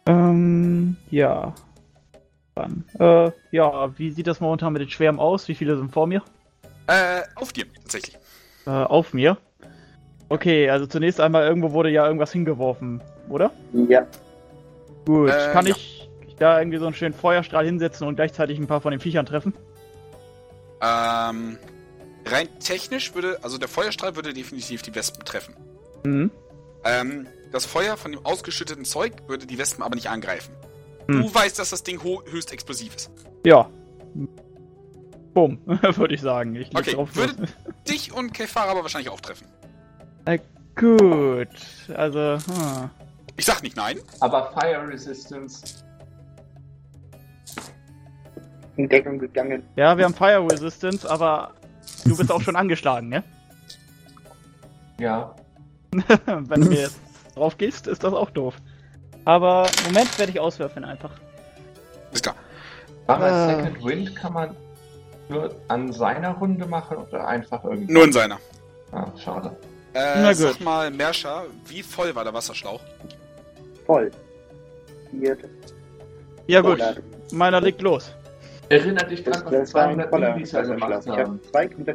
Ähm, 0.06 0.96
ja. 1.10 1.54
Dann. 2.54 2.84
Äh, 2.98 3.32
ja, 3.50 3.98
wie 3.98 4.10
sieht 4.10 4.26
das 4.26 4.40
momentan 4.40 4.72
mit 4.72 4.82
den 4.82 4.90
Schwärmen 4.90 5.18
aus? 5.18 5.48
Wie 5.48 5.54
viele 5.54 5.76
sind 5.76 5.92
vor 5.92 6.06
mir? 6.06 6.22
Äh, 6.86 7.22
auf 7.34 7.52
dir, 7.52 7.64
tatsächlich. 7.72 8.18
Äh, 8.66 8.70
auf 8.70 9.12
mir. 9.12 9.38
Okay, 10.34 10.68
also 10.68 10.86
zunächst 10.86 11.20
einmal 11.20 11.46
irgendwo 11.46 11.72
wurde 11.72 11.90
ja 11.90 12.04
irgendwas 12.06 12.32
hingeworfen, 12.32 13.00
oder? 13.28 13.52
Ja. 13.72 14.06
Gut, 15.06 15.30
Äh, 15.30 15.52
kann 15.52 15.66
ja. 15.66 15.74
ich 15.76 16.08
da 16.38 16.58
irgendwie 16.58 16.78
so 16.78 16.86
einen 16.86 16.94
schönen 16.94 17.14
Feuerstrahl 17.14 17.64
hinsetzen 17.64 18.06
und 18.08 18.16
gleichzeitig 18.16 18.58
ein 18.58 18.66
paar 18.66 18.80
von 18.80 18.90
den 18.90 19.00
Viechern 19.00 19.26
treffen? 19.26 19.54
Ähm, 20.82 21.56
rein 22.26 22.48
technisch 22.58 23.14
würde, 23.14 23.38
also 23.42 23.58
der 23.58 23.68
Feuerstrahl 23.68 24.16
würde 24.16 24.32
definitiv 24.32 24.82
die 24.82 24.94
Wespen 24.94 25.24
treffen. 25.24 25.54
Mhm. 26.04 26.30
Ähm, 26.84 27.26
das 27.52 27.64
Feuer 27.64 27.96
von 27.96 28.10
dem 28.10 28.26
ausgeschütteten 28.26 28.84
Zeug 28.84 29.12
würde 29.28 29.46
die 29.46 29.56
Wespen 29.56 29.84
aber 29.84 29.94
nicht 29.94 30.10
angreifen. 30.10 30.52
Hm. 31.06 31.22
Du 31.22 31.34
weißt, 31.34 31.58
dass 31.58 31.70
das 31.70 31.84
Ding 31.84 32.02
höchst 32.02 32.52
explosiv 32.52 32.96
ist. 32.96 33.10
Ja. 33.46 33.70
Bumm, 35.32 35.60
würde 35.66 36.14
ich 36.14 36.20
sagen. 36.20 36.56
Ich 36.56 36.74
Okay, 36.74 36.92
drauf 36.94 37.14
würde-. 37.14 37.46
Dich 37.88 38.12
und 38.12 38.34
Kefara 38.34 38.72
aber 38.72 38.82
wahrscheinlich 38.82 39.10
auch 39.10 39.20
treffen. 39.20 39.46
Gut, 40.76 41.48
also, 41.94 42.36
hm. 42.48 42.90
Ich 43.36 43.44
sag 43.44 43.62
nicht 43.62 43.76
nein. 43.76 43.98
Aber 44.18 44.50
Fire 44.52 44.86
Resistance. 44.88 45.84
In 48.76 48.88
Deckung 48.88 49.20
gegangen. 49.20 49.62
ja, 49.76 49.96
wir 49.96 50.04
haben 50.04 50.14
Fire 50.14 50.44
Resistance, 50.50 51.08
aber 51.08 51.52
du 52.04 52.16
bist 52.16 52.32
auch 52.32 52.40
schon 52.40 52.56
angeschlagen, 52.56 53.08
ne? 53.08 53.22
Ja. 54.98 55.32
Wenn 56.26 56.60
du 56.62 56.68
mir 56.70 56.80
jetzt 56.80 56.98
drauf 57.36 57.56
gehst, 57.56 57.86
ist 57.86 58.02
das 58.02 58.12
auch 58.12 58.30
doof. 58.30 58.56
Aber 59.24 59.68
Moment 59.86 60.18
werde 60.18 60.32
ich 60.32 60.40
auswürfeln 60.40 60.84
einfach. 60.84 61.12
Ist 62.12 62.24
klar. 62.24 62.34
Aber 63.06 63.26
Ah. 63.26 63.48
Second 63.48 63.84
Wind 63.84 64.16
kann 64.16 64.32
man 64.32 64.56
nur 65.28 65.54
an 65.68 65.92
seiner 65.92 66.32
Runde 66.32 66.66
machen 66.66 66.96
oder 66.96 67.28
einfach 67.28 67.62
irgendwie. 67.62 67.92
Nur 67.92 68.04
in 68.04 68.12
seiner. 68.12 68.38
Ah, 68.90 69.06
schade. 69.16 69.56
Äh, 69.94 70.20
Na 70.22 70.34
sag 70.34 70.52
gut. 70.54 70.60
mal, 70.64 70.90
Mersha, 70.90 71.44
wie 71.66 71.82
voll 71.82 72.14
war 72.14 72.24
der 72.24 72.34
Wasserschlauch? 72.34 72.80
Voll. 73.86 74.10
Hier, 75.12 75.36
Ja 76.48 76.60
gut, 76.60 76.80
meiner 77.32 77.60
liegt 77.60 77.80
los. 77.82 78.10
Erinnert 78.68 79.10
dich 79.10 79.22
Das, 79.22 79.36
dran, 79.42 79.44
was 79.46 79.52
wir 79.52 79.58
das 79.60 79.74
war 79.74 79.82
ein 79.84 79.90
200 79.94 80.10
voller 80.10 80.30
Milliliter 80.34 80.62
gemacht. 80.62 81.02
Ich 81.06 81.12
haben. 81.12 81.40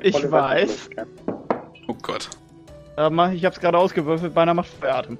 Ich 0.01 0.11
volle 0.15 0.31
weiß. 0.31 0.89
Oh 1.87 1.95
Gott. 2.01 2.29
Äh, 2.95 3.09
mach- 3.09 3.31
ich 3.31 3.43
hab's 3.43 3.59
gerade 3.59 3.77
ausgewürfelt, 3.77 4.33
beinahe 4.33 4.53
macht 4.55 4.69
Feueratem. 4.79 5.17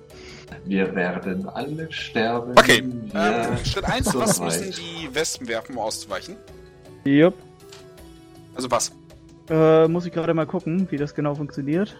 Wir 0.65 0.93
werden 0.95 1.47
alle 1.49 1.91
sterben. 1.91 2.51
Okay, 2.51 2.79
ähm, 3.13 3.65
Schritt 3.65 3.85
1, 3.85 4.11
so 4.11 4.19
was 4.19 4.39
müssen 4.39 4.71
die 4.71 5.13
Wespen 5.13 5.47
werfen, 5.47 5.75
um 5.75 5.79
auszuweichen? 5.81 6.35
Jupp. 7.03 7.33
Also 8.55 8.69
was? 8.71 8.91
Äh, 9.49 9.87
muss 9.87 10.05
ich 10.05 10.13
gerade 10.13 10.33
mal 10.33 10.45
gucken, 10.45 10.87
wie 10.91 10.97
das 10.97 11.13
genau 11.15 11.33
funktioniert. 11.35 11.95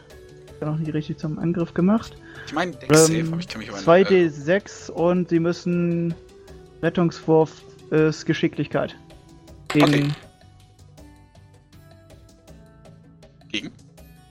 Noch 0.62 0.78
nie 0.78 0.90
richtig 0.90 1.18
zum 1.18 1.40
Angriff 1.40 1.74
gemacht. 1.74 2.18
Ich 2.46 2.54
meine, 2.54 2.74
Save, 2.74 3.14
Ähm, 3.16 3.32
aber 3.34 3.40
ich 3.40 3.48
kann 3.48 3.60
mich 3.60 3.70
aber 3.70 3.80
Äh, 3.80 4.04
2d6 4.04 4.92
und 4.92 5.30
sie 5.30 5.40
müssen 5.40 6.14
Rettungswurf 6.82 7.62
ist 7.92 8.26
Geschicklichkeit. 8.26 8.96
Gegen, 9.70 9.86
Okay. 9.88 10.12
gegen? 13.50 13.72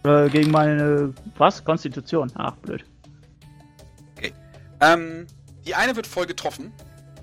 äh, 0.05 0.29
gegen 0.29 0.51
meine 0.51 1.13
was? 1.37 1.65
Konstitution. 1.65 2.31
Ach, 2.35 2.57
blöd. 2.57 2.85
Ähm, 4.81 5.27
die 5.67 5.75
eine 5.75 5.97
wird 5.97 6.07
voll 6.07 6.27
getroffen. 6.27 6.73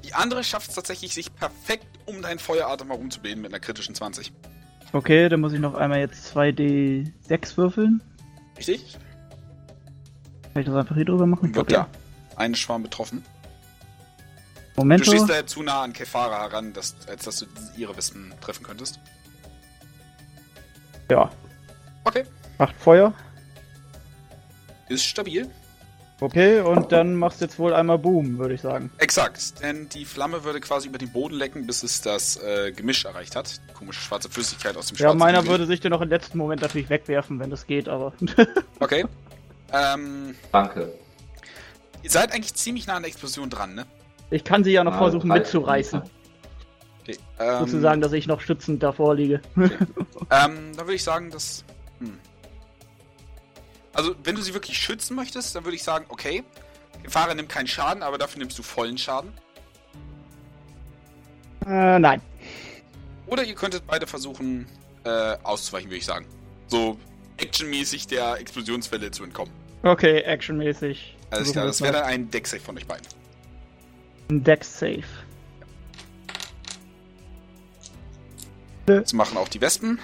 Die 0.03 0.13
andere 0.13 0.43
schafft 0.43 0.69
es 0.69 0.75
tatsächlich, 0.75 1.13
sich 1.13 1.33
perfekt 1.33 1.87
um 2.05 2.21
deinen 2.21 2.37
Feueratem 2.37 2.89
herumzubilden 2.89 3.41
mit 3.41 3.53
einer 3.53 3.61
kritischen 3.61 3.95
20. 3.95 4.33
Okay, 4.91 5.29
dann 5.29 5.39
muss 5.39 5.53
ich 5.53 5.59
noch 5.61 5.73
einmal 5.73 5.99
jetzt 5.99 6.35
2d6 6.35 7.55
würfeln. 7.55 8.03
Richtig? 8.57 8.97
Kann 10.53 10.61
ich 10.61 10.67
das 10.67 10.75
einfach 10.75 10.95
hier 10.95 11.05
drüber 11.05 11.25
machen? 11.25 11.47
Ich 11.47 11.53
glaub, 11.53 11.69
ja. 11.69 11.87
Eine 12.35 12.55
Schwarm 12.55 12.83
betroffen. 12.83 13.23
Moment. 14.75 15.05
Du 15.05 15.11
stehst 15.11 15.29
da 15.29 15.45
zu 15.45 15.63
nah 15.63 15.83
an 15.83 15.93
Kefara 15.93 16.41
heran, 16.41 16.73
dass, 16.73 16.95
als 17.07 17.25
dass 17.25 17.39
du 17.39 17.45
ihre 17.77 17.95
Wespen 17.95 18.33
treffen 18.41 18.63
könntest. 18.63 18.99
Ja. 21.09 21.31
Okay. 22.03 22.25
Macht 22.57 22.75
Feuer. 22.75 23.13
Ist 24.89 25.05
stabil. 25.05 25.49
Okay, 26.21 26.61
und 26.61 26.93
dann 26.93 27.15
machst 27.15 27.41
du 27.41 27.45
jetzt 27.45 27.59
wohl 27.59 27.73
einmal 27.73 27.97
Boom, 27.97 28.37
würde 28.37 28.53
ich 28.53 28.61
sagen. 28.61 28.89
Exakt, 28.99 29.61
denn 29.61 29.89
die 29.89 30.05
Flamme 30.05 30.45
würde 30.45 30.61
quasi 30.61 30.87
über 30.87 30.97
den 30.97 31.11
Boden 31.11 31.35
lecken, 31.35 31.67
bis 31.67 31.83
es 31.83 31.99
das 32.01 32.37
äh, 32.41 32.71
Gemisch 32.71 33.03
erreicht 33.03 33.35
hat. 33.35 33.59
Die 33.69 33.73
komische 33.73 33.99
schwarze 33.99 34.29
Flüssigkeit 34.29 34.77
aus 34.77 34.87
dem 34.87 34.97
Ja, 34.97 35.13
meiner 35.13 35.39
Gemisch. 35.39 35.49
würde 35.51 35.65
sich 35.65 35.81
den 35.81 35.91
noch 35.91 35.99
im 36.01 36.07
letzten 36.09 36.37
Moment 36.37 36.61
natürlich 36.61 36.89
wegwerfen, 36.89 37.39
wenn 37.39 37.49
das 37.49 37.67
geht, 37.67 37.89
aber. 37.89 38.13
Okay. 38.79 39.05
Ähm, 39.73 40.35
Danke. 40.53 40.93
ihr 42.03 42.09
seid 42.09 42.31
eigentlich 42.33 42.53
ziemlich 42.53 42.87
nah 42.87 42.93
an 42.95 43.01
der 43.03 43.09
Explosion 43.09 43.49
dran, 43.49 43.75
ne? 43.75 43.85
ich 44.29 44.43
kann 44.43 44.63
sie 44.63 44.71
ja 44.71 44.83
noch 44.83 44.93
Ah, 44.93 44.97
versuchen 44.99 45.29
drei 45.29 45.39
mitzureißen. 45.39 46.01
Okay. 47.01 47.17
Ähm, 47.39 47.59
Sozusagen, 47.59 47.99
dass 48.01 48.13
ich 48.13 48.25
noch 48.27 48.39
schützend 48.41 48.81
davor 48.81 49.15
liege. 49.15 49.41
Ähm, 50.31 50.71
dann 50.75 50.77
würde 50.77 50.95
ich 50.95 51.03
sagen, 51.03 51.29
dass. 51.29 51.63
Hm. 51.99 52.17
Also, 53.95 54.13
wenn 54.23 54.35
du 54.35 54.41
sie 54.41 54.53
wirklich 54.53 54.77
schützen 54.77 55.15
möchtest, 55.15 55.55
dann 55.55 55.63
würde 55.63 55.75
ich 55.75 55.83
sagen, 55.83 56.05
okay, 56.09 56.43
Fahrer 57.07 57.33
nimmt 57.33 57.49
keinen 57.49 57.67
Schaden, 57.67 58.03
aber 58.03 58.17
dafür 58.17 58.39
nimmst 58.39 58.59
du 58.59 58.63
vollen 58.63 58.97
Schaden. 58.97 59.31
äh, 61.65 61.97
nein. 61.97 62.21
Oder 63.27 63.43
ihr 63.43 63.55
könntet 63.55 63.87
beide 63.87 64.05
versuchen, 64.05 64.67
äh, 65.05 65.37
auszuweichen, 65.43 65.89
würde 65.89 65.97
ich 65.97 66.05
sagen. 66.05 66.25
So 66.67 66.99
actionmäßig 67.37 68.07
der 68.07 68.35
Explosionswelle 68.39 69.11
zu 69.11 69.23
entkommen. 69.23 69.51
Okay, 69.83 70.19
actionmäßig. 70.19 71.15
Alles 71.31 71.53
klar, 71.53 71.65
das 71.65 71.81
wäre 71.81 71.93
dann 71.93 72.03
ein 72.03 72.29
Deck-Save 72.29 72.61
von 72.61 72.77
euch 72.77 72.85
beiden. 72.85 73.07
Ein 74.29 74.43
Dex 74.43 74.79
Safe. 74.79 75.03
Das 78.85 79.13
machen 79.13 79.37
auch 79.37 79.47
die 79.47 79.61
Wespen. 79.61 79.99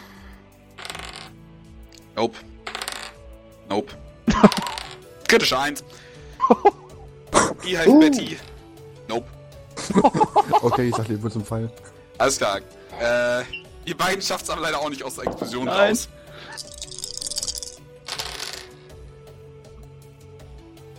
Nope, 2.16 2.38
Nope. 3.72 3.93
Kritische 5.30 5.58
1. 5.58 5.82
Beehive 7.64 7.88
Uh. 7.88 8.00
Betty. 8.01 8.38
Nope. 9.08 9.25
Okay, 10.61 10.90
ich 10.90 10.95
sag 10.95 11.08
dir 11.08 11.24
wohl 11.24 11.32
zum 11.32 11.45
Fall. 11.45 11.72
Alles 12.17 12.38
klar. 12.38 12.59
Äh, 13.00 13.43
ihr 13.85 13.98
beiden 13.98 14.22
schafft 14.22 14.43
es 14.43 14.50
aber 14.50 14.61
leider 14.61 14.80
auch 14.80 14.90
nicht 14.90 15.03
aus 15.03 15.16
der 15.16 15.25
Explosion 15.25 15.66
Nein. 15.66 15.90
raus. 15.91 16.09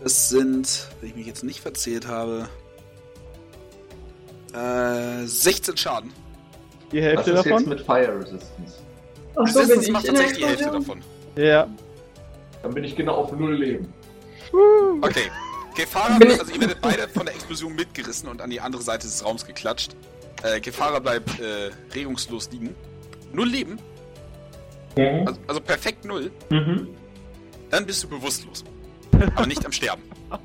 Das 0.02 0.30
sind, 0.30 0.88
wenn 1.00 1.10
ich 1.10 1.14
mich 1.14 1.26
jetzt 1.26 1.44
nicht 1.44 1.60
verzählt 1.60 2.08
habe, 2.08 2.48
äh, 4.54 5.26
16 5.26 5.76
Schaden. 5.76 6.12
Die 6.90 6.96
Was 6.98 7.04
Hälfte 7.04 7.30
ist 7.32 7.36
jetzt 7.36 7.46
davon? 7.52 7.68
mit 7.68 7.80
Fire 7.82 8.18
Resistance? 8.18 8.74
Ach 9.36 9.46
so, 9.48 9.60
ist, 9.60 9.82
ich 9.82 9.90
macht 9.92 10.06
tatsächlich 10.06 10.38
die 10.38 10.46
Hälfte 10.46 10.70
davon. 10.70 11.02
Ja. 11.36 11.68
Dann 12.62 12.74
bin 12.74 12.84
ich 12.84 12.94
genau 12.96 13.14
auf 13.16 13.32
null 13.32 13.54
Leben. 13.54 13.92
Okay. 15.00 15.30
Gefahrer, 15.76 16.20
ich- 16.22 16.38
also 16.40 16.52
ihr 16.52 16.60
werdet 16.60 16.80
beide 16.80 17.08
von 17.08 17.24
der 17.26 17.34
Explosion 17.34 17.74
mitgerissen 17.74 18.28
und 18.28 18.40
an 18.42 18.50
die 18.50 18.60
andere 18.60 18.82
Seite 18.82 19.06
des 19.06 19.24
Raums 19.24 19.46
geklatscht. 19.46 19.96
Äh, 20.42 20.60
Gefahrer 20.60 21.00
bleibt 21.00 21.40
äh, 21.40 21.70
regungslos 21.94 22.50
liegen. 22.50 22.74
Null 23.32 23.48
Leben, 23.48 23.78
also, 24.96 25.40
also 25.46 25.60
perfekt 25.62 26.04
null. 26.04 26.30
Mhm. 26.50 26.88
Dann 27.70 27.86
bist 27.86 28.02
du 28.04 28.08
bewusstlos. 28.08 28.62
Aber 29.34 29.46
nicht 29.46 29.64
am 29.64 29.72
Sterben. 29.72 30.02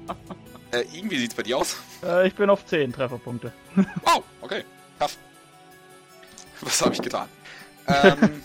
Äh, 0.72 0.84
irgendwie 0.94 1.18
sieht's 1.18 1.34
bei 1.34 1.44
dir 1.44 1.58
aus. 1.60 1.78
Äh, 2.04 2.28
ich 2.28 2.36
bin 2.36 2.50
auf 2.50 2.66
10 2.66 2.92
Trefferpunkte. 2.92 3.54
Oh, 4.06 4.22
okay. 4.42 4.66
Tough. 5.00 5.16
Was 6.60 6.82
habe 6.82 6.94
ich 6.94 7.02
getan? 7.02 7.30
Ähm, 7.88 8.44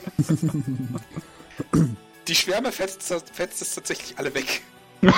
die 2.28 2.34
Schwärme 2.34 2.72
fetzt, 2.72 3.02
fetzt 3.32 3.62
es 3.62 3.74
tatsächlich 3.74 4.18
alle 4.18 4.34
weg. 4.34 4.62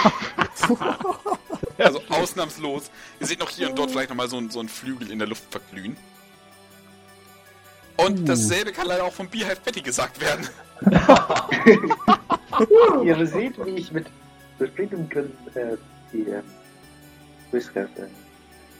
also 1.78 2.00
ausnahmslos. 2.08 2.90
Ihr 3.20 3.26
seht 3.26 3.40
noch 3.40 3.50
hier 3.50 3.68
und 3.68 3.78
dort 3.78 3.90
vielleicht 3.90 4.08
nochmal 4.10 4.28
so, 4.28 4.38
ein- 4.38 4.50
so 4.50 4.60
einen 4.60 4.68
Flügel 4.68 5.10
in 5.10 5.18
der 5.18 5.28
Luft 5.28 5.44
verglühen. 5.50 5.96
Und 7.96 8.20
Uh. 8.20 8.24
dasselbe 8.24 8.72
kann 8.72 8.86
leider 8.86 9.04
auch 9.04 9.12
vom 9.12 9.28
Beehive 9.28 9.56
Betty 9.64 9.80
gesagt 9.82 10.20
werden. 10.20 10.48
Ihr 13.04 13.26
seht, 13.26 13.64
wie 13.64 13.70
ich 13.76 13.92
mit 13.92 14.06
befriedigtem 14.58 15.08
Grimm 15.08 15.32
äh, 15.54 15.76
die 16.12 16.22
äh, 16.30 16.42
Durchkräfte. 17.50 18.08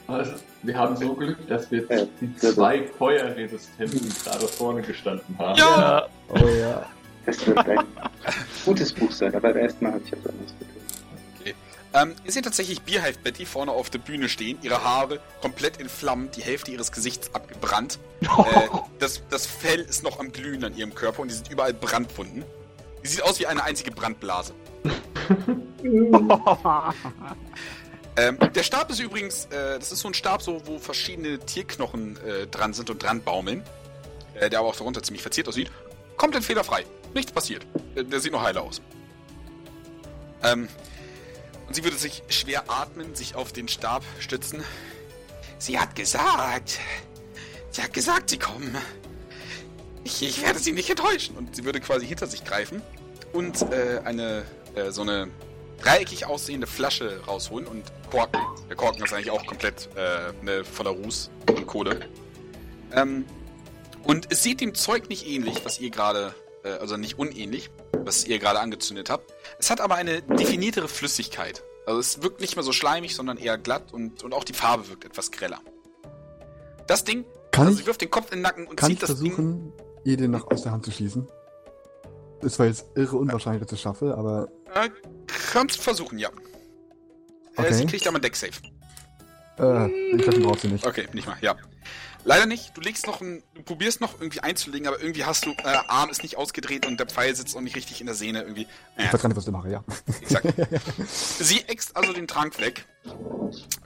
Also, 0.07 0.33
wir 0.63 0.77
haben 0.77 0.95
so 0.97 1.13
Glück, 1.15 1.47
dass 1.47 1.71
wir 1.71 1.85
Ja. 1.89 2.05
die 2.21 2.35
zwei 2.37 2.87
Feuerresistenten 2.97 4.13
gerade 4.23 4.47
vorne 4.47 4.81
gestanden 4.81 5.35
haben. 5.39 5.57
Ja! 5.57 6.07
Oh 6.29 6.47
ja. 6.47 6.85
Das 7.25 7.45
wird 7.45 7.57
ein 7.57 7.79
gutes 8.65 8.93
Buch 8.93 9.11
sein, 9.11 9.33
aber 9.33 9.55
erstmal 9.55 9.93
habe 9.93 10.01
ich 10.05 10.13
etwas 10.13 10.31
anderes 10.31 10.51
zu 10.51 10.65
tun. 10.65 10.75
Ähm, 11.93 12.13
ihr 12.25 12.31
seht 12.33 12.43
tatsächlich 12.43 12.81
Beehive 12.81 13.19
Betty 13.23 13.45
vorne 13.45 13.71
auf 13.71 13.89
der 13.89 13.99
Bühne 13.99 14.27
stehen, 14.27 14.57
ihre 14.61 14.83
Haare 14.83 15.21
komplett 15.41 15.77
in 15.77 15.87
Flammen, 15.87 16.29
die 16.31 16.41
Hälfte 16.41 16.71
ihres 16.71 16.91
Gesichts 16.91 17.33
abgebrannt. 17.33 17.99
Äh, 18.21 18.27
das, 18.99 19.21
das 19.29 19.45
Fell 19.45 19.79
ist 19.79 20.03
noch 20.03 20.19
am 20.19 20.33
Glühen 20.33 20.65
an 20.65 20.75
ihrem 20.75 20.93
Körper 20.93 21.21
und 21.21 21.31
die 21.31 21.35
sind 21.35 21.49
überall 21.49 21.73
Brandwunden. 21.73 22.43
Die 23.01 23.07
sieht 23.07 23.23
aus 23.23 23.39
wie 23.39 23.47
eine 23.47 23.63
einzige 23.63 23.91
Brandblase. 23.91 24.53
Ähm, 28.17 28.37
der 28.55 28.63
Stab 28.63 28.89
ist 28.89 29.01
übrigens, 29.01 29.43
äh, 29.47 29.77
das 29.77 29.91
ist 29.91 29.99
so 29.99 30.07
ein 30.07 30.13
Stab, 30.13 30.41
so, 30.41 30.65
wo 30.65 30.79
verschiedene 30.79 31.37
Tierknochen 31.37 32.15
äh, 32.25 32.47
dran 32.47 32.71
sind 32.71 32.89
und 32.89 33.03
dran 33.03 33.21
baumeln. 33.21 33.61
Äh, 34.35 34.49
der 34.49 34.59
aber 34.59 34.69
auch 34.69 34.75
darunter 34.75 35.01
ziemlich 35.03 35.21
verziert 35.21 35.47
aussieht. 35.47 35.71
Komplett 36.17 36.43
fehlerfrei. 36.43 36.85
Nichts 37.15 37.31
passiert. 37.31 37.65
Der, 37.95 38.19
sieht 38.19 38.31
noch 38.31 38.43
heile 38.43 38.61
aus. 38.61 38.81
Ähm, 40.43 40.67
und 41.67 41.73
sie 41.73 41.83
würde 41.83 41.97
sich 41.97 42.21
schwer 42.27 42.69
atmen, 42.69 43.15
sich 43.15 43.33
auf 43.33 43.51
den 43.51 43.67
Stab 43.67 44.03
stützen. 44.19 44.63
Sie 45.57 45.79
hat 45.79 45.95
gesagt. 45.95 46.79
Sie 47.71 47.81
hat 47.81 47.93
gesagt, 47.93 48.29
sie 48.29 48.37
kommen. 48.37 48.77
Ich, 50.03 50.21
ich 50.21 50.43
werde 50.43 50.59
sie 50.59 50.73
nicht 50.73 50.89
enttäuschen. 50.89 51.35
Und 51.35 51.55
sie 51.55 51.65
würde 51.65 51.79
quasi 51.79 52.05
hinter 52.05 52.27
sich 52.27 52.43
greifen 52.43 52.83
und 53.33 53.61
äh, 53.71 54.01
eine 54.03 54.43
äh, 54.75 54.91
so 54.91 55.01
eine 55.01 55.29
dreieckig 55.81 56.25
aussehende 56.25 56.67
Flasche 56.67 57.21
rausholen 57.25 57.67
und 57.67 57.83
Korken. 58.11 58.41
Der 58.69 58.75
Korken 58.75 59.03
ist 59.03 59.13
eigentlich 59.13 59.31
auch 59.31 59.45
komplett 59.45 59.89
äh, 59.95 60.33
ne, 60.43 60.63
voller 60.63 60.91
Ruß 60.91 61.29
und 61.49 61.67
Kohle. 61.67 62.07
Ähm, 62.91 63.25
und 64.03 64.31
es 64.31 64.43
sieht 64.43 64.61
dem 64.61 64.75
Zeug 64.75 65.09
nicht 65.09 65.27
ähnlich, 65.27 65.63
was 65.63 65.79
ihr 65.79 65.89
gerade, 65.89 66.35
äh, 66.65 66.69
also 66.79 66.97
nicht 66.97 67.17
unähnlich, 67.17 67.69
was 67.93 68.25
ihr 68.25 68.39
gerade 68.39 68.59
angezündet 68.59 69.09
habt. 69.09 69.33
Es 69.59 69.69
hat 69.69 69.79
aber 69.79 69.95
eine 69.95 70.21
definiertere 70.21 70.87
Flüssigkeit. 70.87 71.63
Also 71.85 71.99
es 71.99 72.21
wirkt 72.23 72.41
nicht 72.41 72.55
mehr 72.55 72.63
so 72.63 72.71
schleimig, 72.71 73.15
sondern 73.15 73.37
eher 73.37 73.57
glatt 73.57 73.93
und, 73.93 74.23
und 74.23 74.33
auch 74.33 74.43
die 74.43 74.53
Farbe 74.53 74.89
wirkt 74.89 75.05
etwas 75.05 75.31
greller. 75.31 75.59
Das 76.87 77.03
Ding, 77.03 77.25
Kann 77.51 77.67
also 77.67 77.77
ich, 77.77 77.83
sie 77.83 77.87
wirft 77.87 78.01
den 78.01 78.09
Kopf 78.11 78.31
in 78.31 78.39
den 78.39 78.41
Nacken 78.41 78.67
und 78.67 78.75
kann 78.75 78.89
zieht 78.89 79.01
ich 79.01 79.07
das 79.07 79.19
Ding. 79.19 79.31
versuchen, 79.33 79.73
ihr 80.03 80.17
den 80.17 80.31
noch 80.31 80.49
aus 80.51 80.63
der 80.63 80.71
Hand 80.71 80.83
zu 80.85 80.91
schießen? 80.91 81.27
Das 82.41 82.59
war 82.59 82.65
jetzt 82.67 82.85
irre 82.95 83.15
unwahrscheinlich, 83.17 83.61
dass 83.61 83.71
ich 83.71 83.77
das 83.77 83.81
schaffe, 83.81 84.15
aber 84.17 84.47
Äh, 84.73 84.89
kannst 85.51 85.79
versuchen, 85.79 86.17
ja. 86.19 86.29
Äh, 86.29 86.31
Okay. 87.57 87.73
sie 87.73 87.85
kriegt 87.85 88.05
aber 88.07 88.15
einen 88.17 88.21
Deck-Safe. 88.23 88.51
Äh, 89.59 89.87
ich 90.15 90.21
glaube, 90.23 90.31
den 90.39 90.43
braucht 90.43 90.59
sie 90.61 90.67
nicht. 90.67 90.85
Okay, 90.85 91.07
nicht 91.13 91.27
mal, 91.27 91.37
ja. 91.41 91.55
Leider 92.27 92.47
nicht. 92.47 92.75
Du 92.75 92.81
legst 92.81 93.05
noch 93.05 93.21
ein, 93.21 93.43
du 93.53 93.61
probierst 93.61 94.01
noch 94.01 94.19
irgendwie 94.19 94.39
einzulegen, 94.39 94.87
aber 94.87 94.99
irgendwie 94.99 95.25
hast 95.25 95.45
du, 95.45 95.51
äh, 95.51 95.77
Arm 95.87 96.09
ist 96.09 96.23
nicht 96.23 96.37
ausgedreht 96.37 96.87
und 96.87 96.99
der 96.99 97.05
Pfeil 97.05 97.35
sitzt 97.35 97.55
auch 97.55 97.61
nicht 97.61 97.75
richtig 97.75 97.99
in 98.01 98.07
der 98.07 98.15
Sehne 98.15 98.41
irgendwie. 98.41 98.65
Ich 98.97 99.05
Äh, 99.05 99.13
weiß 99.13 99.21
gar 99.21 99.29
nicht, 99.29 99.37
was 99.37 99.45
ich 99.45 99.51
mache, 99.51 99.69
ja. 99.69 99.83
exakt. 100.21 100.47
Sie 101.07 101.61
äxt 101.67 101.95
also 101.95 102.13
den 102.13 102.27
Trank 102.27 102.59
weg, 102.59 102.85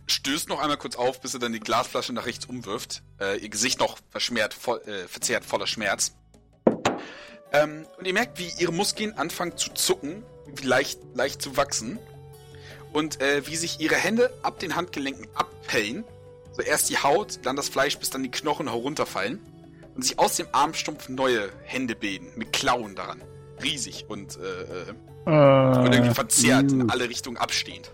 stößt 0.08 0.48
noch 0.48 0.62
einmal 0.62 0.78
kurz 0.78 0.96
auf, 0.96 1.20
bis 1.20 1.34
sie 1.34 1.40
dann 1.40 1.52
die 1.52 1.60
Glasflasche 1.60 2.14
nach 2.14 2.26
rechts 2.26 2.46
umwirft. 2.46 3.04
Äh, 3.20 3.40
ihr 3.40 3.50
Gesicht 3.50 3.80
noch 3.82 3.98
verschmiert, 4.10 4.54
voll, 4.54 4.80
äh, 4.86 5.08
verzerrt 5.10 5.44
voller 5.44 5.68
Schmerz. 5.68 6.14
Ähm, 7.52 7.86
und 7.98 8.06
ihr 8.08 8.14
merkt, 8.14 8.40
wie 8.40 8.50
ihre 8.58 8.72
Muskeln 8.72 9.14
anfangen 9.18 9.58
zu 9.58 9.72
zucken, 9.74 10.24
wie 10.56 10.66
leicht, 10.66 11.00
leicht 11.14 11.42
zu 11.42 11.58
wachsen. 11.58 12.00
Und 12.94 13.22
äh, 13.22 13.46
wie 13.46 13.56
sich 13.56 13.80
ihre 13.82 13.96
Hände 13.96 14.32
ab 14.44 14.60
den 14.60 14.76
Handgelenken 14.76 15.28
abpellen. 15.36 15.59
So 16.54 16.62
erst 16.62 16.90
die 16.90 16.98
Haut, 16.98 17.40
dann 17.44 17.56
das 17.56 17.70
Fleisch, 17.70 17.98
bis 17.98 18.10
dann 18.10 18.24
die 18.24 18.32
Knochen 18.32 18.68
herunterfallen. 18.68 19.40
Und 19.96 20.04
sich 20.04 20.18
aus 20.18 20.36
dem 20.38 20.48
Armstumpf 20.52 21.10
neue 21.10 21.50
Hände 21.64 21.96
bilden, 21.96 22.28
mit 22.36 22.54
Klauen 22.54 22.96
daran. 22.96 23.22
Riesig 23.62 24.06
und 24.08 24.38
äh, 24.38 24.62
äh, 24.62 24.94
und 25.26 25.94
irgendwie 25.94 26.12
Äh, 26.12 26.14
verzerrt, 26.14 26.72
in 26.72 26.90
alle 26.90 27.10
Richtungen 27.10 27.38
abstehend. 27.38 27.92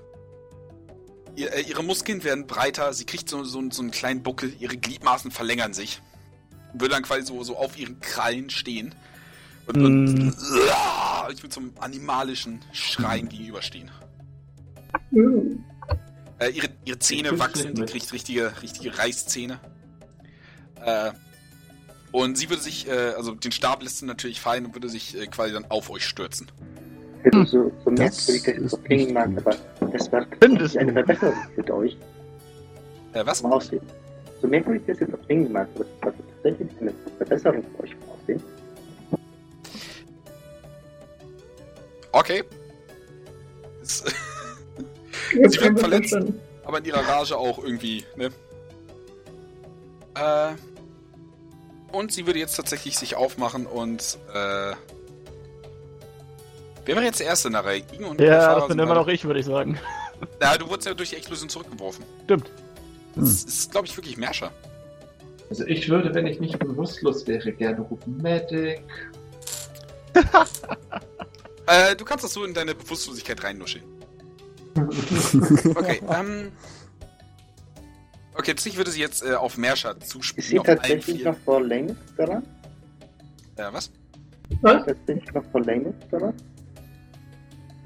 Ihr, 1.35 1.51
äh, 1.51 1.61
ihre 1.61 1.83
Muskeln 1.83 2.23
werden 2.23 2.47
breiter, 2.47 2.93
sie 2.93 3.05
kriegt 3.05 3.27
so, 3.29 3.43
so, 3.43 3.61
so 3.71 3.81
einen 3.81 3.91
kleinen 3.91 4.23
Buckel, 4.23 4.53
ihre 4.59 4.77
Gliedmaßen 4.77 5.31
verlängern 5.31 5.73
sich. 5.73 6.01
Würde 6.73 6.93
dann 6.93 7.03
quasi 7.03 7.23
so, 7.23 7.43
so 7.43 7.57
auf 7.57 7.77
ihren 7.77 7.99
Krallen 7.99 8.49
stehen. 8.49 8.95
Und, 9.67 9.77
und 9.77 10.05
Mm. 10.13 10.33
ich 11.33 11.41
mit 11.43 11.51
so 11.51 11.59
einem 11.59 11.73
animalischen 11.79 12.61
Schreien 12.71 13.27
gegenüberstehen. 13.27 13.89
Mhm. 15.11 15.64
Äh, 16.45 16.49
ihre, 16.51 16.67
ihre 16.85 16.99
Zähne 16.99 17.39
wachsen, 17.39 17.73
die 17.73 17.85
kriegt 17.85 18.11
richtige, 18.13 18.53
richtige 18.61 18.97
Reißzähne. 18.97 19.59
Äh, 20.83 21.11
und 22.11 22.37
sie 22.37 22.49
würde 22.49 22.61
sich, 22.61 22.87
äh, 22.87 23.13
also 23.17 23.33
den 23.33 23.51
Stab 23.51 23.81
lässt 23.81 23.99
sie 23.99 24.05
natürlich 24.05 24.39
fallen 24.39 24.65
und 24.65 24.75
würde 24.75 24.89
sich 24.89 25.17
äh, 25.17 25.27
quasi 25.27 25.53
dann 25.53 25.65
auf 25.69 25.89
euch 25.89 26.05
stürzen. 26.05 26.47
Also 27.33 27.43
so, 27.43 27.71
so 27.83 27.91
Das 27.91 28.27
merkwürdig, 28.27 28.69
so 28.69 28.77
klingen 28.77 29.05
nicht 29.05 29.13
mag, 29.13 29.29
aber 29.37 29.55
das 29.91 30.11
war 30.11 30.25
Findest 30.39 30.77
eine 30.77 30.93
du? 30.93 31.03
Verbesserung 31.03 31.35
mit 31.57 31.71
euch 31.71 31.97
Äh, 33.13 33.25
was? 33.25 33.43
Aussehen. 33.43 33.81
So 34.41 34.47
merkwürdig, 34.47 34.83
dass 34.85 35.01
ich 35.01 35.07
so 35.09 35.17
klingen 35.17 35.51
mag, 35.51 35.67
aber 35.75 35.85
das 35.85 36.03
war 36.03 36.13
tatsächlich 36.43 36.69
eine 36.79 36.93
Verbesserung 37.17 37.63
für 37.75 37.83
euch 37.83 37.95
vom 37.95 38.09
Aussehen. 38.09 38.43
Okay. 42.11 42.43
Jetzt 43.81 44.15
Sie 45.31 45.59
wir 45.61 45.77
verletzt. 45.77 46.09
verstanden. 46.09 46.39
aber 46.63 46.77
in 46.79 46.85
ihrer 46.85 47.07
Rage 47.07 47.37
auch 47.37 47.59
irgendwie, 47.63 48.05
ne? 48.15 48.29
Äh, 50.15 50.53
und 51.91 52.11
sie 52.11 52.25
würde 52.25 52.39
jetzt 52.39 52.55
tatsächlich 52.55 52.97
sich 52.97 53.15
aufmachen 53.15 53.65
und, 53.65 54.17
äh, 54.33 54.73
Wer 56.87 56.95
wäre 56.97 57.05
jetzt 57.05 57.19
der 57.19 57.27
Erste 57.27 57.47
in 57.47 57.53
der 57.53 57.65
Reihe? 57.65 57.81
Und 58.07 58.21
Ja, 58.21 58.53
das 58.55 58.67
bin 58.67 58.77
sind 58.77 58.79
immer 58.79 58.93
noch 58.93 59.07
ich, 59.07 59.25
würde 59.25 59.39
ich 59.39 59.45
sagen. 59.45 59.79
Ja, 60.41 60.57
du 60.57 60.69
wurdest 60.69 60.87
ja 60.87 60.93
durch 60.93 61.09
die 61.09 61.17
Explosion 61.17 61.49
zurückgeworfen. 61.49 62.05
Stimmt. 62.23 62.49
Das 63.15 63.43
ist, 63.43 63.69
glaube 63.71 63.85
ich, 63.87 63.97
wirklich 63.97 64.15
Merscher. 64.17 64.49
Also 65.49 65.65
ich 65.65 65.89
würde, 65.89 66.13
wenn 66.13 66.25
ich 66.25 66.39
nicht 66.39 66.57
bewusstlos 66.57 67.27
wäre, 67.27 67.51
gerne 67.51 67.81
rufen 67.81 68.17
Medic. 68.21 68.81
Äh, 71.67 71.95
du 71.95 72.05
kannst 72.05 72.23
das 72.23 72.31
so 72.33 72.43
in 72.45 72.53
deine 72.53 72.75
Bewusstlosigkeit 72.75 73.43
reinnuscheln. 73.43 73.83
Okay, 75.75 76.01
ähm. 76.09 76.51
Okay, 78.33 78.51
tatsächlich 78.53 78.77
würde 78.77 78.91
sie 78.91 78.99
jetzt 78.99 79.23
äh, 79.23 79.33
auf 79.35 79.57
Merscher 79.57 79.95
Ist 79.97 80.09
zuspielen. 80.09 80.47
sie 80.49 80.59
auf 80.59 80.67
allen 80.67 80.77
tatsächlich 80.79 81.17
vier. 81.17 81.31
noch 81.31 81.37
vor 81.39 81.61
Länge 81.63 81.95
daran? 82.17 82.43
Äh, 83.55 83.63
was? 83.71 83.89
Was? 84.61 84.85
Tatsächlich 84.85 85.33
noch 85.33 85.45
vor 85.51 85.61
Länge 85.61 85.93
daran? 86.11 86.33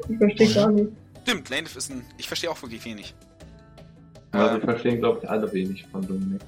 Ich 0.07 0.17
verstehe 0.17 0.53
gar 0.53 0.71
nicht. 0.71 0.91
Stimmt, 1.23 1.49
Lanef 1.49 1.75
ist 1.75 1.91
ein. 1.91 2.03
Ich 2.17 2.27
verstehe 2.27 2.49
auch 2.49 2.59
wirklich 2.63 2.83
wenig. 2.83 3.13
Ja, 4.33 4.47
Ähm. 4.55 4.61
wir 4.61 4.61
verstehen, 4.61 4.99
glaube 4.99 5.19
ich, 5.21 5.29
alle 5.29 5.51
wenig 5.53 5.85
von 5.91 6.05
Dominik. 6.07 6.41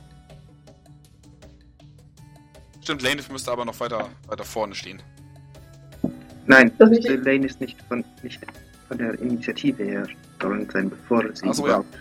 Stimmt, 2.82 3.04
Lanef 3.04 3.30
müsste 3.30 3.52
aber 3.52 3.66
noch 3.66 3.80
weiter, 3.80 4.10
weiter 4.28 4.44
vorne 4.44 4.74
stehen. 4.74 5.02
Nein, 6.48 6.72
ist 6.80 7.08
Lane 7.08 7.46
ist 7.46 7.62
nicht 7.62 7.80
von, 7.84 8.04
nicht 8.24 8.42
von 8.88 8.98
der 8.98 9.20
Initiative 9.20 9.84
her 9.84 10.08
sollen 10.42 10.70
sein, 10.72 10.90
bevor 10.90 11.24
sie 11.34 11.48
Ach 11.48 11.54
so, 11.54 11.64
ja. 11.68 11.68
überhaupt 11.76 11.98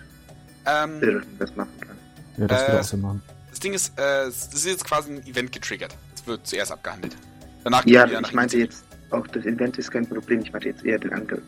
Ähm, 0.66 1.02
irgendwas 1.02 1.56
machen 1.56 1.70
kann. 1.80 1.96
Ja, 2.36 2.46
das 2.46 2.62
Äh, 2.62 2.66
würde 2.68 2.80
auch 2.80 2.84
Sinn 2.84 3.00
machen. 3.00 3.22
das 3.50 3.60
Ding 3.60 3.72
ist, 3.74 3.98
äh, 3.98 4.24
es 4.28 4.46
ist 4.52 4.66
jetzt 4.66 4.84
quasi 4.84 5.12
ein 5.12 5.26
Event 5.26 5.52
getriggert. 5.52 5.96
Es 6.14 6.26
wird 6.26 6.46
zuerst 6.46 6.72
abgehandelt. 6.72 7.16
Danach 7.64 7.84
Ja, 7.86 8.08
wir 8.08 8.20
nach 8.20 8.28
ich 8.28 8.34
meinte 8.34 8.58
jetzt, 8.58 8.84
auch 9.10 9.26
das 9.28 9.44
Invent 9.44 9.78
ist 9.78 9.90
kein 9.90 10.06
Problem, 10.06 10.40
ich 10.40 10.52
meinte 10.52 10.68
jetzt 10.68 10.84
eher 10.84 10.98
den 10.98 11.12
Angriff. 11.12 11.42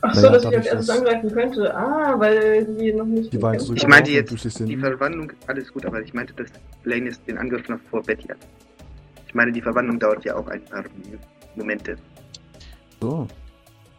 Ach 0.00 0.14
so, 0.14 0.20
Naja, 0.30 0.32
dass 0.32 0.44
ich 0.44 0.56
als 0.58 0.66
erstes 0.66 0.90
angreifen 0.90 1.32
könnte. 1.32 1.74
Ah, 1.74 2.14
weil 2.18 2.64
die 2.64 2.92
noch 2.92 3.04
nicht. 3.04 3.32
Die 3.32 3.38
beiden 3.38 3.74
Ich 3.74 3.86
meinte 3.88 4.12
jetzt 4.12 4.30
die. 4.60 4.76
Verwandlung, 4.76 5.32
alles 5.48 5.72
gut, 5.72 5.84
aber 5.86 6.00
ich 6.00 6.14
meinte, 6.14 6.32
dass 6.34 6.46
Lane 6.84 7.08
ist 7.08 7.26
den 7.26 7.36
Angriff 7.36 7.68
noch 7.68 7.80
vor 7.90 8.02
Betty 8.02 8.28
hat. 8.28 8.36
Ich 9.26 9.34
meine, 9.34 9.50
die 9.50 9.60
Verwandlung 9.60 9.98
dauert 9.98 10.24
ja 10.24 10.36
auch 10.36 10.46
ein 10.48 10.64
paar 10.66 10.84
Momente. 11.56 11.96
So. 13.00 13.26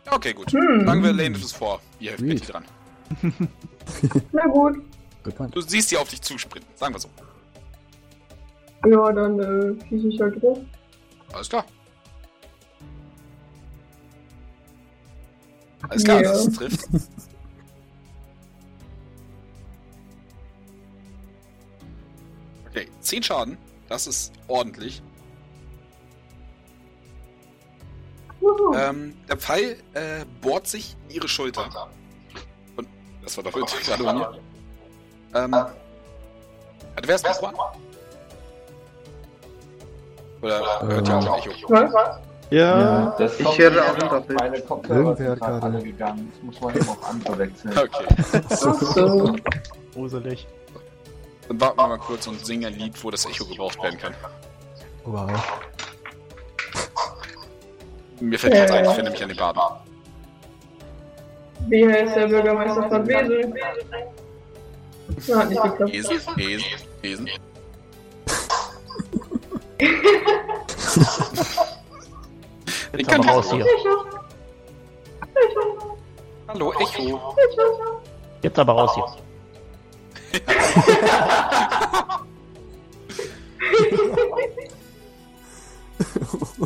Ja, 0.06 0.16
Okay, 0.16 0.34
gut. 0.34 0.52
Hm. 0.52 0.86
Sagen 0.86 1.04
wir, 1.04 1.14
Lanef 1.14 1.42
ist 1.44 1.56
vor. 1.56 1.80
Ihr 2.00 2.12
helft. 2.12 2.24
Betty 2.26 2.46
dran. 2.52 2.66
Na 4.32 4.46
gut. 4.48 4.78
Bekannt. 5.24 5.56
Du 5.56 5.62
siehst 5.62 5.90
sie 5.90 5.98
auf 5.98 6.10
dich 6.10 6.22
zusprinten. 6.22 6.70
Sagen 6.76 6.94
wir 6.94 7.00
so. 7.00 7.10
Ja, 8.88 9.12
dann 9.12 9.40
äh, 9.40 9.88
schieße 9.88 10.08
ich 10.08 10.20
halt 10.22 10.42
drauf. 10.42 10.60
Alles 11.34 11.50
klar. 11.50 11.66
Alles 15.90 16.04
klar, 16.04 16.22
Ja. 16.24 16.32
das 16.32 16.50
trifft. 16.54 16.88
Okay, 22.70 22.88
10 23.02 23.24
Schaden. 23.24 23.58
Das 23.88 24.06
ist 24.08 24.32
ordentlich. 24.48 25.02
Ähm, 28.76 29.18
der 29.28 29.38
Pfeil 29.38 29.78
äh, 29.94 30.26
bohrt 30.42 30.68
sich 30.68 30.96
in 31.08 31.16
ihre 31.16 31.28
Schulter. 31.28 31.90
Und 32.76 32.88
das 33.24 33.36
war 33.38 33.44
dafür 33.44 33.66
gerade 33.66 34.04
bei 34.04 34.14
mir. 34.14 34.40
Ähm, 35.36 35.52
ja, 35.52 35.72
du 37.02 37.08
wärst 37.08 37.26
noch 37.26 37.38
dran. 37.38 37.56
Oder 40.42 40.82
hört 40.82 41.08
ihr 41.08 41.18
auch 41.18 41.34
ein 41.34 41.52
Echo? 41.52 41.70
Was? 41.70 42.20
Ja, 42.52 43.16
das 43.20 43.40
ich 43.40 43.58
höre 43.60 43.84
auch 43.84 43.90
auf 43.90 44.10
doppelt. 44.10 44.40
Meine 44.40 44.62
Kopfhörer 44.62 45.16
sind 45.16 45.42
alle 45.42 45.84
gegangen. 45.84 46.32
Jetzt 46.34 46.44
muss 46.44 46.62
man 46.62 46.76
eben 46.76 46.90
auf 46.90 47.10
andere 47.10 47.38
wechseln. 47.38 47.74
Okay, 47.78 48.42
so. 48.56 49.36
gruselig. 49.94 50.48
dann 51.48 51.62
warten 51.62 51.78
wir 51.78 51.88
mal 51.88 51.98
kurz 52.00 52.26
und 52.26 52.44
singen 52.44 52.66
ein 52.66 52.80
Lied, 52.80 53.04
wo 53.04 53.12
das 53.12 53.26
Echo 53.26 53.46
gebraucht 53.46 53.82
werden 53.84 54.00
kann. 54.00 54.16
Wow. 55.06 55.30
Mir 58.20 58.38
fällt 58.38 58.54
gerade 58.54 58.74
ein, 58.74 58.86
ich 58.86 58.92
finde 58.92 59.12
mich 59.12 59.24
an 59.24 59.30
den 59.30 59.38
Baden. 59.38 59.62
Wie 61.68 61.88
heißt 61.88 62.16
der 62.16 62.28
Bürgermeister 62.28 62.90
von 62.90 63.08
Wesel? 63.08 63.54
Ja, 65.28 65.40
hat 65.40 65.50
nicht 65.50 65.62
geklappt. 65.62 65.94
Esel, 65.94 66.20
Esel, 66.38 66.66
Esel. 67.04 67.28
Ich 72.98 73.08
kann 73.08 73.30
raus 73.30 73.52
hier. 73.52 73.66
Hallo, 76.48 76.74
Echo. 76.74 77.36
Jetzt 78.42 78.60
aber 78.60 78.74
raus 78.74 78.96
hier. 78.96 79.06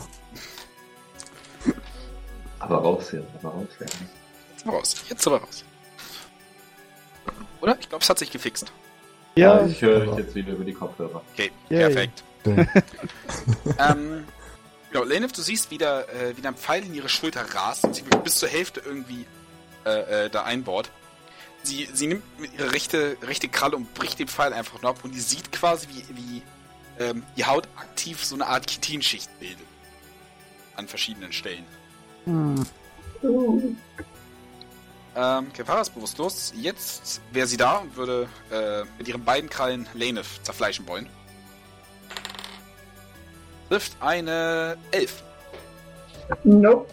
Aber 2.63 2.77
raus 2.77 3.11
hier, 3.11 3.25
aber 3.41 3.49
raus 3.49 3.67
hier. 3.77 3.87
Jetzt 4.51 4.65
aber 4.65 4.77
raus. 4.77 4.95
Jetzt 5.09 5.27
aber 5.27 5.37
raus. 5.41 5.65
Oder? 7.61 7.77
Ich 7.79 7.89
glaube, 7.89 8.01
es 8.01 8.09
hat 8.09 8.19
sich 8.19 8.31
gefixt. 8.31 8.71
Ja, 9.35 9.65
ich 9.65 9.81
höre 9.81 10.05
dich 10.05 10.15
jetzt 10.17 10.35
wieder 10.35 10.53
über 10.53 10.63
die 10.63 10.73
Kopfhörer. 10.73 11.21
Okay, 11.33 11.51
Yay. 11.69 11.79
perfekt. 11.79 12.23
ähm, 12.45 14.25
genau, 14.91 15.03
Lenef, 15.03 15.31
du 15.31 15.41
siehst, 15.41 15.71
wie, 15.71 15.77
der, 15.77 16.07
äh, 16.09 16.37
wie 16.37 16.41
der 16.41 16.53
Pfeil 16.53 16.85
in 16.85 16.93
ihre 16.93 17.09
Schulter 17.09 17.43
rast 17.53 17.83
und 17.83 17.95
sie 17.95 18.03
bis 18.23 18.35
zur 18.35 18.49
Hälfte 18.49 18.81
irgendwie 18.85 19.25
äh, 19.85 20.25
äh, 20.25 20.29
da 20.29 20.43
einbohrt. 20.43 20.91
Sie, 21.63 21.87
sie 21.93 22.07
nimmt 22.07 22.39
mit 22.39 22.53
ihrer 22.53 22.73
rechte, 22.73 23.17
rechte 23.23 23.47
Kralle 23.47 23.75
und 23.75 23.93
bricht 23.93 24.19
den 24.19 24.27
Pfeil 24.27 24.53
einfach 24.53 24.81
nur 24.81 24.91
ab 24.91 24.99
und 25.03 25.15
die 25.15 25.21
sieht 25.21 25.51
quasi, 25.51 25.87
wie, 25.89 26.05
wie 26.15 26.43
ähm, 26.99 27.23
die 27.37 27.45
Haut 27.45 27.67
aktiv 27.77 28.23
so 28.23 28.35
eine 28.35 28.47
Art 28.47 28.67
Chitinschicht 28.67 29.29
bildet. 29.39 29.65
An 30.75 30.87
verschiedenen 30.87 31.31
Stellen. 31.31 31.65
Hm. 32.25 32.65
Ähm, 35.15 35.47
ist 35.81 35.93
bewusstlos. 35.93 36.53
Jetzt 36.55 37.21
wäre 37.31 37.47
sie 37.47 37.57
da 37.57 37.77
und 37.77 37.95
würde 37.95 38.27
äh, 38.51 38.83
mit 38.97 39.07
ihren 39.07 39.23
beiden 39.23 39.49
Krallen 39.49 39.87
Lenef 39.93 40.41
zerfleischen 40.41 40.87
wollen. 40.87 41.07
Trifft 43.69 43.93
eine 44.01 44.77
11. 44.91 45.23
nope. 46.43 46.87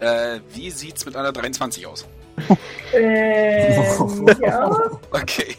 Äh, 0.00 0.40
wie 0.52 0.70
sieht's 0.70 1.04
mit 1.06 1.16
einer 1.16 1.32
23 1.32 1.86
aus? 1.86 2.06
Ähm, 2.92 4.26
ja. 4.40 4.70
Okay. 5.10 5.56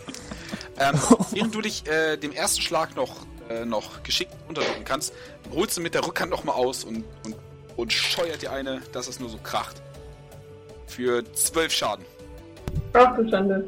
Ähm, 0.79 0.99
während 1.31 1.55
du 1.55 1.61
dich 1.61 1.87
äh, 1.87 2.17
dem 2.17 2.31
ersten 2.31 2.61
Schlag 2.61 2.95
noch, 2.95 3.25
äh, 3.49 3.65
noch 3.65 4.03
geschickt 4.03 4.33
unterdrücken 4.47 4.83
kannst, 4.85 5.13
holst 5.53 5.77
du 5.77 5.81
mit 5.81 5.93
der 5.93 6.05
Rückhand 6.05 6.31
nochmal 6.31 6.55
aus 6.55 6.83
und, 6.83 7.05
und, 7.25 7.35
und 7.75 7.91
scheuert 7.93 8.41
dir 8.41 8.51
eine, 8.51 8.81
dass 8.91 9.07
es 9.07 9.19
nur 9.19 9.29
so 9.29 9.37
kracht. 9.37 9.81
Für 10.87 11.23
12 11.33 11.71
Schaden. 11.71 12.05
Ach 12.93 13.15
du 13.15 13.27
Schande. 13.29 13.67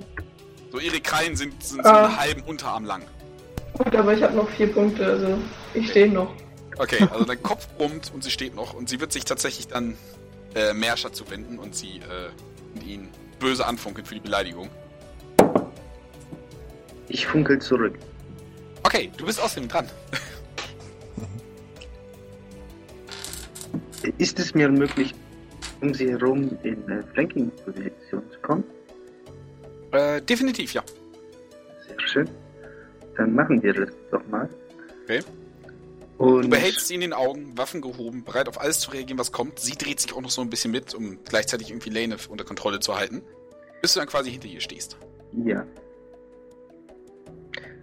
So, 0.71 0.79
ihre 0.79 0.99
Krallen 0.99 1.35
sind, 1.35 1.63
sind 1.63 1.83
so 1.83 1.89
Ah. 1.89 2.05
einen 2.05 2.17
halben 2.17 2.41
Unterarm 2.43 2.85
lang. 2.85 3.03
Gut, 3.73 3.95
aber 3.95 4.13
ich 4.13 4.21
habe 4.23 4.35
noch 4.35 4.49
vier 4.51 4.71
Punkte, 4.71 5.05
also 5.05 5.37
ich 5.73 5.89
stehe 5.89 6.09
noch. 6.09 6.33
Okay, 6.77 7.07
also 7.11 7.25
dein 7.25 7.41
Kopf 7.41 7.67
brummt 7.77 8.11
und 8.13 8.23
sie 8.23 8.31
steht 8.31 8.55
noch 8.55 8.73
und 8.73 8.89
sie 8.89 8.99
wird 8.99 9.11
sich 9.11 9.25
tatsächlich 9.25 9.67
dann 9.67 9.97
äh, 10.55 10.73
Merscher 10.73 11.11
zuwenden 11.13 11.59
und 11.59 11.75
sie 11.75 11.97
äh, 11.99 12.29
und 12.75 12.83
ihn 12.85 13.09
böse 13.39 13.65
anfunkeln 13.65 14.05
für 14.05 14.15
die 14.15 14.21
Beleidigung. 14.21 14.69
Ich 17.07 17.27
funkel 17.27 17.59
zurück. 17.59 17.97
Okay, 18.83 19.11
du 19.17 19.25
bist 19.25 19.39
außerdem 19.41 19.69
dran. 19.69 19.89
Ist 24.17 24.39
es 24.39 24.53
mir 24.53 24.69
möglich, 24.69 25.13
um 25.81 25.93
sie 25.93 26.09
herum 26.09 26.57
in 26.63 26.89
äh, 26.89 27.03
Flanking-Position 27.13 28.23
zu 28.31 28.39
kommen? 28.41 28.63
Äh, 29.91 30.21
definitiv, 30.21 30.73
ja. 30.73 30.83
Sehr 31.87 32.07
schön. 32.07 32.29
Dann 33.17 33.33
machen 33.33 33.61
wir 33.63 33.73
das 33.73 33.89
doch 34.11 34.25
mal. 34.27 34.49
Okay. 35.03 35.21
Und 36.17 36.43
Du 36.43 36.49
behältst 36.49 36.87
sie 36.87 36.95
in 36.95 37.01
den 37.01 37.13
Augen, 37.13 37.57
Waffen 37.57 37.81
gehoben, 37.81 38.23
bereit 38.23 38.47
auf 38.47 38.59
alles 38.59 38.79
zu 38.79 38.91
reagieren, 38.91 39.19
was 39.19 39.31
kommt. 39.31 39.59
Sie 39.59 39.73
dreht 39.73 39.99
sich 39.99 40.13
auch 40.13 40.21
noch 40.21 40.29
so 40.29 40.41
ein 40.41 40.49
bisschen 40.49 40.71
mit, 40.71 40.93
um 40.93 41.19
gleichzeitig 41.25 41.69
irgendwie 41.69 41.89
Lane 41.89 42.15
unter 42.29 42.45
Kontrolle 42.45 42.79
zu 42.79 42.97
halten. 42.97 43.21
Bis 43.81 43.93
du 43.93 43.99
dann 43.99 44.07
quasi 44.07 44.31
hinter 44.31 44.47
ihr 44.47 44.61
stehst. 44.61 44.97
Ja. 45.45 45.65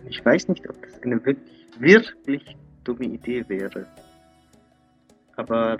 Ich 0.09 0.25
weiß 0.25 0.49
nicht, 0.49 0.69
ob 0.69 0.83
das 0.83 1.03
eine 1.03 1.25
wirklich, 1.25 1.67
wirklich 1.79 2.57
dumme 2.85 3.05
Idee 3.05 3.45
wäre. 3.49 3.87
Aber 5.37 5.79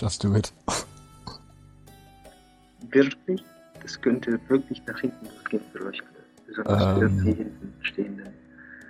Just 0.00 0.24
do 0.24 0.34
it. 0.34 0.52
wirklich, 2.90 3.44
das 3.82 4.00
könnte 4.00 4.40
wirklich 4.48 4.82
nach 4.86 4.98
hinten 5.00 5.26
losgehen 5.26 5.62
für 5.72 5.84
euch 5.86 6.00
alle. 6.00 6.20
Besonders 6.46 6.98
für 6.98 7.04
Ähm. 7.04 7.24
die 7.24 7.32
hinten 7.34 7.74
stehenden. 7.82 8.28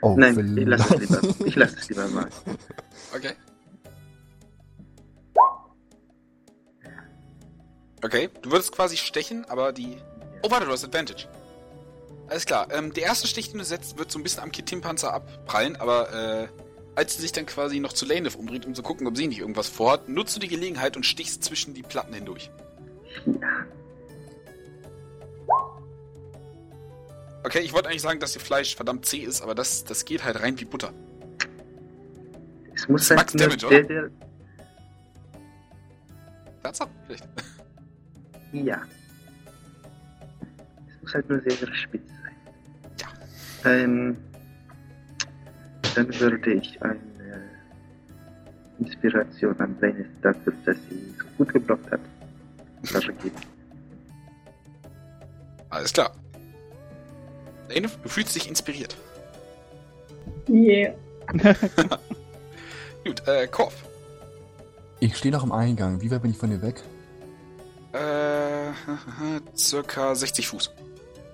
Oh, 0.03 0.15
Nein, 0.17 0.57
ich 0.57 0.67
lasse 0.67 0.95
es 0.95 1.01
lieber. 1.11 1.47
Ich 1.47 1.57
lasse 1.57 1.77
es 1.79 1.89
lieber 1.89 2.09
mal. 2.09 2.29
Okay. 3.15 3.33
Okay, 8.03 8.31
du 8.43 8.51
würdest 8.51 8.73
quasi 8.73 8.97
stechen, 8.97 9.45
aber 9.47 9.73
die. 9.73 9.97
Oh, 10.43 10.51
warte, 10.51 10.65
du 10.67 10.73
hast 10.73 10.85
Advantage. 10.85 11.27
Alles 12.29 12.47
klar. 12.47 12.69
Ähm, 12.71 12.93
der 12.95 13.03
erste 13.05 13.27
Stich, 13.27 13.51
den 13.51 13.59
du 13.59 13.65
setzt, 13.65 13.99
wird 13.99 14.11
so 14.11 14.19
ein 14.19 14.23
bisschen 14.23 14.43
am 14.43 14.53
Kitim-Panzer 14.53 15.13
abprallen, 15.13 15.77
aber 15.77 16.13
äh, 16.45 16.49
als 16.95 17.17
sie 17.17 17.23
sich 17.23 17.33
dann 17.33 17.47
quasi 17.47 17.81
noch 17.81 17.93
zu 17.93 18.05
Lanef 18.07 18.35
umdreht, 18.35 18.67
um 18.67 18.75
zu 18.75 18.83
gucken, 18.83 19.07
ob 19.07 19.17
sie 19.17 19.27
nicht 19.27 19.41
irgendwas 19.41 19.69
vorhat, 19.69 20.09
nutzt 20.09 20.37
du 20.37 20.41
die 20.41 20.49
Gelegenheit 20.49 20.97
und 20.97 21.05
stichst 21.05 21.45
zwischen 21.45 21.75
die 21.75 21.83
Platten 21.83 22.13
hindurch. 22.15 22.51
Ja. 23.27 23.67
Okay, 27.43 27.61
ich 27.61 27.73
wollte 27.73 27.89
eigentlich 27.89 28.03
sagen, 28.03 28.21
dass 28.21 28.35
ihr 28.35 28.41
Fleisch 28.41 28.77
verdammt 28.77 29.07
zäh 29.07 29.19
ist, 29.19 29.41
aber 29.41 29.55
das, 29.55 29.85
das 29.85 30.05
geht 30.05 30.25
halt 30.25 30.41
rein 30.41 30.61
wie 30.61 30.67
Butter. 30.67 30.93
Es 32.75 32.87
muss 32.89 33.09
Das 33.09 33.17
halt 33.17 33.19
Max 33.21 33.35
nur 33.35 33.43
Damage, 33.49 33.69
der, 33.69 33.69
oder? 33.69 33.83
der. 33.89 34.11
Ernsthaft? 36.63 36.93
Vielleicht. 37.07 37.25
Ja. 38.53 38.83
Es 40.89 41.03
muss 41.03 41.15
halt 41.15 41.29
nur 41.31 41.41
sehr, 41.43 41.53
sehr 41.53 41.73
spitz 41.73 42.03
sein. 42.09 42.37
Ja. 43.01 43.71
Ähm, 43.71 44.17
dann 45.95 46.21
würde 46.21 46.53
ich 46.53 46.81
eine 46.83 46.99
Inspiration 48.79 49.59
an 49.61 49.75
Blaine 49.75 50.07
dafür, 50.23 50.53
dass 50.65 50.77
sie 50.89 51.15
so 51.19 51.25
gut 51.39 51.53
geblockt 51.53 51.91
hat, 51.91 52.01
geben. 53.23 53.37
Alles 55.69 55.93
klar. 55.93 56.13
Lane, 57.69 57.89
du 58.03 58.09
fühlst 58.09 58.35
dich 58.35 58.49
inspiriert. 58.49 58.97
Yeah. 60.49 60.95
Gut, 63.05 63.23
äh, 63.29 63.47
Korf. 63.47 63.75
Ich 64.99 65.17
stehe 65.17 65.33
noch 65.33 65.45
im 65.45 65.53
Eingang. 65.53 66.01
Wie 66.01 66.11
weit 66.11 66.23
bin 66.23 66.33
ich 66.33 66.37
von 66.37 66.51
dir 66.51 66.61
weg? 66.61 66.83
Äh, 67.93 68.73
circa 69.57 70.15
60 70.15 70.49
Fuß. 70.49 70.71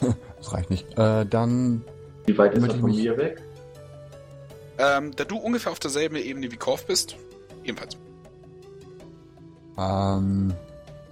Das 0.38 0.52
reicht 0.52 0.68
nicht. 0.70 0.86
Äh, 0.98 1.24
dann. 1.26 1.82
Wie 2.26 2.36
weit 2.36 2.54
ist 2.54 2.62
er 2.64 2.74
ich 2.74 2.80
von 2.80 2.90
mich- 2.90 2.98
mir 2.98 3.16
weg? 3.16 3.42
Ähm, 4.78 5.14
da 5.16 5.24
du 5.24 5.36
ungefähr 5.38 5.72
auf 5.72 5.78
derselben 5.78 6.16
Ebene 6.16 6.50
wie 6.50 6.56
Korf 6.56 6.86
bist, 6.86 7.16
ebenfalls. 7.64 7.96
Ähm. 9.78 10.54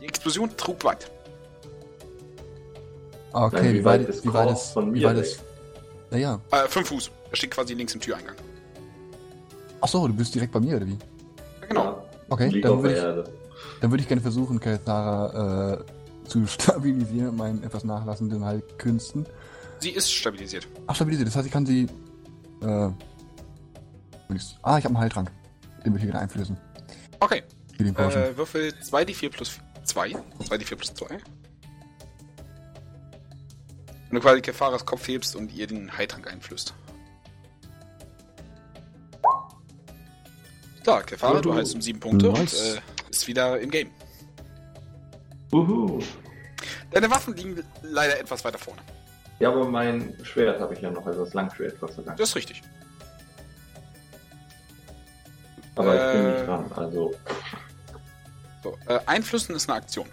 Die 0.01 0.07
Explosion 0.07 0.55
trug 0.57 0.85
weit. 0.85 1.11
Okay, 3.33 3.57
Nein, 3.57 3.75
wie, 3.75 3.85
weit 3.85 4.09
ist. 4.09 4.25
Wie 4.25 4.33
weit 4.33 4.51
ist. 4.53 4.73
von 4.73 4.95
Wie 4.95 5.01
mir 5.01 5.07
weit 5.09 5.17
weg? 5.17 5.25
ist. 5.25 5.43
Naja. 6.11 6.41
Äh, 6.51 6.69
5 6.69 6.89
Fuß. 6.89 7.11
Er 7.31 7.37
steht 7.37 7.51
quasi 7.51 7.75
links 7.75 7.95
im 7.95 8.01
Türeingang. 8.01 8.37
Achso, 9.81 10.07
du 10.07 10.15
bist 10.15 10.35
direkt 10.35 10.53
bei 10.53 10.61
mir, 10.61 10.77
oder 10.77 10.87
wie? 10.87 10.99
Ja, 11.61 11.67
genau. 11.69 11.85
Ja, 11.85 12.05
Okay, 12.29 12.49
liegt 12.49 12.65
dann 12.65 12.83
würde 12.83 12.95
ich, 12.95 13.35
dann 13.81 13.91
würde 13.91 14.03
ich 14.03 14.09
gerne 14.09 14.23
versuchen, 14.23 14.61
Kathara 14.61 15.75
äh, 15.81 16.29
zu 16.29 16.47
stabilisieren 16.47 17.27
mit 17.27 17.37
meinen 17.37 17.63
etwas 17.65 17.85
nachlassenden 17.85 18.45
halt 18.45 18.79
Künsten. 18.79 19.27
Sie 19.81 19.91
ist 19.91 20.11
stabilisiert. 20.13 20.67
Ach, 20.87 20.95
stabilisiert, 20.95 21.29
das 21.29 21.37
heißt, 21.37 21.47
ich 21.47 21.53
kann 21.53 21.67
sie. 21.67 21.87
Äh. 22.63 22.89
Ich's- 24.37 24.57
Ah, 24.63 24.79
ich 24.79 24.85
habe 24.85 24.95
einen 24.95 25.03
Heiltrank. 25.03 25.31
Den 25.85 25.93
würde 25.93 26.05
ich 26.05 26.09
wieder 26.09 26.21
einflößen. 26.21 26.57
Okay. 27.21 27.43
Äh, 27.79 28.37
Würfel 28.37 28.73
2d4 28.83 29.31
plus 29.31 29.59
2. 29.85 30.11
2d4 30.41 30.77
plus 30.77 30.95
2. 30.95 31.19
Wenn 34.09 34.17
du 34.17 34.21
quasi 34.21 34.41
Kefaras 34.41 34.87
Kopf 34.87 35.07
hebst 35.09 35.35
und 35.37 35.53
ihr 35.53 35.67
den 35.67 35.97
Heiltrank 35.97 36.31
einflößt. 36.31 36.73
Klar, 40.83 41.03
Kefara, 41.03 41.41
du 41.41 41.55
heißt 41.55 41.75
um 41.75 41.81
7 41.81 41.99
Punkte 41.99 42.27
Nice. 42.31 42.55
und 42.55 42.77
äh, 42.77 42.81
ist 43.11 43.27
wieder 43.27 43.59
im 43.59 43.71
Game. 43.71 43.91
Uhu. 45.53 46.01
Deine 46.91 47.11
Waffen 47.11 47.35
liegen 47.35 47.63
leider 47.83 48.21
etwas 48.21 48.45
weiter 48.45 48.59
vorne. 48.59 48.81
Ja, 49.41 49.49
aber 49.51 49.67
mein 49.69 50.15
Schwert 50.23 50.61
habe 50.61 50.75
ich 50.75 50.81
ja 50.81 50.91
noch, 50.91 51.07
also 51.07 51.25
das 51.25 51.35
Langschwert, 51.35 51.81
Gott 51.81 51.93
sei 51.95 52.03
Dank. 52.03 52.19
Das 52.19 52.29
ist 52.31 52.37
richtig. 52.37 52.63
Aber 55.77 55.95
ich 55.95 56.13
bin 56.13 56.27
Äh. 56.27 56.33
nicht 56.35 56.47
dran, 56.47 56.73
also. 56.77 57.15
So, 58.63 58.79
äh, 58.87 58.99
Einflüssen 59.07 59.55
ist 59.55 59.69
eine 59.69 59.79
Aktion. 59.79 60.07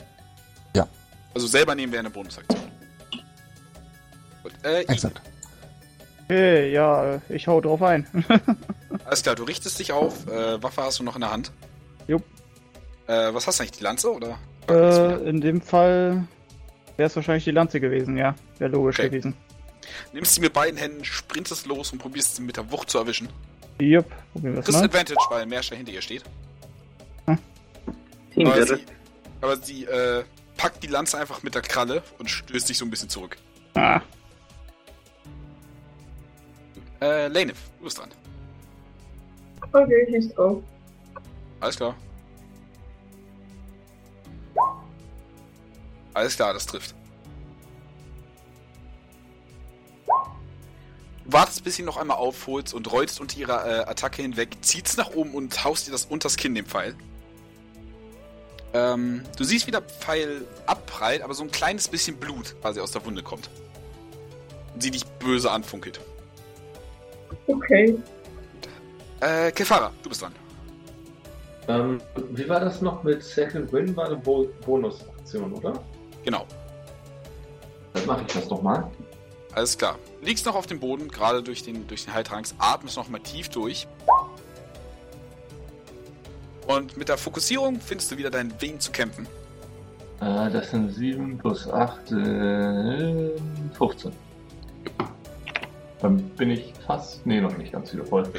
Ja. 0.75 0.87
Also 1.33 1.47
selber 1.47 1.75
nehmen 1.75 1.91
wäre 1.93 2.01
eine 2.01 2.09
Bonusaktion. 2.09 2.59
Gut, 4.43 4.51
äh. 4.63 4.81
Exakt. 4.81 5.21
Okay, 6.25 6.71
ja, 6.71 7.15
äh, 7.15 7.19
ich 7.29 7.47
hau 7.47 7.59
drauf 7.61 7.81
ein. 7.81 8.05
Alles 9.05 9.21
klar, 9.23 9.35
du 9.35 9.43
richtest 9.43 9.79
dich 9.79 9.91
auf. 9.91 10.27
Äh, 10.27 10.61
Waffe 10.63 10.81
hast 10.83 10.99
du 10.99 11.03
noch 11.03 11.15
in 11.15 11.21
der 11.21 11.31
Hand. 11.31 11.51
Jupp. 12.07 12.23
Äh, 13.07 13.33
was 13.33 13.47
hast 13.47 13.59
du 13.59 13.63
eigentlich? 13.63 13.77
Die 13.77 13.83
Lanze 13.83 14.11
oder? 14.13 14.37
äh, 14.69 15.29
in 15.29 15.41
dem 15.41 15.61
Fall 15.61 16.25
wäre 16.97 17.07
es 17.07 17.15
wahrscheinlich 17.15 17.43
die 17.43 17.51
Lanze 17.51 17.79
gewesen, 17.79 18.17
ja. 18.17 18.35
Wäre 18.59 18.71
logisch 18.71 18.99
Okay. 18.99 19.09
gewesen. 19.09 19.35
Nimmst 20.13 20.35
sie 20.35 20.41
mit 20.41 20.53
beiden 20.53 20.77
Händen, 20.77 21.03
sprintest 21.03 21.65
los 21.65 21.91
und 21.91 21.99
probierst 21.99 22.37
sie 22.37 22.41
mit 22.41 22.55
der 22.57 22.71
Wucht 22.71 22.89
zu 22.89 22.97
erwischen. 22.99 23.27
Jupp, 23.81 24.05
probieren 24.33 24.55
wir 24.55 24.59
es 24.61 24.71
mal. 24.71 24.83
Advantage, 24.83 25.19
weil 25.29 25.45
Merscher 25.45 25.75
hinter 25.75 25.91
ihr 25.91 26.01
steht. 26.01 26.23
Team 28.33 28.47
Aber 28.47 28.65
sie, 28.65 28.85
aber 29.41 29.57
sie 29.57 29.83
äh, 29.85 30.23
packt 30.55 30.81
die 30.83 30.87
Lanze 30.87 31.17
einfach 31.17 31.43
mit 31.43 31.53
der 31.55 31.61
Kralle 31.61 32.01
und 32.17 32.29
stößt 32.29 32.69
dich 32.69 32.77
so 32.77 32.85
ein 32.85 32.89
bisschen 32.89 33.09
zurück. 33.09 33.37
Ah, 33.73 33.99
Äh, 37.01 37.27
Lanef, 37.27 37.57
du 37.79 37.83
bist 37.85 37.97
dran. 37.97 38.09
Okay, 39.73 40.07
schieß 40.11 40.33
drauf. 40.35 40.61
Alles 41.59 41.75
klar. 41.77 41.95
Alles 46.13 46.35
klar, 46.35 46.53
das 46.53 46.65
trifft. 46.65 46.93
Wartest, 51.33 51.63
bis 51.63 51.75
sie 51.75 51.83
noch 51.83 51.97
einmal 51.97 52.17
aufholst 52.17 52.73
und 52.73 52.91
rollst 52.91 53.19
unter 53.19 53.37
ihrer 53.37 53.65
äh, 53.65 53.89
Attacke 53.89 54.21
hinweg, 54.21 54.57
ziehst 54.61 54.97
nach 54.97 55.11
oben 55.11 55.33
und 55.33 55.63
haust 55.63 55.87
dir 55.87 55.91
das 55.91 56.05
unters 56.05 56.37
Kinn, 56.37 56.55
dem 56.55 56.65
Pfeil. 56.65 56.95
Ähm, 58.73 59.23
du 59.37 59.43
siehst, 59.43 59.67
wie 59.67 59.71
der 59.71 59.81
Pfeil 59.81 60.45
abprallt, 60.65 61.21
aber 61.21 61.33
so 61.33 61.43
ein 61.43 61.51
kleines 61.51 61.87
bisschen 61.87 62.17
Blut 62.17 62.55
quasi 62.61 62.79
aus 62.79 62.91
der 62.91 63.05
Wunde 63.05 63.21
kommt. 63.21 63.49
Und 64.73 64.81
sie 64.81 64.91
dich 64.91 65.05
böse 65.05 65.51
anfunkelt. 65.51 65.99
Okay. 67.47 67.97
Äh, 69.19 69.51
Kefara, 69.51 69.91
du 70.01 70.09
bist 70.09 70.21
dran. 70.21 70.33
Ähm, 71.67 72.01
wie 72.31 72.47
war 72.49 72.59
das 72.59 72.81
noch 72.81 73.03
mit 73.03 73.23
Second 73.23 73.71
Win? 73.71 73.95
War 73.95 74.07
eine 74.07 74.15
Bo 74.15 74.47
Bonusaktion, 74.65 75.53
oder? 75.53 75.73
Genau. 76.23 76.45
Dann 77.93 78.05
mache 78.05 78.23
ich 78.27 78.33
das 78.33 78.47
doch 78.47 78.61
mal. 78.61 78.89
Alles 79.53 79.77
klar. 79.77 79.97
Liegst 80.21 80.45
noch 80.45 80.55
auf 80.55 80.67
dem 80.67 80.79
Boden, 80.79 81.09
gerade 81.09 81.43
durch 81.43 81.63
den, 81.63 81.87
durch 81.87 82.05
den 82.05 82.13
Heiltranks, 82.13 82.55
atmest 82.57 82.97
noch 82.97 83.09
mal 83.09 83.19
tief 83.19 83.49
durch. 83.49 83.87
Und 86.67 86.95
mit 86.95 87.09
der 87.09 87.17
Fokussierung 87.17 87.81
findest 87.81 88.11
du 88.11 88.17
wieder 88.17 88.29
deinen 88.29 88.59
Willen 88.61 88.79
zu 88.79 88.91
kämpfen. 88.91 89.27
Äh, 90.21 90.49
das 90.51 90.71
sind 90.71 90.91
7 90.93 91.37
plus 91.37 91.67
8, 91.67 92.11
äh, 92.11 93.29
15. 93.73 94.11
Dann 95.99 96.17
bin 96.29 96.51
ich 96.51 96.73
fast, 96.85 97.25
nee, 97.25 97.41
noch 97.41 97.55
nicht 97.57 97.71
ganz 97.71 97.91
wieder 97.93 98.05
voll. 98.05 98.31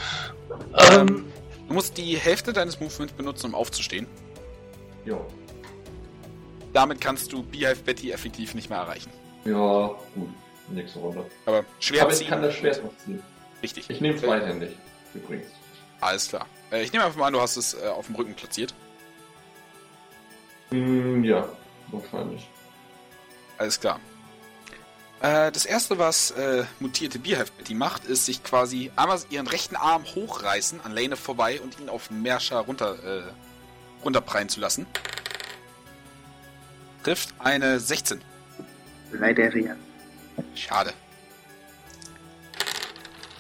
Ähm, 0.91 1.27
du 1.69 1.75
musst 1.75 1.97
die 1.99 2.17
Hälfte 2.17 2.53
deines 2.53 2.81
Movements 2.81 3.13
benutzen, 3.13 3.47
um 3.47 3.55
aufzustehen. 3.55 4.07
Jo. 5.05 5.25
Damit 6.73 7.01
kannst 7.01 7.33
du 7.33 7.43
Beehive 7.43 7.83
Betty 7.85 8.13
effektiv 8.13 8.55
nicht 8.55 8.71
mehr 8.71 8.79
erreichen. 8.79 9.11
Ja, 9.45 9.91
gut. 10.15 10.29
Nächste 10.73 10.99
Runde. 10.99 11.25
Aber 11.47 11.65
Schwert 11.81 12.03
Aber 12.03 12.13
ich 12.13 12.19
ziehen. 12.19 12.29
kann 12.29 12.43
das 12.43 12.55
Schwert 12.55 12.83
noch 12.83 12.97
ziehen. 13.05 13.23
Richtig. 13.63 13.89
Ich 13.91 14.01
nehme 14.01 14.17
zweihändig, 14.17 14.71
übrigens. 15.15 15.47
Alles 16.01 16.29
klar. 16.29 16.47
Äh, 16.71 16.83
ich 16.83 16.93
nehme 16.93 17.05
einfach 17.05 17.19
mal 17.19 17.27
an, 17.27 17.33
du 17.35 17.41
hast 17.41 17.57
es 17.57 17.75
äh, 17.75 17.87
auf 17.87 18.07
dem 18.07 18.17
Rücken 18.17 18.35
platziert. 18.35 18.75
Hm, 20.71 21.23
ja, 21.23 21.47
wahrscheinlich. 21.89 22.49
Alles 23.59 23.79
klar. 23.79 24.01
Äh, 25.21 25.53
das 25.53 25.67
erste, 25.67 25.99
was 25.99 26.33
äh, 26.33 26.65
mutierte 26.81 27.19
Beehive 27.21 27.53
Betty 27.57 27.75
macht, 27.75 28.05
ist 28.07 28.27
sich 28.27 28.43
quasi 28.43 28.91
einmal 28.97 29.21
ihren 29.31 29.47
rechten 29.47 29.77
Arm 29.77 30.05
hochreißen 30.05 30.81
an 30.81 30.93
Lane 30.93 31.15
vorbei 31.17 31.61
und 31.61 31.79
ihn 31.79 31.89
auf 31.89 32.11
Merscher 32.11 32.59
runter, 32.59 32.97
äh, 33.05 33.23
runterprallen 34.03 34.49
zu 34.49 34.59
lassen. 34.59 34.87
Trifft 37.05 37.35
eine 37.39 37.79
16. 37.79 38.21
leider 39.13 39.57
ja. 39.57 39.77
Schade. 40.55 40.93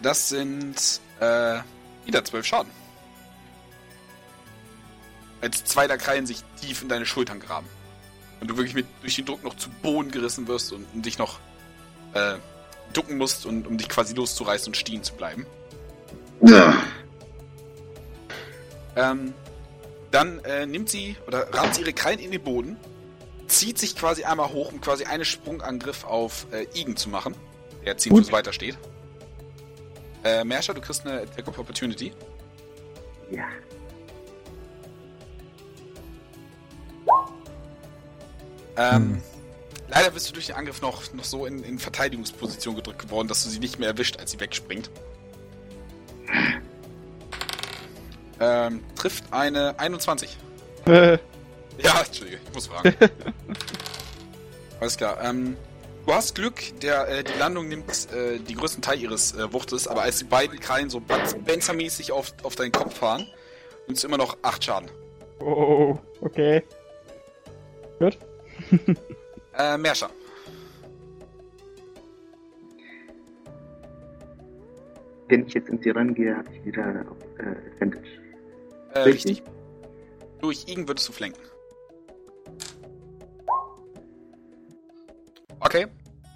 Das 0.02 0.28
sind 0.28 1.00
äh, 1.20 1.60
wieder 2.04 2.24
12 2.24 2.46
Schaden. 2.46 2.72
Als 5.40 5.64
zwei 5.64 5.86
der 5.86 5.98
Krallen 5.98 6.26
sich 6.26 6.42
tief 6.60 6.82
in 6.82 6.88
deine 6.88 7.06
Schultern 7.06 7.40
graben. 7.40 7.66
Und 8.40 8.48
du 8.48 8.56
wirklich 8.56 8.74
mit 8.74 8.86
durch 9.00 9.16
den 9.16 9.24
Druck 9.24 9.42
noch 9.44 9.56
zu 9.56 9.70
Boden 9.70 10.10
gerissen 10.10 10.48
wirst 10.48 10.72
und, 10.72 10.86
und 10.92 11.06
dich 11.06 11.18
noch 11.18 11.38
äh, 12.14 12.34
ducken 12.92 13.18
musst, 13.18 13.46
und, 13.46 13.66
um 13.66 13.78
dich 13.78 13.88
quasi 13.88 14.14
loszureißen 14.14 14.68
und 14.68 14.76
stehen 14.76 15.02
zu 15.02 15.14
bleiben. 15.14 15.46
Ähm, 18.96 19.32
dann 20.10 20.40
äh, 20.40 20.66
nimmt 20.66 20.90
sie 20.90 21.16
oder 21.26 21.52
rammt 21.54 21.74
sie 21.74 21.82
ihre 21.82 21.92
Krallen 21.92 22.18
in 22.18 22.30
den 22.30 22.42
Boden, 22.42 22.76
zieht 23.52 23.78
sich 23.78 23.96
quasi 23.96 24.24
einmal 24.24 24.48
hoch, 24.48 24.72
um 24.72 24.80
quasi 24.80 25.04
einen 25.04 25.24
Sprungangriff 25.24 26.04
auf 26.04 26.46
äh, 26.52 26.66
Igen 26.74 26.96
zu 26.96 27.08
machen, 27.08 27.34
der 27.84 27.96
10 27.96 28.12
Gut. 28.12 28.24
Fuß 28.24 28.32
weiter 28.32 28.52
steht. 28.52 28.76
Äh, 30.24 30.44
Mersha, 30.44 30.72
du 30.72 30.80
kriegst 30.80 31.06
eine 31.06 31.22
Attack 31.22 31.48
of 31.48 31.58
Opportunity. 31.58 32.12
Ja. 33.30 33.48
Ähm, 38.76 39.14
Hm. 39.14 39.22
Leider 39.94 40.10
bist 40.10 40.26
du 40.30 40.32
durch 40.32 40.46
den 40.46 40.56
Angriff 40.56 40.80
noch, 40.80 41.12
noch 41.12 41.24
so 41.24 41.44
in, 41.44 41.62
in 41.64 41.78
Verteidigungsposition 41.78 42.76
gedrückt 42.76 43.00
geworden, 43.00 43.28
dass 43.28 43.44
du 43.44 43.50
sie 43.50 43.58
nicht 43.58 43.78
mehr 43.78 43.88
erwischt, 43.88 44.18
als 44.18 44.30
sie 44.30 44.40
wegspringt. 44.40 44.90
Ähm, 48.40 48.82
trifft 48.96 49.22
eine 49.30 49.78
21. 49.78 50.36
Äh, 50.86 51.18
Ja, 51.78 52.02
Entschuldige, 52.04 52.38
ich 52.44 52.54
muss 52.54 52.66
fragen. 52.66 52.94
Alles 54.80 54.96
klar. 54.96 55.18
Ähm, 55.22 55.56
du 56.06 56.12
hast 56.12 56.34
Glück, 56.34 56.60
der 56.80 57.08
äh, 57.08 57.24
die 57.24 57.38
Landung 57.38 57.68
nimmt 57.68 57.90
äh, 58.12 58.38
die 58.38 58.54
größten 58.54 58.82
Teil 58.82 59.00
ihres 59.00 59.32
äh, 59.34 59.52
Wuchtes, 59.52 59.86
aber 59.88 60.02
als 60.02 60.18
die 60.18 60.24
beiden 60.24 60.58
Krallen 60.60 60.90
so 60.90 61.00
Benzer-mäßig 61.00 62.12
auf, 62.12 62.32
auf 62.42 62.56
deinen 62.56 62.72
Kopf 62.72 62.98
fahren, 62.98 63.26
nimmst 63.86 64.02
du 64.02 64.08
immer 64.08 64.18
noch 64.18 64.36
8 64.42 64.64
Schaden. 64.64 64.90
oh, 65.40 65.98
okay. 66.20 66.62
Gut. 67.98 68.18
Äh, 69.54 69.76
Merscher. 69.76 70.08
Wenn 75.28 75.46
ich 75.46 75.52
jetzt 75.52 75.68
in 75.68 75.78
sie 75.82 75.90
rangehe, 75.90 76.34
habe 76.36 76.48
ich 76.54 76.64
wieder 76.64 77.04
äh, 77.38 77.72
Advantage. 77.72 78.08
Äh, 78.94 78.98
richtig. 79.00 79.42
Durch 80.40 80.66
ihn 80.68 80.88
würdest 80.88 81.08
du 81.08 81.12
flanken. 81.12 81.51
Okay, 85.64 85.86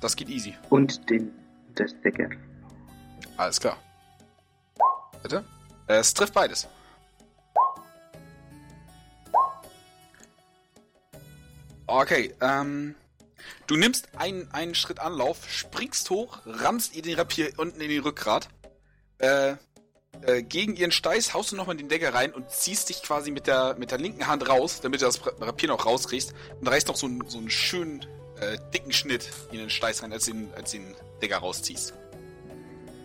das 0.01 0.15
geht 0.17 0.29
easy. 0.29 0.55
Und 0.71 1.09
den 1.11 1.33
das 1.75 1.93
Decker. 2.03 2.31
Alles 3.37 3.61
klar. 3.61 3.77
Bitte? 5.23 5.45
Äh, 5.89 5.97
Es 5.97 6.15
trifft 6.15 6.33
beides. 6.33 6.69
Okay, 11.87 12.35
ähm. 12.41 12.95
Du 13.69 13.77
nimmst 13.77 14.09
einen, 14.17 14.49
einen 14.53 14.75
Schritt 14.77 15.01
Anlauf, 15.01 15.49
springst 15.51 16.09
hoch, 16.11 16.39
rammst 16.47 16.95
ihr 16.95 17.03
den 17.03 17.17
Rapier 17.17 17.51
unten 17.57 17.81
in 17.81 17.89
den 17.89 18.03
Rückgrat. 18.03 18.49
Äh, 19.19 19.55
äh, 20.23 20.43
gegen 20.43 20.77
ihren 20.77 20.93
Steiß 20.93 21.35
haust 21.35 21.51
du 21.53 21.57
nochmal 21.57 21.77
den 21.77 21.89
Decker 21.89 22.15
rein 22.15 22.33
und 22.33 22.51
ziehst 22.51 22.89
dich 22.89 23.03
quasi 23.03 23.31
mit 23.33 23.47
der, 23.49 23.75
mit 23.77 23.91
der 23.91 23.99
linken 23.99 24.27
Hand 24.29 24.49
raus, 24.49 24.81
damit 24.81 25.01
du 25.01 25.07
das 25.07 25.21
Rapier 25.41 25.69
noch 25.69 25.85
rauskriegst 25.85 26.33
und 26.61 26.69
reißt 26.69 26.87
noch 26.89 26.97
so 26.97 27.07
einen, 27.07 27.29
so 27.29 27.39
einen 27.39 27.51
schönen, 27.51 28.07
äh, 28.41 28.59
dicken 28.73 28.93
Schnitt 28.93 29.31
in 29.51 29.59
den 29.59 29.71
Steiß 29.71 30.03
rein, 30.03 30.13
als 30.13 30.27
du 30.27 30.33
den, 30.33 30.49
als 30.55 30.71
den 30.73 30.95
Decker 31.23 31.39
rausziehst. 31.39 31.95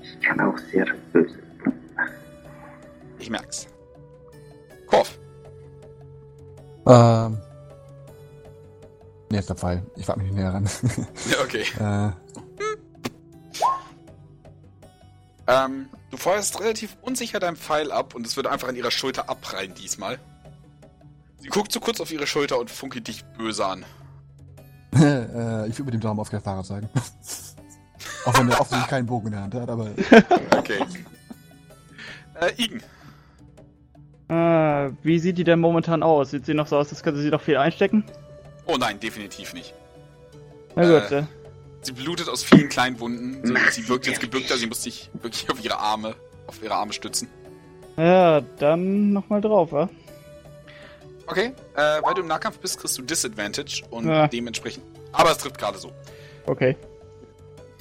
Ich 0.04 0.22
kann 0.22 0.40
auch 0.40 0.58
sehr 0.72 0.86
böse. 1.14 1.40
Ich 3.20 3.30
merk's. 3.30 3.68
Korf. 4.88 5.18
Ähm. 6.88 7.38
Nächster 9.30 9.56
Pfeil. 9.56 9.84
Ich 9.96 10.08
warte 10.08 10.22
mich 10.22 10.32
nicht 10.32 10.40
näher 10.40 10.54
ran. 10.54 10.70
Ja, 11.32 11.42
okay. 11.44 11.66
äh, 11.80 12.12
Ähm, 15.48 15.90
du 16.10 16.18
feuerst 16.18 16.60
relativ 16.62 16.98
unsicher 17.02 17.40
deinen 17.40 17.58
Pfeil 17.58 17.92
ab 17.92 18.16
und 18.16 18.26
es 18.26 18.38
wird 18.38 18.48
einfach 18.48 18.70
an 18.70 18.76
ihrer 18.76 18.92
Schulter 18.92 19.30
abprallen 19.30 19.74
diesmal. 19.74 20.20
Sie 21.40 21.50
guckt 21.50 21.72
so 21.72 21.80
kurz 21.80 22.00
auf 22.00 22.12
ihre 22.12 22.28
Schulter 22.28 22.58
und 22.60 22.70
funkelt 22.70 23.08
dich 23.08 23.26
böse 23.38 23.66
an. 23.66 23.86
Äh, 24.96 25.68
ich 25.68 25.78
würde 25.78 25.86
mit 25.86 25.94
dem 25.96 26.02
Daumen 26.02 26.20
auf 26.20 26.30
der 26.30 26.42
Fahrer 26.42 26.64
zeigen. 26.64 26.90
auch 28.26 28.38
wenn 28.38 28.50
er 28.50 28.60
offensichtlich 28.60 28.90
keinen 28.90 29.06
Bogen 29.06 29.28
in 29.28 29.34
der 29.34 29.42
Hand 29.42 29.56
hat, 29.56 29.70
aber. 29.70 29.90
Okay. 30.58 30.80
äh, 32.40 32.52
Igen. 32.58 32.82
Ah, 34.28 34.90
wie 35.04 35.20
sieht 35.20 35.38
die 35.38 35.44
denn 35.44 35.60
momentan 35.60 36.04
aus? 36.04 36.32
Sieht 36.32 36.46
sie 36.46 36.54
noch 36.54 36.68
so 36.68 36.78
aus, 36.78 36.90
als 36.90 37.04
könnte 37.04 37.22
sie 37.22 37.30
noch 37.30 37.42
viel 37.42 37.58
einstecken? 37.58 38.06
Oh 38.66 38.78
nein, 38.78 39.00
definitiv 39.00 39.54
nicht. 39.54 39.74
Na 40.76 40.84
gut, 40.84 41.12
Äh. 41.12 41.20
äh. 41.20 41.24
Sie 41.82 41.92
blutet 41.94 42.30
aus 42.30 42.44
vielen 42.44 42.70
kleinen 42.70 43.00
Wunden. 43.00 43.46
Sie, 43.46 43.56
sie 43.72 43.90
wirkt 43.90 44.06
jetzt 44.06 44.22
gebückter, 44.22 44.56
sie 44.56 44.68
muss 44.68 44.84
sich 44.84 45.10
wirklich 45.14 45.50
auf 45.50 45.64
ihre 45.66 45.80
Arme, 45.80 46.16
auf 46.48 46.62
ihre 46.64 46.76
Arme 46.76 46.94
stützen. 46.94 47.28
Ja, 47.98 48.42
dann 48.60 49.12
nochmal 49.12 49.42
drauf, 49.42 49.72
wa? 49.72 49.90
Okay, 51.28 51.54
äh, 51.76 52.02
weil 52.02 52.14
du 52.14 52.22
im 52.22 52.28
Nahkampf 52.28 52.60
bist, 52.60 52.80
kriegst 52.80 52.98
du 52.98 53.02
Disadvantage 53.04 53.84
und 53.90 54.08
Ja. 54.08 54.28
dementsprechend. 54.28 54.84
Aber 55.12 55.32
es 55.32 55.38
trifft 55.38 55.58
gerade 55.58 55.78
so. 55.78 55.92
Okay. 56.46 56.76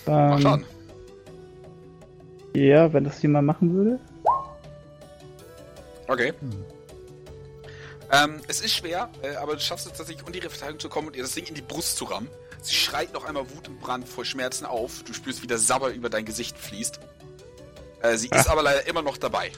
Mach 0.06 0.36
Ähm, 0.36 0.42
Schaden. 0.42 0.66
ja, 2.54 2.92
wenn 2.92 3.04
das 3.04 3.20
jemand 3.22 3.46
machen 3.46 3.74
würde. 3.74 3.98
Okay. 6.08 6.32
Hm. 6.40 6.64
Ähm, 8.12 8.40
es 8.48 8.60
ist 8.60 8.72
schwer, 8.74 9.08
äh, 9.22 9.36
aber 9.36 9.54
du 9.54 9.60
schaffst 9.60 9.86
es 9.86 9.92
tatsächlich, 9.92 10.26
unter 10.26 10.36
ihre 10.38 10.50
Verteidigung 10.50 10.80
zu 10.80 10.88
kommen 10.88 11.08
und 11.08 11.16
ihr 11.16 11.22
das 11.22 11.32
Ding 11.34 11.46
in 11.46 11.54
die 11.54 11.62
Brust 11.62 11.96
zu 11.96 12.04
rammen. 12.06 12.28
Sie 12.60 12.74
schreit 12.74 13.12
noch 13.14 13.24
einmal 13.24 13.44
Wut 13.54 13.68
und 13.68 13.80
Brand 13.80 14.08
vor 14.08 14.24
Schmerzen 14.24 14.66
auf. 14.66 15.02
Du 15.04 15.12
spürst, 15.12 15.42
wie 15.42 15.46
der 15.46 15.58
Sabber 15.58 15.90
über 15.90 16.10
dein 16.10 16.24
Gesicht 16.24 16.58
fließt. 16.58 16.98
Äh, 18.02 18.16
sie 18.16 18.28
ist 18.28 18.48
aber 18.48 18.62
leider 18.62 18.86
immer 18.88 19.02
noch 19.02 19.16
dabei. 19.16 19.52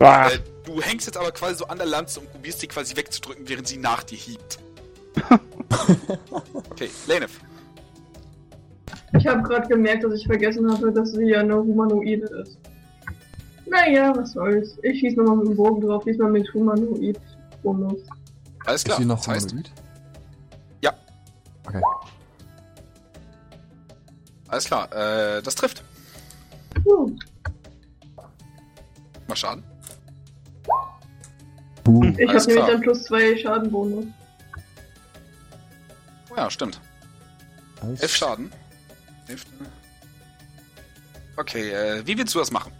Äh, 0.00 0.38
du 0.64 0.80
hängst 0.80 1.06
jetzt 1.06 1.16
aber 1.16 1.32
quasi 1.32 1.56
so 1.56 1.66
an 1.66 1.78
der 1.78 1.86
Lanze 1.86 2.20
und 2.20 2.30
probierst 2.30 2.60
sie 2.60 2.68
quasi 2.68 2.96
wegzudrücken, 2.96 3.48
während 3.48 3.66
sie 3.66 3.78
nach 3.78 4.02
dir 4.04 4.18
hiebt. 4.18 4.58
okay, 6.70 6.88
Lenef. 7.06 7.40
Ich 9.14 9.26
habe 9.26 9.42
gerade 9.42 9.66
gemerkt, 9.68 10.04
dass 10.04 10.14
ich 10.14 10.26
vergessen 10.26 10.70
hatte, 10.70 10.92
dass 10.92 11.12
sie 11.12 11.24
ja 11.24 11.40
eine 11.40 11.56
Humanoide 11.56 12.26
ist. 12.42 12.58
Naja, 13.66 14.14
was 14.16 14.32
soll's. 14.32 14.78
Ich 14.82 15.00
schieß 15.00 15.16
nochmal 15.16 15.36
mit 15.36 15.48
dem 15.48 15.56
Bogen 15.56 15.80
drauf, 15.80 16.04
diesmal 16.04 16.30
mit 16.30 16.52
Humanoid-Bonus. 16.54 18.00
Alles 18.64 18.80
Ist 18.80 18.84
klar. 18.84 18.98
sie 18.98 19.04
noch 19.04 19.18
das 19.18 19.28
heißt, 19.28 19.50
humanoid? 19.50 19.72
Ja. 20.82 20.92
Okay. 21.66 21.82
alles 24.48 24.64
klar. 24.64 24.92
Äh, 24.92 25.42
das 25.42 25.54
trifft. 25.54 25.82
Puh. 26.84 27.16
Mal 29.26 29.36
Schaden. 29.36 29.64
Uh, 31.86 32.04
Ich 32.18 32.28
Alles 32.28 32.42
habe 32.44 32.54
nämlich 32.54 32.72
dann 32.72 32.80
plus 32.82 33.02
zwei 33.04 33.36
Schadenbonus. 33.36 34.04
Oh 36.30 36.36
ja, 36.36 36.50
stimmt. 36.50 36.80
nice. 37.82 38.00
Elf 38.02 38.16
Schaden. 38.16 38.52
Elf. 39.28 39.46
Okay, 41.36 41.70
äh, 41.70 42.06
wie 42.06 42.18
willst 42.18 42.34
du 42.34 42.40
das 42.40 42.50
machen? 42.50 42.72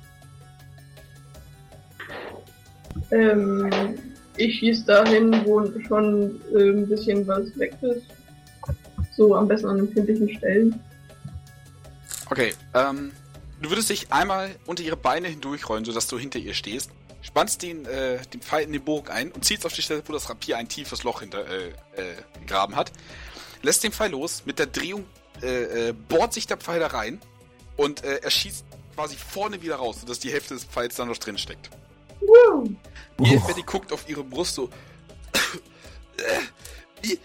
Ähm, 3.11 3.71
ich 4.37 4.59
schieß 4.59 4.85
dahin, 4.85 5.45
wo 5.45 5.65
schon 5.87 6.41
äh, 6.55 6.71
ein 6.71 6.89
bisschen 6.89 7.27
was 7.27 7.57
weg 7.59 7.75
ist. 7.83 8.07
So 9.17 9.35
am 9.35 9.49
besten 9.49 9.69
an 9.69 9.79
empfindlichen 9.79 10.29
Stellen. 10.37 10.81
Okay, 12.31 12.53
ähm, 12.75 13.13
du 13.63 13.71
würdest 13.71 13.89
dich 13.91 14.13
einmal 14.13 14.51
unter 14.67 14.83
ihre 14.83 14.97
Beine 14.97 15.29
hindurchrollen, 15.29 15.85
sodass 15.85 16.07
du 16.09 16.19
hinter 16.19 16.39
ihr 16.39 16.55
stehst, 16.55 16.91
spannst 17.29 17.63
den, 17.63 17.85
äh, 17.85 18.19
den 18.33 18.41
Pfeil 18.41 18.65
in 18.65 18.73
den 18.73 18.83
Bogen 18.83 19.09
ein 19.11 19.31
und 19.31 19.45
ziehst 19.45 19.65
auf 19.67 19.73
die 19.75 19.83
Stelle, 19.83 20.03
wo 20.07 20.13
das 20.13 20.29
Rapier 20.31 20.57
ein 20.57 20.69
tiefes 20.69 21.05
Loch 21.05 21.21
hinter, 21.21 21.47
äh, 21.47 21.69
äh, 21.69 22.15
gegraben 22.41 22.75
hat, 22.75 22.91
lässt 23.63 23.85
den 23.85 23.93
Pfeil 23.93 24.11
los, 24.11 24.43
mit 24.47 24.59
der 24.59 24.67
Drehung, 24.67 25.05
äh, 25.43 25.89
äh, 25.89 25.93
bohrt 25.93 26.33
sich 26.33 26.47
der 26.47 26.57
Pfeil 26.57 26.81
da 26.81 26.89
rein 26.89 27.21
und, 27.77 28.03
äh, 28.03 28.21
er 28.23 28.31
schießt 28.31 28.65
quasi 28.95 29.17
vorne 29.17 29.63
wieder 29.63 29.77
raus, 29.77 30.01
sodass 30.01 30.19
die 30.19 30.33
Hälfte 30.33 30.55
des 30.55 30.65
Pfeils 30.65 30.97
da 30.97 31.05
noch 31.05 31.19
drin 31.19 31.39
steckt. 31.39 31.71
Oh. 32.21 32.65
Betty 33.17 33.63
guckt 33.63 33.93
auf 33.93 34.09
ihre 34.09 34.25
Brust 34.25 34.55
so. 34.55 34.71
Wie? 37.03 37.21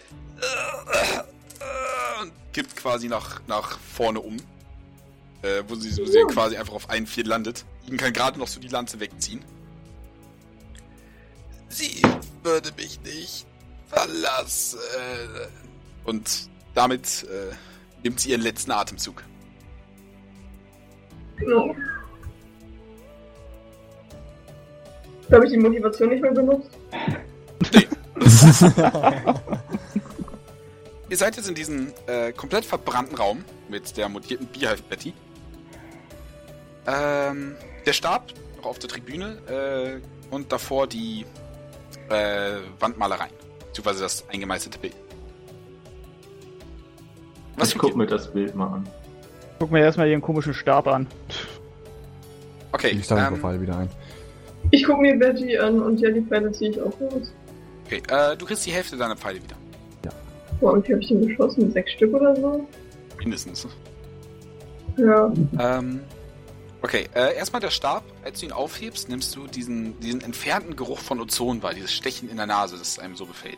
Und 2.22 2.32
kippt 2.52 2.76
quasi 2.76 3.08
nach, 3.08 3.40
nach 3.48 3.78
vorne 3.80 4.20
um. 4.20 4.36
Äh, 5.42 5.64
wo 5.66 5.74
sie, 5.74 5.96
wo 6.00 6.06
sie 6.06 6.22
quasi 6.32 6.56
einfach 6.56 6.74
auf 6.74 6.88
einen 6.88 7.06
Vier 7.06 7.24
landet. 7.24 7.64
Ihn 7.88 7.96
kann 7.96 8.12
gerade 8.12 8.38
noch 8.38 8.48
so 8.48 8.60
die 8.60 8.68
Lanze 8.68 9.00
wegziehen. 9.00 9.44
Sie 11.74 12.00
würde 12.44 12.70
mich 12.76 13.00
nicht 13.02 13.46
verlassen. 13.88 14.78
Und 16.04 16.48
damit 16.72 17.24
äh, 17.24 17.52
nimmt 18.04 18.20
sie 18.20 18.30
ihren 18.30 18.42
letzten 18.42 18.70
Atemzug. 18.70 19.24
Genau. 21.36 21.74
Da 25.28 25.34
habe 25.34 25.46
ich 25.46 25.52
die 25.52 25.58
Motivation 25.58 26.10
nicht 26.10 26.22
mehr 26.22 26.30
benutzt. 26.30 26.70
Ihr 31.08 31.16
seid 31.16 31.36
jetzt 31.36 31.48
in 31.48 31.56
diesem 31.56 31.92
äh, 32.06 32.32
komplett 32.32 32.64
verbrannten 32.64 33.16
Raum 33.16 33.44
mit 33.68 33.96
der 33.96 34.08
mutierten 34.08 34.46
Beehive 34.46 34.82
Betty. 34.88 35.12
Ähm, 36.86 37.56
der 37.84 37.92
Stab 37.92 38.32
noch 38.58 38.66
auf 38.66 38.78
der 38.78 38.88
Tribüne 38.88 39.38
äh, 39.48 40.00
und 40.32 40.52
davor 40.52 40.86
die 40.86 41.26
äh, 42.10 42.58
Wandmalereien. 42.80 43.32
Beziehungsweise 43.66 44.02
das 44.02 44.24
eingemeißelte 44.28 44.78
Bild. 44.78 44.94
Was 47.56 47.70
ich 47.70 47.78
guck 47.78 47.96
mir 47.96 48.06
das 48.06 48.32
Bild 48.32 48.54
mal 48.54 48.66
an. 48.66 48.88
guck 49.58 49.70
mir 49.70 49.80
erstmal 49.80 50.08
ihren 50.08 50.20
komischen 50.20 50.54
Stab 50.54 50.86
an. 50.86 51.06
Okay, 52.72 52.88
Ich 52.88 53.06
den 53.06 53.18
ähm, 53.18 53.60
wieder 53.60 53.78
ein. 53.78 53.88
Ich 54.70 54.84
gucke 54.84 55.00
mir 55.02 55.16
Betty 55.16 55.56
an 55.58 55.80
und 55.80 56.00
ja, 56.00 56.10
die 56.10 56.22
Pfeile 56.22 56.50
ziehe 56.52 56.70
ich 56.70 56.80
auch 56.80 56.92
raus. 57.00 57.32
okay 57.86 58.02
äh, 58.08 58.36
du 58.36 58.46
kriegst 58.46 58.66
die 58.66 58.72
Hälfte 58.72 58.96
deiner 58.96 59.16
Pfeile 59.16 59.42
wieder. 59.42 59.56
Boah, 60.60 60.72
und 60.72 60.88
wie 60.88 60.92
habe 60.92 61.02
ich 61.02 61.08
denn 61.08 61.26
geschossen? 61.26 61.70
Sechs 61.72 61.92
Stück 61.92 62.14
oder 62.14 62.34
so? 62.36 62.66
Mindestens. 63.18 63.66
Ja. 64.96 65.32
Ähm, 65.58 66.00
Okay, 66.84 67.08
äh, 67.14 67.34
erstmal 67.34 67.60
der 67.62 67.70
Stab. 67.70 68.04
Als 68.26 68.40
du 68.40 68.44
ihn 68.46 68.52
aufhebst, 68.52 69.08
nimmst 69.08 69.34
du 69.34 69.46
diesen, 69.46 69.98
diesen 70.00 70.20
entfernten 70.20 70.76
Geruch 70.76 70.98
von 70.98 71.18
Ozon 71.18 71.62
wahr, 71.62 71.72
dieses 71.72 71.94
Stechen 71.94 72.28
in 72.28 72.36
der 72.36 72.44
Nase, 72.44 72.76
das 72.76 72.98
einem 72.98 73.16
so 73.16 73.24
befällt. 73.24 73.56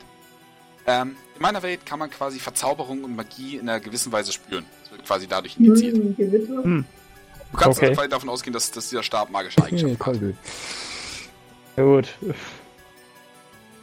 Ähm, 0.86 1.16
in 1.34 1.42
meiner 1.42 1.60
Welt 1.64 1.84
kann 1.84 1.98
man 1.98 2.08
quasi 2.08 2.38
Verzauberung 2.38 3.02
und 3.02 3.16
Magie 3.16 3.56
in 3.56 3.68
einer 3.68 3.80
gewissen 3.80 4.12
Weise 4.12 4.30
spüren. 4.30 4.64
Das 4.84 4.92
wird 4.92 5.04
quasi 5.04 5.26
dadurch. 5.26 5.56
Hm, 5.56 6.14
Gewitter. 6.16 6.62
Hm. 6.62 6.84
Du 7.50 7.56
kannst 7.58 7.78
Okay. 7.78 7.86
also 7.88 7.96
quasi 7.98 8.08
davon 8.10 8.28
ausgehen, 8.28 8.52
dass, 8.52 8.70
dass 8.70 8.90
dieser 8.90 9.02
Stab 9.02 9.28
magische 9.30 9.56
Hey, 9.60 9.66
Eigenschaften 9.76 10.06
hat. 10.28 10.34
Ja 11.76 11.82
gut. 11.82 12.08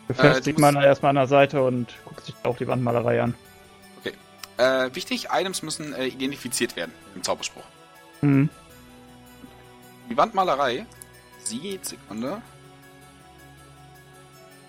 Befestigt 0.07 0.57
du 0.57 0.61
man 0.61 0.75
musst- 0.75 0.85
erstmal 0.85 1.09
an 1.09 1.15
der 1.17 1.27
Seite 1.27 1.61
und 1.63 1.87
guckt 2.05 2.25
sich 2.25 2.35
auch 2.43 2.55
die 2.55 2.67
Wandmalerei 2.69 3.21
an. 3.21 3.35
Äh, 4.55 4.93
wichtig, 4.95 5.29
Items 5.33 5.63
müssen 5.63 5.93
äh, 5.93 6.05
identifiziert 6.05 6.75
werden 6.77 6.93
im 7.15 7.23
Zauberspruch. 7.23 7.63
Hm. 8.21 8.49
Die 10.09 10.17
Wandmalerei 10.17 10.85
sieht, 11.43 11.85
Sekunde, 11.85 12.41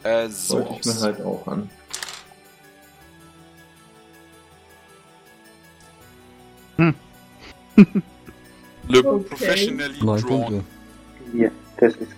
äh, 0.03 0.29
so 0.29 0.59
Wollte 0.59 0.75
ich 0.81 0.85
mir 0.87 1.01
halt 1.01 1.21
auch 1.23 1.47
an. 1.47 1.71
Look 8.89 9.07
Okay. 9.07 9.29
professionally 9.29 10.05
Neun 10.05 10.21
drawn. 10.23 10.43
Punkte. 10.45 10.65
Ja, 11.33 11.51
das 11.79 11.95
ist. 11.97 12.13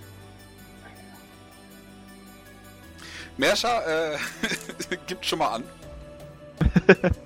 Merscha, 3.37 3.83
äh, 3.83 4.19
gibt 5.07 5.25
schon 5.25 5.39
mal 5.39 5.49
an. 5.57 5.65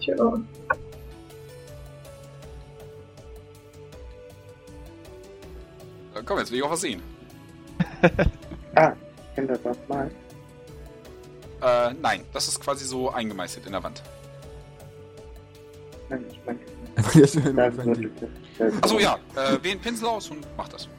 Tja. 0.00 0.14
Äh, 6.16 6.22
komm, 6.24 6.38
jetzt 6.38 6.50
will 6.50 6.58
ich 6.58 6.64
auch 6.64 6.70
was 6.70 6.80
sehen. 6.80 7.02
Ah, 8.78 8.92
ich 9.30 9.36
kann 9.36 9.48
das 9.48 9.64
auch 9.64 9.88
mal. 9.88 10.10
Äh, 11.62 11.94
nein, 11.94 12.26
das 12.34 12.46
ist 12.46 12.60
quasi 12.60 12.84
so 12.84 13.10
eingemeißelt 13.10 13.64
in 13.64 13.72
der 13.72 13.82
Wand. 13.82 14.02
Nein, 16.10 16.26
ich 16.30 16.38
das. 17.14 17.36
Achso, 18.82 18.98
ja, 18.98 19.18
äh, 19.34 19.62
wähl 19.62 19.72
einen 19.72 19.80
Pinsel 19.80 20.08
aus 20.08 20.28
und 20.28 20.46
mach 20.58 20.68
das. 20.68 20.90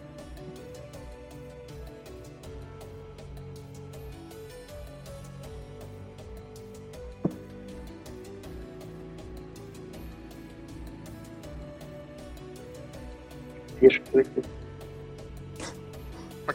Vier 13.80 13.92
Sprüche. 13.92 14.42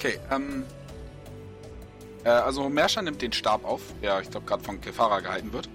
Okay, 0.04 0.18
ähm. 0.32 0.64
Äh, 2.24 2.28
also 2.30 2.68
Merscha 2.68 3.02
nimmt 3.02 3.22
den 3.22 3.32
Stab 3.32 3.64
auf, 3.64 3.80
der 4.02 4.20
ich 4.20 4.30
glaube 4.30 4.46
gerade 4.46 4.62
von 4.64 4.80
Kefara 4.80 5.20
gehalten 5.20 5.52
wird. 5.52 5.68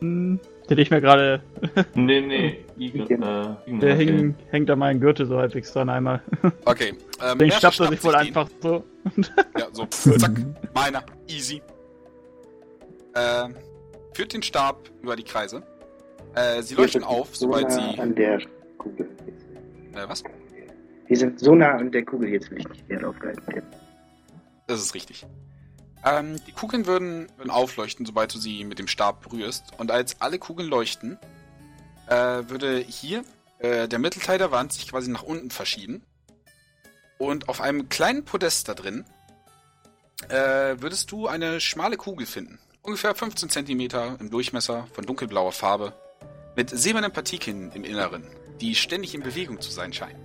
Hm. 0.00 0.40
Den 0.68 0.78
ich 0.78 0.90
mir 0.90 1.00
gerade. 1.00 1.42
Nee, 1.94 2.20
nee. 2.20 2.64
Igen, 2.76 3.06
Genau. 3.06 3.42
äh, 3.42 3.56
Igen 3.66 3.80
Der 3.80 3.96
den- 3.96 4.34
hängt 4.50 4.68
an 4.70 4.78
meinen 4.78 5.00
Gürtel 5.00 5.26
so 5.26 5.38
halbwegs 5.38 5.72
dran 5.72 5.88
einmal. 5.88 6.20
Okay, 6.64 6.94
ähm, 7.22 7.38
Den 7.38 7.50
schnappt 7.52 7.80
er 7.80 7.88
sich 7.88 8.02
wohl 8.04 8.14
einfach 8.14 8.48
so. 8.60 8.84
Ja, 9.58 9.66
so, 9.72 9.86
zack, 9.86 10.32
meiner, 10.74 11.02
easy. 11.28 11.62
Äh, 13.14 13.48
führt 14.14 14.32
den 14.32 14.42
Stab 14.42 14.90
über 15.02 15.14
die 15.16 15.22
Kreise. 15.24 15.62
Äh, 16.34 16.62
sie 16.62 16.74
leuchten 16.74 17.04
auf, 17.04 17.28
sobald 17.36 17.70
sie. 17.70 17.80
an 17.98 18.14
der 18.14 18.40
Kugel. 18.78 19.08
Äh, 19.94 20.08
was? 20.08 20.22
Wir 21.12 21.18
sind 21.18 21.40
so 21.40 21.54
nah 21.54 21.72
an 21.72 21.92
der 21.92 22.06
Kugel, 22.06 22.30
jetzt 22.30 22.50
nicht 22.50 22.88
mehr 22.88 23.06
aufgehalten 23.06 23.46
werden. 23.48 23.66
Das 24.66 24.80
ist 24.80 24.94
richtig. 24.94 25.26
Ähm, 26.06 26.40
die 26.46 26.52
Kugeln 26.52 26.86
würden, 26.86 27.26
würden 27.36 27.50
aufleuchten, 27.50 28.06
sobald 28.06 28.32
du 28.34 28.38
sie 28.38 28.64
mit 28.64 28.78
dem 28.78 28.88
Stab 28.88 29.20
berührst. 29.20 29.74
Und 29.76 29.90
als 29.90 30.22
alle 30.22 30.38
Kugeln 30.38 30.70
leuchten, 30.70 31.18
äh, 32.06 32.14
würde 32.14 32.78
hier 32.78 33.24
äh, 33.58 33.88
der 33.88 33.98
Mittelteil 33.98 34.38
der 34.38 34.52
Wand 34.52 34.72
sich 34.72 34.88
quasi 34.88 35.10
nach 35.10 35.22
unten 35.22 35.50
verschieben. 35.50 36.02
Und 37.18 37.50
auf 37.50 37.60
einem 37.60 37.90
kleinen 37.90 38.24
Podest 38.24 38.70
da 38.70 38.72
drin 38.72 39.04
äh, 40.30 40.80
würdest 40.80 41.12
du 41.12 41.26
eine 41.26 41.60
schmale 41.60 41.98
Kugel 41.98 42.24
finden. 42.24 42.58
Ungefähr 42.80 43.14
15 43.14 43.50
Zentimeter 43.50 44.16
im 44.18 44.30
Durchmesser, 44.30 44.86
von 44.94 45.04
dunkelblauer 45.04 45.52
Farbe, 45.52 45.92
mit 46.56 46.70
silbernen 46.70 47.12
Partikeln 47.12 47.70
im 47.72 47.84
Inneren, 47.84 48.24
die 48.62 48.74
ständig 48.74 49.14
in 49.14 49.22
Bewegung 49.22 49.60
zu 49.60 49.70
sein 49.70 49.92
scheinen. 49.92 50.21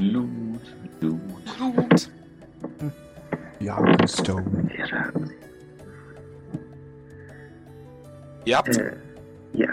Blut, 0.00 0.28
Blut. 0.98 1.20
Blut. 1.58 2.10
Jagdstone. 3.60 4.70
Wir 4.72 4.90
haben 4.90 5.26
sie. 5.26 5.34
Ihr 8.46 8.56
habt 8.56 8.78
Äh, 8.78 8.96
ja. 9.52 9.68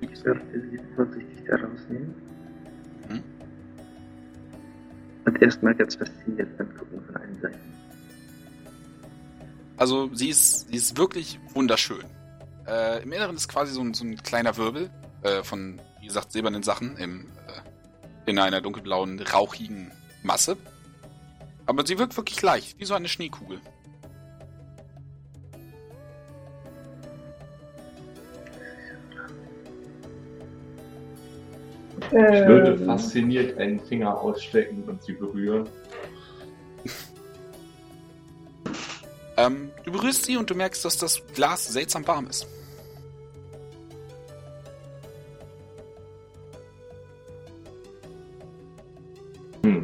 Ich 0.00 0.18
sollte 0.18 0.42
sie 0.70 0.80
vorsichtig 0.96 1.44
daraus 1.46 1.80
nehmen. 1.90 2.14
Mhm. 3.10 3.22
Und 5.26 5.42
erstmal 5.42 5.74
ganz 5.74 5.94
fasziniert 5.94 6.48
angucken 6.58 7.02
von 7.04 7.16
allen 7.16 7.40
Seiten. 7.42 7.58
Also 9.76 10.08
sie 10.14 10.30
ist, 10.30 10.70
sie 10.70 10.76
ist 10.76 10.96
wirklich 10.96 11.38
wunderschön. 11.52 12.04
Äh, 12.66 13.02
Im 13.02 13.12
Inneren 13.12 13.36
ist 13.36 13.48
quasi 13.48 13.74
so 13.74 13.82
ein, 13.82 13.92
so 13.92 14.02
ein 14.02 14.16
kleiner 14.16 14.56
Wirbel 14.56 14.88
äh, 15.24 15.42
von, 15.42 15.78
wie 16.00 16.06
gesagt, 16.06 16.32
silbernen 16.32 16.62
Sachen 16.62 16.96
im, 16.96 17.26
äh, 17.48 17.73
in 18.26 18.38
einer 18.38 18.60
dunkelblauen, 18.60 19.20
rauchigen 19.20 19.90
Masse. 20.22 20.56
Aber 21.66 21.86
sie 21.86 21.98
wirkt 21.98 22.16
wirklich 22.16 22.40
leicht, 22.42 22.78
wie 22.78 22.84
so 22.84 22.94
eine 22.94 23.08
Schneekugel. 23.08 23.60
Ich 32.10 32.46
würde 32.46 32.72
Ähm, 32.72 32.86
fasziniert 32.86 33.58
einen 33.58 33.80
Finger 33.80 34.20
ausstecken 34.20 34.84
und 34.84 35.02
sie 35.02 35.14
berühren. 35.14 35.68
Ähm, 39.36 39.70
du 39.84 39.90
berührst 39.90 40.24
sie 40.24 40.36
und 40.36 40.48
du 40.48 40.54
merkst, 40.54 40.84
dass 40.84 40.96
das 40.96 41.22
Glas 41.34 41.66
seltsam 41.66 42.06
warm 42.06 42.28
ist. 42.28 42.46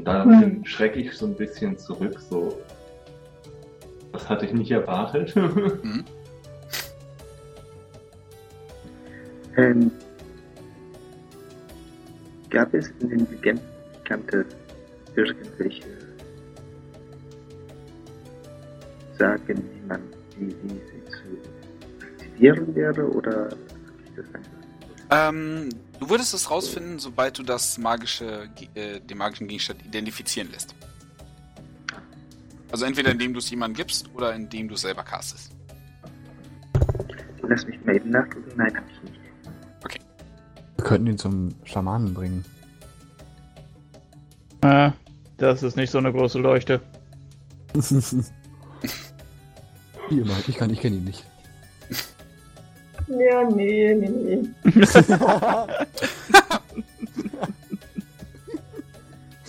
Hm, 0.00 0.04
da 0.04 0.24
Hm. 0.24 0.64
schrecke 0.64 1.00
ich 1.00 1.12
so 1.12 1.26
ein 1.26 1.34
bisschen 1.34 1.76
zurück, 1.78 2.18
so. 2.28 2.58
Das 4.12 4.28
hatte 4.28 4.46
ich 4.46 4.52
nicht 4.52 4.70
erwartet. 4.70 5.34
Mhm. 5.82 6.04
Ähm, 9.56 9.90
gab 12.50 12.72
es 12.72 12.88
in 13.00 13.08
den 13.08 13.26
Legenden, 13.30 13.60
die 14.08 15.20
irgendwelche 15.20 15.84
Sagen, 19.18 19.42
wie 19.74 19.86
man 19.88 20.00
wie, 20.38 20.46
wie 20.62 20.68
sie 20.68 21.04
zu 21.10 22.06
aktivieren 22.06 22.74
wäre, 22.74 23.06
oder 23.10 23.48
das 24.16 24.24
einfach? 24.32 24.60
Ähm, 25.10 25.68
du 26.00 26.10
würdest 26.10 26.34
es 26.34 26.50
rausfinden, 26.50 26.98
sobald 26.98 27.38
du 27.38 27.42
das 27.42 27.78
magische, 27.78 28.48
äh, 28.74 29.00
den 29.00 29.18
magischen 29.18 29.46
Gegenstand 29.46 29.84
identifizieren 29.84 30.50
lässt. 30.50 30.74
Also 32.72 32.84
entweder 32.84 33.10
indem 33.10 33.32
du 33.32 33.38
es 33.38 33.50
jemandem 33.50 33.76
gibst 33.76 34.10
oder 34.14 34.34
indem 34.34 34.68
du 34.68 34.74
es 34.74 34.80
selber 34.80 35.02
castest. 35.02 35.52
Lass 37.42 37.66
mich 37.66 37.84
mal 37.84 37.96
eben 37.96 38.10
nachgucken. 38.10 38.50
Nein, 38.56 38.76
hab 38.76 38.84
ich 38.88 39.02
nicht. 39.02 39.20
Wir 40.76 40.84
könnten 40.84 41.08
ihn 41.08 41.18
zum 41.18 41.54
Schamanen 41.64 42.14
bringen. 42.14 42.42
Äh, 44.62 44.92
das 45.36 45.62
ist 45.62 45.76
nicht 45.76 45.90
so 45.90 45.98
eine 45.98 46.10
große 46.10 46.38
Leuchte. 46.38 46.80
Hier 50.08 50.24
mal, 50.24 50.38
ich 50.46 50.56
kann, 50.56 50.70
ich 50.70 50.80
kenne 50.80 50.96
ihn 50.96 51.04
nicht. 51.04 51.26
Ja, 53.18 53.44
nee, 53.44 53.94
nee, 53.94 54.08
nee. 54.08 54.48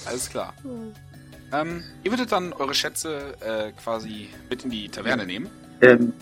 Alles 0.06 0.30
klar. 0.30 0.54
Ähm, 1.54 1.84
ihr 2.04 2.12
würdet 2.12 2.32
dann 2.32 2.54
eure 2.54 2.74
Schätze 2.74 3.36
äh, 3.42 3.72
quasi 3.74 4.30
mit 4.50 4.64
in 4.64 4.72
die 4.72 4.90
Taverne 4.90 5.26
nehmen. 5.26 5.50
Ähm, 5.82 6.14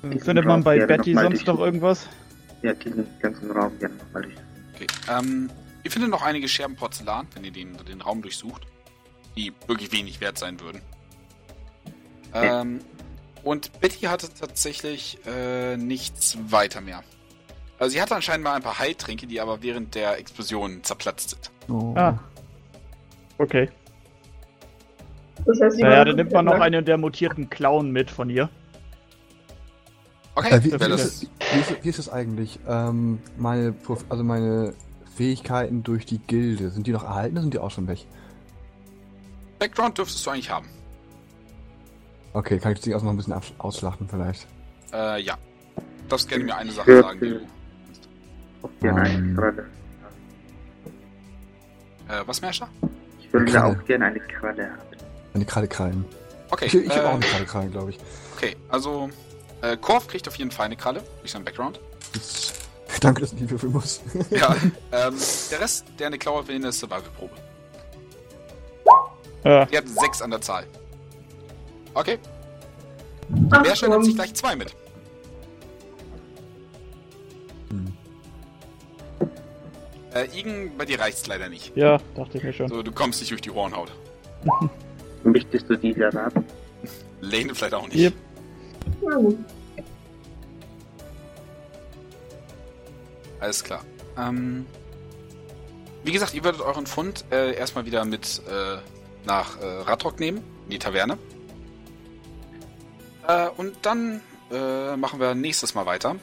Findet 0.00 0.46
man 0.46 0.64
bei 0.64 0.84
Betty 0.86 1.10
nochmal 1.14 1.30
sonst 1.30 1.46
noch 1.46 1.58
irgendwas? 1.60 2.08
ja, 2.62 2.72
diesen 2.74 3.06
ganzen 3.20 3.50
Raum 3.50 3.78
gerne 3.78 3.94
nochmal 3.96 4.22
durch. 4.22 4.34
Okay. 4.74 4.86
Ähm, 5.08 5.50
ihr 5.82 5.90
findet 5.90 6.10
noch 6.10 6.22
einige 6.22 6.48
Scherben 6.48 6.76
Porzellan, 6.76 7.26
wenn 7.34 7.44
ihr 7.44 7.52
den, 7.52 7.76
den 7.88 8.00
Raum 8.00 8.22
durchsucht, 8.22 8.66
die 9.36 9.52
wirklich 9.66 9.92
wenig 9.92 10.20
wert 10.20 10.38
sein 10.38 10.60
würden. 10.60 10.80
Ähm, 12.34 12.80
Und 13.42 13.80
Betty 13.80 14.00
hatte 14.06 14.28
tatsächlich 14.32 15.18
äh, 15.26 15.76
nichts 15.76 16.36
weiter 16.48 16.80
mehr. 16.80 17.02
Also 17.78 17.92
sie 17.92 18.02
hatte 18.02 18.14
anscheinend 18.14 18.44
mal 18.44 18.54
ein 18.54 18.62
paar 18.62 18.78
Heiltränke, 18.78 19.26
die 19.26 19.40
aber 19.40 19.62
während 19.62 19.94
der 19.94 20.18
Explosion 20.18 20.82
zerplatzt 20.84 21.30
sind. 21.30 21.50
Oh. 21.70 21.94
Ah. 21.96 22.18
Okay. 23.38 23.70
Das 25.46 25.58
heißt, 25.60 25.78
Naja, 25.78 26.04
dann 26.04 26.16
nimmt 26.16 26.32
man 26.32 26.44
noch 26.44 26.60
einen 26.60 26.84
der 26.84 26.98
mutierten 26.98 27.48
Clown 27.48 27.90
mit 27.90 28.10
von 28.10 28.28
ihr. 28.28 28.50
Okay, 30.34 30.54
Äh, 30.56 30.64
wie, 30.64 30.70
das 30.70 30.82
ist, 30.82 31.22
es- 31.22 31.30
wie, 31.54 31.60
ist, 31.60 31.84
wie 31.84 31.88
ist 31.88 31.98
es 31.98 32.08
eigentlich? 32.10 32.58
Ähm, 32.68 33.18
meine, 33.38 33.74
also 34.10 34.22
meine 34.22 34.74
Fähigkeiten 35.16 35.82
durch 35.82 36.04
die 36.04 36.18
Gilde, 36.18 36.70
sind 36.70 36.86
die 36.86 36.92
noch 36.92 37.04
erhalten 37.04 37.36
oder 37.36 37.42
sind 37.42 37.54
die 37.54 37.58
auch 37.58 37.70
schon 37.70 37.88
weg? 37.88 38.06
Background 39.58 39.96
dürftest 39.98 40.24
du 40.26 40.30
eigentlich 40.30 40.50
haben. 40.50 40.68
Okay, 42.32 42.58
kann 42.58 42.72
ich 42.72 42.78
das 42.78 42.84
Ding 42.84 42.94
auch 42.94 43.02
noch 43.02 43.10
ein 43.10 43.16
bisschen 43.16 43.34
ausschlachten 43.58 44.08
vielleicht? 44.08 44.46
Äh, 44.92 45.20
ja. 45.22 45.36
Du 45.76 45.82
darfst 46.08 46.28
gerne 46.28 46.44
mir 46.44 46.56
eine 46.56 46.70
Sache 46.72 47.02
sagen, 47.02 47.20
die 47.20 47.28
du. 48.80 48.88
Eine 48.88 49.10
Ähm. 49.10 49.36
Kralle. 49.36 49.66
Äh, 52.08 52.22
was, 52.26 52.40
Merscher? 52.40 52.68
Ich 53.20 53.32
würde 53.32 53.46
Kralle. 53.50 53.78
auch 53.80 53.84
gerne 53.84 54.06
eine 54.06 54.20
Kralle 54.20 54.64
haben. 54.70 54.80
Eine 55.34 55.44
gerade 55.44 55.68
Krallen. 55.68 56.04
Okay, 56.50 56.66
Ich, 56.66 56.74
ich 56.74 56.86
äh, 56.90 56.96
habe 56.96 57.08
auch 57.08 57.12
eine 57.14 57.20
gerade 57.26 57.44
Krallen, 57.44 57.70
glaube 57.70 57.90
ich. 57.90 57.98
okay, 58.36 58.56
also 58.68 59.08
äh, 59.62 59.76
Korf 59.76 60.08
kriegt 60.08 60.26
auf 60.26 60.34
jeden 60.36 60.50
Fall 60.50 60.66
eine 60.66 60.76
Kralle 60.76 61.02
durch 61.20 61.30
seinen 61.30 61.44
Background. 61.44 61.78
Danke, 63.00 63.20
dass 63.22 63.32
ich 63.32 63.40
nicht 63.40 63.50
würfeln 63.50 63.72
muss. 63.72 64.00
Ja, 64.30 64.54
ähm, 64.92 65.14
der 65.50 65.60
Rest, 65.60 65.84
der 65.98 66.08
eine 66.08 66.18
Klaue 66.18 66.46
will, 66.48 66.56
eine 66.56 66.72
Survival-Probe. 66.72 67.34
Äh, 69.44 69.66
Die 69.68 69.76
hat 69.78 69.88
sechs 69.88 70.20
an 70.20 70.30
der 70.30 70.40
Zahl. 70.40 70.64
Okay, 71.94 72.18
Ach, 73.50 73.62
nimmt 73.62 73.80
komm. 73.80 74.04
sich 74.04 74.14
gleich 74.14 74.34
zwei 74.34 74.56
mit. 74.56 74.74
Hm. 77.70 77.92
Äh, 80.14 80.26
Igen, 80.36 80.72
bei 80.76 80.84
dir 80.84 80.98
reicht's 81.00 81.26
leider 81.26 81.48
nicht. 81.48 81.76
ja, 81.76 81.98
dachte 82.16 82.38
ich 82.38 82.44
mir 82.44 82.52
schon. 82.52 82.68
So, 82.68 82.82
du 82.82 82.92
kommst 82.92 83.20
nicht 83.20 83.30
durch 83.30 83.40
die 83.40 83.50
Hornhaut. 83.50 83.90
Möchtest 85.24 85.68
du 85.68 85.76
diese 85.76 86.04
erraten? 86.04 86.44
Lane 87.20 87.54
vielleicht 87.54 87.74
auch 87.74 87.86
nicht. 87.86 87.98
Yep. 87.98 88.14
Na 89.06 89.16
gut. 89.16 89.38
Alles 93.40 93.62
klar. 93.62 93.84
Ähm, 94.18 94.66
wie 96.04 96.12
gesagt, 96.12 96.34
ihr 96.34 96.44
würdet 96.44 96.60
euren 96.60 96.86
Fund 96.86 97.24
äh, 97.30 97.54
erstmal 97.54 97.84
wieder 97.86 98.04
mit 98.04 98.40
äh, 98.50 98.78
nach 99.26 99.60
äh, 99.60 99.64
Radrock 99.82 100.18
nehmen, 100.20 100.38
in 100.64 100.70
die 100.70 100.78
Taverne. 100.78 101.18
Äh, 103.26 103.48
und 103.56 103.74
dann 103.82 104.20
äh, 104.50 104.96
machen 104.96 105.20
wir 105.20 105.34
nächstes 105.34 105.74
Mal 105.74 105.86
weiter, 105.86 106.16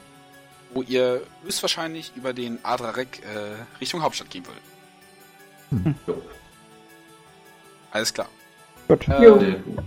wo 0.73 0.81
ihr 0.81 1.21
höchstwahrscheinlich 1.43 2.11
über 2.15 2.33
den 2.33 2.63
Adrarek 2.63 3.21
äh, 3.23 3.79
Richtung 3.79 4.01
Hauptstadt 4.01 4.29
gehen 4.29 4.45
würdet. 4.45 5.95
Jo. 6.07 6.21
Alles 7.91 8.13
klar. 8.13 8.29
Gut. 8.87 9.07
Äh. 9.07 9.19
Sehr 9.19 9.31
gut. 9.31 9.83